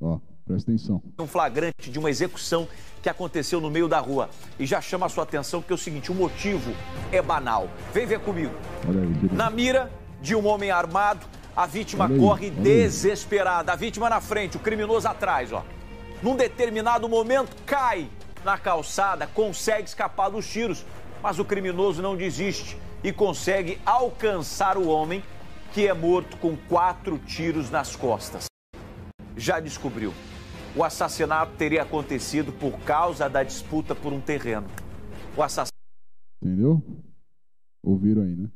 Ó, 0.00 0.18
presta 0.44 0.70
atenção. 0.70 1.02
Um 1.18 1.26
flagrante 1.26 1.90
de 1.90 1.98
uma 1.98 2.10
execução 2.10 2.66
que 3.02 3.08
aconteceu 3.08 3.60
no 3.60 3.70
meio 3.70 3.86
da 3.86 4.00
rua. 4.00 4.30
E 4.58 4.66
já 4.66 4.80
chama 4.80 5.06
a 5.06 5.08
sua 5.08 5.24
atenção 5.24 5.60
porque 5.60 5.72
é 5.72 5.76
o 5.76 5.78
seguinte, 5.78 6.10
o 6.10 6.14
motivo 6.14 6.72
é 7.12 7.20
banal. 7.20 7.68
Vem 7.92 8.06
ver 8.06 8.20
comigo. 8.20 8.54
Aí, 8.86 9.34
na 9.34 9.50
mira 9.50 9.92
de 10.20 10.34
um 10.34 10.46
homem 10.46 10.70
armado, 10.70 11.26
a 11.54 11.66
vítima 11.66 12.06
aí, 12.06 12.18
corre 12.18 12.50
desesperada. 12.50 13.72
A 13.72 13.76
vítima 13.76 14.08
na 14.08 14.20
frente, 14.20 14.56
o 14.56 14.60
criminoso 14.60 15.06
atrás, 15.06 15.52
ó 15.52 15.64
num 16.24 16.34
determinado 16.34 17.06
momento 17.06 17.54
cai 17.66 18.08
na 18.42 18.56
calçada, 18.56 19.26
consegue 19.26 19.86
escapar 19.86 20.30
dos 20.30 20.50
tiros, 20.50 20.82
mas 21.22 21.38
o 21.38 21.44
criminoso 21.44 22.00
não 22.00 22.16
desiste 22.16 22.78
e 23.02 23.12
consegue 23.12 23.78
alcançar 23.84 24.78
o 24.78 24.88
homem 24.88 25.22
que 25.74 25.86
é 25.86 25.92
morto 25.92 26.38
com 26.38 26.56
quatro 26.56 27.18
tiros 27.18 27.70
nas 27.70 27.94
costas. 27.94 28.46
Já 29.36 29.60
descobriu. 29.60 30.14
O 30.74 30.82
assassinato 30.82 31.56
teria 31.58 31.82
acontecido 31.82 32.52
por 32.52 32.72
causa 32.80 33.28
da 33.28 33.42
disputa 33.42 33.94
por 33.94 34.10
um 34.10 34.20
terreno. 34.20 34.66
O 35.36 35.42
assassinato. 35.42 35.74
Entendeu? 36.42 36.82
Ouviram 37.82 38.22
aí, 38.22 38.34
né? 38.34 38.48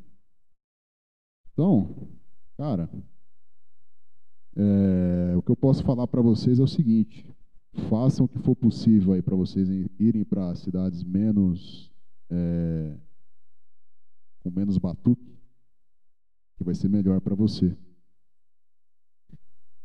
Então, 1.53 2.09
cara, 2.57 2.89
é, 4.57 5.37
o 5.37 5.43
que 5.43 5.51
eu 5.51 5.57
posso 5.57 5.85
falar 5.85 6.07
para 6.07 6.23
vocês 6.23 6.59
é 6.59 6.63
o 6.63 6.67
seguinte: 6.67 7.29
façam 7.89 8.27
o 8.27 8.29
que 8.29 8.39
for 8.39 8.55
possível 8.55 9.13
aí 9.13 9.23
para 9.23 9.37
vocês 9.37 9.69
irem 9.99 10.25
para 10.25 10.55
cidades 10.55 11.03
menos 11.03 11.91
é, 12.31 12.97
com 14.41 14.51
menos 14.51 14.79
batuque, 14.79 15.39
que 16.57 16.65
vai 16.65 16.75
ser 16.75 16.89
melhor 16.89 17.21
para 17.21 17.35
você. 17.35 17.77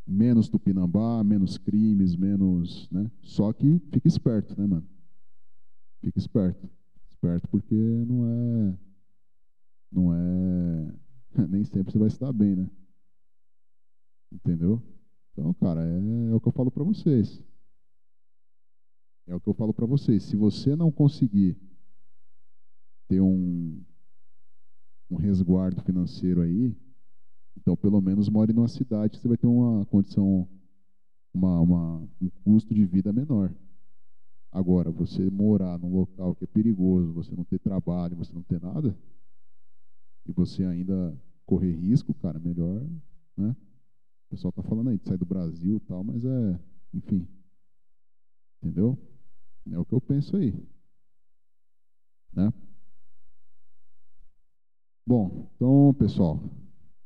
menos 0.05 0.49
tupinambá, 0.49 1.23
menos 1.23 1.57
crimes, 1.57 2.15
menos, 2.15 2.89
né? 2.91 3.09
Só 3.21 3.53
que 3.53 3.79
fica 3.91 4.07
esperto, 4.07 4.59
né, 4.59 4.67
mano? 4.67 4.87
Fica 6.01 6.19
esperto. 6.19 6.69
Esperto 7.09 7.47
porque 7.47 7.75
não 7.75 8.27
é 8.27 8.77
não 9.91 10.13
é 10.13 10.93
nem 11.47 11.63
sempre 11.63 11.91
você 11.91 11.97
vai 11.97 12.07
estar 12.07 12.33
bem, 12.33 12.55
né? 12.55 12.69
Entendeu? 14.31 14.81
Então, 15.31 15.53
cara, 15.53 15.85
é, 15.85 16.31
é 16.31 16.33
o 16.33 16.39
que 16.39 16.47
eu 16.47 16.51
falo 16.51 16.69
para 16.69 16.83
vocês. 16.83 17.41
É 19.27 19.35
o 19.35 19.39
que 19.39 19.47
eu 19.47 19.53
falo 19.53 19.73
para 19.73 19.85
vocês. 19.85 20.23
Se 20.23 20.35
você 20.35 20.75
não 20.75 20.91
conseguir 20.91 21.57
ter 23.07 23.21
um, 23.21 23.81
um 25.09 25.15
resguardo 25.15 25.81
financeiro 25.81 26.41
aí, 26.41 26.75
então 27.57 27.75
pelo 27.75 28.01
menos 28.01 28.29
more 28.29 28.51
numa 28.51 28.67
cidade 28.67 29.11
que 29.11 29.21
você 29.21 29.27
vai 29.27 29.37
ter 29.37 29.47
uma 29.47 29.85
condição, 29.85 30.47
uma, 31.33 31.61
uma, 31.61 32.09
um 32.21 32.29
custo 32.43 32.73
de 32.73 32.85
vida 32.85 33.13
menor. 33.13 33.53
Agora, 34.51 34.91
você 34.91 35.29
morar 35.31 35.79
num 35.79 35.91
local 35.91 36.35
que 36.35 36.43
é 36.43 36.47
perigoso, 36.47 37.11
você 37.11 37.35
não 37.35 37.43
ter 37.43 37.59
trabalho, 37.59 38.15
você 38.15 38.33
não 38.33 38.43
ter 38.43 38.61
nada, 38.61 38.95
e 40.27 40.31
você 40.31 40.63
ainda 40.63 41.19
correr 41.45 41.71
risco, 41.71 42.13
cara, 42.13 42.39
melhor, 42.39 42.85
né? 43.35 43.55
O 44.27 44.29
pessoal 44.29 44.51
tá 44.51 44.61
falando 44.61 44.89
aí 44.89 44.97
de 44.97 45.05
sair 45.07 45.17
do 45.17 45.25
Brasil 45.25 45.77
e 45.77 45.79
tal, 45.81 46.03
mas 46.03 46.23
é, 46.23 46.59
enfim. 46.93 47.27
Entendeu? 48.61 48.97
É 49.71 49.77
o 49.77 49.85
que 49.85 49.93
eu 49.93 50.01
penso 50.01 50.35
aí. 50.35 50.53
Né? 52.33 52.51
Bom, 55.05 55.51
então, 55.55 55.93
pessoal, 55.97 56.39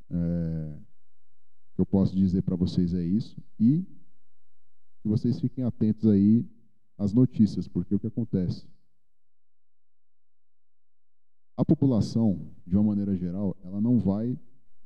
é, 0.10 0.80
o 1.72 1.76
que 1.76 1.82
eu 1.82 1.86
posso 1.86 2.16
dizer 2.16 2.42
para 2.44 2.56
vocês 2.56 2.94
é 2.94 3.04
isso. 3.04 3.42
E 3.60 3.86
que 5.02 5.10
vocês 5.10 5.40
fiquem 5.40 5.64
atentos 5.64 6.06
aí 6.06 6.46
às 6.98 7.14
notícias, 7.14 7.68
porque 7.68 7.96
o 7.96 8.00
que 8.00 8.08
acontece? 8.08 8.68
A 11.56 11.64
população, 11.64 12.52
de 12.66 12.76
uma 12.76 12.84
maneira 12.84 13.16
geral, 13.16 13.56
ela 13.64 13.80
não 13.80 13.98
vai, 13.98 14.38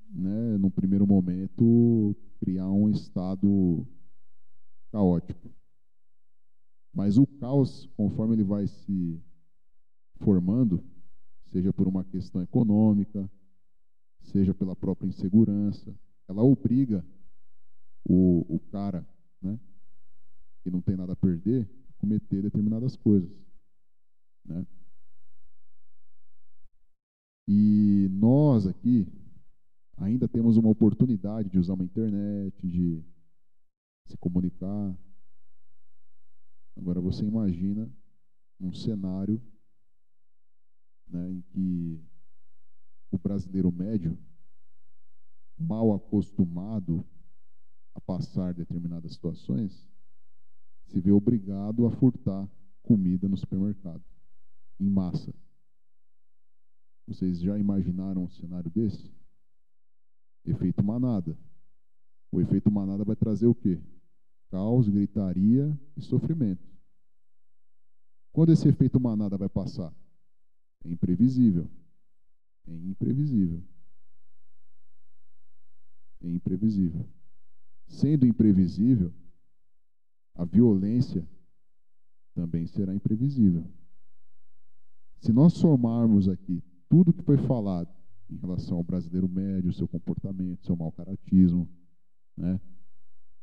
né, 0.09 0.57
no 0.57 0.69
primeiro 0.69 1.07
momento, 1.07 2.15
criar 2.39 2.69
um 2.69 2.89
estado 2.89 3.85
caótico. 4.91 5.51
Mas 6.93 7.17
o 7.17 7.25
caos, 7.25 7.87
conforme 7.95 8.35
ele 8.35 8.43
vai 8.43 8.67
se 8.67 9.21
formando, 10.19 10.83
seja 11.47 11.71
por 11.71 11.87
uma 11.87 12.03
questão 12.03 12.41
econômica, 12.41 13.29
seja 14.21 14.53
pela 14.53 14.75
própria 14.75 15.07
insegurança, 15.07 15.93
ela 16.27 16.43
obriga 16.43 17.05
o, 18.03 18.55
o 18.55 18.59
cara, 18.71 19.07
né, 19.41 19.59
que 20.63 20.69
não 20.69 20.81
tem 20.81 20.95
nada 20.95 21.13
a 21.13 21.15
perder, 21.15 21.69
a 21.89 21.93
cometer 21.93 22.41
determinadas 22.41 22.95
coisas. 22.95 23.31
Né? 24.45 24.65
E 27.47 28.07
nós 28.11 28.67
aqui 28.67 29.07
ainda 29.97 30.27
temos 30.27 30.57
uma 30.57 30.69
oportunidade 30.69 31.49
de 31.49 31.59
usar 31.59 31.73
uma 31.73 31.83
internet, 31.83 32.67
de 32.67 33.03
se 34.07 34.17
comunicar, 34.17 34.97
Agora 36.75 37.01
você 37.01 37.25
imagina 37.25 37.89
um 38.59 38.71
cenário 38.73 39.41
né, 41.07 41.31
em 41.31 41.41
que 41.41 42.03
o 43.11 43.17
brasileiro 43.17 43.71
médio, 43.71 44.17
mal 45.57 45.93
acostumado 45.93 47.05
a 47.93 47.99
passar 47.99 48.53
determinadas 48.53 49.13
situações, 49.13 49.87
se 50.85 50.99
vê 50.99 51.11
obrigado 51.11 51.85
a 51.85 51.91
furtar 51.91 52.49
comida 52.81 53.27
no 53.27 53.37
supermercado, 53.37 54.03
em 54.79 54.89
massa. 54.89 55.33
Vocês 57.07 57.41
já 57.41 57.57
imaginaram 57.57 58.23
um 58.23 58.29
cenário 58.29 58.71
desse? 58.71 59.11
Efeito 60.45 60.83
manada. 60.83 61.37
O 62.31 62.39
efeito 62.39 62.71
manada 62.71 63.03
vai 63.03 63.15
trazer 63.15 63.47
o 63.47 63.55
quê? 63.55 63.81
Caos, 64.51 64.89
gritaria 64.89 65.75
e 65.95 66.01
sofrimento. 66.01 66.69
Quando 68.33 68.51
esse 68.51 68.67
efeito 68.67 68.99
manada 68.99 69.37
vai 69.37 69.49
passar? 69.49 69.93
É 70.83 70.89
imprevisível. 70.89 71.67
É 72.67 72.73
imprevisível. 72.73 73.63
É 76.21 76.29
imprevisível. 76.29 77.05
Sendo 77.87 78.25
imprevisível, 78.25 79.13
a 80.35 80.45
violência 80.45 81.27
também 82.33 82.67
será 82.67 82.93
imprevisível. 82.93 83.65
Se 85.19 85.31
nós 85.31 85.53
somarmos 85.53 86.27
aqui 86.27 86.63
tudo 86.89 87.13
que 87.13 87.21
foi 87.23 87.37
falado 87.37 87.89
em 88.29 88.37
relação 88.37 88.77
ao 88.77 88.83
brasileiro 88.83 89.27
médio, 89.27 89.73
seu 89.73 89.87
comportamento, 89.87 90.65
seu 90.65 90.75
mau 90.75 90.91
caratismo, 90.91 91.69
né? 92.35 92.59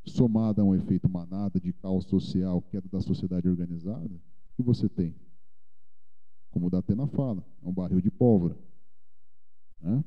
Somada 0.08 0.62
a 0.62 0.64
um 0.64 0.74
efeito 0.74 1.08
manada 1.08 1.60
de 1.60 1.72
caos 1.72 2.04
social, 2.04 2.62
queda 2.62 2.88
da 2.88 3.00
sociedade 3.00 3.48
organizada, 3.48 4.14
o 4.14 4.56
que 4.56 4.62
você 4.62 4.88
tem? 4.88 5.14
Como 6.50 6.66
o 6.66 6.70
Datena 6.70 7.06
fala, 7.06 7.44
é 7.62 7.68
um 7.68 7.72
barril 7.72 8.00
de 8.00 8.10
pólvora. 8.10 8.58
Né? 9.80 10.04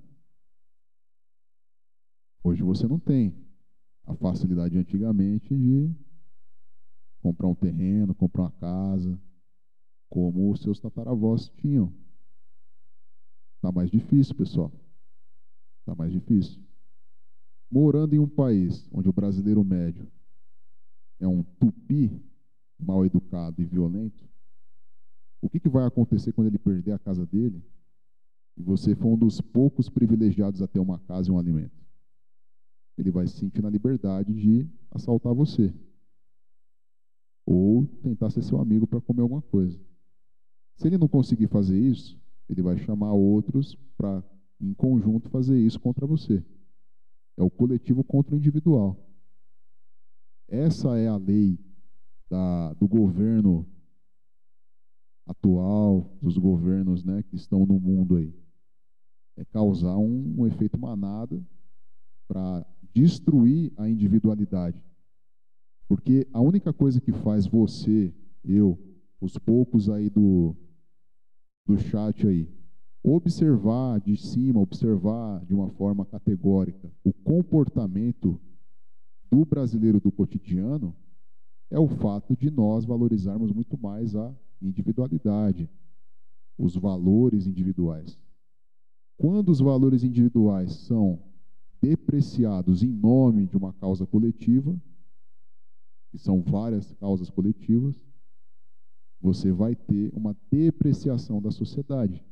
Hoje 2.44 2.64
você 2.64 2.88
não 2.88 3.00
tem 3.00 3.34
a 4.06 4.16
facilidade 4.16 4.78
antigamente 4.78 5.56
de 5.56 5.94
comprar 7.22 7.48
um 7.48 7.56
terreno, 7.56 8.16
comprar 8.16 8.44
uma 8.44 8.52
casa, 8.52 9.20
como 10.10 10.52
os 10.52 10.62
seus 10.62 10.80
tataravós 10.80 11.50
tinham. 11.50 11.94
Está 13.56 13.72
mais 13.72 13.92
difícil, 13.92 14.36
pessoal. 14.36 14.72
Está 15.80 15.96
mais 15.96 16.12
difícil 16.12 16.71
morando 17.72 18.14
em 18.14 18.20
um 18.20 18.28
país 18.28 18.88
onde 18.92 19.08
o 19.08 19.14
brasileiro 19.14 19.64
médio 19.64 20.06
é 21.20 21.28
um 21.28 21.42
tupi 21.42 22.12
mal 22.78 23.06
educado 23.06 23.62
e 23.62 23.66
violento, 23.66 24.28
o 25.42 25.50
que, 25.50 25.60
que 25.60 25.70
vai 25.70 25.86
acontecer 25.86 26.34
quando 26.34 26.48
ele 26.48 26.60
perder 26.60 26.92
a 26.92 27.00
casa 27.00 27.26
dele 27.26 27.64
e 28.58 28.62
você 28.62 28.94
for 28.94 29.08
um 29.10 29.18
dos 29.18 29.40
poucos 29.40 29.88
privilegiados 29.88 30.62
a 30.62 30.68
ter 30.68 30.80
uma 30.80 31.00
casa 31.00 31.30
e 31.30 31.32
um 31.32 31.40
alimento? 31.40 31.80
Ele 32.98 33.10
vai 33.10 33.26
se 33.28 33.38
sentir 33.38 33.62
na 33.62 33.70
liberdade 33.70 34.34
de 34.34 34.68
assaltar 34.92 35.34
você 35.34 35.74
ou 37.46 37.86
tentar 38.04 38.30
ser 38.30 38.44
seu 38.44 38.60
amigo 38.60 38.86
para 38.86 39.02
comer 39.02 39.22
alguma 39.22 39.42
coisa. 39.42 39.80
Se 40.76 40.88
ele 40.88 40.98
não 40.98 41.08
conseguir 41.08 41.48
fazer 41.48 41.80
isso, 41.80 42.20
ele 42.50 42.62
vai 42.62 42.78
chamar 42.78 43.14
outros 43.14 43.76
para, 43.98 44.24
em 44.60 44.74
conjunto, 44.74 45.30
fazer 45.30 45.60
isso 45.60 45.80
contra 45.80 46.06
você. 46.06 46.44
É 47.42 47.44
o 47.44 47.50
coletivo 47.50 48.04
contra 48.04 48.36
o 48.36 48.38
individual. 48.38 48.96
Essa 50.48 50.96
é 51.00 51.08
a 51.08 51.18
lei 51.18 51.58
da, 52.30 52.72
do 52.76 52.88
governo 52.88 53.68
atual, 55.26 56.16
dos 56.22 56.38
governos 56.38 57.04
né, 57.04 57.24
que 57.24 57.36
estão 57.36 57.66
no 57.66 57.80
mundo 57.80 58.18
aí. 58.18 58.32
É 59.36 59.44
causar 59.44 59.98
um, 59.98 60.36
um 60.38 60.46
efeito 60.46 60.78
manada 60.80 61.44
para 62.28 62.64
destruir 62.94 63.74
a 63.76 63.90
individualidade. 63.90 64.80
Porque 65.88 66.28
a 66.32 66.40
única 66.40 66.72
coisa 66.72 67.02
que 67.02 67.12
faz 67.12 67.48
você, 67.48 68.14
eu, 68.44 68.78
os 69.20 69.36
poucos 69.40 69.90
aí 69.90 70.12
do, 70.12 70.56
do 71.66 71.76
chat 71.80 72.28
aí, 72.28 72.48
observar 73.04 74.00
de 74.00 74.16
cima, 74.16 74.60
observar 74.60 75.44
de 75.46 75.54
uma 75.54 75.70
forma 75.70 76.06
categórica 76.06 76.92
o 77.04 77.12
comportamento 77.12 78.40
do 79.30 79.46
brasileiro 79.46 80.00
do 80.00 80.12
cotidiano 80.12 80.96
é 81.70 81.80
o 81.80 81.88
fato 81.88 82.36
de 82.36 82.52
nós 82.52 82.86
valorizarmos 82.86 83.52
muito 83.52 83.78
mais 83.78 84.16
a 84.16 84.34
individualidade, 84.62 85.70
os 86.58 86.76
valores 86.76 87.48
individuais. 87.48 88.20
Quando 89.18 89.50
os 89.50 89.60
valores 89.60 90.04
individuais 90.04 90.74
são 90.74 91.20
depreciados 91.82 92.84
em 92.84 92.92
nome 92.92 93.48
de 93.48 93.58
uma 93.58 93.74
causa 93.74 94.06
coletiva, 94.06 94.80
que 96.12 96.18
são 96.18 96.42
várias 96.42 96.94
causas 96.96 97.30
coletivas, 97.30 97.96
você 99.20 99.52
vai 99.52 99.76
ter 99.76 100.12
uma 100.14 100.36
depreciação 100.52 101.42
da 101.42 101.52
sociedade. 101.52 102.24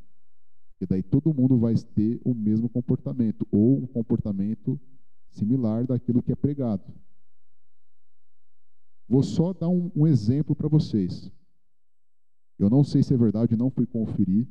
E 0.82 0.86
daí 0.86 1.04
todo 1.04 1.34
mundo 1.34 1.58
vai 1.58 1.76
ter 1.76 2.20
o 2.24 2.34
mesmo 2.34 2.70
comportamento, 2.70 3.46
ou 3.52 3.84
um 3.84 3.88
comportamento 3.88 4.80
similar 5.30 5.86
daquilo 5.86 6.24
que 6.24 6.32
é 6.32 6.36
pregado. 6.36 6.84
Vou 9.08 9.24
só 9.24 9.54
dar 9.54 9.68
um, 9.68 9.92
um 9.96 10.08
exemplo 10.08 10.56
para 10.56 10.70
vocês. 10.70 11.32
Eu 12.58 12.70
não 12.70 12.84
sei 12.84 13.02
se 13.02 13.14
é 13.14 13.18
verdade, 13.18 13.56
não 13.56 13.70
fui 13.70 13.86
conferir, 13.86 14.48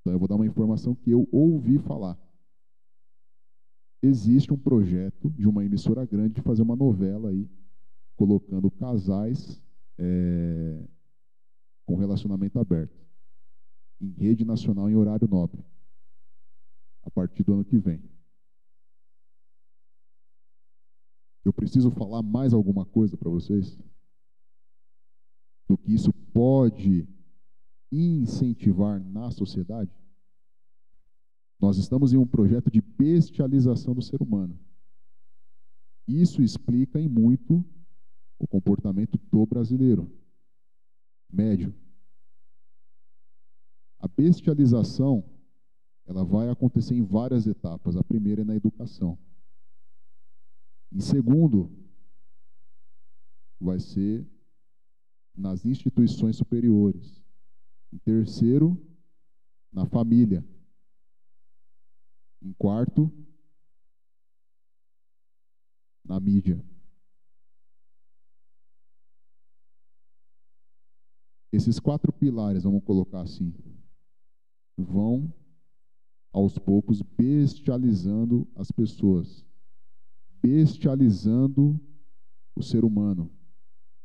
então 0.00 0.12
eu 0.12 0.18
vou 0.18 0.28
dar 0.28 0.36
uma 0.36 0.46
informação 0.46 0.94
que 0.94 1.10
eu 1.10 1.28
ouvi 1.30 1.78
falar. 1.78 2.18
existe 4.02 4.52
um 4.52 4.56
projeto 4.56 5.30
de 5.30 5.46
uma 5.46 5.64
emissora 5.64 6.06
grande 6.06 6.34
de 6.34 6.42
fazer 6.42 6.62
uma 6.62 6.76
novela 6.76 7.30
aí, 7.30 7.46
colocando 8.16 8.70
casais 8.70 9.62
é, 9.98 10.82
com 11.84 11.96
relacionamento 11.96 12.58
aberto, 12.58 12.98
em 14.00 14.10
rede 14.12 14.44
nacional 14.44 14.88
em 14.88 14.96
horário 14.96 15.28
nobre, 15.28 15.64
a 17.02 17.10
partir 17.10 17.42
do 17.42 17.52
ano 17.52 17.64
que 17.64 17.78
vem. 17.78 18.02
Eu 21.44 21.52
preciso 21.52 21.90
falar 21.90 22.22
mais 22.22 22.52
alguma 22.52 22.84
coisa 22.84 23.16
para 23.16 23.30
vocês? 23.30 23.78
Do 25.68 25.76
que 25.78 25.92
isso 25.92 26.12
pode 26.32 27.08
incentivar 27.90 29.00
na 29.00 29.30
sociedade? 29.30 29.90
Nós 31.58 31.76
estamos 31.76 32.12
em 32.12 32.16
um 32.16 32.26
projeto 32.26 32.70
de 32.70 32.80
bestialização 32.80 33.94
do 33.94 34.02
ser 34.02 34.22
humano. 34.22 34.58
Isso 36.06 36.42
explica 36.42 36.98
em 37.00 37.08
muito 37.08 37.64
o 38.38 38.46
comportamento 38.46 39.18
do 39.30 39.46
brasileiro 39.46 40.10
médio. 41.30 41.74
A 44.00 44.08
bestialização 44.08 45.22
ela 46.06 46.24
vai 46.24 46.48
acontecer 46.48 46.94
em 46.94 47.04
várias 47.04 47.46
etapas. 47.46 47.96
A 47.96 48.02
primeira 48.02 48.42
é 48.42 48.44
na 48.44 48.56
educação. 48.56 49.18
Em 50.90 51.00
segundo, 51.00 51.70
vai 53.60 53.78
ser 53.78 54.26
nas 55.36 55.64
instituições 55.64 56.36
superiores. 56.36 57.22
Em 57.92 57.98
terceiro, 57.98 58.80
na 59.72 59.86
família. 59.86 60.44
Em 62.42 62.52
quarto, 62.54 63.12
na 66.04 66.18
mídia. 66.18 66.64
Esses 71.52 71.78
quatro 71.78 72.12
pilares, 72.12 72.62
vamos 72.62 72.82
colocar 72.82 73.20
assim, 73.20 73.52
vão 74.82 75.32
aos 76.32 76.58
poucos 76.58 77.02
bestializando 77.02 78.48
as 78.54 78.70
pessoas, 78.70 79.44
bestializando 80.42 81.80
o 82.54 82.62
ser 82.62 82.84
humano, 82.84 83.30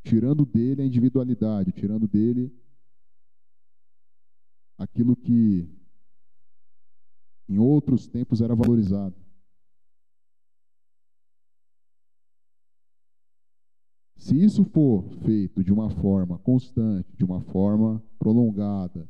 tirando 0.02 0.44
dele 0.44 0.82
a 0.82 0.86
individualidade, 0.86 1.72
tirando 1.72 2.08
dele 2.08 2.52
aquilo 4.78 5.16
que 5.16 5.68
em 7.48 7.58
outros 7.58 8.06
tempos 8.06 8.40
era 8.40 8.54
valorizado. 8.54 9.14
Se 14.16 14.42
isso 14.42 14.64
for 14.64 15.08
feito 15.24 15.62
de 15.62 15.72
uma 15.72 15.88
forma 15.88 16.38
constante, 16.38 17.16
de 17.16 17.24
uma 17.24 17.40
forma 17.40 18.02
prolongada, 18.18 19.08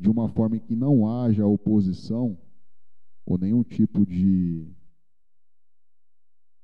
de 0.00 0.08
uma 0.08 0.30
forma 0.30 0.56
em 0.56 0.60
que 0.60 0.74
não 0.74 1.06
haja 1.06 1.46
oposição 1.46 2.38
ou 3.26 3.36
nenhum 3.36 3.62
tipo 3.62 4.06
de 4.06 4.66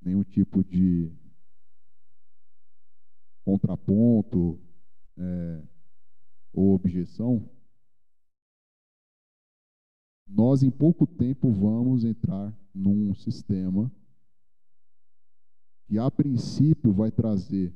nenhum 0.00 0.24
tipo 0.24 0.64
de 0.64 1.12
contraponto 3.44 4.58
é, 5.18 5.62
ou 6.50 6.74
objeção, 6.74 7.46
nós 10.26 10.62
em 10.62 10.70
pouco 10.70 11.06
tempo 11.06 11.50
vamos 11.50 12.04
entrar 12.04 12.56
num 12.74 13.14
sistema 13.14 13.92
que 15.84 15.98
a 15.98 16.10
princípio 16.10 16.90
vai 16.90 17.10
trazer 17.10 17.74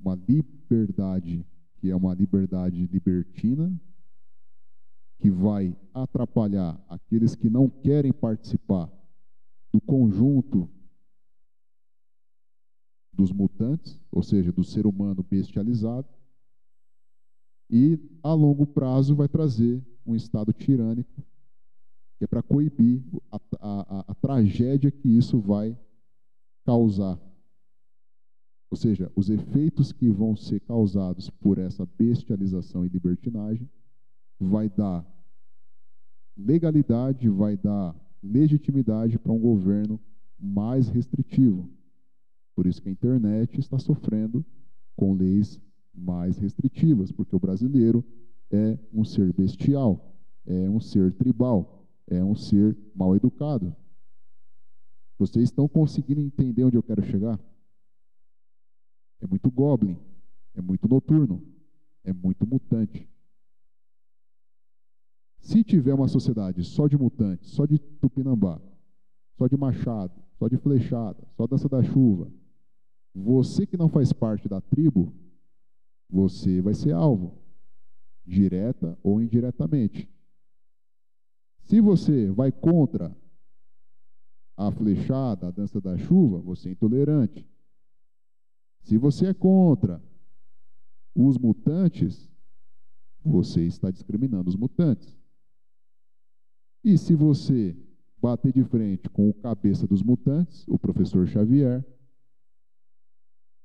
uma 0.00 0.14
liberdade 0.14 1.46
que 1.76 1.90
é 1.90 1.94
uma 1.94 2.14
liberdade 2.14 2.86
libertina, 2.86 3.70
que 5.18 5.30
vai 5.30 5.76
atrapalhar 5.92 6.82
aqueles 6.88 7.34
que 7.34 7.48
não 7.48 7.68
querem 7.68 8.12
participar 8.12 8.90
do 9.72 9.80
conjunto 9.80 10.68
dos 13.12 13.32
mutantes, 13.32 14.00
ou 14.10 14.22
seja, 14.22 14.52
do 14.52 14.64
ser 14.64 14.86
humano 14.86 15.24
bestializado, 15.28 16.08
e 17.70 17.98
a 18.22 18.32
longo 18.34 18.66
prazo 18.66 19.14
vai 19.14 19.28
trazer 19.28 19.82
um 20.04 20.14
estado 20.14 20.52
tirânico 20.52 21.22
que 22.18 22.24
é 22.24 22.26
para 22.26 22.42
coibir 22.42 23.02
a, 23.30 23.40
a, 23.60 24.04
a, 24.08 24.14
tragédia 24.14 24.90
que 24.90 25.08
isso 25.08 25.40
vai 25.40 25.76
causar. 26.64 27.18
Ou 28.70 28.76
seja, 28.76 29.10
os 29.16 29.30
efeitos 29.30 29.92
que 29.92 30.08
vão 30.08 30.36
ser 30.36 30.60
causados 30.60 31.28
por 31.30 31.58
essa 31.58 31.84
bestialização 31.86 32.84
e 32.84 32.88
libertinagem 32.88 33.68
vai 34.38 34.68
dar 34.68 35.04
legalidade, 36.36 37.28
vai 37.28 37.56
dar 37.56 37.94
legitimidade 38.22 39.18
para 39.18 39.32
um 39.32 39.38
governo 39.38 40.00
mais 40.38 40.88
restritivo. 40.88 41.70
Por 42.54 42.66
isso 42.66 42.80
que 42.80 42.88
a 42.88 42.92
internet 42.92 43.58
está 43.58 43.78
sofrendo 43.78 44.44
com 44.96 45.14
leis 45.14 45.60
mais 45.92 46.38
restritivas, 46.38 47.12
porque 47.12 47.34
o 47.34 47.40
brasileiro 47.40 48.04
é 48.50 48.78
um 48.92 49.04
ser 49.04 49.32
bestial, 49.32 50.14
é 50.46 50.68
um 50.68 50.80
ser 50.80 51.12
tribal, 51.12 51.86
é 52.06 52.24
um 52.24 52.34
ser 52.34 52.76
mal 52.94 53.14
educado. 53.16 53.74
Vocês 55.18 55.44
estão 55.44 55.68
conseguindo 55.68 56.20
entender 56.20 56.64
onde 56.64 56.76
eu 56.76 56.82
quero 56.82 57.02
chegar? 57.02 57.38
É 59.20 59.26
muito 59.26 59.50
goblin, 59.50 59.96
é 60.54 60.60
muito 60.60 60.88
noturno, 60.88 61.42
é 62.02 62.12
muito 62.12 62.46
mutante. 62.46 63.08
Se 65.44 65.62
tiver 65.62 65.92
uma 65.92 66.08
sociedade 66.08 66.64
só 66.64 66.88
de 66.88 66.96
mutantes, 66.96 67.50
só 67.50 67.66
de 67.66 67.78
tupinambá, 67.78 68.58
só 69.36 69.46
de 69.46 69.58
machado, 69.58 70.14
só 70.38 70.48
de 70.48 70.56
flechada, 70.56 71.22
só 71.36 71.46
dança 71.46 71.68
da 71.68 71.82
chuva, 71.82 72.32
você 73.14 73.66
que 73.66 73.76
não 73.76 73.90
faz 73.90 74.10
parte 74.10 74.48
da 74.48 74.62
tribo, 74.62 75.12
você 76.08 76.62
vai 76.62 76.72
ser 76.72 76.92
alvo, 76.92 77.36
direta 78.24 78.98
ou 79.02 79.20
indiretamente. 79.20 80.08
Se 81.60 81.78
você 81.78 82.30
vai 82.30 82.50
contra 82.50 83.14
a 84.56 84.72
flechada, 84.72 85.48
a 85.48 85.50
dança 85.50 85.78
da 85.78 85.98
chuva, 85.98 86.38
você 86.38 86.70
é 86.70 86.72
intolerante. 86.72 87.46
Se 88.80 88.96
você 88.96 89.26
é 89.26 89.34
contra 89.34 90.02
os 91.14 91.36
mutantes, 91.36 92.32
você 93.22 93.66
está 93.66 93.90
discriminando 93.90 94.48
os 94.48 94.56
mutantes. 94.56 95.22
E 96.84 96.98
se 96.98 97.14
você 97.14 97.74
bater 98.20 98.52
de 98.52 98.62
frente 98.62 99.08
com 99.08 99.30
o 99.30 99.34
cabeça 99.34 99.86
dos 99.86 100.02
mutantes, 100.02 100.68
o 100.68 100.78
professor 100.78 101.26
Xavier, 101.26 101.82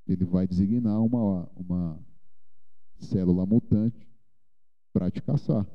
ele 0.08 0.24
vai 0.24 0.48
designar 0.48 1.04
uma, 1.04 1.52
uma 1.54 2.00
célula 2.98 3.46
mutante 3.46 4.10
para 4.94 5.12
te 5.12 5.22
caçar. 5.22 5.68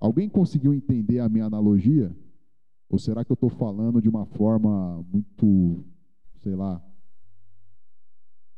Alguém 0.00 0.26
conseguiu 0.26 0.72
entender 0.72 1.18
a 1.18 1.28
minha 1.28 1.44
analogia? 1.44 2.16
Ou 2.88 2.98
será 2.98 3.22
que 3.22 3.30
eu 3.30 3.34
estou 3.34 3.50
falando 3.50 4.00
de 4.00 4.08
uma 4.08 4.24
forma 4.24 5.02
muito, 5.02 5.84
sei 6.38 6.54
lá? 6.54 6.82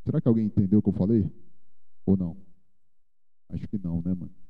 Será 0.04 0.20
que 0.20 0.28
alguém 0.28 0.46
entendeu 0.46 0.78
o 0.78 0.82
que 0.82 0.88
eu 0.88 0.92
falei? 0.92 1.28
Ou 2.04 2.16
não? 2.16 2.36
Acho 3.48 3.66
que 3.66 3.78
não, 3.78 4.00
né, 4.00 4.14
mano? 4.14 4.45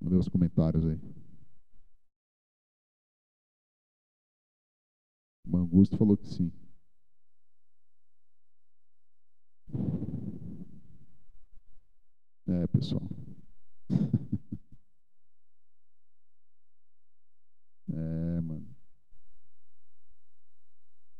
Vamos 0.00 0.26
os 0.26 0.28
comentários 0.28 0.86
aí. 0.86 1.00
O 5.46 5.50
Mangusto 5.50 5.96
falou 5.96 6.16
que 6.16 6.28
sim. 6.28 6.52
É, 12.46 12.66
pessoal. 12.68 13.08
É, 17.88 18.40
mano. 18.40 18.66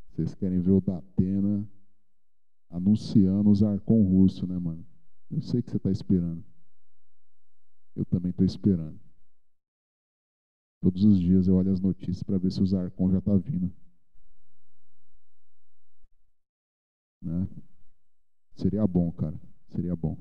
Vocês 0.09 0.35
querem 0.35 0.59
ver 0.59 0.71
o 0.71 0.81
Datena 0.81 1.67
anunciando 2.69 3.49
os 3.49 3.63
Arcon 3.63 4.03
russo, 4.03 4.45
né, 4.45 4.59
mano? 4.59 4.85
Eu 5.31 5.41
sei 5.41 5.61
que 5.61 5.71
você 5.71 5.77
está 5.77 5.89
esperando. 5.89 6.43
Eu 7.97 8.05
também 8.05 8.29
estou 8.29 8.45
esperando. 8.45 8.99
Todos 10.79 11.03
os 11.03 11.19
dias 11.19 11.47
eu 11.47 11.55
olho 11.55 11.71
as 11.71 11.79
notícias 11.79 12.21
para 12.21 12.37
ver 12.37 12.51
se 12.51 12.61
os 12.61 12.75
Arcon 12.75 13.09
já 13.09 13.19
tá 13.19 13.35
vindo. 13.35 13.73
Né? 17.23 17.47
Seria 18.55 18.85
bom, 18.85 19.11
cara. 19.11 19.41
Seria 19.69 19.95
bom. 19.95 20.15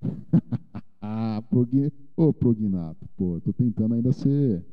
ah, 1.02 1.42
Progn... 1.50 1.90
Ô, 2.16 2.32
Prognato, 2.32 3.08
pô, 3.16 3.34
eu 3.36 3.40
tô 3.40 3.52
tentando 3.52 3.94
ainda 3.94 4.12
ser, 4.12 4.64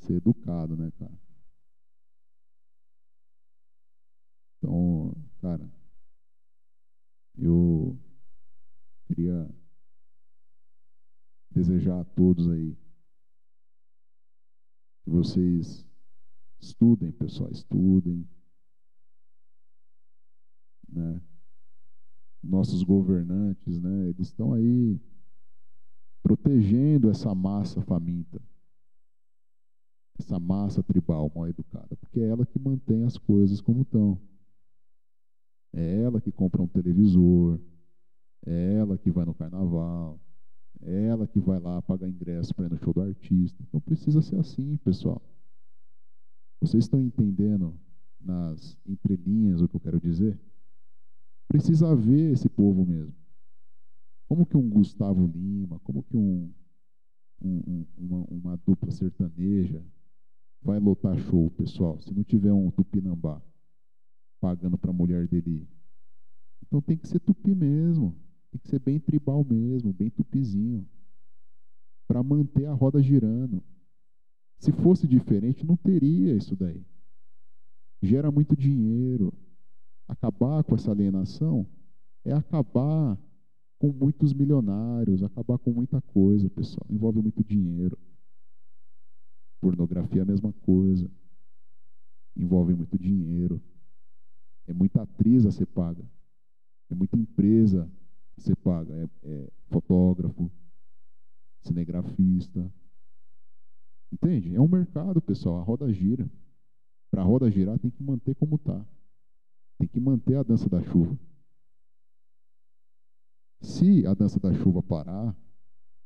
ser 0.00 0.16
educado, 0.16 0.76
né, 0.76 0.90
cara? 0.98 1.18
Então, 4.58 5.14
cara, 5.40 5.70
eu 7.38 7.98
queria 9.10 9.50
desejar 11.50 12.00
a 12.00 12.04
todos 12.04 12.48
aí 12.48 12.76
que 15.02 15.10
vocês 15.10 15.84
estudem, 16.60 17.10
pessoal, 17.10 17.50
estudem, 17.50 18.28
né? 20.88 21.20
Nossos 22.42 22.84
governantes, 22.84 23.80
né? 23.80 24.10
Eles 24.10 24.28
estão 24.28 24.54
aí 24.54 25.00
protegendo 26.22 27.10
essa 27.10 27.34
massa 27.34 27.82
faminta, 27.82 28.40
essa 30.20 30.38
massa 30.38 30.84
tribal 30.84 31.32
mal 31.34 31.48
educada, 31.48 31.96
porque 31.96 32.20
é 32.20 32.28
ela 32.28 32.46
que 32.46 32.58
mantém 32.60 33.04
as 33.04 33.18
coisas 33.18 33.60
como 33.60 33.82
estão. 33.82 34.20
É 35.72 36.02
ela 36.02 36.20
que 36.20 36.30
compra 36.30 36.62
um 36.62 36.68
televisor, 36.68 37.58
ela 38.46 38.96
que 38.96 39.10
vai 39.10 39.24
no 39.24 39.34
carnaval, 39.34 40.18
ela 40.82 41.26
que 41.26 41.38
vai 41.38 41.58
lá 41.58 41.82
pagar 41.82 42.08
ingresso 42.08 42.54
para 42.54 42.66
ir 42.66 42.70
no 42.70 42.78
show 42.78 42.92
do 42.92 43.02
artista. 43.02 43.62
Então 43.62 43.80
precisa 43.80 44.22
ser 44.22 44.36
assim, 44.36 44.76
pessoal. 44.78 45.22
Vocês 46.60 46.84
estão 46.84 47.00
entendendo 47.00 47.74
nas 48.20 48.76
entrelinhas 48.86 49.60
o 49.60 49.68
que 49.68 49.76
eu 49.76 49.80
quero 49.80 50.00
dizer? 50.00 50.38
Precisa 51.48 51.94
ver 51.96 52.32
esse 52.32 52.48
povo 52.48 52.84
mesmo. 52.84 53.14
Como 54.28 54.46
que 54.46 54.56
um 54.56 54.68
Gustavo 54.68 55.26
Lima, 55.26 55.80
como 55.80 56.02
que 56.02 56.16
um, 56.16 56.52
um, 57.42 57.86
uma, 57.98 58.24
uma 58.30 58.56
dupla 58.58 58.90
sertaneja 58.90 59.82
vai 60.62 60.78
lotar 60.78 61.18
show, 61.18 61.50
pessoal, 61.50 61.98
se 62.00 62.14
não 62.14 62.22
tiver 62.22 62.52
um 62.52 62.70
tupinambá 62.70 63.42
pagando 64.40 64.78
para 64.78 64.90
a 64.90 64.94
mulher 64.94 65.26
dele? 65.26 65.66
Então 66.62 66.80
tem 66.80 66.96
que 66.96 67.08
ser 67.08 67.18
tupi 67.18 67.54
mesmo. 67.54 68.14
Tem 68.50 68.60
que 68.60 68.68
ser 68.68 68.80
bem 68.80 68.98
tribal 68.98 69.44
mesmo, 69.44 69.92
bem 69.92 70.10
tupizinho. 70.10 70.86
Para 72.08 72.22
manter 72.22 72.66
a 72.66 72.72
roda 72.72 73.00
girando. 73.00 73.62
Se 74.58 74.72
fosse 74.72 75.06
diferente, 75.06 75.64
não 75.64 75.76
teria 75.76 76.34
isso 76.34 76.56
daí. 76.56 76.84
Gera 78.02 78.30
muito 78.30 78.56
dinheiro. 78.56 79.32
Acabar 80.08 80.64
com 80.64 80.74
essa 80.74 80.90
alienação 80.90 81.66
é 82.24 82.32
acabar 82.32 83.16
com 83.78 83.92
muitos 83.92 84.34
milionários, 84.34 85.22
acabar 85.22 85.56
com 85.58 85.72
muita 85.72 86.00
coisa, 86.02 86.50
pessoal. 86.50 86.86
Envolve 86.90 87.22
muito 87.22 87.42
dinheiro. 87.44 87.96
Pornografia 89.60 90.20
é 90.20 90.22
a 90.22 90.26
mesma 90.26 90.52
coisa. 90.52 91.08
Envolve 92.36 92.74
muito 92.74 92.98
dinheiro. 92.98 93.62
É 94.66 94.72
muita 94.72 95.02
atriz 95.02 95.46
a 95.46 95.52
ser 95.52 95.66
paga. 95.66 96.04
É 96.90 96.94
muita 96.94 97.16
empresa 97.16 97.90
ser 98.42 98.56
paga. 98.56 98.94
É, 98.94 99.08
é 99.28 99.50
fotógrafo, 99.68 100.50
cinegrafista. 101.62 102.72
Entende? 104.12 104.54
É 104.54 104.60
um 104.60 104.68
mercado, 104.68 105.20
pessoal. 105.20 105.60
A 105.60 105.62
roda 105.62 105.92
gira. 105.92 106.28
Para 107.10 107.22
a 107.22 107.24
roda 107.24 107.50
girar, 107.50 107.78
tem 107.78 107.90
que 107.90 108.02
manter 108.02 108.34
como 108.34 108.56
está. 108.56 108.84
Tem 109.78 109.88
que 109.88 109.98
manter 109.98 110.36
a 110.36 110.42
dança 110.42 110.68
da 110.68 110.82
chuva. 110.82 111.18
Se 113.60 114.06
a 114.06 114.14
dança 114.14 114.38
da 114.38 114.54
chuva 114.54 114.82
parar, 114.82 115.36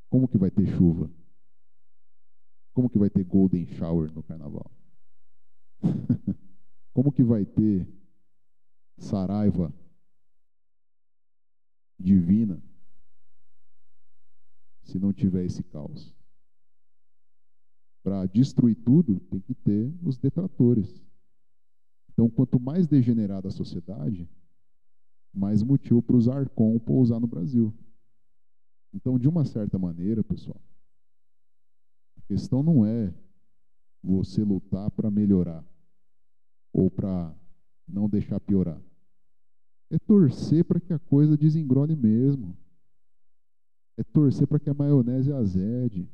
como 0.08 0.26
que 0.26 0.38
vai 0.38 0.50
ter 0.50 0.66
chuva? 0.66 1.10
Como 2.72 2.88
que 2.88 2.98
vai 2.98 3.10
ter 3.10 3.24
golden 3.24 3.66
shower 3.66 4.12
no 4.12 4.22
carnaval? 4.22 4.70
como 6.92 7.12
que 7.12 7.22
vai 7.22 7.44
ter 7.44 7.86
saraiva 8.98 9.72
divina 11.98 12.62
se 14.82 14.98
não 14.98 15.12
tiver 15.12 15.44
esse 15.44 15.62
caos? 15.62 16.14
Para 18.02 18.26
destruir 18.26 18.76
tudo, 18.76 19.18
tem 19.30 19.40
que 19.40 19.54
ter 19.54 19.92
os 20.02 20.18
detratores. 20.18 21.02
Então, 22.12 22.28
quanto 22.28 22.60
mais 22.60 22.86
degenerada 22.86 23.48
a 23.48 23.50
sociedade, 23.50 24.28
mais 25.32 25.62
motivo 25.62 26.00
para 26.00 26.16
os 26.16 26.28
Arcon 26.28 26.78
pousar 26.78 27.18
no 27.18 27.26
Brasil. 27.26 27.74
Então, 28.92 29.18
de 29.18 29.28
uma 29.28 29.44
certa 29.44 29.78
maneira, 29.78 30.22
pessoal, 30.22 30.60
a 32.16 32.20
questão 32.28 32.62
não 32.62 32.86
é 32.86 33.12
você 34.02 34.44
lutar 34.44 34.90
para 34.90 35.10
melhorar 35.10 35.64
ou 36.72 36.90
para 36.90 37.34
não 37.88 38.08
deixar 38.08 38.38
piorar. 38.38 38.80
É 39.94 39.98
torcer 40.00 40.64
para 40.64 40.80
que 40.80 40.92
a 40.92 40.98
coisa 40.98 41.36
desengrole 41.36 41.94
mesmo. 41.94 42.56
É 43.96 44.02
torcer 44.02 44.44
para 44.44 44.58
que 44.58 44.68
a 44.68 44.74
maionese 44.74 45.32
azede. 45.32 46.10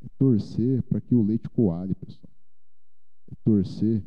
É 0.00 0.06
torcer 0.16 0.80
para 0.84 1.00
que 1.00 1.12
o 1.12 1.20
leite 1.20 1.50
coalhe, 1.50 1.96
pessoal. 1.96 2.32
É 3.28 3.34
torcer 3.44 4.04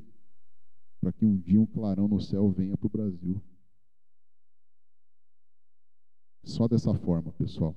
para 1.02 1.12
que 1.12 1.26
um 1.26 1.36
dia 1.36 1.60
um 1.60 1.66
clarão 1.66 2.08
no 2.08 2.22
céu 2.22 2.50
venha 2.52 2.78
para 2.78 2.88
o 2.88 2.90
Brasil. 2.90 3.44
Só 6.46 6.70
dessa 6.70 6.94
forma, 6.94 7.34
pessoal, 7.34 7.76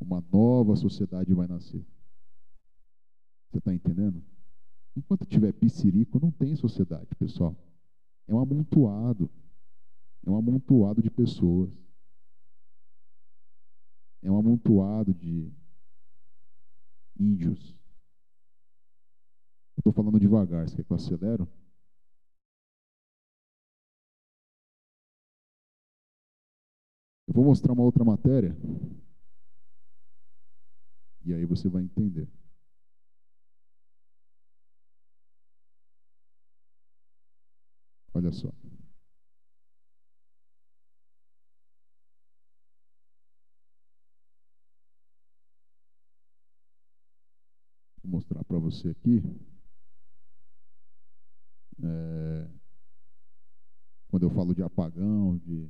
uma 0.00 0.20
nova 0.32 0.74
sociedade 0.74 1.32
vai 1.32 1.46
nascer. 1.46 1.86
Você 3.48 3.58
está 3.58 3.72
entendendo? 3.72 4.20
Enquanto 4.96 5.24
tiver 5.26 5.52
piscirico, 5.52 6.18
não 6.18 6.32
tem 6.32 6.56
sociedade, 6.56 7.14
pessoal. 7.14 7.56
É 8.26 8.34
um 8.34 8.40
amontoado. 8.40 9.30
É 10.26 10.30
um 10.30 10.36
amontoado 10.36 11.02
de 11.02 11.10
pessoas. 11.10 11.70
É 14.22 14.30
um 14.30 14.38
amontoado 14.38 15.14
de 15.14 15.50
índios. 17.18 17.74
Estou 19.76 19.92
falando 19.92 20.20
devagar, 20.20 20.68
você 20.68 20.76
quer 20.76 20.84
que 20.84 20.92
eu 20.92 20.96
acelero? 20.96 21.48
Eu 27.26 27.34
vou 27.34 27.44
mostrar 27.44 27.72
uma 27.72 27.82
outra 27.84 28.04
matéria. 28.04 28.56
E 31.24 31.32
aí 31.32 31.44
você 31.46 31.68
vai 31.68 31.82
entender. 31.82 32.28
Olha 38.12 38.32
só. 38.32 38.52
Vou 48.02 48.10
mostrar 48.12 48.44
para 48.44 48.58
você 48.70 48.90
aqui. 48.90 49.22
É, 51.82 52.48
quando 54.08 54.22
eu 54.24 54.30
falo 54.30 54.54
de 54.54 54.62
apagão, 54.62 55.36
de 55.38 55.68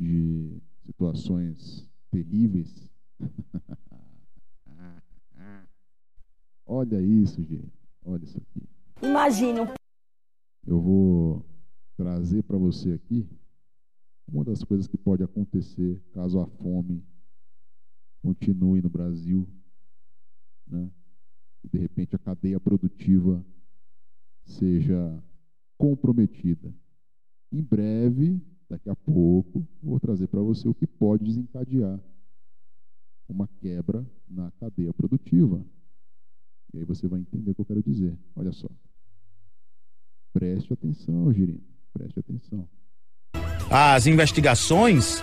de 0.00 0.62
situações 0.86 1.86
terríveis. 2.10 2.90
Olha 6.64 7.02
isso, 7.02 7.44
gente. 7.44 7.78
Olha 8.02 8.24
isso 8.24 8.38
aqui. 8.38 8.66
Imagina. 9.02 9.74
Eu 10.66 10.80
vou 10.80 11.44
trazer 11.96 12.42
para 12.44 12.56
você 12.56 12.92
aqui 12.92 13.28
uma 14.26 14.42
das 14.42 14.64
coisas 14.64 14.86
que 14.86 14.96
pode 14.96 15.22
acontecer 15.22 16.00
caso 16.14 16.40
a 16.40 16.46
fome 16.46 17.04
continue 18.22 18.80
no 18.80 18.88
Brasil, 18.88 19.46
né? 20.70 20.90
E 21.64 21.68
de 21.68 21.78
repente 21.78 22.14
a 22.14 22.18
cadeia 22.18 22.58
produtiva 22.58 23.44
seja 24.44 25.22
comprometida. 25.76 26.72
Em 27.52 27.62
breve, 27.62 28.40
Daqui 28.70 28.88
a 28.88 28.94
pouco 28.94 29.66
vou 29.82 29.98
trazer 29.98 30.28
para 30.28 30.40
você 30.40 30.68
o 30.68 30.74
que 30.74 30.86
pode 30.86 31.24
desencadear 31.24 31.98
uma 33.28 33.48
quebra 33.60 34.06
na 34.28 34.52
cadeia 34.52 34.94
produtiva. 34.94 35.60
E 36.72 36.78
aí 36.78 36.84
você 36.84 37.08
vai 37.08 37.18
entender 37.18 37.50
o 37.50 37.54
que 37.56 37.60
eu 37.62 37.64
quero 37.64 37.82
dizer. 37.82 38.16
Olha 38.36 38.52
só. 38.52 38.68
Preste 40.32 40.72
atenção, 40.72 41.32
Girino. 41.32 41.64
Preste 41.92 42.20
atenção. 42.20 42.68
As 43.68 44.06
investigações 44.06 45.18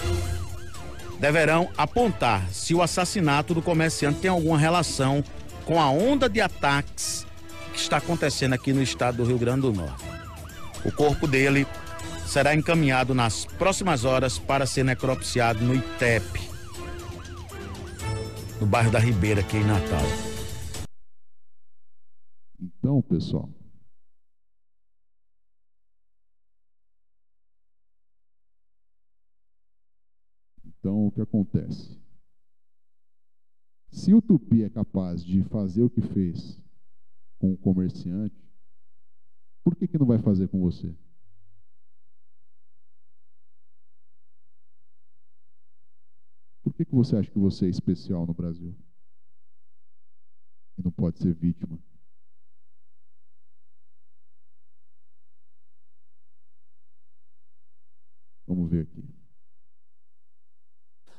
deverão 1.19 1.69
apontar 1.77 2.47
se 2.51 2.73
o 2.73 2.81
assassinato 2.81 3.53
do 3.53 3.61
comerciante 3.61 4.19
tem 4.19 4.29
alguma 4.29 4.57
relação 4.57 5.23
com 5.65 5.81
a 5.81 5.89
onda 5.89 6.29
de 6.29 6.39
ataques 6.39 7.25
que 7.73 7.79
está 7.79 7.97
acontecendo 7.97 8.53
aqui 8.53 8.71
no 8.71 8.81
estado 8.81 9.17
do 9.17 9.25
Rio 9.25 9.37
Grande 9.37 9.61
do 9.61 9.73
Norte. 9.73 10.03
O 10.85 10.91
corpo 10.91 11.27
dele 11.27 11.67
será 12.25 12.53
encaminhado 12.53 13.13
nas 13.13 13.45
próximas 13.45 14.05
horas 14.05 14.37
para 14.37 14.65
ser 14.65 14.83
necropsiado 14.83 15.63
no 15.63 15.75
ITEP, 15.75 16.41
no 18.59 18.67
bairro 18.67 18.91
da 18.91 18.99
Ribeira, 18.99 19.41
aqui 19.41 19.57
em 19.57 19.63
Natal. 19.63 20.05
Então, 22.59 23.01
pessoal, 23.01 23.49
Então, 30.87 31.07
o 31.07 31.11
que 31.11 31.19
acontece? 31.19 31.99
Se 33.89 34.13
o 34.13 34.21
Tupi 34.21 34.63
é 34.63 34.69
capaz 34.69 35.21
de 35.21 35.43
fazer 35.43 35.83
o 35.83 35.89
que 35.89 35.99
fez 35.99 36.63
com 37.37 37.51
o 37.51 37.57
comerciante, 37.57 38.41
por 39.65 39.75
que, 39.75 39.85
que 39.85 39.97
não 39.97 40.05
vai 40.05 40.17
fazer 40.17 40.47
com 40.47 40.61
você? 40.61 40.95
Por 46.63 46.73
que, 46.73 46.85
que 46.85 46.95
você 46.95 47.17
acha 47.17 47.29
que 47.29 47.37
você 47.37 47.65
é 47.65 47.69
especial 47.69 48.25
no 48.25 48.33
Brasil? 48.33 48.73
E 50.77 50.81
não 50.81 50.91
pode 50.91 51.19
ser 51.19 51.33
vítima? 51.33 51.77
Vamos 58.47 58.71
ver 58.71 58.83
aqui. 58.83 59.16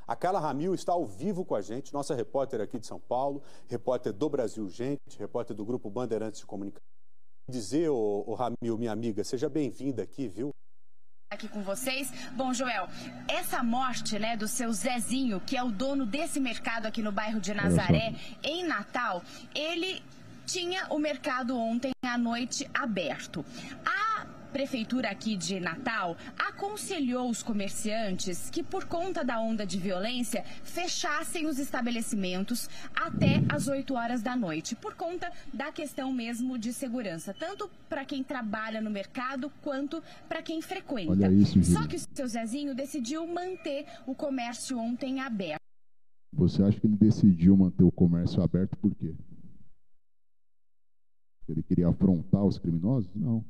A 0.09 0.17
Carla 0.17 0.41
Ramil 0.41 0.75
está 0.75 0.93
ao 0.93 1.05
vivo 1.05 1.45
com 1.45 1.55
a 1.55 1.61
gente, 1.61 1.93
nossa 1.93 2.15
repórter 2.15 2.63
aqui 2.63 2.79
de 2.79 2.87
São 2.87 2.99
Paulo, 2.99 3.43
repórter 3.69 4.11
do 4.11 4.27
Brasil 4.31 4.67
Gente, 4.71 5.19
repórter 5.19 5.55
do 5.55 5.67
Grupo 5.67 5.91
Bandeirantes 5.91 6.41
de 6.41 6.47
Comunicação. 6.47 6.89
Dizer, 7.47 7.91
ô, 7.91 8.25
ô 8.27 8.35
Ramil, 8.35 8.79
minha 8.79 8.91
amiga, 8.91 9.23
seja 9.23 9.51
bem-vinda 9.51 10.03
aqui, 10.03 10.27
viu? 10.27 10.49
aqui 11.31 11.47
com 11.47 11.63
vocês. 11.63 12.11
Bom, 12.33 12.55
Joel, 12.55 12.89
essa 13.29 13.63
morte, 13.63 14.19
né, 14.19 14.35
do 14.35 14.49
seu 14.49 14.73
Zezinho, 14.73 15.43
que 15.43 15.59
é 15.59 15.63
o 15.63 15.71
dono 15.71 16.07
desse 16.07 16.41
mercado 16.41 16.87
aqui 16.87 17.03
no 17.03 17.13
bairro 17.13 17.39
de 17.39 17.53
Nazaré, 17.53 18.15
em 18.43 18.65
Natal, 18.65 19.23
ele 19.55 20.03
tinha 20.47 20.87
o 20.89 20.99
mercado 20.99 21.55
ontem 21.55 21.93
à 22.03 22.17
noite 22.17 22.67
aberto. 22.73 23.45
A 23.85 24.08
Prefeitura 24.53 25.11
aqui 25.11 25.37
de 25.37 25.61
Natal 25.61 26.17
aconselhou 26.39 27.29
os 27.29 27.43
comerciantes 27.43 28.49
que, 28.51 28.63
por 28.63 28.87
conta 28.87 29.23
da 29.23 29.41
onda 29.41 29.67
de 29.67 29.79
violência, 29.79 30.43
fechassem 30.65 31.47
os 31.47 31.59
estabelecimentos 31.59 32.69
até 32.95 33.43
as 33.49 33.69
8 33.69 33.95
horas 33.95 34.23
da 34.23 34.35
noite, 34.35 34.75
por 34.75 34.95
conta 34.95 35.31
da 35.53 35.71
questão 35.71 36.13
mesmo 36.13 36.59
de 36.59 36.73
segurança, 36.73 37.35
tanto 37.35 37.71
para 37.89 38.05
quem 38.05 38.25
trabalha 38.25 38.81
no 38.81 38.91
mercado 38.91 39.51
quanto 39.63 40.03
para 40.29 40.43
quem 40.43 40.63
frequenta. 40.63 41.31
Isso, 41.31 41.63
Só 41.65 41.87
que 41.87 41.97
o 41.97 42.01
seu 42.15 42.27
Zezinho 42.27 42.75
decidiu 42.75 43.27
manter 43.27 43.87
o 44.07 44.15
comércio 44.15 44.79
ontem 44.79 45.21
aberto. 45.21 45.59
Você 46.33 46.63
acha 46.63 46.81
que 46.81 46.87
ele 46.87 46.97
decidiu 46.97 47.57
manter 47.57 47.85
o 47.85 47.93
comércio 47.93 48.43
aberto 48.43 48.77
por 48.79 48.95
quê? 48.95 49.15
Ele 51.49 51.63
queria 51.63 51.89
afrontar 51.89 52.45
os 52.45 52.59
criminosos? 52.59 53.11
Não 53.15 53.45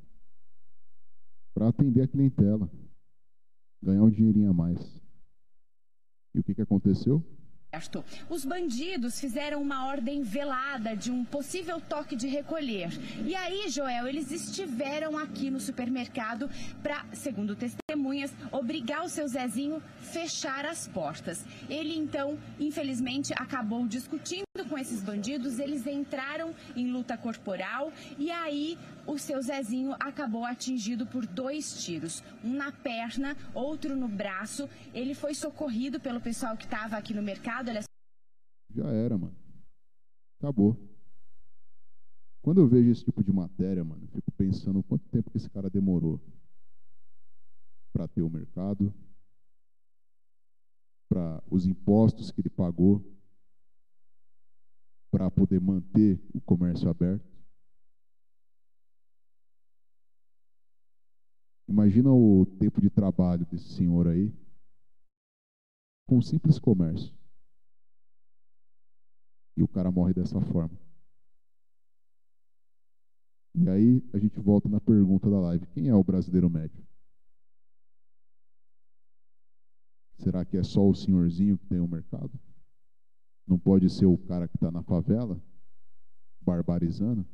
para 1.58 1.70
atender 1.70 2.02
a 2.02 2.06
clientela, 2.06 2.70
ganhar 3.82 4.04
um 4.04 4.10
dinheirinho 4.10 4.50
a 4.50 4.54
mais. 4.54 4.78
E 6.32 6.38
o 6.38 6.44
que, 6.44 6.54
que 6.54 6.62
aconteceu? 6.62 7.20
Os 8.30 8.46
bandidos 8.46 9.20
fizeram 9.20 9.60
uma 9.60 9.86
ordem 9.86 10.22
velada 10.22 10.96
de 10.96 11.10
um 11.10 11.22
possível 11.22 11.78
toque 11.78 12.16
de 12.16 12.26
recolher. 12.26 12.88
E 13.26 13.34
aí, 13.34 13.68
Joel, 13.68 14.08
eles 14.08 14.30
estiveram 14.30 15.18
aqui 15.18 15.50
no 15.50 15.60
supermercado 15.60 16.48
para, 16.82 17.04
segundo 17.12 17.54
testemunhas, 17.54 18.32
obrigar 18.50 19.04
o 19.04 19.08
seu 19.08 19.28
Zezinho 19.28 19.82
fechar 20.00 20.64
as 20.64 20.88
portas. 20.88 21.44
Ele 21.68 21.94
então, 21.94 22.38
infelizmente, 22.58 23.34
acabou 23.36 23.86
discutindo 23.86 24.46
com 24.68 24.78
esses 24.78 25.02
bandidos, 25.02 25.58
eles 25.58 25.86
entraram 25.86 26.54
em 26.74 26.90
luta 26.90 27.16
corporal 27.16 27.92
e 28.18 28.30
aí 28.30 28.78
o 29.06 29.18
seu 29.18 29.40
Zezinho 29.40 29.96
acabou 29.98 30.44
atingido 30.44 31.06
por 31.06 31.24
dois 31.26 31.82
tiros, 31.82 32.22
um 32.44 32.52
na 32.52 32.70
perna, 32.70 33.34
outro 33.54 33.96
no 33.96 34.06
braço. 34.06 34.68
Ele 34.92 35.14
foi 35.14 35.34
socorrido 35.34 35.98
pelo 35.98 36.20
pessoal 36.20 36.56
que 36.56 36.66
estava 36.66 36.96
aqui 36.96 37.14
no 37.14 37.22
mercado. 37.22 37.67
Ele... 37.68 37.80
Já 38.70 38.88
era, 38.88 39.16
mano. 39.18 39.36
Acabou. 40.38 40.76
Quando 42.42 42.60
eu 42.60 42.68
vejo 42.68 42.90
esse 42.90 43.04
tipo 43.04 43.22
de 43.22 43.32
matéria, 43.32 43.84
mano, 43.84 44.04
eu 44.04 44.08
fico 44.08 44.30
pensando 44.32 44.82
quanto 44.82 45.08
tempo 45.08 45.30
que 45.30 45.36
esse 45.36 45.50
cara 45.50 45.68
demorou 45.68 46.20
para 47.92 48.06
ter 48.06 48.22
o 48.22 48.30
mercado, 48.30 48.94
para 51.08 51.42
os 51.50 51.66
impostos 51.66 52.30
que 52.30 52.40
ele 52.40 52.50
pagou, 52.50 53.04
para 55.10 55.30
poder 55.30 55.60
manter 55.60 56.20
o 56.32 56.40
comércio 56.40 56.88
aberto. 56.88 57.26
Imagina 61.66 62.10
o 62.10 62.46
tempo 62.58 62.80
de 62.80 62.88
trabalho 62.88 63.44
desse 63.46 63.68
senhor 63.74 64.06
aí 64.08 64.32
com 66.06 66.16
um 66.16 66.22
simples 66.22 66.58
comércio. 66.58 67.17
E 69.58 69.62
o 69.62 69.66
cara 69.66 69.90
morre 69.90 70.14
dessa 70.14 70.40
forma. 70.40 70.78
E 73.56 73.68
aí 73.68 74.04
a 74.12 74.18
gente 74.18 74.38
volta 74.38 74.68
na 74.68 74.80
pergunta 74.80 75.28
da 75.28 75.40
live: 75.40 75.66
quem 75.74 75.88
é 75.88 75.94
o 75.96 76.04
brasileiro 76.04 76.48
médio? 76.48 76.86
Será 80.18 80.44
que 80.44 80.56
é 80.56 80.62
só 80.62 80.88
o 80.88 80.94
senhorzinho 80.94 81.58
que 81.58 81.66
tem 81.66 81.80
o 81.80 81.86
um 81.86 81.88
mercado? 81.88 82.30
Não 83.44 83.58
pode 83.58 83.90
ser 83.90 84.06
o 84.06 84.16
cara 84.16 84.46
que 84.46 84.54
está 84.54 84.70
na 84.70 84.84
favela, 84.84 85.42
barbarizando? 86.40 87.26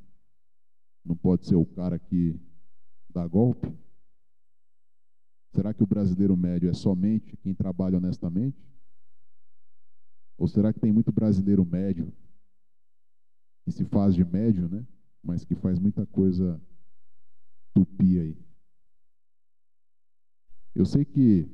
Não 1.05 1.15
pode 1.15 1.45
ser 1.45 1.57
o 1.57 1.67
cara 1.67 1.99
que 1.99 2.41
dá 3.11 3.29
golpe? 3.29 3.71
Será 5.51 5.75
que 5.75 5.83
o 5.83 5.87
brasileiro 5.87 6.35
médio 6.39 6.71
é 6.71 6.73
somente 6.73 7.37
quem 7.37 7.55
trabalha 7.55 7.99
honestamente? 7.99 8.57
Ou 10.37 10.49
será 10.49 10.73
que 10.73 10.81
tem 10.81 10.93
muito 10.93 11.13
brasileiro 11.13 11.65
médio 11.65 12.13
que 13.65 13.73
se 13.73 13.85
faz 13.85 14.15
de 14.15 14.25
médio, 14.25 14.69
né? 14.69 14.87
Mas 15.23 15.45
que 15.45 15.55
faz 15.55 15.79
muita 15.79 16.05
coisa 16.07 16.61
tupi 17.73 18.19
aí. 18.19 18.45
Eu 20.75 20.85
sei 20.85 21.05
que 21.05 21.49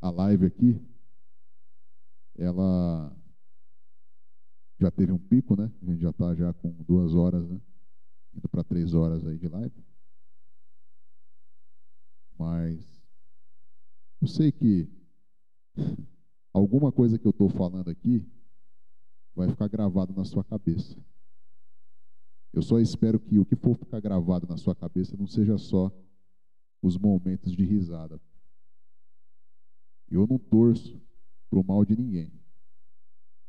a 0.00 0.10
live 0.10 0.46
aqui, 0.46 0.80
ela 2.36 3.16
já 4.78 4.90
teve 4.90 5.12
um 5.12 5.18
pico, 5.18 5.56
né? 5.56 5.70
A 5.80 5.84
gente 5.86 6.00
já 6.00 6.10
está 6.10 6.34
já 6.34 6.52
com 6.52 6.70
duas 6.82 7.14
horas, 7.14 7.48
né? 7.48 7.60
Indo 8.34 8.48
para 8.48 8.64
três 8.64 8.94
horas 8.94 9.26
aí 9.26 9.38
de 9.38 9.48
live. 9.48 9.84
Mas 12.38 13.00
eu 14.20 14.26
sei 14.26 14.52
que 14.52 14.88
alguma 16.52 16.92
coisa 16.92 17.18
que 17.18 17.26
eu 17.26 17.30
estou 17.30 17.48
falando 17.48 17.88
aqui 17.88 18.26
vai 19.34 19.48
ficar 19.48 19.68
gravado 19.68 20.12
na 20.12 20.24
sua 20.24 20.44
cabeça. 20.44 20.96
Eu 22.52 22.62
só 22.62 22.78
espero 22.78 23.18
que 23.18 23.38
o 23.38 23.46
que 23.46 23.56
for 23.56 23.74
ficar 23.74 24.00
gravado 24.00 24.46
na 24.46 24.58
sua 24.58 24.74
cabeça 24.74 25.16
não 25.16 25.26
seja 25.26 25.56
só 25.56 25.90
os 26.82 26.98
momentos 26.98 27.52
de 27.52 27.64
risada. 27.64 28.20
Eu 30.10 30.26
não 30.26 30.38
torço 30.38 31.00
para 31.48 31.58
o 31.58 31.64
mal 31.64 31.84
de 31.84 31.96
ninguém. 31.96 32.30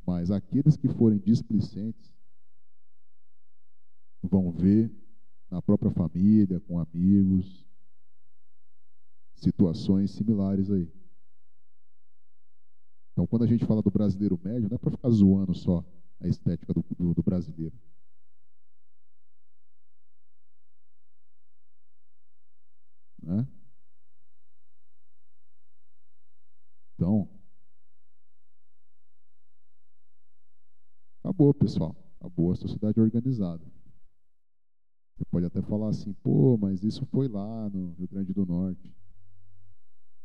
Mas 0.06 0.32
aqueles 0.32 0.78
que 0.78 0.88
forem 0.88 1.20
displicentes 1.20 2.14
vão 4.22 4.52
ver 4.52 4.92
na 5.50 5.62
própria 5.62 5.92
família, 5.92 6.60
com 6.62 6.80
amigos, 6.80 7.68
situações 9.36 10.12
similares 10.12 10.72
aí. 10.72 10.90
Então, 13.14 13.28
quando 13.28 13.44
a 13.44 13.48
gente 13.48 13.66
fala 13.66 13.82
do 13.82 13.92
brasileiro 13.92 14.40
médio, 14.44 14.68
não 14.70 14.76
é 14.76 14.78
para 14.78 14.92
ficar 14.92 15.10
zoando 15.10 15.54
só 15.54 15.86
a 16.20 16.28
estética 16.28 16.74
do, 16.74 16.84
do, 16.98 17.14
do 17.14 17.24
brasileiro. 17.24 17.76
Né? 23.22 23.48
Então, 26.96 27.30
acabou, 31.24 31.54
pessoal. 31.54 31.96
Acabou 32.20 32.52
a 32.52 32.56
sociedade 32.56 33.00
organizada. 33.00 33.64
Você 35.16 35.26
pode 35.26 35.46
até 35.46 35.62
falar 35.62 35.90
assim, 35.90 36.14
pô, 36.14 36.58
mas 36.58 36.84
isso 36.84 37.06
foi 37.06 37.28
lá 37.28 37.70
no 37.70 37.92
Rio 37.94 38.08
Grande 38.08 38.34
do 38.34 38.46
Norte. 38.46 38.92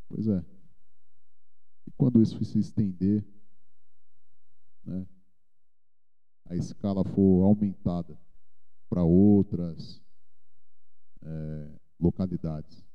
Pois 0.09 0.27
é. 0.27 0.58
Quando 1.99 2.23
isso 2.23 2.43
se 2.45 2.61
estender, 2.61 3.27
né, 4.85 5.05
a 6.47 6.55
escala 6.55 7.05
for 7.05 7.43
aumentada 7.43 8.17
para 8.89 9.03
outras 9.03 10.01
é, 11.21 11.79
localidades, 11.99 12.87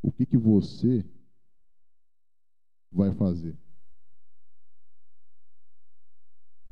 o 0.00 0.12
que, 0.12 0.24
que 0.24 0.38
você 0.38 1.04
vai 2.90 3.12
fazer? 3.12 3.58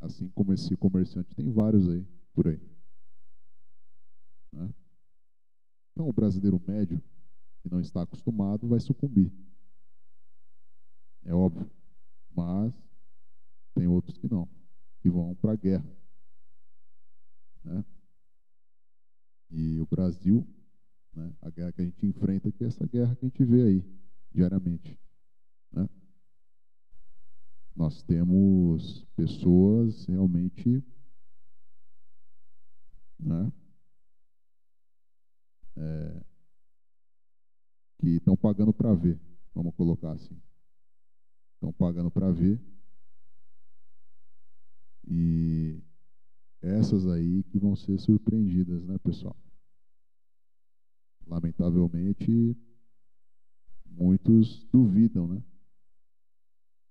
Assim 0.00 0.28
como 0.30 0.52
esse 0.52 0.76
comerciante, 0.76 1.34
tem 1.34 1.50
vários 1.50 1.88
aí, 1.88 2.06
por 2.32 2.46
aí. 2.46 2.60
Né? 4.52 4.72
Então, 5.90 6.08
o 6.08 6.12
brasileiro 6.12 6.62
médio, 6.64 7.02
que 7.62 7.68
não 7.68 7.80
está 7.80 8.02
acostumado, 8.02 8.68
vai 8.68 8.78
sucumbir. 8.78 9.49
É 11.24 11.34
óbvio. 11.34 11.70
Mas 12.34 12.72
tem 13.74 13.86
outros 13.86 14.16
que 14.18 14.30
não, 14.30 14.48
que 15.00 15.10
vão 15.10 15.34
para 15.34 15.52
a 15.52 15.56
guerra. 15.56 15.86
Né? 17.64 17.84
E 19.50 19.80
o 19.80 19.86
Brasil, 19.86 20.46
né, 21.12 21.34
a 21.40 21.50
guerra 21.50 21.72
que 21.72 21.82
a 21.82 21.84
gente 21.84 22.06
enfrenta, 22.06 22.52
que 22.52 22.64
é 22.64 22.66
essa 22.68 22.86
guerra 22.86 23.14
que 23.16 23.24
a 23.24 23.28
gente 23.28 23.44
vê 23.44 23.62
aí, 23.62 23.84
diariamente. 24.32 24.98
Né? 25.72 25.88
Nós 27.74 28.02
temos 28.02 29.04
pessoas 29.16 30.06
realmente 30.06 30.84
né, 33.18 33.52
é, 35.76 36.24
que 37.98 38.08
estão 38.16 38.36
pagando 38.36 38.72
para 38.72 38.94
ver, 38.94 39.20
vamos 39.54 39.74
colocar 39.74 40.12
assim. 40.12 40.40
Estão 41.60 41.74
pagando 41.74 42.10
para 42.10 42.32
ver. 42.32 42.58
E 45.06 45.78
essas 46.62 47.06
aí 47.06 47.42
que 47.44 47.58
vão 47.58 47.76
ser 47.76 47.98
surpreendidas, 47.98 48.82
né, 48.86 48.96
pessoal? 48.96 49.36
Lamentavelmente, 51.26 52.56
muitos 53.84 54.64
duvidam, 54.72 55.28
né? 55.28 55.42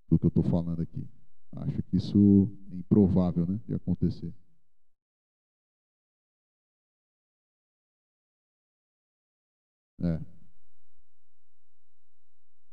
Do 0.07 0.19
que 0.19 0.25
eu 0.25 0.29
estou 0.29 0.43
falando 0.43 0.83
aqui. 0.83 1.09
Acho 1.51 1.81
que 1.81 1.97
isso 1.97 2.47
é 2.71 2.75
improvável, 2.75 3.47
né, 3.47 3.59
de 3.65 3.73
acontecer. 3.73 4.31
É. 9.99 10.38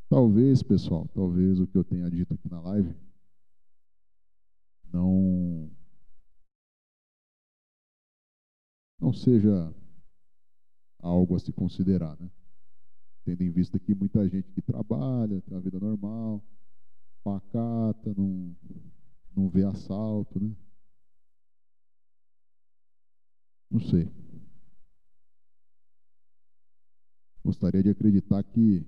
Talvez, 0.08 0.62
pessoal, 0.62 1.08
talvez 1.12 1.58
o 1.58 1.66
que 1.66 1.76
eu 1.76 1.82
tenha 1.82 2.08
dito 2.08 2.32
aqui 2.32 2.48
na 2.48 2.60
live 2.60 2.94
não 4.92 5.68
não 9.00 9.12
seja 9.12 9.74
algo 11.00 11.34
a 11.34 11.38
se 11.40 11.52
considerar, 11.52 12.16
né? 12.20 12.30
Tendo 13.24 13.42
em 13.42 13.50
vista 13.50 13.78
que 13.80 13.94
muita 13.94 14.28
gente 14.28 14.50
que 14.52 14.62
trabalha, 14.62 15.42
tem 15.42 15.54
uma 15.54 15.60
vida 15.60 15.80
normal, 15.80 16.42
pacata, 17.24 18.14
não, 18.16 18.56
não 19.36 19.48
vê 19.48 19.64
assalto, 19.64 20.38
né? 20.38 20.54
Não 23.68 23.80
sei. 23.80 24.08
Gostaria 27.44 27.82
de 27.82 27.90
acreditar 27.90 28.42
que 28.44 28.86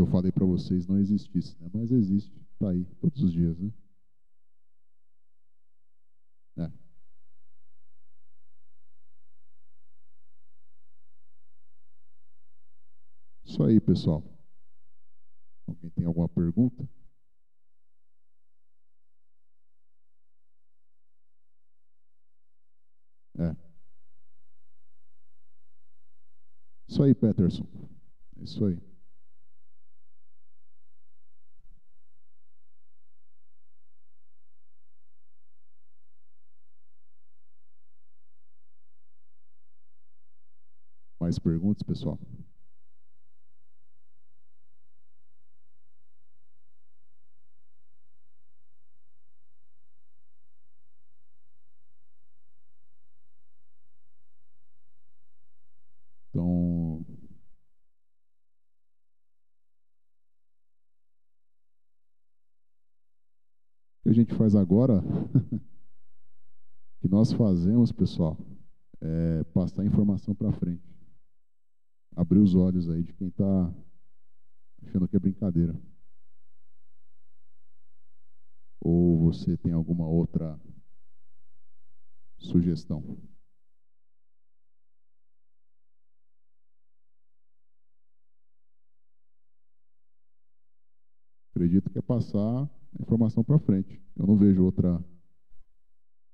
que 0.00 0.02
eu 0.02 0.06
falei 0.06 0.32
para 0.32 0.46
vocês 0.46 0.86
não 0.86 0.98
existisse, 0.98 1.54
né? 1.60 1.68
Mas 1.74 1.92
existe, 1.92 2.32
está 2.52 2.70
aí 2.70 2.86
todos 3.02 3.22
os 3.22 3.32
dias, 3.32 3.58
né? 3.58 3.70
É. 6.56 6.70
Isso 13.44 13.62
aí, 13.62 13.78
pessoal. 13.78 14.24
Alguém 15.66 15.90
tem 15.90 16.06
alguma 16.06 16.28
pergunta? 16.30 16.88
É. 23.38 23.54
Isso 26.88 27.02
aí, 27.02 27.14
Peterson. 27.14 27.66
É 28.38 28.44
isso 28.44 28.64
aí. 28.64 28.89
Mais 41.30 41.38
perguntas, 41.38 41.84
pessoal? 41.84 42.18
Então, 56.30 56.98
o 56.98 57.04
que 64.02 64.08
a 64.08 64.12
gente 64.12 64.34
faz 64.34 64.56
agora, 64.56 65.00
que 67.00 67.08
nós 67.08 67.32
fazemos, 67.32 67.92
pessoal, 67.92 68.36
é 69.00 69.44
passar 69.54 69.84
informação 69.84 70.34
para 70.34 70.50
frente 70.50 70.99
abrir 72.16 72.38
os 72.38 72.54
olhos 72.54 72.88
aí 72.88 73.02
de 73.02 73.12
quem 73.12 73.28
está 73.28 73.74
achando 74.82 75.08
que 75.08 75.16
é 75.16 75.20
brincadeira. 75.20 75.74
Ou 78.80 79.18
você 79.18 79.56
tem 79.56 79.72
alguma 79.72 80.06
outra 80.06 80.58
sugestão? 82.38 83.18
Acredito 91.50 91.90
que 91.90 91.98
é 91.98 92.02
passar 92.02 92.64
a 92.64 92.70
informação 93.02 93.44
para 93.44 93.58
frente. 93.58 94.02
Eu 94.16 94.26
não 94.26 94.36
vejo 94.36 94.64
outra, 94.64 95.04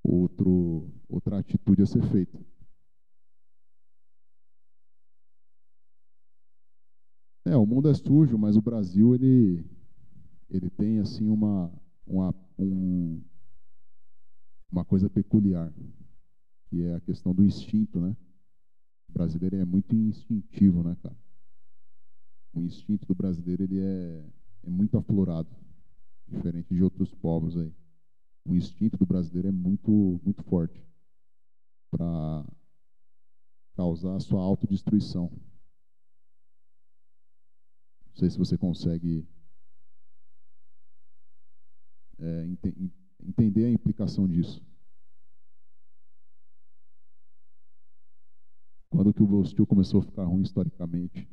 outro, 0.03 0.89
outra 1.09 1.39
atitude 1.41 1.83
a 1.83 1.87
ser 1.87 2.03
feita. 2.11 2.39
É, 7.47 7.57
o 7.57 7.65
mundo 7.65 7.89
é 7.89 7.95
sujo, 7.95 8.37
mas 8.37 8.57
o 8.57 8.61
Brasil 8.61 9.15
ele 9.15 9.65
ele 10.51 10.69
tem 10.69 10.99
assim 10.99 11.29
uma 11.29 11.73
uma 12.05 12.35
um, 12.59 13.23
uma 14.71 14.85
coisa 14.85 15.09
peculiar, 15.09 15.73
que 16.69 16.83
é 16.83 16.97
a 16.97 17.01
questão 17.01 17.33
do 17.33 17.45
instinto, 17.45 18.01
né? 18.01 18.17
O 19.09 19.13
brasileiro 19.13 19.55
é 19.55 19.65
muito 19.65 19.95
instintivo, 19.95 20.83
né, 20.83 20.97
cara? 21.01 21.17
O 22.53 22.61
instinto 22.63 23.07
do 23.07 23.15
brasileiro 23.15 23.63
ele 23.63 23.79
é, 23.79 24.25
é 24.65 24.69
muito 24.69 24.99
aflorado, 24.99 25.49
diferente 26.27 26.75
de 26.75 26.83
outros 26.83 27.15
povos 27.15 27.57
aí. 27.57 27.73
O 28.45 28.57
instinto 28.57 28.97
do 28.97 29.07
brasileiro 29.07 29.47
é 29.47 29.53
muito 29.53 30.21
muito 30.25 30.43
forte 30.43 30.85
para 31.93 32.45
causar 33.77 34.17
a 34.17 34.21
sua 34.21 34.41
autodestruição. 34.41 35.31
Não 38.17 38.21
sei 38.21 38.31
se 38.31 38.39
você 38.39 38.57
consegue 38.57 39.29
é, 42.19 42.47
ent 42.47 42.65
entender 43.23 43.67
a 43.67 43.71
implicação 43.71 44.27
disso. 44.27 44.65
Quando 48.89 49.13
que 49.13 49.23
o 49.23 49.27
Bostil 49.27 49.67
começou 49.67 50.01
a 50.01 50.03
ficar 50.03 50.25
ruim 50.25 50.41
historicamente? 50.41 51.29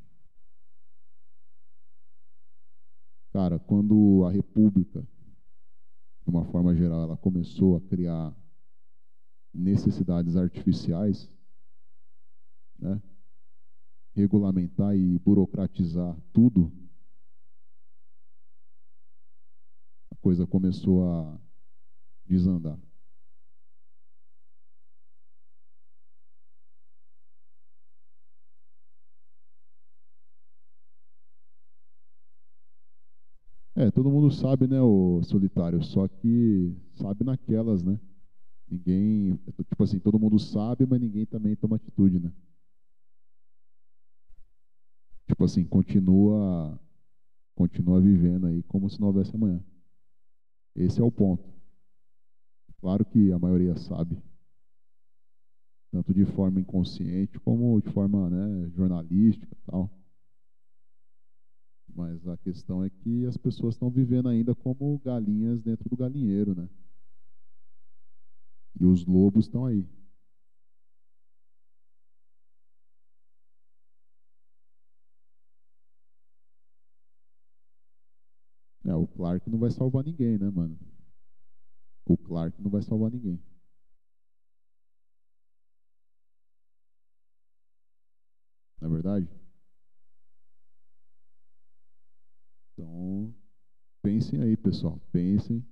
Cara, 3.32 3.58
quando 3.60 4.26
a 4.26 4.32
República, 4.32 5.08
de 6.24 6.30
uma 6.30 6.44
forma 6.44 6.76
geral, 6.76 7.04
ela 7.04 7.16
começou 7.16 7.78
a 7.78 7.82
criar 7.82 8.36
necessidades 9.54 10.36
artificiais, 10.36 11.32
né? 12.78 13.02
Regulamentar 14.16 14.96
e 14.96 15.20
burocratizar 15.20 16.16
tudo, 16.34 16.72
a 20.12 20.16
coisa 20.16 20.48
começou 20.48 21.04
a 21.10 21.40
desandar. 22.26 22.80
É, 33.76 33.90
todo 33.90 34.10
mundo 34.10 34.30
sabe, 34.32 34.68
né, 34.68 34.80
o 34.82 35.22
solitário, 35.24 35.82
só 35.84 36.08
que 36.08 36.76
sabe 36.96 37.24
naquelas, 37.24 37.84
né? 37.84 38.00
Ninguém, 38.70 39.38
tipo 39.70 39.84
assim, 39.84 40.00
todo 40.00 40.20
mundo 40.20 40.40
sabe, 40.40 40.86
mas 40.88 41.02
ninguém 41.02 41.26
também 41.26 41.56
toma 41.56 41.78
atitude, 41.78 42.20
né? 42.20 42.32
Tipo 45.28 45.44
assim, 45.46 45.64
continua 45.66 46.80
continua 47.56 48.02
vivendo 48.02 48.48
aí 48.48 48.64
como 48.64 48.90
se 48.90 49.00
não 49.00 49.08
houvesse 49.08 49.36
amanhã. 49.36 49.64
Esse 50.76 51.00
é 51.00 51.04
o 51.04 51.12
ponto. 51.12 51.44
Claro 52.78 53.06
que 53.06 53.32
a 53.32 53.40
maioria 53.40 53.76
sabe, 53.76 54.22
tanto 55.92 56.14
de 56.14 56.26
forma 56.26 56.60
inconsciente 56.60 57.40
como 57.40 57.80
de 57.82 57.90
forma 57.92 58.30
né, 58.30 58.70
jornalística 58.72 59.56
e 59.56 59.72
tal. 59.72 59.90
Mas 61.96 62.28
a 62.28 62.36
questão 62.38 62.84
é 62.84 62.90
que 62.90 63.26
as 63.26 63.38
pessoas 63.38 63.76
estão 63.76 63.90
vivendo 63.90 64.28
ainda 64.28 64.56
como 64.56 65.00
galinhas 65.00 65.62
dentro 65.62 65.88
do 65.88 65.96
galinheiro, 65.96 66.56
né? 66.56 66.68
E 68.80 68.84
os 68.84 69.06
lobos 69.06 69.46
estão 69.46 69.66
aí. 69.66 69.88
Clark 79.16 79.50
não 79.50 79.60
vai 79.60 79.72
salvar 79.72 80.04
ninguém, 80.04 80.38
né, 80.38 80.50
mano? 80.50 80.78
O 82.06 82.16
Clark 82.18 82.62
não 82.62 82.72
vai 82.72 82.82
salvar 82.82 83.12
ninguém. 83.12 83.38
Não 88.80 88.88
é 88.90 88.92
verdade? 88.92 89.28
Então, 92.74 93.34
pensem 94.02 94.42
aí, 94.42 94.58
pessoal. 94.58 95.00
Pensem. 95.12 95.66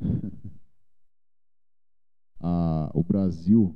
ah, 2.40 2.90
o 2.94 3.02
Brasil 3.02 3.74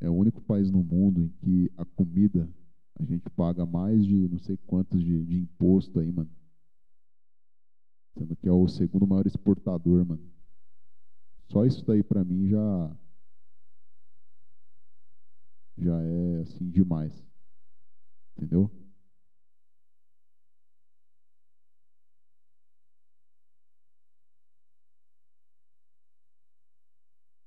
é 0.00 0.08
o 0.08 0.14
único 0.14 0.40
país 0.42 0.70
no 0.70 0.82
mundo 0.84 1.22
em 1.22 1.28
que 1.28 1.72
a 1.76 1.84
comida 1.84 2.48
a 2.98 3.04
gente 3.04 3.28
paga 3.30 3.64
mais 3.64 4.04
de 4.04 4.28
não 4.28 4.38
sei 4.38 4.56
quantos 4.66 5.02
de, 5.02 5.24
de 5.24 5.38
imposto 5.38 6.00
aí, 6.00 6.10
mano. 6.12 6.30
Sendo 8.18 8.34
que 8.34 8.48
é 8.48 8.52
o 8.52 8.66
segundo 8.66 9.06
maior 9.06 9.26
exportador, 9.26 10.04
mano. 10.04 10.20
Só 11.52 11.64
isso 11.64 11.84
daí 11.86 12.02
para 12.02 12.24
mim 12.24 12.48
já 12.48 12.96
já 15.76 16.02
é 16.02 16.40
assim 16.42 16.68
demais. 16.68 17.12
Entendeu? 18.36 18.70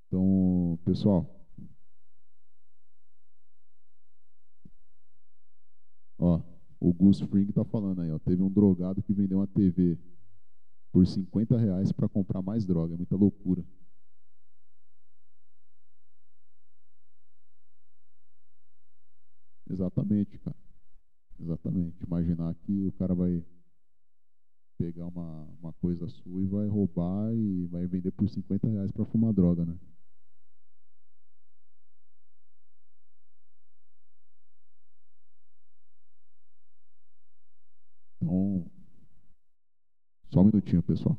Então, 0.08 0.78
pessoal, 0.86 1.26
ó, 6.18 6.42
o 6.80 6.94
Gus 6.94 7.20
Spring 7.22 7.52
tá 7.52 7.64
falando 7.66 8.02
aí, 8.02 8.12
ó, 8.12 8.20
teve 8.20 8.42
um 8.42 8.50
drogado 8.50 9.02
que 9.04 9.14
vendeu 9.14 9.40
uma 9.40 9.48
TV 9.48 9.98
por 10.92 11.06
50 11.08 11.58
reais 11.58 11.92
para 11.92 12.10
comprar 12.10 12.42
mais 12.42 12.66
droga. 12.66 12.94
É 12.94 12.98
muita 12.98 13.16
loucura. 13.16 13.64
Exatamente, 19.70 20.38
cara. 20.38 20.56
Exatamente. 21.40 22.04
Imaginar 22.06 22.56
que 22.56 22.88
o 22.88 22.92
cara 22.94 23.16
vai 23.16 23.44
pegar 24.78 25.06
uma, 25.08 25.48
uma 25.62 25.72
coisa 25.74 26.08
sua 26.10 26.42
e 26.44 26.46
vai 26.48 26.68
roubar 26.68 27.34
e 27.34 27.68
vai 27.68 27.88
vender 27.88 28.12
por 28.12 28.28
50 28.28 28.68
reais 28.68 28.92
para 28.92 29.06
fumar 29.06 29.32
droga, 29.34 29.64
né? 29.66 29.78
Então, 38.22 38.66
só 40.32 40.42
um 40.42 40.46
minutinho, 40.46 40.82
pessoal. 40.82 41.18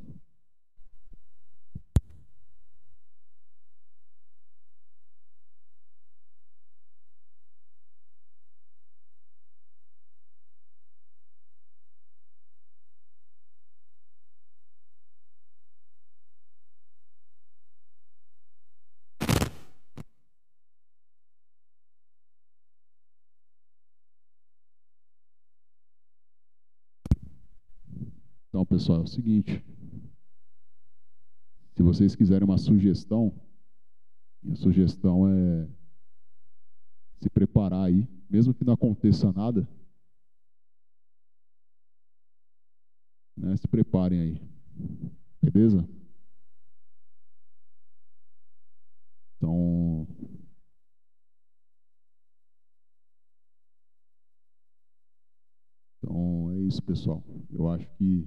Pessoal, 28.66 29.00
é 29.00 29.02
o 29.02 29.06
seguinte. 29.06 29.64
Se 31.74 31.82
vocês 31.82 32.14
quiserem 32.14 32.44
uma 32.44 32.58
sugestão, 32.58 33.32
minha 34.42 34.56
sugestão 34.56 35.28
é 35.28 35.68
se 37.20 37.30
preparar 37.30 37.86
aí, 37.86 38.08
mesmo 38.28 38.52
que 38.52 38.64
não 38.64 38.74
aconteça 38.74 39.32
nada. 39.32 39.68
Né, 43.36 43.56
se 43.56 43.66
preparem 43.68 44.20
aí. 44.20 44.42
Beleza? 45.40 45.88
Então, 49.36 50.06
Então 56.02 56.50
é 56.50 56.58
isso, 56.58 56.82
pessoal. 56.82 57.22
Eu 57.50 57.68
acho 57.70 57.88
que 57.96 58.26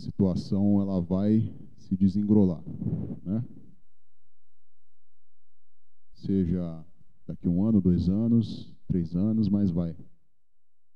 situação 0.00 0.80
ela 0.80 1.00
vai 1.00 1.54
se 1.76 1.96
desengrolar, 1.96 2.62
né? 3.22 3.44
Seja 6.14 6.84
daqui 7.26 7.48
um 7.48 7.64
ano, 7.64 7.80
dois 7.80 8.08
anos, 8.08 8.74
três 8.86 9.14
anos, 9.14 9.48
mas 9.48 9.70
vai 9.70 9.94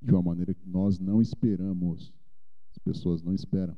de 0.00 0.12
uma 0.12 0.22
maneira 0.22 0.54
que 0.54 0.68
nós 0.68 0.98
não 0.98 1.20
esperamos, 1.20 2.12
as 2.70 2.78
pessoas 2.78 3.22
não 3.22 3.34
esperam. 3.34 3.76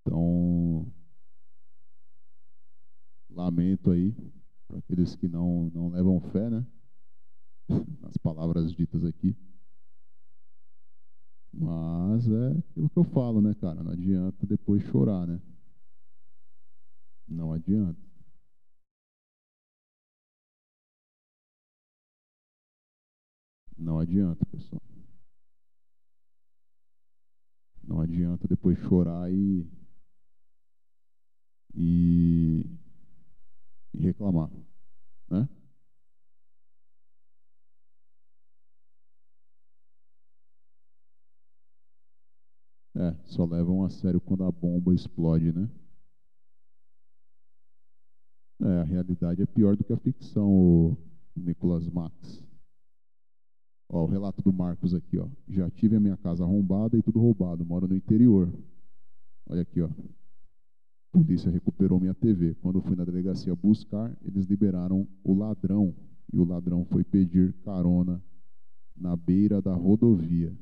Então, 0.00 0.90
lamento 3.28 3.90
aí 3.90 4.14
para 4.66 4.78
aqueles 4.78 5.14
que 5.14 5.28
não 5.28 5.70
não 5.70 5.88
levam 5.88 6.20
fé, 6.20 6.48
né? 6.48 6.66
Nas 8.00 8.16
palavras 8.16 8.72
ditas 8.72 9.04
aqui. 9.04 9.36
Mas 11.52 12.28
é 12.28 12.58
aquilo 12.58 12.88
que 12.88 12.98
eu 12.98 13.04
falo, 13.04 13.40
né, 13.40 13.54
cara? 13.54 13.82
Não 13.82 13.92
adianta 13.92 14.46
depois 14.46 14.82
chorar, 14.84 15.26
né? 15.26 15.40
Não 17.28 17.52
adianta. 17.52 18.00
Não 23.76 23.98
adianta, 23.98 24.44
pessoal. 24.46 24.82
Não 27.82 28.00
adianta 28.00 28.46
depois 28.46 28.78
chorar 28.78 29.32
e, 29.32 29.66
e, 31.74 32.64
e 33.94 33.98
reclamar, 34.00 34.50
né? 35.28 35.48
É, 43.00 43.14
só 43.24 43.46
levam 43.46 43.82
a 43.82 43.88
sério 43.88 44.20
quando 44.20 44.44
a 44.44 44.52
bomba 44.52 44.92
explode, 44.92 45.50
né? 45.52 45.70
É, 48.60 48.80
a 48.80 48.84
realidade 48.84 49.40
é 49.40 49.46
pior 49.46 49.74
do 49.74 49.82
que 49.82 49.92
a 49.94 49.96
ficção, 49.96 50.52
o 50.52 50.96
Nicolas 51.34 51.88
Max. 51.88 52.44
Ó, 53.88 54.04
o 54.04 54.06
relato 54.06 54.42
do 54.42 54.52
Marcos 54.52 54.92
aqui, 54.92 55.16
ó. 55.16 55.26
Já 55.48 55.70
tive 55.70 55.96
a 55.96 56.00
minha 56.00 56.18
casa 56.18 56.44
arrombada 56.44 56.98
e 56.98 57.02
tudo 57.02 57.18
roubado. 57.18 57.64
Moro 57.64 57.88
no 57.88 57.96
interior. 57.96 58.52
Olha 59.48 59.62
aqui, 59.62 59.80
ó. 59.80 59.88
A 59.88 61.18
polícia 61.18 61.50
recuperou 61.50 61.98
minha 61.98 62.14
TV. 62.14 62.54
Quando 62.56 62.82
fui 62.82 62.96
na 62.96 63.06
delegacia 63.06 63.56
buscar, 63.56 64.14
eles 64.22 64.44
liberaram 64.44 65.08
o 65.24 65.32
ladrão. 65.32 65.94
E 66.30 66.38
o 66.38 66.44
ladrão 66.44 66.84
foi 66.84 67.02
pedir 67.02 67.54
carona 67.64 68.22
na 68.94 69.16
beira 69.16 69.62
da 69.62 69.72
rodovia. 69.72 70.54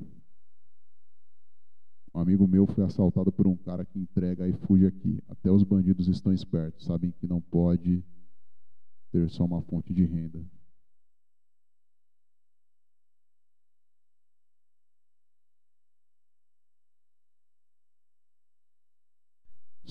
Um 2.13 2.19
amigo 2.19 2.47
meu 2.47 2.65
foi 2.65 2.83
assaltado 2.83 3.31
por 3.31 3.47
um 3.47 3.55
cara 3.55 3.85
que 3.85 3.99
entrega 3.99 4.47
iFood 4.47 4.85
aqui. 4.87 5.23
Até 5.27 5.51
os 5.51 5.63
bandidos 5.63 6.07
estão 6.07 6.33
espertos, 6.33 6.85
sabem 6.85 7.11
que 7.11 7.27
não 7.27 7.39
pode 7.39 8.03
ter 9.11 9.29
só 9.29 9.45
uma 9.45 9.61
fonte 9.61 9.93
de 9.93 10.05
renda. 10.05 10.43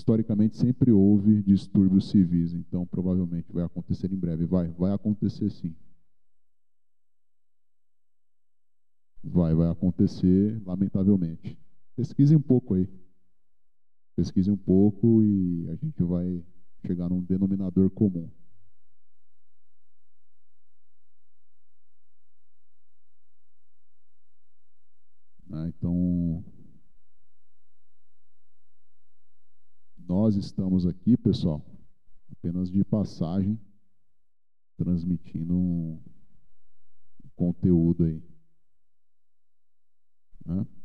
historicamente 0.09 0.57
sempre 0.57 0.91
houve 0.91 1.43
distúrbios 1.43 2.09
civis, 2.09 2.55
então 2.55 2.87
provavelmente 2.87 3.53
vai 3.53 3.65
acontecer 3.65 4.11
em 4.11 4.17
breve. 4.17 4.47
Vai, 4.47 4.69
vai 4.69 4.93
acontecer 4.93 5.51
sim. 5.51 5.75
Vai, 9.23 9.55
vai 9.55 9.71
acontecer, 9.71 10.61
lamentavelmente. 10.65 11.59
Pesquise 11.99 12.37
um 12.37 12.41
pouco 12.41 12.75
aí. 12.75 12.89
Pesquise 14.15 14.49
um 14.49 14.57
pouco 14.57 15.21
e 15.25 15.69
a 15.69 15.75
gente 15.75 16.01
vai 16.05 16.47
chegar 16.87 17.09
num 17.09 17.21
denominador 17.25 17.91
comum. 17.91 18.31
Ah, 25.51 25.67
então, 25.67 26.45
nós 29.97 30.37
estamos 30.37 30.87
aqui, 30.87 31.17
pessoal, 31.17 31.61
apenas 32.31 32.71
de 32.71 32.85
passagem, 32.85 33.59
transmitindo 34.77 35.53
um 35.53 36.01
conteúdo 37.35 38.05
aí. 38.05 38.23
Né? 40.47 40.78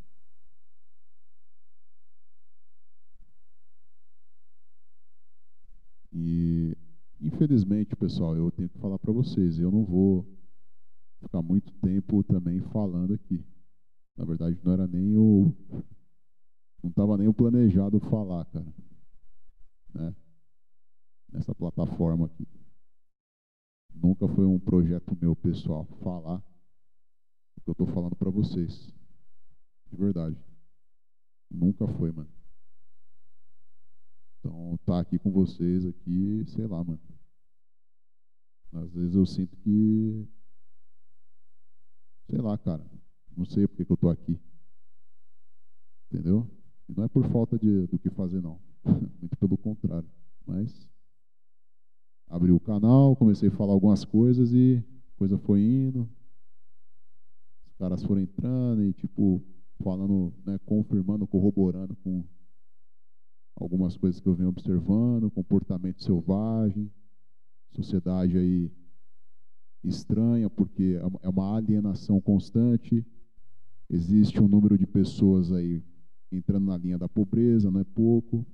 E, 6.14 6.78
infelizmente, 7.20 7.96
pessoal, 7.96 8.36
eu 8.36 8.52
tenho 8.52 8.70
que 8.70 8.78
falar 8.78 9.00
para 9.00 9.12
vocês, 9.12 9.58
eu 9.58 9.72
não 9.72 9.84
vou 9.84 10.26
ficar 11.22 11.42
muito 11.42 11.74
tempo 11.80 12.24
também 12.24 12.62
falando 12.62 13.14
aqui. 13.14 13.44
Na 14.16 14.24
verdade, 14.24 14.60
não 14.64 14.74
era 14.74 14.88
nem 14.88 15.18
o. 15.18 15.52
Não 16.84 16.90
estava 16.90 17.18
nem 17.18 17.28
o 17.28 17.34
planejado 17.34 18.00
falar, 18.00 18.46
cara. 18.46 18.74
Né? 19.94 20.16
Nessa 21.32 21.56
plataforma 21.56 22.28
aqui. 22.28 22.48
Nunca 23.96 24.28
foi 24.28 24.46
um 24.46 24.60
projeto 24.60 25.18
meu 25.20 25.36
pessoal 25.36 25.86
falar 26.02 26.44
o 27.56 27.62
que 27.62 27.70
eu 27.70 27.72
estou 27.72 27.88
falando 27.88 28.16
para 28.16 28.30
vocês. 28.30 28.94
De 29.90 29.96
verdade. 29.96 30.38
Nunca 31.50 31.88
foi, 31.88 32.12
mano. 32.12 32.30
Então, 34.44 34.78
tá 34.86 35.00
aqui 35.00 35.18
com 35.18 35.32
vocês 35.32 35.86
aqui, 35.86 36.44
sei 36.48 36.68
lá, 36.68 36.84
mano. 36.84 37.00
Às 38.74 38.92
vezes 38.92 39.16
eu 39.16 39.26
sinto 39.26 39.56
que. 39.56 40.28
Sei 42.30 42.42
lá, 42.42 42.58
cara. 42.58 42.86
Não 43.38 43.46
sei 43.46 43.66
porque 43.66 43.86
que 43.86 43.92
eu 43.92 43.96
tô 43.96 44.10
aqui. 44.10 44.38
Entendeu? 46.12 46.46
E 46.90 46.94
não 46.94 47.06
é 47.06 47.08
por 47.08 47.26
falta 47.30 47.58
de, 47.58 47.88
do 47.88 47.98
que 47.98 48.10
fazer, 48.10 48.42
não. 48.42 48.60
Muito 48.84 49.38
pelo 49.38 49.58
contrário. 49.58 50.10
Mas 50.46 50.90
abri 52.28 52.52
o 52.52 52.60
canal, 52.60 53.16
comecei 53.16 53.48
a 53.48 53.52
falar 53.54 53.72
algumas 53.72 54.04
coisas 54.04 54.52
e 54.52 54.84
a 55.16 55.18
coisa 55.18 55.38
foi 55.38 55.62
indo. 55.62 56.10
Os 57.66 57.76
caras 57.78 58.04
foram 58.04 58.20
entrando 58.20 58.84
e, 58.84 58.92
tipo, 58.92 59.42
falando, 59.82 60.34
né, 60.46 60.60
confirmando, 60.66 61.26
corroborando 61.26 61.96
com 62.04 62.26
algumas 63.56 63.96
coisas 63.98 64.20
que 64.20 64.28
eu 64.28 64.34
venho 64.34 64.50
observando, 64.50 65.32
comportamento 65.32 66.04
selvagem, 66.04 66.92
sociedade 67.72 68.38
aí 68.38 68.72
estranha, 69.84 70.50
porque 70.50 71.00
é 71.22 71.30
uma 71.30 71.56
alienação 71.56 72.20
constante, 72.22 73.06
existe 73.90 74.42
um 74.42 74.48
número 74.48 74.78
de 74.78 74.88
pessoas 74.88 75.52
aí 75.52 75.84
entrando 76.32 76.66
na 76.66 76.78
linha 76.78 76.98
da 76.98 77.08
pobreza, 77.08 77.70
não 77.70 77.80
é 77.80 77.84
pouco, 77.84 78.46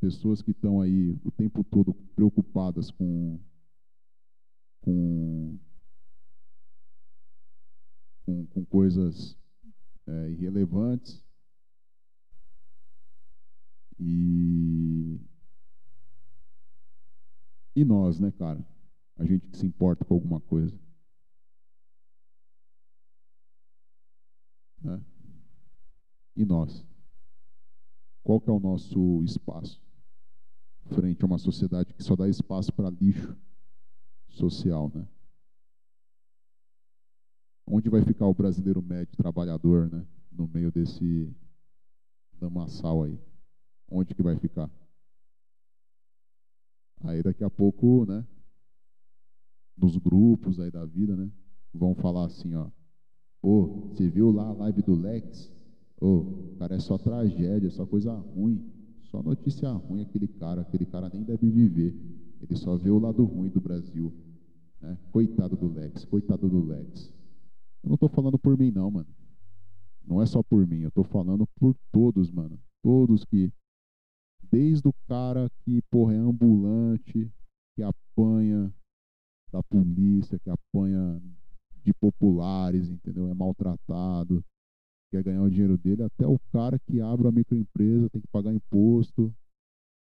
pessoas 0.00 0.42
que 0.42 0.50
estão 0.50 0.80
aí 0.80 1.16
o 1.24 1.30
tempo 1.30 1.62
todo 1.62 1.94
preocupadas 2.14 2.90
com, 2.90 3.38
com, 4.80 5.58
com, 8.26 8.46
com 8.46 8.64
coisas 8.64 9.38
é, 10.06 10.30
irrelevantes. 10.30 11.24
E, 14.04 15.20
e 17.76 17.84
nós, 17.84 18.18
né, 18.18 18.32
cara? 18.32 18.66
A 19.16 19.24
gente 19.24 19.46
que 19.46 19.56
se 19.56 19.64
importa 19.64 20.04
com 20.04 20.14
alguma 20.14 20.40
coisa. 20.40 20.76
Né? 24.80 25.00
E 26.34 26.44
nós? 26.44 26.84
Qual 28.24 28.40
que 28.40 28.50
é 28.50 28.52
o 28.52 28.58
nosso 28.58 29.22
espaço? 29.22 29.80
Frente 30.86 31.22
a 31.22 31.26
uma 31.26 31.38
sociedade 31.38 31.94
que 31.94 32.02
só 32.02 32.16
dá 32.16 32.28
espaço 32.28 32.72
para 32.72 32.90
lixo 32.90 33.36
social, 34.28 34.90
né? 34.92 35.06
Onde 37.64 37.88
vai 37.88 38.02
ficar 38.02 38.26
o 38.26 38.34
brasileiro 38.34 38.82
médio 38.82 39.16
trabalhador, 39.16 39.88
né? 39.88 40.04
No 40.32 40.48
meio 40.48 40.72
desse 40.72 41.32
lamaçal 42.40 43.04
aí. 43.04 43.31
Onde 43.92 44.14
que 44.14 44.22
vai 44.22 44.36
ficar? 44.36 44.70
Aí 47.04 47.22
daqui 47.22 47.44
a 47.44 47.50
pouco, 47.50 48.06
né? 48.06 48.24
Nos 49.76 49.96
grupos 49.96 50.58
aí 50.58 50.70
da 50.70 50.84
vida, 50.84 51.16
né? 51.16 51.30
Vão 51.74 51.94
falar 51.94 52.26
assim, 52.26 52.54
ó. 52.54 52.68
Ô, 53.42 53.50
oh, 53.50 53.88
você 53.88 54.08
viu 54.08 54.30
lá 54.30 54.48
a 54.48 54.52
live 54.52 54.82
do 54.82 54.94
Lex? 54.94 55.52
Ô, 56.00 56.06
oh, 56.06 56.56
cara, 56.58 56.76
é 56.76 56.78
só 56.78 56.96
tragédia, 56.96 57.66
é 57.66 57.70
só 57.70 57.84
coisa 57.84 58.14
ruim. 58.14 58.64
Só 59.04 59.22
notícia 59.22 59.70
ruim 59.70 60.02
aquele 60.02 60.28
cara. 60.28 60.62
Aquele 60.62 60.86
cara 60.86 61.10
nem 61.12 61.22
deve 61.22 61.50
viver. 61.50 61.94
Ele 62.40 62.56
só 62.56 62.76
vê 62.76 62.90
o 62.90 62.98
lado 62.98 63.24
ruim 63.24 63.50
do 63.50 63.60
Brasil. 63.60 64.12
Né? 64.80 64.96
Coitado 65.10 65.56
do 65.56 65.68
Lex, 65.68 66.04
coitado 66.04 66.48
do 66.48 66.64
Lex. 66.64 67.12
Eu 67.82 67.88
não 67.88 67.94
estou 67.94 68.08
falando 68.08 68.38
por 68.38 68.56
mim, 68.58 68.70
não, 68.70 68.90
mano. 68.90 69.08
Não 70.04 70.20
é 70.20 70.26
só 70.26 70.42
por 70.42 70.66
mim, 70.66 70.80
eu 70.80 70.88
estou 70.88 71.04
falando 71.04 71.46
por 71.58 71.74
todos, 71.92 72.30
mano. 72.30 72.58
Todos 72.82 73.24
que. 73.24 73.52
Desde 74.52 74.86
o 74.86 74.92
cara 75.08 75.50
que, 75.64 75.80
porra, 75.90 76.12
é 76.12 76.18
ambulante, 76.18 77.32
que 77.74 77.82
apanha 77.82 78.70
da 79.50 79.62
polícia, 79.62 80.38
que 80.38 80.50
apanha 80.50 81.22
de 81.82 81.94
populares, 81.94 82.90
entendeu? 82.90 83.28
É 83.28 83.34
maltratado, 83.34 84.44
quer 85.10 85.22
ganhar 85.22 85.42
o 85.42 85.50
dinheiro 85.50 85.78
dele, 85.78 86.02
até 86.02 86.26
o 86.26 86.38
cara 86.52 86.78
que 86.78 87.00
abre 87.00 87.28
a 87.28 87.32
microempresa 87.32 88.10
tem 88.10 88.20
que 88.20 88.28
pagar 88.28 88.52
imposto, 88.52 89.34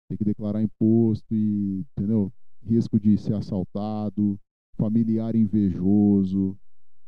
tem 0.08 0.16
que 0.16 0.24
declarar 0.24 0.62
imposto 0.62 1.34
e, 1.34 1.84
entendeu? 1.96 2.32
Risco 2.62 2.98
de 2.98 3.18
ser 3.18 3.34
assaltado, 3.34 4.40
familiar 4.78 5.36
invejoso, 5.36 6.58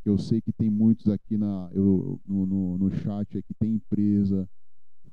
eu 0.04 0.18
sei 0.18 0.42
que 0.42 0.52
tem 0.52 0.68
muitos 0.68 1.08
aqui 1.08 1.38
na, 1.38 1.70
eu, 1.72 2.20
no, 2.26 2.44
no, 2.44 2.78
no 2.78 2.90
chat 2.90 3.42
que 3.42 3.54
tem 3.54 3.74
empresa, 3.74 4.46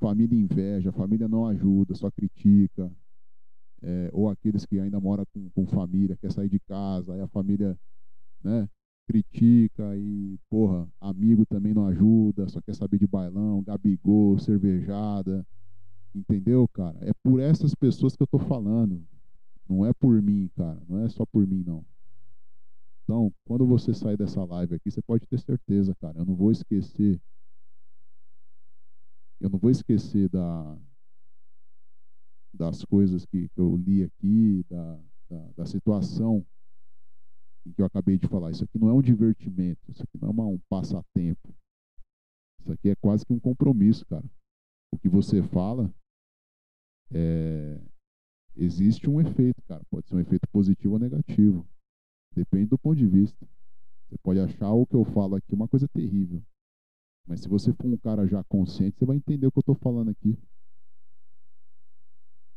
família 0.02 0.36
inveja, 0.36 0.90
família 0.90 1.28
não 1.28 1.46
ajuda, 1.46 1.94
só 1.94 2.10
critica. 2.10 2.90
É, 3.80 4.10
ou 4.12 4.28
aqueles 4.28 4.66
que 4.66 4.78
ainda 4.80 5.00
moram 5.00 5.24
com, 5.32 5.48
com 5.50 5.66
família, 5.66 6.16
quer 6.16 6.30
sair 6.32 6.48
de 6.48 6.60
casa, 6.60 7.14
aí 7.14 7.20
a 7.20 7.28
família 7.28 7.78
né, 8.42 8.68
critica 9.06 9.96
e, 9.96 10.38
porra, 10.50 10.88
amigo 11.00 11.46
também 11.46 11.74
não 11.74 11.86
ajuda, 11.86 12.48
só 12.48 12.60
quer 12.60 12.74
saber 12.74 12.98
de 12.98 13.06
bailão, 13.06 13.62
gabigol, 13.62 14.38
cervejada. 14.38 15.46
Entendeu, 16.14 16.68
cara? 16.68 16.98
É 17.02 17.12
por 17.22 17.40
essas 17.40 17.74
pessoas 17.74 18.16
que 18.16 18.22
eu 18.22 18.26
tô 18.26 18.38
falando. 18.38 19.04
Não 19.68 19.86
é 19.86 19.92
por 19.92 20.20
mim, 20.20 20.50
cara. 20.56 20.80
Não 20.88 21.04
é 21.04 21.08
só 21.08 21.24
por 21.24 21.46
mim, 21.46 21.62
não. 21.64 21.84
Então, 23.04 23.32
quando 23.44 23.66
você 23.66 23.94
sair 23.94 24.16
dessa 24.16 24.44
live 24.44 24.74
aqui, 24.74 24.90
você 24.90 25.02
pode 25.02 25.26
ter 25.26 25.38
certeza, 25.38 25.94
cara, 26.00 26.18
eu 26.18 26.24
não 26.24 26.34
vou 26.34 26.50
esquecer. 26.50 27.20
Eu 29.42 29.50
não 29.50 29.58
vou 29.58 29.72
esquecer 29.72 30.28
da, 30.28 30.78
das 32.54 32.84
coisas 32.84 33.26
que, 33.26 33.48
que 33.48 33.60
eu 33.60 33.74
li 33.76 34.04
aqui, 34.04 34.64
da, 34.70 35.00
da, 35.28 35.52
da, 35.56 35.66
situação 35.66 36.46
que 37.74 37.82
eu 37.82 37.86
acabei 37.86 38.16
de 38.16 38.28
falar. 38.28 38.52
Isso 38.52 38.62
aqui 38.62 38.78
não 38.78 38.88
é 38.88 38.92
um 38.92 39.02
divertimento, 39.02 39.90
isso 39.90 40.00
aqui 40.00 40.16
não 40.20 40.28
é 40.28 40.30
uma, 40.30 40.46
um 40.46 40.60
passatempo. 40.68 41.52
Isso 42.60 42.70
aqui 42.70 42.90
é 42.90 42.94
quase 42.94 43.26
que 43.26 43.32
um 43.32 43.40
compromisso, 43.40 44.06
cara. 44.06 44.24
O 44.92 44.96
que 44.96 45.08
você 45.08 45.42
fala 45.42 45.92
é, 47.10 47.80
existe 48.54 49.10
um 49.10 49.20
efeito, 49.20 49.60
cara. 49.62 49.82
Pode 49.90 50.06
ser 50.06 50.14
um 50.14 50.20
efeito 50.20 50.46
positivo 50.52 50.94
ou 50.94 51.00
negativo. 51.00 51.66
Depende 52.32 52.66
do 52.66 52.78
ponto 52.78 52.96
de 52.96 53.08
vista. 53.08 53.44
Você 54.08 54.16
pode 54.18 54.38
achar 54.38 54.70
o 54.70 54.86
que 54.86 54.94
eu 54.94 55.04
falo 55.04 55.34
aqui 55.34 55.52
uma 55.52 55.66
coisa 55.66 55.88
terrível. 55.88 56.40
Mas 57.26 57.40
se 57.40 57.48
você 57.48 57.72
for 57.72 57.86
um 57.86 57.96
cara 57.96 58.26
já 58.26 58.42
consciente, 58.44 58.98
você 58.98 59.04
vai 59.04 59.16
entender 59.16 59.46
o 59.46 59.52
que 59.52 59.58
eu 59.58 59.62
estou 59.62 59.74
falando 59.74 60.10
aqui. 60.10 60.36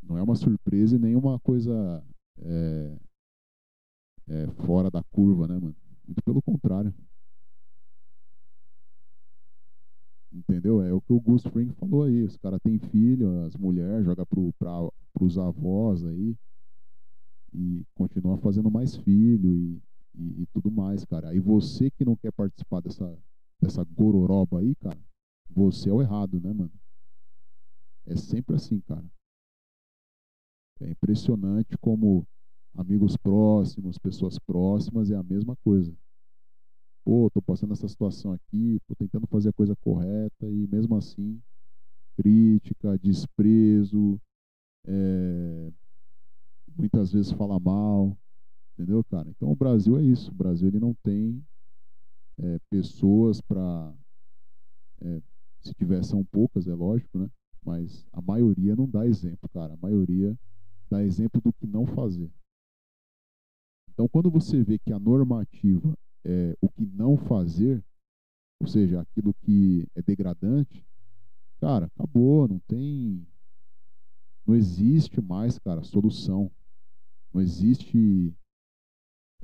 Não 0.01 0.17
é 0.17 0.23
uma 0.23 0.35
surpresa 0.35 0.95
e 0.95 0.99
nem 0.99 1.15
uma 1.15 1.39
coisa 1.39 2.03
é, 2.39 2.97
é, 4.27 4.47
fora 4.65 4.89
da 4.91 5.03
curva, 5.03 5.47
né, 5.47 5.55
mano? 5.55 5.75
Muito 6.07 6.21
pelo 6.23 6.41
contrário. 6.41 6.93
Entendeu? 10.31 10.81
É, 10.81 10.91
eu, 10.91 11.01
que 11.01 11.13
o 11.13 11.19
Gus 11.19 11.43
Fring 11.43 11.71
falou 11.73 12.03
aí. 12.03 12.23
Os 12.23 12.37
caras 12.37 12.59
têm 12.61 12.77
filho, 12.77 13.45
as 13.45 13.55
mulheres 13.55 14.05
jogam 14.05 14.25
para 14.59 14.89
os 15.21 15.37
avós 15.37 16.03
aí. 16.05 16.35
E 17.53 17.85
continua 17.95 18.37
fazendo 18.37 18.69
mais 18.69 18.97
filho 18.97 19.49
e, 19.49 19.81
e, 20.13 20.41
e, 20.41 20.45
tudo 20.47 20.69
mais, 20.69 21.05
cara. 21.05 21.29
Aí 21.29 21.39
você 21.39 21.89
que 21.89 22.03
não 22.03 22.15
quer 22.15 22.33
participar 22.33 22.81
dessa, 22.81 23.17
dessa 23.65 23.83
gororoba 23.83 24.59
aí, 24.59 24.75
cara, 24.75 24.99
você 25.49 25.89
é 25.89 25.93
o 25.93 26.01
errado, 26.01 26.39
né, 26.39 26.53
mano? 26.53 26.71
É 28.05 28.15
sempre 28.15 28.55
assim, 28.55 28.79
cara. 28.81 29.05
É 30.81 30.89
impressionante 30.89 31.77
como 31.77 32.27
amigos 32.75 33.17
próximos, 33.17 33.97
pessoas 33.97 34.37
próximas, 34.37 35.09
é 35.09 35.15
a 35.15 35.23
mesma 35.23 35.55
coisa. 35.57 35.95
Pô, 37.03 37.29
tô 37.31 37.41
passando 37.41 37.73
essa 37.73 37.87
situação 37.87 38.33
aqui, 38.33 38.79
tô 38.87 38.95
tentando 38.95 39.27
fazer 39.27 39.49
a 39.49 39.53
coisa 39.53 39.75
correta 39.77 40.45
e 40.47 40.67
mesmo 40.67 40.95
assim, 40.95 41.41
crítica, 42.17 42.97
desprezo, 42.99 44.19
é, 44.85 45.71
muitas 46.75 47.11
vezes 47.11 47.31
fala 47.31 47.59
mal, 47.59 48.17
entendeu, 48.73 49.03
cara? 49.05 49.29
Então 49.29 49.51
o 49.51 49.55
Brasil 49.55 49.97
é 49.97 50.03
isso. 50.03 50.31
O 50.31 50.35
Brasil 50.35 50.67
ele 50.67 50.79
não 50.79 50.93
tem 51.03 51.43
é, 52.39 52.59
pessoas 52.69 53.41
para, 53.41 53.93
é, 55.01 55.21
se 55.61 55.73
tiver 55.73 56.03
são 56.03 56.23
poucas, 56.23 56.67
é 56.67 56.73
lógico, 56.73 57.17
né? 57.17 57.29
Mas 57.63 58.05
a 58.13 58.21
maioria 58.21 58.75
não 58.75 58.87
dá 58.87 59.07
exemplo, 59.07 59.49
cara. 59.49 59.73
A 59.73 59.77
maioria 59.77 60.37
dá 60.89 61.03
exemplo 61.03 61.41
do 61.41 61.51
que 61.51 61.65
não 61.65 61.85
fazer. 61.85 62.31
Então, 63.89 64.07
quando 64.07 64.29
você 64.29 64.61
vê 64.61 64.77
que 64.77 64.93
a 64.93 64.99
normativa 64.99 65.97
é 66.23 66.55
o 66.61 66.69
que 66.69 66.85
não 66.85 67.17
fazer, 67.17 67.83
ou 68.59 68.67
seja, 68.67 69.01
aquilo 69.01 69.33
que 69.33 69.87
é 69.95 70.01
degradante, 70.01 70.85
cara, 71.59 71.85
acabou, 71.85 72.47
não 72.47 72.59
tem. 72.67 73.25
Não 74.45 74.53
existe 74.53 75.21
mais, 75.21 75.57
cara, 75.57 75.81
solução. 75.83 76.51
Não 77.33 77.41
existe. 77.41 78.33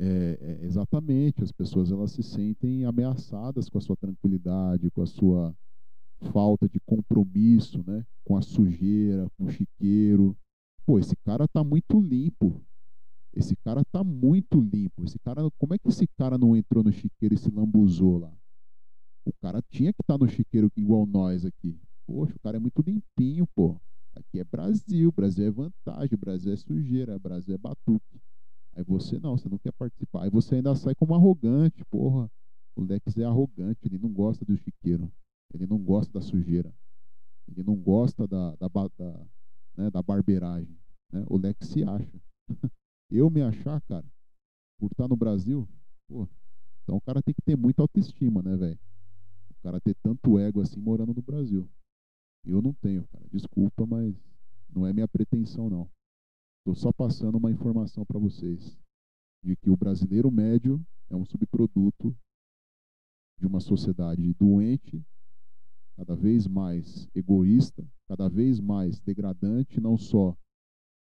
É, 0.03 0.37
é, 0.41 0.65
exatamente, 0.65 1.43
as 1.43 1.51
pessoas 1.51 1.91
elas 1.91 2.11
se 2.11 2.23
sentem 2.23 2.85
ameaçadas 2.85 3.69
com 3.69 3.77
a 3.77 3.81
sua 3.81 3.95
tranquilidade, 3.95 4.89
com 4.89 5.03
a 5.03 5.05
sua 5.05 5.55
falta 6.31 6.67
de 6.67 6.79
compromisso, 6.79 7.83
né? 7.85 8.03
Com 8.23 8.35
a 8.35 8.41
sujeira, 8.41 9.27
com 9.37 9.45
o 9.45 9.49
chiqueiro. 9.51 10.35
Pô, 10.87 10.97
esse 10.97 11.15
cara 11.23 11.47
tá 11.47 11.63
muito 11.63 12.01
limpo. 12.01 12.59
Esse 13.31 13.55
cara 13.57 13.83
tá 13.91 14.03
muito 14.03 14.59
limpo. 14.59 15.03
Esse 15.03 15.19
cara, 15.19 15.43
como 15.59 15.75
é 15.75 15.77
que 15.77 15.87
esse 15.87 16.07
cara 16.17 16.35
não 16.35 16.55
entrou 16.57 16.83
no 16.83 16.91
chiqueiro 16.91 17.35
e 17.35 17.37
se 17.37 17.51
lambuzou 17.51 18.17
lá? 18.17 18.33
O 19.23 19.31
cara 19.39 19.61
tinha 19.69 19.93
que 19.93 20.01
estar 20.01 20.17
tá 20.17 20.25
no 20.25 20.27
chiqueiro 20.27 20.71
igual 20.75 21.05
nós 21.05 21.45
aqui. 21.45 21.79
Poxa, 22.07 22.35
o 22.35 22.39
cara 22.39 22.57
é 22.57 22.59
muito 22.59 22.81
limpinho, 22.81 23.45
pô. 23.55 23.79
Aqui 24.15 24.39
é 24.39 24.43
Brasil, 24.43 25.11
Brasil 25.11 25.45
é 25.45 25.51
vantagem, 25.51 26.17
Brasil 26.17 26.51
é 26.51 26.57
sujeira, 26.57 27.19
Brasil 27.19 27.53
é 27.53 27.57
batuque. 27.59 28.19
Aí 28.75 28.83
você 28.83 29.19
não, 29.19 29.37
você 29.37 29.49
não 29.49 29.57
quer 29.57 29.71
participar. 29.73 30.23
Aí 30.23 30.29
você 30.29 30.55
ainda 30.55 30.75
sai 30.75 30.95
como 30.95 31.13
arrogante, 31.13 31.83
porra. 31.85 32.31
O 32.75 32.83
Lex 32.83 33.17
é 33.17 33.25
arrogante, 33.25 33.79
ele 33.83 33.97
não 33.97 34.09
gosta 34.09 34.45
do 34.45 34.55
chiqueiro. 34.55 35.11
Ele 35.53 35.67
não 35.67 35.77
gosta 35.77 36.11
da 36.13 36.21
sujeira. 36.21 36.73
Ele 37.47 37.63
não 37.63 37.75
gosta 37.75 38.27
da, 38.27 38.55
da, 38.55 38.67
da, 38.67 39.25
né, 39.75 39.89
da 39.89 40.01
barbeiragem. 40.01 40.77
Né? 41.11 41.25
O 41.27 41.37
Lex 41.37 41.67
se 41.67 41.83
acha. 41.83 42.21
Eu 43.09 43.29
me 43.29 43.41
achar, 43.41 43.81
cara, 43.81 44.05
por 44.79 44.89
estar 44.89 45.07
no 45.07 45.17
Brasil, 45.17 45.67
pô, 46.07 46.25
então 46.83 46.95
o 46.95 47.01
cara 47.01 47.21
tem 47.21 47.33
que 47.33 47.41
ter 47.41 47.57
muita 47.57 47.81
autoestima, 47.81 48.41
né, 48.41 48.55
velho? 48.55 48.79
O 49.49 49.63
cara 49.63 49.81
ter 49.81 49.95
tanto 50.01 50.39
ego 50.39 50.61
assim 50.61 50.79
morando 50.79 51.13
no 51.13 51.21
Brasil. 51.21 51.69
Eu 52.45 52.61
não 52.61 52.73
tenho, 52.73 53.05
cara. 53.09 53.25
Desculpa, 53.31 53.85
mas 53.85 54.15
não 54.73 54.87
é 54.87 54.93
minha 54.93 55.07
pretensão, 55.07 55.69
não. 55.69 55.89
Estou 56.61 56.75
só 56.75 56.93
passando 56.93 57.39
uma 57.39 57.49
informação 57.49 58.05
para 58.05 58.19
vocês 58.19 58.77
de 59.43 59.55
que 59.55 59.71
o 59.71 59.75
brasileiro 59.75 60.29
médio 60.29 60.79
é 61.09 61.15
um 61.15 61.25
subproduto 61.25 62.15
de 63.39 63.47
uma 63.47 63.59
sociedade 63.59 64.31
doente 64.35 65.03
cada 65.97 66.15
vez 66.15 66.45
mais 66.45 67.09
egoísta, 67.15 67.83
cada 68.07 68.29
vez 68.29 68.59
mais 68.59 68.99
degradante, 68.99 69.81
não 69.81 69.97
só 69.97 70.37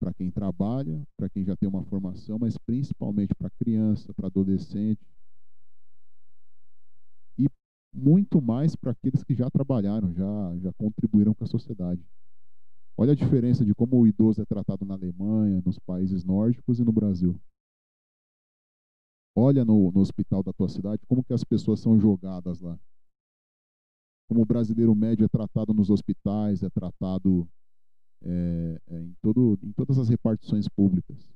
para 0.01 0.15
quem 0.15 0.31
trabalha, 0.31 1.07
para 1.19 1.29
quem 1.29 1.45
já 1.45 1.55
tem 1.55 1.69
uma 1.69 1.85
formação, 1.85 2.39
mas 2.39 2.57
principalmente 2.57 3.35
para 3.35 3.51
criança, 3.51 4.15
para 4.15 4.29
adolescente 4.29 5.07
e 7.39 7.47
muito 7.95 8.41
mais 8.41 8.75
para 8.75 8.93
aqueles 8.93 9.23
que 9.23 9.35
já 9.35 9.51
trabalharam, 9.51 10.15
já 10.15 10.59
já 10.61 10.73
contribuíram 10.73 11.35
com 11.35 11.45
a 11.45 11.47
sociedade. 11.47 12.03
Olha 12.97 13.13
a 13.13 13.17
diferença 13.17 13.65
de 13.65 13.75
como 13.75 14.01
o 14.01 14.07
idoso 14.07 14.43
é 14.43 14.45
tratado 14.45 14.85
na 14.85 14.95
Alemanha, 14.95 15.63
nos 15.65 15.79
países 15.79 16.25
nórdicos 16.25 16.79
e 16.79 16.85
no 16.85 16.93
Brasil. 16.93 17.41
Olha 19.35 19.65
no, 19.65 19.91
no 19.91 20.01
hospital 20.01 20.43
da 20.43 20.53
tua 20.53 20.69
cidade 20.69 21.07
como 21.07 21.25
que 21.25 21.33
as 21.33 21.43
pessoas 21.43 21.81
são 21.81 21.99
jogadas 21.99 22.61
lá 22.61 22.79
como 24.33 24.43
o 24.43 24.47
brasileiro 24.47 24.95
médio 24.95 25.27
é 25.27 25.29
tratado 25.29 25.75
nos 25.75 25.91
hospitais, 25.91 26.63
é 26.63 26.71
tratado 26.71 27.47
é, 28.23 28.81
é, 28.89 29.01
em, 29.03 29.15
todo, 29.21 29.59
em 29.63 29.73
todas 29.73 29.99
as 29.99 30.09
repartições 30.09 30.67
públicas. 30.69 31.31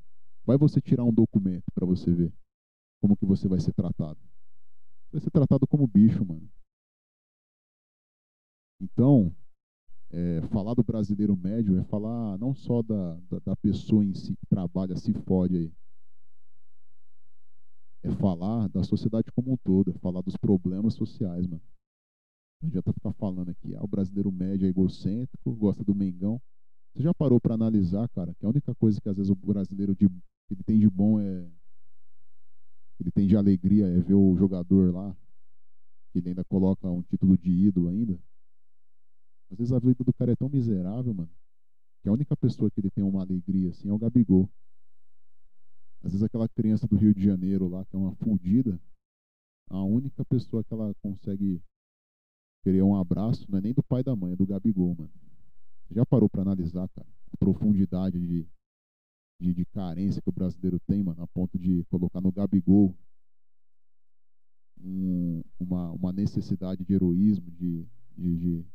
Vai 0.46 0.56
você 0.56 0.80
tirar 0.80 1.04
um 1.04 1.12
documento 1.12 1.64
para 1.74 1.84
você 1.84 2.10
ver 2.10 2.32
como 2.98 3.14
que 3.14 3.26
você 3.26 3.46
vai 3.46 3.60
ser 3.60 3.74
tratado. 3.74 4.18
Vai 5.12 5.20
ser 5.20 5.30
tratado 5.30 5.66
como 5.66 5.86
bicho, 5.86 6.24
mano. 6.24 6.48
Então, 8.80 9.34
é, 10.10 10.40
falar 10.52 10.74
do 10.74 10.84
brasileiro 10.84 11.36
médio 11.36 11.78
é 11.78 11.84
falar 11.84 12.38
não 12.38 12.54
só 12.54 12.82
da, 12.82 13.14
da, 13.30 13.38
da, 13.44 13.56
pessoa 13.56 14.04
em 14.04 14.14
si 14.14 14.36
que 14.36 14.46
trabalha, 14.46 14.96
se 14.96 15.12
fode 15.12 15.56
aí. 15.56 15.72
É 18.02 18.10
falar 18.12 18.68
da 18.68 18.84
sociedade 18.84 19.32
como 19.32 19.52
um 19.52 19.56
todo, 19.56 19.90
é 19.90 19.98
falar 19.98 20.22
dos 20.22 20.36
problemas 20.36 20.94
sociais, 20.94 21.46
mano. 21.46 21.62
Não 22.62 22.68
adianta 22.68 22.92
ficar 22.92 23.12
falando 23.14 23.50
aqui, 23.50 23.74
ah, 23.74 23.82
o 23.82 23.88
brasileiro 23.88 24.30
médio 24.32 24.66
é 24.66 24.70
egocêntrico, 24.70 25.54
gosta 25.54 25.84
do 25.84 25.94
Mengão. 25.94 26.40
Você 26.94 27.02
já 27.02 27.12
parou 27.12 27.38
para 27.40 27.54
analisar, 27.54 28.08
cara, 28.10 28.34
que 28.34 28.46
a 28.46 28.48
única 28.48 28.74
coisa 28.76 29.00
que 29.00 29.08
às 29.08 29.16
vezes 29.16 29.30
o 29.30 29.34
brasileiro 29.34 29.94
de, 29.94 30.06
ele 30.50 30.62
tem 30.64 30.78
de 30.78 30.88
bom 30.88 31.20
é. 31.20 31.46
Ele 32.98 33.10
tem 33.10 33.26
de 33.26 33.36
alegria 33.36 33.86
é 33.86 34.00
ver 34.00 34.14
o 34.14 34.34
jogador 34.36 34.94
lá, 34.94 35.14
que 36.10 36.18
ele 36.18 36.30
ainda 36.30 36.42
coloca 36.44 36.88
um 36.88 37.02
título 37.02 37.36
de 37.36 37.50
ídolo 37.50 37.88
ainda. 37.88 38.18
Às 39.50 39.58
vezes 39.58 39.72
a 39.72 39.78
vida 39.78 40.02
do 40.02 40.12
cara 40.12 40.32
é 40.32 40.36
tão 40.36 40.48
miserável, 40.48 41.14
mano, 41.14 41.30
que 42.02 42.08
a 42.08 42.12
única 42.12 42.36
pessoa 42.36 42.70
que 42.70 42.80
ele 42.80 42.90
tem 42.90 43.04
uma 43.04 43.22
alegria 43.22 43.70
assim 43.70 43.88
é 43.88 43.92
o 43.92 43.98
Gabigol. 43.98 44.48
Às 46.02 46.12
vezes 46.12 46.22
aquela 46.22 46.48
criança 46.48 46.86
do 46.86 46.96
Rio 46.96 47.14
de 47.14 47.22
Janeiro 47.22 47.68
lá, 47.68 47.84
que 47.84 47.96
é 47.96 47.98
uma 47.98 48.14
fudida, 48.16 48.80
a 49.68 49.82
única 49.82 50.24
pessoa 50.24 50.62
que 50.62 50.72
ela 50.72 50.94
consegue 51.02 51.60
querer 52.62 52.82
um 52.82 52.96
abraço 52.96 53.46
não 53.50 53.58
é 53.58 53.62
nem 53.62 53.72
do 53.72 53.82
pai 53.82 54.02
da 54.02 54.14
mãe, 54.14 54.32
é 54.32 54.36
do 54.36 54.46
Gabigol, 54.46 54.94
mano. 54.96 55.10
Já 55.90 56.04
parou 56.04 56.28
para 56.28 56.42
analisar, 56.42 56.88
cara, 56.88 57.06
a 57.32 57.36
profundidade 57.36 58.18
de, 58.18 58.46
de, 59.40 59.54
de, 59.54 59.64
carência 59.66 60.20
que 60.20 60.28
o 60.28 60.32
brasileiro 60.32 60.80
tem, 60.80 61.02
mano, 61.02 61.22
a 61.22 61.26
ponto 61.28 61.58
de 61.58 61.84
colocar 61.84 62.20
no 62.20 62.32
Gabigol 62.32 62.96
um, 64.80 65.42
uma, 65.58 65.92
uma 65.92 66.12
necessidade 66.12 66.84
de 66.84 66.92
heroísmo, 66.92 67.50
de, 67.52 67.86
de, 68.16 68.36
de, 68.36 68.66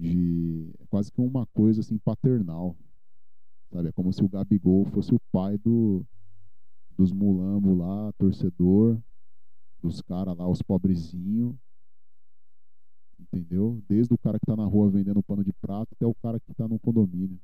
de 0.00 0.72
quase 0.88 1.12
que 1.12 1.20
uma 1.20 1.46
coisa 1.48 1.80
assim 1.80 1.98
paternal, 1.98 2.76
sabe? 3.70 3.88
É 3.88 3.92
como 3.92 4.12
se 4.12 4.24
o 4.24 4.28
Gabigol 4.28 4.84
fosse 4.86 5.14
o 5.14 5.20
pai 5.30 5.58
do, 5.58 6.04
dos 6.96 7.12
mulambos 7.12 7.76
lá, 7.78 8.12
torcedor, 8.14 9.00
dos 9.82 10.00
caras 10.02 10.36
lá, 10.36 10.48
os 10.48 10.62
pobrezinhos, 10.62 11.54
Entendeu? 13.20 13.82
Desde 13.86 14.12
o 14.14 14.18
cara 14.18 14.38
que 14.38 14.44
está 14.44 14.56
na 14.56 14.64
rua 14.64 14.90
vendendo 14.90 15.22
pano 15.22 15.44
de 15.44 15.52
prato 15.52 15.92
até 15.92 16.06
o 16.06 16.14
cara 16.14 16.40
que 16.40 16.50
está 16.50 16.66
no 16.66 16.78
condomínio. 16.78 17.38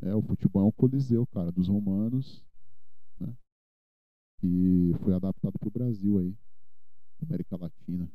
É, 0.00 0.14
o 0.14 0.22
futebol 0.22 0.62
é 0.62 0.66
um 0.66 0.72
coliseu, 0.72 1.26
cara, 1.26 1.50
dos 1.50 1.68
romanos, 1.68 2.42
né? 3.18 3.34
E 4.42 4.92
foi 5.00 5.12
adaptado 5.12 5.58
para 5.58 5.68
o 5.68 5.72
Brasil 5.72 6.18
aí, 6.18 6.34
América 7.22 7.56
Latina. 7.56 8.10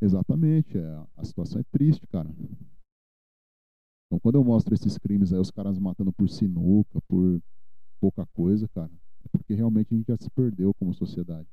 Exatamente, 0.00 0.78
é, 0.78 1.06
a 1.16 1.24
situação 1.24 1.60
é 1.60 1.64
triste, 1.64 2.06
cara. 2.06 2.28
Então, 4.06 4.18
quando 4.20 4.36
eu 4.36 4.44
mostro 4.44 4.74
esses 4.74 4.98
crimes 4.98 5.32
aí, 5.32 5.38
os 5.38 5.50
caras 5.50 5.78
matando 5.78 6.12
por 6.12 6.28
sinuca, 6.28 7.00
por 7.02 7.40
pouca 8.00 8.26
coisa, 8.26 8.66
cara, 8.68 8.90
é 9.24 9.28
porque 9.28 9.54
realmente 9.54 9.92
a 9.92 9.96
gente 9.96 10.06
já 10.06 10.16
se 10.16 10.30
perdeu 10.30 10.72
como 10.74 10.94
sociedade 10.94 11.48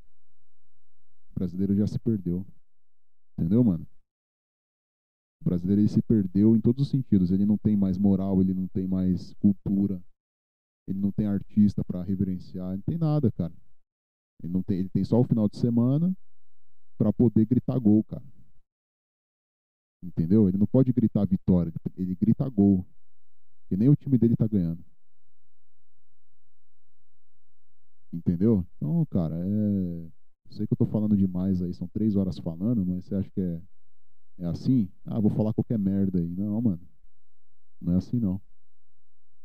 brasileiro 1.38 1.76
já 1.76 1.86
se 1.86 2.00
perdeu. 2.00 2.46
Entendeu, 3.38 3.64
mano? 3.64 3.88
O 5.42 5.46
brasileiro 5.46 5.82
ele 5.82 5.88
se 5.88 6.02
perdeu 6.02 6.56
em 6.56 6.60
todos 6.60 6.84
os 6.84 6.90
sentidos. 6.90 7.32
Ele 7.32 7.46
não 7.46 7.58
tem 7.58 7.78
mais 7.78 7.98
moral, 7.98 8.42
ele 8.42 8.54
não 8.54 8.68
tem 8.68 8.88
mais 8.88 9.34
cultura, 9.36 10.02
ele 10.88 11.00
não 11.00 11.12
tem 11.12 11.28
artista 11.28 11.84
para 11.84 12.02
reverenciar, 12.02 12.72
não 12.72 12.82
tem 12.82 12.98
nada, 12.98 13.32
cara. 13.32 13.54
Ele 14.44 14.52
não 14.52 14.64
tem, 14.64 14.80
ele 14.80 14.90
tem 14.90 15.04
só 15.04 15.20
o 15.20 15.24
final 15.24 15.48
de 15.48 15.58
semana 15.58 16.12
para 16.98 17.14
poder 17.14 17.46
gritar 17.46 17.78
gol, 17.80 18.04
cara. 18.04 18.24
Entendeu? 20.02 20.48
Ele 20.48 20.58
não 20.58 20.68
pode 20.68 20.92
gritar 20.94 21.26
vitória, 21.26 21.72
ele 21.96 22.16
grita 22.16 22.48
gol. 22.50 22.86
Que 23.70 23.76
nem 23.76 23.90
o 23.90 23.96
time 23.96 24.18
dele 24.18 24.36
tá 24.36 24.48
ganhando. 24.48 24.84
Entendeu? 28.14 28.66
Então, 28.78 29.06
cara, 29.08 29.36
é. 29.38 30.08
Sei 30.50 30.66
que 30.66 30.74
eu 30.74 30.78
tô 30.78 30.86
falando 30.86 31.18
demais 31.18 31.62
aí, 31.62 31.74
são 31.74 31.88
três 31.90 32.16
horas 32.16 32.40
falando, 32.40 32.86
mas 32.86 33.06
você 33.06 33.16
acha 33.16 33.30
que 33.30 33.42
é, 33.42 33.62
é 34.40 34.46
assim? 34.46 34.90
Ah, 35.06 35.20
vou 35.20 35.30
falar 35.30 35.54
qualquer 35.54 35.78
merda 35.78 36.20
aí. 36.20 36.36
Não, 36.36 36.62
mano. 36.62 36.82
Não 37.82 37.94
é 37.94 37.98
assim 37.98 38.20
não. 38.20 38.42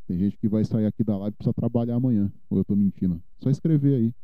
Tem 0.07 0.19
gente 0.19 0.37
que 0.39 0.49
vai 0.49 0.65
sair 0.65 0.87
aqui 0.87 1.03
da 1.03 1.17
live 1.17 1.35
e 1.35 1.37
precisa 1.37 1.55
trabalhar 1.55 1.97
amanhã. 1.97 2.33
Ou 2.51 2.59
eu 2.59 2.65
tô 2.65 2.77
mentindo. 2.77 3.23
Só 3.41 3.51
escrever 3.51 3.95
aí. 3.97 4.15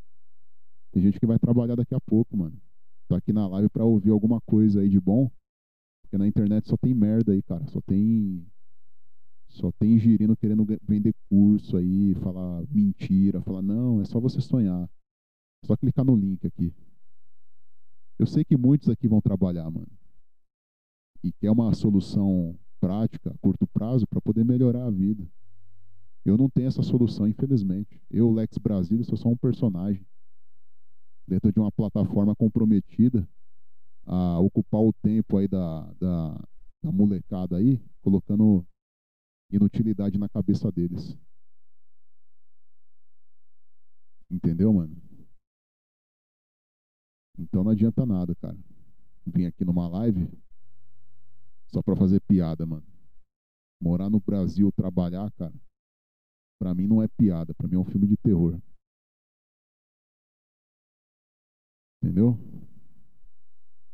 Tem 0.93 1.03
gente 1.03 1.19
que 1.19 1.27
vai 1.27 1.39
trabalhar 1.39 1.77
daqui 1.77 1.95
a 1.95 2.01
pouco, 2.01 2.37
mano. 2.37 2.61
Tá 3.09 3.17
aqui 3.17 3.33
na 3.33 3.47
live 3.49 3.69
pra 3.69 3.85
ouvir 3.85 4.11
alguma 4.11 4.41
coisa 4.41 4.81
aí 4.81 4.89
de 4.89 5.01
bom. 5.01 5.31
Porque 6.09 6.17
na 6.17 6.27
internet 6.27 6.67
só 6.67 6.77
tem 6.79 6.95
merda 6.95 7.33
aí, 7.33 7.43
cara. 7.43 7.67
Só 7.67 7.83
tem 7.83 8.47
só 9.47 9.71
tem 9.73 9.99
girino 9.99 10.37
querendo 10.37 10.65
vender 10.83 11.15
curso 11.29 11.77
aí, 11.77 12.15
falar 12.15 12.63
mentira, 12.71 13.43
falar, 13.43 13.63
não, 13.63 14.01
é 14.01 14.05
só 14.05 14.19
você 14.19 14.41
sonhar. 14.41 14.89
É 15.63 15.67
só 15.67 15.77
clicar 15.77 16.05
no 16.05 16.17
link 16.17 16.47
aqui. 16.47 16.73
Eu 18.19 18.27
sei 18.27 18.45
que 18.45 18.57
muitos 18.57 18.89
aqui 18.89 19.07
vão 19.07 19.21
trabalhar, 19.21 19.71
mano. 19.71 19.89
E 21.23 21.33
quer 21.33 21.51
uma 21.51 21.73
solução 21.75 22.59
prática, 22.81 23.31
a 23.31 23.39
curto 23.39 23.67
prazo, 23.67 24.07
para 24.07 24.21
poder 24.21 24.45
melhorar 24.45 24.87
a 24.87 24.91
vida. 24.91 25.27
Eu 26.25 26.37
não 26.37 26.49
tenho 26.49 26.69
essa 26.69 26.83
solução, 26.83 27.27
infelizmente. 27.27 28.01
Eu, 28.11 28.31
Lex 28.31 28.57
Brasília, 28.59 29.05
sou 29.05 29.17
só 29.17 29.29
um 29.29 29.37
personagem. 29.37 30.07
Dentro 31.27 31.53
de 31.53 31.59
uma 31.59 31.73
plataforma 31.73 32.35
comprometida 32.35 33.29
a 34.09 34.41
ocupar 34.41 34.81
o 34.81 34.93
tempo 34.93 35.37
aí 35.37 35.47
da, 35.47 35.83
da, 36.01 36.35
da 36.83 36.91
molecada 36.91 37.59
aí, 37.59 37.79
colocando 38.01 38.67
inutilidade 39.53 40.17
na 40.17 40.29
cabeça 40.31 40.73
deles. 40.73 41.15
Entendeu, 44.31 44.73
mano? 44.73 44.97
Então 47.39 47.63
não 47.63 47.71
adianta 47.71 48.07
nada, 48.07 48.35
cara. 48.37 48.59
Vim 49.27 49.45
aqui 49.45 49.63
numa 49.63 49.87
live 49.89 50.27
só 51.71 51.83
pra 51.83 51.95
fazer 51.95 52.21
piada, 52.23 52.65
mano. 52.65 52.87
Morar 53.81 54.09
no 54.09 54.21
Brasil, 54.21 54.73
trabalhar, 54.73 55.31
cara, 55.33 55.55
pra 56.59 56.75
mim 56.75 56.87
não 56.87 57.03
é 57.03 57.09
piada, 57.09 57.55
pra 57.55 57.69
mim 57.69 57.77
é 57.77 57.79
um 57.79 57.85
filme 57.85 58.07
de 58.07 58.17
terror. 58.17 58.59
Entendeu? 62.03 62.39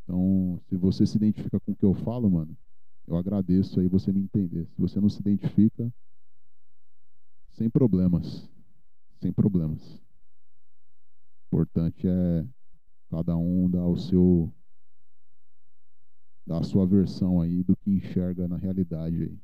Então, 0.05 0.61
se 0.69 0.77
você 0.77 1.05
se 1.05 1.17
identifica 1.17 1.59
com 1.59 1.71
o 1.71 1.75
que 1.75 1.83
eu 1.83 1.95
falo, 1.95 2.29
mano, 2.29 2.55
eu 3.07 3.17
agradeço 3.17 3.79
aí 3.79 3.87
você 3.87 4.11
me 4.13 4.21
entender. 4.21 4.67
Se 4.67 4.79
você 4.79 5.01
não 5.01 5.09
se 5.09 5.19
identifica, 5.19 5.91
sem 7.53 7.69
problemas. 7.69 8.47
Sem 9.19 9.33
problemas. 9.33 9.81
O 9.95 10.01
importante 11.47 12.07
é 12.07 12.47
cada 13.09 13.35
um 13.35 13.69
dar 13.69 13.87
o 13.87 13.97
seu 13.97 14.53
dar 16.45 16.59
a 16.59 16.63
sua 16.63 16.85
versão 16.85 17.41
aí 17.41 17.63
do 17.63 17.75
que 17.75 17.89
enxerga 17.89 18.47
na 18.47 18.57
realidade 18.57 19.23
aí. 19.23 19.39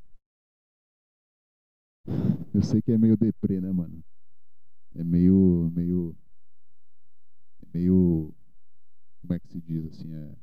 Eu 2.53 2.61
sei 2.61 2.81
que 2.81 2.91
é 2.91 2.97
meio 2.97 3.17
deprê, 3.17 3.59
né, 3.59 3.71
mano? 3.71 4.03
É 4.93 5.03
meio 5.03 5.71
meio 5.73 6.15
meio 7.73 8.33
como 9.21 9.33
é 9.33 9.39
que 9.39 9.47
se 9.47 9.61
diz 9.61 9.85
assim, 9.85 10.13
é 10.13 10.35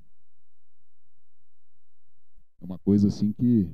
é 2.61 2.65
uma 2.65 2.78
coisa 2.78 3.09
assim 3.09 3.33
que 3.33 3.69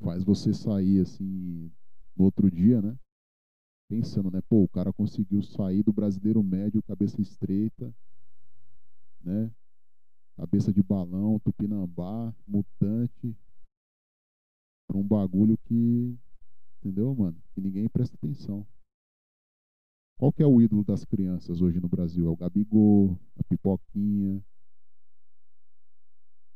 faz 0.00 0.22
você 0.22 0.54
sair 0.54 1.00
assim 1.00 1.70
no 2.16 2.24
outro 2.24 2.50
dia, 2.50 2.80
né? 2.80 2.96
Pensando, 3.88 4.30
né? 4.30 4.40
Pô, 4.48 4.62
o 4.62 4.68
cara 4.68 4.92
conseguiu 4.92 5.42
sair 5.42 5.82
do 5.82 5.92
brasileiro 5.92 6.42
médio, 6.42 6.82
cabeça 6.82 7.20
estreita, 7.20 7.94
né? 9.20 9.50
Cabeça 10.36 10.72
de 10.72 10.82
balão, 10.82 11.38
tupinambá, 11.40 12.32
mutante, 12.46 13.36
para 14.86 14.96
um 14.96 15.02
bagulho 15.02 15.58
que, 15.64 16.16
entendeu, 16.78 17.14
mano? 17.14 17.36
Que 17.54 17.60
ninguém 17.60 17.88
presta 17.88 18.16
atenção. 18.16 18.66
Qual 20.18 20.32
que 20.32 20.42
é 20.42 20.46
o 20.46 20.60
ídolo 20.60 20.84
das 20.84 21.04
crianças 21.04 21.60
hoje 21.60 21.80
no 21.80 21.88
Brasil? 21.88 22.26
É 22.26 22.28
o 22.28 22.36
Gabigol, 22.36 23.18
a 23.38 23.44
Pipoquinha, 23.44 24.44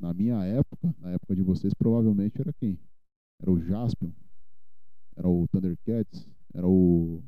na 0.02 0.12
minha 0.12 0.44
época, 0.44 0.92
na 0.98 1.12
época 1.12 1.36
de 1.36 1.42
vocês, 1.42 1.72
provavelmente 1.72 2.40
era 2.40 2.52
quem? 2.52 2.76
Era 3.40 3.52
o 3.52 3.60
Jaspion, 3.60 4.10
era 5.16 5.28
o 5.28 5.46
Thundercats, 5.46 6.28
era 6.52 6.66
o 6.66 7.22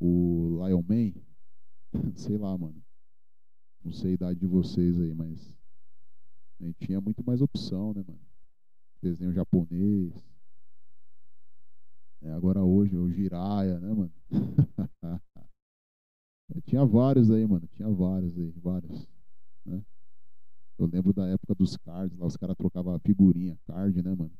o 0.00 0.60
Lion 0.64 0.82
Man, 0.82 1.12
sei 2.16 2.36
lá, 2.36 2.56
mano. 2.58 2.82
Não 3.84 3.92
sei 3.92 4.10
a 4.10 4.14
idade 4.14 4.40
de 4.40 4.46
vocês 4.46 4.98
aí, 4.98 5.14
mas 5.14 5.54
a 6.60 6.64
gente 6.64 6.84
tinha 6.84 7.00
muito 7.00 7.24
mais 7.24 7.40
opção, 7.40 7.94
né, 7.94 8.02
mano? 8.06 8.20
Desenho 9.00 9.32
japonês. 9.32 10.12
É, 12.20 12.32
agora 12.32 12.64
hoje, 12.64 12.96
o 12.96 13.10
Jiraya, 13.10 13.78
né, 13.78 13.92
mano? 13.92 14.12
tinha 16.66 16.84
vários 16.84 17.30
aí, 17.30 17.46
mano. 17.46 17.68
Tinha 17.68 17.88
vários 17.88 18.36
aí, 18.36 18.50
vários. 18.56 19.08
Né? 19.64 19.80
Eu 20.78 20.86
lembro 20.86 21.12
da 21.12 21.26
época 21.26 21.54
dos 21.56 21.76
cards, 21.76 22.16
lá 22.16 22.26
os 22.26 22.36
caras 22.36 22.56
trocavam 22.56 22.98
figurinha, 23.00 23.58
card, 23.66 24.00
né, 24.00 24.14
mano? 24.14 24.32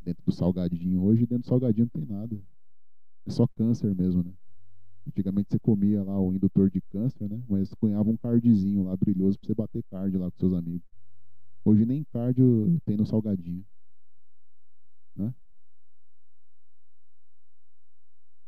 Dentro 0.00 0.22
do 0.24 0.32
salgadinho. 0.32 1.02
Hoje 1.02 1.26
dentro 1.26 1.42
do 1.42 1.48
salgadinho 1.48 1.90
não 1.92 2.00
tem 2.00 2.08
nada. 2.08 2.40
É 3.26 3.30
só 3.30 3.46
câncer 3.48 3.94
mesmo, 3.94 4.22
né? 4.22 4.32
Antigamente 5.06 5.48
você 5.50 5.58
comia 5.58 6.02
lá 6.04 6.18
o 6.20 6.32
indutor 6.32 6.70
de 6.70 6.80
câncer, 6.82 7.28
né? 7.28 7.42
Mas 7.48 7.74
cunhava 7.74 8.08
um 8.10 8.16
cardzinho 8.16 8.84
lá 8.84 8.96
brilhoso 8.96 9.38
pra 9.38 9.48
você 9.48 9.54
bater 9.54 9.82
card 9.90 10.16
lá 10.16 10.30
com 10.30 10.38
seus 10.38 10.52
amigos. 10.52 10.86
Hoje 11.64 11.84
nem 11.84 12.04
card 12.04 12.40
tem 12.84 12.96
no 12.96 13.06
salgadinho. 13.06 13.64
Né? 15.16 15.34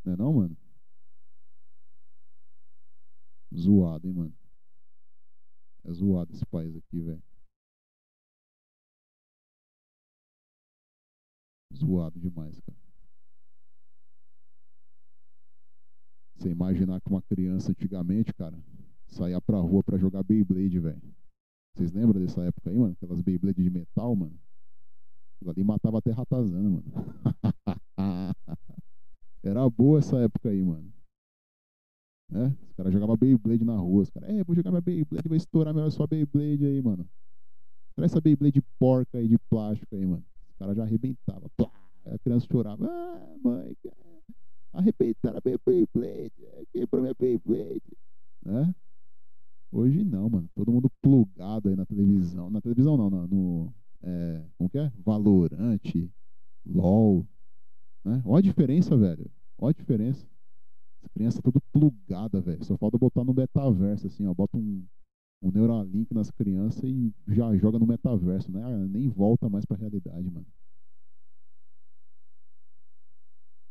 Não 0.05 0.13
é 0.13 0.17
não, 0.17 0.33
mano? 0.35 0.57
Zoado, 3.53 4.07
hein, 4.07 4.15
mano? 4.15 4.44
É 5.85 5.93
zoado 5.93 6.33
esse 6.33 6.47
país 6.47 6.75
aqui, 6.77 7.01
velho. 7.01 7.23
Zoado 11.75 12.19
demais, 12.19 12.59
cara. 12.61 12.79
Você 16.37 16.49
imaginar 16.51 17.01
que 17.01 17.09
uma 17.09 17.23
criança 17.23 17.71
antigamente, 17.71 18.33
cara, 18.35 18.59
saía 19.09 19.41
pra 19.41 19.59
rua 19.59 19.83
pra 19.83 19.99
jogar 19.99 20.23
Beyblade, 20.23 20.79
velho. 20.79 21.15
Vocês 21.75 21.93
lembram 21.93 22.21
dessa 22.21 22.43
época 22.43 22.71
aí, 22.71 22.79
mano? 22.79 22.93
Aquelas 22.93 23.21
Beyblade 23.21 23.63
de 23.63 23.71
metal, 23.71 24.15
mano? 24.17 24.39
Aquilo 25.37 25.51
ali 25.51 25.65
matava 25.65 25.99
até 25.99 26.11
ratazana, 26.13 26.71
mano. 26.71 26.85
Era 29.43 29.69
boa 29.69 29.99
essa 29.99 30.17
época 30.19 30.49
aí, 30.49 30.63
mano. 30.63 30.93
Né? 32.35 32.53
Os 32.69 32.75
caras 32.75 32.93
jogavam 32.93 33.17
Beyblade 33.17 33.65
na 33.65 33.77
rua. 33.77 34.03
Os 34.03 34.11
caras, 34.11 34.29
é, 34.29 34.43
vou 34.43 34.57
jogar 34.57 34.73
minha 34.73 34.81
Beyblade, 34.81 35.29
vai 35.29 35.39
estourar 35.39 35.73
minha 35.73 35.89
sua 35.89 36.09
Beyblade 36.09 36.67
aí, 36.67 36.83
mano. 36.83 37.09
Traz 37.95 38.11
essa 38.11 38.21
Beyblade 38.21 38.61
porca 38.77 39.19
aí 39.19 39.29
de 39.29 39.39
plástico 39.49 39.95
aí, 39.95 40.05
mano. 40.05 40.25
Os 40.51 40.57
caras 40.59 40.77
já 40.77 40.83
arrebentavam. 40.83 41.49
Plá, 41.57 41.71
a 42.07 42.19
criança 42.19 42.45
chorava. 42.51 42.85
Ah, 42.91 43.37
mãe, 43.41 43.77
arrebentaram 44.73 45.39
a 45.39 45.41
Beyblade. 45.41 46.33
Quebrou 46.73 47.03
minha 47.03 47.15
Beyblade. 47.15 47.97
Né? 48.45 48.75
Hoje 49.71 50.05
não, 50.05 50.29
mano. 50.29 50.51
Todo 50.57 50.73
mundo 50.73 50.91
plugado 51.01 51.69
aí 51.69 51.77
na 51.77 51.87
televisão. 51.87 52.51
Na 52.51 52.61
televisão 52.61 52.97
não, 52.97 53.09
no. 53.11 53.29
no 53.29 53.75
é, 54.03 54.45
como 54.59 54.69
que 54.69 54.79
é? 54.79 54.93
Valorante, 55.05 56.11
LOL. 56.67 57.25
Né? 58.05 58.21
Olha 58.27 58.41
a 58.41 58.43
diferença, 58.43 58.97
velho. 58.97 59.31
Olha 59.57 59.71
a 59.71 59.81
diferença. 59.81 60.27
As 61.05 61.09
crianças 61.09 61.41
tudo 61.43 61.61
plugada, 61.71 62.41
velho. 62.41 62.65
Só 62.65 62.79
falta 62.79 62.97
botar 62.97 63.25
no 63.25 63.35
metaverso, 63.35 64.07
assim, 64.07 64.27
ó. 64.27 64.33
Bota 64.33 64.57
um, 64.57 64.87
um 65.43 65.51
Neuralink 65.51 66.13
nas 66.15 66.31
crianças 66.31 66.83
e 66.85 67.13
já 67.29 67.55
joga 67.57 67.79
no 67.79 67.87
metaverso, 67.87 68.51
né? 68.51 68.63
Ah, 68.65 68.89
nem 68.89 69.09
volta 69.11 69.49
mais 69.49 69.67
pra 69.67 69.77
realidade, 69.77 70.31
mano. 70.31 70.47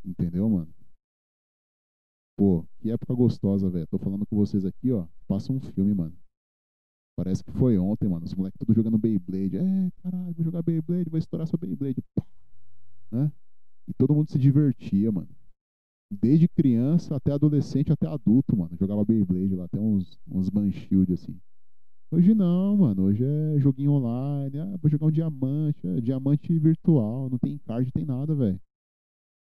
Entendeu, 0.05 0.47
mano? 0.47 0.71
Pô, 2.37 2.65
que 2.79 2.91
época 2.91 3.15
gostosa, 3.15 3.69
velho. 3.69 3.87
Tô 3.87 3.97
falando 3.97 4.25
com 4.27 4.35
vocês 4.35 4.63
aqui, 4.63 4.91
ó. 4.91 5.07
Passa 5.27 5.51
um 5.51 5.59
filme, 5.59 5.93
mano. 5.93 6.15
Parece 7.15 7.43
que 7.43 7.51
foi 7.51 7.77
ontem, 7.79 8.07
mano. 8.07 8.25
Os 8.25 8.33
moleques 8.35 8.59
tudo 8.59 8.75
jogando 8.75 8.97
Beyblade. 8.97 9.57
É, 9.57 9.91
caralho, 10.03 10.33
vou 10.33 10.43
jogar 10.43 10.61
Beyblade, 10.61 11.09
vou 11.09 11.19
estourar 11.19 11.47
sua 11.47 11.57
Beyblade. 11.57 12.01
Pá. 12.13 12.23
Né? 13.11 13.31
E 13.87 13.93
todo 13.93 14.13
mundo 14.13 14.29
se 14.29 14.37
divertia, 14.37 15.11
mano 15.11 15.29
desde 16.13 16.47
criança 16.47 17.15
até 17.15 17.31
adolescente 17.31 17.91
até 17.91 18.07
adulto, 18.07 18.55
mano. 18.55 18.75
Jogava 18.79 19.03
Beyblade 19.03 19.55
lá, 19.55 19.65
até 19.65 19.79
uns, 19.79 20.19
uns 20.29 20.49
Manshield, 20.49 21.11
assim. 21.13 21.39
Hoje 22.11 22.35
não, 22.35 22.77
mano. 22.77 23.03
Hoje 23.03 23.23
é 23.23 23.59
joguinho 23.59 23.93
online. 23.93 24.59
Ah, 24.59 24.77
vou 24.81 24.89
jogar 24.89 25.07
um 25.07 25.11
diamante. 25.11 25.87
É 25.87 25.99
diamante 25.99 26.57
virtual. 26.59 27.29
Não 27.29 27.39
tem 27.39 27.57
card, 27.57 27.91
tem 27.91 28.05
nada, 28.05 28.35
velho. 28.35 28.61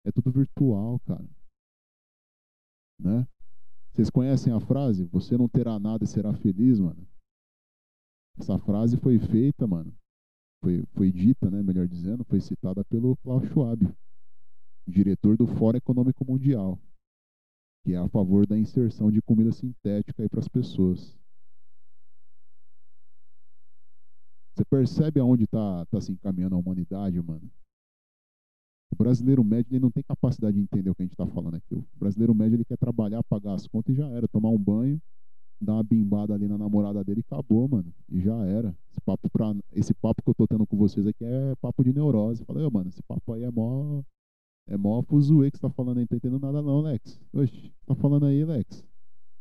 É 0.05 0.12
tudo 0.12 0.30
virtual, 0.30 1.00
cara. 1.00 1.28
Né? 3.00 3.26
Vocês 3.92 4.10
conhecem 4.10 4.52
a 4.52 4.60
frase? 4.60 5.06
Você 5.06 5.36
não 5.36 5.48
terá 5.48 5.78
nada 5.78 6.05
e 6.05 6.06
será 6.06 6.34
feliz, 6.34 6.78
mano? 6.78 7.06
Essa 8.38 8.58
frase 8.58 8.97
foi 8.97 9.18
feita, 9.18 9.66
mano. 9.66 9.92
Foi, 10.62 10.84
foi 10.92 11.10
dita, 11.10 11.50
né? 11.50 11.62
Melhor 11.62 11.88
dizendo, 11.88 12.24
foi 12.24 12.40
citada 12.40 12.84
pelo 12.84 13.16
Klaus 13.18 13.44
Schwab, 13.48 13.80
diretor 14.89 15.36
do 15.36 15.47
Fórum 15.47 15.76
Econômico 15.76 16.25
Mundial, 16.25 16.78
que 17.84 17.92
é 17.92 17.97
a 17.97 18.08
favor 18.08 18.47
da 18.47 18.58
inserção 18.58 19.10
de 19.10 19.20
comida 19.20 19.52
sintética 19.52 20.28
para 20.28 20.41
as 20.41 20.49
pessoas. 20.49 21.17
Você 24.55 24.65
percebe 24.65 25.20
aonde 25.20 25.44
está 25.44 25.86
tá 25.86 26.00
se 26.00 26.10
encaminhando 26.10 26.57
a 26.57 26.58
humanidade, 26.58 27.20
mano? 27.23 27.49
O 28.91 28.97
brasileiro 28.97 29.44
médio 29.44 29.70
ele 29.70 29.81
não 29.81 29.91
tem 29.91 30.02
capacidade 30.02 30.57
de 30.57 30.62
entender 30.62 30.91
o 30.91 30.94
que 30.94 31.02
a 31.02 31.05
gente 31.05 31.12
está 31.12 31.26
falando 31.26 31.55
aqui. 31.55 31.75
O 31.75 31.86
brasileiro 31.99 32.34
médio 32.34 32.57
ele 32.57 32.65
quer 32.65 32.78
trabalhar, 32.78 33.23
pagar 33.23 33.55
as 33.55 33.67
contas 33.67 33.94
e 33.94 33.99
já 33.99 34.08
era, 34.08 34.26
tomar 34.26 34.49
um 34.49 34.58
banho, 34.58 35.00
dar 35.60 35.75
uma 35.75 35.84
bimbada 35.84 36.34
ali 36.34 36.49
na 36.49 36.57
namorada 36.57 37.05
dele 37.05 37.20
e 37.20 37.25
acabou, 37.26 37.68
mano. 37.68 37.92
E 38.08 38.20
já 38.20 38.34
era. 38.47 38.75
Esse 38.91 39.00
papo, 39.00 39.31
pra, 39.31 39.55
esse 39.73 39.94
papo 39.94 40.23
que 40.23 40.31
eu 40.31 40.34
tô 40.34 40.49
tendo 40.49 40.67
com 40.67 40.76
vocês 40.76 41.07
aqui 41.07 41.25
é 41.25 41.55
papo 41.60 41.84
de 41.84 41.92
neurose. 41.92 42.44
Falei, 42.44 42.68
mano, 42.70 42.89
esse 42.89 43.02
papo 43.02 43.34
aí 43.34 43.44
é 43.44 43.50
mó. 43.50 44.02
É 44.68 44.76
mó 44.76 45.02
fuzuê 45.02 45.50
que 45.50 45.56
você 45.56 45.62
tá 45.62 45.70
falando 45.70 45.97
aí, 45.97 46.02
não 46.02 46.06
tô 46.08 46.16
entendendo 46.16 46.42
nada 46.42 46.60
não, 46.60 46.82
Lex. 46.82 47.18
Oxi, 47.32 47.72
tá 47.86 47.94
falando 47.94 48.26
aí, 48.26 48.44
Lex? 48.44 48.84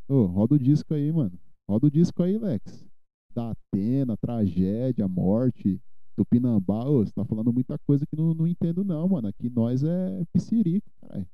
Ô, 0.08 0.26
roda 0.26 0.56
o 0.56 0.60
disco 0.60 0.94
aí, 0.94 1.12
mano. 1.12 1.38
Roda 1.70 1.88
o 1.88 1.92
disco 1.92 2.24
aí, 2.24 2.38
Lex. 2.38 2.88
Da 3.36 3.52
Atena, 3.52 4.16
tragédia, 4.16 5.06
morte, 5.06 5.82
Tupinambá, 6.16 6.86
ô, 6.86 7.06
você 7.06 7.12
tá 7.12 7.26
falando 7.26 7.54
muita 7.54 7.78
coisa 7.80 8.06
que 8.06 8.16
não, 8.16 8.34
não 8.34 8.48
entendo 8.48 8.86
não, 8.86 9.08
mano. 9.08 9.28
Aqui 9.28 9.50
nós 9.50 9.84
é 9.84 10.26
piscirico, 10.34 10.90
caralho. 11.02 11.28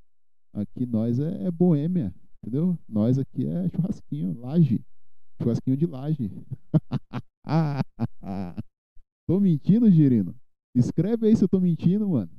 Aqui 0.54 0.86
nós 0.86 1.20
é, 1.20 1.46
é 1.46 1.52
boêmia, 1.52 2.14
entendeu? 2.42 2.78
Nós 2.90 3.20
aqui 3.20 3.46
é 3.46 3.70
churrasquinho, 3.70 4.40
laje. 4.40 4.84
Churrasquinho 5.42 5.78
de 5.78 5.86
laje. 5.86 6.32
tô 9.28 9.40
mentindo, 9.40 9.90
Girino? 9.90 10.36
Escreve 10.76 11.28
aí 11.28 11.36
se 11.36 11.44
eu 11.44 11.48
tô 11.48 11.60
mentindo, 11.60 12.10
mano. 12.10 12.32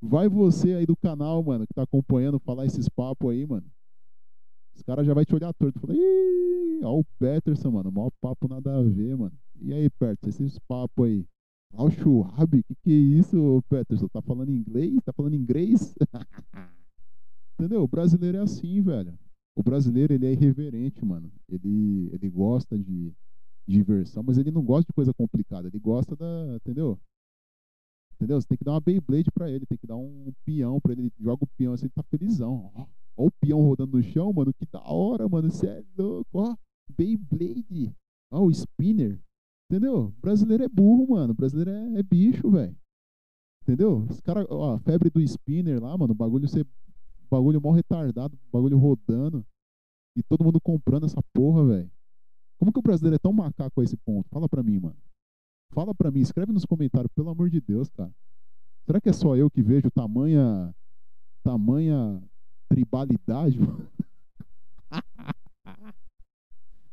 Vai 0.00 0.28
você 0.28 0.74
aí 0.74 0.86
do 0.86 0.96
canal, 0.96 1.42
mano, 1.42 1.66
que 1.66 1.74
tá 1.74 1.82
acompanhando, 1.82 2.38
falar 2.38 2.66
esses 2.66 2.88
papos 2.88 3.30
aí, 3.30 3.46
mano. 3.46 3.66
Os 4.74 4.82
caras 4.82 5.04
já 5.04 5.12
vai 5.12 5.24
te 5.24 5.34
olhar 5.34 5.52
torto. 5.54 5.80
Fala, 5.80 5.94
ih, 5.94 6.80
ó 6.84 7.00
o 7.00 7.04
Peterson, 7.18 7.70
mano. 7.72 7.90
Maior 7.90 8.12
papo 8.20 8.46
nada 8.46 8.78
a 8.78 8.82
ver, 8.82 9.16
mano. 9.16 9.36
E 9.60 9.72
aí, 9.72 9.90
Peterson, 9.90 10.44
esses 10.44 10.58
papos 10.60 11.06
aí. 11.06 11.26
Al 11.74 11.90
Schwab? 11.90 12.62
Que 12.62 12.74
que 12.76 12.90
é 12.90 13.18
isso, 13.18 13.62
Peterson? 13.68 14.06
Tá 14.08 14.22
falando 14.22 14.52
inglês? 14.52 15.02
Tá 15.04 15.12
falando 15.12 15.34
inglês? 15.34 15.94
Entendeu? 17.58 17.82
O 17.82 17.88
brasileiro 17.88 18.38
é 18.38 18.40
assim, 18.40 18.80
velho. 18.80 19.18
O 19.56 19.62
brasileiro, 19.64 20.14
ele 20.14 20.26
é 20.26 20.32
irreverente, 20.32 21.04
mano. 21.04 21.30
Ele, 21.48 22.08
ele 22.12 22.30
gosta 22.30 22.78
de 22.78 23.12
diversão, 23.66 24.22
mas 24.22 24.38
ele 24.38 24.52
não 24.52 24.62
gosta 24.62 24.86
de 24.88 24.94
coisa 24.94 25.12
complicada. 25.12 25.66
Ele 25.66 25.80
gosta 25.80 26.14
da, 26.14 26.54
entendeu? 26.54 26.98
Entendeu? 28.18 28.40
Você 28.40 28.48
tem 28.48 28.58
que 28.58 28.64
dar 28.64 28.72
uma 28.72 28.80
Beyblade 28.80 29.30
pra 29.30 29.48
ele, 29.48 29.64
tem 29.64 29.78
que 29.78 29.86
dar 29.86 29.96
um 29.96 30.32
peão 30.44 30.80
pra 30.80 30.92
ele. 30.92 31.12
Joga 31.20 31.44
o 31.44 31.48
peão 31.56 31.72
assim, 31.72 31.86
ele 31.86 31.92
tá 31.94 32.02
felizão. 32.02 32.72
Ó, 32.74 32.86
ó 33.16 33.26
o 33.26 33.30
peão 33.30 33.62
rodando 33.62 33.96
no 33.96 34.02
chão, 34.02 34.32
mano. 34.32 34.52
Que 34.52 34.66
da 34.66 34.82
hora, 34.82 35.28
mano. 35.28 35.48
Você 35.48 35.68
é 35.68 35.84
louco, 35.96 36.26
ó. 36.34 36.56
Beyblade. 36.96 37.94
Ó, 38.32 38.42
o 38.42 38.50
spinner. 38.50 39.20
Entendeu? 39.70 40.12
Brasileiro 40.20 40.64
é 40.64 40.68
burro, 40.68 41.10
mano. 41.10 41.32
Brasileiro 41.32 41.70
é, 41.70 42.00
é 42.00 42.02
bicho, 42.02 42.50
velho. 42.50 42.76
Entendeu? 43.62 43.98
Os 44.10 44.20
caras, 44.20 44.46
ó, 44.50 44.74
a 44.74 44.78
febre 44.80 45.10
do 45.10 45.20
spinner 45.20 45.80
lá, 45.80 45.96
mano. 45.96 46.12
O 46.12 46.16
bagulho 46.16 46.48
ser. 46.48 46.66
Bagulho 47.30 47.60
mó 47.60 47.70
retardado, 47.70 48.38
bagulho 48.50 48.78
rodando. 48.78 49.46
E 50.16 50.22
todo 50.22 50.42
mundo 50.42 50.60
comprando 50.60 51.06
essa 51.06 51.22
porra, 51.32 51.64
velho. 51.64 51.90
Como 52.58 52.72
que 52.72 52.78
o 52.78 52.82
brasileiro 52.82 53.14
é 53.14 53.18
tão 53.18 53.32
macaco 53.32 53.80
a 53.80 53.84
esse 53.84 53.96
ponto? 53.98 54.28
Fala 54.30 54.48
pra 54.48 54.62
mim, 54.62 54.80
mano. 54.80 54.96
Fala 55.72 55.94
pra 55.94 56.10
mim, 56.10 56.20
escreve 56.20 56.52
nos 56.52 56.64
comentários, 56.64 57.12
pelo 57.14 57.30
amor 57.30 57.50
de 57.50 57.60
Deus, 57.60 57.88
cara. 57.90 58.12
Será 58.86 59.00
que 59.00 59.08
é 59.08 59.12
só 59.12 59.36
eu 59.36 59.50
que 59.50 59.62
vejo 59.62 59.90
tamanha. 59.90 60.74
tamanha 61.42 62.22
tribalidade, 62.68 63.58
mano? 63.58 63.88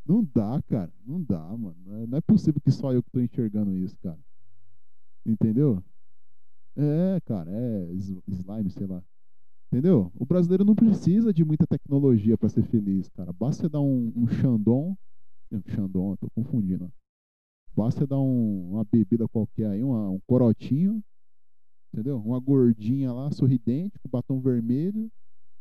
Não 0.06 0.24
dá, 0.24 0.62
cara. 0.68 0.94
Não 1.06 1.22
dá, 1.22 1.42
mano. 1.58 1.76
Não 2.08 2.18
é 2.18 2.22
possível 2.22 2.62
que 2.62 2.72
só 2.72 2.94
eu 2.94 3.02
que 3.02 3.10
tô 3.10 3.20
enxergando 3.20 3.76
isso, 3.76 3.98
cara. 4.00 4.20
Entendeu? 5.26 5.84
É, 6.76 7.20
cara, 7.26 7.50
é 7.50 7.92
slime, 7.94 8.70
sei 8.70 8.86
lá. 8.86 9.04
Entendeu? 9.68 10.12
O 10.16 10.26
brasileiro 10.26 10.64
não 10.64 10.76
precisa 10.76 11.34
de 11.34 11.44
muita 11.44 11.66
tecnologia 11.66 12.38
para 12.38 12.50
ser 12.50 12.64
feliz, 12.64 13.10
cara. 13.10 13.34
Basta 13.34 13.64
você 13.64 13.70
dar 13.70 13.82
um, 13.82 14.14
um 14.16 14.28
Xandon. 14.28 14.96
Xandon, 15.68 16.16
tô 16.18 16.30
confundindo. 16.30 16.92
Basta 17.76 18.08
dar 18.08 18.20
um, 18.20 18.72
uma 18.72 18.86
bebida 18.86 19.28
qualquer 19.28 19.68
aí, 19.68 19.84
uma, 19.84 20.10
um 20.10 20.20
corotinho. 20.28 21.04
Entendeu? 21.94 22.18
Uma 22.18 22.40
gordinha 22.40 23.14
lá, 23.14 23.32
sorridente, 23.32 23.98
com 24.00 24.10
batom 24.10 24.42
vermelho 24.42 25.10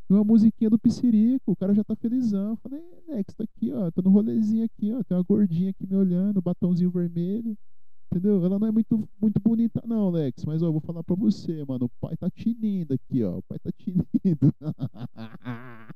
e 0.09 0.13
uma 0.13 0.25
musiquinha 0.25 0.69
do 0.69 0.79
Piscirico, 0.79 1.53
o 1.53 1.57
cara 1.57 1.75
já 1.75 1.83
tá 1.83 1.97
felizão. 1.97 2.57
Falei, 2.57 2.83
Nex, 3.09 3.35
tá 3.35 3.45
aqui, 3.45 3.73
ó, 3.73 3.91
tô 3.91 4.03
no 4.03 4.11
rolezinho 4.11 4.65
aqui, 4.65 4.93
ó, 4.93 5.03
tem 5.03 5.17
uma 5.17 5.23
gordinha 5.23 5.71
aqui 5.71 5.87
me 5.87 5.97
olhando, 5.97 6.43
batomzinho 6.43 6.91
vermelho. 6.91 7.57
Entendeu? 8.11 8.45
Ela 8.45 8.59
não 8.59 8.69
é 8.69 8.71
muito, 8.71 9.09
muito 9.21 9.41
bonita, 9.41 9.83
não, 9.87 10.11
Lex. 10.11 10.45
Mas 10.45 10.63
ó, 10.63 10.67
eu 10.67 10.73
vou 10.73 10.81
falar 10.81 11.03
pra 11.03 11.17
você, 11.17 11.65
mano. 11.65 11.87
O 11.87 11.91
pai 12.01 12.17
tá 12.17 12.31
tinindo 12.31 12.95
aqui, 12.95 13.25
ó. 13.25 13.39
O 13.39 13.43
pai 13.43 13.59
tá 13.59 13.71
tinindo. 13.73 14.55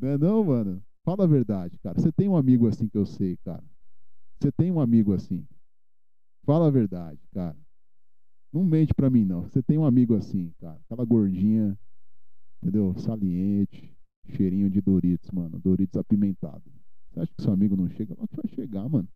não 0.00 0.08
é 0.08 0.16
não, 0.16 0.44
mano? 0.44 0.82
Fala 1.04 1.24
a 1.24 1.26
verdade, 1.26 1.76
cara. 1.78 2.00
Você 2.00 2.10
tem 2.10 2.26
um 2.26 2.36
amigo 2.36 2.66
assim 2.68 2.88
que 2.88 2.96
eu 2.96 3.04
sei, 3.04 3.36
cara. 3.44 3.62
Você 4.38 4.52
tem 4.52 4.70
um 4.70 4.80
amigo 4.80 5.12
assim. 5.12 5.46
Fala 6.44 6.68
a 6.68 6.70
verdade, 6.70 7.20
cara. 7.32 7.56
Não 8.52 8.64
mente 8.64 8.94
pra 8.94 9.10
mim, 9.10 9.24
não. 9.24 9.42
Você 9.42 9.62
tem 9.62 9.76
um 9.76 9.84
amigo 9.84 10.14
assim, 10.14 10.52
cara. 10.58 10.80
Aquela 10.86 11.04
gordinha 11.04 11.78
Entendeu? 12.60 12.92
Saliente, 12.98 13.96
cheirinho 14.26 14.68
de 14.68 14.80
Doritos, 14.80 15.30
mano. 15.30 15.58
Doritos 15.58 15.98
apimentado. 15.98 16.62
Você 17.08 17.20
acha 17.20 17.32
que 17.34 17.42
seu 17.42 17.52
amigo 17.52 17.76
não 17.76 17.88
chega? 17.88 18.14
Não 18.18 18.26
que 18.26 18.36
vai 18.36 18.48
chegar, 18.48 18.88
mano. 18.88 19.08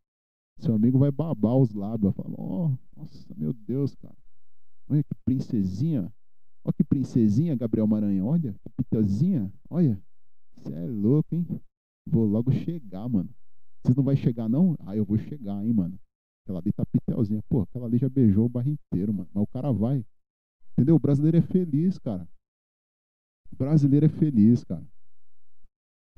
Seu 0.59 0.75
amigo 0.75 0.99
vai 0.99 1.11
babar 1.11 1.57
os 1.57 1.73
lábios, 1.73 2.15
vai 2.15 2.25
falar, 2.25 2.37
ó, 2.39 2.69
oh, 2.69 2.79
nossa, 2.97 3.35
meu 3.37 3.53
Deus, 3.53 3.95
cara. 3.97 4.17
Olha 4.89 5.03
que 5.03 5.15
princesinha. 5.25 6.13
Olha 6.65 6.73
que 6.73 6.85
princesinha, 6.85 7.57
Gabriel 7.57 7.87
Maranhão. 7.87 8.29
Olha, 8.29 8.53
que 8.53 8.71
pitozinha. 8.77 9.53
Olha. 9.69 10.01
Você 10.57 10.73
é 10.73 10.87
louco, 10.87 11.35
hein? 11.35 11.45
Vou 12.07 12.25
logo 12.25 12.53
chegar, 12.53 13.09
mano. 13.09 13.29
Vocês 13.83 13.97
não 13.97 14.05
vai 14.05 14.17
chegar, 14.17 14.49
não? 14.49 14.77
Ah, 14.81 14.97
eu 14.97 15.05
vou 15.05 15.19
chegar, 15.19 15.65
hein, 15.65 15.73
mano. 15.73 15.99
Aquela 16.45 16.61
ali 16.61 16.73
tá 16.73 16.85
pitelzinha. 16.87 17.43
Pô, 17.49 17.63
aquela 17.63 17.87
ali 17.87 17.99
já 17.99 18.09
beijou 18.09 18.47
o 18.47 18.49
barro 18.49 18.71
inteiro, 18.71 19.13
mano. 19.13 19.29
Mas 19.35 19.43
o 19.43 19.47
cara 19.47 19.73
vai. 19.73 20.05
Entendeu? 20.73 20.97
O 20.97 21.01
brasileiro 21.01 21.37
é 21.37 21.43
feliz, 21.43 21.99
cara 21.99 22.27
brasileiro 23.57 24.07
é 24.07 24.09
feliz, 24.09 24.65
cara. 24.65 24.85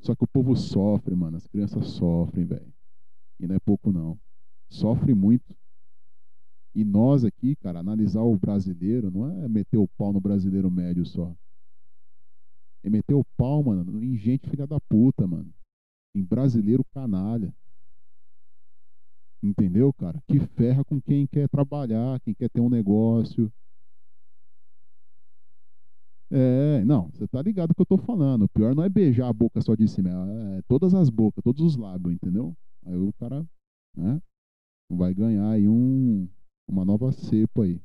Só 0.00 0.14
que 0.14 0.24
o 0.24 0.28
povo 0.28 0.56
sofre, 0.56 1.14
mano. 1.14 1.36
As 1.36 1.46
crianças 1.46 1.88
sofrem, 1.88 2.44
velho. 2.44 2.72
E 3.40 3.46
não 3.46 3.56
é 3.56 3.58
pouco, 3.58 3.92
não. 3.92 4.18
Sofre 4.68 5.14
muito. 5.14 5.54
E 6.74 6.84
nós 6.84 7.24
aqui, 7.24 7.54
cara, 7.56 7.80
analisar 7.80 8.22
o 8.22 8.36
brasileiro 8.36 9.10
não 9.10 9.30
é 9.30 9.48
meter 9.48 9.78
o 9.78 9.88
pau 9.88 10.12
no 10.12 10.20
brasileiro 10.20 10.70
médio 10.70 11.06
só. 11.06 11.34
É 12.82 12.90
meter 12.90 13.14
o 13.14 13.24
pau, 13.36 13.62
mano, 13.62 14.02
em 14.02 14.16
gente 14.16 14.50
filha 14.50 14.66
da 14.66 14.78
puta, 14.80 15.26
mano. 15.26 15.52
Em 16.14 16.22
brasileiro 16.22 16.84
canalha. 16.92 17.52
Entendeu, 19.42 19.92
cara? 19.92 20.22
Que 20.26 20.38
ferra 20.40 20.84
com 20.84 21.00
quem 21.00 21.26
quer 21.26 21.48
trabalhar, 21.48 22.20
quem 22.20 22.34
quer 22.34 22.48
ter 22.48 22.60
um 22.60 22.70
negócio, 22.70 23.52
é, 26.30 26.84
não, 26.84 27.08
você 27.10 27.28
tá 27.28 27.40
ligado 27.40 27.70
o 27.70 27.74
que 27.76 27.82
eu 27.82 27.86
tô 27.86 27.96
falando. 27.96 28.42
O 28.44 28.48
pior 28.48 28.74
não 28.74 28.82
é 28.82 28.88
beijar 28.88 29.28
a 29.28 29.32
boca 29.32 29.60
só 29.60 29.76
de 29.76 29.86
cima, 29.86 30.10
é, 30.10 30.62
todas 30.66 30.92
as 30.92 31.08
bocas, 31.08 31.44
todos 31.44 31.62
os 31.62 31.76
lábios, 31.76 32.12
entendeu? 32.12 32.56
Aí 32.84 32.96
o 32.96 33.12
cara, 33.12 33.46
né, 33.96 34.20
vai 34.90 35.14
ganhar 35.14 35.48
aí 35.50 35.68
um, 35.68 36.28
uma 36.68 36.84
nova 36.84 37.12
cepa 37.12 37.62
aí. 37.62 37.80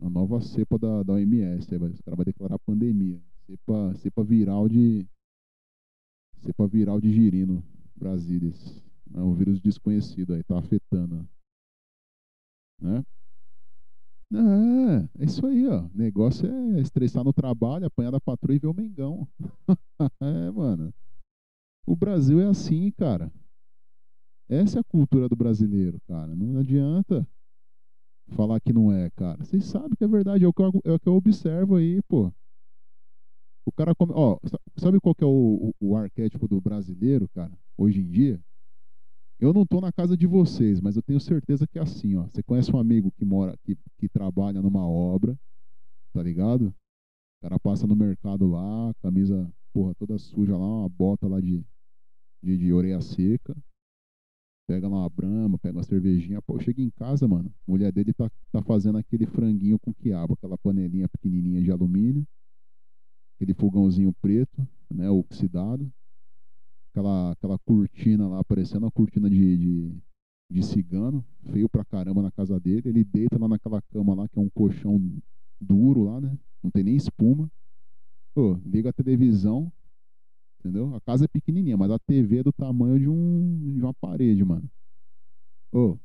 Uma 0.00 0.10
nova 0.10 0.40
cepa 0.40 0.76
da, 0.76 1.04
da 1.04 1.12
OMS. 1.14 1.72
Aí 1.72 1.78
o 1.78 2.04
cara 2.04 2.16
vai 2.16 2.24
declarar 2.24 2.58
pandemia. 2.58 3.20
Cepa, 3.46 3.94
cepa 3.94 4.24
viral 4.24 4.68
de. 4.68 5.06
Cepa 6.44 6.66
viral 6.66 7.00
de 7.00 7.10
girino, 7.10 7.64
Brasília. 7.96 8.52
É 9.14 9.20
um 9.20 9.32
vírus 9.32 9.62
desconhecido 9.62 10.34
aí, 10.34 10.44
tá 10.44 10.58
afetando. 10.58 11.26
Né? 12.78 13.02
É, 14.30 15.22
é 15.22 15.24
isso 15.24 15.46
aí, 15.46 15.66
ó. 15.66 15.84
O 15.84 15.90
negócio 15.94 16.46
é 16.46 16.80
estressar 16.82 17.24
no 17.24 17.32
trabalho, 17.32 17.86
apanhar 17.86 18.10
da 18.10 18.20
patrulha 18.20 18.56
e 18.56 18.58
ver 18.58 18.66
o 18.66 18.74
Mengão. 18.74 19.26
é, 20.20 20.50
mano. 20.50 20.92
O 21.86 21.96
Brasil 21.96 22.38
é 22.38 22.46
assim, 22.46 22.90
cara. 22.90 23.32
Essa 24.46 24.78
é 24.78 24.80
a 24.80 24.84
cultura 24.84 25.30
do 25.30 25.36
brasileiro, 25.36 25.98
cara. 26.06 26.34
Não 26.34 26.60
adianta 26.60 27.26
falar 28.28 28.60
que 28.60 28.72
não 28.72 28.92
é, 28.92 29.08
cara. 29.16 29.42
Vocês 29.42 29.64
sabem 29.64 29.96
que 29.96 30.04
é 30.04 30.08
verdade, 30.08 30.44
é 30.44 30.48
o 30.48 30.52
que 30.52 30.60
eu, 30.60 30.72
é 30.84 30.92
o 30.92 31.00
que 31.00 31.08
eu 31.08 31.14
observo 31.14 31.76
aí, 31.76 32.02
pô. 32.02 32.30
O 33.64 33.72
cara 33.72 33.94
come. 33.94 34.12
Ó, 34.14 34.38
sabe 34.76 35.00
qual 35.00 35.14
que 35.14 35.24
é 35.24 35.26
o, 35.26 35.74
o, 35.80 35.88
o, 35.88 35.96
arquétipo 35.96 36.46
do 36.46 36.60
brasileiro, 36.60 37.28
cara, 37.28 37.52
hoje 37.76 38.00
em 38.00 38.10
dia? 38.10 38.40
Eu 39.40 39.52
não 39.52 39.66
tô 39.66 39.80
na 39.80 39.92
casa 39.92 40.16
de 40.16 40.26
vocês, 40.26 40.80
mas 40.80 40.96
eu 40.96 41.02
tenho 41.02 41.20
certeza 41.20 41.66
que 41.66 41.78
é 41.78 41.82
assim, 41.82 42.16
ó. 42.16 42.24
Você 42.24 42.42
conhece 42.42 42.74
um 42.74 42.78
amigo 42.78 43.10
que 43.12 43.24
mora, 43.24 43.56
que, 43.64 43.76
que 43.98 44.08
trabalha 44.08 44.62
numa 44.62 44.86
obra, 44.86 45.36
tá 46.12 46.22
ligado? 46.22 46.68
O 46.68 47.42
cara 47.42 47.58
passa 47.58 47.86
no 47.86 47.96
mercado 47.96 48.46
lá, 48.46 48.94
camisa, 49.02 49.50
porra, 49.72 49.94
toda 49.94 50.18
suja 50.18 50.56
lá, 50.56 50.66
uma 50.66 50.88
bota 50.88 51.26
lá 51.26 51.40
de, 51.40 51.64
de, 52.42 52.56
de 52.56 52.72
orelha 52.72 53.00
seca. 53.00 53.56
Pega 54.66 54.88
lá 54.88 55.00
uma 55.00 55.10
brama, 55.10 55.58
pega 55.58 55.76
uma 55.76 55.82
cervejinha. 55.82 56.40
Pô, 56.40 56.58
chega 56.58 56.80
em 56.80 56.90
casa, 56.90 57.28
mano. 57.28 57.52
A 57.68 57.70
mulher 57.70 57.92
dele 57.92 58.14
tá, 58.14 58.30
tá 58.50 58.62
fazendo 58.62 58.96
aquele 58.96 59.26
franguinho 59.26 59.78
com 59.78 59.92
quiabo, 59.92 60.34
aquela 60.34 60.56
panelinha 60.56 61.08
pequenininha 61.08 61.60
de 61.60 61.70
alumínio 61.70 62.26
aquele 63.34 63.54
fogãozinho 63.54 64.12
preto, 64.20 64.66
né, 64.90 65.10
oxidado, 65.10 65.90
aquela, 66.90 67.32
aquela 67.32 67.58
cortina 67.58 68.28
lá, 68.28 68.44
parecendo 68.44 68.86
uma 68.86 68.90
cortina 68.90 69.28
de, 69.28 69.56
de, 69.56 69.96
de 70.50 70.62
cigano, 70.62 71.24
feio 71.50 71.68
pra 71.68 71.84
caramba 71.84 72.22
na 72.22 72.30
casa 72.30 72.58
dele. 72.60 72.88
Ele 72.88 73.04
deita 73.04 73.38
lá 73.38 73.48
naquela 73.48 73.82
cama 73.82 74.14
lá, 74.14 74.28
que 74.28 74.38
é 74.38 74.42
um 74.42 74.48
colchão 74.50 75.00
duro 75.60 76.04
lá, 76.04 76.20
né? 76.20 76.38
Não 76.62 76.70
tem 76.70 76.84
nem 76.84 76.96
espuma. 76.96 77.50
Pô, 78.34 78.58
liga 78.64 78.90
a 78.90 78.92
televisão, 78.92 79.72
entendeu? 80.58 80.94
A 80.94 81.00
casa 81.00 81.24
é 81.24 81.28
pequenininha, 81.28 81.76
mas 81.76 81.90
a 81.90 81.98
TV 81.98 82.38
é 82.38 82.42
do 82.42 82.52
tamanho 82.52 82.98
de, 82.98 83.08
um, 83.08 83.74
de 83.74 83.82
uma 83.82 83.94
parede, 83.94 84.44
mano. 84.44 84.68
Ô, 85.72 85.98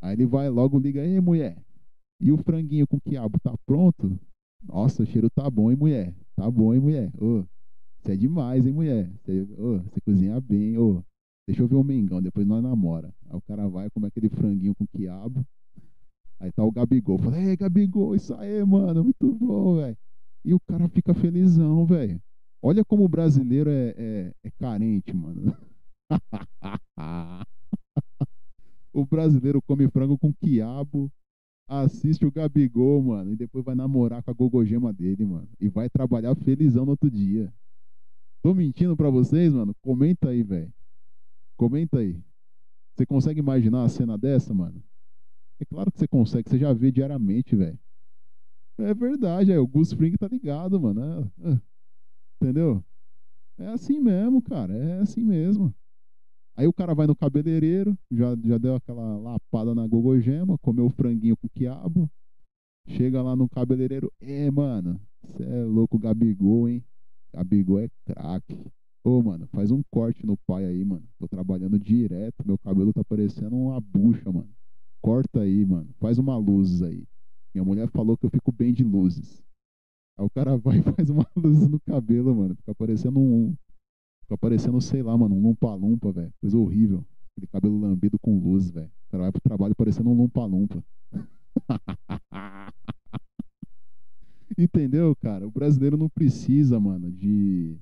aí 0.00 0.14
ele 0.14 0.26
vai 0.26 0.48
logo, 0.48 0.78
liga, 0.78 1.02
aí 1.02 1.20
mulher, 1.20 1.62
e 2.20 2.32
o 2.32 2.38
franguinho 2.38 2.86
com 2.86 3.00
quiabo 3.00 3.38
tá 3.40 3.54
pronto? 3.66 4.18
Nossa, 4.62 5.02
o 5.02 5.06
cheiro 5.06 5.28
tá 5.30 5.48
bom, 5.50 5.70
hein, 5.70 5.76
mulher? 5.76 6.14
Tá 6.36 6.50
bom, 6.50 6.72
hein, 6.74 6.80
mulher? 6.80 7.10
Ô, 7.18 7.44
você 7.98 8.12
é 8.12 8.16
demais, 8.16 8.66
hein, 8.66 8.72
mulher? 8.72 9.10
Você, 9.22 9.44
você 9.44 10.00
cozinha 10.00 10.40
bem, 10.40 10.78
ô. 10.78 11.02
Deixa 11.46 11.62
eu 11.62 11.68
ver 11.68 11.76
o 11.76 11.84
Mengão, 11.84 12.22
depois 12.22 12.46
nós 12.46 12.62
namora. 12.62 13.12
Aí 13.28 13.36
o 13.36 13.42
cara 13.42 13.68
vai 13.68 13.90
comer 13.90 14.08
aquele 14.08 14.28
franguinho 14.28 14.74
com 14.74 14.86
quiabo. 14.86 15.44
Aí 16.38 16.52
tá 16.52 16.64
o 16.64 16.70
Gabigol. 16.72 17.18
Fala, 17.18 17.38
ei, 17.38 17.56
Gabigol, 17.56 18.14
isso 18.14 18.34
aí, 18.34 18.64
mano, 18.64 19.04
muito 19.04 19.34
bom, 19.34 19.76
velho. 19.76 19.96
E 20.44 20.54
o 20.54 20.60
cara 20.60 20.88
fica 20.88 21.12
felizão, 21.12 21.84
velho. 21.84 22.20
Olha 22.62 22.84
como 22.84 23.04
o 23.04 23.08
brasileiro 23.08 23.70
é, 23.70 23.94
é, 23.96 24.34
é 24.44 24.50
carente, 24.58 25.12
mano. 25.14 25.56
o 28.92 29.04
brasileiro 29.04 29.60
come 29.62 29.88
frango 29.90 30.18
com 30.18 30.32
quiabo, 30.32 31.10
assiste 31.70 32.26
o 32.26 32.32
Gabigol, 32.32 33.00
mano, 33.00 33.32
e 33.32 33.36
depois 33.36 33.64
vai 33.64 33.76
namorar 33.76 34.22
com 34.24 34.30
a 34.30 34.34
gogogema 34.34 34.92
dele, 34.92 35.24
mano. 35.24 35.48
E 35.60 35.68
vai 35.68 35.88
trabalhar 35.88 36.34
felizão 36.34 36.84
no 36.84 36.90
outro 36.90 37.08
dia. 37.08 37.52
Tô 38.42 38.52
mentindo 38.52 38.96
pra 38.96 39.08
vocês, 39.08 39.52
mano? 39.52 39.72
Comenta 39.80 40.30
aí, 40.30 40.42
velho. 40.42 40.72
Comenta 41.56 41.98
aí. 41.98 42.20
Você 42.96 43.06
consegue 43.06 43.38
imaginar 43.38 43.84
a 43.84 43.88
cena 43.88 44.18
dessa, 44.18 44.52
mano? 44.52 44.82
É 45.60 45.64
claro 45.64 45.92
que 45.92 45.98
você 45.98 46.08
consegue, 46.08 46.50
você 46.50 46.58
já 46.58 46.72
vê 46.72 46.90
diariamente, 46.90 47.54
velho. 47.54 47.78
É 48.78 48.92
verdade, 48.94 49.52
é, 49.52 49.58
o 49.58 49.66
Gus 49.66 49.92
Fring 49.92 50.16
tá 50.16 50.26
ligado, 50.26 50.80
mano. 50.80 51.02
É, 51.02 51.50
é, 51.52 51.60
entendeu? 52.40 52.84
É 53.58 53.66
assim 53.68 54.00
mesmo, 54.00 54.42
cara. 54.42 54.74
É 54.74 55.00
assim 55.00 55.22
mesmo. 55.22 55.72
Aí 56.60 56.66
o 56.66 56.74
cara 56.74 56.94
vai 56.94 57.06
no 57.06 57.16
cabeleireiro, 57.16 57.98
já, 58.12 58.36
já 58.44 58.58
deu 58.58 58.74
aquela 58.74 59.16
lapada 59.16 59.74
na 59.74 59.86
gogogema, 59.86 60.58
comeu 60.58 60.84
o 60.84 60.90
franguinho 60.90 61.34
com 61.34 61.48
quiabo. 61.48 62.06
Chega 62.86 63.22
lá 63.22 63.34
no 63.34 63.48
cabeleireiro, 63.48 64.12
é, 64.20 64.50
mano, 64.50 65.00
você 65.22 65.42
é 65.42 65.64
louco, 65.64 65.98
Gabigol, 65.98 66.68
hein? 66.68 66.84
Gabigol 67.32 67.78
é 67.78 67.88
craque. 68.04 68.70
Ô, 69.02 69.22
mano, 69.22 69.46
faz 69.46 69.70
um 69.70 69.82
corte 69.90 70.26
no 70.26 70.36
pai 70.46 70.66
aí, 70.66 70.84
mano. 70.84 71.08
Tô 71.18 71.26
trabalhando 71.26 71.78
direto, 71.78 72.46
meu 72.46 72.58
cabelo 72.58 72.92
tá 72.92 73.02
parecendo 73.02 73.56
uma 73.56 73.80
bucha, 73.80 74.30
mano. 74.30 74.50
Corta 75.00 75.40
aí, 75.40 75.64
mano. 75.64 75.88
Faz 75.98 76.18
uma 76.18 76.36
luzes 76.36 76.82
aí. 76.82 77.04
Minha 77.54 77.64
mulher 77.64 77.88
falou 77.88 78.18
que 78.18 78.26
eu 78.26 78.30
fico 78.30 78.52
bem 78.52 78.74
de 78.74 78.84
luzes. 78.84 79.42
Aí 80.18 80.26
o 80.26 80.28
cara 80.28 80.58
vai 80.60 80.80
e 80.80 80.82
faz 80.82 81.08
uma 81.08 81.26
luz 81.34 81.66
no 81.66 81.80
cabelo, 81.80 82.36
mano. 82.36 82.54
Fica 82.54 82.74
parecendo 82.74 83.18
um, 83.18 83.56
Fica 84.30 84.38
parecendo, 84.38 84.80
sei 84.80 85.02
lá, 85.02 85.18
mano, 85.18 85.34
um 85.34 85.42
lumpa-lumpa, 85.42 86.12
velho. 86.12 86.32
Coisa 86.40 86.56
horrível. 86.56 87.04
Aquele 87.32 87.48
cabelo 87.48 87.80
lambido 87.80 88.16
com 88.16 88.38
luz, 88.38 88.70
velho. 88.70 88.86
O 88.86 89.10
cara 89.10 89.24
vai 89.24 89.32
pro 89.32 89.40
trabalho 89.40 89.74
parecendo 89.74 90.08
um 90.08 90.14
lumpa-lumpa. 90.14 90.84
Entendeu, 94.56 95.16
cara? 95.16 95.48
O 95.48 95.50
brasileiro 95.50 95.96
não 95.96 96.08
precisa, 96.08 96.78
mano, 96.78 97.10
de 97.10 97.76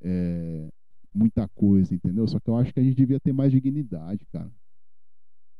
é, 0.00 0.72
muita 1.12 1.46
coisa, 1.48 1.94
entendeu? 1.94 2.26
Só 2.26 2.40
que 2.40 2.48
eu 2.48 2.56
acho 2.56 2.72
que 2.72 2.80
a 2.80 2.82
gente 2.82 2.96
devia 2.96 3.20
ter 3.20 3.34
mais 3.34 3.52
dignidade, 3.52 4.24
cara. 4.32 4.50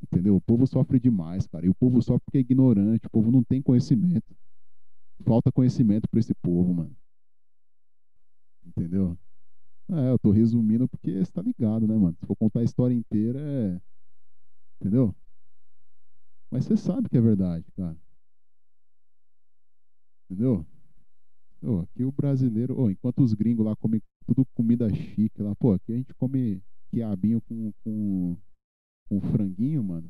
Entendeu? 0.01 0.35
O 0.35 0.41
povo 0.41 0.65
sofre 0.65 0.99
demais, 0.99 1.45
cara. 1.45 1.67
E 1.67 1.69
o 1.69 1.75
povo 1.75 2.01
sofre 2.01 2.23
porque 2.25 2.39
é 2.39 2.41
ignorante. 2.41 3.05
O 3.05 3.11
povo 3.11 3.31
não 3.31 3.43
tem 3.43 3.61
conhecimento. 3.61 4.35
Falta 5.23 5.51
conhecimento 5.51 6.09
para 6.09 6.19
esse 6.19 6.33
povo, 6.33 6.73
mano. 6.73 6.97
Entendeu? 8.65 9.15
É, 9.89 10.11
eu 10.11 10.19
tô 10.19 10.31
resumindo 10.31 10.87
porque 10.87 11.23
você 11.23 11.31
tá 11.31 11.41
ligado, 11.41 11.87
né, 11.87 11.95
mano? 11.95 12.15
Se 12.19 12.25
for 12.25 12.35
contar 12.35 12.59
a 12.59 12.63
história 12.63 12.93
inteira, 12.93 13.39
é. 13.39 13.81
Entendeu? 14.79 15.15
Mas 16.51 16.65
você 16.65 16.75
sabe 16.75 17.09
que 17.09 17.17
é 17.17 17.21
verdade, 17.21 17.65
cara. 17.71 17.97
Entendeu? 20.29 20.65
Aqui 21.81 22.03
o 22.03 22.11
brasileiro, 22.11 22.75
oh, 22.77 22.89
enquanto 22.89 23.23
os 23.23 23.33
gringos 23.33 23.65
lá 23.65 23.75
comem 23.75 24.01
tudo 24.25 24.45
comida 24.53 24.93
chique 24.93 25.41
lá, 25.41 25.55
pô, 25.55 25.73
aqui 25.73 25.93
a 25.93 25.95
gente 25.95 26.13
come 26.13 26.61
quiabinho 26.89 27.41
com, 27.41 27.71
com, 27.83 28.37
com 29.09 29.21
franguinho, 29.21 29.83
mano. 29.83 30.09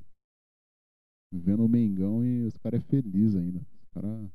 Vendo 1.31 1.63
o 1.63 1.69
Mengão 1.69 2.25
e 2.25 2.45
os 2.45 2.57
caras 2.57 2.81
é 2.81 2.83
feliz 2.83 3.35
ainda. 3.35 3.59
Os 3.59 3.89
caras 3.89 4.29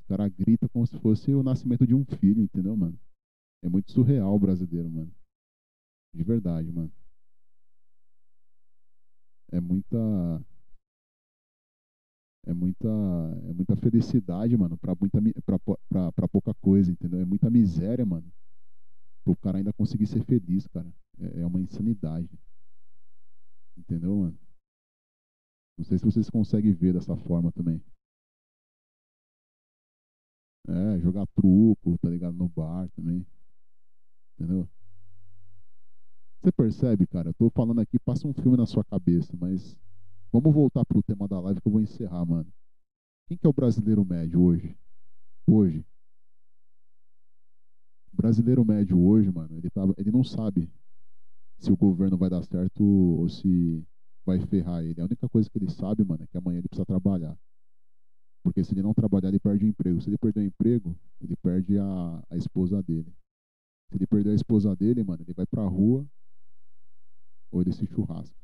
os 0.00 0.06
cara 0.08 0.28
grita 0.28 0.68
como 0.68 0.86
se 0.86 0.96
fosse 1.00 1.34
o 1.34 1.42
nascimento 1.42 1.86
de 1.86 1.94
um 1.94 2.04
filho, 2.04 2.42
entendeu, 2.42 2.76
mano? 2.76 2.98
É 3.62 3.68
muito 3.68 3.90
surreal 3.92 4.34
o 4.34 4.38
brasileiro, 4.38 4.90
mano. 4.90 5.12
De 6.14 6.24
verdade, 6.24 6.70
mano. 6.70 6.92
É 9.52 9.60
muita. 9.60 9.96
É 12.46 12.54
muita. 12.54 12.88
É 13.48 13.52
muita 13.52 13.76
felicidade, 13.76 14.56
mano, 14.56 14.78
pra, 14.78 14.94
muita, 14.94 15.18
pra, 15.44 15.58
pra, 15.88 16.12
pra 16.12 16.28
pouca 16.28 16.54
coisa, 16.54 16.90
entendeu? 16.90 17.20
É 17.20 17.24
muita 17.24 17.50
miséria, 17.50 18.06
mano. 18.06 18.30
Pro 19.24 19.36
cara 19.36 19.58
ainda 19.58 19.72
conseguir 19.72 20.06
ser 20.06 20.24
feliz, 20.24 20.66
cara. 20.68 20.92
É, 21.18 21.40
é 21.40 21.46
uma 21.46 21.60
insanidade. 21.60 22.30
Entendeu, 23.76 24.16
mano? 24.16 24.38
Não 25.78 25.84
sei 25.84 25.98
se 25.98 26.04
vocês 26.04 26.30
conseguem 26.30 26.72
ver 26.72 26.94
dessa 26.94 27.16
forma 27.16 27.52
também. 27.52 27.82
É, 30.68 30.98
jogar 31.00 31.26
truco, 31.28 31.98
tá 31.98 32.08
ligado? 32.08 32.34
No 32.36 32.48
bar 32.48 32.88
também. 32.90 33.24
Entendeu? 34.38 34.68
Você 36.40 36.52
percebe, 36.52 37.06
cara? 37.06 37.30
Eu 37.30 37.34
tô 37.34 37.50
falando 37.50 37.80
aqui, 37.80 37.98
passa 37.98 38.28
um 38.28 38.34
filme 38.34 38.56
na 38.56 38.66
sua 38.66 38.84
cabeça, 38.84 39.36
mas 39.36 39.76
vamos 40.30 40.54
voltar 40.54 40.84
pro 40.84 41.02
tema 41.02 41.26
da 41.26 41.40
live 41.40 41.60
que 41.60 41.66
eu 41.66 41.72
vou 41.72 41.80
encerrar, 41.80 42.24
mano. 42.24 42.46
Quem 43.26 43.36
que 43.36 43.46
é 43.46 43.50
o 43.50 43.52
brasileiro 43.52 44.04
médio 44.04 44.40
hoje? 44.40 44.76
Hoje. 45.46 45.84
O 48.12 48.16
brasileiro 48.16 48.64
médio 48.64 48.98
hoje, 48.98 49.30
mano, 49.32 49.56
ele, 49.56 49.70
tá, 49.70 49.82
ele 49.96 50.10
não 50.10 50.22
sabe 50.22 50.70
se 51.58 51.72
o 51.72 51.76
governo 51.76 52.16
vai 52.16 52.30
dar 52.30 52.42
certo 52.44 52.84
ou 52.84 53.28
se 53.28 53.84
vai 54.24 54.38
ferrar 54.46 54.84
ele. 54.84 55.00
A 55.00 55.04
única 55.04 55.28
coisa 55.28 55.48
que 55.50 55.58
ele 55.58 55.70
sabe, 55.70 56.04
mano, 56.04 56.22
é 56.22 56.26
que 56.26 56.36
amanhã 56.36 56.58
ele 56.58 56.68
precisa 56.68 56.86
trabalhar. 56.86 57.36
Porque 58.44 58.62
se 58.62 58.72
ele 58.74 58.82
não 58.82 58.94
trabalhar, 58.94 59.28
ele 59.28 59.40
perde 59.40 59.64
o 59.64 59.68
emprego. 59.68 60.00
Se 60.00 60.08
ele 60.08 60.18
perder 60.18 60.40
o 60.40 60.44
emprego, 60.44 60.96
ele 61.20 61.34
perde 61.36 61.78
a, 61.78 62.22
a 62.30 62.36
esposa 62.36 62.80
dele. 62.82 63.12
Se 63.88 63.96
ele 63.96 64.06
perder 64.06 64.30
a 64.30 64.34
esposa 64.34 64.74
dele, 64.74 65.02
mano, 65.04 65.22
ele 65.22 65.32
vai 65.34 65.46
pra 65.46 65.64
rua 65.64 66.06
ou 67.50 67.60
ele 67.60 67.72
se 67.72 67.86
churrasca. 67.86 68.36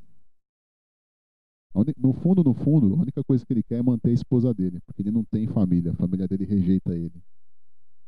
No 1.97 2.13
fundo, 2.13 2.43
no 2.43 2.53
fundo, 2.53 2.93
a 2.93 3.01
única 3.01 3.23
coisa 3.23 3.43
que 3.45 3.51
ele 3.51 3.63
quer 3.63 3.79
é 3.79 3.81
manter 3.81 4.09
a 4.09 4.13
esposa 4.13 4.53
dele, 4.53 4.79
porque 4.81 5.01
ele 5.01 5.11
não 5.11 5.23
tem 5.23 5.47
família, 5.47 5.91
a 5.91 5.95
família 5.95 6.27
dele 6.27 6.45
rejeita 6.45 6.95
ele. 6.95 7.23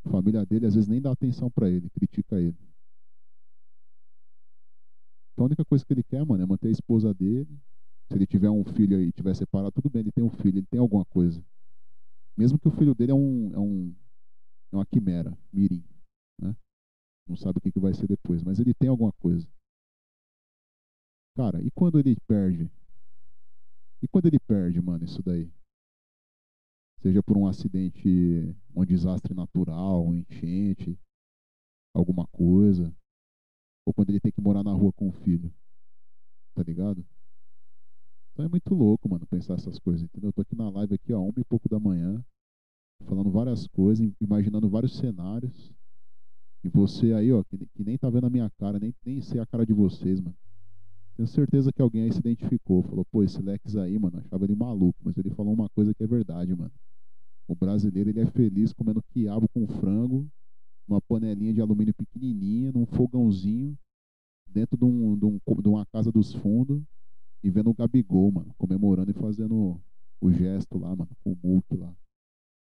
A 0.04 0.10
família 0.10 0.46
dele 0.46 0.66
às 0.66 0.74
vezes 0.74 0.88
nem 0.88 1.00
dá 1.00 1.10
atenção 1.10 1.50
para 1.50 1.68
ele, 1.68 1.90
critica 1.90 2.40
ele. 2.40 2.56
Então 5.32 5.44
a 5.44 5.46
única 5.46 5.64
coisa 5.64 5.84
que 5.84 5.92
ele 5.92 6.04
quer, 6.04 6.24
mano, 6.24 6.42
é 6.42 6.46
manter 6.46 6.68
a 6.68 6.70
esposa 6.70 7.12
dele. 7.12 7.58
Se 8.08 8.16
ele 8.16 8.26
tiver 8.26 8.48
um 8.48 8.64
filho 8.64 8.96
aí, 8.96 9.10
tiver 9.10 9.34
separado, 9.34 9.72
tudo 9.72 9.90
bem, 9.90 10.00
ele 10.00 10.12
tem 10.12 10.22
um 10.22 10.30
filho, 10.30 10.58
ele 10.58 10.66
tem 10.70 10.78
alguma 10.78 11.04
coisa. 11.04 11.44
Mesmo 12.36 12.58
que 12.58 12.68
o 12.68 12.70
filho 12.70 12.94
dele 12.94 13.10
é 13.10 13.14
um 13.14 13.52
é 13.52 13.58
um 13.58 13.94
é 14.72 14.76
uma 14.76 14.86
quimera, 14.86 15.36
mirim, 15.52 15.84
né? 16.40 16.54
Não 17.26 17.36
sabe 17.36 17.58
o 17.58 17.60
que, 17.60 17.72
que 17.72 17.80
vai 17.80 17.92
ser 17.92 18.06
depois, 18.06 18.42
mas 18.42 18.58
ele 18.58 18.72
tem 18.72 18.88
alguma 18.88 19.12
coisa. 19.12 19.46
Cara, 21.36 21.62
e 21.62 21.70
quando 21.70 21.98
ele 21.98 22.16
perde? 22.26 22.70
E 24.02 24.08
quando 24.08 24.26
ele 24.26 24.38
perde, 24.38 24.80
mano, 24.80 25.04
isso 25.04 25.22
daí? 25.22 25.50
Seja 27.02 27.22
por 27.22 27.36
um 27.36 27.46
acidente, 27.46 28.08
um 28.74 28.84
desastre 28.84 29.34
natural, 29.34 30.04
um 30.04 30.14
enchente, 30.14 30.98
alguma 31.94 32.26
coisa. 32.28 32.94
Ou 33.84 33.92
quando 33.92 34.10
ele 34.10 34.20
tem 34.20 34.32
que 34.32 34.40
morar 34.40 34.62
na 34.62 34.72
rua 34.72 34.92
com 34.92 35.08
o 35.08 35.12
filho. 35.12 35.52
Tá 36.54 36.62
ligado? 36.62 37.04
Então 38.32 38.44
é 38.44 38.48
muito 38.48 38.74
louco, 38.74 39.08
mano, 39.08 39.26
pensar 39.26 39.54
essas 39.54 39.78
coisas, 39.78 40.02
entendeu? 40.02 40.28
Eu 40.28 40.32
tô 40.32 40.42
aqui 40.42 40.54
na 40.54 40.68
live 40.68 40.94
aqui, 40.94 41.12
ó, 41.12 41.22
uma 41.22 41.32
e 41.38 41.44
pouco 41.44 41.68
da 41.68 41.80
manhã, 41.80 42.22
falando 43.06 43.30
várias 43.30 43.66
coisas, 43.66 44.10
imaginando 44.20 44.68
vários 44.68 44.96
cenários. 44.96 45.74
E 46.66 46.68
você 46.68 47.12
aí, 47.12 47.32
ó, 47.32 47.44
que, 47.44 47.56
que 47.56 47.84
nem 47.84 47.96
tá 47.96 48.10
vendo 48.10 48.26
a 48.26 48.30
minha 48.30 48.50
cara, 48.58 48.76
nem, 48.80 48.92
nem 49.04 49.20
sei 49.20 49.38
a 49.38 49.46
cara 49.46 49.64
de 49.64 49.72
vocês, 49.72 50.20
mano. 50.20 50.36
Tenho 51.16 51.28
certeza 51.28 51.72
que 51.72 51.80
alguém 51.80 52.02
aí 52.02 52.12
se 52.12 52.18
identificou. 52.18 52.82
Falou, 52.82 53.04
pô, 53.04 53.22
esse 53.22 53.40
Lex 53.40 53.76
aí, 53.76 53.96
mano, 53.96 54.18
achava 54.18 54.44
ele 54.44 54.56
maluco. 54.56 54.98
Mas 55.04 55.16
ele 55.16 55.30
falou 55.30 55.54
uma 55.54 55.68
coisa 55.68 55.94
que 55.94 56.02
é 56.02 56.06
verdade, 56.08 56.56
mano. 56.56 56.72
O 57.46 57.54
brasileiro, 57.54 58.10
ele 58.10 58.18
é 58.18 58.26
feliz 58.26 58.72
comendo 58.72 59.00
quiabo 59.12 59.48
com 59.50 59.64
frango, 59.68 60.28
numa 60.88 61.00
panelinha 61.00 61.54
de 61.54 61.60
alumínio 61.60 61.94
pequenininha, 61.94 62.72
num 62.72 62.84
fogãozinho, 62.84 63.78
dentro 64.50 64.76
de, 64.76 64.84
um, 64.84 65.16
de, 65.16 65.24
um, 65.24 65.38
de 65.62 65.68
uma 65.68 65.86
casa 65.86 66.10
dos 66.10 66.34
fundos, 66.34 66.82
e 67.44 67.48
vendo 67.48 67.70
o 67.70 67.74
Gabigol, 67.74 68.32
mano, 68.32 68.52
comemorando 68.58 69.12
e 69.12 69.14
fazendo 69.14 69.80
o 70.20 70.32
gesto 70.32 70.76
lá, 70.78 70.96
mano, 70.96 71.10
com 71.22 71.30
o 71.30 71.38
Mulk 71.40 71.76
lá. 71.76 71.94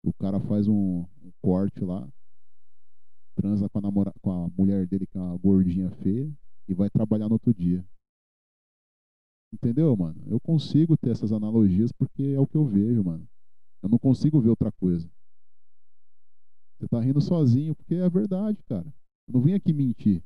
O 0.03 0.13
cara 0.13 0.41
faz 0.41 0.67
um, 0.67 1.07
um 1.23 1.31
corte 1.41 1.85
lá, 1.85 2.09
transa 3.35 3.69
com 3.69 3.79
a, 3.79 3.83
namora, 3.83 4.13
com 4.21 4.31
a 4.31 4.49
mulher 4.57 4.87
dele, 4.87 5.07
que 5.07 5.17
é 5.17 5.21
uma 5.21 5.37
gordinha 5.37 5.91
feia, 5.91 6.31
e 6.69 6.75
vai 6.75 6.89
trabalhar 6.91 7.29
no 7.29 7.35
outro 7.35 7.53
dia. 7.53 7.85
Entendeu, 9.53 9.95
mano? 9.97 10.23
Eu 10.27 10.41
consigo 10.41 10.97
ter 10.97 11.11
essas 11.11 11.33
analogias 11.33 11.93
porque 11.93 12.23
é 12.23 12.41
o 12.41 12.47
que 12.47 12.57
eu 12.57 12.65
vejo, 12.65 13.05
mano. 13.05 13.29
Eu 13.83 13.89
não 13.89 13.99
consigo 13.99 14.41
ver 14.41 14.49
outra 14.49 14.73
coisa. 14.73 15.11
Você 16.79 16.89
tá 16.89 17.01
rindo 17.01 17.21
sozinho 17.21 17.75
porque 17.75 17.97
é 17.97 18.09
verdade, 18.09 18.63
cara. 18.65 18.87
Eu 19.29 19.35
não 19.35 19.41
vim 19.41 19.53
aqui 19.53 19.73
mentir. 19.73 20.23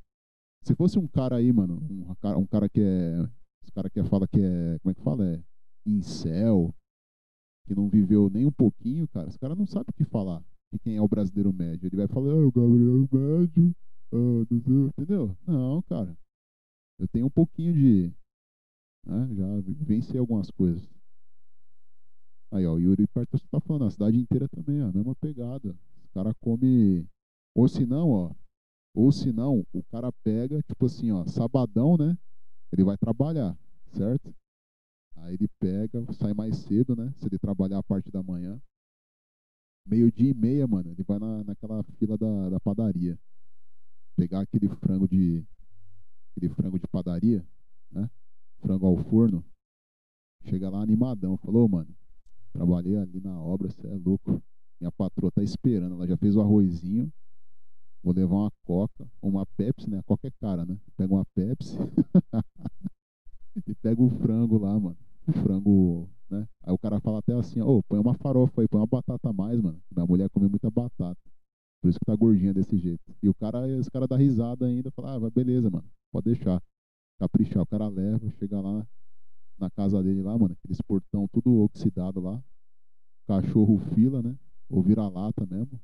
Se 0.62 0.74
fosse 0.74 0.98
um 0.98 1.06
cara 1.06 1.36
aí, 1.36 1.52
mano, 1.52 1.82
um 1.90 2.14
cara, 2.16 2.38
um 2.38 2.46
cara 2.46 2.68
que 2.68 2.80
é. 2.80 3.28
Esse 3.62 3.72
cara 3.72 3.90
que 3.90 4.02
fala 4.04 4.28
que 4.28 4.40
é. 4.40 4.78
Como 4.78 4.90
é 4.90 4.94
que 4.94 5.02
fala? 5.02 5.26
É 5.34 5.42
incel, 5.84 6.74
que 7.66 7.74
não 7.74 7.88
viveu 7.88 8.30
nem 8.30 8.46
um 8.46 8.52
pouquinho, 8.52 9.06
cara, 9.08 9.28
esse 9.28 9.38
cara 9.38 9.54
não 9.54 9.66
sabe 9.66 9.90
o 9.90 9.92
que 9.92 10.04
falar 10.04 10.42
de 10.76 10.78
quem 10.78 10.96
é 10.96 11.02
o 11.02 11.08
brasileiro 11.08 11.52
médio. 11.52 11.86
Ele 11.86 11.96
vai 11.96 12.06
falar, 12.06 12.32
ah, 12.32 12.46
o 12.46 12.52
Gabriel 12.52 13.08
médio, 13.10 13.74
ah, 14.12 14.46
entendeu? 14.98 15.36
Não, 15.46 15.82
cara. 15.82 16.16
Eu 16.98 17.08
tenho 17.08 17.26
um 17.26 17.30
pouquinho 17.30 17.74
de, 17.74 18.12
né? 19.06 19.28
Já 19.34 19.46
venci 19.84 20.16
algumas 20.16 20.50
coisas. 20.50 20.88
Aí, 22.50 22.66
ó, 22.66 22.74
o 22.74 22.80
Yuri 22.80 23.06
Partos 23.08 23.42
tá 23.50 23.60
falando, 23.60 23.86
a 23.86 23.90
cidade 23.90 24.16
inteira 24.16 24.48
também, 24.48 24.80
a 24.80 24.92
mesma 24.92 25.14
pegada. 25.16 25.76
Os 26.04 26.10
cara 26.12 26.34
come. 26.40 27.06
Ou 27.54 27.68
se 27.68 27.84
não, 27.84 28.10
ó. 28.10 28.34
Ou 28.94 29.12
se 29.12 29.32
não, 29.32 29.66
o 29.72 29.82
cara 29.84 30.10
pega, 30.24 30.62
tipo 30.62 30.86
assim, 30.86 31.10
ó, 31.10 31.26
sabadão, 31.26 31.96
né? 31.96 32.16
Ele 32.72 32.84
vai 32.84 32.96
trabalhar, 32.96 33.56
certo? 33.92 34.34
Aí 35.16 35.34
ele 35.34 35.48
pega, 35.58 36.12
sai 36.14 36.32
mais 36.32 36.56
cedo, 36.58 36.96
né? 36.96 37.12
Se 37.18 37.26
ele 37.26 37.38
trabalhar 37.38 37.78
a 37.78 37.82
parte 37.82 38.10
da 38.10 38.22
manhã. 38.22 38.60
Meio 39.86 40.10
dia 40.10 40.30
e 40.30 40.34
meia, 40.34 40.66
mano, 40.66 40.90
ele 40.90 41.02
vai 41.04 41.18
na, 41.18 41.44
naquela 41.44 41.82
fila 41.98 42.18
da, 42.18 42.50
da 42.50 42.60
padaria. 42.60 43.18
Pegar 44.16 44.40
aquele 44.40 44.68
frango 44.68 45.06
de. 45.08 45.44
Aquele 46.32 46.52
frango 46.52 46.78
de 46.78 46.86
padaria, 46.88 47.46
né? 47.90 48.10
frango 48.60 48.86
ao 48.86 48.96
forno, 48.96 49.44
chega 50.44 50.68
lá 50.68 50.80
animadão, 50.80 51.36
falou, 51.38 51.68
mano, 51.68 51.94
trabalhei 52.52 52.96
ali 52.96 53.20
na 53.20 53.40
obra, 53.40 53.70
você 53.70 53.86
é 53.86 53.94
louco. 53.94 54.42
Minha 54.80 54.92
patroa 54.92 55.32
tá 55.32 55.42
esperando, 55.42 55.94
ela 55.94 56.06
já 56.06 56.16
fez 56.16 56.36
o 56.36 56.40
arrozinho. 56.40 57.10
Vou 58.02 58.12
levar 58.12 58.36
uma 58.36 58.52
coca, 58.64 59.08
uma 59.22 59.46
Pepsi, 59.56 59.90
né? 59.90 59.98
A 59.98 60.02
coca 60.02 60.28
é 60.28 60.30
cara, 60.40 60.64
né? 60.64 60.78
Pega 60.96 61.14
uma 61.14 61.24
Pepsi 61.34 61.76
e 63.66 63.74
pega 63.74 64.02
o 64.02 64.10
frango 64.10 64.58
lá, 64.58 64.78
mano. 64.78 64.96
O 65.26 65.32
frango, 65.32 66.08
né? 66.30 66.46
Aí 66.62 66.72
o 66.72 66.78
cara 66.78 67.00
fala 67.00 67.18
até 67.18 67.32
assim, 67.34 67.60
ô, 67.60 67.78
oh, 67.78 67.82
põe 67.82 67.98
uma 67.98 68.14
farofa 68.14 68.60
aí, 68.60 68.68
põe 68.68 68.80
uma 68.80 68.86
batata 68.86 69.28
a 69.28 69.32
mais, 69.32 69.60
mano. 69.60 69.80
Minha 69.94 70.06
mulher 70.06 70.30
come 70.30 70.48
muita 70.48 70.70
batata. 70.70 71.20
Por 71.80 71.90
isso 71.90 71.98
que 71.98 72.04
tá 72.04 72.16
gordinha 72.16 72.52
desse 72.52 72.76
jeito. 72.76 73.14
E 73.22 73.28
o 73.28 73.34
cara, 73.34 73.68
esse 73.78 73.90
cara 73.90 74.06
dá 74.06 74.16
risada 74.16 74.66
ainda, 74.66 74.90
fala, 74.90 75.14
ah, 75.14 75.30
beleza, 75.30 75.70
mano, 75.70 75.88
pode 76.12 76.24
deixar 76.32 76.62
caprichar. 77.18 77.62
O 77.62 77.66
cara 77.66 77.88
leva, 77.88 78.30
chega 78.38 78.60
lá 78.60 78.86
na 79.58 79.70
casa 79.70 80.02
dele 80.02 80.22
lá, 80.22 80.36
mano, 80.36 80.54
aqueles 80.54 80.80
portão 80.82 81.28
tudo 81.28 81.62
oxidado 81.62 82.20
lá. 82.20 82.42
Cachorro 83.26 83.78
fila, 83.94 84.22
né? 84.22 84.36
Ou 84.68 84.82
vira-lata 84.82 85.46
mesmo. 85.46 85.80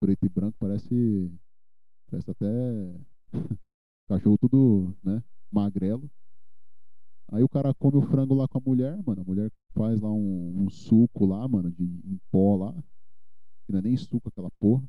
Preto 0.00 0.26
e 0.26 0.28
branco, 0.28 0.56
parece. 0.58 1.32
Parece 2.10 2.30
até. 2.30 2.46
Cachorro 4.08 4.38
tudo, 4.38 4.96
né? 5.02 5.22
Magrelo. 5.50 6.10
Aí 7.30 7.42
o 7.42 7.48
cara 7.48 7.74
come 7.74 7.98
o 7.98 8.02
frango 8.02 8.34
lá 8.34 8.48
com 8.48 8.58
a 8.58 8.62
mulher, 8.64 8.98
mano. 9.04 9.20
A 9.20 9.24
mulher 9.24 9.50
faz 9.74 10.00
lá 10.00 10.10
um, 10.10 10.64
um 10.64 10.70
suco 10.70 11.26
lá, 11.26 11.46
mano, 11.46 11.70
de 11.70 11.84
em 11.84 12.18
pó 12.30 12.56
lá. 12.56 12.72
Que 13.66 13.72
não 13.72 13.80
é 13.80 13.82
nem 13.82 13.96
suco 13.96 14.28
aquela 14.28 14.50
porra. 14.58 14.82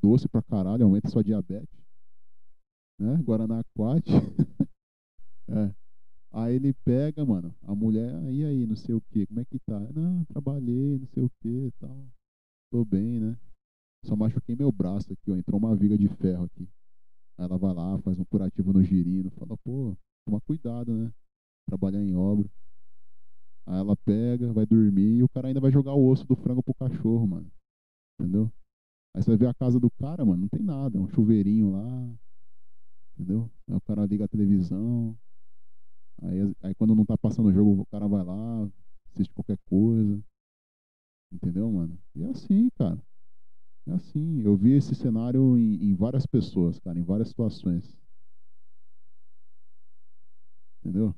Doce 0.00 0.28
pra 0.28 0.42
caralho, 0.42 0.84
aumenta 0.84 1.08
sua 1.08 1.24
diabetes. 1.24 1.82
Né? 2.98 3.16
Guaraná 3.22 3.60
aquático. 3.60 4.10
É. 5.48 5.74
Aí 6.30 6.54
ele 6.54 6.72
pega, 6.72 7.26
mano, 7.26 7.54
a 7.62 7.74
mulher, 7.74 8.10
e 8.32 8.42
aí, 8.42 8.64
não 8.64 8.76
sei 8.76 8.94
o 8.94 9.02
que, 9.02 9.26
como 9.26 9.40
é 9.40 9.44
que 9.44 9.58
tá? 9.58 9.78
Não, 9.92 10.24
trabalhei, 10.24 10.98
não 10.98 11.06
sei 11.08 11.22
o 11.24 11.30
que 11.42 11.70
tal. 11.78 12.06
Tô 12.70 12.86
bem, 12.86 13.20
né? 13.20 13.36
Só 14.06 14.16
machuquei 14.16 14.56
meu 14.56 14.72
braço 14.72 15.12
aqui, 15.12 15.30
ó. 15.30 15.36
Entrou 15.36 15.58
uma 15.58 15.76
viga 15.76 15.98
de 15.98 16.08
ferro 16.08 16.44
aqui. 16.44 16.66
Aí 17.36 17.44
ela 17.44 17.58
vai 17.58 17.74
lá, 17.74 17.98
faz 17.98 18.18
um 18.18 18.24
curativo 18.24 18.72
no 18.72 18.82
girino, 18.82 19.30
fala, 19.32 19.58
pô, 19.58 19.94
toma 20.24 20.40
cuidado, 20.40 20.96
né? 20.96 21.12
Trabalhar 21.66 22.02
em 22.02 22.14
obra. 22.14 22.48
Aí 23.66 23.78
ela 23.78 23.96
pega, 23.96 24.52
vai 24.52 24.66
dormir 24.66 25.18
e 25.18 25.22
o 25.22 25.28
cara 25.28 25.48
ainda 25.48 25.60
vai 25.60 25.70
jogar 25.70 25.94
o 25.94 26.08
osso 26.08 26.26
do 26.26 26.36
frango 26.36 26.62
pro 26.62 26.74
cachorro, 26.74 27.26
mano. 27.26 27.50
Entendeu? 28.20 28.52
Aí 29.14 29.22
você 29.22 29.30
vai 29.30 29.38
ver 29.38 29.48
a 29.48 29.54
casa 29.54 29.80
do 29.80 29.90
cara, 29.90 30.24
mano, 30.24 30.42
não 30.42 30.48
tem 30.48 30.62
nada. 30.62 30.98
É 30.98 31.00
um 31.00 31.08
chuveirinho 31.08 31.72
lá. 31.72 32.10
Entendeu? 33.16 33.50
Aí 33.68 33.74
o 33.76 33.80
cara 33.80 34.04
liga 34.06 34.24
a 34.24 34.28
televisão, 34.28 35.16
Aí, 36.22 36.54
aí 36.62 36.74
quando 36.74 36.94
não 36.94 37.04
tá 37.04 37.16
passando 37.18 37.48
o 37.48 37.52
jogo, 37.52 37.82
o 37.82 37.86
cara 37.86 38.06
vai 38.08 38.24
lá, 38.24 38.70
assiste 39.10 39.32
qualquer 39.34 39.58
coisa. 39.66 40.22
Entendeu, 41.32 41.70
mano? 41.70 41.98
E 42.14 42.22
é 42.22 42.26
assim, 42.28 42.68
cara. 42.78 43.02
É 43.86 43.92
assim. 43.92 44.42
Eu 44.42 44.56
vi 44.56 44.72
esse 44.72 44.94
cenário 44.94 45.58
em, 45.58 45.84
em 45.90 45.94
várias 45.94 46.26
pessoas, 46.26 46.78
cara, 46.80 46.98
em 46.98 47.04
várias 47.04 47.28
situações. 47.28 47.96
Entendeu? 50.84 51.14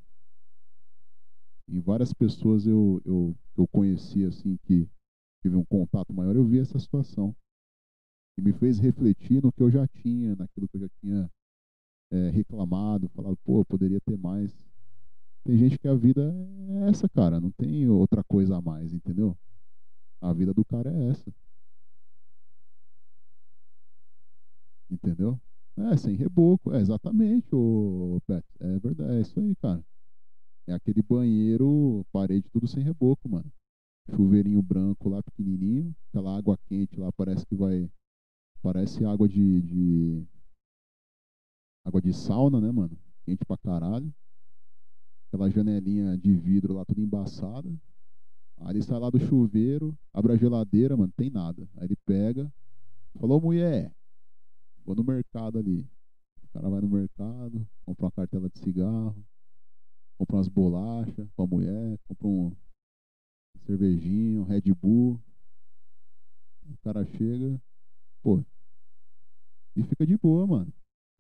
Em 1.69 1.81
várias 1.81 2.13
pessoas 2.13 2.67
eu, 2.67 3.01
eu, 3.05 3.37
eu 3.57 3.67
conheci, 3.69 4.25
assim, 4.25 4.57
que 4.65 4.89
tive 5.43 5.57
um 5.57 5.65
contato 5.65 6.13
maior, 6.13 6.37
eu 6.37 6.45
vi 6.45 6.59
essa 6.59 6.79
situação. 6.79 7.35
E 8.39 8.43
me 8.43 8.53
fez 8.53 8.79
refletir 8.79 9.43
no 9.43 9.53
que 9.53 9.63
eu 9.63 9.71
já 9.71 9.87
tinha, 9.87 10.35
naquilo 10.37 10.69
que 10.69 10.77
eu 10.77 10.81
já 10.81 10.89
tinha 11.01 11.31
é, 12.11 12.31
reclamado, 12.31 13.09
falado, 13.11 13.37
pô, 13.45 13.61
eu 13.61 13.65
poderia 13.65 14.01
ter 14.01 14.17
mais. 14.19 14.57
Tem 15.45 15.59
gente 15.59 15.79
que 15.79 15.89
a 15.89 15.95
vida 15.95 16.35
é 16.69 16.91
essa, 16.91 17.09
cara. 17.09 17.41
Não 17.41 17.51
tem 17.53 17.89
outra 17.89 18.23
coisa 18.25 18.57
a 18.57 18.63
mais, 18.63 18.93
entendeu? 18.93 19.37
A 20.21 20.33
vida 20.33 20.55
do 20.55 20.65
cara 20.65 20.91
é 20.93 21.11
essa. 21.11 21.33
Entendeu? 24.91 25.41
É, 25.77 25.97
sem 25.97 26.15
reboco. 26.15 26.73
É, 26.73 26.81
exatamente, 26.81 27.49
o. 27.55 28.21
É 28.61 28.79
verdade, 28.79 29.19
é 29.19 29.21
isso 29.21 29.39
aí, 29.41 29.55
cara. 29.57 29.85
É 30.67 30.73
aquele 30.73 31.03
banheiro, 31.03 32.05
parede 32.13 32.49
tudo 32.51 32.67
sem 32.67 32.83
reboco, 32.83 33.29
mano. 33.29 33.51
Chuveirinho 34.15 34.63
branco 34.63 35.09
lá, 35.09 35.23
pequenininho. 35.23 35.95
Aquela 36.09 36.37
água 36.37 36.59
quente 36.67 36.99
lá, 36.99 37.13
parece 37.13 37.45
que 37.47 37.55
vai... 37.55 37.91
Parece 38.63 39.05
água 39.05 39.29
de... 39.29 39.63
de... 39.63 40.27
Água 41.85 42.01
de 42.01 42.13
sauna, 42.13 42.61
né, 42.61 42.73
mano? 42.73 42.97
Quente 43.25 43.45
pra 43.45 43.59
caralho 43.59 44.13
aquela 45.35 45.51
janelinha 45.51 46.17
de 46.17 46.33
vidro 46.33 46.75
lá 46.75 46.85
toda 46.85 47.01
embaçada. 47.01 47.69
Aí 48.59 48.71
ele 48.71 48.83
sai 48.83 48.99
lá 49.01 49.11
do 49.11 49.19
chuveiro, 49.19 49.97
abre 50.13 50.33
a 50.33 50.37
geladeira, 50.37 50.97
mano, 50.97 51.13
tem 51.17 51.29
nada. 51.29 51.69
Aí 51.77 51.87
ele 51.87 51.97
pega, 52.07 52.53
falou, 53.19 53.41
mulher, 53.41 53.93
vou 54.85 54.95
no 54.95 55.03
mercado 55.03 55.59
ali. 55.59 55.81
O 56.45 56.49
cara 56.53 56.69
vai 56.69 56.81
no 56.81 56.89
mercado, 56.89 57.67
compra 57.85 58.07
uma 58.07 58.13
cartela 58.13 58.49
de 58.49 58.61
cigarro, 58.61 59.25
compra 60.19 60.37
umas 60.37 60.49
bolachas 60.49 61.29
com 61.33 61.43
a 61.43 61.47
mulher, 61.47 61.99
compra 62.09 62.27
um 62.27 62.57
cervejinho, 63.67 64.43
um 64.43 64.45
Red 64.45 64.73
Bull. 64.75 65.21
O 66.67 66.77
cara 66.83 67.05
chega, 67.05 67.61
pô, 68.23 68.43
e 69.77 69.83
fica 69.83 70.07
de 70.07 70.17
boa, 70.17 70.47
mano. 70.47 70.73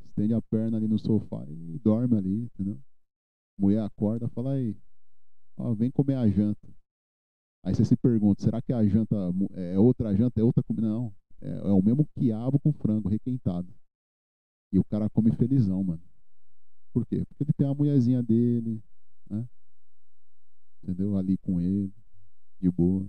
Estende 0.05 0.33
a 0.33 0.41
perna 0.41 0.77
ali 0.77 0.87
no 0.87 0.99
sofá 0.99 1.45
e 1.49 1.79
dorme 1.81 2.17
ali, 2.17 2.45
entendeu? 2.45 2.81
mulher 3.59 3.83
acorda 3.83 4.29
fala 4.29 4.55
aí, 4.55 4.77
ó, 5.57 5.73
vem 5.75 5.91
comer 5.91 6.17
a 6.17 6.29
janta. 6.29 6.69
Aí 7.65 7.75
você 7.75 7.85
se 7.85 7.97
pergunta, 7.97 8.43
será 8.43 8.61
que 8.61 8.73
a 8.73 8.85
janta 8.85 9.17
é 9.55 9.79
outra 9.79 10.15
janta, 10.15 10.41
é 10.41 10.45
outra 10.45 10.63
comida? 10.63 10.87
Não, 10.87 11.15
é, 11.41 11.51
é 11.51 11.73
o 11.73 11.83
mesmo 11.83 12.07
quiabo 12.19 12.59
com 12.59 12.73
frango 12.73 13.09
requentado. 13.09 13.73
E 14.73 14.79
o 14.79 14.85
cara 14.85 15.09
come 15.09 15.31
felizão, 15.33 15.83
mano. 15.83 16.03
Por 16.95 17.05
quê? 17.05 17.25
Porque 17.27 17.43
ele 17.43 17.53
tem 17.53 17.67
a 17.67 17.75
mulherzinha 17.75 18.23
dele, 18.23 18.81
né? 19.29 19.49
Entendeu? 20.81 21.17
Ali 21.17 21.37
com 21.39 21.61
ele, 21.61 21.93
de 22.61 22.71
boa. 22.71 23.05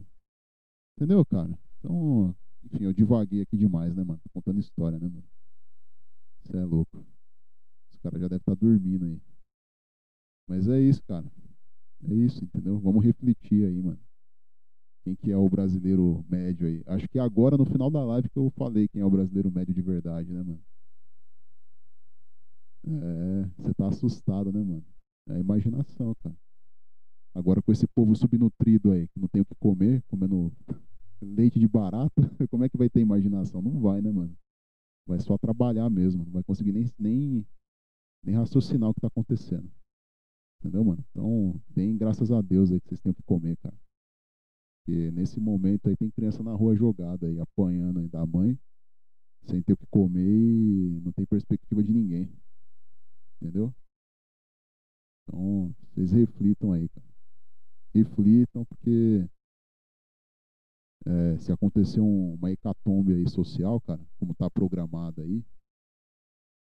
Entendeu, 0.97 1.23
cara? 1.23 1.55
Então, 1.77 2.35
enfim, 2.63 2.83
eu 2.85 2.91
divaguei 2.91 3.43
aqui 3.43 3.55
demais, 3.55 3.95
né, 3.95 4.03
mano? 4.03 4.19
Tô 4.23 4.29
contando 4.31 4.59
história, 4.59 4.97
né, 4.97 5.07
mano? 5.07 5.23
Você 6.41 6.57
é 6.57 6.65
louco. 6.65 7.05
Os 7.91 7.99
caras 7.99 8.19
já 8.19 8.27
devem 8.27 8.39
estar 8.39 8.55
tá 8.55 8.59
dormindo 8.59 9.05
aí. 9.05 9.21
Mas 10.47 10.67
é 10.67 10.79
isso, 10.81 11.03
cara. 11.03 11.31
É 12.09 12.13
isso, 12.13 12.43
entendeu? 12.43 12.79
Vamos 12.79 13.05
refletir 13.05 13.67
aí, 13.67 13.83
mano. 13.83 13.99
Quem 15.03 15.15
que 15.15 15.31
é 15.31 15.37
o 15.37 15.47
brasileiro 15.47 16.25
médio 16.27 16.67
aí? 16.67 16.81
Acho 16.87 17.07
que 17.07 17.19
agora, 17.19 17.55
no 17.55 17.65
final 17.65 17.91
da 17.91 18.03
live, 18.03 18.29
que 18.29 18.39
eu 18.39 18.49
falei 18.57 18.87
quem 18.87 19.01
é 19.01 19.05
o 19.05 19.11
brasileiro 19.11 19.51
médio 19.51 19.75
de 19.75 19.81
verdade, 19.83 20.33
né, 20.33 20.41
mano? 20.41 20.63
É, 22.87 23.49
você 23.57 23.73
tá 23.73 23.87
assustado, 23.87 24.51
né, 24.51 24.63
mano? 24.63 24.85
É 25.29 25.33
a 25.33 25.39
imaginação, 25.39 26.13
cara. 26.23 26.35
Agora 27.33 27.61
com 27.61 27.71
esse 27.71 27.87
povo 27.87 28.15
subnutrido 28.15 28.91
aí, 28.91 29.07
que 29.07 29.19
não 29.19 29.27
tem 29.27 29.41
o 29.41 29.45
que 29.45 29.55
comer, 29.55 30.03
comendo 30.03 30.53
leite 31.21 31.59
de 31.59 31.67
barata, 31.67 32.13
como 32.49 32.63
é 32.63 32.69
que 32.69 32.77
vai 32.77 32.89
ter 32.89 33.01
imaginação? 33.01 33.61
Não 33.61 33.79
vai, 33.79 34.01
né, 34.01 34.11
mano? 34.11 34.37
Vai 35.07 35.19
só 35.19 35.37
trabalhar 35.37 35.89
mesmo, 35.89 36.23
não 36.23 36.31
vai 36.31 36.43
conseguir 36.43 36.71
nem, 36.71 36.85
nem, 36.97 37.45
nem 38.23 38.35
raciocinar 38.35 38.89
o 38.89 38.93
que 38.93 39.01
tá 39.01 39.07
acontecendo. 39.07 39.69
Entendeu, 40.59 40.83
mano? 40.83 41.03
Então, 41.11 41.59
deem 41.69 41.97
graças 41.97 42.31
a 42.31 42.41
Deus 42.41 42.71
aí 42.71 42.79
que 42.79 42.89
vocês 42.89 43.01
têm 43.01 43.11
o 43.11 43.15
que 43.15 43.23
comer, 43.23 43.57
cara. 43.57 43.75
Porque 44.85 45.11
nesse 45.11 45.39
momento 45.39 45.89
aí 45.89 45.97
tem 45.97 46.11
criança 46.11 46.43
na 46.43 46.53
rua 46.53 46.75
jogada 46.75 47.27
aí, 47.27 47.39
apanhando 47.39 47.99
aí 47.99 48.07
da 48.07 48.25
mãe, 48.25 48.57
sem 49.43 49.61
ter 49.61 49.73
o 49.73 49.77
que 49.77 49.85
comer 49.87 50.21
e 50.21 51.01
não 51.03 51.11
tem 51.11 51.25
perspectiva 51.25 51.83
de 51.83 51.91
ninguém. 51.91 52.31
Entendeu? 53.45 53.71
Então, 55.23 55.75
vocês 55.93 56.11
reflitam 56.11 56.73
aí, 56.73 56.89
cara. 56.89 57.05
Reflitam, 57.93 58.65
porque 58.65 59.29
é, 61.05 61.37
se 61.37 61.51
acontecer 61.51 61.99
um, 61.99 62.33
uma 62.33 62.51
hecatombe 62.51 63.13
aí 63.13 63.29
social, 63.29 63.79
cara, 63.81 64.03
como 64.17 64.31
está 64.31 64.49
programada 64.49 65.21
aí, 65.21 65.45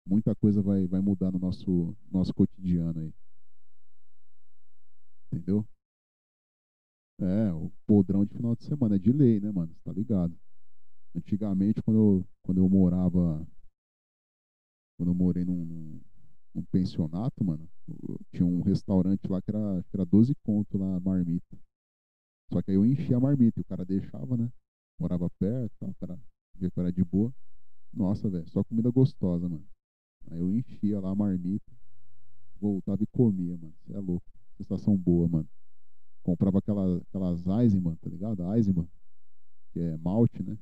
muita 0.05 0.35
coisa 0.35 0.61
vai, 0.61 0.85
vai 0.85 0.99
mudar 0.99 1.31
no 1.31 1.39
nosso, 1.39 1.95
nosso 2.11 2.33
cotidiano 2.33 2.99
aí. 2.99 3.13
Entendeu? 5.31 5.65
É, 7.21 7.53
o 7.53 7.71
podrão 7.87 8.25
de 8.25 8.35
final 8.35 8.57
de 8.57 8.65
semana 8.65 8.97
é 8.97 8.99
de 8.99 9.13
lei, 9.13 9.39
né, 9.39 9.49
mano? 9.53 9.73
Você 9.73 9.81
tá 9.85 9.93
ligado? 9.93 10.37
Antigamente, 11.15 11.81
quando 11.81 11.97
eu, 11.97 12.27
quando 12.43 12.57
eu 12.57 12.67
morava. 12.67 13.47
Quando 14.97 15.09
eu 15.09 15.15
morei 15.15 15.45
num, 15.45 16.01
num 16.53 16.63
pensionato, 16.63 17.43
mano, 17.43 17.67
tinha 18.31 18.45
um 18.45 18.61
restaurante 18.61 19.27
lá 19.27 19.41
que 19.41 19.49
era, 19.49 19.83
que 19.83 19.95
era 19.95 20.05
12 20.05 20.35
conto 20.43 20.77
lá, 20.77 20.99
marmita. 20.99 21.57
Só 22.51 22.61
que 22.61 22.71
aí 22.71 22.77
eu 22.77 22.85
enchia 22.85 23.17
a 23.17 23.19
marmita 23.19 23.59
e 23.59 23.61
o 23.61 23.65
cara 23.65 23.83
deixava, 23.83 24.37
né? 24.37 24.51
Morava 24.99 25.29
perto, 25.39 25.71
tal, 25.79 25.89
o 25.89 25.95
cara 25.95 26.19
via 26.55 26.69
que 26.69 26.79
era 26.79 26.91
de 26.91 27.03
boa. 27.03 27.33
Nossa, 27.91 28.29
velho, 28.29 28.47
só 28.49 28.63
comida 28.63 28.91
gostosa, 28.91 29.49
mano. 29.49 29.65
Aí 30.29 30.39
eu 30.39 30.51
enchia 30.51 30.99
lá 30.99 31.11
a 31.11 31.15
marmita, 31.15 31.71
voltava 32.59 33.01
e 33.03 33.07
comia, 33.07 33.57
mano. 33.57 33.73
Você 33.83 33.93
é 33.93 33.99
louco. 33.99 34.25
Sensação 34.57 34.95
boa, 34.95 35.27
mano. 35.27 35.49
Comprava 36.21 36.59
aquela, 36.59 36.97
aquelas 36.97 37.45
Eisenman, 37.45 37.95
tá 37.95 38.09
ligado? 38.09 38.53
Eisenman, 38.53 38.87
que 39.71 39.79
é 39.79 39.97
malte, 39.97 40.41
né? 40.43 40.57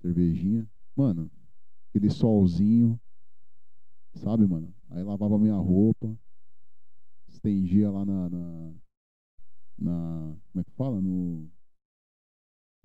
Cervejinha. 0.00 0.68
Mano, 0.94 1.30
aquele 1.88 2.10
solzinho, 2.10 3.00
sabe, 4.18 4.46
mano? 4.46 4.74
Aí 4.90 5.02
lavava 5.02 5.38
minha 5.38 5.56
roupa, 5.56 6.16
estendia 7.28 7.90
lá 7.90 8.04
na, 8.04 8.30
na 8.30 8.74
na. 9.78 10.36
Como 10.52 10.60
é 10.60 10.64
que 10.64 10.70
fala? 10.72 11.00
No, 11.00 11.48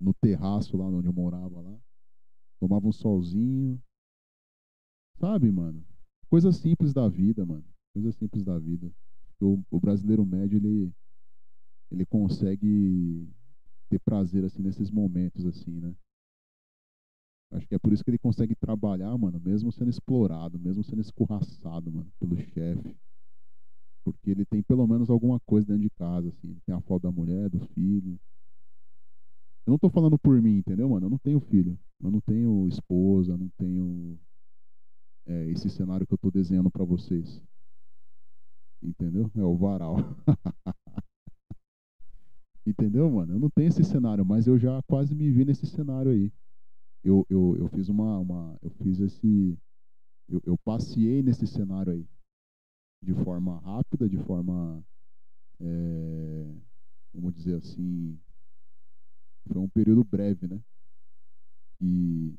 no 0.00 0.14
terraço 0.14 0.76
lá 0.76 0.86
onde 0.86 1.08
eu 1.08 1.12
morava 1.12 1.60
lá. 1.60 1.78
Tomava 2.58 2.86
um 2.86 2.92
solzinho. 2.92 3.80
Sabe, 5.18 5.50
mano? 5.50 5.84
Coisa 6.28 6.52
simples 6.52 6.92
da 6.92 7.08
vida, 7.08 7.44
mano. 7.44 7.64
Coisa 7.92 8.12
simples 8.12 8.44
da 8.44 8.58
vida. 8.58 8.90
O, 9.40 9.62
o 9.70 9.80
brasileiro 9.80 10.24
médio, 10.24 10.58
ele, 10.58 10.92
ele 11.90 12.06
consegue 12.06 13.28
ter 13.88 13.98
prazer, 14.00 14.44
assim, 14.44 14.62
nesses 14.62 14.90
momentos, 14.90 15.44
assim, 15.46 15.80
né? 15.80 15.94
Acho 17.52 17.66
que 17.66 17.74
é 17.74 17.78
por 17.78 17.92
isso 17.92 18.04
que 18.04 18.10
ele 18.10 18.18
consegue 18.18 18.54
trabalhar, 18.54 19.16
mano, 19.18 19.40
mesmo 19.40 19.72
sendo 19.72 19.90
explorado, 19.90 20.58
mesmo 20.58 20.84
sendo 20.84 21.00
escorraçado, 21.00 21.90
mano, 21.90 22.10
pelo 22.18 22.36
chefe. 22.36 22.96
Porque 24.04 24.30
ele 24.30 24.44
tem 24.44 24.62
pelo 24.62 24.86
menos 24.86 25.10
alguma 25.10 25.40
coisa 25.40 25.66
dentro 25.66 25.82
de 25.82 25.90
casa, 25.90 26.28
assim. 26.28 26.50
Ele 26.50 26.60
tem 26.64 26.74
a 26.74 26.80
foto 26.80 27.02
da 27.02 27.12
mulher, 27.12 27.50
do 27.50 27.60
filho. 27.74 28.18
Eu 29.66 29.72
não 29.72 29.78
tô 29.78 29.90
falando 29.90 30.18
por 30.18 30.40
mim, 30.40 30.58
entendeu, 30.58 30.88
mano? 30.88 31.06
Eu 31.06 31.10
não 31.10 31.18
tenho 31.18 31.40
filho. 31.40 31.78
Eu 32.02 32.10
não 32.10 32.20
tenho 32.20 32.66
esposa, 32.68 33.36
não 33.36 33.48
tenho 33.58 34.18
é, 35.26 35.50
esse 35.50 35.68
cenário 35.68 36.06
que 36.06 36.14
eu 36.14 36.18
tô 36.18 36.30
desenhando 36.30 36.70
para 36.70 36.84
vocês. 36.84 37.42
Entendeu? 38.82 39.30
É 39.36 39.42
o 39.42 39.56
varal. 39.56 39.96
entendeu, 42.66 43.10
mano? 43.10 43.34
Eu 43.34 43.38
não 43.38 43.50
tenho 43.50 43.68
esse 43.68 43.84
cenário, 43.84 44.24
mas 44.24 44.46
eu 44.46 44.58
já 44.58 44.80
quase 44.84 45.14
me 45.14 45.30
vi 45.30 45.44
nesse 45.44 45.66
cenário 45.66 46.12
aí. 46.12 46.32
Eu, 47.02 47.26
eu, 47.28 47.56
eu 47.58 47.68
fiz 47.68 47.88
uma, 47.88 48.18
uma. 48.18 48.58
Eu 48.62 48.70
fiz 48.70 49.00
esse. 49.00 49.58
Eu, 50.28 50.40
eu 50.44 50.58
passei 50.58 51.22
nesse 51.22 51.46
cenário 51.46 51.92
aí 51.92 52.06
de 53.02 53.14
forma 53.24 53.58
rápida, 53.60 54.08
de 54.08 54.18
forma, 54.18 54.84
é, 55.60 56.54
vamos 57.14 57.34
dizer 57.34 57.56
assim, 57.56 58.18
foi 59.46 59.58
um 59.58 59.68
período 59.68 60.04
breve, 60.04 60.46
né? 60.46 60.62
E 61.80 62.34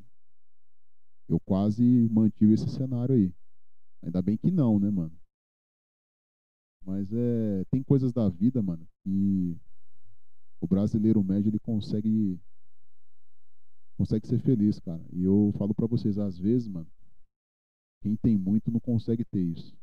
eu 1.27 1.39
quase 1.39 1.83
mantive 2.11 2.53
esse 2.53 2.69
cenário 2.69 3.15
aí. 3.15 3.33
Ainda 4.03 4.21
bem 4.21 4.37
que 4.37 4.51
não, 4.51 4.79
né, 4.79 4.89
mano? 4.91 5.17
Mas 6.85 7.11
é, 7.11 7.63
tem 7.71 7.83
coisas 7.83 8.11
da 8.11 8.27
vida, 8.29 8.61
mano, 8.61 8.87
que 9.03 9.57
o 10.59 10.67
brasileiro 10.67 11.23
médio 11.23 11.49
ele 11.49 11.59
consegue 11.59 12.39
consegue 14.01 14.27
ser 14.27 14.39
feliz, 14.39 14.79
cara. 14.79 15.03
E 15.13 15.23
eu 15.23 15.53
falo 15.57 15.73
para 15.73 15.87
vocês, 15.87 16.17
às 16.17 16.37
vezes, 16.37 16.67
mano, 16.67 16.87
quem 18.01 18.15
tem 18.15 18.37
muito 18.37 18.71
não 18.71 18.79
consegue 18.79 19.23
ter 19.23 19.41
isso 19.41 19.75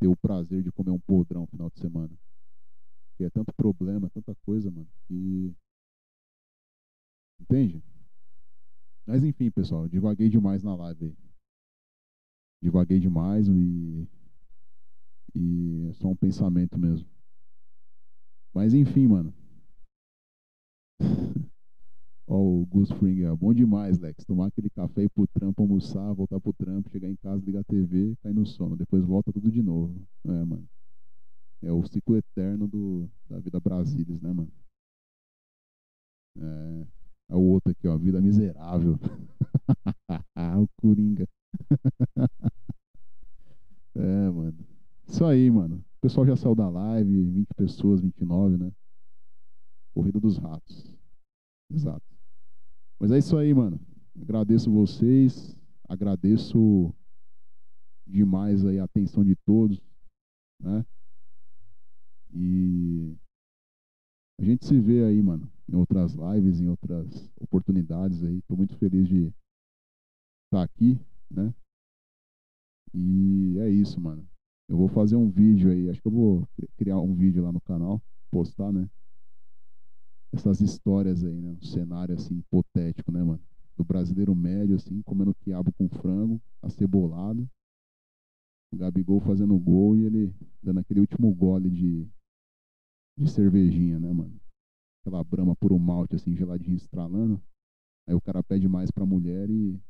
ter 0.00 0.08
o 0.08 0.16
prazer 0.16 0.62
de 0.62 0.72
comer 0.72 0.90
um 0.90 0.98
podrão 0.98 1.42
no 1.42 1.46
final 1.46 1.70
de 1.70 1.78
semana. 1.78 2.18
Que 3.16 3.24
é 3.24 3.30
tanto 3.30 3.52
problema, 3.52 4.08
tanta 4.08 4.34
coisa, 4.46 4.70
mano. 4.70 4.88
E. 5.10 5.54
Entende? 7.38 7.84
Mas 9.06 9.22
enfim, 9.22 9.50
pessoal, 9.50 9.86
divaguei 9.86 10.30
demais 10.30 10.62
na 10.62 10.74
live 10.74 11.04
aí. 11.04 11.16
Divaguei 12.62 12.98
demais 12.98 13.46
e. 13.46 14.08
E 15.34 15.88
é 15.90 15.92
só 15.92 16.08
um 16.08 16.16
pensamento 16.16 16.78
mesmo. 16.78 17.08
Mas 18.54 18.72
enfim, 18.72 19.06
mano. 19.06 19.34
Ó, 22.30 22.36
o 22.36 22.64
Gus 22.66 22.88
Fring, 22.92 23.24
é 23.24 23.34
bom 23.34 23.52
demais, 23.52 23.98
Lex. 23.98 24.24
Tomar 24.24 24.46
aquele 24.46 24.70
café, 24.70 25.02
ir 25.02 25.10
pro 25.10 25.26
trampo, 25.26 25.62
almoçar, 25.62 26.12
voltar 26.12 26.38
pro 26.38 26.52
trampo, 26.52 26.88
chegar 26.88 27.10
em 27.10 27.16
casa, 27.16 27.44
ligar 27.44 27.58
a 27.58 27.64
TV, 27.64 28.16
cair 28.22 28.32
no 28.32 28.46
sono. 28.46 28.76
Depois 28.76 29.04
volta 29.04 29.32
tudo 29.32 29.50
de 29.50 29.60
novo. 29.60 30.00
É, 30.24 30.44
mano. 30.44 30.64
É 31.60 31.72
o 31.72 31.84
ciclo 31.84 32.16
eterno 32.16 32.68
do, 32.68 33.10
da 33.28 33.40
vida 33.40 33.58
Brasilis, 33.58 34.20
né, 34.22 34.32
mano? 34.32 34.52
É. 36.38 36.86
É 37.30 37.34
o 37.34 37.40
outro 37.40 37.72
aqui, 37.72 37.88
ó. 37.88 37.98
Vida 37.98 38.20
miserável. 38.20 38.96
o 40.62 40.68
Coringa. 40.80 41.26
é, 43.96 44.30
mano. 44.30 44.66
Isso 45.08 45.24
aí, 45.24 45.50
mano. 45.50 45.84
O 45.98 46.00
pessoal 46.00 46.24
já 46.24 46.36
saiu 46.36 46.54
da 46.54 46.68
live, 46.68 47.24
20 47.24 47.48
pessoas, 47.56 48.00
29, 48.00 48.56
né? 48.56 48.72
Corrida 49.92 50.20
dos 50.20 50.38
ratos. 50.38 50.96
Exato. 51.72 52.09
Mas 53.00 53.10
é 53.10 53.18
isso 53.18 53.34
aí, 53.38 53.54
mano. 53.54 53.80
Agradeço 54.20 54.70
vocês. 54.70 55.56
Agradeço 55.88 56.94
demais 58.06 58.64
aí 58.66 58.78
a 58.78 58.84
atenção 58.84 59.24
de 59.24 59.34
todos, 59.36 59.80
né? 60.60 60.84
E 62.32 63.16
a 64.38 64.44
gente 64.44 64.66
se 64.66 64.78
vê 64.78 65.04
aí, 65.04 65.22
mano, 65.22 65.50
em 65.68 65.74
outras 65.74 66.14
lives, 66.14 66.60
em 66.60 66.68
outras 66.68 67.30
oportunidades 67.40 68.22
aí. 68.22 68.42
Tô 68.42 68.54
muito 68.54 68.76
feliz 68.76 69.08
de 69.08 69.32
estar 70.44 70.62
aqui, 70.62 71.00
né? 71.30 71.54
E 72.92 73.56
é 73.60 73.70
isso, 73.70 73.98
mano. 74.00 74.28
Eu 74.68 74.76
vou 74.76 74.88
fazer 74.88 75.16
um 75.16 75.30
vídeo 75.30 75.70
aí, 75.70 75.88
acho 75.88 76.02
que 76.02 76.06
eu 76.06 76.12
vou 76.12 76.48
criar 76.76 76.98
um 76.98 77.14
vídeo 77.14 77.42
lá 77.42 77.50
no 77.50 77.60
canal, 77.62 78.00
postar, 78.30 78.70
né? 78.70 78.88
Essas 80.32 80.60
histórias 80.60 81.24
aí, 81.24 81.40
né? 81.40 81.50
Um 81.50 81.62
cenário 81.62 82.14
assim 82.14 82.38
hipotético, 82.38 83.10
né, 83.10 83.22
mano? 83.22 83.42
Do 83.76 83.84
brasileiro 83.84 84.34
médio, 84.34 84.76
assim, 84.76 85.02
comendo 85.02 85.34
quiabo 85.34 85.72
com 85.72 85.88
frango, 85.88 86.40
acebolado. 86.62 87.48
O 88.72 88.76
Gabigol 88.76 89.20
fazendo 89.20 89.58
gol 89.58 89.96
e 89.96 90.04
ele 90.04 90.34
dando 90.62 90.80
aquele 90.80 91.00
último 91.00 91.34
gole 91.34 91.68
de, 91.70 92.08
de 93.18 93.28
cervejinha, 93.28 93.98
né, 93.98 94.12
mano? 94.12 94.40
Aquela 95.02 95.24
brama 95.24 95.56
por 95.56 95.72
um 95.72 95.78
malte, 95.78 96.14
assim, 96.14 96.36
geladinho 96.36 96.76
estralando. 96.76 97.42
Aí 98.06 98.14
o 98.14 98.20
cara 98.20 98.42
pede 98.42 98.68
mais 98.68 98.90
pra 98.90 99.06
mulher 99.06 99.50
e. 99.50 99.80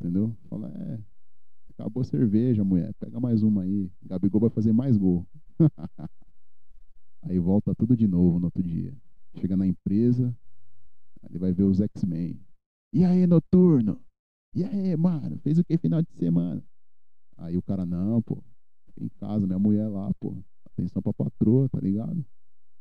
Entendeu? 0.00 0.36
Fala, 0.48 0.68
é, 0.68 1.00
Acabou 1.76 2.02
a 2.02 2.04
cerveja, 2.04 2.64
mulher. 2.64 2.94
Pega 2.94 3.18
mais 3.18 3.42
uma 3.42 3.62
aí. 3.62 3.90
Gabigol 4.02 4.40
vai 4.40 4.50
fazer 4.50 4.72
mais 4.72 4.96
gol. 4.96 5.26
aí 7.22 7.38
volta 7.38 7.74
tudo 7.74 7.96
de 7.96 8.06
novo 8.06 8.38
no 8.38 8.46
outro 8.46 8.62
dia. 8.62 8.96
Chega 9.40 9.56
na 9.56 9.66
empresa, 9.66 10.36
ele 11.28 11.38
vai 11.38 11.52
ver 11.52 11.64
os 11.64 11.80
X-Men. 11.80 12.40
E 12.92 13.04
aí, 13.04 13.26
noturno? 13.26 14.00
E 14.54 14.64
aí, 14.64 14.96
mano? 14.96 15.38
Fez 15.38 15.58
o 15.58 15.64
que 15.64 15.76
final 15.76 16.02
de 16.02 16.12
semana? 16.12 16.62
Aí 17.36 17.56
o 17.56 17.62
cara, 17.62 17.84
não, 17.84 18.22
pô. 18.22 18.42
Em 19.00 19.08
casa, 19.08 19.46
minha 19.46 19.58
mulher 19.58 19.88
lá, 19.88 20.12
pô. 20.20 20.36
Atenção 20.66 21.02
pra 21.02 21.12
patroa, 21.12 21.68
tá 21.68 21.80
ligado? 21.80 22.24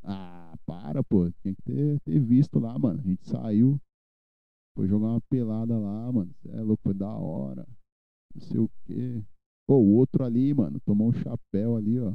Ah, 0.04 0.56
para, 0.66 1.04
pô. 1.04 1.32
Tinha 1.42 1.56
que 1.56 1.62
ter, 1.64 2.00
ter 2.02 2.20
visto 2.20 2.60
lá, 2.60 2.78
mano. 2.78 3.00
A 3.00 3.04
gente 3.04 3.28
saiu. 3.28 3.80
Foi 4.76 4.88
jogar 4.88 5.08
uma 5.08 5.22
pelada 5.22 5.78
lá, 5.78 6.12
mano. 6.12 6.34
É 6.50 6.62
louco, 6.62 6.84
foi 6.84 6.94
da 6.94 7.10
hora 7.10 7.66
não 8.34 8.42
sei 8.42 8.60
o 8.60 8.70
quê. 8.86 9.24
Pô, 9.68 9.78
o 9.78 9.94
outro 9.94 10.24
ali, 10.24 10.54
mano, 10.54 10.80
tomou 10.82 11.10
um 11.10 11.14
chapéu 11.14 11.76
ali, 11.78 12.00
ó. 12.00 12.14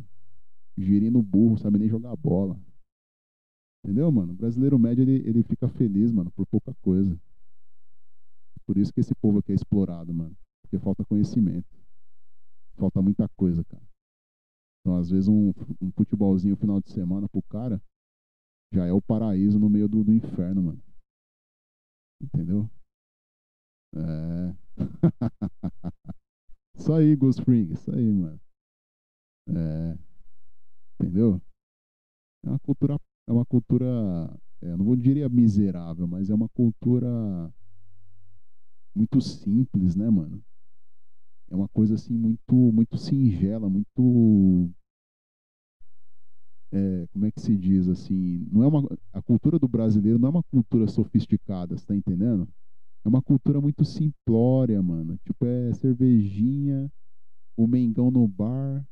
Girindo 0.76 1.22
burro, 1.22 1.58
sabe 1.58 1.78
nem 1.78 1.88
jogar 1.88 2.14
bola. 2.16 2.60
Entendeu, 3.88 4.12
mano? 4.12 4.34
O 4.34 4.36
brasileiro 4.36 4.78
médio, 4.78 5.00
ele, 5.00 5.26
ele 5.26 5.42
fica 5.42 5.66
feliz, 5.66 6.12
mano, 6.12 6.30
por 6.32 6.46
pouca 6.46 6.74
coisa. 6.82 7.18
Por 8.66 8.76
isso 8.76 8.92
que 8.92 9.00
esse 9.00 9.14
povo 9.14 9.38
aqui 9.38 9.50
é 9.50 9.54
explorado, 9.54 10.12
mano. 10.12 10.36
Porque 10.60 10.78
falta 10.78 11.06
conhecimento. 11.06 11.66
Falta 12.76 13.00
muita 13.00 13.26
coisa, 13.30 13.64
cara. 13.64 13.82
Então, 14.80 14.94
às 14.98 15.08
vezes, 15.08 15.26
um, 15.26 15.54
um 15.80 15.90
futebolzinho 15.90 16.54
final 16.54 16.82
de 16.82 16.90
semana 16.90 17.26
pro 17.30 17.40
cara 17.44 17.80
já 18.74 18.84
é 18.84 18.92
o 18.92 19.00
paraíso 19.00 19.58
no 19.58 19.70
meio 19.70 19.88
do, 19.88 20.04
do 20.04 20.12
inferno, 20.12 20.64
mano. 20.64 20.82
Entendeu? 22.20 22.70
É. 23.96 24.54
Isso 26.76 26.92
aí, 26.92 27.16
Ghost 27.16 27.40
Spring. 27.40 27.72
Isso 27.72 27.90
aí, 27.90 28.12
mano. 28.12 28.38
É. 29.48 29.98
Entendeu? 31.00 31.40
É 32.44 32.50
uma 32.50 32.58
cultura. 32.58 32.98
É 33.28 33.32
uma 33.32 33.44
cultura. 33.44 33.86
É, 34.62 34.74
não 34.76 34.84
vou 34.86 34.96
diria 34.96 35.28
miserável, 35.28 36.08
mas 36.08 36.30
é 36.30 36.34
uma 36.34 36.48
cultura 36.48 37.08
muito 38.94 39.20
simples, 39.20 39.94
né, 39.96 40.10
mano? 40.10 40.42
É 41.50 41.54
uma 41.54 41.68
coisa 41.68 41.94
assim 41.94 42.14
muito, 42.14 42.54
muito 42.54 42.96
singela, 42.96 43.68
muito 43.68 44.70
é, 46.72 47.06
como 47.12 47.26
é 47.26 47.30
que 47.30 47.40
se 47.40 47.56
diz 47.56 47.88
assim, 47.88 48.46
não 48.52 48.62
é 48.62 48.66
uma 48.68 48.86
a 49.12 49.22
cultura 49.22 49.58
do 49.58 49.66
brasileiro 49.68 50.18
não 50.18 50.28
é 50.28 50.30
uma 50.30 50.42
cultura 50.44 50.86
sofisticada, 50.86 51.76
você 51.76 51.86
tá 51.86 51.94
entendendo? 51.94 52.48
É 53.04 53.08
uma 53.08 53.22
cultura 53.22 53.60
muito 53.60 53.84
simplória, 53.84 54.82
mano. 54.82 55.18
Tipo, 55.24 55.46
é 55.46 55.72
cervejinha, 55.74 56.90
o 57.56 57.66
Mengão 57.66 58.10
no 58.10 58.26
bar, 58.28 58.86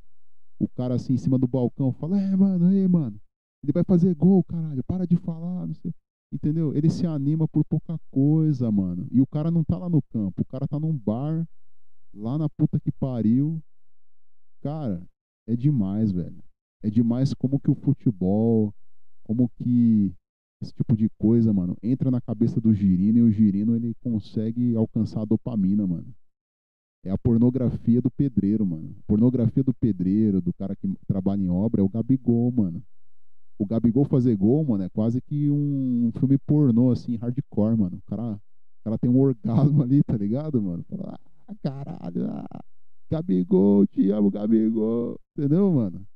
o 0.59 0.69
cara 0.69 0.95
assim 0.95 1.15
em 1.15 1.19
cima 1.19 1.39
do 1.39 1.49
balcão 1.49 1.93
fala, 1.93 2.21
é, 2.21 2.37
mano, 2.37 2.73
ei, 2.73 2.89
mano, 2.89 3.21
ele 3.63 3.73
vai 3.73 3.85
fazer 3.85 4.15
gol, 4.15 4.45
caralho, 4.45 4.83
para 4.85 5.07
de 5.07 5.17
falar, 5.17 5.67
não 5.67 5.75
sei. 5.75 5.93
Entendeu? 6.33 6.75
Ele 6.75 6.91
se 6.91 7.07
anima 7.07 7.47
por 7.49 7.65
pouca 7.65 7.99
coisa, 8.11 8.71
mano. 8.71 9.07
E 9.11 9.21
o 9.21 9.27
cara 9.27 9.51
não 9.51 9.63
tá 9.65 9.79
lá 9.79 9.89
no 9.89 10.03
campo, 10.03 10.43
o 10.43 10.45
cara 10.45 10.67
tá 10.67 10.79
num 10.79 10.97
bar, 10.97 11.47
lá 12.13 12.37
na 12.37 12.49
puta 12.49 12.81
que 12.81 12.91
pariu. 12.93 13.63
Cara, 14.61 15.03
é 15.47 15.55
demais, 15.55 16.11
velho. 16.11 16.43
É 16.83 16.91
demais 16.91 17.33
como 17.35 17.61
que 17.61 17.71
o 17.71 17.75
futebol, 17.75 18.75
como 19.25 19.49
que 19.49 20.13
esse 20.61 20.73
tipo 20.73 20.97
de 20.97 21.09
coisa, 21.19 21.53
mano, 21.53 21.77
entra 21.83 22.11
na 22.11 22.21
cabeça 22.21 22.61
do 22.61 22.75
girino 22.75 23.19
e 23.19 23.23
o 23.23 23.31
girino 23.31 23.77
ele 23.77 23.95
consegue 24.03 24.75
alcançar 24.75 25.23
a 25.23 25.25
dopamina, 25.25 25.87
mano. 25.87 26.15
É 27.05 27.11
a 27.11 27.19
pornografia 27.19 28.03
do 28.03 28.11
pedreiro, 28.11 28.67
mano. 28.67 28.97
Pornografia 29.07 29.63
do 29.63 29.73
pedreiro, 29.73 30.41
do 30.41 30.53
cara 30.53 30.75
que 30.75 30.93
trabalha 31.07 31.43
em 31.43 31.49
obra, 31.49 31.81
é 31.81 31.85
o 31.85 31.89
Gabigol, 31.89 32.51
mano. 32.51 32.83
O 33.59 33.67
Gabigol 33.67 34.05
fazer 34.05 34.37
gol, 34.37 34.65
mano, 34.65 34.85
é 34.85 34.89
quase 34.89 35.21
que 35.21 35.51
um 35.51 36.11
filme 36.19 36.37
pornô, 36.39 36.91
assim, 36.91 37.17
hardcore, 37.17 37.77
mano. 37.77 37.97
O 37.97 38.11
cara, 38.11 38.35
o 38.35 38.85
cara 38.85 38.99
tem 38.99 39.11
um 39.11 39.19
orgasmo 39.19 39.83
ali, 39.83 40.03
tá 40.03 40.17
ligado, 40.17 40.61
mano? 40.63 40.85
Fala, 40.89 41.19
ah, 41.49 41.55
caralho, 41.63 42.27
ah, 42.31 42.65
Gabigol, 43.11 43.87
te 43.87 44.11
amo, 44.11 44.31
Gabigol. 44.31 45.19
Entendeu, 45.37 45.71
mano? 45.73 46.07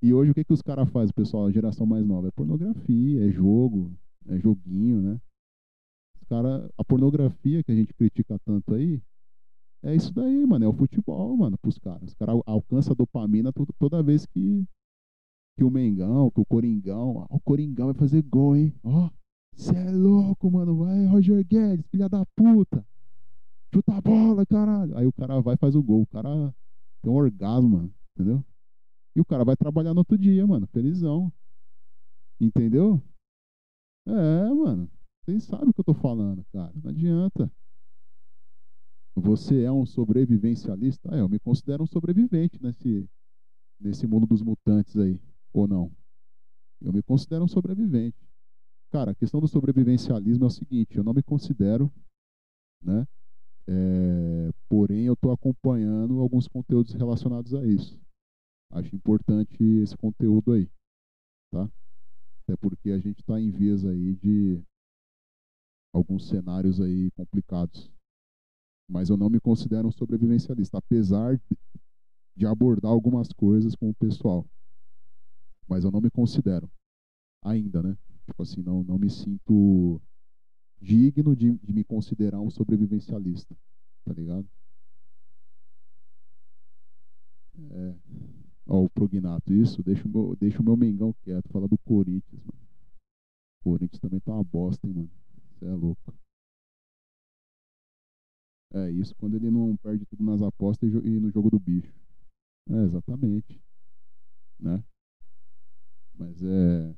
E 0.00 0.14
hoje 0.14 0.30
o 0.30 0.34
que, 0.34 0.44
que 0.44 0.52
os 0.52 0.62
caras 0.62 0.88
fazem, 0.90 1.12
pessoal, 1.12 1.46
a 1.46 1.50
geração 1.50 1.84
mais 1.84 2.06
nova? 2.06 2.28
É 2.28 2.30
pornografia, 2.30 3.28
é 3.28 3.30
jogo, 3.30 3.92
é 4.28 4.38
joguinho, 4.38 5.02
né? 5.02 5.20
Os 6.14 6.22
cara, 6.28 6.70
a 6.78 6.84
pornografia 6.84 7.62
que 7.64 7.72
a 7.72 7.74
gente 7.74 7.92
critica 7.92 8.38
tanto 8.44 8.74
aí, 8.74 9.02
é 9.82 9.94
isso 9.94 10.12
daí, 10.12 10.46
mano. 10.46 10.64
É 10.64 10.68
o 10.68 10.72
futebol, 10.72 11.36
mano, 11.36 11.58
pros 11.58 11.78
caras. 11.78 12.02
Os 12.10 12.14
caras 12.14 12.40
alcançam 12.46 12.94
dopamina 12.94 13.52
toda, 13.78 14.02
vez 14.02 14.26
que, 14.26 14.64
que 15.58 15.64
o 15.64 15.70
Mengão, 15.72 16.30
que 16.30 16.40
o 16.40 16.46
Coringão, 16.46 17.16
ó, 17.16 17.26
o 17.28 17.40
Coringão 17.40 17.86
vai 17.86 17.94
fazer 17.94 18.22
gol, 18.22 18.54
hein? 18.54 18.72
Ó, 18.84 19.10
você 19.52 19.74
é 19.74 19.90
louco, 19.90 20.48
mano. 20.48 20.76
Vai, 20.76 21.04
Roger 21.06 21.44
Guedes, 21.44 21.84
filha 21.90 22.08
da 22.08 22.24
puta. 22.36 22.86
Chuta 23.74 23.96
a 23.96 24.00
bola, 24.00 24.46
caralho. 24.46 24.96
Aí 24.96 25.04
o 25.04 25.12
cara 25.12 25.40
vai 25.40 25.54
e 25.54 25.58
faz 25.58 25.74
o 25.74 25.82
gol. 25.82 26.02
O 26.02 26.06
cara 26.06 26.54
tem 27.02 27.12
um 27.12 27.16
orgasmo, 27.16 27.70
mano. 27.70 27.94
Entendeu? 28.14 28.44
E 29.16 29.20
o 29.20 29.24
cara 29.24 29.44
vai 29.44 29.56
trabalhar 29.56 29.92
no 29.94 29.98
outro 29.98 30.16
dia, 30.16 30.46
mano. 30.46 30.64
Felizão. 30.68 31.32
Entendeu? 32.40 33.02
É, 34.06 34.54
mano. 34.54 34.88
Vocês 35.24 35.42
sabem 35.42 35.70
o 35.70 35.74
que 35.74 35.80
eu 35.80 35.84
tô 35.84 35.94
falando, 35.94 36.46
cara. 36.52 36.72
Não 36.76 36.90
adianta. 36.90 37.50
Você 39.16 39.64
é 39.64 39.72
um 39.72 39.84
sobrevivencialista? 39.84 41.12
É, 41.16 41.20
eu 41.20 41.28
me 41.28 41.40
considero 41.40 41.82
um 41.82 41.86
sobrevivente 41.86 42.62
nesse, 42.62 43.10
nesse 43.80 44.06
mundo 44.06 44.24
dos 44.24 44.40
mutantes 44.40 44.96
aí. 44.96 45.20
Ou 45.58 45.66
não? 45.66 45.90
Eu 46.80 46.92
me 46.92 47.02
considero 47.02 47.44
um 47.44 47.48
sobrevivente. 47.48 48.16
Cara, 48.92 49.10
a 49.10 49.14
questão 49.14 49.40
do 49.40 49.48
sobrevivencialismo 49.48 50.44
é 50.44 50.46
o 50.46 50.50
seguinte: 50.50 50.96
eu 50.96 51.02
não 51.02 51.12
me 51.12 51.22
considero, 51.22 51.92
né? 52.80 53.06
É, 53.66 54.50
porém, 54.68 55.04
eu 55.04 55.14
estou 55.14 55.32
acompanhando 55.32 56.20
alguns 56.20 56.46
conteúdos 56.46 56.94
relacionados 56.94 57.54
a 57.54 57.66
isso. 57.66 58.00
Acho 58.70 58.94
importante 58.94 59.62
esse 59.82 59.96
conteúdo 59.96 60.52
aí, 60.52 60.70
tá? 61.50 61.68
Até 62.44 62.56
porque 62.56 62.92
a 62.92 62.98
gente 62.98 63.18
está 63.18 63.40
em 63.40 63.50
vias 63.50 63.84
aí 63.84 64.14
de 64.14 64.62
alguns 65.92 66.28
cenários 66.28 66.80
aí 66.80 67.10
complicados. 67.10 67.90
Mas 68.88 69.10
eu 69.10 69.16
não 69.16 69.28
me 69.28 69.40
considero 69.40 69.88
um 69.88 69.92
sobrevivencialista, 69.92 70.78
apesar 70.78 71.38
de 72.36 72.46
abordar 72.46 72.92
algumas 72.92 73.32
coisas 73.32 73.74
com 73.74 73.90
o 73.90 73.94
pessoal. 73.94 74.46
Mas 75.68 75.84
eu 75.84 75.90
não 75.90 76.00
me 76.00 76.10
considero 76.10 76.70
ainda, 77.42 77.82
né? 77.82 77.96
Tipo 78.26 78.42
assim, 78.42 78.62
não, 78.62 78.82
não 78.82 78.98
me 78.98 79.10
sinto 79.10 80.00
digno 80.80 81.34
de, 81.34 81.52
de 81.58 81.72
me 81.72 81.84
considerar 81.84 82.40
um 82.40 82.50
sobrevivencialista, 82.50 83.56
tá 84.04 84.12
ligado? 84.12 84.48
É. 87.70 87.94
Ó, 88.66 88.84
o 88.84 88.90
Prognato, 88.90 89.52
isso, 89.52 89.82
deixa 89.82 90.06
o, 90.06 90.10
meu, 90.10 90.36
deixa 90.36 90.60
o 90.60 90.64
meu 90.64 90.76
Mengão 90.76 91.14
quieto, 91.22 91.48
fala 91.48 91.66
do 91.66 91.78
Corinthians, 91.78 92.42
mano. 92.44 92.68
O 93.60 93.64
Corinthians 93.64 94.00
também 94.00 94.20
tá 94.20 94.32
uma 94.32 94.44
bosta, 94.44 94.86
hein, 94.86 94.92
mano. 94.92 95.10
Você 95.54 95.64
é 95.64 95.72
louco. 95.72 96.14
É 98.74 98.90
isso 98.90 99.14
quando 99.16 99.34
ele 99.34 99.50
não 99.50 99.76
perde 99.78 100.04
tudo 100.04 100.22
nas 100.22 100.42
apostas 100.42 100.92
e 100.92 101.18
no 101.18 101.30
jogo 101.30 101.50
do 101.50 101.58
bicho. 101.58 101.92
É, 102.68 102.84
exatamente. 102.84 103.58
Né? 104.60 104.84
Mas 106.18 106.42
é, 106.42 106.94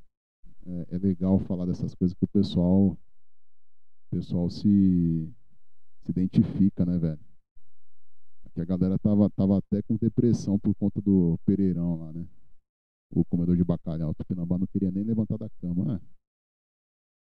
é, 0.66 0.86
é 0.96 0.98
legal 0.98 1.38
falar 1.40 1.66
dessas 1.66 1.94
coisas 1.94 2.16
que 2.16 2.24
o 2.24 2.28
pessoal, 2.28 2.96
pessoal 4.10 4.48
se, 4.48 5.30
se 6.02 6.10
identifica, 6.10 6.86
né, 6.86 6.98
velho? 6.98 7.20
Que 8.54 8.60
a 8.60 8.64
galera 8.64 8.98
tava, 8.98 9.30
tava 9.30 9.58
até 9.58 9.82
com 9.82 9.96
depressão 9.96 10.58
por 10.58 10.74
conta 10.74 11.00
do 11.00 11.38
Pereirão 11.44 11.96
lá, 11.96 12.12
né? 12.12 12.26
O 13.10 13.24
comedor 13.24 13.56
de 13.56 13.62
bacalhau. 13.62 14.10
O 14.10 14.14
Tupinambá 14.14 14.58
não 14.58 14.66
queria 14.66 14.90
nem 14.90 15.04
levantar 15.04 15.36
da 15.36 15.48
cama. 15.60 16.00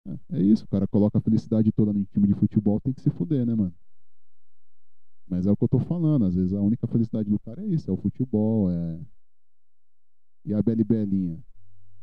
É, 0.06 0.12
é, 0.12 0.40
é 0.40 0.42
isso, 0.42 0.64
o 0.66 0.68
cara 0.68 0.88
coloca 0.88 1.18
a 1.18 1.22
felicidade 1.22 1.72
toda 1.72 1.92
no 1.92 2.06
time 2.06 2.28
de 2.28 2.34
futebol, 2.36 2.80
tem 2.80 2.94
que 2.94 3.02
se 3.02 3.10
fuder, 3.10 3.46
né, 3.46 3.56
mano? 3.56 3.74
Mas 5.28 5.46
é 5.46 5.52
o 5.52 5.58
que 5.58 5.64
eu 5.64 5.68
tô 5.68 5.80
falando, 5.80 6.24
às 6.26 6.36
vezes 6.36 6.54
a 6.54 6.62
única 6.62 6.88
felicidade 6.88 7.30
do 7.30 7.40
cara 7.40 7.62
é 7.62 7.66
isso, 7.66 7.90
é 7.90 7.94
o 7.94 7.98
futebol, 7.98 8.72
é, 8.72 9.00
E 10.46 10.54
a 10.54 10.62
Beli 10.62 10.86
Belinha. 10.86 11.44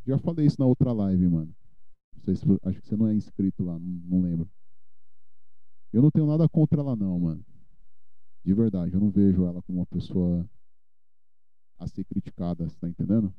Já 0.07 0.18
falei 0.18 0.47
isso 0.47 0.60
na 0.60 0.66
outra 0.66 0.92
live, 0.92 1.28
mano. 1.28 1.55
Se, 2.18 2.33
acho 2.33 2.81
que 2.81 2.86
você 2.86 2.97
não 2.97 3.08
é 3.08 3.15
inscrito 3.15 3.65
lá, 3.65 3.78
não, 3.78 3.89
não 4.05 4.20
lembro. 4.20 4.50
Eu 5.92 6.02
não 6.02 6.10
tenho 6.10 6.26
nada 6.26 6.49
contra 6.49 6.81
ela, 6.81 6.97
não, 6.97 7.18
mano. 7.18 7.44
De 8.44 8.52
verdade, 8.52 8.94
eu 8.94 9.00
não 9.00 9.10
vejo 9.10 9.44
ela 9.47 9.62
como 9.62 9.78
uma 9.78 9.86
pessoa 9.86 10.49
a 11.78 11.86
ser 11.86 12.05
criticada, 12.05 12.68
você 12.68 12.78
tá 12.78 12.89
entendendo? 12.89 13.34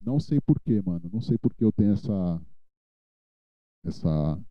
Não 0.00 0.18
sei 0.20 0.40
porquê, 0.40 0.80
mano. 0.80 1.08
Não 1.12 1.20
sei 1.20 1.36
porque 1.38 1.64
eu 1.64 1.72
tenho 1.72 1.92
essa. 1.92 2.40
Essa. 3.84 4.42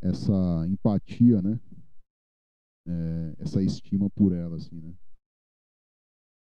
Essa 0.00 0.66
empatia, 0.68 1.40
né? 1.40 1.60
É, 2.86 3.36
essa 3.42 3.62
estima 3.62 4.10
por 4.10 4.32
ela, 4.32 4.56
assim, 4.56 4.80
né? 4.80 4.92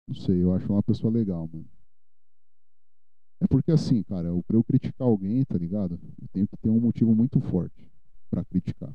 Não 0.09 0.15
sei, 0.15 0.43
eu 0.43 0.53
acho 0.55 0.73
uma 0.73 0.83
pessoa 0.83 1.13
legal, 1.13 1.49
mano. 1.49 1.69
É 3.43 3.47
porque 3.49 3.73
assim, 3.73 4.05
cara, 4.05 4.29
pra 4.47 4.57
eu 4.57 4.63
criticar 4.63 5.09
alguém, 5.09 5.45
tá 5.45 5.59
ligado? 5.59 5.99
Eu 6.21 6.29
tenho 6.33 6.47
que 6.47 6.57
ter 6.59 6.71
um 6.71 6.79
motivo 6.79 7.13
muito 7.13 7.41
forte 7.41 7.91
para 8.31 8.45
criticar. 8.45 8.95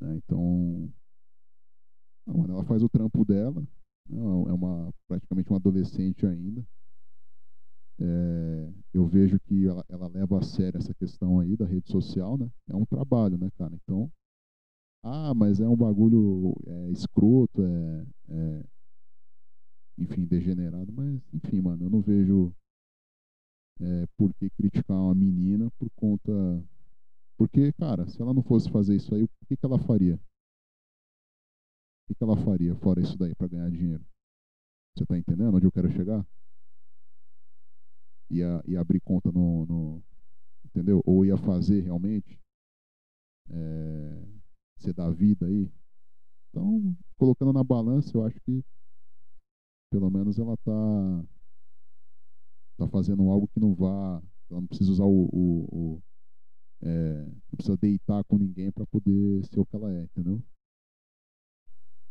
Né? 0.00 0.16
Então, 0.16 0.90
mano, 2.26 2.54
ela 2.54 2.64
faz 2.64 2.82
o 2.82 2.88
trampo 2.88 3.22
dela, 3.22 3.60
né? 3.60 3.66
é 4.48 4.52
uma 4.52 4.90
praticamente 5.06 5.50
uma 5.50 5.58
adolescente 5.58 6.26
ainda. 6.26 6.66
É, 8.00 8.72
eu 8.94 9.06
vejo 9.06 9.38
que 9.40 9.66
ela, 9.66 9.84
ela, 9.90 10.08
leva 10.08 10.38
a 10.38 10.42
sério 10.42 10.78
essa 10.78 10.94
questão 10.94 11.38
aí 11.38 11.54
da 11.54 11.66
rede 11.66 11.90
social, 11.90 12.38
né? 12.38 12.50
É 12.70 12.74
um 12.74 12.86
trabalho, 12.86 13.36
né, 13.36 13.50
cara? 13.58 13.74
Então, 13.74 14.10
ah, 15.04 15.34
mas 15.34 15.60
é 15.60 15.68
um 15.68 15.76
bagulho 15.76 16.56
é, 16.66 16.90
escroto, 16.92 17.62
é, 17.62 18.06
é, 18.30 18.64
enfim, 19.98 20.24
degenerado, 20.24 20.92
mas, 20.92 21.20
enfim, 21.32 21.60
mano, 21.60 21.84
eu 21.84 21.90
não 21.90 22.00
vejo 22.00 22.54
é, 23.80 24.06
por 24.16 24.32
que 24.34 24.50
criticar 24.50 24.96
uma 24.96 25.14
menina 25.14 25.70
por 25.78 25.90
conta 25.90 26.32
porque, 27.36 27.72
cara, 27.72 28.06
se 28.06 28.22
ela 28.22 28.32
não 28.32 28.42
fosse 28.42 28.70
fazer 28.70 28.94
isso 28.94 29.12
aí, 29.14 29.24
o 29.24 29.28
que, 29.48 29.56
que 29.56 29.66
ela 29.66 29.78
faria? 29.78 30.14
O 30.14 30.20
que, 32.06 32.14
que 32.14 32.22
ela 32.22 32.36
faria 32.36 32.76
fora 32.76 33.00
isso 33.00 33.18
daí 33.18 33.34
para 33.34 33.48
ganhar 33.48 33.68
dinheiro? 33.70 34.04
Você 34.94 35.04
tá 35.04 35.18
entendendo 35.18 35.56
onde 35.56 35.66
eu 35.66 35.72
quero 35.72 35.90
chegar? 35.90 36.24
Ia, 38.30 38.62
ia 38.66 38.80
abrir 38.80 39.00
conta 39.00 39.32
no, 39.32 39.66
no 39.66 40.04
Entendeu? 40.64 41.02
Ou 41.04 41.24
ia 41.24 41.36
fazer 41.36 41.80
realmente? 41.80 42.40
É, 43.50 44.24
ser 44.78 44.94
da 44.94 45.10
vida 45.10 45.46
aí? 45.46 45.70
Então, 46.48 46.96
colocando 47.16 47.52
na 47.52 47.64
balança, 47.64 48.16
eu 48.16 48.24
acho 48.24 48.40
que 48.40 48.64
pelo 49.92 50.10
menos 50.10 50.38
ela 50.38 50.56
tá 50.56 51.24
tá 52.78 52.88
fazendo 52.88 53.28
algo 53.30 53.46
que 53.46 53.60
não 53.60 53.74
vá 53.74 54.22
ela 54.50 54.60
não 54.60 54.66
precisa 54.66 54.90
usar 54.90 55.04
o, 55.04 55.28
o, 55.32 55.68
o 55.70 56.02
é, 56.82 57.24
não 57.24 57.56
precisa 57.56 57.76
deitar 57.76 58.24
com 58.24 58.38
ninguém 58.38 58.72
para 58.72 58.86
poder 58.86 59.44
ser 59.44 59.60
o 59.60 59.66
que 59.66 59.76
ela 59.76 59.92
é, 59.92 60.04
entendeu? 60.04 60.42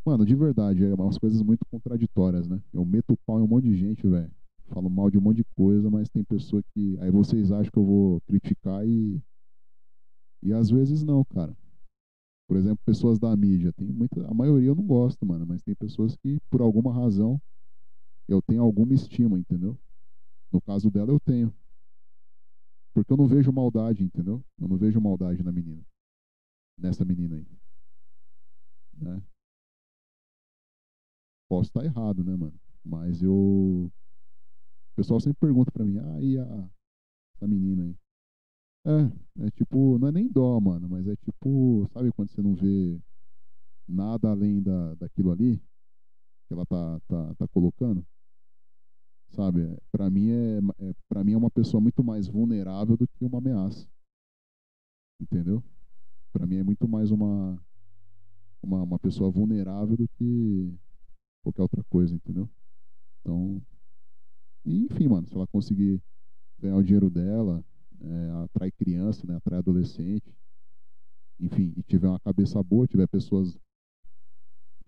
Mano, 0.06 0.26
de 0.26 0.34
verdade, 0.34 0.86
é 0.86 0.94
umas 0.94 1.18
coisas 1.18 1.42
muito 1.42 1.66
contraditórias, 1.70 2.48
né? 2.48 2.62
Eu 2.72 2.86
meto 2.86 3.14
o 3.14 3.18
pau 3.18 3.40
em 3.40 3.44
um 3.44 3.48
monte 3.48 3.66
de 3.66 3.76
gente, 3.76 4.08
velho. 4.08 4.32
Falo 4.70 4.90
mal 4.90 5.12
de 5.12 5.18
um 5.18 5.22
monte 5.22 5.38
de 5.38 5.44
coisa, 5.56 5.90
mas 5.90 6.10
tem 6.10 6.24
pessoa 6.24 6.64
que. 6.74 6.98
Aí 7.00 7.12
vocês 7.12 7.52
acham 7.52 7.72
que 7.72 7.78
eu 7.78 7.86
vou 7.86 8.22
criticar 8.22 8.88
e. 8.88 9.22
E 10.42 10.54
às 10.54 10.70
vezes 10.70 11.04
não, 11.04 11.24
cara. 11.26 11.56
Por 12.48 12.58
exemplo, 12.58 12.80
pessoas 12.86 13.20
da 13.20 13.36
mídia. 13.36 13.72
Tem 13.74 13.88
muita... 13.88 14.28
A 14.28 14.34
maioria 14.34 14.70
eu 14.70 14.76
não 14.76 14.86
gosto, 14.86 15.24
mano. 15.26 15.46
Mas 15.48 15.62
tem 15.62 15.76
pessoas 15.76 16.18
que, 16.18 16.40
por 16.50 16.62
alguma 16.62 16.92
razão, 16.92 17.40
eu 18.34 18.42
tenho 18.42 18.62
alguma 18.62 18.94
estima, 18.94 19.40
entendeu? 19.40 19.78
No 20.52 20.62
caso 20.62 20.90
dela, 20.92 21.12
eu 21.12 21.20
tenho. 21.20 21.54
Porque 22.94 23.12
eu 23.12 23.18
não 23.18 23.28
vejo 23.28 23.52
maldade, 23.52 24.04
entendeu? 24.04 24.44
Eu 24.60 24.68
não 24.68 24.78
vejo 24.78 25.00
maldade 25.02 25.44
na 25.44 25.52
menina. 25.52 25.84
Nessa 26.78 27.06
menina 27.06 27.38
aí. 27.38 27.48
Né? 28.94 29.22
Posso 31.50 31.70
estar 31.70 31.84
errado, 31.86 32.24
né, 32.24 32.36
mano? 32.36 32.60
Mas 32.84 33.22
eu. 33.22 33.34
O 33.34 33.92
pessoal 34.96 35.20
sempre 35.20 35.40
pergunta 35.40 35.72
pra 35.72 35.86
mim, 35.86 35.98
ah, 36.00 36.22
e 36.22 36.38
a. 36.38 36.70
Essa 37.36 37.48
menina 37.48 37.84
aí? 37.84 37.96
É, 38.86 39.48
é 39.48 39.52
tipo, 39.52 40.00
não 40.00 40.08
é 40.08 40.12
nem 40.12 40.28
dó, 40.28 40.60
mano, 40.60 40.90
mas 40.90 41.08
é 41.08 41.16
tipo, 41.18 41.88
sabe 41.94 42.12
quando 42.14 42.30
você 42.30 42.42
não 42.42 42.56
vê 42.56 43.00
nada 43.88 44.32
além 44.32 44.62
da, 44.62 44.96
daquilo 44.96 45.32
ali 45.32 45.58
que 46.48 46.54
ela 46.54 46.66
tá, 46.66 47.00
tá, 47.08 47.36
tá 47.36 47.48
colocando? 47.50 48.06
Sabe? 49.32 49.78
Para 49.92 50.10
mim 50.10 50.30
é, 50.32 50.60
é 50.80 50.94
para 51.10 51.24
mim 51.24 51.34
é 51.34 51.38
uma 51.38 51.52
pessoa 51.52 51.82
muito 51.82 52.04
mais 52.04 52.28
vulnerável 52.28 52.98
do 52.98 53.08
que 53.08 53.26
uma 53.26 53.40
ameaça, 53.40 53.88
entendeu? 55.20 55.64
Para 56.32 56.46
mim 56.46 56.58
é 56.58 56.64
muito 56.64 56.88
mais 56.88 57.12
uma, 57.12 57.62
uma 58.62 58.84
uma 58.84 59.00
pessoa 59.00 59.30
vulnerável 59.32 59.98
do 59.98 60.08
que 60.18 60.74
qualquer 61.44 61.62
outra 61.64 61.84
coisa, 61.86 62.16
entendeu? 62.16 62.50
Então, 63.22 63.62
enfim, 64.66 65.08
mano, 65.08 65.28
se 65.28 65.36
ela 65.36 65.48
conseguir 65.48 66.02
ganhar 66.60 66.78
o 66.78 66.84
dinheiro 66.84 67.10
dela, 67.10 67.64
é, 68.00 68.30
atrai 68.44 68.72
criança, 68.72 69.26
né, 69.26 69.36
atrai 69.36 69.60
adolescente, 69.60 70.34
enfim, 71.40 71.74
e 71.76 71.84
tiver 71.84 72.08
uma 72.08 72.20
cabeça 72.20 72.62
boa, 72.62 72.88
tiver 72.88 73.08
pessoas, 73.08 73.58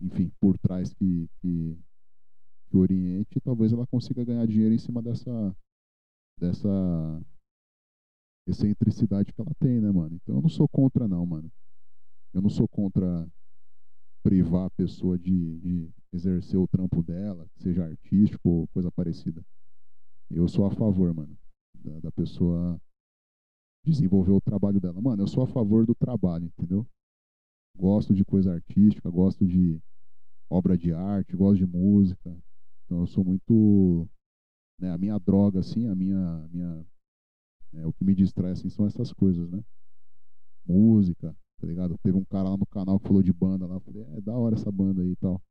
enfim, 0.00 0.30
por 0.40 0.56
trás 0.58 0.92
que, 0.94 1.28
que 1.40 1.76
que 2.74 2.76
oriente, 2.76 3.40
talvez 3.40 3.72
ela 3.72 3.86
consiga 3.86 4.24
ganhar 4.24 4.44
dinheiro 4.46 4.74
em 4.74 4.78
cima 4.78 5.00
dessa 5.00 5.56
dessa 6.40 6.68
excentricidade 8.48 9.32
que 9.32 9.40
ela 9.40 9.54
tem, 9.60 9.80
né, 9.80 9.90
mano? 9.92 10.16
Então 10.16 10.34
eu 10.34 10.42
não 10.42 10.48
sou 10.48 10.68
contra 10.68 11.06
não, 11.06 11.24
mano. 11.24 11.50
Eu 12.34 12.42
não 12.42 12.50
sou 12.50 12.66
contra 12.66 13.26
privar 14.24 14.66
a 14.66 14.70
pessoa 14.70 15.16
de, 15.16 15.60
de 15.60 15.90
exercer 16.12 16.58
o 16.58 16.66
trampo 16.66 17.00
dela, 17.02 17.46
seja 17.58 17.84
artístico 17.84 18.48
ou 18.48 18.68
coisa 18.68 18.90
parecida. 18.90 19.44
Eu 20.28 20.48
sou 20.48 20.66
a 20.66 20.70
favor, 20.70 21.14
mano, 21.14 21.38
da, 21.78 22.00
da 22.00 22.12
pessoa 22.12 22.80
desenvolver 23.86 24.32
o 24.32 24.40
trabalho 24.40 24.80
dela. 24.80 25.00
Mano, 25.00 25.22
eu 25.22 25.28
sou 25.28 25.44
a 25.44 25.46
favor 25.46 25.86
do 25.86 25.94
trabalho, 25.94 26.46
entendeu? 26.46 26.84
Gosto 27.76 28.12
de 28.12 28.24
coisa 28.24 28.52
artística, 28.52 29.08
gosto 29.08 29.46
de 29.46 29.80
obra 30.50 30.76
de 30.76 30.92
arte, 30.92 31.36
gosto 31.36 31.58
de 31.58 31.66
música, 31.66 32.36
então 32.84 33.00
eu 33.00 33.06
sou 33.06 33.24
muito. 33.24 34.08
Né, 34.78 34.90
a 34.90 34.98
minha 34.98 35.18
droga, 35.18 35.60
assim, 35.60 35.86
a 35.86 35.94
minha. 35.94 36.48
minha 36.50 36.84
é, 37.74 37.86
o 37.86 37.92
que 37.92 38.04
me 38.04 38.14
distrai 38.14 38.52
assim, 38.52 38.68
são 38.68 38.86
essas 38.86 39.12
coisas, 39.12 39.50
né? 39.50 39.62
Música, 40.66 41.36
tá 41.60 41.66
ligado? 41.66 41.98
Teve 42.02 42.16
um 42.16 42.24
cara 42.24 42.50
lá 42.50 42.56
no 42.56 42.66
canal 42.66 43.00
que 43.00 43.08
falou 43.08 43.22
de 43.22 43.32
banda 43.32 43.66
lá. 43.66 43.74
Eu 43.74 43.80
falei, 43.80 44.02
é 44.16 44.20
da 44.20 44.32
hora 44.32 44.54
essa 44.54 44.70
banda 44.70 45.02
aí 45.02 45.10
e 45.10 45.16
tal. 45.16 45.42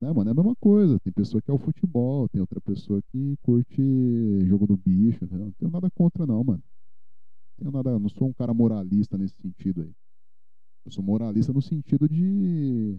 Né, 0.00 0.12
mano, 0.12 0.30
é 0.30 0.32
a 0.32 0.34
mesma 0.34 0.54
coisa. 0.56 1.00
Tem 1.00 1.12
pessoa 1.12 1.40
que 1.40 1.50
é 1.50 1.54
o 1.54 1.58
futebol, 1.58 2.28
tem 2.28 2.40
outra 2.40 2.60
pessoa 2.60 3.00
que 3.10 3.36
curte 3.42 4.44
jogo 4.46 4.66
do 4.66 4.76
bicho. 4.76 5.24
Entendeu? 5.24 5.46
Não 5.46 5.52
tenho 5.52 5.70
nada 5.70 5.90
contra, 5.90 6.26
não, 6.26 6.44
mano. 6.44 6.62
Tenho 7.56 7.70
nada, 7.70 7.98
não 7.98 8.08
sou 8.08 8.28
um 8.28 8.32
cara 8.32 8.52
moralista 8.52 9.16
nesse 9.16 9.36
sentido 9.36 9.82
aí. 9.82 9.94
Eu 10.84 10.90
sou 10.90 11.02
moralista 11.02 11.52
no 11.52 11.62
sentido 11.62 12.08
de 12.08 12.98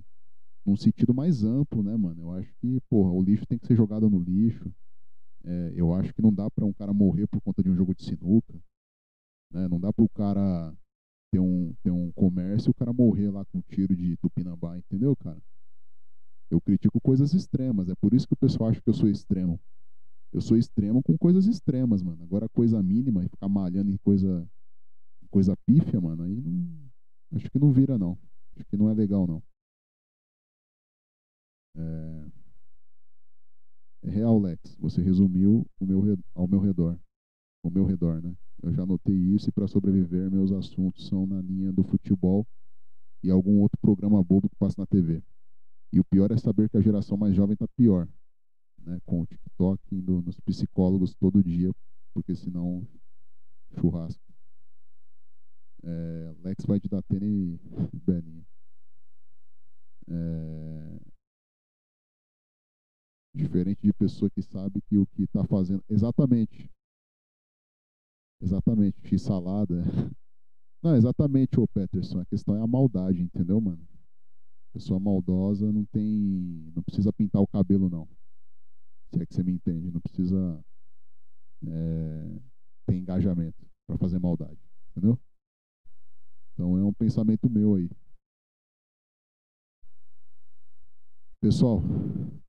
num 0.66 0.75
sentido 0.75 1.14
mais 1.14 1.43
amplo, 1.43 1.83
né, 1.83 1.95
mano? 1.95 2.22
Eu 2.22 2.32
acho 2.32 2.53
que, 2.56 2.80
porra, 2.90 3.11
o 3.11 3.22
lixo 3.22 3.45
tem 3.45 3.58
que 3.58 3.67
ser 3.67 3.75
jogado 3.75 4.09
no 4.09 4.19
lixo. 4.19 4.72
É, 5.43 5.74
eu 5.75 5.93
acho 5.93 6.14
que 6.14 6.22
não 6.22 6.33
dá 6.33 6.50
para 6.50 6.66
um 6.66 6.74
cara 6.74 6.93
morrer 6.93 7.27
por 7.27 7.42
conta 7.42 7.61
de 7.61 7.69
um 7.69 7.75
jogo 7.75 7.93
de 7.93 8.03
sinuca. 8.03 8.53
Né? 9.51 9.67
Não 9.67 9.80
dá 9.80 9.92
para 9.92 10.06
o 10.06 10.09
cara 10.09 10.74
ter 11.32 11.40
um, 11.40 11.74
ter 11.83 11.92
um 11.92 12.11
comércio 12.14 12.69
e 12.69 12.72
o 12.72 12.74
cara 12.74 12.93
morrer 12.93 13.30
lá 13.30 13.43
com 13.45 13.58
um 13.58 13.61
tiro 13.61 13.95
de 13.95 14.16
tupinambá, 14.17 14.77
entendeu, 14.77 15.16
cara? 15.16 15.42
Eu 16.50 16.61
critico 16.61 17.01
coisas 17.01 17.33
extremas. 17.33 17.90
É 17.90 17.95
por 17.95 18.14
isso 18.14 18.27
que 18.27 18.33
o 18.33 18.38
pessoal 18.38 18.69
acha 18.69 18.80
que 18.80 18.90
eu 18.90 18.93
sou 18.93 19.09
extremo. 19.09 19.59
Eu 20.32 20.42
sou 20.42 20.58
extremo 20.58 21.01
com 21.03 21.17
coisas 21.17 21.45
extremas, 21.45 22.01
mano. 22.01 22.24
Agora, 22.24 22.48
coisa 22.50 22.82
mínima 22.82 23.25
e 23.25 23.30
ficar 23.30 23.50
malhando 23.50 23.92
em 23.92 23.98
coisa, 23.98 24.48
coisa 25.30 25.58
pífia, 25.66 26.00
mano, 26.00 26.24
aí 26.24 26.40
não. 26.40 26.92
Acho 27.33 27.50
que 27.50 27.59
não 27.59 27.72
vira, 27.72 27.98
não. 27.98 28.17
Acho 28.56 28.66
que 28.66 28.77
não 28.77 28.90
é 28.90 28.93
legal, 28.93 29.27
não. 29.27 29.42
É, 31.76 32.26
é 34.03 34.10
real, 34.10 34.40
Lex. 34.40 34.76
Você 34.80 35.02
resumiu 35.02 35.66
o 35.80 35.85
meu, 35.85 36.19
ao 36.35 36.48
meu 36.48 36.60
redor. 36.60 37.00
Ao 37.64 37.72
meu 37.72 37.85
redor, 37.85 38.22
né? 38.22 38.35
Eu 38.61 38.74
já 38.74 38.85
notei 38.85 39.16
isso 39.16 39.50
e 39.50 39.52
para 39.52 39.68
sobreviver, 39.68 40.32
meus 40.32 40.52
assuntos 40.52 41.08
são 41.08 41.26
na 41.26 41.42
linha 41.42 41.72
do 41.72 41.84
futebol 41.84 42.48
e 43.22 43.30
algum 43.30 43.60
outro 43.60 43.77
programa 43.82 44.24
bobo 44.24 44.50
que 44.50 44.56
passa 44.56 44.76
na 44.80 44.85
TV. 44.85 45.22
E 45.92 46.00
o 46.00 46.06
pior 46.06 46.32
é 46.32 46.38
saber 46.38 46.69
que 46.69 46.77
a 46.77 46.82
geração 46.82 47.18
mais 47.18 47.35
jovem 47.35 47.56
tá 47.56 47.68
pior, 47.76 48.08
né? 48.80 49.00
Com 49.06 49.22
o 49.22 49.26
TikTok 49.26 49.80
indo 49.92 50.22
nos 50.22 50.40
psicólogos 50.40 51.14
todo 51.16 51.43
dia, 51.43 51.72
porque 52.14 52.35
senão 52.35 52.88
churrasco. 53.80 54.22
É, 55.84 56.35
Lex 56.43 56.66
vai 56.66 56.80
te 56.80 56.88
dar 56.88 57.02
tênis, 57.03 57.60
Beninha. 58.06 58.45
É, 60.08 61.00
Diferente 63.33 63.81
de 63.81 63.93
pessoa 63.93 64.29
que 64.29 64.41
sabe 64.41 64.81
que 64.81 64.97
o 64.97 65.07
que 65.07 65.23
está 65.23 65.43
fazendo. 65.43 65.83
Exatamente. 65.89 66.69
Exatamente. 68.41 68.97
X-salada. 69.07 69.83
Não, 70.83 70.95
exatamente, 70.95 71.59
ô 71.59 71.67
Peterson. 71.67 72.19
A 72.19 72.25
questão 72.25 72.55
é 72.55 72.61
a 72.61 72.67
maldade, 72.67 73.23
entendeu, 73.23 73.59
mano? 73.59 73.87
Pessoa 74.73 74.99
maldosa 74.99 75.71
não 75.71 75.85
tem. 75.85 76.71
Não 76.75 76.83
precisa 76.83 77.13
pintar 77.13 77.41
o 77.41 77.47
cabelo, 77.47 77.89
não. 77.89 78.07
Se 79.11 79.21
é 79.21 79.25
que 79.25 79.33
você 79.33 79.43
me 79.43 79.53
entende. 79.53 79.89
Não 79.91 80.01
precisa 80.01 80.63
é, 81.65 82.39
ter 82.85 82.97
engajamento 82.97 83.65
para 83.87 83.97
fazer 83.97 84.19
maldade. 84.19 84.59
Entendeu? 84.91 85.17
Então 86.53 86.77
é 86.77 86.83
um 86.83 86.93
pensamento 86.93 87.49
meu 87.49 87.75
aí. 87.75 87.89
Pessoal, 91.43 91.81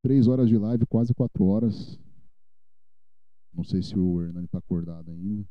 três 0.02 0.28
horas 0.28 0.48
de 0.48 0.56
live, 0.56 0.86
quase 0.86 1.12
quatro 1.12 1.44
horas. 1.46 1.98
Não 3.52 3.64
sei 3.64 3.82
se 3.82 3.98
o 3.98 4.22
Hernani 4.22 4.46
está 4.46 4.58
acordado 4.58 5.10
ainda. 5.10 5.44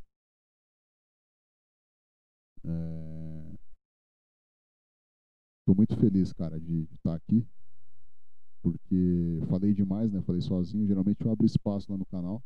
Estou 5.60 5.74
é... 5.74 5.76
muito 5.76 5.98
feliz, 5.98 6.32
cara, 6.32 6.58
de 6.58 6.84
estar 6.84 7.10
tá 7.10 7.16
aqui. 7.16 7.46
Porque 8.62 9.42
falei 9.50 9.74
demais, 9.74 10.10
né? 10.14 10.22
Falei 10.22 10.40
sozinho. 10.40 10.88
Geralmente 10.88 11.26
eu 11.26 11.30
abro 11.30 11.46
espaço 11.46 11.92
lá 11.92 11.98
no 11.98 12.06
canal 12.06 12.42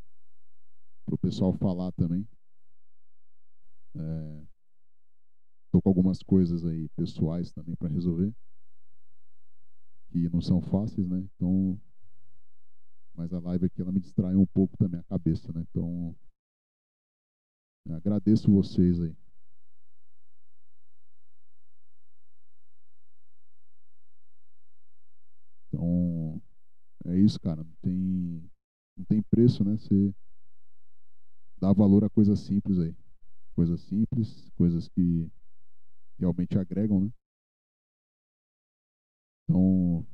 para 1.06 1.14
o 1.14 1.20
pessoal 1.20 1.54
falar 1.54 1.92
também. 1.92 2.28
Estou 3.94 5.78
é... 5.78 5.82
com 5.84 5.90
algumas 5.90 6.24
coisas 6.24 6.66
aí 6.66 6.90
pessoais 6.96 7.52
também 7.52 7.76
para 7.76 7.88
resolver 7.88 8.34
que 10.10 10.30
não 10.30 10.42
são 10.42 10.62
fáceis, 10.62 11.08
né? 11.08 11.20
Então, 11.36 11.80
mas 13.16 13.34
a 13.34 13.40
live 13.40 13.66
aqui 13.66 13.82
ela 13.82 13.92
me 13.92 14.00
distrai 14.00 14.36
um 14.36 14.46
pouco 14.46 14.78
também 14.78 15.00
a 15.00 15.04
cabeça, 15.04 15.52
né? 15.52 15.66
Então, 15.70 16.16
agradeço 17.90 18.52
vocês 18.52 19.02
aí. 19.02 19.16
Então, 25.68 26.42
é 27.06 27.18
isso, 27.18 27.40
cara. 27.40 27.64
Não 27.64 27.74
tem, 27.82 28.52
não 28.98 29.06
tem 29.06 29.22
preço, 29.22 29.64
né? 29.64 29.78
Você 29.78 30.14
dá 31.60 31.74
valor 31.74 32.04
a 32.04 32.10
coisas 32.10 32.40
simples 32.40 32.80
aí. 32.80 32.96
Coisas 33.56 33.82
simples, 33.82 34.50
coisas 34.56 34.88
que 34.90 35.28
realmente 36.20 36.58
agregam, 36.58 37.02
né? 37.02 37.12
Então, 39.50 40.06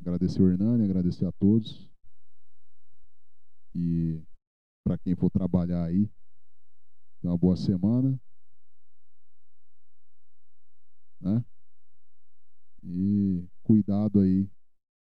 agradecer 0.00 0.40
o 0.40 0.50
Hernani, 0.50 0.84
agradecer 0.84 1.26
a 1.26 1.32
todos. 1.32 1.86
E 3.74 4.22
para 4.82 4.96
quem 4.96 5.14
for 5.14 5.30
trabalhar 5.30 5.84
aí, 5.84 6.08
uma 7.22 7.36
boa 7.36 7.56
semana. 7.56 8.18
Né? 11.20 11.44
E 12.82 13.46
cuidado 13.62 14.20
aí, 14.20 14.48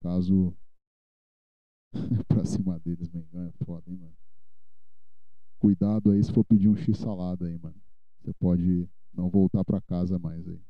caso 0.01 0.53
pra 2.27 2.43
cima 2.43 2.80
deles, 2.80 3.09
Mengão, 3.09 3.48
é 3.48 3.66
foda, 3.66 3.90
hein, 3.90 3.98
mano? 3.98 4.16
Cuidado 5.59 6.11
aí 6.11 6.22
se 6.22 6.33
for 6.33 6.43
pedir 6.43 6.67
um 6.67 6.75
X 6.75 6.98
salada 6.98 7.45
aí, 7.45 7.58
mano. 7.58 7.82
Você 8.22 8.33
pode 8.33 8.90
não 9.14 9.30
voltar 9.30 9.64
para 9.64 9.82
casa 9.82 10.19
mais 10.19 10.45
aí. 10.48 10.61